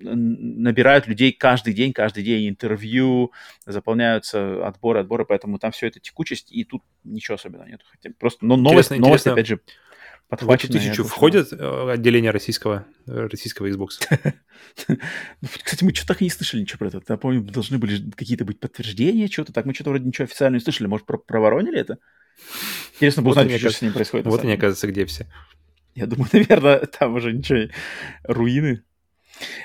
набирают 0.05 1.06
людей 1.06 1.32
каждый 1.32 1.74
день, 1.74 1.93
каждый 1.93 2.22
день 2.22 2.48
интервью, 2.48 3.32
заполняются 3.66 4.66
отборы, 4.66 5.01
отборы, 5.01 5.24
поэтому 5.24 5.59
там 5.59 5.72
все 5.72 5.86
это 5.86 6.01
текучесть, 6.01 6.52
и 6.52 6.64
тут 6.64 6.82
ничего 7.02 7.36
особенного 7.36 7.66
нет. 7.66 7.81
Хотя 7.90 8.10
просто, 8.18 8.44
но 8.44 8.56
новость, 8.56 8.89
интересно, 8.89 9.06
новость, 9.06 9.26
интересно. 9.26 9.32
опять 9.32 9.47
же, 9.47 9.60
подхваченная. 10.28 10.72
В 10.72 10.74
эту 10.76 10.86
тысячу 10.86 11.05
входит 11.05 11.52
э, 11.52 11.90
отделение 11.90 12.31
российского, 12.31 12.86
российского 13.06 13.68
Xbox? 13.68 13.89
Ну, 14.89 15.48
кстати, 15.62 15.85
мы 15.85 15.94
что-то 15.94 16.14
так 16.14 16.22
и 16.22 16.24
не 16.24 16.31
слышали 16.31 16.62
ничего 16.62 16.78
про 16.78 16.89
это. 16.89 17.02
Я 17.09 17.16
помню, 17.16 17.43
должны 17.43 17.78
были 17.78 18.10
какие-то 18.12 18.44
быть 18.44 18.60
подтверждения, 18.60 19.28
что-то 19.28 19.52
так. 19.52 19.66
Мы 19.66 19.74
что-то 19.74 19.90
вроде 19.90 20.06
ничего 20.06 20.24
официально 20.24 20.56
не 20.56 20.60
слышали. 20.60 20.86
Может, 20.86 21.06
про 21.06 21.18
проворонили 21.18 21.78
это? 21.78 21.98
Интересно 22.94 23.22
было 23.22 23.32
узнать, 23.32 23.59
что 23.59 23.70
с 23.70 23.82
ним 23.82 23.93
происходит. 23.93 24.26
Вот 24.26 24.43
они, 24.43 24.52
оказывается, 24.52 24.86
где 24.86 25.05
все. 25.06 25.26
Я 25.94 26.06
думаю, 26.06 26.28
наверное, 26.32 26.86
там 26.86 27.14
уже 27.14 27.32
ничего, 27.32 27.70
руины. 28.24 28.82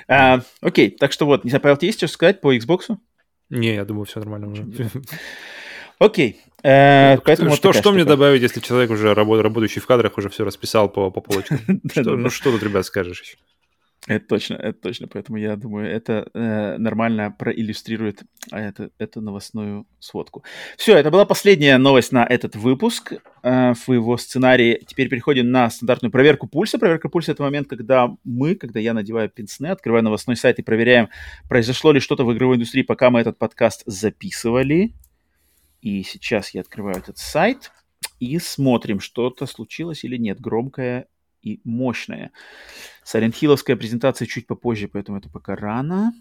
А, 0.08 0.40
окей, 0.60 0.90
так 0.90 1.12
что 1.12 1.26
вот, 1.26 1.44
не 1.44 1.50
знаю, 1.50 1.62
Павел, 1.62 1.76
тебе 1.76 1.88
есть 1.88 1.98
что 1.98 2.08
сказать 2.08 2.40
по 2.40 2.54
Xbox? 2.54 2.96
Не, 3.48 3.74
я 3.74 3.84
думаю, 3.84 4.04
все 4.04 4.20
нормально 4.20 4.48
уже. 4.48 4.66
Окей. 5.98 6.40
Э, 6.62 7.18
поэтому 7.24 7.54
что, 7.54 7.72
что 7.72 7.92
мне 7.92 8.04
добавить, 8.04 8.42
если 8.42 8.60
человек 8.60 8.90
уже 8.90 9.14
работающий 9.14 9.80
в 9.80 9.86
кадрах 9.86 10.16
уже 10.18 10.28
все 10.28 10.44
расписал 10.44 10.88
по, 10.88 11.10
по 11.10 11.20
полочкам? 11.20 11.60
Ну 11.96 12.30
что 12.30 12.52
тут, 12.52 12.62
ребят, 12.62 12.86
скажешь? 12.86 13.36
Это 14.06 14.26
точно, 14.26 14.54
это 14.54 14.80
точно. 14.80 15.08
Поэтому 15.08 15.36
я 15.36 15.56
думаю, 15.56 15.90
это 15.90 16.30
э, 16.32 16.78
нормально 16.78 17.34
проиллюстрирует 17.38 18.22
это, 18.50 18.90
эту 18.98 19.20
новостную 19.20 19.86
сводку. 19.98 20.42
Все, 20.78 20.96
это 20.96 21.10
была 21.10 21.26
последняя 21.26 21.76
новость 21.76 22.10
на 22.10 22.24
этот 22.24 22.56
выпуск 22.56 23.12
э, 23.42 23.74
в 23.74 23.92
его 23.92 24.16
сценарии. 24.16 24.82
Теперь 24.86 25.10
переходим 25.10 25.50
на 25.50 25.68
стандартную 25.68 26.10
проверку 26.10 26.48
пульса. 26.48 26.78
Проверка 26.78 27.10
пульса— 27.10 27.32
это 27.32 27.42
момент, 27.42 27.68
когда 27.68 28.16
мы, 28.24 28.54
когда 28.54 28.80
я 28.80 28.94
надеваю 28.94 29.28
пенсне, 29.28 29.70
открываю 29.70 30.02
новостной 30.02 30.36
сайт 30.36 30.58
и 30.58 30.62
проверяем, 30.62 31.10
произошло 31.48 31.92
ли 31.92 32.00
что-то 32.00 32.24
в 32.24 32.32
игровой 32.32 32.56
индустрии, 32.56 32.82
пока 32.82 33.10
мы 33.10 33.20
этот 33.20 33.38
подкаст 33.38 33.82
записывали. 33.84 34.94
И 35.82 36.02
сейчас 36.04 36.54
я 36.54 36.62
открываю 36.62 36.96
этот 36.96 37.18
сайт 37.18 37.70
и 38.18 38.38
смотрим, 38.38 39.00
что-то 39.00 39.44
случилось 39.44 40.04
или 40.04 40.16
нет, 40.16 40.40
громкое 40.40 41.06
и. 41.42 41.60
Silent 41.64 43.34
Hill'овская 43.40 43.76
презентация 43.76 44.26
чуть 44.26 44.46
попозже, 44.46 44.88
поэтому 44.88 45.18
это 45.18 45.28
пока 45.28 45.56
рано. 45.56 46.12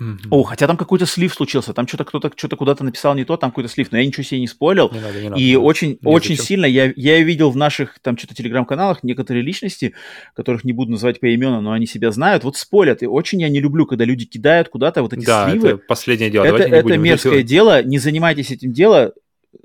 Mm-hmm. 0.00 0.28
О, 0.30 0.42
хотя 0.42 0.66
там 0.66 0.78
какой-то 0.78 1.04
слив 1.04 1.34
случился, 1.34 1.74
там 1.74 1.86
что-то 1.86 2.04
кто-то 2.04 2.32
что-то 2.34 2.56
куда-то 2.56 2.82
написал 2.82 3.14
не 3.14 3.24
то, 3.24 3.36
там 3.36 3.50
какой-то 3.50 3.68
слив, 3.68 3.92
но 3.92 3.98
я 3.98 4.06
ничего 4.06 4.22
себе 4.22 4.40
не 4.40 4.46
спойлил. 4.46 4.90
Не 4.90 5.00
надо, 5.00 5.20
не 5.20 5.28
надо, 5.28 5.40
и 5.40 5.54
очень, 5.54 5.98
не 6.00 6.10
очень 6.10 6.36
сильно 6.36 6.64
я, 6.64 6.92
я 6.96 7.20
видел 7.20 7.50
в 7.50 7.56
наших 7.56 7.98
там 8.00 8.16
что-то 8.16 8.34
телеграм-каналах 8.34 9.02
некоторые 9.02 9.42
личности, 9.42 9.92
которых 10.34 10.64
не 10.64 10.72
буду 10.72 10.92
называть 10.92 11.20
по 11.20 11.32
именам, 11.32 11.64
но 11.64 11.72
они 11.72 11.86
себя 11.86 12.10
знают, 12.10 12.42
вот 12.42 12.56
спорят. 12.56 13.02
И 13.02 13.06
очень 13.06 13.42
я 13.42 13.50
не 13.50 13.60
люблю, 13.60 13.84
когда 13.84 14.06
люди 14.06 14.24
кидают 14.24 14.70
куда-то 14.70 15.02
вот 15.02 15.12
эти 15.12 15.26
да, 15.26 15.50
сливы. 15.50 15.68
это 15.68 15.76
последнее 15.76 16.30
дело. 16.30 16.44
Это, 16.44 16.62
это 16.62 16.96
мерзкое 16.96 17.42
дело, 17.42 17.82
не 17.82 17.98
занимайтесь 17.98 18.50
этим 18.50 18.72
делом, 18.72 19.12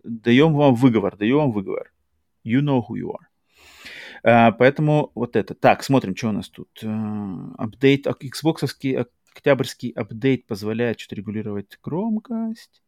даем 0.03 0.53
вам 0.53 0.75
выговор, 0.75 1.15
даем 1.15 1.37
вам 1.37 1.51
выговор. 1.53 1.91
You 2.45 2.59
know 2.61 2.81
who 2.81 2.97
you 2.97 3.11
are. 3.11 3.25
А, 4.23 4.51
поэтому 4.51 5.11
вот 5.15 5.35
это. 5.35 5.53
Так, 5.53 5.83
смотрим, 5.83 6.15
что 6.15 6.29
у 6.29 6.31
нас 6.31 6.49
тут. 6.49 6.69
А, 6.83 7.53
апдейт, 7.57 8.07
Xbox 8.07 8.67
октябрьский 9.35 9.89
апдейт 9.91 10.45
позволяет 10.45 10.99
что-то 10.99 11.15
регулировать 11.15 11.77
громкость. 11.83 12.81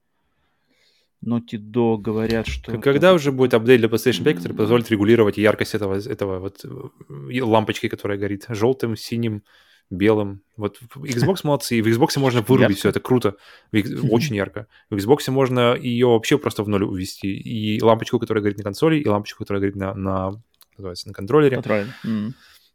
Naughty 1.25 1.57
Dog 1.57 1.97
говорят, 1.97 2.47
что... 2.47 2.77
Когда 2.77 3.13
уже 3.13 3.31
будет 3.31 3.53
апдейт 3.53 3.81
для 3.81 3.89
PlayStation 3.89 4.23
5, 4.23 4.37
который 4.37 4.53
позволит 4.53 4.89
регулировать 4.89 5.37
яркость 5.37 5.75
этого, 5.75 5.95
этого 5.95 6.39
вот 6.39 6.63
э, 6.63 7.41
лампочки, 7.41 7.89
которая 7.89 8.17
горит 8.17 8.45
желтым, 8.47 8.95
синим, 8.95 9.43
белым. 9.89 10.41
Вот 10.55 10.79
Xbox 10.95 11.39
молодцы, 11.43 11.77
и 11.77 11.81
в 11.81 11.87
Xbox 11.87 12.19
можно 12.19 12.41
вырубить 12.41 12.77
все, 12.77 12.89
это 12.89 12.99
круто, 12.99 13.35
очень 13.73 14.35
ярко. 14.35 14.67
В 14.89 14.95
Xbox 14.95 15.29
можно 15.29 15.75
ее 15.75 16.07
вообще 16.07 16.37
просто 16.37 16.63
в 16.63 16.69
ноль 16.69 16.83
увести. 16.83 17.27
И 17.27 17.81
лампочку, 17.81 18.19
которая 18.19 18.43
горит 18.43 18.57
на 18.57 18.63
консоли, 18.63 18.99
и 18.99 19.07
лампочку, 19.07 19.43
которая 19.43 19.61
горит 19.61 19.75
на, 19.75 19.93
на 19.93 20.31
называется, 20.79 21.07
на 21.07 21.13
контроллере. 21.13 21.55
Контроллер. 21.55 21.87
Mm-hmm. 22.05 22.31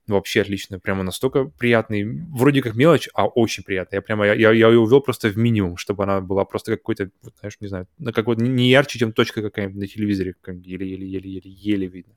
Вообще 0.07 0.43
отлично, 0.43 0.79
прямо 0.79 1.03
настолько 1.03 1.47
приятный, 1.47 2.05
вроде 2.05 2.61
как 2.61 2.75
мелочь, 2.75 3.09
а 3.15 3.27
очень 3.27 3.65
приятный. 3.65 3.97
Я 3.97 4.03
прямо, 4.03 4.27
я, 4.27 4.35
я, 4.35 4.53
я 4.53 4.69
ее 4.69 4.79
увел 4.79 5.01
просто 5.01 5.31
в 5.31 5.39
минимум, 5.39 5.79
чтобы 5.79 6.05
она 6.05 6.21
была 6.21 6.45
просто 6.45 6.77
какой-то, 6.77 7.11
вот, 7.23 7.33
знаешь, 7.41 7.57
не 7.61 7.69
знаю, 7.69 7.89
ну, 7.99 8.13
как 8.13 8.27
вот 8.27 8.39
не 8.39 8.69
ярче, 8.69 8.99
чем 8.99 9.13
точка 9.13 9.41
какая-нибудь 9.41 9.81
на 9.81 9.87
телевизоре, 9.87 10.35
еле-еле-еле-еле 10.47 11.87
видно. 11.87 12.15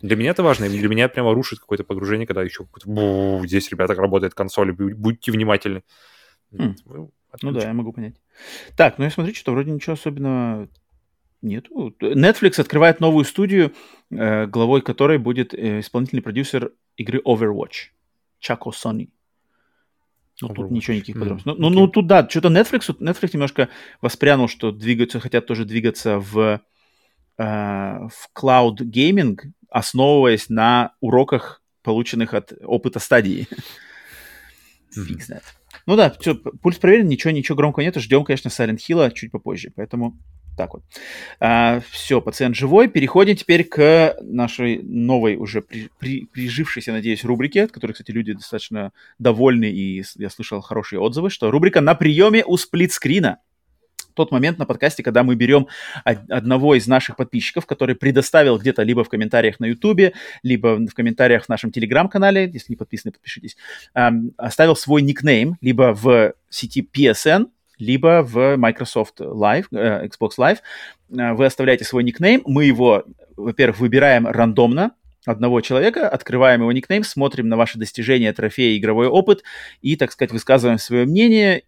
Для 0.00 0.16
меня 0.16 0.30
это 0.30 0.42
важно, 0.42 0.70
для 0.70 0.88
меня 0.88 1.08
прямо 1.10 1.34
рушит 1.34 1.58
какое-то 1.58 1.84
погружение, 1.84 2.26
когда 2.26 2.42
еще 2.42 2.66
здесь, 3.44 3.70
ребята, 3.70 3.94
работает 3.94 4.32
консоль, 4.32 4.72
будьте 4.72 5.30
внимательны. 5.30 5.82
Mm. 6.52 6.76
Ну 7.42 7.52
да, 7.52 7.60
я 7.60 7.74
могу 7.74 7.92
понять. 7.92 8.14
Так, 8.74 8.96
ну 8.96 9.04
я 9.04 9.10
смотрю, 9.10 9.34
что 9.34 9.52
вроде 9.52 9.70
ничего 9.70 9.94
особенного 9.94 10.68
нет. 11.42 11.66
Netflix 12.00 12.60
открывает 12.60 13.00
новую 13.00 13.24
студию, 13.24 13.72
э, 14.10 14.46
главой 14.46 14.82
которой 14.82 15.18
будет 15.18 15.54
э, 15.54 15.80
исполнительный 15.80 16.22
продюсер 16.22 16.72
игры 16.96 17.20
Overwatch, 17.24 17.90
Чако 18.38 18.72
Сони. 18.72 19.10
Ну, 20.40 20.48
тут 20.48 20.70
ничего 20.70 20.94
никаких 20.94 21.16
подробностей. 21.16 21.50
Mm, 21.50 21.54
ну, 21.58 21.68
okay. 21.68 21.70
ну, 21.70 21.80
ну, 21.80 21.88
тут 21.88 22.06
да, 22.06 22.28
что-то 22.28 22.48
Netflix, 22.48 22.96
Netflix 22.98 23.30
немножко 23.32 23.68
воспрянул, 24.00 24.48
что 24.48 24.70
двигаются, 24.70 25.18
хотят 25.18 25.46
тоже 25.46 25.64
двигаться 25.64 26.18
в, 26.18 26.60
э, 27.38 27.42
в 27.42 28.30
cloud 28.36 28.78
gaming, 28.82 29.36
основываясь 29.68 30.48
на 30.48 30.94
уроках, 31.00 31.62
полученных 31.82 32.34
от 32.34 32.52
опыта 32.62 33.00
стадии. 33.00 33.48
Фиг 34.92 35.22
знает. 35.22 35.42
Ну 35.86 35.96
да, 35.96 36.14
все, 36.20 36.34
пульс 36.34 36.78
проверен, 36.78 37.08
ничего, 37.08 37.30
ничего 37.30 37.56
громкого 37.56 37.82
нет. 37.82 37.96
Ждем, 37.96 38.24
конечно, 38.24 38.48
Silent 38.48 38.78
Hill 38.78 39.12
чуть 39.12 39.30
попозже. 39.30 39.72
Поэтому 39.74 40.18
так 40.58 40.74
вот. 40.74 40.82
А, 41.40 41.80
все, 41.90 42.20
пациент 42.20 42.56
живой. 42.56 42.88
Переходим 42.88 43.36
теперь 43.36 43.64
к 43.64 44.16
нашей 44.20 44.82
новой 44.82 45.36
уже 45.36 45.62
при, 45.62 45.88
при, 45.98 46.26
прижившейся, 46.26 46.92
надеюсь, 46.92 47.24
рубрике, 47.24 47.62
от 47.62 47.72
которой, 47.72 47.92
кстати, 47.92 48.10
люди 48.10 48.32
достаточно 48.32 48.92
довольны, 49.18 49.70
и 49.70 50.02
я 50.16 50.28
слышал 50.28 50.60
хорошие 50.60 50.98
отзывы, 51.00 51.30
что 51.30 51.50
рубрика 51.50 51.80
«На 51.80 51.94
приеме 51.94 52.44
у 52.44 52.56
сплитскрина» 52.56 53.38
тот 54.14 54.32
момент 54.32 54.58
на 54.58 54.66
подкасте, 54.66 55.04
когда 55.04 55.22
мы 55.22 55.36
берем 55.36 55.68
одного 56.02 56.74
из 56.74 56.88
наших 56.88 57.14
подписчиков, 57.14 57.66
который 57.66 57.94
предоставил 57.94 58.58
где-то 58.58 58.82
либо 58.82 59.04
в 59.04 59.08
комментариях 59.08 59.60
на 59.60 59.66
YouTube, 59.66 60.12
либо 60.42 60.76
в 60.76 60.92
комментариях 60.92 61.44
в 61.44 61.48
нашем 61.48 61.70
Телеграм-канале, 61.70 62.50
если 62.52 62.72
не 62.72 62.76
подписаны, 62.76 63.12
подпишитесь, 63.12 63.56
оставил 64.36 64.74
свой 64.74 65.02
никнейм, 65.02 65.56
либо 65.60 65.94
в 65.94 66.34
сети 66.50 66.82
PSN, 66.82 67.46
либо 67.78 68.22
в 68.22 68.56
Microsoft 68.56 69.20
Live, 69.20 69.66
э, 69.72 70.06
Xbox 70.06 70.30
Live. 70.38 70.58
Э, 71.16 71.32
вы 71.32 71.46
оставляете 71.46 71.84
свой 71.84 72.04
никнейм, 72.04 72.42
мы 72.46 72.64
его, 72.64 73.04
во-первых, 73.36 73.80
выбираем 73.80 74.26
рандомно, 74.26 74.92
одного 75.26 75.60
человека, 75.60 76.08
открываем 76.08 76.60
его 76.60 76.72
никнейм, 76.72 77.04
смотрим 77.04 77.48
на 77.48 77.56
ваши 77.56 77.78
достижения, 77.78 78.32
трофеи, 78.32 78.78
игровой 78.78 79.08
опыт 79.08 79.42
и, 79.82 79.96
так 79.96 80.12
сказать, 80.12 80.32
высказываем 80.32 80.78
свое 80.78 81.04
мнение, 81.04 81.64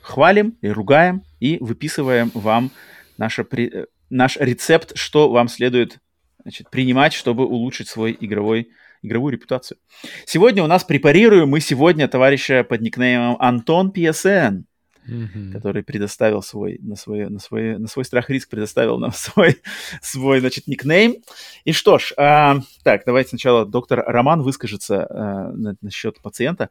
хвалим 0.00 0.56
и 0.60 0.68
ругаем 0.68 1.22
и 1.40 1.58
выписываем 1.60 2.30
вам 2.34 2.70
наше, 3.18 3.46
э, 3.52 3.86
наш 4.10 4.36
рецепт, 4.36 4.96
что 4.96 5.30
вам 5.30 5.48
следует 5.48 5.98
значит, 6.42 6.70
принимать, 6.70 7.12
чтобы 7.12 7.46
улучшить 7.46 7.88
свой 7.88 8.16
игровой 8.18 8.70
игровую 9.02 9.32
репутацию. 9.32 9.76
Сегодня 10.24 10.64
у 10.64 10.66
нас 10.66 10.82
препарируем 10.82 11.50
мы 11.50 11.60
сегодня 11.60 12.08
товарища 12.08 12.64
под 12.64 12.80
никнеймом 12.80 13.36
Антон 13.38 13.92
PSN 13.94 14.64
mm-hmm. 15.08 15.52
который 15.52 15.82
предоставил 15.82 16.42
свой, 16.42 16.78
на 16.80 16.96
свой, 16.96 17.28
на 17.28 17.38
свой, 17.38 17.78
на 17.78 17.88
свой 17.88 18.04
страх 18.04 18.30
и 18.30 18.34
риск 18.34 18.50
предоставил 18.50 18.98
нам 18.98 19.12
свой, 19.14 19.60
свой, 20.02 20.40
значит, 20.40 20.66
никнейм. 20.66 21.16
И 21.64 21.72
что 21.72 21.98
ж, 21.98 22.12
а, 22.16 22.58
так, 22.82 23.02
давайте 23.06 23.30
сначала 23.30 23.64
доктор 23.66 24.04
Роман 24.06 24.42
выскажется 24.42 25.06
а, 25.08 25.52
на, 25.52 25.76
насчет 25.80 26.20
пациента. 26.20 26.70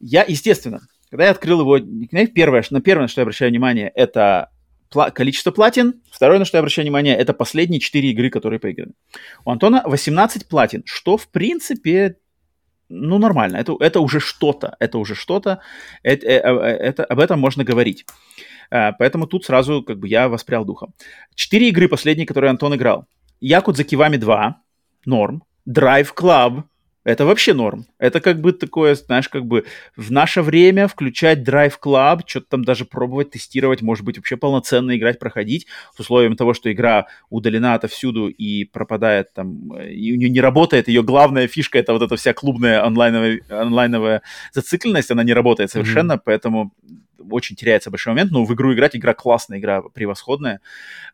Я, 0.00 0.24
естественно, 0.26 0.80
когда 1.10 1.24
я 1.24 1.30
открыл 1.30 1.60
его 1.60 1.78
никнейм, 1.78 2.28
первое, 2.28 2.64
на 2.70 2.80
первое, 2.80 3.02
на 3.02 3.08
что 3.08 3.20
я 3.20 3.24
обращаю 3.24 3.50
внимание, 3.50 3.92
это 3.94 4.50
количество 5.14 5.50
платин. 5.50 6.02
Второе, 6.10 6.38
на 6.38 6.44
что 6.44 6.56
я 6.56 6.60
обращаю 6.60 6.84
внимание, 6.84 7.16
это 7.16 7.32
последние 7.32 7.80
четыре 7.80 8.10
игры, 8.10 8.30
которые 8.30 8.60
поиграны. 8.60 8.92
У 9.44 9.50
Антона 9.50 9.82
18 9.86 10.48
платин, 10.48 10.82
что, 10.86 11.16
в 11.16 11.28
принципе, 11.28 12.16
ну, 12.88 13.18
нормально, 13.18 13.56
это, 13.56 13.76
это 13.80 14.00
уже 14.00 14.20
что-то, 14.20 14.76
это 14.80 14.98
уже 14.98 15.14
что-то, 15.14 15.60
это, 16.02 16.26
это, 16.26 16.48
э, 16.48 16.76
это, 16.76 17.04
об 17.04 17.18
этом 17.18 17.40
можно 17.40 17.64
говорить. 17.64 18.06
А, 18.70 18.92
поэтому 18.92 19.26
тут 19.26 19.44
сразу 19.44 19.82
как 19.82 19.98
бы 19.98 20.08
я 20.08 20.28
воспрял 20.28 20.64
духом. 20.64 20.94
Четыре 21.34 21.68
игры 21.68 21.88
последние, 21.88 22.26
которые 22.26 22.50
Антон 22.50 22.74
играл. 22.74 23.06
Якудза 23.40 23.84
Кивами 23.84 24.16
2, 24.16 24.56
норм. 25.06 25.42
Drive 25.68 26.08
Club, 26.16 26.64
это 27.04 27.26
вообще 27.26 27.52
норм. 27.52 27.86
Это 27.98 28.20
как 28.20 28.40
бы 28.40 28.52
такое, 28.52 28.94
знаешь, 28.94 29.28
как 29.28 29.44
бы 29.44 29.64
в 29.96 30.12
наше 30.12 30.42
время 30.42 30.86
включать 30.86 31.40
Drive 31.40 31.74
Club, 31.82 32.20
что-то 32.26 32.46
там 32.50 32.64
даже 32.64 32.84
пробовать, 32.84 33.30
тестировать, 33.30 33.82
может 33.82 34.04
быть, 34.04 34.18
вообще 34.18 34.36
полноценно 34.36 34.96
играть, 34.96 35.18
проходить, 35.18 35.66
с 35.96 36.00
условием 36.00 36.36
того, 36.36 36.54
что 36.54 36.72
игра 36.72 37.06
удалена 37.28 37.74
отовсюду 37.74 38.28
и 38.28 38.64
пропадает 38.64 39.32
там, 39.34 39.76
и 39.80 40.12
у 40.12 40.16
нее 40.16 40.30
не 40.30 40.40
работает, 40.40 40.88
ее 40.88 41.02
главная 41.02 41.48
фишка 41.48 41.78
это 41.78 41.92
вот 41.92 42.02
эта 42.02 42.16
вся 42.16 42.32
клубная 42.32 42.84
онлайновая, 42.84 43.40
онлайновая 43.48 44.22
зацикленность, 44.52 45.10
она 45.10 45.24
не 45.24 45.32
работает 45.32 45.70
совершенно, 45.70 46.12
mm-hmm. 46.12 46.22
поэтому 46.24 46.72
очень 47.30 47.56
теряется 47.56 47.90
большой 47.90 48.12
момент, 48.12 48.30
но 48.30 48.44
в 48.44 48.54
игру 48.54 48.72
играть, 48.74 48.94
игра 48.96 49.14
классная, 49.14 49.58
игра 49.58 49.82
превосходная, 49.82 50.60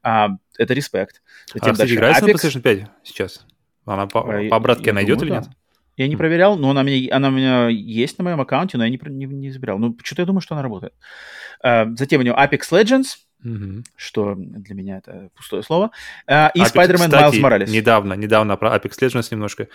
а, 0.03 0.31
это 0.59 0.75
респект. 0.75 1.23
Затем 1.53 1.71
а, 1.71 1.73
кстати, 1.73 1.95
играется 1.95 2.27
Apex. 2.27 2.33
на 2.33 2.37
PlayStation 2.37 2.61
5 2.61 2.87
сейчас? 3.05 3.47
Она 3.85 4.07
по, 4.07 4.21
а, 4.21 4.49
по 4.49 4.57
обратке 4.57 4.93
найдет 4.93 5.19
думаю, 5.19 5.41
или 5.41 5.47
нет? 5.47 5.57
Я 5.99 6.07
не 6.07 6.17
проверял, 6.17 6.57
но 6.57 6.71
она, 6.71 6.85
мне, 6.85 7.09
она 7.11 7.29
у 7.29 7.33
меня 7.33 7.69
есть 7.69 8.19
на 8.19 8.25
моем 8.25 8.41
аккаунте, 8.41 8.79
но 8.79 8.85
я 8.85 8.91
не, 8.91 9.01
не, 9.09 9.27
не 9.27 9.51
забирал. 9.51 9.79
Ну, 9.79 9.97
что-то 10.05 10.23
я 10.23 10.27
думаю, 10.27 10.41
что 10.41 10.55
она 10.55 10.63
работает. 10.63 10.95
Uh, 11.65 11.97
затем 11.97 12.21
у 12.21 12.25
него 12.25 12.37
Apex 12.37 12.71
Legends, 12.71 13.17
mm-hmm. 13.45 13.83
что 13.97 14.37
для 14.37 14.77
меня 14.77 14.99
это 14.99 15.31
пустое 15.35 15.65
слово. 15.65 15.91
Uh, 16.31 16.51
и 16.55 16.61
Apex, 16.61 16.73
Spider-Man 16.73 17.11
Miles 17.11 17.41
Morales. 17.43 17.69
недавно, 17.69 18.13
недавно 18.13 18.57
про 18.57 18.77
Apex 18.77 18.93
Legends 19.01 19.27
немножко. 19.33 19.67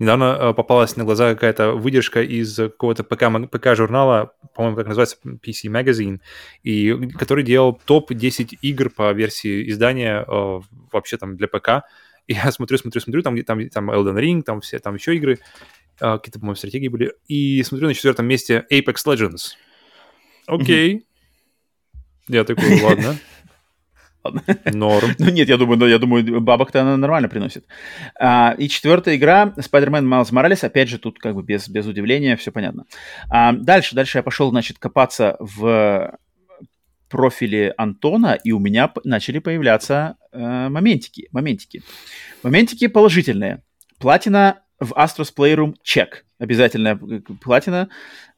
Недавно 0.00 0.24
uh, 0.24 0.54
попалась 0.54 0.96
на 0.96 1.04
глаза 1.04 1.34
какая-то 1.34 1.74
выдержка 1.74 2.22
из 2.22 2.56
какого-то 2.56 3.04
ПК, 3.04 3.26
ПК-журнала, 3.48 4.32
по-моему, 4.56 4.76
как 4.76 4.88
называется, 4.88 5.18
PC 5.24 5.70
Magazine, 5.70 6.18
и, 6.64 6.92
который 7.16 7.44
делал 7.44 7.80
топ-10 7.84 8.58
игр 8.62 8.90
по 8.90 9.12
версии 9.12 9.70
издания 9.70 10.24
uh, 10.26 10.60
вообще 10.90 11.18
там 11.18 11.36
для 11.36 11.46
ПК. 11.46 11.84
И 12.28 12.34
я 12.34 12.52
смотрю, 12.52 12.78
смотрю, 12.78 13.00
смотрю, 13.00 13.22
там, 13.22 13.42
там, 13.42 13.68
там 13.70 13.90
Elden 13.90 14.16
Ring, 14.16 14.42
там 14.42 14.60
все, 14.60 14.78
там 14.78 14.94
еще 14.94 15.16
игры, 15.16 15.38
uh, 16.00 16.18
какие-то, 16.18 16.38
по-моему, 16.38 16.56
стратегии 16.56 16.88
были. 16.88 17.14
И 17.26 17.62
смотрю 17.62 17.88
на 17.88 17.94
четвертом 17.94 18.26
месте 18.26 18.66
Apex 18.70 18.96
Legends. 19.06 19.54
Окей. 20.46 21.06
Я 22.28 22.44
такой, 22.44 22.80
ладно. 22.82 23.16
Норм. 24.72 25.10
Ну 25.18 25.30
нет, 25.30 25.48
я 25.48 25.56
думаю, 25.56 25.88
я 25.88 25.98
думаю, 25.98 26.40
бабок-то 26.40 26.82
она 26.82 26.96
нормально 26.96 27.28
приносит. 27.28 27.64
А, 28.20 28.54
и 28.58 28.68
четвертая 28.68 29.16
игра, 29.16 29.54
Spider-Man 29.56 30.04
Miles 30.04 30.32
Morales, 30.32 30.64
опять 30.64 30.88
же, 30.88 30.98
тут 30.98 31.18
как 31.18 31.34
бы 31.34 31.42
без, 31.42 31.68
без 31.68 31.86
удивления, 31.86 32.36
все 32.36 32.52
понятно. 32.52 32.84
А, 33.30 33.52
дальше, 33.52 33.94
дальше 33.94 34.18
я 34.18 34.22
пошел, 34.22 34.50
значит, 34.50 34.78
копаться 34.78 35.36
в 35.38 36.18
профиле 37.08 37.74
Антона, 37.76 38.38
и 38.42 38.52
у 38.52 38.58
меня 38.58 38.92
начали 39.04 39.38
появляться 39.38 40.16
э, 40.32 40.68
моментики, 40.68 41.28
моментики. 41.32 41.82
Моментики 42.42 42.86
положительные. 42.86 43.62
Платина 43.98 44.62
в 44.78 44.92
Astros 44.92 45.34
Playroom 45.36 45.74
чек. 45.82 46.24
Обязательная 46.38 46.96
э, 46.96 47.20
платина, 47.42 47.88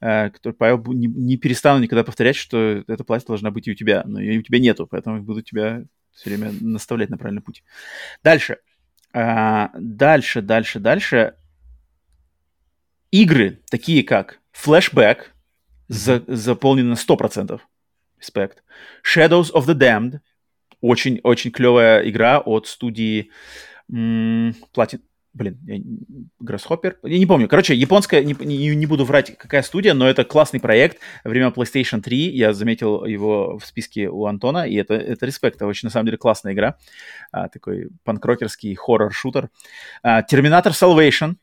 э, 0.01 0.31
которую, 0.31 0.57
Павел, 0.57 0.83
не, 0.93 1.07
не 1.07 1.37
перестану 1.37 1.83
никогда 1.83 2.05
повторять, 2.05 2.37
что 2.37 2.83
эта 2.87 3.05
платина 3.05 3.29
должна 3.29 3.51
быть 3.51 3.69
и 3.69 3.73
у 3.73 3.75
тебя, 3.75 4.03
но 4.07 4.21
ее 4.21 4.39
у 4.39 4.43
тебя 4.43 4.59
нету, 4.59 4.87
поэтому 4.87 5.23
буду 5.23 5.43
тебя 5.43 5.85
все 6.13 6.31
время 6.31 6.53
наставлять 6.61 7.11
на 7.11 7.19
правильный 7.19 7.43
путь. 7.43 7.63
Дальше. 8.23 8.59
А, 9.13 9.71
дальше, 9.75 10.41
дальше, 10.41 10.79
дальше. 10.79 11.35
Игры, 13.11 13.61
такие 13.71 14.05
как 14.05 14.41
Flashback, 14.55 15.25
за, 15.89 16.23
заполнены 16.29 16.91
на 16.91 16.95
100%. 16.95 17.61
Респект. 18.21 18.63
Shadows 19.05 19.53
of 19.53 19.67
the 19.67 19.75
Damned. 19.75 20.21
Очень-очень 20.81 21.51
клевая 21.51 22.09
игра 22.09 22.39
от 22.39 22.67
студии 22.67 23.31
Платин... 23.89 25.01
Блин, 25.33 25.59
я... 25.65 25.77
Grasshopper? 26.45 26.97
Я 27.05 27.19
не 27.19 27.27
помню. 27.27 27.47
Короче, 27.47 27.75
японская, 27.75 28.25
не, 28.25 28.35
не, 28.41 28.75
не 28.75 28.87
буду 28.87 29.05
врать, 29.05 29.37
какая 29.39 29.63
студия, 29.63 29.95
но 29.95 30.09
это 30.09 30.25
классный 30.25 30.59
проект. 30.59 30.99
Время 31.23 31.49
PlayStation 31.49 32.01
3 32.01 32.31
я 32.31 32.53
заметил 32.53 33.05
его 33.05 33.57
в 33.59 33.65
списке 33.65 34.09
у 34.09 34.27
Антона, 34.27 34.67
и 34.67 34.75
это, 34.75 34.95
это 34.95 35.27
респект. 35.27 35.57
Это 35.57 35.67
очень, 35.67 35.87
на 35.87 35.91
самом 35.91 36.07
деле, 36.07 36.19
классная 36.19 36.53
игра. 36.53 36.79
А, 37.31 37.49
такой 37.49 37.91
панкрокерский 38.03 38.75
хоррор-шутер. 38.75 39.51
А, 40.03 40.23
Terminator 40.23 40.73
Salvation. 40.73 41.37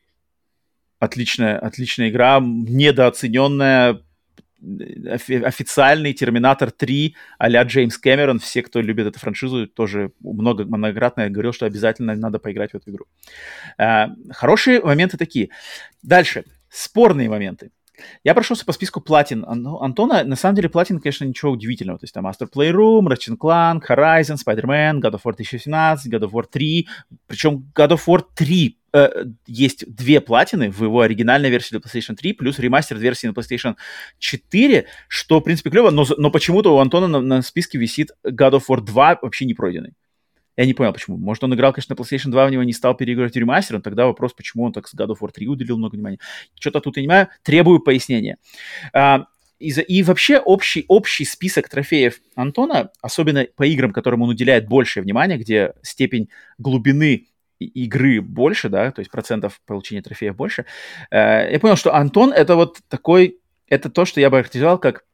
Отличная, 0.98 1.58
отличная 1.58 2.10
игра, 2.10 2.40
недооцененная, 2.42 4.02
официальный 4.60 6.12
Терминатор 6.12 6.70
3 6.70 7.14
а-ля 7.38 7.62
Джеймс 7.62 7.98
Кэмерон. 7.98 8.38
Все, 8.38 8.62
кто 8.62 8.80
любит 8.80 9.06
эту 9.06 9.18
франшизу, 9.18 9.66
тоже 9.66 10.12
много, 10.20 10.64
многократно 10.64 11.28
говорил, 11.30 11.52
что 11.52 11.66
обязательно 11.66 12.14
надо 12.14 12.38
поиграть 12.38 12.72
в 12.72 12.76
эту 12.76 12.90
игру. 12.90 13.06
А, 13.78 14.10
хорошие 14.30 14.80
моменты 14.80 15.16
такие. 15.16 15.50
Дальше. 16.02 16.44
Спорные 16.68 17.28
моменты. 17.28 17.70
Я 18.24 18.34
прошелся 18.34 18.64
по 18.64 18.72
списку 18.72 19.00
платин 19.00 19.44
Антона. 19.44 20.24
На 20.24 20.36
самом 20.36 20.54
деле 20.54 20.68
платин, 20.68 21.00
конечно, 21.00 21.24
ничего 21.24 21.52
удивительного. 21.52 21.98
То 21.98 22.04
есть 22.04 22.14
там 22.14 22.26
Master 22.26 22.48
Playroom, 22.52 23.08
Ratchet 23.08 23.36
Clank, 23.36 23.82
Horizon, 23.88 24.36
Spider-Man, 24.36 25.00
God 25.00 25.14
of 25.14 25.22
War 25.24 25.34
2017, 25.34 26.12
God 26.12 26.22
of 26.22 26.30
War 26.30 26.44
3. 26.50 26.88
Причем 27.26 27.70
God 27.74 27.90
of 27.90 28.00
War 28.06 28.24
3 28.34 28.77
э, 28.92 29.24
есть 29.46 29.84
две 29.94 30.20
платины 30.20 30.70
в 30.70 30.82
его 30.82 31.00
оригинальной 31.00 31.50
версии 31.50 31.70
для 31.70 31.80
PlayStation 31.80 32.14
3, 32.14 32.32
плюс 32.34 32.58
ремастер 32.58 32.96
версии 32.96 33.26
на 33.26 33.32
PlayStation 33.32 33.76
4, 34.18 34.86
что, 35.08 35.40
в 35.40 35.42
принципе, 35.42 35.70
клево, 35.70 35.90
но, 35.90 36.06
но 36.16 36.30
почему-то 36.30 36.74
у 36.74 36.78
Антона 36.78 37.08
на, 37.08 37.20
на 37.20 37.42
списке 37.42 37.78
висит 37.78 38.10
God 38.24 38.52
of 38.52 38.62
War 38.68 38.80
2 38.80 39.18
вообще 39.22 39.44
не 39.44 39.54
пройденный. 39.54 39.94
Я 40.58 40.66
не 40.66 40.74
понял, 40.74 40.92
почему. 40.92 41.16
Может, 41.16 41.44
он 41.44 41.54
играл, 41.54 41.72
конечно, 41.72 41.94
на 41.96 42.02
PlayStation 42.02 42.30
2, 42.30 42.46
в 42.46 42.50
него 42.50 42.64
не 42.64 42.72
стал 42.72 42.96
переигрывать 42.96 43.36
ремастером, 43.36 43.80
тогда 43.80 44.06
вопрос, 44.06 44.32
почему 44.32 44.64
он 44.64 44.72
так 44.72 44.88
с 44.88 44.94
God 44.94 45.10
of 45.10 45.18
War 45.20 45.30
3 45.30 45.46
уделил 45.46 45.78
много 45.78 45.94
внимания. 45.94 46.18
Что-то 46.58 46.80
тут 46.80 46.96
я 46.96 47.02
не 47.02 47.06
понимаю, 47.06 47.28
требую 47.44 47.78
пояснения. 47.78 48.38
А, 48.92 49.26
и, 49.60 49.70
и 49.70 50.02
вообще 50.02 50.40
общий, 50.40 50.84
общий 50.88 51.24
список 51.24 51.68
трофеев 51.68 52.20
Антона, 52.34 52.90
особенно 53.00 53.46
по 53.54 53.62
играм, 53.66 53.92
которым 53.92 54.22
он 54.22 54.30
уделяет 54.30 54.66
большее 54.66 55.04
внимание, 55.04 55.38
где 55.38 55.74
степень 55.82 56.28
глубины 56.58 57.27
игры 57.64 58.20
больше, 58.20 58.68
да, 58.68 58.90
то 58.90 59.00
есть 59.00 59.10
процентов 59.10 59.60
получения 59.66 60.02
трофеев 60.02 60.36
больше, 60.36 60.64
э, 61.10 61.52
я 61.52 61.60
понял, 61.60 61.76
что 61.76 61.94
Антон 61.94 62.32
это 62.32 62.56
вот 62.56 62.78
такой, 62.88 63.38
это 63.68 63.90
то, 63.90 64.04
что 64.04 64.20
я 64.20 64.30
бы 64.30 64.38
характеризовал 64.38 64.78
как 64.78 65.04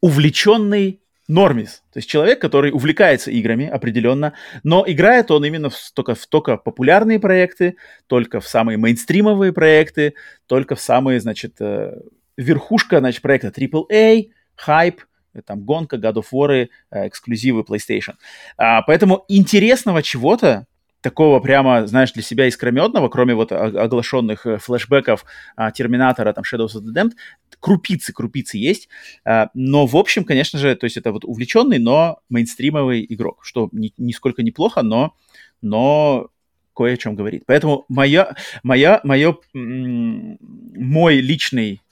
увлеченный 0.00 1.00
нормис. 1.28 1.82
То 1.92 1.98
есть 1.98 2.08
человек, 2.08 2.40
который 2.40 2.70
увлекается 2.70 3.30
играми 3.30 3.66
определенно, 3.66 4.34
но 4.62 4.84
играет 4.86 5.30
он 5.30 5.44
именно 5.44 5.70
в, 5.70 5.76
только 5.92 6.14
в 6.14 6.26
только 6.26 6.56
популярные 6.56 7.18
проекты, 7.18 7.76
только 8.06 8.40
в 8.40 8.46
самые 8.46 8.78
мейнстримовые 8.78 9.52
проекты, 9.52 10.14
только 10.46 10.76
в 10.76 10.80
самые, 10.80 11.20
значит, 11.20 11.56
э, 11.60 11.98
верхушка, 12.36 13.00
значит, 13.00 13.22
проекта 13.22 13.48
AAA, 13.48 14.30
хайп, 14.54 15.02
там 15.44 15.64
гонка, 15.64 15.96
God 15.96 16.14
of 16.14 16.26
War, 16.32 16.68
э, 16.90 17.08
эксклюзивы 17.08 17.62
PlayStation. 17.62 18.14
А, 18.56 18.82
поэтому 18.82 19.24
интересного 19.28 20.02
чего-то 20.02 20.66
такого 21.00 21.40
прямо, 21.40 21.86
знаешь, 21.86 22.12
для 22.12 22.22
себя 22.22 22.48
искрометного, 22.48 23.08
кроме 23.08 23.34
вот 23.34 23.52
оглашенных 23.52 24.46
э, 24.46 24.58
флешбеков 24.58 25.24
а, 25.54 25.70
Терминатора, 25.70 26.32
там, 26.32 26.44
Shadows 26.44 26.74
of 26.76 26.82
the 26.82 26.92
Damned, 26.94 27.12
крупицы, 27.60 28.12
крупицы 28.12 28.58
есть. 28.58 28.88
А, 29.24 29.50
но, 29.54 29.86
в 29.86 29.96
общем, 29.96 30.24
конечно 30.24 30.58
же, 30.58 30.74
то 30.74 30.84
есть 30.84 30.96
это 30.96 31.12
вот 31.12 31.24
увлеченный, 31.24 31.78
но 31.78 32.18
мейнстримовый 32.28 33.06
игрок, 33.08 33.44
что 33.44 33.68
ни, 33.72 33.92
нисколько 33.96 34.42
неплохо, 34.42 34.82
но, 34.82 35.14
но 35.62 36.28
кое 36.74 36.94
о 36.94 36.96
чем 36.96 37.16
говорит. 37.16 37.44
Поэтому 37.46 37.86
моя, 37.88 38.34
моя, 38.62 39.00
моя, 39.04 39.34
мой 39.54 41.16
личный 41.20 41.82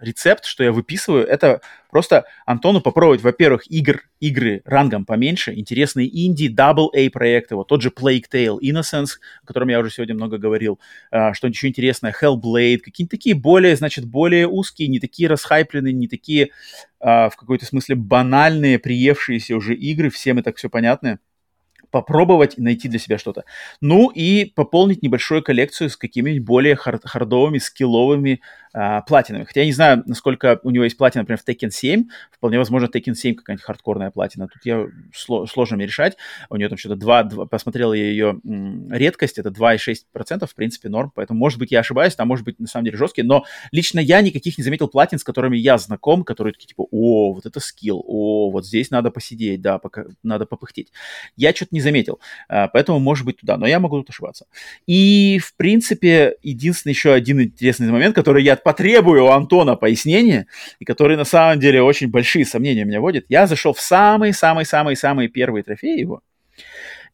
рецепт, 0.00 0.44
что 0.44 0.62
я 0.62 0.72
выписываю, 0.72 1.26
это 1.26 1.60
просто 1.90 2.24
Антону 2.44 2.80
попробовать, 2.80 3.22
во-первых, 3.22 3.70
игр, 3.70 4.02
игры 4.20 4.62
рангом 4.64 5.06
поменьше, 5.06 5.54
интересные 5.54 6.08
инди, 6.26 6.54
double 6.54 6.88
A 6.94 7.10
проекты, 7.10 7.56
вот 7.56 7.68
тот 7.68 7.80
же 7.82 7.88
Plague 7.88 8.24
Tale 8.32 8.58
Innocence, 8.60 9.18
о 9.42 9.46
котором 9.46 9.68
я 9.68 9.78
уже 9.78 9.90
сегодня 9.90 10.14
много 10.14 10.38
говорил, 10.38 10.78
э, 11.10 11.32
что-нибудь 11.32 11.56
еще 11.56 11.68
интересное, 11.68 12.14
Hellblade, 12.20 12.78
какие-то 12.78 13.12
такие 13.12 13.34
более, 13.34 13.76
значит, 13.76 14.04
более 14.04 14.46
узкие, 14.46 14.88
не 14.88 15.00
такие 15.00 15.28
расхайпленные, 15.28 15.92
не 15.92 16.08
такие 16.08 16.44
э, 16.44 16.50
в 17.00 17.32
какой-то 17.36 17.64
смысле 17.64 17.94
банальные, 17.94 18.78
приевшиеся 18.78 19.56
уже 19.56 19.74
игры, 19.74 20.10
всем 20.10 20.38
и 20.38 20.42
так 20.42 20.56
все 20.56 20.68
понятно 20.68 21.18
попробовать 21.94 22.58
найти 22.58 22.88
для 22.88 22.98
себя 22.98 23.18
что-то. 23.18 23.44
Ну 23.80 24.10
и 24.10 24.46
пополнить 24.46 25.02
небольшую 25.02 25.44
коллекцию 25.44 25.90
с 25.90 25.96
какими-нибудь 25.96 26.44
более 26.44 26.74
хард 26.74 27.02
хардовыми, 27.04 27.58
скилловыми 27.58 28.40
а, 28.76 29.02
платинами. 29.02 29.44
Хотя 29.44 29.60
я 29.60 29.66
не 29.66 29.72
знаю, 29.72 30.02
насколько 30.04 30.58
у 30.64 30.70
него 30.70 30.82
есть 30.82 30.96
платина, 30.96 31.22
например, 31.22 31.38
в 31.38 31.48
Tekken 31.48 31.70
7. 31.70 32.08
Вполне 32.32 32.58
возможно, 32.58 32.86
Tekken 32.86 33.14
7 33.14 33.36
какая-нибудь 33.36 33.64
хардкорная 33.64 34.10
платина. 34.10 34.48
Тут 34.48 34.66
я 34.66 34.86
сложно 35.14 35.76
мне 35.76 35.86
решать. 35.86 36.16
У 36.50 36.56
нее 36.56 36.68
там 36.68 36.76
что-то 36.76 36.96
2, 36.96 37.22
2 37.22 37.46
посмотрел 37.46 37.92
я 37.92 38.02
ее 38.02 38.40
м, 38.44 38.92
редкость, 38.92 39.38
это 39.38 39.50
2,6%, 39.50 40.46
в 40.48 40.54
принципе, 40.56 40.88
норм. 40.88 41.12
Поэтому, 41.14 41.38
может 41.38 41.60
быть, 41.60 41.70
я 41.70 41.80
ошибаюсь, 41.80 42.16
там 42.16 42.26
может 42.26 42.44
быть 42.44 42.58
на 42.58 42.66
самом 42.66 42.86
деле 42.86 42.96
жесткие. 42.96 43.24
Но 43.24 43.44
лично 43.70 44.00
я 44.00 44.20
никаких 44.22 44.58
не 44.58 44.64
заметил 44.64 44.88
платин, 44.88 45.20
с 45.20 45.24
которыми 45.24 45.56
я 45.56 45.78
знаком, 45.78 46.24
которые 46.24 46.52
такие 46.52 46.66
типа, 46.66 46.84
о, 46.90 47.32
вот 47.32 47.46
это 47.46 47.60
скилл, 47.60 48.02
о, 48.04 48.50
вот 48.50 48.66
здесь 48.66 48.90
надо 48.90 49.12
посидеть, 49.12 49.60
да, 49.60 49.78
пока 49.78 50.06
надо 50.24 50.46
попыхтеть. 50.46 50.90
Я 51.36 51.54
что-то 51.54 51.76
не 51.76 51.80
заметил. 51.80 52.18
А, 52.48 52.66
поэтому, 52.66 52.98
может 52.98 53.24
быть, 53.24 53.38
туда. 53.38 53.56
Но 53.56 53.68
я 53.68 53.78
могу 53.78 53.98
тут 53.98 54.10
ошибаться. 54.10 54.46
И, 54.88 55.38
в 55.40 55.54
принципе, 55.54 56.38
единственный 56.42 56.90
еще 56.90 57.12
один 57.12 57.40
интересный 57.40 57.88
момент, 57.92 58.16
который 58.16 58.42
я 58.42 58.56
потребую 58.64 59.26
у 59.26 59.28
Антона 59.28 59.76
пояснения, 59.76 60.48
и 60.78 60.84
который 60.84 61.16
на 61.16 61.24
самом 61.24 61.60
деле 61.60 61.82
очень 61.82 62.10
большие 62.10 62.44
сомнения 62.44 62.84
меня 62.84 63.00
вводит. 63.00 63.26
Я 63.28 63.46
зашел 63.46 63.72
в 63.72 63.80
самый-самый-самый-самый 63.80 65.28
первый 65.28 65.62
трофей 65.62 66.00
его, 66.00 66.22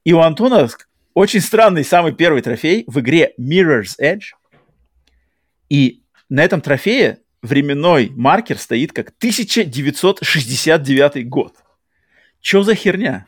и 0.05 0.13
у 0.13 0.21
Антона 0.21 0.69
очень 1.15 1.41
странный 1.41 1.85
самый 1.85 2.13
первый 2.13 2.43
трофей 2.43 2.85
в 2.87 3.01
игре 3.01 3.33
Mirror's 3.39 3.99
Edge. 4.01 4.35
И 5.69 6.03
на 6.29 6.45
этом 6.45 6.61
трофее 6.61 7.19
временной 7.43 8.13
маркер 8.15 8.59
стоит 8.59 8.93
как 8.93 9.09
1969 9.19 11.29
год. 11.29 11.57
Чё 12.41 12.63
за 12.63 12.75
херня? 12.75 13.27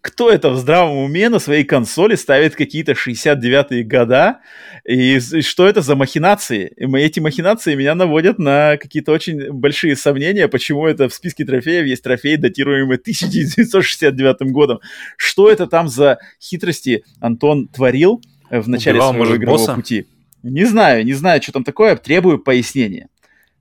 Кто 0.00 0.30
это 0.30 0.50
в 0.50 0.56
здравом 0.56 0.98
уме 0.98 1.28
на 1.28 1.38
своей 1.38 1.64
консоли 1.64 2.14
ставит 2.14 2.54
какие-то 2.54 2.92
69-е 2.92 3.84
года, 3.84 4.40
и, 4.84 5.16
и 5.16 5.42
что 5.42 5.66
это 5.66 5.80
за 5.80 5.96
махинации? 5.96 6.72
И 6.76 6.86
эти 6.96 7.20
махинации 7.20 7.74
меня 7.74 7.94
наводят 7.94 8.38
на 8.38 8.76
какие-то 8.76 9.12
очень 9.12 9.52
большие 9.52 9.96
сомнения, 9.96 10.48
почему 10.48 10.86
это 10.86 11.08
в 11.08 11.14
списке 11.14 11.44
трофеев 11.44 11.86
есть 11.86 12.02
трофей, 12.02 12.36
датируемый 12.36 12.96
1969 12.96 14.52
годом. 14.52 14.80
Что 15.16 15.50
это 15.50 15.66
там 15.66 15.88
за 15.88 16.18
хитрости 16.40 17.04
Антон 17.20 17.68
творил 17.68 18.22
в 18.50 18.68
начале 18.68 18.96
Убивал, 18.96 19.10
своего 19.10 19.24
может, 19.24 19.38
игрового 19.38 19.58
босса? 19.58 19.74
пути? 19.74 20.06
Не 20.42 20.64
знаю, 20.64 21.04
не 21.04 21.14
знаю, 21.14 21.42
что 21.42 21.52
там 21.52 21.64
такое, 21.64 21.96
требую 21.96 22.38
пояснения. 22.38 23.08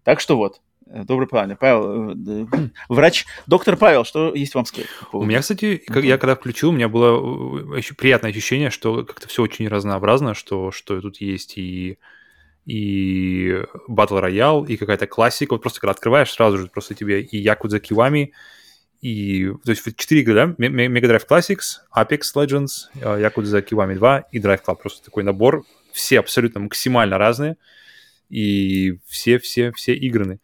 Так 0.03 0.19
что 0.19 0.37
вот. 0.37 0.61
Э, 0.87 1.03
добрый 1.03 1.27
план. 1.27 1.55
Павел, 1.59 2.11
э, 2.11 2.45
врач, 2.89 3.25
доктор 3.47 3.77
Павел, 3.77 4.05
что 4.05 4.33
есть 4.33 4.53
вам 4.55 4.65
сказать? 4.65 4.89
У 5.11 5.23
меня, 5.23 5.41
кстати, 5.41 5.81
я 6.05 6.17
когда 6.17 6.35
включил, 6.35 6.69
у 6.69 6.73
меня 6.73 6.89
было 6.89 7.75
еще 7.75 7.95
приятное 7.95 8.31
ощущение, 8.31 8.69
что 8.69 9.03
как-то 9.03 9.27
все 9.27 9.41
очень 9.43 9.67
разнообразно, 9.67 10.33
что, 10.33 10.71
что 10.71 11.01
тут 11.01 11.17
есть 11.17 11.57
и 11.57 11.97
и 12.65 13.61
Battle 13.87 14.23
Royale, 14.23 14.65
и 14.65 14.75
какая-то 14.75 15.05
классика. 15.05 15.53
Вот 15.53 15.61
просто 15.61 15.79
когда 15.79 15.91
открываешь, 15.91 16.31
сразу 16.31 16.57
же 16.57 16.67
просто 16.67 16.95
тебе 16.95 17.21
и 17.21 17.45
Yakuza 17.45 17.79
Kiwami, 17.79 18.31
и... 19.01 19.51
То 19.63 19.69
есть 19.69 19.83
четыре 19.97 20.21
игры, 20.21 20.33
да? 20.33 20.45
Mega 20.57 21.03
Drive 21.03 21.27
Classics, 21.29 21.81
Apex 21.95 22.21
Legends, 22.35 22.89
э, 22.95 23.21
Yakuza 23.21 23.61
Kiwami 23.63 23.93
2 23.93 24.19
и 24.31 24.39
Drive 24.39 24.61
Club. 24.65 24.77
Просто 24.81 25.05
такой 25.05 25.23
набор. 25.23 25.63
Все 25.93 26.19
абсолютно 26.19 26.59
максимально 26.59 27.19
разные. 27.19 27.57
И 28.29 28.97
все-все-все 29.05 29.95
играны 29.95 30.39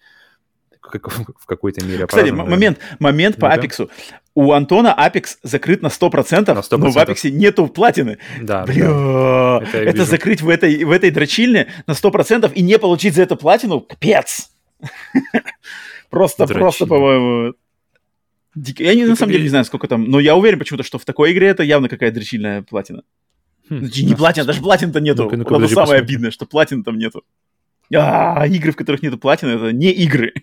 в 0.81 1.45
какой-то 1.45 1.85
мере. 1.85 2.07
Кстати, 2.07 2.31
момент, 2.31 2.79
момент 2.99 3.37
по 3.37 3.49
Апексу. 3.49 3.89
У 4.33 4.53
Антона 4.53 4.93
Апекс 4.93 5.39
закрыт 5.43 5.81
на 5.81 5.87
100%, 5.87 6.53
на 6.53 6.59
100%. 6.59 6.77
но 6.77 6.91
в 6.91 6.97
Апексе 6.97 7.31
нету 7.31 7.67
платины. 7.67 8.17
Да, 8.41 8.65
Бля, 8.65 8.87
да. 8.87 9.61
Это, 9.63 9.77
это 9.77 10.05
закрыть 10.05 10.41
в 10.41 10.47
этой, 10.47 10.85
в 10.85 10.91
этой 10.91 11.11
дрочильне 11.11 11.67
на 11.85 11.91
100% 11.91 12.51
и 12.53 12.61
не 12.61 12.79
получить 12.79 13.15
за 13.15 13.23
это 13.23 13.35
платину, 13.35 13.81
капец. 13.81 14.51
Просто, 16.09 16.45
просто, 16.45 16.85
по-моему, 16.87 17.53
Я 18.55 18.95
не, 18.95 19.05
на 19.05 19.15
самом 19.15 19.31
деле 19.31 19.43
не 19.43 19.49
знаю, 19.49 19.63
сколько 19.63 19.87
там, 19.87 20.03
но 20.03 20.19
я 20.19 20.35
уверен 20.35 20.59
почему-то, 20.59 20.83
что 20.83 20.99
в 20.99 21.05
такой 21.05 21.31
игре 21.31 21.47
это 21.47 21.63
явно 21.63 21.87
какая-то 21.87 22.15
дрочильная 22.15 22.63
платина. 22.63 23.03
Хм, 23.69 23.85
не 23.85 24.13
платина, 24.13 24.45
даже 24.45 24.59
платин-то 24.61 24.99
нету. 24.99 25.23
Ну-ка, 25.23 25.37
ну-ка, 25.37 25.55
это 25.55 25.69
самое 25.69 26.01
обидное, 26.01 26.31
что 26.31 26.45
платин 26.45 26.83
там 26.83 26.97
нету. 26.97 27.23
А, 27.93 28.45
игры, 28.45 28.73
в 28.73 28.75
которых 28.75 29.01
нету 29.01 29.17
платины, 29.17 29.51
это 29.51 29.71
не 29.71 29.91
игры. 29.91 30.33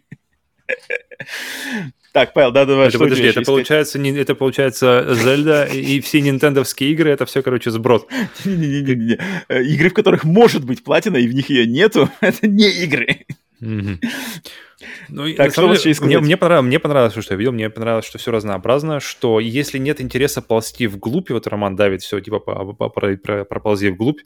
Так, 2.12 2.32
Павел, 2.32 2.52
да, 2.52 2.64
давай. 2.64 2.88
Это, 2.88 2.98
подожди, 2.98 3.24
это 3.24 3.42
получается, 3.42 3.98
не, 3.98 4.10
это 4.10 4.34
получается 4.34 5.14
Зельда 5.14 5.66
и 5.66 6.00
все 6.00 6.20
нинтендовские 6.20 6.90
игры, 6.92 7.10
это 7.10 7.26
все, 7.26 7.42
короче, 7.42 7.70
сброд. 7.70 8.08
Не-не-не, 8.44 9.18
э, 9.48 9.62
игры, 9.62 9.90
в 9.90 9.94
которых 9.94 10.24
может 10.24 10.64
быть 10.64 10.82
платина, 10.82 11.18
и 11.18 11.28
в 11.28 11.34
них 11.34 11.50
ее 11.50 11.66
нету, 11.66 12.10
это 12.20 12.46
не 12.46 12.70
игры. 12.82 13.26
Ну, 13.60 15.34
так, 15.34 15.52
что 15.52 15.74
деле, 15.74 15.94
мне, 16.00 16.18
мне, 16.20 16.36
понравилось, 16.36 16.68
мне 16.68 16.78
понравилось, 16.78 17.12
что 17.12 17.34
я 17.34 17.38
видел, 17.38 17.52
мне 17.52 17.68
понравилось, 17.68 18.04
что 18.04 18.18
все 18.18 18.30
разнообразно, 18.30 19.00
что 19.00 19.40
если 19.40 19.78
нет 19.78 20.00
интереса 20.00 20.40
ползти 20.40 20.86
вглубь, 20.86 21.30
вот 21.30 21.48
Роман 21.48 21.74
давит 21.74 22.02
все, 22.02 22.20
типа, 22.20 22.38
проползи 22.38 23.90
вглубь, 23.90 24.20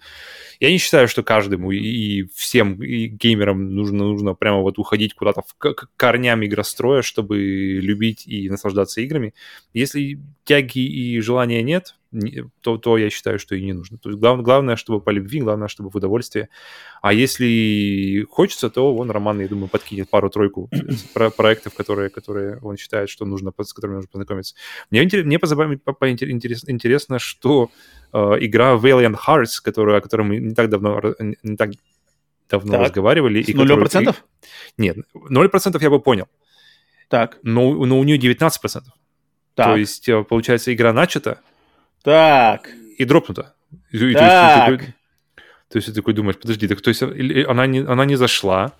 я 0.60 0.70
не 0.70 0.78
считаю, 0.78 1.08
что 1.08 1.22
каждому 1.22 1.70
и 1.70 2.24
всем 2.34 2.82
и 2.82 3.06
геймерам 3.06 3.74
нужно, 3.74 4.04
нужно 4.04 4.34
прямо 4.34 4.60
вот 4.60 4.78
уходить 4.78 5.14
куда-то 5.14 5.42
в 5.42 5.54
к 5.56 5.88
корням 5.96 6.44
игростроя, 6.44 7.00
чтобы 7.00 7.38
любить 7.38 8.26
и 8.26 8.50
наслаждаться 8.50 9.00
играми. 9.00 9.34
Если 9.72 10.20
тяги 10.44 10.80
и 10.80 11.18
желания 11.20 11.62
нет, 11.62 11.94
то, 12.60 12.78
то 12.78 12.98
я 12.98 13.10
считаю, 13.10 13.38
что 13.38 13.54
и 13.54 13.64
не 13.64 13.72
нужно. 13.72 13.98
То 13.98 14.10
есть 14.10 14.20
глав, 14.20 14.42
главное, 14.42 14.76
чтобы 14.76 15.00
по 15.00 15.10
любви, 15.10 15.40
главное, 15.40 15.68
чтобы 15.68 15.90
в 15.90 15.96
удовольствие. 15.96 16.48
А 17.00 17.12
если 17.12 18.26
хочется, 18.30 18.70
то 18.70 18.94
он, 18.94 19.10
Роман, 19.10 19.40
я 19.40 19.48
думаю, 19.48 19.68
подкинет 19.68 20.10
пару-тройку 20.10 20.68
про 21.14 21.30
проектов, 21.30 21.74
которые, 21.74 22.10
которые 22.10 22.58
он 22.62 22.76
считает, 22.76 23.08
что 23.08 23.24
нужно, 23.24 23.52
с 23.58 23.72
которыми 23.72 23.96
нужно 23.96 24.08
познакомиться. 24.10 24.54
Мне, 24.90 25.08
мне 25.24 25.38
по, 25.38 25.46
по, 25.84 25.92
по, 25.92 26.10
интерес, 26.10 26.64
интересно, 26.68 27.18
что 27.18 27.70
э, 28.12 28.18
игра 28.40 28.74
Valiant 28.74 29.16
Hearts, 29.26 29.62
которую, 29.62 29.96
о 29.96 30.00
которой 30.00 30.22
мы 30.22 30.36
не 30.38 30.54
так 30.54 30.68
давно, 30.68 31.00
не 31.42 31.56
так 31.56 31.70
давно 32.50 32.72
так. 32.72 32.80
разговаривали. 32.82 33.42
С 33.42 33.54
нулем 33.54 33.78
процентов? 33.78 34.24
Нет, 34.76 34.98
ноль 35.14 35.48
процентов 35.48 35.82
я 35.82 35.90
бы 35.90 36.00
понял. 36.00 36.26
Так. 37.08 37.38
Но, 37.42 37.84
но 37.84 37.98
у 37.98 38.04
нее 38.04 38.18
19%. 38.18 38.82
Так. 39.54 39.66
То 39.66 39.76
есть, 39.76 40.08
э, 40.08 40.24
получается, 40.24 40.72
игра 40.72 40.92
начата. 40.92 41.40
Так. 42.02 42.68
И 42.98 43.04
дропнута. 43.04 43.54
И, 43.90 44.12
так. 44.12 44.66
То 44.66 44.72
есть, 44.72 44.80
такой, 44.80 44.94
то 45.68 45.78
есть 45.78 45.86
ты 45.86 45.94
такой 45.94 46.14
думаешь, 46.14 46.36
подожди, 46.38 46.68
так 46.68 46.80
то 46.80 46.88
есть 46.88 47.02
или 47.02 47.44
она 47.44 47.66
не, 47.66 47.80
она 47.80 48.04
не 48.04 48.16
зашла, 48.16 48.72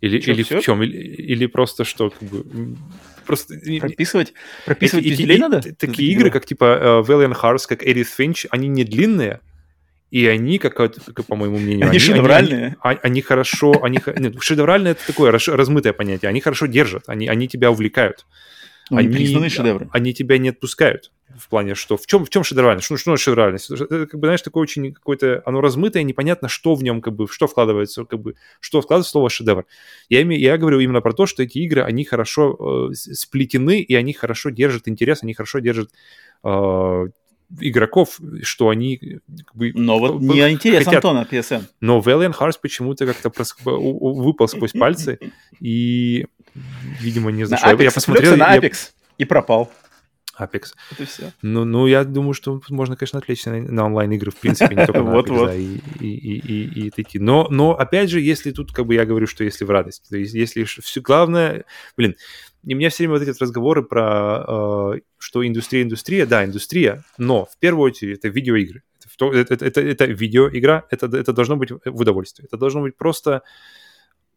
или, 0.00 0.20
Чё, 0.20 0.32
или 0.32 0.42
в 0.42 0.60
чем, 0.60 0.82
или, 0.82 0.96
или 0.96 1.46
просто 1.46 1.84
что, 1.84 2.10
как 2.10 2.22
бы, 2.22 2.76
просто... 3.26 3.54
Прописывать, 3.80 4.32
прописывать 4.64 5.06
эти, 5.06 5.22
эти, 5.22 5.38
надо? 5.38 5.60
Такие 5.76 6.12
игры, 6.12 6.30
как 6.30 6.46
типа 6.46 6.64
uh, 6.64 7.06
Valiant 7.06 7.36
Hearts, 7.40 7.64
как 7.68 7.82
Edith 7.82 8.08
Finch, 8.16 8.46
они 8.50 8.68
не 8.68 8.84
длинные, 8.84 9.40
и 10.10 10.26
они, 10.26 10.58
как, 10.58 10.74
как 10.74 11.26
по 11.26 11.36
моему 11.36 11.58
мнению, 11.58 11.88
они, 11.88 11.90
они 11.90 11.98
шедевральные. 11.98 12.76
Они, 12.80 13.00
они 13.02 13.20
хорошо, 13.20 13.82
они, 13.82 13.98
нет, 14.16 14.36
шедевральные 14.40 14.92
это 14.92 15.06
такое 15.06 15.32
размытое 15.32 15.92
понятие, 15.92 16.28
они 16.28 16.40
хорошо 16.40 16.66
держат, 16.66 17.04
они, 17.08 17.28
они 17.28 17.48
тебя 17.48 17.70
увлекают. 17.70 18.24
Ну, 18.90 18.98
они, 18.98 19.48
шедевры. 19.48 19.88
они 19.92 20.14
тебя 20.14 20.38
не 20.38 20.50
отпускают 20.50 21.10
в 21.36 21.48
плане, 21.48 21.74
что 21.74 21.96
в 21.96 22.06
чем, 22.06 22.24
в 22.24 22.30
чем 22.30 22.42
шедевральность? 22.42 22.86
Что, 22.86 22.96
что 22.96 23.16
шедевральность? 23.16 23.70
Это, 23.70 24.06
как 24.06 24.18
бы, 24.18 24.26
знаешь, 24.26 24.42
такое 24.42 24.62
очень 24.62 24.92
какое-то, 24.92 25.42
оно 25.44 25.60
размытое, 25.60 26.02
непонятно, 26.02 26.48
что 26.48 26.74
в 26.74 26.82
нем, 26.82 27.00
как 27.00 27.14
бы, 27.14 27.28
что 27.28 27.46
вкладывается, 27.46 28.04
как 28.04 28.20
бы, 28.20 28.34
что 28.60 28.80
вкладывается 28.80 29.10
в 29.10 29.12
слово 29.12 29.30
шедевр. 29.30 29.66
Я, 30.08 30.20
я 30.20 30.56
говорю 30.58 30.80
именно 30.80 31.00
про 31.00 31.12
то, 31.12 31.26
что 31.26 31.42
эти 31.42 31.58
игры, 31.58 31.82
они 31.82 32.04
хорошо 32.04 32.88
э, 32.90 32.94
сплетены, 32.94 33.80
и 33.80 33.94
они 33.94 34.12
хорошо 34.12 34.50
держат 34.50 34.88
интерес, 34.88 35.22
они 35.22 35.34
хорошо 35.34 35.58
держат 35.58 35.90
э, 36.44 37.06
игроков, 37.60 38.20
что 38.42 38.68
они 38.68 39.20
как 39.46 39.54
бы, 39.54 39.72
Но 39.74 39.98
вот 39.98 40.20
не 40.20 40.50
интерес 40.50 40.84
хотят. 40.84 41.04
Антона 41.04 41.26
PSN. 41.30 41.64
Но 41.80 42.00
Valiant 42.00 42.36
Hearts 42.38 42.58
почему-то 42.60 43.06
как-то 43.06 43.30
прос... 43.30 43.56
выпал 43.64 44.48
сквозь 44.48 44.72
пальцы, 44.72 45.18
И, 45.60 46.26
видимо, 47.00 47.30
не 47.30 47.44
знаю. 47.44 47.78
Я 47.80 47.90
посмотрел... 47.90 48.36
на 48.36 48.56
Apex 48.56 48.90
и 49.18 49.24
пропал. 49.24 49.70
Apex. 50.38 50.74
Это 50.92 51.04
все. 51.04 51.32
Ну, 51.42 51.64
ну, 51.64 51.86
я 51.86 52.04
думаю, 52.04 52.32
что 52.32 52.60
можно, 52.68 52.96
конечно, 52.96 53.18
отвлечься 53.18 53.50
на, 53.50 53.60
на 53.60 53.86
онлайн-игры, 53.86 54.30
в 54.30 54.36
принципе, 54.36 54.74
не 54.76 54.86
только 54.86 55.02
на 55.02 55.10
Apex, 55.10 55.32
вот, 55.32 55.46
да, 55.46 55.54
и, 55.54 55.78
и, 56.00 56.06
и, 56.06 56.38
и, 56.38 56.86
и 56.86 56.90
такие. 56.90 57.20
Но, 57.20 57.48
но, 57.50 57.76
опять 57.76 58.08
же, 58.08 58.20
если 58.20 58.52
тут, 58.52 58.72
как 58.72 58.86
бы 58.86 58.94
я 58.94 59.04
говорю, 59.04 59.26
что 59.26 59.42
если 59.42 59.64
в 59.64 59.70
радость, 59.70 60.08
то 60.08 60.16
есть 60.16 60.34
если 60.34 60.62
все 60.62 61.00
главное... 61.00 61.64
Блин, 61.96 62.14
и 62.68 62.74
мне 62.74 62.90
все 62.90 63.04
время 63.04 63.18
вот 63.18 63.26
эти 63.26 63.42
разговоры 63.42 63.82
про, 63.82 64.44
э, 64.94 65.00
что 65.16 65.46
индустрия, 65.46 65.82
индустрия, 65.82 66.26
да, 66.26 66.44
индустрия, 66.44 67.02
но 67.16 67.46
в 67.46 67.56
первую 67.58 67.86
очередь 67.86 68.18
это 68.18 68.28
видеоигры. 68.28 68.82
Это, 69.16 69.26
это, 69.34 69.54
это, 69.54 69.64
это, 69.64 69.80
это 69.80 70.04
видеоигра, 70.04 70.84
это, 70.90 71.06
это 71.06 71.32
должно 71.32 71.56
быть 71.56 71.70
в 71.70 72.00
удовольствие. 72.00 72.46
Это 72.46 72.58
должно 72.58 72.82
быть 72.82 72.94
просто 72.94 73.42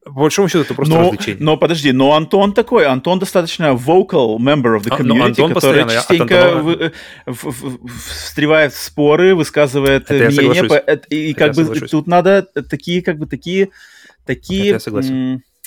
по 0.06 0.11
большому 0.14 0.48
счету, 0.48 0.61
это 0.61 0.74
просто 0.74 0.95
но, 0.95 1.01
развлечение. 1.01 1.43
Но 1.43 1.58
подожди, 1.58 1.92
но 1.92 2.14
Антон 2.14 2.53
такой, 2.53 2.85
Антон 2.85 3.19
достаточно 3.19 3.74
vocal 3.74 4.38
member 4.38 4.77
of 4.77 4.84
the 4.84 4.98
community, 4.98 5.45
а, 5.45 5.53
который 5.53 5.84
частенько 5.84 6.53
в, 6.56 6.92
в, 7.27 7.43
в, 7.43 8.00
встревает 8.00 8.74
в 8.74 8.82
споры, 8.82 9.35
высказывает 9.35 10.10
это 10.10 10.32
мнение, 10.32 10.64
по, 10.64 10.76
и 10.76 11.32
это 11.32 11.40
как 11.40 11.56
бы 11.56 11.66
соглашусь. 11.66 11.92
тут 11.92 12.08
надо 12.08 12.43
такие, 12.43 13.03
как 13.03 13.19
бы 13.19 13.27
такие, 13.27 13.69
такие, 14.26 14.80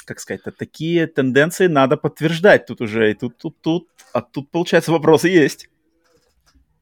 как 0.04 0.20
сказать, 0.20 0.42
такие 0.58 1.06
тенденции 1.06 1.66
надо 1.66 1.96
подтверждать 1.96 2.66
тут 2.66 2.80
уже, 2.80 3.10
и 3.10 3.14
тут, 3.14 3.36
тут, 3.38 3.60
тут, 3.60 3.88
а 4.12 4.20
тут 4.20 4.50
получается 4.50 4.92
вопросы 4.92 5.28
есть. 5.28 5.68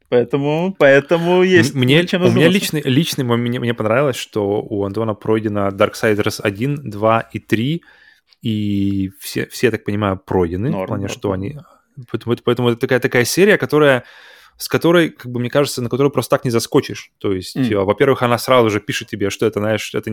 Поэтому, 0.09 0.77
поэтому 0.79 1.43
есть 1.43 1.75
мне, 1.75 2.07
чем 2.07 2.23
У 2.23 2.31
меня 2.31 2.49
личный, 2.49 2.83
личный 2.83 3.25
мне, 3.25 3.59
мне 3.59 3.73
понравилось, 3.73 4.17
что 4.17 4.61
у 4.61 4.85
Антона 4.85 5.15
пройдено 5.15 5.69
Darksiders 5.69 6.41
1, 6.43 6.91
2 6.91 7.21
и 7.33 7.39
3, 7.39 7.83
и 8.43 9.11
все, 9.19 9.47
все 9.47 9.69
я 9.69 9.71
так 9.71 9.85
понимаю, 9.85 10.19
пройдены, 10.19 10.69
Норм, 10.71 10.85
в 10.85 10.87
плане, 10.89 11.03
норм. 11.05 11.15
что 11.15 11.33
они... 11.33 11.59
Поэтому, 12.11 12.37
поэтому 12.45 12.69
это 12.69 12.81
такая, 12.81 13.01
такая 13.01 13.25
серия, 13.25 13.57
которая 13.57 14.05
с 14.59 14.69
которой, 14.69 15.11
как 15.11 15.33
бы, 15.33 15.41
мне 15.41 15.51
кажется, 15.51 15.83
на 15.83 15.89
которую 15.89 16.13
просто 16.13 16.37
так 16.37 16.45
не 16.45 16.51
заскочишь. 16.51 17.13
То 17.19 17.33
есть, 17.33 17.57
mm. 17.57 17.83
во-первых, 17.85 18.23
она 18.23 18.39
сразу 18.39 18.71
же 18.71 18.81
пишет 18.81 19.09
тебе, 19.09 19.31
что 19.31 19.47
это, 19.47 19.61
знаешь, 19.61 19.95
это 19.95 20.11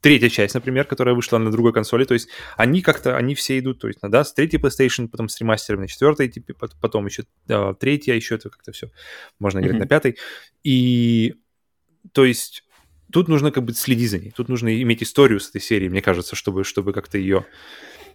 третья 0.00 0.28
часть, 0.28 0.54
например, 0.54 0.84
которая 0.84 1.14
вышла 1.14 1.38
на 1.38 1.50
другой 1.50 1.72
консоли, 1.72 2.04
то 2.04 2.14
есть 2.14 2.28
они 2.56 2.82
как-то, 2.82 3.16
они 3.16 3.34
все 3.34 3.58
идут, 3.58 3.80
то 3.80 3.88
есть, 3.88 3.98
да, 4.02 4.24
с 4.24 4.32
третьей 4.32 4.60
PlayStation, 4.60 5.08
потом 5.08 5.28
с 5.28 5.40
ремастером 5.40 5.80
на 5.80 5.88
четвертой, 5.88 6.28
типа, 6.28 6.68
потом 6.80 7.06
еще 7.06 7.24
да, 7.46 7.74
третья, 7.74 8.14
еще 8.14 8.36
это 8.36 8.50
как-то 8.50 8.72
все, 8.72 8.90
можно 9.38 9.58
играть 9.60 9.76
mm-hmm. 9.76 9.78
на 9.78 9.86
пятой, 9.86 10.18
и, 10.62 11.34
то 12.12 12.24
есть, 12.24 12.64
тут 13.12 13.28
нужно 13.28 13.50
как 13.50 13.64
бы 13.64 13.72
следить 13.72 14.10
за 14.10 14.18
ней, 14.18 14.30
тут 14.30 14.48
нужно 14.48 14.80
иметь 14.82 15.02
историю 15.02 15.40
с 15.40 15.48
этой 15.48 15.60
серией, 15.60 15.90
мне 15.90 16.02
кажется, 16.02 16.36
чтобы, 16.36 16.64
чтобы 16.64 16.92
как-то 16.92 17.18
ее 17.18 17.46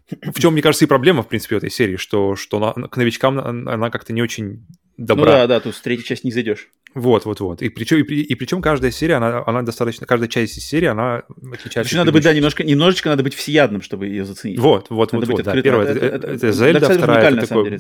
в 0.10 0.40
чем, 0.40 0.53
мне 0.53 0.61
кажется, 0.61 0.85
и 0.85 0.88
проблема, 0.88 1.24
в 1.24 1.27
принципе, 1.27 1.56
в 1.56 1.58
этой 1.60 1.69
серии, 1.69 1.95
что, 1.95 2.35
что 2.35 2.58
она, 2.58 2.88
к 2.88 2.98
новичкам 2.98 3.40
она 3.40 3.90
как-то 3.90 4.14
не 4.14 4.22
очень 4.22 4.66
добра. 4.97 5.25
Ну 5.25 5.31
да, 5.31 5.47
да, 5.47 5.59
тут 5.59 5.75
с 5.75 5.81
третьей 5.81 6.05
части 6.05 6.25
не 6.25 6.31
зайдешь. 6.31 6.69
Вот, 6.93 7.25
вот, 7.25 7.39
вот. 7.39 7.61
И 7.61 7.69
причем, 7.69 7.97
и, 7.97 8.01
и 8.01 8.35
причем 8.35 8.61
каждая 8.61 8.91
серия, 8.91 9.15
она, 9.15 9.43
она 9.45 9.61
достаточно, 9.61 10.05
каждая 10.05 10.27
часть 10.27 10.57
из 10.57 10.65
серии, 10.65 10.87
она 10.87 11.23
отличается. 11.53 11.89
Еще 11.89 11.97
надо 11.97 12.11
быть, 12.11 12.23
да, 12.23 12.33
немножко, 12.33 12.63
немножечко 12.63 13.09
надо 13.09 13.23
быть 13.23 13.33
всеядным, 13.33 13.81
чтобы 13.81 14.07
ее 14.07 14.25
заценить. 14.25 14.59
Вот, 14.59 14.89
вот, 14.89 15.13
надо 15.13 15.25
вот, 15.25 15.37
вот. 15.37 15.45
Да. 15.45 15.61
Первая, 15.61 15.87
это, 15.87 16.05
это, 16.05 16.27
это 16.27 16.51
Зельда, 16.51 16.89
вторая, 16.89 17.31
это 17.31 17.47
такой... 17.47 17.79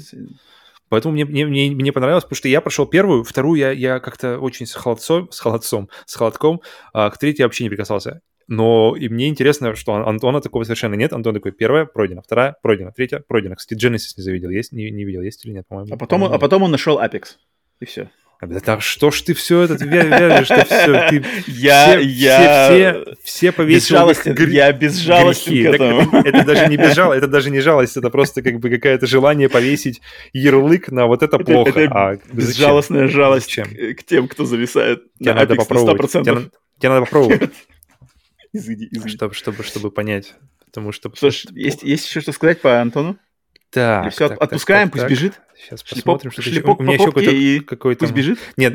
Поэтому 0.87 1.13
мне, 1.13 1.23
мне, 1.23 1.45
мне, 1.45 1.71
мне 1.71 1.93
понравилось, 1.93 2.25
потому 2.25 2.35
что 2.35 2.49
я 2.49 2.59
прошел 2.59 2.85
первую, 2.85 3.23
вторую 3.23 3.57
я, 3.57 3.71
я 3.71 3.99
как-то 4.01 4.37
очень 4.39 4.65
с 4.65 4.73
холодцом, 4.73 5.31
с 5.31 5.39
холодцом, 5.39 5.89
с 6.05 6.15
холодком, 6.15 6.61
а 6.91 7.09
к 7.09 7.17
третьей 7.17 7.45
вообще 7.45 7.63
не 7.63 7.69
прикасался. 7.69 8.19
Но 8.51 8.97
и 8.97 9.07
мне 9.07 9.29
интересно, 9.29 9.75
что 9.75 9.93
Антона 9.93 10.41
такого 10.41 10.65
совершенно 10.65 10.95
нет. 10.95 11.13
Антон 11.13 11.33
такой, 11.33 11.53
первая 11.53 11.85
пройдена, 11.85 12.21
вторая 12.21 12.57
пройдена, 12.61 12.91
третья 12.91 13.23
пройдена. 13.25 13.55
Кстати, 13.55 13.79
Genesis 13.79 14.11
не 14.17 14.23
завидел, 14.23 14.49
есть, 14.49 14.73
не, 14.73 14.91
не 14.91 15.05
видел, 15.05 15.21
есть 15.21 15.45
или 15.45 15.53
нет, 15.53 15.67
по-моему. 15.69 15.93
А 15.93 15.97
потом, 15.97 16.25
а 16.25 16.37
потом 16.37 16.63
он 16.63 16.71
нашел 16.71 16.99
Apex, 16.99 17.37
и 17.79 17.85
все. 17.85 18.09
Да 18.41 18.79
что 18.81 19.09
ж 19.11 19.21
ты 19.21 19.33
все 19.35 19.61
это 19.61 19.75
вяжешь, 19.85 20.47
что 20.47 20.65
все, 20.65 21.09
ты 21.09 21.25
я, 21.47 21.97
все, 21.97 21.99
я... 22.01 22.67
все, 22.67 23.03
все, 23.03 23.15
все 23.23 23.51
повесил 23.53 23.95
безжалостен, 23.95 24.35
гр... 24.35 24.49
я 24.49 24.73
безжалостен 24.73 25.53
грехи. 25.53 25.63
к 25.63 25.73
этому. 25.75 26.19
Это, 26.19 26.27
это, 26.37 26.45
даже 26.45 26.67
не 26.67 26.75
безжал, 26.75 27.13
это 27.13 27.27
даже 27.27 27.51
не 27.51 27.61
жалость, 27.61 27.95
это 27.95 28.09
просто 28.09 28.41
как 28.41 28.59
бы 28.59 28.69
какое-то 28.69 29.07
желание 29.07 29.47
повесить 29.47 30.01
ярлык 30.33 30.91
на 30.91 31.05
вот 31.05 31.23
это 31.23 31.39
плохо. 31.39 31.79
Это, 31.79 31.93
а 31.93 32.17
безжалостная 32.33 33.03
зачем? 33.03 33.15
жалость 33.15 33.45
зачем? 33.45 33.67
К, 33.69 33.99
к 33.99 34.03
тем, 34.03 34.27
кто 34.27 34.43
зависает 34.43 35.03
тебе 35.17 35.35
на 35.35 35.39
надо 35.39 35.55
попробовать. 35.55 36.11
Тебе, 36.11 36.23
тебе 36.79 36.89
надо 36.89 37.05
попробовать. 37.05 37.49
Извини, 38.53 38.87
извини. 38.91 39.09
Чтобы, 39.09 39.33
чтобы, 39.33 39.63
чтобы 39.63 39.91
понять. 39.91 40.35
Потому 40.65 40.91
что... 40.91 41.11
Что 41.15 41.31
ж, 41.31 41.45
есть, 41.51 41.83
есть 41.83 42.07
еще 42.07 42.21
что 42.21 42.31
сказать 42.31 42.61
по 42.61 42.79
Антону? 42.81 43.17
Так, 43.71 44.03
Или 44.03 44.11
все, 44.11 44.27
так, 44.27 44.41
отпускаем, 44.41 44.89
так, 44.89 44.93
пусть 44.93 45.01
так. 45.03 45.11
бежит. 45.11 45.41
Сейчас 45.55 45.81
посмотрим, 45.81 46.31
что 46.31 46.41
шлепок 46.41 46.79
У 46.79 46.83
меня 46.83 46.95
еще 46.95 47.05
какой-то... 47.05 47.65
какой 47.65 47.95
пусть 47.95 48.11
бежит? 48.11 48.37
Нет, 48.57 48.73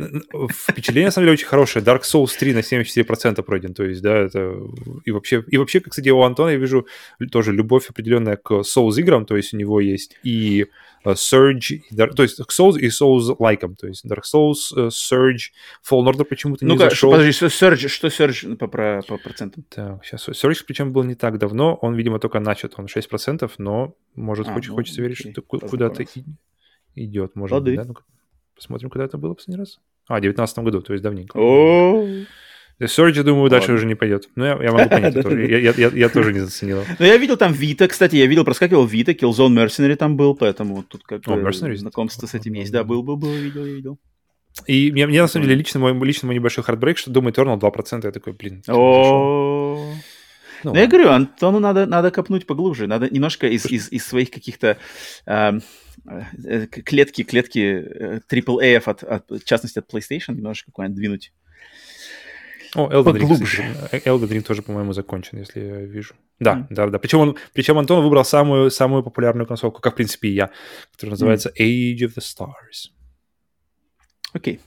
впечатление, 0.51 1.09
на 1.09 1.11
самом 1.11 1.27
деле, 1.27 1.33
очень 1.35 1.47
хорошее. 1.47 1.85
Dark 1.85 2.03
Souls 2.03 2.31
3 2.39 2.55
на 2.55 2.59
74% 2.61 3.43
пройден. 3.43 3.75
То 3.75 3.85
есть, 3.85 4.01
да, 4.01 4.17
это... 4.17 4.57
И 5.05 5.11
вообще, 5.11 5.45
и 5.49 5.59
вообще, 5.59 5.81
кстати, 5.81 6.09
у 6.09 6.23
Антона 6.23 6.51
я 6.51 6.57
вижу 6.57 6.87
тоже 7.31 7.53
любовь 7.53 7.91
определенная 7.91 8.37
к 8.37 8.63
Souls 8.63 8.99
играм. 8.99 9.27
То 9.27 9.37
есть 9.37 9.53
у 9.53 9.59
него 9.59 9.81
есть 9.81 10.17
и 10.23 10.67
Surge, 11.13 11.81
то 12.15 12.23
есть 12.23 12.37
к 12.45 12.51
Souls 12.51 12.79
и 12.79 12.89
Souls-лайком, 12.89 13.77
то 13.77 13.87
есть 13.87 14.05
Dark 14.05 14.23
Souls, 14.23 14.73
э, 14.77 14.89
Surge, 14.89 15.51
Fallen 15.89 16.11
Order 16.13 16.25
почему-то 16.25 16.65
не 16.65 16.73
Ну-ка, 16.73 16.91
зашел. 16.91 17.11
подожди, 17.11 17.33
что 17.33 17.47
Surge, 17.47 17.89
что 17.89 18.09
Surge 18.09 18.57
по, 18.57 18.67
по, 18.69 19.03
по 19.07 19.19
процентам? 19.19 19.65
Так, 19.69 20.05
сейчас, 20.05 20.29
Surge 20.29 20.65
причем 20.67 20.93
был 20.93 21.05
не 21.05 21.15
так 21.15 21.39
давно, 21.39 21.75
он, 21.77 21.95
видимо, 21.95 22.19
только 22.19 22.41
начат, 22.41 22.75
он 22.77 22.87
6%, 22.87 23.51
но, 23.59 23.95
может, 24.15 24.49
а, 24.49 24.53
хочет, 24.53 24.71
ну, 24.71 24.77
хочется 24.77 25.03
верить, 25.03 25.21
окей, 25.21 25.33
что 25.33 25.43
куда-то 25.43 26.05
идет, 26.95 27.37
может 27.37 27.53
Лады. 27.53 27.71
быть, 27.71 27.79
да? 27.79 27.85
Ну 27.85 27.95
посмотрим, 28.55 28.91
когда 28.91 29.05
это 29.05 29.19
было 29.19 29.35
последний 29.35 29.61
раз. 29.61 29.79
А, 30.09 30.19
в 30.19 30.21
19 30.23 30.59
году, 30.61 30.81
то 30.81 30.93
есть 30.93 31.03
давненько. 31.03 31.37
О, 31.39 32.07
Surge, 32.81 33.23
думаю, 33.23 33.49
дальше 33.49 33.73
уже 33.73 33.87
не 33.87 33.95
пойдет. 33.95 34.29
Но 34.37 34.47
я, 34.47 34.63
я 34.63 34.73
могу 34.73 34.89
понять, 34.91 35.15
тоже. 35.23 35.47
Я, 35.47 35.73
я, 35.73 35.89
я, 35.89 36.09
тоже 36.09 36.33
не 36.33 36.41
заценил. 36.41 36.85
Но 36.99 37.07
я 37.07 37.17
видел 37.17 37.37
там 37.37 37.53
Вита, 37.53 37.89
кстати, 37.89 38.17
я 38.17 38.27
видел, 38.27 38.45
проскакивал 38.45 38.85
Вита, 38.85 39.13
Killzone 39.13 39.55
Mercenary 39.55 39.97
там 39.97 40.17
был, 40.17 40.35
поэтому 40.35 40.83
тут 40.83 41.03
как 41.05 41.23
бы 41.23 41.53
знакомство 41.53 42.27
с 42.27 42.35
этим 42.35 42.53
есть. 42.55 42.73
Да, 42.73 42.85
был, 42.85 43.03
был, 43.03 43.17
был, 43.17 43.33
видел, 43.33 43.65
видел. 43.65 43.99
И 44.67 44.91
мне, 44.91 45.07
мне 45.07 45.21
на 45.21 45.29
самом 45.29 45.47
деле 45.47 45.59
лично 45.59 45.81
мой, 45.81 45.93
лично 46.07 46.27
мой 46.27 46.35
небольшой 46.35 46.65
хардбрейк, 46.65 46.97
что 46.97 47.11
думаю, 47.11 47.35
Eternal 47.35 47.61
2%, 47.61 48.01
я 48.05 48.11
такой, 48.11 48.33
блин. 48.33 48.63
О, 48.69 49.93
ну, 50.65 50.73
ну 50.73 50.79
я 50.79 50.87
говорю, 50.87 51.11
Антону 51.11 51.61
надо, 51.61 51.87
надо 51.87 52.11
копнуть 52.11 52.47
поглубже, 52.47 52.87
надо 52.87 53.09
немножко 53.11 53.47
из, 53.47 53.67
из, 53.67 53.93
из 53.93 54.07
своих 54.07 54.31
каких-то 54.31 54.79
э, 55.27 55.61
клетки, 56.85 57.23
клетки 57.23 58.23
AAA, 58.31 58.83
от, 58.85 59.03
от, 59.03 59.31
в 59.31 59.45
частности 59.45 59.79
от 59.79 59.93
PlayStation, 59.93 60.35
немножко 60.35 60.73
какой-нибудь 60.73 60.97
двинуть. 60.97 61.33
О, 62.77 62.89
Elden 62.91 63.17
Ring, 63.17 63.45
кстати, 63.45 63.65
э, 63.93 63.99
Elden 64.01 64.29
Ring 64.29 64.43
тоже, 64.43 64.63
по-моему, 64.63 64.93
закончен, 64.93 65.39
если 65.39 65.61
я 65.61 65.81
вижу. 65.81 66.15
Да, 66.39 66.57
mm. 66.57 66.67
да, 66.71 66.87
да. 66.89 66.99
Причем, 66.99 67.21
он, 67.21 67.37
причем 67.53 67.79
Антон 67.79 68.03
выбрал 68.03 68.25
самую, 68.25 68.71
самую 68.71 69.03
популярную 69.03 69.47
консольку, 69.47 69.81
как, 69.81 69.95
в 69.95 69.97
принципе, 69.97 70.29
и 70.29 70.35
я, 70.35 70.51
которая 70.93 71.13
называется 71.13 71.51
mm. 71.51 71.65
Age 71.65 72.07
of 72.07 72.15
the 72.17 72.21
Stars. 72.21 72.91
Окей. 74.33 74.55
Okay. 74.55 74.61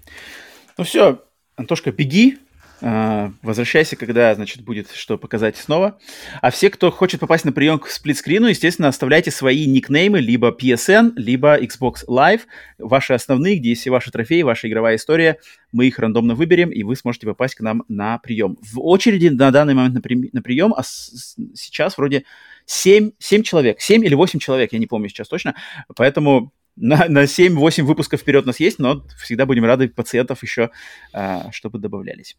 Ну 0.78 0.84
все, 0.86 1.22
Антошка, 1.58 1.92
беги, 1.92 2.38
возвращайся, 2.82 3.96
когда, 3.96 4.34
значит, 4.36 4.62
будет 4.62 4.92
что 4.92 5.18
показать 5.18 5.58
снова. 5.58 6.00
А 6.42 6.52
все, 6.52 6.70
кто 6.70 6.92
хочет 6.92 7.20
попасть 7.20 7.46
на 7.46 7.52
прием 7.52 7.80
к 7.80 7.88
сплитскрину, 7.88 8.48
естественно, 8.48 8.88
оставляйте 8.88 9.32
свои 9.32 9.66
никнеймы 9.66 10.20
либо 10.20 10.52
PSN, 10.52 11.14
либо 11.16 11.60
Xbox 11.60 12.06
Live, 12.08 12.42
ваши 12.78 13.14
основные, 13.14 13.58
где 13.58 13.70
есть 13.70 13.82
все 13.82 13.90
ваши 13.90 14.12
трофеи, 14.12 14.42
ваша 14.42 14.70
игровая 14.70 14.96
история. 14.96 15.40
Мы 15.72 15.88
их 15.88 16.00
рандомно 16.00 16.36
выберем, 16.36 16.70
и 16.70 16.84
вы 16.84 16.96
сможете 16.96 17.28
попасть 17.28 17.56
к 17.56 17.62
нам 17.62 17.84
на 17.88 18.18
прием. 18.20 18.58
В 18.62 18.80
очереди 18.80 19.28
на 19.28 19.52
данный 19.52 19.74
момент 19.74 19.96
на, 19.96 20.02
при... 20.02 20.30
на 20.32 20.42
прием 20.42 20.74
а 20.74 20.84
с... 20.84 21.36
сейчас 21.56 21.98
вроде 21.98 22.24
7, 22.66 23.12
7 23.20 23.44
человек, 23.44 23.82
7 23.82 24.06
или 24.06 24.16
8 24.16 24.40
человек, 24.40 24.74
я 24.74 24.80
не 24.80 24.88
помню 24.88 25.10
сейчас 25.10 25.28
точно. 25.28 25.56
Поэтому 25.96 26.54
на, 26.76 27.08
на 27.10 27.24
7-8 27.24 27.84
выпусков 27.84 28.22
вперед 28.22 28.46
нас 28.46 28.60
есть, 28.60 28.80
но 28.80 29.06
всегда 29.22 29.46
будем 29.46 29.66
рады 29.66 29.90
пациентов 29.90 30.44
еще, 30.44 30.72
а, 31.14 31.52
чтобы 31.52 31.80
добавлялись. 31.80 32.38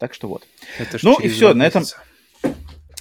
Так 0.00 0.14
что 0.14 0.28
вот. 0.28 0.46
Это 0.78 0.98
ну 1.02 1.20
и 1.20 1.28
все, 1.28 1.52
на 1.52 1.66
этом... 1.66 1.84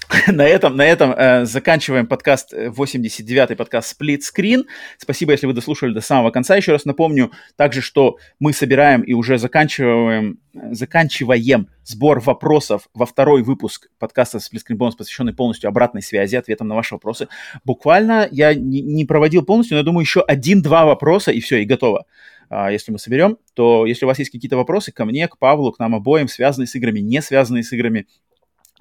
на 0.28 0.46
этом, 0.46 0.76
на 0.76 0.86
этом 0.86 1.14
э, 1.16 1.46
заканчиваем 1.46 2.08
подкаст, 2.08 2.54
89-й 2.54 3.54
э, 3.54 3.56
подкаст 3.56 3.96
Split 3.96 4.20
Screen. 4.20 4.64
Спасибо, 4.98 5.32
если 5.32 5.46
вы 5.48 5.54
дослушали 5.54 5.94
до 5.94 6.02
самого 6.02 6.32
конца. 6.32 6.58
Еще 6.58 6.74
раз 6.74 6.84
напомню 6.84 7.32
также, 7.56 7.82
что 7.82 8.18
мы 8.40 8.52
собираем 8.52 9.02
и 9.02 9.14
уже 9.14 9.38
заканчиваем, 9.38 10.40
заканчиваем 10.72 11.70
сбор 11.86 12.20
вопросов 12.20 12.90
во 12.94 13.06
второй 13.06 13.44
выпуск 13.44 13.88
подкаста 13.98 14.40
Split 14.40 14.62
Screen 14.68 14.78
Bonus, 14.78 14.98
посвященный 14.98 15.34
полностью 15.34 15.70
обратной 15.70 16.02
связи, 16.02 16.36
ответам 16.36 16.68
на 16.68 16.76
ваши 16.76 16.96
вопросы. 16.96 17.30
Буквально 17.64 18.28
я 18.30 18.54
не, 18.54 18.82
не 18.82 19.06
проводил 19.06 19.46
полностью, 19.46 19.76
но 19.76 19.80
я 19.80 19.86
думаю, 19.86 20.02
еще 20.02 20.22
один-два 20.22 20.86
вопроса, 20.86 21.32
и 21.32 21.40
все, 21.40 21.62
и 21.62 21.66
готово. 21.66 22.06
А, 22.50 22.72
если 22.72 22.92
мы 22.92 23.00
соберем, 23.00 23.38
то 23.54 23.86
если 23.86 24.06
у 24.06 24.08
вас 24.08 24.20
есть 24.20 24.32
какие-то 24.32 24.58
вопросы 24.58 24.92
ко 24.92 25.06
мне, 25.06 25.28
к 25.28 25.38
Павлу, 25.38 25.72
к 25.72 25.80
нам 25.80 25.96
обоим, 25.96 26.28
связанные 26.28 26.68
с 26.68 26.76
играми, 26.76 27.00
не 27.00 27.22
связанные 27.22 27.64
с 27.64 27.72
играми, 27.72 28.08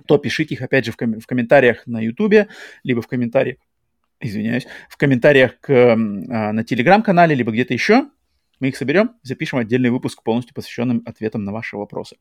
то 0.07 0.19
пишите 0.19 0.55
их, 0.55 0.63
опять 0.63 0.87
же, 0.87 0.93
в, 0.93 0.97
ком- 0.97 1.21
в 1.21 1.27
комментариях 1.27 1.87
на 1.87 2.01
YouTube, 2.01 2.49
либо 2.83 3.03
в 3.03 3.07
комментариях, 3.07 3.59
извиняюсь, 4.21 4.67
в 4.89 4.97
комментариях 4.97 5.61
к, 5.61 5.71
а, 5.71 5.97
на 5.97 6.65
Телеграм-канале, 6.65 7.35
либо 7.35 7.53
где-то 7.53 7.75
еще. 7.75 8.07
Мы 8.61 8.69
их 8.69 8.77
соберем, 8.77 9.13
запишем 9.23 9.59
отдельный 9.59 9.91
выпуск, 9.91 10.23
полностью 10.23 10.55
посвященным 10.55 11.03
ответам 11.07 11.45
на 11.45 11.53
ваши 11.53 11.77
вопросы. 11.77 12.17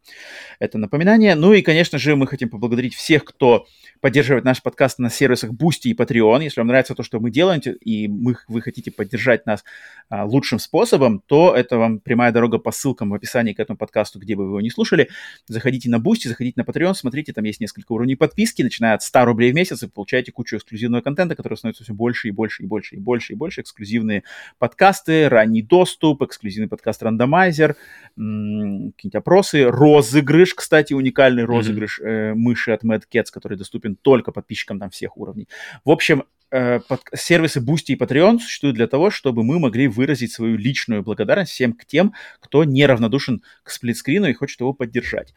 Это 0.59 0.77
напоминание. 0.77 1.35
Ну 1.35 1.53
и, 1.53 1.61
конечно 1.61 1.97
же, 1.97 2.15
мы 2.15 2.27
хотим 2.27 2.49
поблагодарить 2.49 2.93
всех, 2.93 3.25
кто 3.25 3.65
поддерживает 4.01 4.45
наш 4.45 4.61
подкаст 4.61 4.99
на 4.99 5.09
сервисах 5.09 5.51
Boosty 5.51 5.89
и 5.89 5.93
Patreon. 5.93 6.43
Если 6.43 6.59
вам 6.59 6.67
нравится 6.67 6.93
то, 6.93 7.03
что 7.03 7.19
мы 7.19 7.31
делаем, 7.31 7.59
и 7.59 8.07
мы, 8.07 8.35
вы 8.47 8.61
хотите 8.61 8.91
поддержать 8.91 9.45
нас 9.45 9.63
а, 10.09 10.25
лучшим 10.25 10.59
способом, 10.59 11.23
то 11.25 11.55
это 11.55 11.77
вам 11.77 11.99
прямая 11.99 12.31
дорога 12.31 12.59
по 12.59 12.71
ссылкам 12.71 13.09
в 13.09 13.13
описании 13.13 13.53
к 13.53 13.59
этому 13.59 13.77
подкасту, 13.77 14.19
где 14.19 14.35
бы 14.35 14.43
вы 14.43 14.49
его 14.49 14.61
не 14.61 14.69
слушали. 14.69 15.09
Заходите 15.47 15.89
на 15.89 15.97
Boosty, 15.97 16.27
заходите 16.27 16.61
на 16.61 16.63
Patreon, 16.63 16.93
смотрите, 16.93 17.33
там 17.33 17.43
есть 17.45 17.59
несколько 17.59 17.91
уровней 17.93 18.15
подписки, 18.15 18.61
начиная 18.61 18.93
от 18.93 19.01
100 19.01 19.25
рублей 19.25 19.51
в 19.51 19.55
месяц, 19.55 19.81
и 19.83 19.87
получаете 19.87 20.31
кучу 20.31 20.57
эксклюзивного 20.57 21.01
контента, 21.01 21.35
который 21.35 21.57
становится 21.57 21.83
все 21.83 21.93
больше 21.93 22.27
и 22.27 22.31
больше 22.31 22.63
и 22.63 22.65
больше 22.67 22.95
и 22.95 22.99
больше 22.99 23.33
и 23.33 23.35
больше. 23.35 23.61
Эксклюзивные 23.61 24.23
подкасты, 24.59 25.29
ранний 25.29 25.63
доступ, 25.63 26.26
эксклюзивный 26.27 26.67
подкаст 26.67 27.01
рандомайзер, 27.03 27.75
какие-нибудь 28.15 29.15
опросы, 29.15 29.65
розыгрыш, 29.65 30.53
кстати, 30.53 30.93
уникальный 30.93 31.43
розыгрыш 31.43 31.99
mm-hmm. 31.99 32.33
мыши 32.35 32.71
от 32.71 32.83
Mad 32.83 33.03
Cats, 33.11 33.27
который 33.31 33.57
доступен 33.57 33.95
только 33.95 34.31
подписчикам 34.31 34.79
там 34.79 34.89
всех 34.89 35.17
уровней. 35.17 35.47
В 35.83 35.89
общем, 35.89 36.25
э, 36.51 36.79
под, 36.79 37.01
сервисы 37.15 37.59
Boosty 37.59 37.93
и 37.93 37.95
Patreon 37.95 38.39
существуют 38.39 38.75
для 38.75 38.87
того, 38.87 39.09
чтобы 39.09 39.43
мы 39.43 39.59
могли 39.59 39.87
выразить 39.87 40.31
свою 40.31 40.57
личную 40.57 41.03
благодарность 41.03 41.51
всем 41.51 41.73
к 41.73 41.85
тем, 41.85 42.13
кто 42.39 42.63
неравнодушен 42.63 43.41
к 43.63 43.71
сплитскрину 43.71 44.27
и 44.27 44.33
хочет 44.33 44.59
его 44.59 44.73
поддержать. 44.73 45.33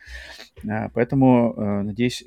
Э, 0.65 0.89
поэтому, 0.93 1.83
надеюсь, 1.85 2.25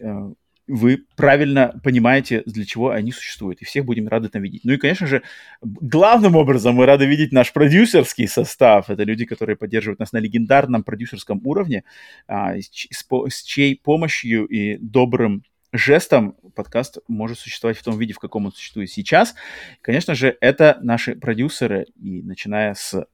вы 0.68 1.06
правильно 1.16 1.80
понимаете, 1.84 2.44
для 2.46 2.66
чего 2.66 2.90
они 2.90 3.12
существуют. 3.12 3.62
И 3.62 3.66
всех 3.66 3.86
будем 3.86 4.08
рады 4.08 4.30
там 4.30 4.42
видеть. 4.42 4.62
Ну 4.64 4.74
и, 4.74 4.78
конечно 4.78 5.08
же, 5.08 5.24
главным 5.62 6.36
образом 6.36 6.76
мы 6.76 6.86
рады 6.86 7.06
видеть 7.06 7.32
наш 7.32 7.52
продюсерский 7.52 8.28
состав. 8.28 8.90
Это 8.90 9.04
люди, 9.04 9.26
которые 9.26 9.56
поддерживают 9.56 10.00
нас 10.00 10.14
на 10.14 10.18
легендарном 10.18 10.84
продюсерском 10.84 11.42
уровне, 11.44 11.84
а, 12.28 12.56
с, 12.56 12.70
с, 12.70 13.06
с 13.30 13.44
чьей 13.44 13.76
помощью 13.76 14.46
и 14.46 14.78
добрым 14.78 15.44
жестом 15.74 16.36
подкаст 16.56 17.00
может 17.08 17.40
существовать 17.40 17.78
в 17.78 17.84
том 17.84 17.98
виде, 17.98 18.14
в 18.14 18.20
каком 18.20 18.46
он 18.46 18.54
существует 18.54 18.92
сейчас. 18.92 19.34
Конечно 19.82 20.16
же, 20.16 20.38
это 20.40 20.78
наши 20.82 21.16
продюсеры, 21.16 21.88
и 22.02 22.22
начиная 22.22 22.76
с 22.76 23.06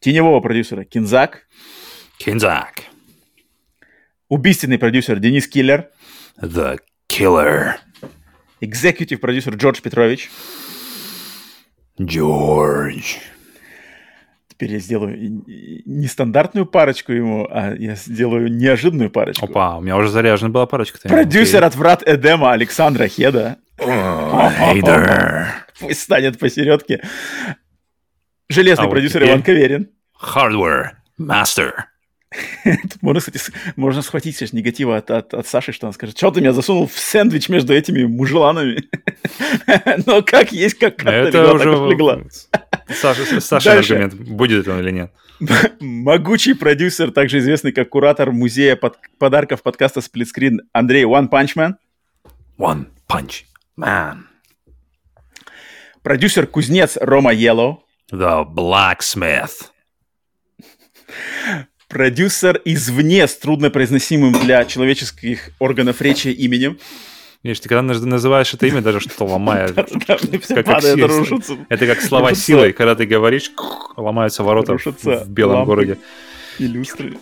теневого 0.00 0.40
продюсера 0.40 0.84
Кинзак. 0.84 1.46
Кинзак. 2.16 2.84
Убийственный 4.28 4.78
продюсер 4.78 5.18
Денис 5.20 5.46
Киллер. 5.46 5.90
The 6.40 6.78
Killer. 7.08 7.74
Executive 8.60 9.18
продюсер 9.18 9.54
Джордж 9.54 9.80
Петрович. 9.80 10.30
Джордж. 12.00 13.16
Теперь 14.48 14.72
я 14.72 14.78
сделаю 14.78 15.16
нестандартную 15.86 16.66
парочку 16.66 17.12
ему, 17.12 17.46
а 17.50 17.74
я 17.74 17.94
сделаю 17.94 18.52
неожиданную 18.52 19.10
парочку. 19.10 19.44
Опа, 19.44 19.78
у 19.78 19.80
меня 19.80 19.96
уже 19.96 20.08
заряжена 20.10 20.50
была 20.50 20.66
парочка. 20.66 20.98
Продюсер 21.08 21.62
от 21.62 21.76
врат 21.76 22.02
Эдема 22.06 22.52
Александра 22.52 23.06
Хеда. 23.06 23.58
Хейдер. 23.78 25.46
Пусть 25.78 26.00
станет 26.00 26.38
посередке. 26.38 27.02
Железный 28.48 28.86
а 28.86 28.88
продюсер 28.88 29.20
вот 29.20 29.28
Иван 29.28 29.42
Каверин. 29.42 29.90
Hardware 30.20 30.90
Master. 31.20 31.72
Тут 32.64 33.02
можно, 33.02 33.20
кстати, 33.20 33.40
можно 33.76 34.02
схватить 34.02 34.36
сейчас 34.36 34.52
негатива 34.52 34.98
от, 34.98 35.10
от, 35.10 35.32
от 35.32 35.46
Саши, 35.46 35.72
что 35.72 35.86
он 35.86 35.92
скажет, 35.94 36.16
что 36.16 36.30
ты 36.30 36.40
меня 36.40 36.52
засунул 36.52 36.86
в 36.86 36.98
сэндвич 36.98 37.48
между 37.48 37.72
этими 37.72 38.04
мужеланами. 38.04 38.84
Но 40.06 40.22
как 40.22 40.52
есть, 40.52 40.78
как 40.78 41.02
Это 41.04 41.52
уже 41.52 42.26
Саша, 42.88 43.40
Саша 43.40 43.78
аргумент, 43.78 44.14
будет 44.14 44.68
он 44.68 44.80
или 44.80 44.90
нет. 44.90 45.12
Могучий 45.80 46.54
продюсер, 46.54 47.12
также 47.12 47.38
известный 47.38 47.72
как 47.72 47.88
куратор 47.88 48.32
музея 48.32 48.76
под, 48.76 48.98
подарков 49.18 49.62
подкаста 49.62 50.00
Сплитскрин 50.00 50.62
Андрей 50.72 51.04
One 51.04 51.30
Punch 51.30 51.54
Man. 51.56 51.74
One 52.58 52.86
Punch 53.08 53.44
Man. 53.78 54.24
Продюсер-кузнец 56.02 56.98
Рома 57.00 57.32
Yellow. 57.32 57.78
The 58.10 58.44
Blacksmith 58.44 59.70
продюсер 61.88 62.60
извне 62.64 63.26
с 63.26 63.36
труднопроизносимым 63.36 64.32
для 64.40 64.64
человеческих 64.64 65.50
органов 65.58 66.00
речи 66.02 66.28
именем. 66.28 66.78
Видишь, 67.42 67.60
ты 67.60 67.68
когда 67.68 67.82
называешь 67.82 68.52
это 68.52 68.66
имя, 68.66 68.82
даже 68.82 69.00
что-то 69.00 69.24
ломая. 69.24 69.68
Это 71.68 71.86
как 71.86 72.00
слова 72.00 72.34
силой, 72.34 72.72
когда 72.72 72.94
ты 72.94 73.06
говоришь, 73.06 73.50
ломаются 73.96 74.42
ворота 74.42 74.76
в 74.76 75.28
белом 75.28 75.64
городе. 75.64 75.98
Иллюстры. 76.58 77.16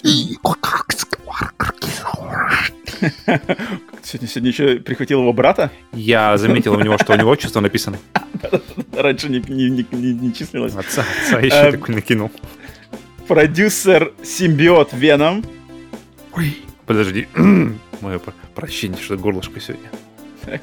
Сегодня, 4.03 4.29
сегодня 4.29 4.51
еще 4.51 4.77
прихватил 4.77 5.21
его 5.21 5.33
брата? 5.35 5.71
Я 5.93 6.39
заметил 6.39 6.75
у 6.75 6.81
него, 6.81 6.97
что 6.97 7.13
у 7.13 7.17
него 7.17 7.31
отчество 7.31 7.61
написано. 7.61 7.99
Раньше 8.97 9.29
не, 9.29 9.41
не, 9.49 9.69
не, 9.69 10.15
не 10.15 10.33
числилось. 10.33 10.75
Отца, 10.75 11.05
отца 11.27 11.41
еще 11.41 11.57
эм, 11.57 11.73
такой 11.73 11.95
накинул 11.95 12.31
продюсер 13.27 14.13
симбиот 14.23 14.93
Веном. 14.93 15.45
Ой, 16.35 16.57
подожди. 16.87 17.27
Мое 18.01 18.21
прощение, 18.55 18.99
что 19.01 19.17
горлышко 19.17 19.61
сегодня. 19.61 19.91
Так. 20.45 20.63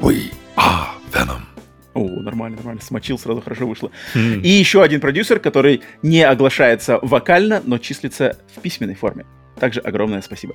Ой, 0.00 0.30
а, 0.56 0.94
Веном. 1.14 1.46
О, 1.94 2.06
нормально, 2.20 2.56
нормально. 2.56 2.82
Смочил, 2.82 3.18
сразу 3.18 3.40
хорошо 3.40 3.66
вышло. 3.66 3.90
Mm. 4.14 4.42
И 4.42 4.48
еще 4.48 4.82
один 4.82 5.00
продюсер, 5.00 5.38
который 5.38 5.82
не 6.02 6.22
оглашается 6.22 6.98
вокально, 7.02 7.62
но 7.64 7.78
числится 7.78 8.38
в 8.54 8.60
письменной 8.60 8.94
форме. 8.94 9.26
Также 9.58 9.80
огромное 9.80 10.22
спасибо. 10.22 10.54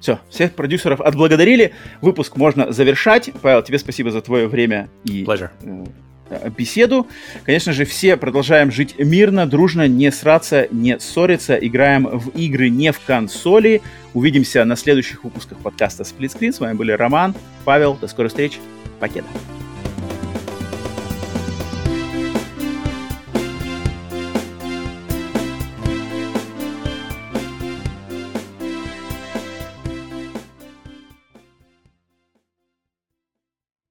Все, 0.00 0.20
всех 0.30 0.54
продюсеров 0.54 1.00
отблагодарили. 1.00 1.74
Выпуск 2.00 2.36
можно 2.36 2.72
завершать. 2.72 3.30
Павел, 3.42 3.62
тебе 3.62 3.78
спасибо 3.78 4.10
за 4.10 4.20
твое 4.20 4.46
время 4.46 4.88
и 5.04 5.24
Pleasure. 5.24 5.50
Э, 6.30 6.50
беседу. 6.50 7.06
Конечно 7.44 7.72
же, 7.72 7.84
все 7.84 8.16
продолжаем 8.16 8.70
жить 8.70 8.94
мирно, 8.98 9.46
дружно, 9.46 9.88
не 9.88 10.10
сраться, 10.12 10.68
не 10.70 10.98
ссориться, 10.98 11.54
играем 11.54 12.06
в 12.06 12.28
игры 12.30 12.68
не 12.68 12.92
в 12.92 13.00
консоли. 13.00 13.82
Увидимся 14.14 14.64
на 14.64 14.76
следующих 14.76 15.24
выпусках 15.24 15.58
подкаста 15.58 16.02
Split 16.02 16.36
Screen. 16.38 16.52
С 16.52 16.60
вами 16.60 16.76
были 16.76 16.92
Роман, 16.92 17.34
Павел. 17.64 17.94
До 17.94 18.08
скорой 18.08 18.28
встречи. 18.28 18.58
Покеда. 19.00 19.26